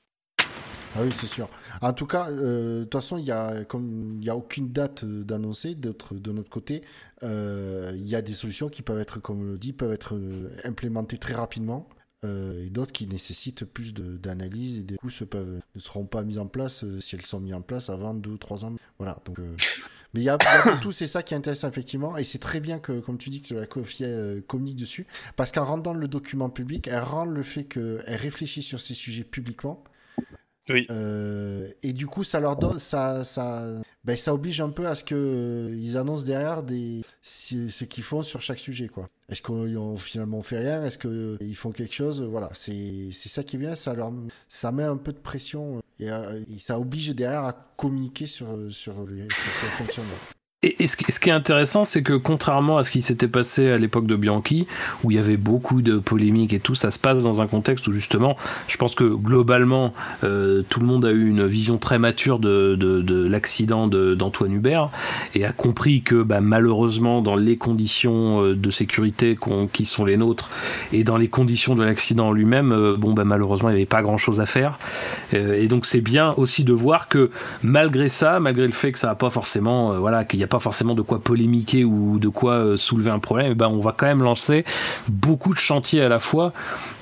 Ah 0.97 1.03
oui, 1.03 1.11
c'est 1.13 1.29
sûr. 1.29 1.49
En 1.83 1.93
tout 1.93 2.07
cas, 2.07 2.31
de 2.33 2.81
toute 2.83 3.01
façon, 3.01 3.17
il 3.17 3.25
y 3.25 3.31
a 3.31 3.63
comme 3.65 4.19
il 4.21 4.25
y 4.27 4.31
a 4.31 4.35
aucune 4.37 4.73
date 4.73 5.05
d'annoncer 5.05 5.77
de 5.77 6.33
notre 6.33 6.51
côté. 6.51 6.83
Il 7.23 8.09
y 8.09 8.17
a 8.17 8.23
des 8.23 8.35
solutions 8.35 8.69
qui 8.69 8.83
peuvent 8.83 8.99
être, 8.99 9.21
comme 9.21 9.41
on 9.41 9.53
le 9.53 9.59
dit, 9.59 9.73
peuvent 9.73 9.93
être 9.93 10.21
implémentées 10.65 11.19
très 11.19 11.35
rapidement. 11.35 11.89
Euh, 12.25 12.67
et 12.67 12.71
d'autres 12.71 12.93
qui 12.93 13.07
nécessitent 13.07 13.65
plus 13.65 13.95
d'analyse 13.95 14.79
et 14.79 14.83
des 14.83 14.97
coups 14.97 15.15
se 15.15 15.25
peuvent, 15.25 15.61
ne 15.75 15.81
seront 15.81 16.05
pas 16.05 16.23
mises 16.23 16.39
en 16.39 16.47
place 16.47 16.85
euh, 16.85 17.01
si 17.01 17.15
elles 17.15 17.25
sont 17.25 17.41
mises 17.41 17.55
en 17.55 17.63
place 17.63 17.89
avant 17.89 18.15
2 18.15 18.31
ou 18.31 18.37
3 18.39 18.65
ans. 18.65 18.77
Voilà. 18.99 19.19
Donc, 19.25 19.39
euh, 19.39 19.57
mais 20.13 20.21
il 20.21 20.25
y 20.25 20.29
a, 20.29 20.37
y 20.41 20.69
a 20.69 20.77
tout, 20.79 20.93
c'est 20.93 21.07
ça 21.07 21.23
qui 21.23 21.35
est 21.35 21.37
intéressant 21.37 21.69
effectivement. 21.69 22.17
Et 22.17 22.25
c'est 22.25 22.39
très 22.39 22.61
bien 22.61 22.79
que, 22.79 23.01
comme 23.01 23.19
tu 23.19 23.31
dis, 23.31 23.43
que 23.43 23.55
la 23.55 23.67
COFIA 23.67 24.07
euh, 24.07 24.41
communique 24.47 24.77
dessus. 24.77 25.07
Parce 25.37 25.53
qu'en 25.53 25.65
rendant 25.65 25.95
le 25.95 26.09
document 26.09 26.51
public, 26.51 26.89
elle 26.89 27.03
rend 27.03 27.25
le 27.25 27.43
fait 27.43 27.65
qu'elle 27.65 28.03
réfléchit 28.07 28.63
sur 28.63 28.81
ces 28.81 28.95
sujets 28.95 29.25
publiquement 29.25 29.85
Euh, 30.91 31.69
et 31.83 31.93
du 31.93 32.07
coup, 32.07 32.25
ça 32.25 32.41
leur 32.41 32.57
donne, 32.57 32.79
ça, 32.79 33.25
ça, 33.25 33.65
ben, 34.05 34.17
ça 34.17 34.35
oblige 34.35 34.61
un 34.61 34.71
peu 34.71 34.87
à 34.87 34.95
ce 34.95 35.05
que 35.05 35.15
euh, 35.15 35.77
ils 35.77 35.97
annoncent 35.97 36.25
derrière 36.25 36.63
des, 36.63 37.03
ce 37.23 37.85
qu'ils 37.85 38.05
font 38.05 38.23
sur 38.23 38.41
chaque 38.41 38.59
sujet, 38.59 38.89
quoi. 38.89 39.07
Est-ce 39.29 39.43
qu'on 39.43 39.97
finalement 39.97 40.43
fait 40.43 40.59
rien? 40.59 40.85
Est-ce 40.85 40.99
qu'ils 40.99 41.57
font 41.57 41.71
quelque 41.71 41.95
chose? 41.95 42.23
Voilà, 42.23 42.51
c'est 42.53 43.11
ça 43.13 43.43
qui 43.43 43.57
est 43.57 43.59
bien. 43.59 43.77
Ça 43.77 43.95
leur, 43.95 44.13
ça 44.49 44.73
met 44.73 44.85
un 44.85 44.97
peu 44.97 45.13
de 45.13 45.19
pression 45.19 45.83
et, 45.99 46.11
euh, 46.11 46.41
ça 46.61 46.79
oblige 46.79 47.15
derrière 47.15 47.45
à 47.45 47.53
communiquer 47.77 48.27
sur 48.27 48.47
sur 48.71 49.07
les 49.07 49.29
sur. 49.31 50.03
Et, 50.63 50.87
ce, 50.89 50.97
qui- 50.99 51.31
est 51.31 51.33
intéressant, 51.33 51.87
c'est 51.87 52.03
que 52.03 52.13
contrairement 52.13 52.77
à 52.77 52.85
ce 52.85 52.91
qui 52.91 53.01
s'était 53.01 53.29
passé 53.29 53.71
à 53.71 53.79
l'époque 53.79 54.05
de 54.07 54.15
Bianchi, 54.15 54.67
où 55.03 55.11
il 55.11 55.15
y 55.15 55.19
avait 55.19 55.39
beaucoup 55.39 55.81
de 55.81 55.97
polémiques 55.99 56.53
et 56.53 56.61
tout, 56.61 56.75
ça 56.75 56.91
se 56.91 56.99
passe 56.99 57.23
dans 57.23 57.41
un 57.41 57.47
contexte 57.47 57.89
où 57.89 57.93
justement, 57.93 58.37
je 58.69 58.77
pense 58.77 58.95
que 58.95 59.05
globalement, 59.05 59.95
euh, 60.23 60.61
tout 60.69 60.81
le 60.81 60.85
monde 60.87 61.07
a 61.07 61.13
eu 61.13 61.29
une 61.31 61.47
vision 61.47 61.79
très 61.79 61.99
mature 61.99 62.39
de, 62.41 62.77
de, 62.79 63.01
de 63.01 63.27
l'accident 63.27 63.87
de- 63.87 64.15
d'Antoine 64.15 64.53
Hubert 64.53 64.91
et 65.35 65.47
a 65.47 65.53
compris 65.53 66.03
que 66.03 66.23
bah, 66.23 66.43
malheureusement, 66.43 67.23
dans 67.23 67.37
les 67.37 67.57
conditions 67.57 68.43
euh, 68.45 68.55
de 68.55 68.71
sécurité 68.71 69.37
qu'on- 69.37 69.67
qui 69.67 69.87
sont 69.87 70.05
les 70.05 70.19
nôtres 70.19 70.51
et 70.93 71.05
dans 71.05 71.17
les 71.17 71.29
conditions 71.29 71.75
de 71.75 71.83
l'accident 71.85 72.29
en 72.29 72.33
lui-même, 72.33 72.73
euh, 72.73 72.97
bon, 72.99 73.15
bah, 73.15 73.25
malheureusement, 73.25 73.71
il 73.71 73.77
n'y 73.77 73.79
avait 73.79 73.87
pas 73.87 74.03
grand-chose 74.03 74.43
à 74.43 74.47
faire. 74.47 74.79
Euh, 75.33 75.55
et 75.55 75.69
donc, 75.69 75.87
c'est 75.87 76.03
bien 76.03 76.35
aussi 76.37 76.65
de 76.65 76.75
voir 76.75 77.09
que 77.09 77.31
malgré 77.63 78.11
ça, 78.11 78.41
malgré 78.41 78.67
le 78.67 78.73
fait 78.75 78.93
que 78.93 78.99
ça 78.99 79.07
n'a 79.07 79.15
pas 79.15 79.31
forcément, 79.31 79.93
euh, 79.95 79.99
voilà, 79.99 80.27
qu'il 80.27 80.37
n'y 80.39 80.45
a 80.45 80.50
pas 80.51 80.59
forcément 80.59 80.95
de 80.95 81.03
quoi 81.03 81.21
polémiquer 81.21 81.85
ou 81.85 82.19
de 82.19 82.29
quoi 82.29 82.55
euh, 82.55 82.77
soulever 82.77 83.11
un 83.11 83.19
problème, 83.19 83.53
eh 83.53 83.55
ben, 83.55 83.69
on 83.69 83.81
va 83.81 83.95
quand 83.97 84.07
même 84.07 84.23
lancer 84.23 84.65
beaucoup 85.09 85.55
de 85.55 85.59
chantiers 85.59 86.03
à 86.03 86.09
la 86.09 86.19
fois 86.19 86.53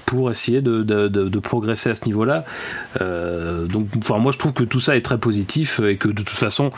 pour 0.08 0.30
essayer 0.30 0.62
de, 0.62 1.38
progresser 1.40 1.90
à 1.90 1.94
ce 1.94 2.06
niveau-là. 2.06 2.44
Euh, 3.02 3.66
donc, 3.66 3.88
enfin, 3.98 4.18
moi, 4.18 4.32
je 4.32 4.38
trouve 4.38 4.54
que 4.54 4.64
tout 4.64 4.80
ça 4.80 4.96
est 4.96 5.02
très 5.02 5.18
positif 5.18 5.80
et 5.80 5.96
que 5.96 6.08
de 6.08 6.22
toute 6.22 6.30
façon, 6.30 6.70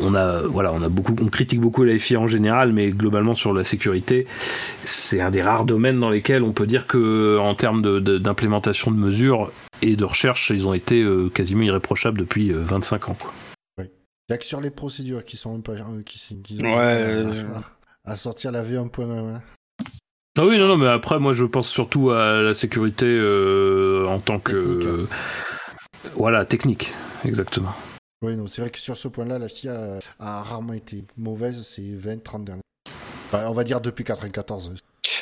on 0.00 0.14
a, 0.16 0.40
voilà, 0.40 0.72
on 0.72 0.82
a 0.82 0.88
beaucoup, 0.88 1.14
on 1.22 1.26
critique 1.26 1.60
beaucoup 1.60 1.84
la 1.84 1.96
FIA 1.96 2.18
en 2.18 2.26
général, 2.26 2.72
mais 2.72 2.90
globalement 2.90 3.36
sur 3.36 3.52
la 3.52 3.62
sécurité, 3.62 4.26
c'est 4.84 5.20
un 5.20 5.30
des 5.30 5.40
rares 5.40 5.66
domaines 5.66 6.00
dans 6.00 6.10
lesquels 6.10 6.42
on 6.42 6.52
peut 6.52 6.66
dire 6.66 6.88
que, 6.88 7.38
en 7.38 7.54
termes 7.54 8.00
d'implémentation 8.18 8.90
de, 8.90 8.96
mesures 8.96 9.52
et 9.80 9.94
de 9.94 10.04
recherche, 10.04 10.50
ils 10.50 10.66
ont 10.66 10.74
été 10.74 11.00
euh, 11.00 11.28
quasiment 11.32 11.62
irréprochables 11.62 12.18
depuis 12.18 12.52
euh, 12.52 12.60
25 12.64 13.08
ans. 13.10 13.16
Il 14.28 14.32
y 14.32 14.34
a 14.34 14.38
que 14.38 14.44
sur 14.44 14.60
les 14.60 14.70
procédures 14.70 15.24
qui 15.24 15.36
sont 15.36 15.56
un 15.56 15.60
peu, 15.60 15.72
euh, 15.72 16.02
qui, 16.04 16.40
qui 16.42 16.58
ont 16.62 16.64
Ouais, 16.64 16.78
euh, 16.82 17.44
à, 18.06 18.12
à 18.12 18.16
sortir 18.16 18.52
la 18.52 18.62
V1.1. 18.62 19.02
hein. 19.34 19.42
Ah 20.36 20.44
oui, 20.44 20.58
non, 20.58 20.66
non, 20.66 20.76
mais 20.76 20.88
après, 20.88 21.18
moi, 21.20 21.32
je 21.32 21.44
pense 21.44 21.68
surtout 21.68 22.10
à 22.10 22.40
la 22.42 22.54
sécurité 22.54 23.06
euh, 23.06 24.06
en 24.08 24.18
tant 24.20 24.40
que. 24.40 24.52
Technique. 24.52 24.84
euh, 24.86 25.06
voilà, 26.16 26.44
technique, 26.44 26.92
exactement. 27.24 27.74
Oui, 28.22 28.34
non, 28.36 28.46
c'est 28.46 28.62
vrai 28.62 28.70
que 28.70 28.78
sur 28.78 28.96
ce 28.96 29.06
point-là, 29.08 29.38
la 29.38 29.48
FIA 29.48 29.98
a, 30.18 30.38
a 30.38 30.42
rarement 30.42 30.72
été 30.72 31.04
mauvaise 31.16 31.60
ces 31.60 31.82
20-30 31.82 32.44
dernières. 32.44 32.62
Bah, 33.30 33.44
on 33.48 33.52
va 33.52 33.62
dire 33.64 33.80
depuis 33.80 34.04
94. 34.04 34.74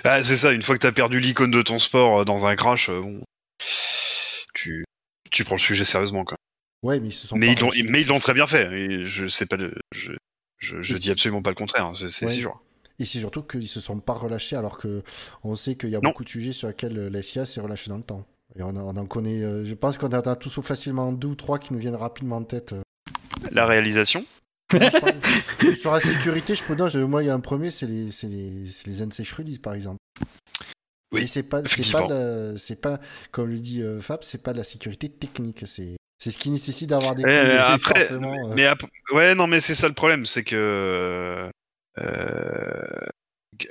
Ah, 0.05 0.23
c'est 0.23 0.37
ça, 0.37 0.53
une 0.53 0.63
fois 0.63 0.77
que 0.77 0.81
t'as 0.81 0.93
perdu 0.93 1.21
l'icône 1.21 1.51
de 1.51 1.63
ton 1.63 1.79
sport 1.79 2.25
dans 2.25 2.47
un 2.47 2.55
crash, 2.57 2.89
bon, 2.89 3.21
tu, 4.55 4.85
tu 5.31 5.45
prends 5.45 5.57
le 5.57 5.61
sujet 5.61 5.85
sérieusement, 5.85 6.25
quoi. 6.25 6.39
Ouais, 6.83 6.99
mais 7.01 7.09
ils 7.09 7.13
se 7.13 7.27
sont 7.27 7.37
Mais 7.37 7.47
pas 7.47 7.53
ils 7.53 7.61
l'ont, 7.61 7.91
mais 7.91 8.01
ils 8.03 8.09
l'ont 8.09 8.19
très 8.19 8.35
bien 8.35 8.47
fait. 8.47 8.73
Et 8.73 9.05
je 9.05 9.29
sais 9.29 9.47
pas 9.47 9.57
le, 9.57 9.73
je, 9.95 10.13
je, 10.59 10.83
je 10.83 10.97
Et 10.97 10.99
dis 10.99 11.11
absolument 11.11 11.43
pas 11.43 11.51
le 11.51 11.55
contraire, 11.57 11.87
hein, 11.87 11.93
c'est, 11.95 12.09
c'est 12.09 12.27
Ouais. 12.27 12.33
sûr. 12.33 12.61
Et 12.99 13.05
c'est 13.05 13.19
surtout 13.21 13.43
qu'ils 13.43 13.69
se 13.69 13.81
sont 13.81 13.99
pas 14.01 14.13
relâchés 14.15 14.57
alors 14.57 14.79
que 14.79 15.03
on 15.45 15.55
sait 15.55 15.75
qu'il 15.77 15.91
y 15.91 15.97
a 15.97 16.01
Non. 16.01 16.11
beaucoup 16.11 16.25
de 16.25 16.29
sujets 16.29 16.53
sur 16.53 16.69
lesquels 16.69 17.09
la 17.09 17.23
FIA 17.23 17.47
s'est 17.47 17.61
relâchée 17.61 17.89
dans 17.91 17.97
le 17.97 18.03
temps. 18.03 18.27
Et 18.57 18.63
on, 18.63 18.69
en 18.77 19.07
connaît, 19.07 19.43
euh, 19.43 19.65
je 19.65 19.75
pense 19.75 19.97
qu'on 19.97 20.09
en 20.09 20.13
a 20.21 20.37
tous 20.37 20.61
facilement 20.61 21.11
deux 21.13 21.29
ou 21.29 21.35
trois 21.35 21.59
qui 21.59 21.73
nous 21.73 21.79
viennent 21.79 21.95
rapidement 21.97 22.37
en 22.37 22.45
tête. 22.45 22.75
euh. 22.75 22.83
La 23.51 23.65
réalisation. 23.67 24.25
Non, 24.75 24.79
je 24.93 24.99
parle- 24.99 25.77
sur 25.77 25.93
la 25.93 26.01
sécurité, 26.01 26.55
je 26.55 26.63
peux 26.65 26.75
non, 26.75 26.89
je- 26.89 26.99
moi 26.99 27.23
il 27.23 27.27
y 27.27 27.31
a 27.31 27.35
un 27.35 27.41
premier, 27.41 27.71
c'est 27.71 27.87
les, 27.87 28.11
c'est 28.11 28.27
les, 28.29 28.67
c'est 28.69 28.87
les 28.89 29.03
unsafe 29.03 29.33
release 29.33 29.59
par 29.59 29.75
exemple. 29.75 29.99
Oui, 31.13 31.23
Et 31.23 31.27
c'est 31.27 31.43
pas, 31.43 31.63
c'est 31.67 31.91
pas, 31.93 32.09
la- 32.09 32.57
c'est 32.59 32.77
pas, 32.81 33.01
comme 33.33 33.51
le 33.51 33.59
dit 33.59 33.83
euh, 33.83 34.01
Fab, 34.01 34.23
c'est 34.23 34.43
pas 34.43 34.53
de 34.53 34.59
la 34.59 34.65
sécurité 34.65 35.09
technique, 35.11 35.63
c'est, 35.67 35.97
c'est 36.23 36.31
ce 36.31 36.39
qui 36.39 36.51
nécessite 36.51 36.89
d'avoir 36.89 37.17
des. 37.17 37.23
Eh, 37.23 37.27
mais 37.27 37.57
après, 37.57 38.05
forcément, 38.05 38.33
euh, 38.49 38.55
mais 38.55 38.65
ap- 38.67 38.85
ouais, 39.11 39.35
non, 39.35 39.49
mais 39.49 39.61
c'est 39.61 39.75
ça 39.75 39.89
le 39.89 39.95
problème, 39.95 40.25
c'est 40.25 40.45
que, 40.45 41.51
euh, 41.99 43.07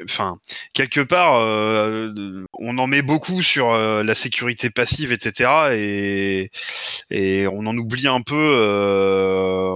enfin, 0.04 0.38
quelque 0.74 1.00
part, 1.00 1.36
euh, 1.36 2.44
on 2.60 2.78
en 2.78 2.88
met 2.88 3.02
beaucoup 3.04 3.42
sur 3.42 3.72
euh, 3.72 4.04
la 4.04 4.16
sécurité 4.16 4.70
passive, 4.70 5.14
etc., 5.14 5.74
et 5.78 6.50
et 7.10 7.48
on 7.48 7.66
en 7.68 7.78
oublie 7.78 8.10
un 8.10 8.22
peu, 8.22 8.36
euh, 8.36 9.72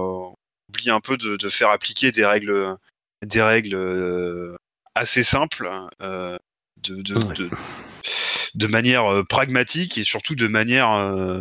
oublie 0.68 0.90
un 0.90 1.00
peu 1.00 1.16
de, 1.16 1.36
de 1.36 1.48
faire 1.48 1.70
appliquer 1.70 2.12
des 2.12 2.26
règles, 2.26 2.76
des 3.24 3.40
règles 3.40 3.74
euh, 3.74 4.54
assez 4.94 5.22
simples, 5.24 5.70
euh, 6.02 6.36
de, 6.82 6.96
de, 7.00 7.14
Ouais. 7.14 7.34
de, 7.36 7.50
de 8.54 8.66
manière 8.66 9.10
euh, 9.10 9.24
pragmatique 9.24 9.96
et 9.96 10.04
surtout 10.04 10.34
de 10.34 10.46
manière 10.46 10.90
euh, 10.92 11.40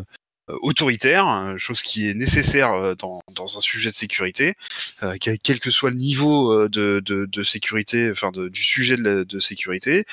autoritaire, 0.61 1.27
euh, 1.27 1.57
chose 1.57 1.81
qui 1.81 2.07
est 2.09 2.13
nécessaire 2.13 2.73
euh, 2.73 2.95
dans, 2.95 3.19
dans 3.33 3.57
un 3.57 3.61
sujet 3.61 3.89
de 3.89 3.95
sécurité, 3.95 4.55
euh, 5.03 5.15
quel, 5.19 5.59
que 5.59 5.71
soit 5.71 5.89
le 5.89 5.95
niveau 5.97 6.51
euh, 6.53 6.69
de, 6.69 7.01
de, 7.03 7.25
de 7.25 7.43
sécurité, 7.43 8.09
enfin 8.11 8.31
de- 8.31 8.47
du 8.49 8.63
sujet 8.63 8.95
de, 8.95 9.23
de 9.23 9.39
sécurité, 9.39 10.05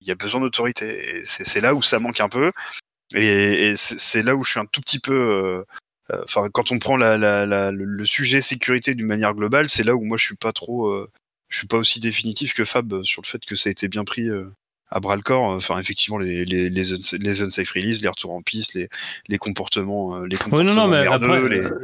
il 0.00 0.08
y 0.08 0.10
a 0.10 0.14
besoin 0.14 0.40
d'autorité. 0.40 1.22
C'est 1.24 1.60
là 1.60 1.74
où 1.74 1.82
ça 1.82 1.98
manque 1.98 2.20
un 2.20 2.28
peu. 2.28 2.52
Et, 3.14 3.68
et 3.70 3.76
c'est 3.76 4.22
là 4.22 4.34
où 4.36 4.44
je 4.44 4.50
suis 4.52 4.60
un 4.60 4.66
tout 4.66 4.80
petit 4.80 4.98
peu. 4.98 5.12
euh, 5.14 5.64
euh, 6.12 6.22
Enfin, 6.24 6.48
quand 6.52 6.72
on 6.72 6.78
prend 6.78 6.96
la, 6.96 7.16
la, 7.18 7.70
le, 7.70 8.04
sujet 8.06 8.40
sécurité 8.40 8.94
d'une 8.94 9.06
manière 9.06 9.34
globale, 9.34 9.68
c'est 9.70 9.84
là 9.84 9.94
où 9.94 10.02
moi 10.04 10.16
je 10.16 10.24
suis 10.24 10.36
pas 10.36 10.52
trop, 10.52 10.88
euh, 10.88 11.10
je 11.48 11.58
suis 11.58 11.66
pas 11.66 11.76
aussi 11.78 12.00
définitif 12.00 12.54
que 12.54 12.64
Fab 12.64 12.92
euh, 12.92 13.02
sur 13.04 13.22
le 13.22 13.26
fait 13.26 13.44
que 13.44 13.54
ça 13.54 13.68
a 13.68 13.72
été 13.72 13.88
bien 13.88 14.04
pris 14.04 14.28
euh, 14.28 14.50
à 14.94 15.00
bras 15.00 15.16
le 15.16 15.22
corps. 15.22 15.42
Enfin, 15.44 15.78
effectivement, 15.78 16.18
les 16.18 16.44
les 16.44 16.70
les, 16.70 16.92
uns- 16.92 17.18
les 17.20 17.42
unsafe 17.42 17.70
release, 17.70 18.02
les 18.02 18.08
retours 18.08 18.32
en 18.32 18.42
piste, 18.42 18.74
les 18.74 18.88
les 19.28 19.38
comportements, 19.38 20.16
euh, 20.16 20.26
les 20.26 20.36
Oui, 20.36 20.42
comportements 20.44 20.74
non, 20.74 20.82
non, 20.82 20.88
mais 20.88 21.02
merdeux, 21.02 21.26
après, 21.26 21.48
les- 21.48 21.60
euh, 21.60 21.80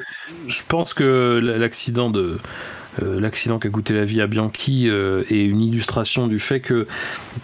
je 0.49 0.61
pense 0.69 0.95
que 0.95 1.41
l'accident 1.43 2.11
de. 2.11 2.39
Euh, 3.03 3.21
L'accident 3.21 3.59
qui 3.59 3.69
a 3.69 3.71
coûté 3.71 3.95
la 3.95 4.05
vie 4.05 4.21
à 4.21 4.27
Bianchi 4.27 4.89
euh, 4.89 5.23
est 5.31 5.45
une 5.45 5.61
illustration 5.61 6.27
du 6.27 6.39
fait 6.39 6.61
que 6.61 6.87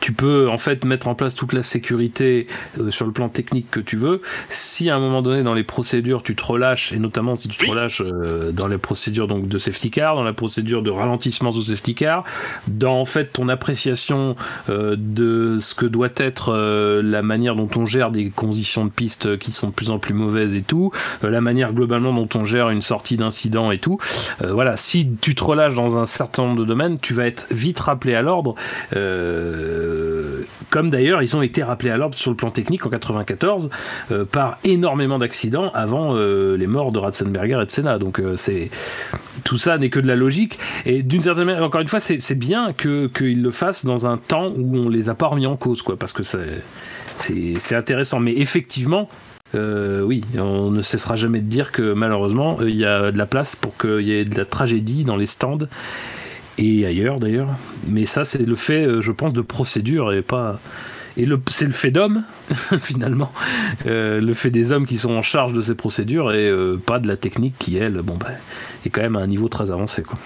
tu 0.01 0.13
peux 0.13 0.49
en 0.49 0.59
fait 0.59 0.85
mettre 0.85 1.09
en 1.09 1.15
place 1.15 1.35
toute 1.35 1.53
la 1.53 1.63
sécurité 1.63 2.47
euh, 2.81 2.91
sur 2.91 3.07
le 3.07 3.13
plan 3.13 3.29
technique 3.29 3.71
que 3.71 3.81
tu 3.81 3.97
veux. 3.97 4.21
Si 4.49 4.91
à 4.91 4.97
un 4.97 4.99
moment 4.99 5.23
donné 5.23 5.43
dans 5.43 5.55
les 5.55 5.65
procédures 5.65 6.23
tu 6.23 6.35
te 6.35 6.45
relâches 6.45 6.93
et 6.93 6.99
notamment 6.99 7.37
si 7.37 7.49
tu 7.49 7.59
te 7.59 7.71
relâches 7.71 8.03
euh, 8.05 8.53
dans 8.53 8.69
les 8.69 8.79
procédures 8.79 9.29
donc 9.29 9.49
de 9.49 9.59
safety 9.59 9.91
car, 9.91 10.17
dans 10.17 10.23
la 10.23 10.33
procédure 10.33 10.83
de 10.83 10.91
ralentissement 10.91 11.53
sous 11.53 11.65
safety 11.65 11.95
car, 11.95 12.25
dans 12.69 13.01
en 13.01 13.05
fait 13.05 13.33
ton 13.33 13.49
appréciation 13.49 14.37
de 14.69 15.59
ce 15.61 15.75
que 15.75 15.87
doit 15.87 16.09
être 16.17 16.53
la 17.03 17.23
manière 17.23 17.57
dont 17.57 17.69
on 17.77 17.87
gère 17.87 18.11
des 18.11 18.31
conditions 18.31 18.85
de 18.85 18.91
piste 18.91 19.39
qui 19.39 19.53
sont 19.53 19.69
de 19.69 19.73
plus 19.73 19.91
en 19.91 19.99
plus 19.99 20.15
mauvaises 20.15 20.55
et 20.55 20.63
tout, 20.63 20.91
la 21.23 21.41
manière 21.41 21.73
globalement 21.73 22.13
dont 22.13 22.29
on 22.35 22.45
gère 22.45 22.71
une 22.71 22.83
sortie 22.83 23.17
d'incident 23.17 23.71
et 23.71 23.79
tout. 23.79 23.99
Voilà, 24.41 24.77
si 24.77 25.09
tu 25.21 25.34
te 25.35 25.43
relâches 25.43 25.75
dans 25.75 25.97
un 25.97 26.07
certain 26.07 26.45
nombre 26.45 26.61
de 26.61 26.65
domaines, 26.65 26.99
tu 26.99 27.15
vas 27.15 27.27
être 27.27 27.47
vite 27.51 27.81
rappelé 27.81 28.15
à 28.15 28.23
l'ordre. 28.23 28.55
euh, 28.97 30.43
comme 30.71 30.91
d'ailleurs, 30.91 31.23
ils 31.23 31.37
ont 31.37 31.43
été 31.43 31.63
rappelés 31.63 31.91
à 31.91 31.97
l'ordre 31.97 32.15
sur 32.17 32.31
le 32.31 32.37
plan 32.37 32.51
technique 32.51 32.85
en 32.87 32.91
94 32.91 33.71
euh, 34.11 34.25
par 34.25 34.59
énormément 34.65 35.19
d'accidents 35.19 35.71
avant 35.75 36.15
euh, 36.15 36.57
les 36.57 36.67
morts 36.67 36.93
de 36.93 36.99
Ratzenberger 36.99 37.61
et 37.63 37.67
de 37.67 37.71
Senna. 37.71 37.99
Donc 37.99 38.21
c'est 38.37 38.71
tout 39.45 39.59
ça 39.59 39.79
n'est 39.79 39.91
que 39.91 40.01
de 40.01 40.07
la 40.07 40.17
logique. 40.17 40.59
Et 40.87 41.03
d'une 41.03 41.23
certaine 41.23 41.45
manière, 41.45 41.63
encore 41.63 41.81
une 41.81 41.89
fois, 41.89 42.01
c'est 42.01 42.39
bien 42.39 42.73
que 42.73 43.07
qu'ils 43.09 43.43
le 43.43 43.51
fassent 43.51 43.85
dans 43.85 44.07
un 44.07 44.17
temps 44.17 44.53
où 44.57 44.77
on 44.77 44.89
les 44.89 45.09
a 45.09 45.15
pas 45.15 45.29
remis 45.29 45.47
en 45.47 45.57
cause, 45.57 45.83
quoi, 45.83 45.97
parce 45.97 46.13
que 46.13 46.23
c'est 46.23 47.75
intéressant. 47.75 48.21
Mais 48.21 48.33
effectivement, 48.33 49.09
euh, 49.55 50.03
oui, 50.03 50.23
on 50.37 50.71
ne 50.71 50.83
cessera 50.83 51.17
jamais 51.17 51.41
de 51.41 51.47
dire 51.47 51.73
que 51.73 51.93
malheureusement, 51.93 52.59
euh, 52.61 52.71
il 52.71 52.77
y 52.77 52.85
a 52.85 53.13
de 53.13 53.19
la 53.19 53.27
place 53.27 53.57
pour 53.57 53.77
qu'il 53.77 54.03
y 54.03 54.13
ait 54.13 54.25
de 54.25 54.37
la 54.37 54.45
tragédie 54.45 55.05
dans 55.05 55.17
les 55.17 55.27
stands 55.27 55.67
et 56.59 56.87
ailleurs 56.87 57.21
d'ailleurs. 57.21 57.51
Mais 57.89 58.07
ça, 58.07 58.25
c'est 58.25 58.45
le 58.45 58.55
fait, 58.55 58.87
euh, 58.87 59.01
je 59.01 59.13
pense, 59.13 59.33
de 59.33 59.43
procédure 59.43 60.13
et 60.13 60.23
pas. 60.23 60.61
Et 61.17 61.27
le, 61.27 61.41
c'est 61.49 61.67
le 61.67 61.73
fait 61.73 61.91
d'hommes, 61.91 62.25
finalement. 62.81 63.33
Euh, 63.87 64.21
le 64.21 64.35
fait 64.35 64.51
des 64.51 64.73
hommes 64.73 64.87
qui 64.87 64.99
sont 64.99 65.13
en 65.13 65.23
charge 65.23 65.53
de 65.53 65.63
ces 65.63 65.75
procédures 65.75 66.33
et 66.33 66.49
euh, 66.49 66.77
pas 66.77 66.99
de 66.99 67.07
la 67.07 67.17
technique 67.17 67.55
qui, 67.59 67.77
elle, 67.77 67.95
bon, 68.03 68.17
bah, 68.17 68.31
est 68.85 68.91
quand 68.91 69.03
même 69.03 69.17
à 69.17 69.21
un 69.21 69.27
niveau 69.27 69.49
très 69.49 69.71
avancé. 69.71 70.03
Quoi. 70.03 70.19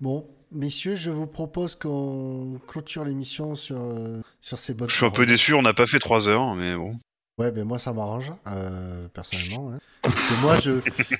Bon, 0.00 0.26
messieurs, 0.52 0.96
je 0.96 1.10
vous 1.10 1.26
propose 1.26 1.76
qu'on 1.76 2.60
clôture 2.66 3.04
l'émission 3.04 3.54
sur, 3.54 3.78
euh, 3.78 4.20
sur 4.40 4.58
ces 4.58 4.74
bonnes 4.74 4.90
Je 4.90 4.96
suis 4.96 5.06
un 5.06 5.10
peu 5.10 5.24
déçu, 5.24 5.54
on 5.54 5.62
n'a 5.62 5.74
pas 5.74 5.86
fait 5.86 5.98
trois 5.98 6.28
heures, 6.28 6.54
mais 6.54 6.74
bon. 6.74 6.96
Ouais, 7.40 7.50
ben 7.52 7.64
moi 7.64 7.78
ça 7.78 7.92
m'arrange, 7.94 8.30
euh, 8.48 9.08
personnellement. 9.14 9.72
hein. 9.72 9.78
Parce 10.02 10.14
que 10.14 10.40
moi, 10.42 10.58
je, 10.60 10.72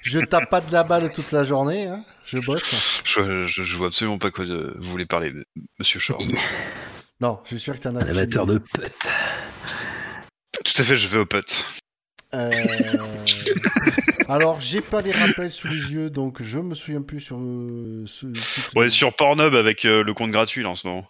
je 0.02 0.18
tape 0.20 0.51
pas 0.51 0.60
de 0.60 0.70
la 0.70 0.82
balle 0.84 1.10
toute 1.10 1.32
la 1.32 1.44
journée, 1.44 1.86
hein. 1.86 2.05
je 2.26 2.38
bosse. 2.38 3.02
Je, 3.05 3.47
je, 3.47 3.62
je 3.62 3.76
vois 3.76 3.86
absolument 3.86 4.18
pas 4.18 4.30
quoi 4.30 4.44
de- 4.44 4.74
vous 4.78 4.90
voulez 4.90 5.06
parler, 5.06 5.32
Monsieur 5.78 5.98
Shore. 5.98 6.22
Non, 7.22 7.38
je 7.44 7.48
suis 7.51 7.60
sûr 7.60 7.74
que 7.76 7.80
t'en 7.82 7.97
as. 7.97 8.05
Amateur 8.09 8.47
de 8.47 8.56
putt. 8.59 8.92
Tout 10.64 10.72
à 10.82 10.84
fait, 10.84 10.97
je 10.97 11.06
vais 11.09 11.18
au 11.18 11.26
putt. 11.26 11.66
Euh, 12.32 12.51
Alors, 14.28 14.59
j'ai 14.60 14.80
pas 14.80 15.02
les 15.02 15.10
rappels 15.12 15.51
sous 15.51 15.68
les 15.68 15.92
yeux, 15.92 16.09
donc 16.10 16.42
je 16.42 16.59
me 16.59 16.74
souviens 16.74 17.02
plus 17.02 17.20
sur 17.20 17.36
euh, 17.38 18.05
ce. 18.06 18.26
Ouais, 18.74 18.88
sur 18.88 19.14
Pornhub 19.14 19.55
avec 19.55 19.84
euh, 19.84 20.02
le 20.02 20.14
compte 20.14 20.30
gratuit 20.30 20.62
là 20.62 20.70
en 20.70 20.74
ce 20.76 20.86
moment. 20.86 21.06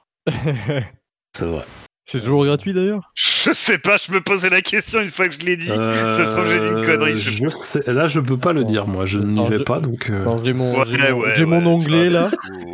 C'est 1.37 1.47
vrai. 1.47 1.65
C'est 2.11 2.21
toujours 2.21 2.45
gratuit 2.45 2.73
d'ailleurs 2.73 3.13
Je 3.15 3.53
sais 3.53 3.79
pas, 3.79 3.97
je 4.05 4.11
me 4.13 4.21
posais 4.21 4.51
la 4.51 4.61
question 4.63 5.01
une 5.01 5.11
fois 5.11 5.27
que 5.27 5.35
je 5.41 5.47
l'ai 5.47 5.57
dit. 5.57 5.69
Ça 5.69 5.77
se 5.77 6.33
trouve, 6.33 6.47
j'ai 6.47 6.59
dit 6.59 6.67
une 6.67 6.79
Euh, 6.79 6.85
connerie. 6.85 7.17
je- 7.17 7.45
je 7.45 7.49
sais- 7.51 7.83
Là, 7.87 8.07
je 8.09 8.19
peux 8.21 8.37
pas 8.37 8.53
le 8.53 8.65
dire, 8.65 8.87
moi. 8.89 9.07
Je 9.07 9.19
n'y 9.19 9.49
vais 9.49 9.59
je- 9.59 9.63
pas, 9.63 9.79
donc. 9.81 10.11
euh, 10.11 10.25
J'ai 10.45 10.53
mon, 10.53 10.77
Ouais, 10.77 10.85
mon, 11.13 11.21
ouais, 11.21 11.45
mon 11.47 11.67
onglet 11.67 12.11
là. 12.11 12.31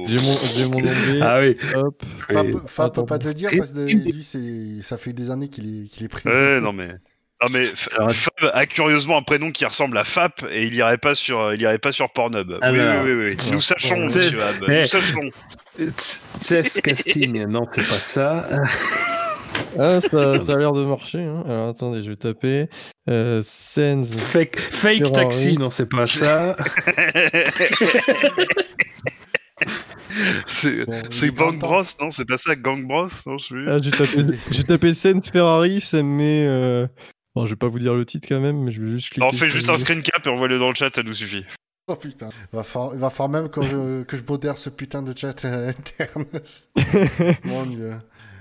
J'ai 0.06 0.16
mon, 0.16 0.70
mon 0.70 0.78
onglet. 0.88 1.20
Ah 1.20 1.40
oui. 1.40 1.56
Hop. 1.74 2.02
Fab, 2.32 2.46
Et- 2.48 2.52
Fab 2.66 2.94
peut 2.94 3.04
pas 3.04 3.18
te 3.18 3.26
le 3.28 3.34
dire 3.34 3.50
parce 3.56 3.72
que 3.72 3.80
lui, 3.80 4.22
c'est- 4.24 4.80
ça 4.82 4.96
fait 4.96 5.12
des 5.12 5.30
années 5.30 5.48
qu'il 5.48 5.84
est, 5.84 5.88
qu'il 5.88 6.04
est 6.04 6.08
pris. 6.08 6.26
Ouais, 6.28 6.60
non 6.60 6.72
mais. 6.72 6.88
Non 7.42 7.48
mais 7.52 7.64
Fab 7.66 8.50
a 8.54 8.64
curieusement 8.64 9.18
un 9.18 9.22
prénom 9.22 9.50
qui 9.50 9.66
ressemble 9.66 9.98
à 9.98 10.04
Fap 10.04 10.42
et 10.50 10.64
il 10.64 10.74
irait 10.74 10.96
pas 10.96 11.14
sur 11.14 11.52
il 11.52 11.60
irait 11.60 11.76
pas 11.78 11.92
sur 11.92 12.10
Pornhub. 12.10 12.48
Oui 12.50 12.56
Alors. 12.62 13.04
oui 13.04 13.12
oui, 13.12 13.36
oui. 13.36 13.36
Nous 13.52 13.60
sachons 13.60 14.08
C'est- 14.08 14.30
monsieur. 14.32 14.38
Eh. 14.68 14.80
Nous 14.80 14.84
sachons. 14.86 15.30
Test 16.40 16.80
casting, 16.80 17.44
non, 17.46 17.66
c'est 17.70 17.82
pas 17.86 17.98
ça. 18.06 18.48
Ah, 19.78 20.00
ça, 20.00 20.42
ça 20.44 20.52
a 20.52 20.56
l'air 20.56 20.72
de 20.72 20.84
marcher. 20.84 21.22
Hein. 21.22 21.44
Alors 21.46 21.68
attendez, 21.68 22.02
je 22.02 22.10
vais 22.10 22.16
taper. 22.16 22.68
Euh, 23.08 23.40
Sense. 23.42 24.16
Fake, 24.16 24.58
fake 24.58 25.12
taxi, 25.12 25.56
non, 25.58 25.70
c'est 25.70 25.86
pas 25.86 26.06
ça. 26.06 26.56
c'est 30.46 30.86
Bon, 30.86 31.50
Gang. 31.50 31.58
Bros 31.58 31.82
non 32.00 32.10
c'est 32.10 32.24
pas 32.24 32.38
ça 32.38 32.54
Gang 32.56 32.86
Bros 32.86 33.08
non 33.26 33.38
je. 33.38 33.68
Ah, 33.68 33.78
j'ai 33.80 33.90
tapé, 33.90 34.24
tapé 34.66 34.94
Sense 34.94 35.30
Ferrari, 35.30 35.80
ça 35.80 35.98
me 35.98 36.02
met. 36.02 36.46
Euh... 36.46 36.86
Bon, 37.34 37.44
je 37.44 37.50
vais 37.50 37.56
pas 37.56 37.68
vous 37.68 37.78
dire 37.78 37.94
le 37.94 38.06
titre 38.06 38.26
quand 38.28 38.40
même, 38.40 38.62
mais 38.62 38.72
je 38.72 38.80
vais 38.80 38.92
juste 38.92 39.10
cliquer. 39.10 39.26
On 39.26 39.32
fait 39.32 39.48
juste 39.48 39.68
un 39.68 39.76
screen 39.76 40.02
cap 40.02 40.26
et 40.26 40.30
envoie-le 40.30 40.58
dans 40.58 40.68
le 40.70 40.74
chat 40.74 40.94
ça 40.94 41.02
nous 41.02 41.14
suffit. 41.14 41.44
Oh 41.88 41.94
putain. 41.94 42.30
Il 42.52 42.56
va 42.56 42.62
falloir, 42.64 42.94
il 42.94 43.00
va 43.00 43.10
falloir 43.10 43.28
même 43.28 43.50
que 43.50 43.62
je, 43.62 44.02
que 44.02 44.16
je 44.16 44.22
modère 44.26 44.58
ce 44.58 44.70
putain 44.70 45.02
de 45.02 45.16
chat 45.16 45.44
euh, 45.44 45.68
interne. 45.68 46.24
Mon 47.44 47.66
dieu. 47.66 47.92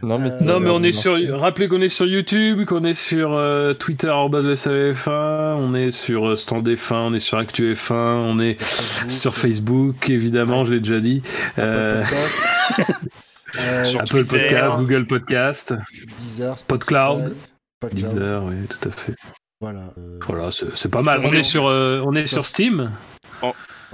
Non, 0.05 0.19
mais, 0.19 0.31
Euh, 0.31 0.39
Non, 0.41 0.59
mais 0.59 0.69
on 0.69 0.83
est 0.83 0.91
sur. 0.91 1.17
Rappelez 1.39 1.67
qu'on 1.67 1.81
est 1.81 1.89
sur 1.89 2.05
YouTube, 2.05 2.65
qu'on 2.65 2.83
est 2.83 2.93
sur 2.93 3.33
euh, 3.33 3.73
Twitter, 3.73 4.07
arobase 4.07 4.45
SAVF1, 4.47 5.55
on 5.57 5.73
est 5.73 5.89
sur 5.91 6.27
euh, 6.29 6.35
Stand 6.35 6.67
F1, 6.67 6.93
on 6.95 7.13
est 7.13 7.19
sur 7.19 7.37
Actu 7.39 7.73
F1, 7.73 7.93
on 7.93 8.39
est 8.39 8.61
Facebook, 8.61 9.11
sur 9.11 9.35
Facebook, 9.35 10.09
évidemment, 10.09 10.63
je 10.63 10.73
l'ai 10.73 10.79
déjà 10.79 10.99
dit. 10.99 11.23
Apple 11.57 11.61
Euh, 11.61 12.03
Podcast, 12.03 12.41
euh, 13.59 13.83
Sur 13.85 13.99
Apple 14.01 14.09
Twitter. 14.11 14.37
Podcast, 14.39 14.77
Google 14.77 15.05
Podcast, 15.07 15.73
Deezer, 16.19 16.57
Spotify, 16.57 16.67
PodCloud. 16.67 17.35
PodCloud. 17.79 18.03
Deezer, 18.03 18.43
oui, 18.45 18.55
tout 18.69 18.89
à 18.89 18.91
fait. 18.91 19.13
Voilà. 19.61 19.91
euh, 19.97 20.19
Voilà, 20.27 20.49
c'est 20.51 20.89
pas 20.91 21.01
mal. 21.01 21.21
On 21.23 21.31
est- 21.33 21.43
sur, 21.43 21.65
euh, 21.67 22.01
on 22.05 22.13
est 22.15 22.27
sur 22.27 22.45
Steam. 22.45 22.91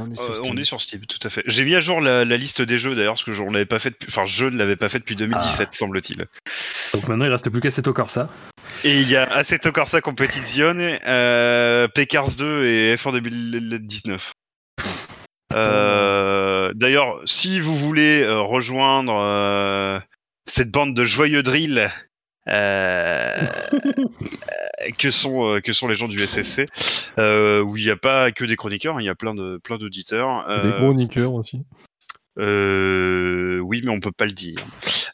On 0.07 0.11
est 0.11 0.15
sur 0.15 0.32
Euh, 0.32 0.36
Steam. 0.36 0.53
on 0.53 0.57
est 0.57 0.64
sur 0.64 0.82
Steam, 0.82 1.02
tout 1.06 1.19
à 1.26 1.30
fait. 1.30 1.44
J'ai 1.48 1.64
mis 1.64 1.76
à 1.76 1.80
jour 1.80 2.02
la, 2.02 2.26
la 2.26 2.38
liste 2.38 2.61
des 2.61 2.78
jeux 2.78 2.95
d'ailleurs, 2.95 3.14
parce 3.14 3.23
que 3.23 3.34
je, 3.34 3.41
on 3.41 3.52
l'avait 3.52 3.65
pas 3.65 3.80
fait, 3.80 3.91
depuis- 3.91 4.07
enfin 4.10 4.26
je 4.26 4.45
ne 4.45 4.57
l'avais 4.57 4.76
pas 4.76 4.90
fait 4.90 4.99
depuis 4.99 5.15
2017, 5.15 5.69
Ah. 5.72 5.76
semble-t-il. 5.78 6.26
Donc 6.94 7.07
maintenant, 7.07 7.26
il 7.26 7.32
reste 7.32 7.49
plus 7.49 7.61
qu'Assetto 7.61 7.94
Corsa. 7.94 8.28
Et 8.84 8.99
il 8.99 9.10
y 9.10 9.15
a 9.15 9.23
Assetto 9.32 9.72
Corsa 9.72 10.02
Competizione, 10.02 10.98
euh, 11.07 11.88
P-Cars 11.88 12.32
2 12.32 12.65
et 12.65 12.95
F1 12.95 13.11
2019. 13.14 14.32
Euh, 15.53 16.72
D'ailleurs, 16.76 17.19
si 17.26 17.60
vous 17.60 17.76
voulez 17.76 18.22
euh, 18.23 18.40
rejoindre 18.40 19.15
euh, 19.19 19.99
cette 20.49 20.72
bande 20.72 20.95
de 20.95 21.03
joyeux 21.06 21.44
drill 21.44 21.90
euh, 22.48 23.46
que 24.98 25.10
sont 25.12 25.46
euh, 25.56 25.60
que 25.62 25.74
sont 25.74 25.88
les 25.88 25.96
gens 25.96 26.08
du 26.08 26.20
SSC, 26.20 26.66
euh, 27.18 27.62
où 27.62 27.78
il 27.78 27.84
n'y 27.86 27.92
a 27.92 27.98
pas 27.98 28.32
que 28.32 28.46
des 28.46 28.56
chroniqueurs, 28.56 28.98
hein, 28.98 29.02
il 29.02 29.06
y 29.06 29.10
a 29.10 29.16
plein 29.16 29.34
de 29.36 29.58
plein 29.64 29.78
d'auditeurs. 29.78 30.46
Des 30.64 30.70
euh, 30.70 30.80
gros 30.80 30.94
niqueurs 30.94 31.34
aussi. 31.34 31.62
euh, 32.40 33.60
oui, 33.60 33.82
mais 33.84 33.92
on 33.92 34.00
peut 34.00 34.12
pas 34.12 34.26
le 34.26 34.32
dire. 34.32 34.60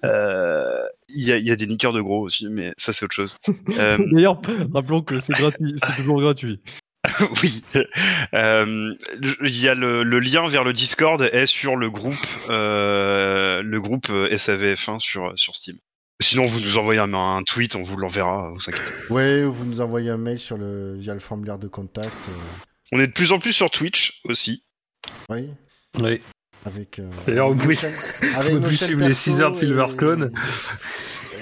Euh, 0.03 0.83
Il 1.09 1.25
y, 1.25 1.31
a, 1.31 1.37
il 1.37 1.45
y 1.45 1.51
a 1.51 1.55
des 1.55 1.65
niqueurs 1.67 1.93
de 1.93 2.01
gros 2.01 2.21
aussi, 2.21 2.47
mais 2.49 2.73
ça 2.77 2.93
c'est 2.93 3.05
autre 3.05 3.15
chose. 3.15 3.35
Euh, 3.79 3.97
D'ailleurs, 4.11 4.39
rappelons 4.73 5.01
que 5.01 5.19
c'est 5.19 5.33
gratuit, 5.33 5.75
c'est 5.83 5.95
toujours 5.97 6.19
gratuit. 6.21 6.61
oui. 7.43 7.63
Euh, 8.33 8.93
Il 9.43 9.59
y 9.61 9.67
a 9.69 9.73
le, 9.73 10.03
le 10.03 10.19
lien 10.19 10.45
vers 10.47 10.63
le 10.63 10.73
Discord 10.73 11.21
est 11.21 11.45
sur 11.45 11.75
le 11.75 11.89
groupe, 11.89 12.15
euh, 12.49 13.61
le 13.63 13.81
groupe 13.81 14.07
euh, 14.09 14.29
SAVF1 14.29 14.99
sur 14.99 15.33
sur 15.35 15.55
Steam. 15.55 15.77
Sinon, 16.19 16.47
vous 16.47 16.59
nous 16.59 16.77
envoyez 16.77 16.99
un, 16.99 17.13
un 17.13 17.43
tweet, 17.43 17.75
on 17.75 17.83
vous 17.83 17.95
l'enverra. 17.97 18.49
Vous 18.51 18.59
inquiétez. 18.67 18.91
Ouais, 19.11 19.43
ou 19.43 19.51
vous 19.53 19.65
nous 19.65 19.81
envoyez 19.81 20.09
un 20.09 20.17
mail 20.17 20.39
sur 20.39 20.57
le, 20.57 20.95
via 20.97 21.13
le 21.13 21.19
formulaire 21.19 21.59
de 21.59 21.67
contact. 21.67 22.07
euh, 22.07 22.31
On 22.91 22.99
est 22.99 23.07
de 23.07 23.11
plus 23.11 23.31
en 23.31 23.39
plus 23.39 23.53
sur 23.53 23.69
Twitch 23.69 24.21
aussi. 24.25 24.63
oui, 25.29 25.49
Oui. 25.99 26.19
avec. 26.65 26.97
euh, 26.99 27.09
D'ailleurs, 27.27 27.49
vous 27.49 27.55
nos 27.55 27.61
pouvez- 27.61 27.75
chaînes- 27.75 27.93
vous 28.21 28.39
avec 28.39 28.53
nos 28.53 28.61
pouvez 28.61 28.75
chaînes 28.75 28.87
suivre 28.87 29.01
les 29.01 29.07
perso 29.09 29.21
6 29.31 29.41
heures 29.41 29.51
de 29.51 29.55
et- 29.57 29.59
Silverstone. 29.59 30.31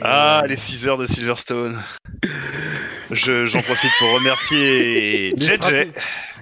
Ah, 0.02 0.44
les 0.46 0.58
6 0.58 0.86
heures 0.88 0.98
de 0.98 1.08
Silverstone. 1.08 1.82
Je- 3.12 3.46
J'en 3.46 3.62
profite 3.62 3.92
pour 4.00 4.12
remercier 4.14 5.32
les 5.38 5.46
JJ 5.46 5.54
straté- 5.56 5.92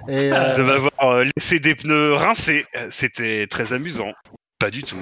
Et, 0.10 0.32
euh, 0.34 0.56
de 0.56 0.64
m'avoir 0.64 0.92
euh, 1.04 1.24
laissé 1.38 1.60
des 1.60 1.76
pneus 1.76 2.14
rincés. 2.14 2.66
C'était 2.90 3.46
très 3.48 3.74
amusant. 3.74 4.12
Pas 4.60 4.72
du 4.72 4.82
tout. 4.82 4.98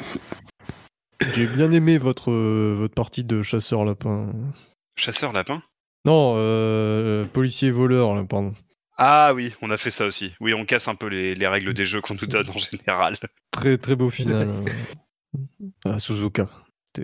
J'ai 1.35 1.45
bien 1.45 1.71
aimé 1.71 1.97
votre, 1.97 2.31
euh, 2.31 2.75
votre 2.77 2.93
partie 2.93 3.23
de 3.23 3.41
chasseur 3.41 3.85
lapin. 3.85 4.31
Chasseur 4.95 5.33
lapin 5.33 5.61
Non, 6.05 6.33
euh, 6.37 7.25
policier 7.25 7.71
voleur, 7.71 8.15
là, 8.15 8.23
pardon. 8.23 8.53
Ah 8.97 9.33
oui, 9.33 9.53
on 9.61 9.71
a 9.71 9.77
fait 9.77 9.91
ça 9.91 10.05
aussi. 10.05 10.33
Oui, 10.39 10.53
on 10.53 10.65
casse 10.65 10.87
un 10.87 10.95
peu 10.95 11.07
les, 11.07 11.33
les 11.35 11.47
règles 11.47 11.73
des 11.73 11.85
jeux 11.85 12.01
qu'on 12.01 12.15
nous 12.15 12.27
donne 12.27 12.49
en 12.49 12.57
général. 12.71 13.15
Très 13.51 13.77
très 13.77 13.95
beau 13.95 14.09
final. 14.09 14.49
euh, 15.85 15.91
à 15.93 15.99
Suzuka. 15.99 16.49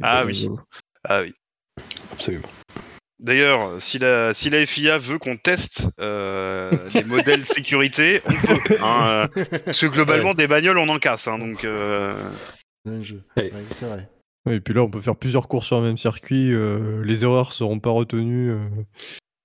Ah 0.01 0.25
oui. 0.25 0.49
Ah 1.03 1.21
oui. 1.21 1.33
Absolument. 2.11 2.47
D'ailleurs, 3.19 3.81
si 3.81 3.97
la, 3.97 4.35
si 4.35 4.51
la 4.51 4.63
FIA 4.63 4.99
veut 4.99 5.17
qu'on 5.17 5.37
teste 5.37 5.87
euh, 5.99 6.69
les 6.93 7.03
modèles 7.03 7.43
sécurité, 7.45 8.21
on 8.27 8.33
peut. 8.33 8.77
hein, 8.83 9.27
euh, 9.37 9.45
parce 9.65 9.79
que 9.79 9.87
globalement, 9.87 10.35
des 10.35 10.45
bagnoles, 10.45 10.77
on 10.77 10.87
en 10.89 10.99
casse. 10.99 11.27
hein, 11.27 11.39
donc, 11.39 11.63
euh, 11.65 12.13
un 12.89 13.01
jeu. 13.01 13.21
Ouais. 13.35 13.51
Ouais, 13.53 13.63
c'est 13.71 13.85
vrai. 13.85 14.09
Et 14.49 14.59
puis 14.61 14.73
là, 14.73 14.81
on 14.83 14.89
peut 14.89 15.01
faire 15.01 15.15
plusieurs 15.15 15.47
courses 15.47 15.67
sur 15.67 15.77
le 15.79 15.83
même 15.87 15.97
circuit. 15.97 16.53
euh, 16.53 17.03
les 17.03 17.23
erreurs 17.25 17.51
seront 17.51 17.79
pas 17.79 17.89
retenues. 17.89 18.51
euh. 18.51 18.59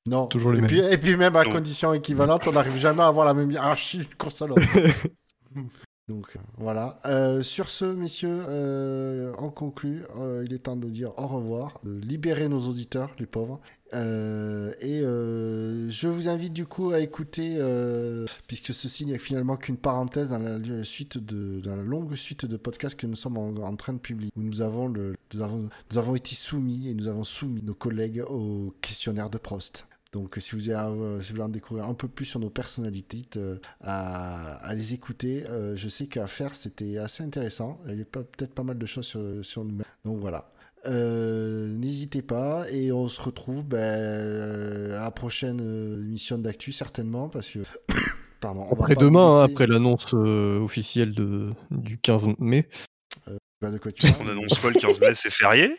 Non. 0.09 0.27
Toujours 0.27 0.52
les 0.52 0.59
et, 0.59 0.60
mêmes. 0.62 0.69
puis, 0.70 0.78
et 0.81 0.98
puis 0.98 1.16
même 1.16 1.36
à 1.36 1.44
condition 1.44 1.93
équivalente, 1.94 2.47
on 2.48 2.52
n'arrive 2.52 2.77
jamais 2.77 3.02
à 3.02 3.06
avoir 3.06 3.24
la 3.27 3.35
même 3.35 3.51
hiérarchie 3.51 3.98
de 3.98 4.14
course 4.16 4.43
à 4.43 4.47
l'autre. 4.47 4.62
Donc 6.08 6.32
euh, 6.34 6.40
voilà. 6.56 6.98
Euh, 7.06 7.42
sur 7.42 7.70
ce, 7.70 7.84
messieurs, 7.84 8.42
euh, 8.48 9.32
on 9.38 9.50
conclut. 9.50 10.02
Euh, 10.16 10.42
il 10.44 10.52
est 10.52 10.60
temps 10.60 10.76
de 10.76 10.88
dire 10.88 11.12
au 11.16 11.26
revoir, 11.26 11.78
de 11.84 11.92
libérer 11.92 12.48
nos 12.48 12.60
auditeurs, 12.60 13.14
les 13.18 13.26
pauvres. 13.26 13.60
Et 13.92 15.00
je 15.00 16.08
vous 16.08 16.28
invite 16.28 16.52
du 16.52 16.66
coup 16.66 16.90
à 16.92 17.00
écouter, 17.00 17.58
puisque 18.46 18.72
ceci 18.72 19.04
n'est 19.04 19.18
finalement 19.18 19.56
qu'une 19.56 19.76
parenthèse 19.76 20.30
dans 20.30 20.38
la 20.38 20.82
suite 20.82 21.18
de, 21.18 21.60
la 21.68 21.76
longue 21.76 22.14
suite 22.14 22.46
de 22.46 22.56
podcasts 22.56 22.98
que 22.98 23.06
nous 23.06 23.14
sommes 23.14 23.36
en, 23.36 23.54
en 23.56 23.76
train 23.76 23.92
de 23.92 23.98
publier, 23.98 24.30
où 24.36 24.42
nous 24.42 24.62
avons 24.62 24.88
le, 24.88 25.14
nous 25.34 25.42
avons, 25.42 25.68
nous 25.90 25.98
avons 25.98 26.14
été 26.14 26.34
soumis 26.34 26.88
et 26.88 26.94
nous 26.94 27.06
avons 27.06 27.24
soumis 27.24 27.62
nos 27.62 27.74
collègues 27.74 28.24
au 28.28 28.74
questionnaire 28.80 29.28
de 29.28 29.36
Prost. 29.36 29.86
Donc, 30.12 30.34
si 30.39 30.55
vous, 30.55 30.68
avez, 30.68 31.01
euh, 31.01 31.20
si 31.20 31.30
vous 31.30 31.36
voulez 31.36 31.47
en 31.47 31.48
découvrir 31.48 31.86
un 31.86 31.94
peu 31.94 32.06
plus 32.06 32.26
sur 32.26 32.39
nos 32.39 32.51
personnalités, 32.51 33.24
euh, 33.36 33.59
à, 33.80 34.56
à 34.56 34.74
les 34.74 34.93
écouter, 34.93 35.44
euh, 35.48 35.74
je 35.74 35.89
sais 35.89 36.06
qu'à 36.06 36.26
faire, 36.26 36.55
c'était 36.55 36.98
assez 36.98 37.22
intéressant. 37.22 37.80
Il 37.89 37.98
y 37.98 38.02
a 38.02 38.05
peut-être 38.05 38.55
pas 38.55 38.62
mal 38.62 38.76
de 38.76 38.86
choses 38.86 39.06
sur, 39.06 39.22
sur 39.43 39.64
nous-mêmes. 39.64 39.86
Donc, 40.05 40.18
voilà. 40.18 40.52
Euh, 40.86 41.68
N'hésitez 41.68 42.22
pas 42.22 42.66
et 42.70 42.90
on 42.90 43.06
se 43.06 43.20
retrouve 43.22 43.64
ben, 43.64 43.78
euh, 43.78 45.01
à 45.01 45.05
la 45.05 45.10
prochaine 45.10 45.60
euh, 45.62 46.02
émission 46.02 46.39
d'actu, 46.39 46.72
certainement, 46.72 47.28
parce 47.28 47.51
que. 47.51 47.60
Pardon. 48.40 48.66
on 48.68 48.72
Après 48.72 48.97
demain, 48.97 49.39
hein, 49.39 49.44
après 49.44 49.68
l'annonce 49.68 50.14
euh, 50.14 50.59
officielle 50.59 51.14
de, 51.14 51.51
du 51.70 51.97
15 51.98 52.26
mai. 52.40 52.68
Ben, 53.60 53.70
de 53.70 53.78
quoi 53.78 53.93
tu 53.93 54.02
parles? 54.12 54.26
On 54.26 54.28
annonce 54.28 54.59
quoi 54.59 54.72
le 54.72 54.80
15 54.80 55.01
mai, 55.01 55.14
c'est 55.14 55.32
férié? 55.32 55.76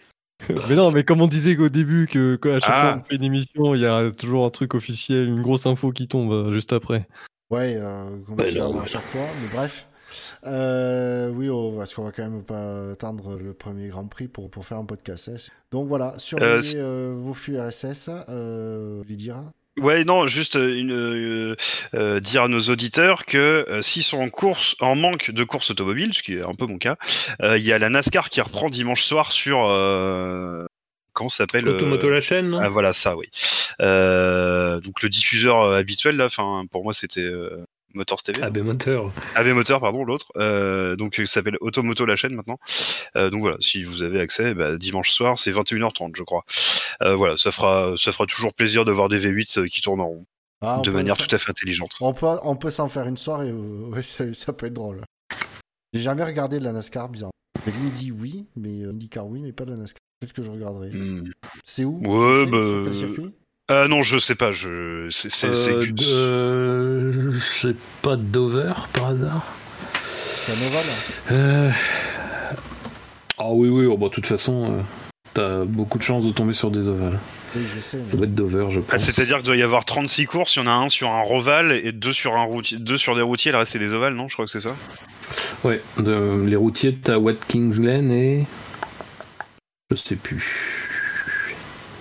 mais 0.69 0.75
non, 0.75 0.91
mais 0.91 1.03
comme 1.03 1.21
on 1.21 1.27
disait 1.27 1.55
qu'au 1.55 1.69
début, 1.69 2.07
que, 2.07 2.35
que 2.35 2.49
à 2.49 2.59
chaque 2.59 2.69
Ah. 2.73 2.81
fois 2.81 2.93
qu'on 2.99 3.03
fait 3.05 3.15
une 3.15 3.23
émission, 3.23 3.75
il 3.75 3.81
y 3.81 3.85
a 3.85 4.11
toujours 4.11 4.45
un 4.45 4.49
truc 4.49 4.73
officiel, 4.75 5.27
une 5.27 5.41
grosse 5.41 5.65
info 5.65 5.91
qui 5.91 6.07
tombe 6.07 6.31
euh, 6.31 6.51
juste 6.53 6.73
après. 6.73 7.07
Ouais, 7.49 7.75
euh, 7.77 8.05
comme 8.25 8.35
non. 8.35 8.79
à 8.79 8.85
chaque 8.85 9.03
fois, 9.03 9.21
mais 9.41 9.49
bref. 9.53 9.87
Euh, 10.45 11.29
oui, 11.29 11.49
on, 11.49 11.77
parce 11.77 11.93
qu'on 11.93 12.03
va 12.03 12.11
quand 12.11 12.23
même 12.23 12.43
pas 12.43 12.91
attendre 12.91 13.37
le 13.37 13.53
premier 13.53 13.87
Grand 13.87 14.05
Prix 14.05 14.27
pour, 14.27 14.49
pour 14.49 14.65
faire 14.65 14.77
un 14.77 14.85
podcast. 14.85 15.51
Donc 15.71 15.87
voilà, 15.87 16.15
euh, 16.33 17.15
vos 17.17 17.33
flux 17.33 17.59
RSS, 17.59 18.09
euh. 18.29 19.03
Ouais, 19.77 20.03
non, 20.03 20.27
juste 20.27 20.55
euh, 20.55 20.77
une, 20.77 20.91
euh, 20.91 21.55
euh, 21.95 22.19
dire 22.19 22.43
à 22.43 22.47
nos 22.47 22.59
auditeurs 22.59 23.25
que 23.25 23.65
euh, 23.67 23.81
s'ils 23.81 24.03
sont 24.03 24.19
en 24.19 24.29
course, 24.29 24.75
en 24.79 24.95
manque 24.95 25.31
de 25.31 25.43
course 25.43 25.71
automobile, 25.71 26.13
ce 26.13 26.21
qui 26.21 26.35
est 26.35 26.43
un 26.43 26.53
peu 26.53 26.67
mon 26.67 26.77
cas, 26.77 26.97
euh, 27.41 27.57
il 27.57 27.63
y 27.63 27.73
a 27.73 27.79
la 27.79 27.89
NASCAR 27.89 28.29
qui 28.29 28.39
reprend 28.41 28.69
dimanche 28.69 29.03
soir 29.03 29.31
sur 29.31 29.65
euh, 29.65 30.65
comment 31.13 31.29
s'appelle 31.29 31.67
Automoto 31.67 32.07
la 32.09 32.21
chaîne, 32.21 32.49
non? 32.49 32.59
Ah 32.61 32.69
voilà 32.69 32.93
ça 32.93 33.17
oui. 33.17 33.27
Euh, 33.81 34.79
donc 34.79 35.01
le 35.01 35.09
diffuseur 35.09 35.63
habituel 35.73 36.17
là, 36.17 36.25
enfin 36.25 36.65
pour 36.71 36.83
moi 36.83 36.93
c'était 36.93 37.21
euh, 37.21 37.65
Motors 37.93 38.21
TV. 38.23 38.41
AB 38.41 38.57
Moteur. 38.59 39.11
AB 39.35 39.47
Moteur 39.47 39.79
pardon 39.81 40.03
l'autre. 40.03 40.31
Euh, 40.37 40.95
donc 40.95 41.15
ça 41.15 41.25
s'appelle 41.25 41.57
Automoto 41.61 42.05
la 42.05 42.15
chaîne 42.15 42.33
maintenant. 42.35 42.57
Euh, 43.15 43.29
donc 43.29 43.41
voilà 43.41 43.57
si 43.59 43.83
vous 43.83 44.01
avez 44.03 44.19
accès, 44.19 44.53
bah, 44.53 44.77
dimanche 44.77 45.11
soir 45.11 45.37
c'est 45.37 45.51
21h30 45.51 46.11
je 46.15 46.23
crois. 46.23 46.43
Euh, 47.01 47.15
voilà 47.15 47.37
ça 47.37 47.51
fera 47.51 47.93
ça 47.97 48.11
fera 48.11 48.25
toujours 48.25 48.53
plaisir 48.53 48.85
de 48.85 48.91
voir 48.91 49.09
des 49.09 49.19
V8 49.19 49.59
euh, 49.59 49.67
qui 49.67 49.81
tourne 49.81 50.01
en 50.01 50.07
rond 50.07 50.25
Ah, 50.61 50.81
de 50.83 50.91
manière 50.91 51.17
faire- 51.17 51.27
tout 51.27 51.35
à 51.35 51.39
fait 51.39 51.49
intelligente. 51.51 51.91
On 52.01 52.13
peut, 52.13 52.27
on 52.43 52.55
peut 52.55 52.71
s'en 52.71 52.87
faire 52.87 53.07
une 53.07 53.17
soirée, 53.17 53.51
ouais, 53.91 54.01
ça, 54.01 54.33
ça 54.33 54.53
peut 54.53 54.65
être 54.67 54.73
drôle. 54.73 55.01
J'ai 55.93 56.01
jamais 56.01 56.23
regardé 56.23 56.57
de 56.59 56.63
la 56.63 56.71
NASCAR, 56.71 57.07
bizarre. 57.09 57.31
Mais 57.65 57.71
lui 57.73 57.89
dit 57.91 58.11
oui, 58.11 58.47
mais 58.55 58.81
euh, 58.83 58.89
IndyCar 58.89 59.27
oui, 59.27 59.41
mais 59.41 59.51
pas 59.51 59.65
de 59.65 59.71
la 59.71 59.77
NASCAR. 59.77 59.99
Peut-être 60.19 60.33
que 60.33 60.41
je 60.43 60.51
regarderai. 60.51 60.89
Hmm. 60.89 61.23
C'est 61.65 61.83
où? 61.85 61.99
Ouais, 62.05 62.45
Tu 62.45 62.45
sais, 62.45 62.51
bah, 62.51 62.63
Sur 62.63 62.83
quel 62.83 62.93
circuit? 62.93 63.33
Euh, 63.71 63.87
non 63.87 64.01
je 64.01 64.17
sais 64.17 64.35
pas 64.35 64.51
je 64.51 65.07
c'est 65.09 65.45
Euh, 65.45 65.85
que- 65.85 65.91
de- 65.91 67.39
c'est 67.61 67.77
pas 68.01 68.17
Dover 68.17 68.73
par 68.91 69.05
hasard 69.07 69.45
C'est 70.05 70.51
un 70.51 70.67
ovale 70.67 70.83
Euh, 71.31 71.71
Ah 73.37 73.51
oui, 73.51 73.69
oui, 73.69 73.85
oh, 73.85 73.97
bah, 73.97 74.07
de 74.07 74.11
toute 74.11 74.25
façon, 74.27 74.71
euh, 74.71 74.81
t'as 75.33 75.63
beaucoup 75.63 75.97
de 75.97 76.03
chances 76.03 76.23
de 76.25 76.31
tomber 76.31 76.53
sur 76.53 76.71
des 76.71 76.87
ovales. 76.87 77.19
Oui, 77.55 77.61
je 77.75 77.79
sais. 77.81 77.97
Ça 78.03 78.11
mais- 78.11 78.17
doit 78.17 78.25
être 78.27 78.35
Dover, 78.35 78.67
je 78.69 78.79
Ah, 78.79 78.91
pense. 78.91 79.01
C'est-à-dire 79.01 79.37
qu'il 79.37 79.45
doit 79.45 79.55
y 79.55 79.63
avoir 79.63 79.85
36 79.85 80.25
courses, 80.25 80.55
il 80.55 80.59
y 80.59 80.61
en 80.61 80.67
a 80.67 80.71
un 80.73 80.87
sur 80.89 81.09
un 81.09 81.21
roval 81.21 81.71
et 81.71 81.91
deux 81.93 82.13
sur, 82.13 82.35
un 82.35 82.43
routier, 82.43 82.77
deux 82.79 82.97
sur 82.97 83.15
des 83.15 83.21
routiers, 83.21 83.51
le 83.51 83.57
reste 83.59 83.71
c'est 83.73 83.79
des 83.79 83.93
ovales, 83.93 84.13
non 84.13 84.27
Je 84.27 84.33
crois 84.33 84.45
que 84.45 84.51
c'est 84.51 84.59
ça. 84.59 84.75
Ouais, 85.63 85.81
de- 85.97 86.43
les 86.45 86.55
routiers, 86.55 86.93
t'as 86.95 87.17
Watkins 87.17 87.69
Glen 87.69 88.11
et. 88.11 88.45
Je 89.91 89.95
sais 89.95 90.15
plus. 90.15 90.45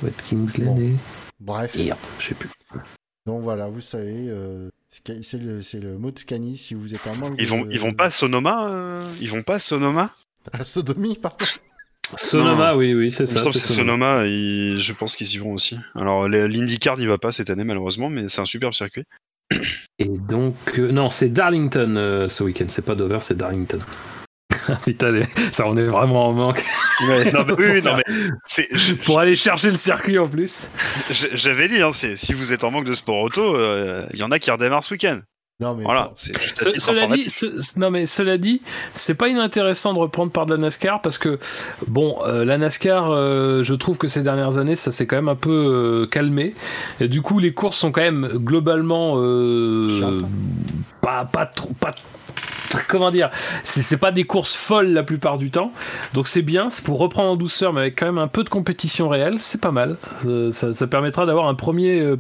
Watkins 0.03 0.45
Glen 0.53 0.67
Bon. 0.67 0.81
et. 0.81 0.95
Bref. 1.45 1.75
Merde, 1.77 1.99
je 2.21 2.29
sais 2.29 2.35
plus. 2.35 2.49
Donc 3.27 3.43
voilà, 3.43 3.69
vous 3.69 3.81
savez, 3.81 4.27
euh, 4.29 4.69
c'est 4.89 5.35
le, 5.43 5.61
c'est 5.61 5.81
le 5.81 5.99
mot 5.99 6.11
de 6.11 6.19
Scani 6.19 6.57
si 6.57 6.75
vous 6.75 6.95
êtes 6.95 7.07
en 7.07 7.17
manque 7.17 7.35
Ils 7.39 7.49
vont, 7.49 7.63
de- 7.65 7.73
ils 7.73 7.79
vont 7.81 7.93
pas 7.95 8.07
à 8.07 8.11
Sonoma 8.11 8.69
euh, 8.69 9.05
Ils 9.21 9.31
vont 9.31 9.43
pas 9.43 9.55
à 9.57 9.59
Sonoma? 9.59 10.11
À 10.53 10.65
Sodomie, 10.65 11.17
pardon. 11.17 11.45
Sonoma, 12.17 12.77
oui, 12.77 12.95
oui, 12.95 13.13
c'est 13.13 13.27
ça. 13.27 13.45
c'est 13.53 13.59
Sonoma. 13.59 14.27
Je 14.27 14.93
pense 14.93 15.15
qu'ils 15.15 15.33
y 15.35 15.39
vont 15.39 15.53
aussi. 15.53 15.79
Alors 15.95 16.29
l'IndyCar 16.29 16.99
n'y 16.99 17.07
va 17.07 17.17
pas 17.19 17.31
cette 17.33 17.49
année 17.51 17.63
malheureusement, 17.65 18.11
mais 18.11 18.29
c'est 18.29 18.41
un 18.41 18.45
superbe 18.45 18.75
circuit. 18.75 19.05
Et 20.01 20.07
donc, 20.07 20.57
euh, 20.79 20.91
non, 20.91 21.11
c'est 21.11 21.29
Darlington 21.29 21.95
euh, 21.97 22.29
ce 22.29 22.43
week-end, 22.43 22.65
c'est 22.69 22.83
pas 22.85 22.95
Dover, 22.97 23.19
c'est 23.21 23.37
Darlington. 23.37 23.79
Putain, 24.85 25.23
ça 25.53 25.65
on 25.67 25.77
est 25.77 25.87
vraiment 25.87 26.29
en 26.29 26.33
manque. 26.33 26.65
non, 27.01 27.45
mais, 27.47 27.53
oui, 27.59 27.65
oui, 27.75 27.83
non, 27.83 27.97
mais 27.97 28.15
c'est- 28.45 28.69
je- 28.73 28.95
Pour 29.05 29.19
aller 29.19 29.37
chercher 29.37 29.71
le 29.71 29.77
circuit 29.77 30.19
en 30.19 30.29
plus. 30.29 30.69
je- 31.11 31.29
j'avais 31.35 31.69
dit, 31.69 31.81
hein, 31.83 31.91
c'est- 31.93 32.17
si 32.17 32.33
vous 32.33 32.53
êtes 32.53 32.65
en 32.65 32.71
manque 32.71 32.85
de 32.87 32.95
sport 32.95 33.21
auto, 33.23 33.57
euh, 33.57 34.07
il 34.13 34.19
y 34.21 34.23
en 34.23 34.31
a 34.31 34.39
qui 34.39 34.51
redémarrent 34.51 34.85
ce 34.85 34.95
week-end. 34.95 35.21
Non, 35.61 35.75
mais 35.75 35.85
Voilà, 35.85 36.11
Ce- 36.17 36.33
cela 36.81 37.07
dit, 37.07 37.31
ce- 37.31 37.79
non 37.79 37.91
mais 37.93 38.07
cela 38.07 38.37
dit, 38.37 38.63
c'est 38.95 39.15
pas 39.15 39.29
inintéressant 39.29 39.93
de 39.95 39.99
reprendre 40.01 40.33
par 40.33 40.45
de 40.45 40.55
la 40.55 40.59
NASCAR 40.61 41.01
parce 41.03 41.19
que 41.19 41.39
bon, 41.87 42.19
euh, 42.27 42.45
la 42.45 42.59
NASCAR, 42.59 43.11
euh, 43.13 43.63
je 43.63 43.75
trouve 43.75 43.97
que 43.97 44.09
ces 44.09 44.23
dernières 44.23 44.59
années, 44.59 44.75
ça 44.75 44.91
s'est 44.91 45.07
quand 45.07 45.15
même 45.15 45.29
un 45.29 45.37
peu 45.37 45.51
euh, 45.53 46.07
calmé. 46.09 46.55
Et 47.01 47.07
du 47.07 47.23
coup, 47.23 47.39
les 47.39 47.53
courses 47.53 47.77
sont 47.77 47.93
quand 47.93 48.01
même 48.01 48.29
globalement 48.35 49.15
euh, 49.19 50.19
pas 51.01 51.27
pas 51.27 51.47
trop 51.47 51.73
pas 51.79 51.95
comment 52.89 53.11
dire 53.11 53.31
c'est 53.65 53.83
c'est 53.83 53.97
pas 53.97 54.13
des 54.13 54.25
courses 54.25 54.55
folles 54.55 54.89
la 54.89 55.03
plupart 55.03 55.39
du 55.39 55.51
temps 55.51 55.73
donc 56.15 56.29
c'est 56.29 56.43
bien 56.43 56.71
c'est 56.71 56.85
pour 56.85 56.99
reprendre 56.99 57.31
en 57.31 57.37
douceur 57.37 57.73
mais 57.73 57.81
avec 57.83 57.99
quand 57.99 58.07
même 58.07 58.19
un 58.19 58.29
peu 58.29 58.45
de 58.45 58.49
compétition 58.49 59.09
réelle 59.09 59.39
c'est 59.39 59.61
pas 59.61 59.73
mal 59.73 59.97
Euh, 60.25 60.51
ça, 60.51 60.73
ça 60.73 60.87
permettra 60.87 61.27
d'avoir 61.27 61.49
un 61.49 61.55
premier 61.55 62.01
euh, 62.01 62.17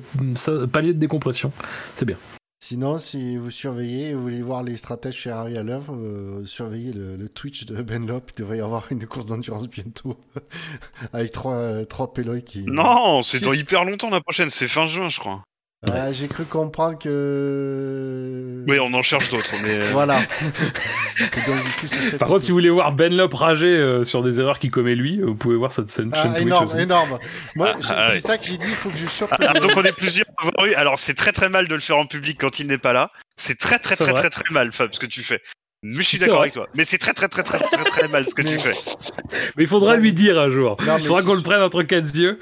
palier 0.72 0.92
de 0.92 0.98
décompression 0.98 1.52
c'est 1.94 2.04
bien 2.04 2.16
Sinon, 2.64 2.96
si 2.96 3.36
vous 3.36 3.50
surveillez 3.50 4.10
et 4.10 4.14
vous 4.14 4.22
voulez 4.22 4.40
voir 4.40 4.62
les 4.62 4.76
stratèges 4.76 5.20
Ferrari 5.20 5.58
à 5.58 5.64
l'œuvre, 5.64 5.96
euh, 5.96 6.44
surveillez 6.44 6.92
le, 6.92 7.16
le 7.16 7.28
Twitch 7.28 7.66
de 7.66 7.82
Benlop. 7.82 8.20
Il 8.30 8.40
devrait 8.40 8.58
y 8.58 8.60
avoir 8.60 8.86
une 8.92 9.04
course 9.04 9.26
d'endurance 9.26 9.68
bientôt. 9.68 10.16
Avec 11.12 11.32
trois, 11.32 11.56
euh, 11.56 11.84
trois 11.84 12.12
péloïs 12.12 12.44
qui. 12.44 12.62
Non, 12.62 13.20
c'est 13.22 13.42
dans 13.42 13.52
hyper 13.52 13.84
longtemps 13.84 14.10
la 14.10 14.20
prochaine, 14.20 14.48
c'est 14.48 14.68
fin 14.68 14.86
juin 14.86 15.08
je 15.08 15.18
crois. 15.18 15.42
Ah, 15.90 16.12
J'ai 16.12 16.28
cru 16.28 16.44
comprendre 16.44 16.96
que. 16.96 18.64
Oui, 18.68 18.78
on 18.78 18.94
en 18.94 19.02
cherche 19.02 19.30
d'autres, 19.30 19.50
mais 19.62 19.80
euh, 19.80 19.90
Voilà. 19.92 20.20
Et 21.20 21.46
donc, 21.50 21.56
du 21.64 21.70
coup, 21.72 21.86
ce 21.88 21.96
serait 21.96 22.18
Par 22.18 22.28
contre, 22.28 22.42
si 22.42 22.50
vous 22.52 22.56
voulez 22.56 22.70
voir 22.70 22.92
Ben 22.92 23.12
Lop 23.16 23.34
rager 23.34 23.66
euh, 23.66 24.04
sur 24.04 24.22
des 24.22 24.38
erreurs 24.38 24.60
qu'il 24.60 24.70
commet 24.70 24.94
lui, 24.94 25.20
vous 25.20 25.34
pouvez 25.34 25.56
voir 25.56 25.72
cette 25.72 25.88
scène 25.88 26.10
Ah, 26.12 26.22
chaîne 26.22 26.32
Twitch 26.34 26.46
énorme, 26.46 26.66
aussi. 26.66 26.78
énorme. 26.78 27.18
Moi, 27.56 27.72
Ah, 27.74 27.78
j'ai- 27.80 27.88
ah, 27.96 28.04
c'est 28.09 28.12
ouais. 28.14 28.20
ça 28.20 28.38
que 28.38 28.46
j'ai 28.46 28.59
dit. 28.59 28.66
Il 28.68 28.74
faut 28.76 28.90
que 28.90 28.96
je 28.96 29.09
chope. 29.09 29.30
Ah, 29.40 29.54
donc 29.54 29.72
on 29.76 29.82
est 29.82 29.92
plusieurs 29.96 30.26
à 30.38 30.46
avoir 30.46 30.66
eu. 30.66 30.74
Alors 30.74 31.00
c'est 31.00 31.14
très 31.14 31.32
très 31.32 31.48
mal 31.48 31.66
de 31.66 31.74
le 31.74 31.80
faire 31.80 31.98
en 31.98 32.06
public 32.06 32.38
quand 32.40 32.60
il 32.60 32.68
n'est 32.68 32.78
pas 32.78 32.92
là. 32.92 33.10
C'est 33.36 33.59
très 33.59 33.80
très 33.80 33.96
très 33.96 34.12
très 34.12 34.30
très 34.30 34.44
mal 34.54 34.70
Fab 34.72 34.92
ce 34.94 35.00
que 35.00 35.06
tu 35.06 35.22
fais. 35.22 35.40
Mais 35.84 36.02
je 36.02 36.09
suis 36.09 36.18
d'accord 36.18 36.42
avec 36.42 36.52
toi. 36.52 36.68
Mais 36.74 36.84
c'est 36.84 36.98
très 36.98 37.12
très 37.12 37.28
très 37.28 37.42
très 37.42 37.59
très 37.59 37.84
très 37.84 38.09
mal 38.09 38.24
ce 38.28 38.34
que 38.34 38.42
tu 38.42 38.59
fais. 38.59 38.74
Mais 39.56 39.64
il 39.64 39.68
faudra 39.68 39.96
lui 39.96 40.12
dire 40.12 40.38
un 40.38 40.48
jour. 40.48 40.76
Non, 40.86 40.96
il 40.98 41.04
faudra 41.04 41.22
qu'on 41.22 41.34
le 41.34 41.42
prenne 41.42 41.60
entre 41.62 41.82
quatre 41.82 42.14
yeux. 42.16 42.38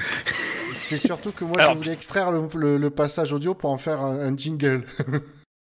C'est 0.72 0.98
surtout 0.98 1.32
que 1.32 1.44
moi, 1.44 1.54
Alors- 1.58 1.72
je 1.74 1.78
voulais 1.78 1.92
extraire 1.92 2.30
le, 2.32 2.48
le- 2.54 2.76
le 2.76 2.90
passage 2.90 3.32
audio 3.32 3.54
pour 3.54 3.70
en 3.70 3.78
faire 3.78 4.00
un, 4.02 4.18
un 4.20 4.36
jingle. 4.36 4.84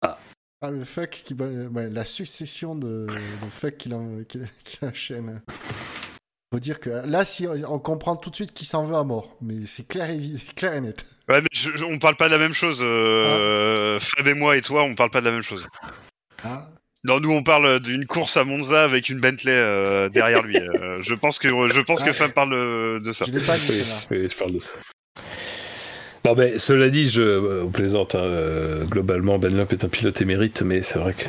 Ah. 0.02 0.18
Ah, 0.62 0.70
le 0.70 0.84
fuck 0.84 1.10
qui 1.10 1.34
ouais, 1.34 1.90
la 1.90 2.05
succession 2.05 2.74
de, 2.74 3.06
de 3.09 3.51
fuck 3.51 3.76
qu'il 3.76 3.94
qu'il 4.28 4.46
qu'il 4.64 4.88
enchaîne. 4.88 5.42
Faut 6.52 6.60
dire 6.60 6.78
que 6.78 6.90
là, 6.90 7.24
si 7.24 7.46
on 7.68 7.78
comprend 7.80 8.14
tout 8.16 8.30
de 8.30 8.36
suite 8.36 8.52
qu'il 8.55 8.66
s'en 8.66 8.84
veut 8.84 8.94
à 8.96 9.02
mort, 9.02 9.36
mais 9.42 9.66
c'est 9.66 9.86
clair 9.88 10.09
et, 10.10 10.20
clair 10.55 10.74
et 10.74 10.80
net. 10.80 11.06
Ouais 11.28 11.40
mais 11.40 11.48
je- 11.52 11.70
je- 11.74 11.84
on 11.84 11.98
parle 11.98 12.16
pas 12.16 12.28
de 12.28 12.34
la 12.34 12.38
même 12.38 12.52
chose. 12.55 12.80
Ah. 12.82 12.84
Euh, 12.86 13.98
Fab 13.98 14.26
et 14.28 14.34
moi 14.34 14.56
et 14.56 14.60
toi 14.60 14.84
on 14.84 14.94
parle 14.94 15.10
pas 15.10 15.20
de 15.20 15.26
la 15.26 15.32
même 15.32 15.42
chose. 15.42 15.66
Ah, 16.44 16.68
Non 17.05 17.20
nous 17.20 17.32
on 17.32 17.43
parle 17.43 17.81
d'une 17.81 18.06
course 18.06 18.39
à 18.39 18.44
Monza 18.44 18.82
avec 18.82 19.10
une 19.10 19.20
Bentley 19.20 19.52
euh, 19.52 20.09
derrière 20.09 20.43
lui. 20.43 20.56
Euh, 20.56 21.02
je 21.02 21.14
pense 21.14 21.39
que 21.39 21.48
je 21.48 21.81
pense 21.81 22.02
que. 22.02 22.12
Fab 22.12 22.32
parle 22.32 22.55
euh, 22.55 23.01
de 23.01 23.12
ça. 23.12 23.26
je 23.26 23.39
pas 23.40 23.59
dit, 23.59 23.82
Oui, 24.10 24.18
oui, 24.22 24.28
je 24.31 24.36
parle 24.36 24.52
de 24.52 24.59
ça. 24.59 24.72
Non, 26.24 26.35
mais 26.35 26.59
cela 26.59 26.89
dit, 26.89 27.10
je 27.10 27.20
euh, 27.20 27.66
plaisante. 27.66 28.14
hein, 28.14 28.85
globalement, 28.86 29.39
Ben 29.39 29.55
Lop 29.55 29.72
est 29.74 29.85
un 29.85 29.89
pilote 29.89 30.18
émérite, 30.22 30.62
mais 30.62 30.82
c'est 30.82 30.98
vrai 30.98 31.12
que 31.12 31.26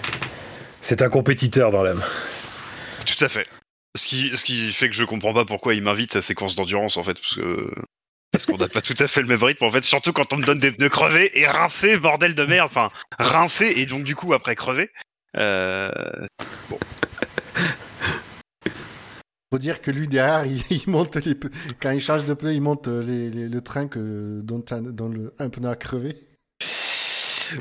c'est 0.80 1.02
un 1.02 1.10
compétiteur 1.10 1.72
dans 1.72 1.84
l'âme. 1.84 2.02
Tout 3.06 3.26
à 3.26 3.28
fait. 3.28 3.46
Ce 3.98 4.08
qui, 4.08 4.36
ce 4.36 4.46
qui 4.46 4.72
fait 4.72 4.90
que 4.90 4.96
je 4.96 5.04
comprends 5.04 5.34
pas 5.34 5.44
pourquoi 5.44 5.74
il 5.74 5.82
m'invite 5.82 6.16
à 6.16 6.22
ces 6.22 6.36
courses 6.36 6.56
d'endurance 6.56 6.96
en 6.98 7.04
fait, 7.04 7.16
parce 7.16 7.36
que 7.36 7.70
parce 8.32 8.46
qu'on 8.46 8.58
n'a 8.58 8.68
pas 8.68 8.82
tout 8.82 8.96
à 9.00 9.08
fait 9.08 9.22
le 9.22 9.28
même 9.28 9.42
rythme 9.42 9.64
en 9.64 9.72
fait, 9.72 9.84
surtout 9.86 10.12
quand 10.12 10.34
on 10.34 10.38
me 10.38 10.46
donne 10.46 10.60
des 10.60 10.72
pneus 10.72 10.90
crevés 10.90 11.32
et 11.40 11.48
rincés, 11.48 11.98
bordel 11.98 12.36
de 12.36 12.46
merde, 12.46 12.70
enfin 12.70 12.90
rincés 13.18 13.74
et 13.78 13.86
donc 13.86 14.04
du 14.04 14.16
coup 14.16 14.34
après 14.34 14.56
crever. 14.56 14.92
Euh... 15.38 15.90
Faut 19.52 19.60
dire 19.60 19.82
que 19.82 19.92
lui 19.92 20.08
derrière, 20.08 20.46
il, 20.70 20.84
monte 20.88 21.16
les, 21.26 21.36
quand 21.82 21.92
il 21.92 22.02
change 22.02 22.26
de 22.26 22.34
pneu, 22.34 22.54
il 22.54 22.62
monte 22.62 22.88
euh, 22.88 23.02
les, 23.04 23.30
le 23.30 23.62
train 23.62 23.88
que, 23.88 24.42
dont, 24.42 24.64
un- 24.72 25.50
pneu 25.50 25.70
a 25.70 25.76
crevé. 25.76 26.16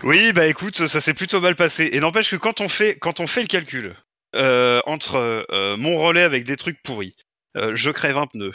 Oui, 0.03 0.33
bah 0.33 0.47
écoute, 0.47 0.87
ça 0.87 1.01
s'est 1.01 1.15
plutôt 1.15 1.41
mal 1.41 1.55
passé. 1.57 1.91
Et 1.93 2.01
n'empêche 2.01 2.31
que 2.31 2.37
quand 2.37 2.61
on 2.61 2.69
fait 2.69 2.99
quand 2.99 3.21
on 3.21 3.27
fait 3.27 3.43
le 3.43 3.49
calcul 3.49 3.95
euh, 4.35 4.81
entre 4.87 5.47
euh, 5.51 5.77
mon 5.77 5.99
relais 5.99 6.23
avec 6.23 6.45
des 6.45 6.57
trucs 6.57 6.83
pourris, 6.83 7.15
je 7.55 7.91
crève 7.91 8.19
un 8.19 8.27
pneu, 8.27 8.51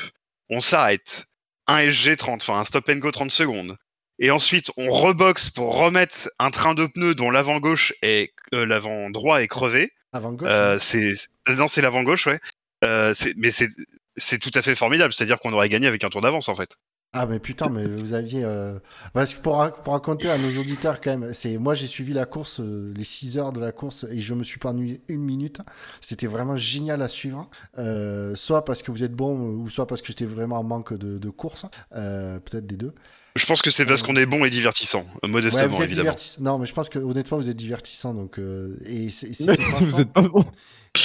on 0.49 0.59
s'arrête, 0.59 1.27
un 1.67 1.77
SG 1.89 2.17
30, 2.17 2.41
enfin 2.41 2.59
un 2.59 2.65
stop 2.65 2.89
and 2.89 2.97
go 2.97 3.11
30 3.11 3.31
secondes, 3.31 3.77
et 4.19 4.31
ensuite 4.31 4.71
on 4.77 4.89
reboxe 4.89 5.49
pour 5.49 5.75
remettre 5.77 6.29
un 6.39 6.51
train 6.51 6.73
de 6.75 6.85
pneus 6.85 7.15
dont 7.15 7.31
l'avant 7.31 7.59
gauche 7.59 7.93
est 8.01 8.33
euh, 8.53 8.65
l'avant 8.65 9.09
droit 9.09 9.41
est 9.41 9.47
crevé. 9.47 9.91
Avant 10.13 10.33
gauche. 10.33 10.49
Euh, 10.51 10.77
c'est- 10.79 11.27
non 11.49 11.67
c'est 11.67 11.81
l'avant 11.81 12.03
gauche 12.03 12.27
ouais. 12.27 12.39
Euh, 12.85 13.13
mais 13.37 13.51
c'est 13.51 13.69
c'est 14.17 14.39
tout 14.39 14.51
à 14.55 14.61
fait 14.61 14.75
formidable, 14.75 15.13
c'est-à-dire 15.13 15.39
qu'on 15.39 15.53
aurait 15.53 15.69
gagné 15.69 15.87
avec 15.87 16.03
un 16.03 16.09
tour 16.09 16.21
d'avance 16.21 16.49
en 16.49 16.55
fait. 16.55 16.75
Ah 17.13 17.25
mais 17.25 17.39
putain, 17.39 17.69
mais 17.69 17.85
vous 17.85 18.13
aviez... 18.13 18.43
euh, 18.43 18.77
Parce 19.13 19.33
que 19.33 19.41
pour, 19.41 19.71
pour 19.83 19.93
raconter 19.93 20.29
à 20.29 20.37
nos 20.37 20.59
auditeurs 20.59 21.01
quand 21.01 21.17
même, 21.17 21.33
c'est 21.33 21.57
moi 21.57 21.73
j'ai 21.73 21.87
suivi 21.87 22.13
la 22.13 22.25
course, 22.27 22.59
euh, 22.59 22.93
les 22.95 23.03
6 23.03 23.39
heures 23.39 23.51
de 23.51 23.59
la 23.59 23.71
course, 23.71 24.05
et 24.11 24.19
je 24.19 24.35
me 24.35 24.43
suis 24.43 24.59
pas 24.59 24.69
ennuyé 24.69 25.01
une 25.07 25.21
minute. 25.23 25.59
C'était 26.01 26.27
vraiment 26.27 26.55
génial 26.55 27.01
à 27.01 27.07
suivre. 27.07 27.49
Euh, 27.79 28.35
soit 28.35 28.63
parce 28.63 28.83
que 28.83 28.91
vous 28.91 29.03
êtes 29.03 29.13
bon, 29.13 29.31
ou 29.39 29.69
soit 29.69 29.87
parce 29.87 30.01
que 30.01 30.07
j'étais 30.09 30.25
vraiment 30.25 30.59
en 30.59 30.63
manque 30.63 30.93
de, 30.93 31.17
de 31.17 31.29
course. 31.31 31.65
Peut-être 31.91 32.67
des 32.67 32.77
deux. 32.77 32.93
Je 33.35 33.45
pense 33.45 33.61
que 33.61 33.69
c'est 33.71 33.85
parce 33.85 34.01
qu'on 34.03 34.15
est 34.15 34.25
bon 34.25 34.43
et 34.43 34.49
divertissant, 34.49 35.05
euh, 35.23 35.27
Ouais, 35.27 35.29
modestement 35.29 35.67
vous 35.67 35.75
êtes 35.75 35.81
évidemment. 35.83 36.03
divertissant. 36.03 36.41
Non, 36.41 36.57
mais 36.59 36.65
je 36.65 36.73
pense 36.73 36.89
que 36.89 36.99
honnêtement, 36.99 37.37
vous 37.37 37.49
êtes 37.49 37.55
divertissant. 37.57 38.13
Donc, 38.13 38.39
euh, 38.39 38.75
et 38.85 39.09
c'est- 39.09 39.33
c'était 39.33 39.55
franchement- 39.61 39.87
Vous 39.87 40.01
êtes 40.01 40.11
pas 40.11 40.21
bon. 40.23 40.43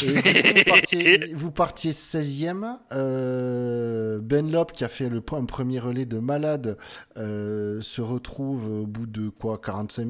Et 0.02 0.06
du 0.06 0.22
coup, 0.22 0.28
vous 0.56 0.64
partiez, 0.64 1.18
vous 1.34 1.50
partiez 1.52 1.92
16e. 1.92 2.78
Euh, 2.92 4.18
ben 4.20 4.50
Lop, 4.50 4.72
qui 4.72 4.84
a 4.84 4.88
fait 4.88 5.08
le, 5.08 5.22
un 5.32 5.44
premier 5.44 5.78
relais 5.78 6.06
de 6.06 6.18
malade, 6.18 6.76
euh, 7.16 7.80
se 7.80 8.00
retrouve 8.00 8.66
au 8.82 8.86
bout 8.86 9.06
de 9.06 9.28
quoi 9.28 9.58
45, 9.58 10.08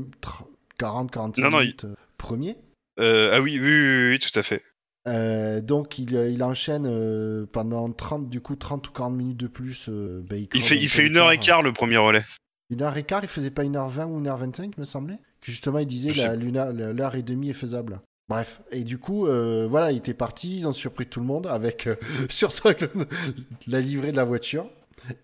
40, 0.79 1.11
45 1.11 1.43
Non, 1.43 1.51
non, 1.51 1.61
minutes 1.61 1.85
euh, 1.85 1.95
premier? 2.17 2.57
Euh, 3.01 3.31
ah 3.35 3.41
oui, 3.41 3.59
oui, 3.61 3.69
oui, 3.69 4.11
oui, 4.13 4.19
tout 4.21 4.39
à 4.39 4.43
fait. 4.43 4.63
Euh, 5.07 5.61
donc 5.61 5.99
il, 5.99 6.13
il 6.15 6.43
enchaîne 6.43 6.87
euh, 6.87 7.45
pendant 7.53 7.91
30 7.93 8.31
du 8.31 8.41
coup 8.41 8.57
30 8.57 8.89
ou 8.89 8.93
40 8.93 9.15
minutes 9.15 9.37
de 9.37 9.47
plus. 9.49 9.87
euh, 9.89 10.23
ben, 10.29 10.47
Il 10.55 10.63
fait, 10.63 10.77
il 10.77 10.89
fait 10.89 11.07
une 11.07 11.17
heure 11.19 11.31
et 11.33 11.39
quart 11.39 11.63
le 11.63 11.73
premier 11.73 11.97
relais. 11.99 12.25
Une 12.71 12.81
heure 12.83 12.97
et 12.97 13.05
quart, 13.05 13.21
il 13.23 13.29
faisait 13.29 13.51
pas 13.51 13.65
une 13.65 13.77
heure 13.77 13.89
20 13.89 14.07
ou 14.07 14.19
une 14.19 14.27
heure 14.27 14.39
25, 14.39 14.79
me 14.79 14.85
semblait? 14.85 15.19
Que 15.43 15.51
justement, 15.53 15.79
il 15.79 15.87
disait 15.87 16.13
l'heure 16.35 17.15
et 17.15 17.23
demie 17.23 17.51
est 17.51 17.55
faisable. 17.55 18.01
Bref, 18.31 18.63
et 18.71 18.85
du 18.85 18.97
coup, 18.97 19.27
voilà, 19.69 19.93
il 19.93 19.99
était 19.99 20.15
parti, 20.15 20.57
ils 20.57 20.67
ont 20.67 20.73
surpris 20.73 21.07
tout 21.07 21.21
le 21.21 21.27
monde 21.27 21.47
avec 21.47 21.87
surtout 22.31 22.69
avec 22.69 22.81
le- 22.81 23.07
la 23.67 23.81
livrée 23.81 24.13
de 24.13 24.17
la 24.17 24.25
voiture 24.25 24.67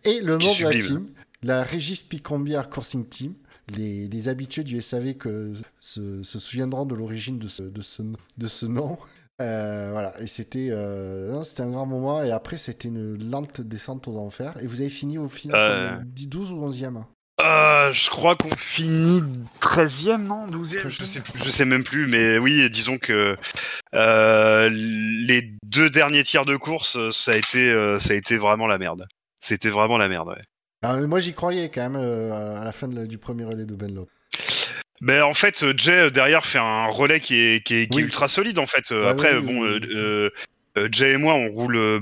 et 0.04 0.20
le 0.20 0.34
nom 0.34 0.38
de 0.38 0.64
la 0.64 0.70
team, 0.88 1.06
la 1.42 1.62
Régis 1.64 2.02
Picombière 2.02 2.68
Coursing 2.68 3.06
Team. 3.08 3.32
Les, 3.76 4.08
les 4.08 4.28
habitués 4.28 4.64
du 4.64 4.82
SAV 4.82 5.14
que 5.14 5.52
se, 5.78 6.24
se 6.24 6.38
souviendront 6.40 6.84
de 6.86 6.96
l'origine 6.96 7.38
de 7.38 7.46
ce, 7.46 7.62
de, 7.62 7.80
ce, 7.82 8.02
de 8.36 8.48
ce 8.48 8.66
nom. 8.66 8.98
Euh, 9.40 9.88
voilà, 9.92 10.12
et 10.20 10.26
c'était 10.26 10.68
euh, 10.70 11.42
c'était 11.42 11.62
un 11.62 11.70
grand 11.70 11.86
moment. 11.86 12.22
Et 12.22 12.30
après, 12.30 12.56
c'était 12.58 12.88
une 12.88 13.30
lente 13.30 13.60
descente 13.60 14.06
aux 14.08 14.18
enfers. 14.18 14.54
Et 14.62 14.66
vous 14.66 14.80
avez 14.80 14.90
fini 14.90 15.16
au 15.18 15.28
final 15.28 15.56
Euh. 15.56 15.88
combien 15.90 16.04
10, 16.06 16.28
12 16.28 16.52
ou 16.52 16.56
11e 16.64 17.04
Euh, 17.40 17.90
je 17.92 18.10
crois 18.10 18.36
qu'on 18.36 18.54
finit 18.54 19.22
13e, 19.60 20.24
non 20.26 20.46
12e 20.46 20.88
Je 20.90 20.98
13e. 21.02 21.06
sais, 21.06 21.20
plus- 21.20 21.38
je 21.42 21.48
sais 21.48 21.64
même 21.64 21.84
plus, 21.84 22.06
mais 22.06 22.36
oui, 22.38 22.68
disons 22.68 22.98
que 22.98 23.34
les 24.68 25.54
deux 25.64 25.88
derniers 25.90 26.22
tiers 26.24 26.44
de 26.44 26.56
course, 26.56 26.98
ça 27.10 27.32
a 27.32 27.36
été, 27.36 27.72
ça 27.98 28.12
a 28.12 28.16
été 28.16 28.36
vraiment 28.36 28.66
la 28.66 28.78
merde. 28.78 29.06
C'était 29.42 29.70
vraiment 29.70 29.96
la 29.96 30.08
merde, 30.08 30.28
ouais. 30.28 30.42
Alors, 30.82 31.06
moi, 31.08 31.20
j'y 31.20 31.32
croyais 31.34 31.70
quand 31.70 31.88
même 31.88 31.96
à 32.32 32.64
la 32.64 32.72
fin 32.72 32.88
de 32.88 33.06
du 33.06 33.18
premier 33.18 33.44
relais 33.44 33.64
de 33.64 33.74
Ben 33.74 33.94
Lop. 33.94 34.10
Ben 35.00 35.22
en 35.22 35.34
fait, 35.34 35.62
euh, 35.62 35.72
Jay 35.76 35.92
euh, 35.92 36.10
derrière 36.10 36.44
fait 36.44 36.58
un 36.58 36.86
relais 36.86 37.20
qui 37.20 37.36
est, 37.36 37.64
qui 37.64 37.74
est, 37.74 37.86
qui 37.88 37.98
est 37.98 38.02
ultra 38.02 38.28
solide 38.28 38.58
en 38.58 38.66
fait. 38.66 38.92
Euh, 38.92 39.08
Après, 39.08 39.36
oui, 39.36 39.42
bon, 39.42 39.62
oui, 39.62 39.80
euh, 39.94 40.30
Jay 40.92 41.12
et 41.12 41.16
moi, 41.16 41.34
on 41.34 41.48
roule 41.48 42.00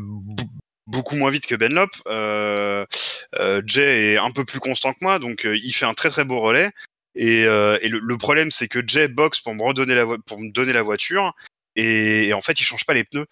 beaucoup 0.86 1.16
moins 1.16 1.30
vite 1.30 1.46
que 1.46 1.54
Benlop. 1.54 1.90
Euh, 2.08 2.84
euh, 3.38 3.62
Jay 3.66 4.12
est 4.12 4.16
un 4.16 4.30
peu 4.30 4.44
plus 4.44 4.58
constant 4.58 4.92
que 4.92 4.98
moi, 5.00 5.18
donc 5.18 5.44
euh, 5.44 5.56
il 5.56 5.72
fait 5.72 5.86
un 5.86 5.94
très 5.94 6.10
très 6.10 6.24
beau 6.24 6.40
relais. 6.40 6.70
Et, 7.14 7.44
euh, 7.46 7.78
et 7.82 7.88
le, 7.88 7.98
le 7.98 8.18
problème, 8.18 8.50
c'est 8.50 8.68
que 8.68 8.80
Jay 8.86 9.08
boxe 9.08 9.40
pour 9.40 9.54
me 9.54 9.62
redonner 9.62 9.94
la 9.94 10.04
pour 10.26 10.40
me 10.40 10.50
donner 10.50 10.72
la 10.72 10.82
voiture. 10.82 11.34
Et, 11.78 12.28
et 12.28 12.34
en 12.34 12.40
fait, 12.40 12.58
il 12.58 12.64
change 12.64 12.84
pas 12.84 12.92
les 12.92 13.04
pneus. 13.04 13.26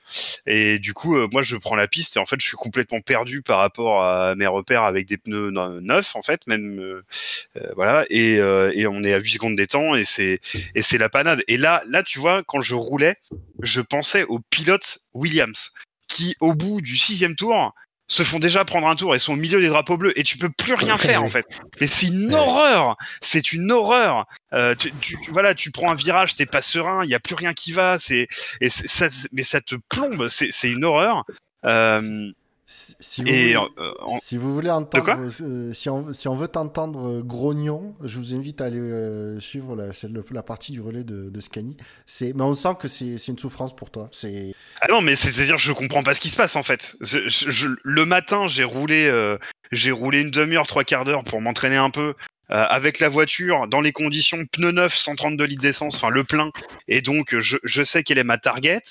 Et 0.46 0.78
du 0.78 0.94
coup, 0.94 1.16
euh, 1.16 1.28
moi, 1.32 1.42
je 1.42 1.56
prends 1.56 1.74
la 1.74 1.88
piste 1.88 2.16
et 2.16 2.20
en 2.20 2.26
fait, 2.26 2.40
je 2.40 2.46
suis 2.46 2.56
complètement 2.56 3.00
perdu 3.00 3.42
par 3.42 3.58
rapport 3.58 4.04
à 4.04 4.36
mes 4.36 4.46
repères 4.46 4.84
avec 4.84 5.06
des 5.06 5.16
pneus 5.16 5.50
ne- 5.50 5.80
neufs, 5.80 6.14
en 6.14 6.22
fait, 6.22 6.46
même 6.46 6.78
euh, 6.78 7.02
euh, 7.56 7.72
voilà. 7.74 8.04
Et, 8.08 8.36
et 8.36 8.86
on 8.86 9.02
est 9.02 9.12
à 9.12 9.18
8 9.18 9.30
secondes 9.32 9.56
des 9.56 9.66
temps 9.66 9.94
et 9.96 10.04
c'est 10.04 10.40
et 10.74 10.82
c'est 10.82 10.98
la 10.98 11.08
panade. 11.08 11.42
Et 11.48 11.56
là, 11.56 11.82
là, 11.88 12.04
tu 12.04 12.18
vois, 12.20 12.44
quand 12.44 12.60
je 12.60 12.74
roulais, 12.76 13.16
je 13.62 13.80
pensais 13.80 14.24
aux 14.24 14.38
pilotes 14.38 15.00
Williams 15.12 15.72
qui, 16.08 16.36
au 16.40 16.54
bout 16.54 16.80
du 16.80 16.96
sixième 16.96 17.34
tour, 17.34 17.74
se 18.08 18.22
font 18.22 18.38
déjà 18.38 18.64
prendre 18.64 18.86
un 18.86 18.96
tour 18.96 19.14
et 19.14 19.18
sont 19.18 19.32
au 19.32 19.36
milieu 19.36 19.60
des 19.60 19.68
drapeaux 19.68 19.96
bleus 19.96 20.18
et 20.18 20.22
tu 20.22 20.38
peux 20.38 20.50
plus 20.50 20.74
rien 20.74 20.96
faire 20.96 21.22
en 21.22 21.28
fait. 21.28 21.46
Mais 21.80 21.86
c'est 21.86 22.06
une 22.06 22.34
horreur, 22.34 22.96
c'est 23.20 23.52
une 23.52 23.72
horreur. 23.72 24.26
Euh, 24.52 24.74
tu, 24.74 25.18
voilà, 25.30 25.54
tu 25.54 25.70
prends 25.70 25.90
un 25.90 25.94
virage, 25.94 26.34
t'es 26.36 26.46
pas 26.46 26.62
serein, 26.62 27.04
il 27.04 27.10
y 27.10 27.14
a 27.14 27.20
plus 27.20 27.34
rien 27.34 27.52
qui 27.52 27.72
va, 27.72 27.98
c'est 27.98 28.28
et 28.60 28.70
ça, 28.70 29.08
mais 29.32 29.42
ça 29.42 29.60
te 29.60 29.74
plombe, 29.88 30.28
c'est 30.28 30.50
c'est 30.52 30.70
une 30.70 30.84
horreur. 30.84 31.24
Euh, 31.64 32.30
Si, 32.68 32.96
si 32.98 33.22
vous 33.22 33.28
et 33.28 33.54
voulez, 33.54 33.68
euh, 33.78 33.92
en- 34.00 34.18
si 34.18 34.36
vous 34.36 34.52
voulez 34.52 34.70
entendre, 34.70 35.28
euh, 35.42 35.72
si, 35.72 35.88
on, 35.88 36.12
si 36.12 36.26
on 36.26 36.34
veut 36.34 36.48
t'entendre 36.48 37.08
euh, 37.08 37.22
grognon, 37.22 37.94
je 38.02 38.18
vous 38.18 38.34
invite 38.34 38.60
à 38.60 38.64
aller 38.64 38.80
euh, 38.80 39.38
suivre 39.38 39.76
la, 39.76 39.92
partie 40.42 40.72
du 40.72 40.80
relais 40.80 41.04
de, 41.04 41.30
de 41.30 41.40
Scani. 41.40 41.76
Mais 42.20 42.42
on 42.42 42.54
sent 42.54 42.74
que 42.80 42.88
c'est, 42.88 43.18
une 43.28 43.38
souffrance 43.38 43.74
pour 43.76 43.92
toi. 43.92 44.08
Ah 44.80 44.88
non, 44.88 45.00
mais 45.00 45.14
c'est-à-dire 45.14 45.58
je 45.58 45.72
comprends 45.72 46.02
pas 46.02 46.14
ce 46.14 46.20
qui 46.20 46.28
se 46.28 46.34
passe 46.36 46.56
en 46.56 46.64
fait. 46.64 46.96
Je- 47.02 47.28
je- 47.28 47.50
je- 47.50 47.68
le 47.84 48.04
matin, 48.04 48.48
j'ai 48.48 48.64
roulé, 48.64 49.06
euh, 49.06 49.38
j'ai 49.70 49.92
roulé 49.92 50.20
une 50.20 50.32
demi-heure, 50.32 50.66
trois 50.66 50.82
quarts 50.82 51.04
d'heure 51.04 51.22
pour 51.22 51.40
m'entraîner 51.40 51.76
un 51.76 51.90
peu 51.90 52.14
euh, 52.50 52.64
avec 52.68 52.98
la 52.98 53.08
voiture 53.08 53.68
dans 53.68 53.80
les 53.80 53.92
conditions 53.92 54.44
pneu 54.44 54.72
neuf, 54.72 54.96
132 54.96 55.44
litres 55.44 55.62
d'essence, 55.62 55.96
enfin 55.96 56.10
le 56.10 56.24
plein. 56.24 56.50
Et 56.88 57.00
donc 57.00 57.38
je, 57.38 57.58
je 57.62 57.84
sais 57.84 58.02
quelle 58.02 58.18
est 58.18 58.24
ma 58.24 58.38
target. 58.38 58.82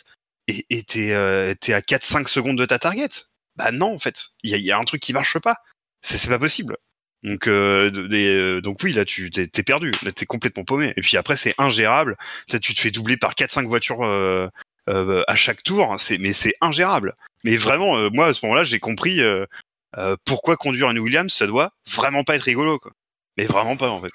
Et 0.47 0.83
t'es 0.83 1.11
euh, 1.11 1.53
t'es 1.59 1.73
à 1.73 1.81
4-5 1.81 2.27
secondes 2.29 2.57
de 2.57 2.65
ta 2.65 2.79
target. 2.79 3.09
Bah 3.55 3.71
non 3.71 3.93
en 3.93 3.99
fait, 3.99 4.29
il 4.43 4.51
y 4.51 4.53
a, 4.53 4.57
il 4.57 4.63
y 4.63 4.71
a 4.71 4.77
un 4.77 4.83
truc 4.83 5.01
qui 5.01 5.13
marche 5.13 5.39
pas. 5.39 5.57
C'est 6.01 6.29
pas 6.29 6.39
possible. 6.39 6.77
Donc, 7.23 7.47
euh, 7.47 7.89
des, 7.89 8.27
euh, 8.27 8.61
donc 8.61 8.77
oui, 8.83 8.93
là, 8.93 9.03
tu 9.03 9.31
t'es, 9.31 9.47
perdu, 9.63 9.91
là, 10.03 10.11
t'es 10.11 10.27
complètement 10.27 10.63
paumé. 10.63 10.93
Et 10.95 11.01
puis 11.01 11.17
après, 11.17 11.35
c'est 11.35 11.55
ingérable. 11.57 12.17
Tu 12.47 12.59
te 12.59 12.79
fais 12.79 12.91
doubler 12.91 13.17
par 13.17 13.33
4-5 13.33 13.65
voitures 13.65 14.03
euh, 14.03 14.47
euh, 14.89 15.23
à 15.27 15.35
chaque 15.35 15.63
tour. 15.63 15.95
C'est, 15.97 16.19
mais 16.19 16.33
c'est 16.33 16.53
ingérable. 16.61 17.15
Mais 17.43 17.55
vraiment, 17.55 17.97
euh, 17.97 18.09
moi, 18.11 18.27
à 18.27 18.33
ce 18.33 18.45
moment-là, 18.45 18.63
j'ai 18.63 18.79
compris 18.79 19.21
euh, 19.21 19.45
euh, 19.97 20.15
pourquoi 20.23 20.55
conduire 20.55 20.91
une 20.91 20.99
Williams, 20.99 21.33
ça 21.33 21.47
doit 21.47 21.73
vraiment 21.89 22.23
pas 22.23 22.35
être 22.35 22.43
rigolo, 22.43 22.77
quoi. 22.77 22.91
Mais 23.37 23.45
vraiment 23.45 23.75
pas, 23.75 23.89
en 23.89 24.01
fait. 24.01 24.11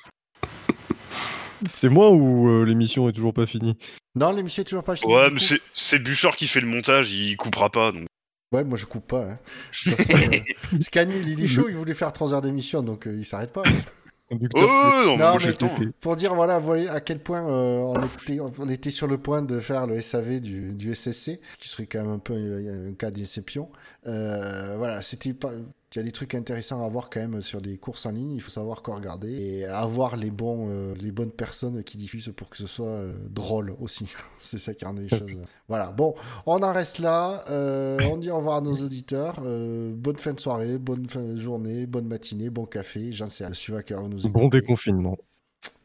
C'est 1.69 1.89
moi 1.89 2.11
ou 2.13 2.49
euh, 2.49 2.65
l'émission 2.65 3.09
est 3.09 3.13
toujours 3.13 3.35
pas 3.35 3.47
finie? 3.47 3.77
Non, 4.15 4.33
l'émission 4.33 4.63
est 4.63 4.67
toujours 4.67 4.85
pas 4.85 4.95
finie. 4.97 5.13
Ouais, 5.13 5.31
mais 5.31 5.41
c'est 5.73 5.99
Bouchard 5.99 6.37
qui 6.37 6.47
fait 6.47 6.61
le 6.61 6.69
montage, 6.69 7.11
il 7.11 7.37
coupera 7.37 7.71
pas. 7.71 7.91
Donc. 7.93 8.07
Ouais, 8.53 8.65
moi 8.65 8.77
je 8.77 8.87
coupe 8.87 9.07
pas. 9.07 9.23
Hein. 9.23 9.39
De 9.87 9.91
toute 9.91 10.03
façon, 10.03 10.19
euh, 10.73 10.79
Scani, 10.81 11.15
il 11.25 11.41
est 11.43 11.47
chaud, 11.47 11.67
il 11.69 11.77
voulait 11.77 11.95
faire 11.95 12.13
3 12.13 12.35
heures 12.35 12.43
d'émission, 12.43 12.83
donc 12.83 13.07
euh, 13.07 13.17
il 13.17 13.25
s'arrête 13.25 13.53
pas. 13.53 13.63
Oh, 14.33 14.37
non, 15.17 15.17
Non, 15.17 15.37
mais-. 15.39 15.93
Pour 16.01 16.15
dire 16.17 16.35
voilà, 16.35 16.59
voilà 16.59 16.93
à 16.93 17.01
quel 17.01 17.19
point 17.19 17.41
euh, 17.49 17.79
on, 17.81 18.05
était, 18.05 18.41
on 18.41 18.69
était 18.69 18.91
sur 18.91 19.09
le 19.09 19.19
point 19.19 19.43
de 19.43 19.59
faire 19.59 19.87
le 19.89 20.01
SAV 20.01 20.41
du, 20.41 20.73
du 20.73 20.95
SSC, 20.95 21.41
qui 21.59 21.69
serait 21.69 21.87
quand 21.87 22.03
même 22.03 22.13
un 22.13 22.19
peu 22.19 22.35
euh, 22.35 22.91
un 22.91 22.95
cas 22.95 23.11
d'exception. 23.11 23.71
Euh, 24.07 24.77
voilà, 24.79 25.03
c'était 25.03 25.33
pas. 25.35 25.51
Il 25.93 25.99
y 25.99 26.01
a 26.01 26.05
des 26.05 26.13
trucs 26.13 26.37
intéressants 26.37 26.85
à 26.85 26.89
voir 26.89 27.11
quand 27.11 27.19
même 27.19 27.43
sur 27.43 27.61
des 27.61 27.77
courses 27.77 28.07
en 28.07 28.13
ligne. 28.13 28.31
Il 28.33 28.41
faut 28.41 28.51
savoir 28.51 28.81
quoi 28.83 28.95
regarder 28.95 29.33
et 29.33 29.65
avoir 29.65 30.17
les 30.17 30.31
bons, 30.31 30.69
euh, 30.71 30.95
les 30.95 31.11
bonnes 31.11 31.33
personnes 31.33 31.83
qui 31.83 31.97
diffusent 31.97 32.33
pour 32.37 32.49
que 32.49 32.57
ce 32.57 32.69
soit 32.69 32.87
euh, 32.87 33.13
drôle 33.29 33.75
aussi. 33.81 34.07
C'est 34.41 34.59
ça 34.59 34.73
qui 34.73 34.85
rend 34.85 34.93
les 34.93 35.09
choses. 35.09 35.27
Voilà. 35.67 35.91
Bon, 35.91 36.15
on 36.47 36.63
en 36.63 36.73
reste 36.73 37.01
là. 37.01 37.45
Euh, 37.51 37.99
on 38.09 38.19
dit 38.19 38.31
au 38.31 38.37
revoir 38.37 38.59
à 38.59 38.61
nos 38.61 38.73
auditeurs. 38.75 39.41
Euh, 39.45 39.93
bonne 39.93 40.17
fin 40.17 40.33
de 40.33 40.39
soirée, 40.39 40.79
bonne 40.79 41.09
fin 41.09 41.23
de 41.23 41.35
journée, 41.37 41.87
bonne 41.87 42.07
matinée, 42.07 42.51
bon 42.51 42.67
café. 42.67 43.11
J'en 43.11 43.27
sais 43.27 43.45
rien. 43.45 43.53
À 43.99 44.03
nous 44.03 44.29
Bon 44.29 44.47
déconfinement. 44.49 45.19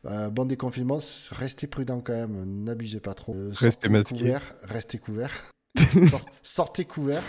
Euh, 0.05 0.29
bon 0.29 0.45
déconfinement, 0.45 0.99
restez 1.31 1.65
prudent 1.65 1.99
quand 1.99 2.13
même, 2.13 2.63
n'abusez 2.63 2.99
pas 2.99 3.15
trop. 3.15 3.33
Euh, 3.33 3.49
Restez 3.55 3.89
masqués. 3.89 4.15
couverts, 4.15 4.55
restez 4.61 4.99
couverts. 4.99 5.51
Sort- 6.09 6.21
sortez 6.43 6.85
couverts. 6.85 7.23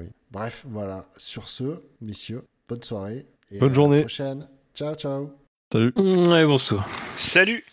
Oui. 0.00 0.06
Bref, 0.30 0.64
voilà. 0.68 1.06
Sur 1.16 1.48
ce, 1.48 1.80
messieurs, 2.00 2.44
bonne 2.68 2.82
soirée. 2.82 3.26
Et 3.50 3.58
Bonne 3.58 3.72
à 3.72 3.74
journée. 3.74 3.96
La 3.96 4.02
prochaine. 4.02 4.48
Ciao, 4.74 4.94
ciao. 4.94 5.30
Salut. 5.72 5.92
Ouais, 5.96 6.46
bonsoir. 6.46 6.88
Salut! 7.16 7.64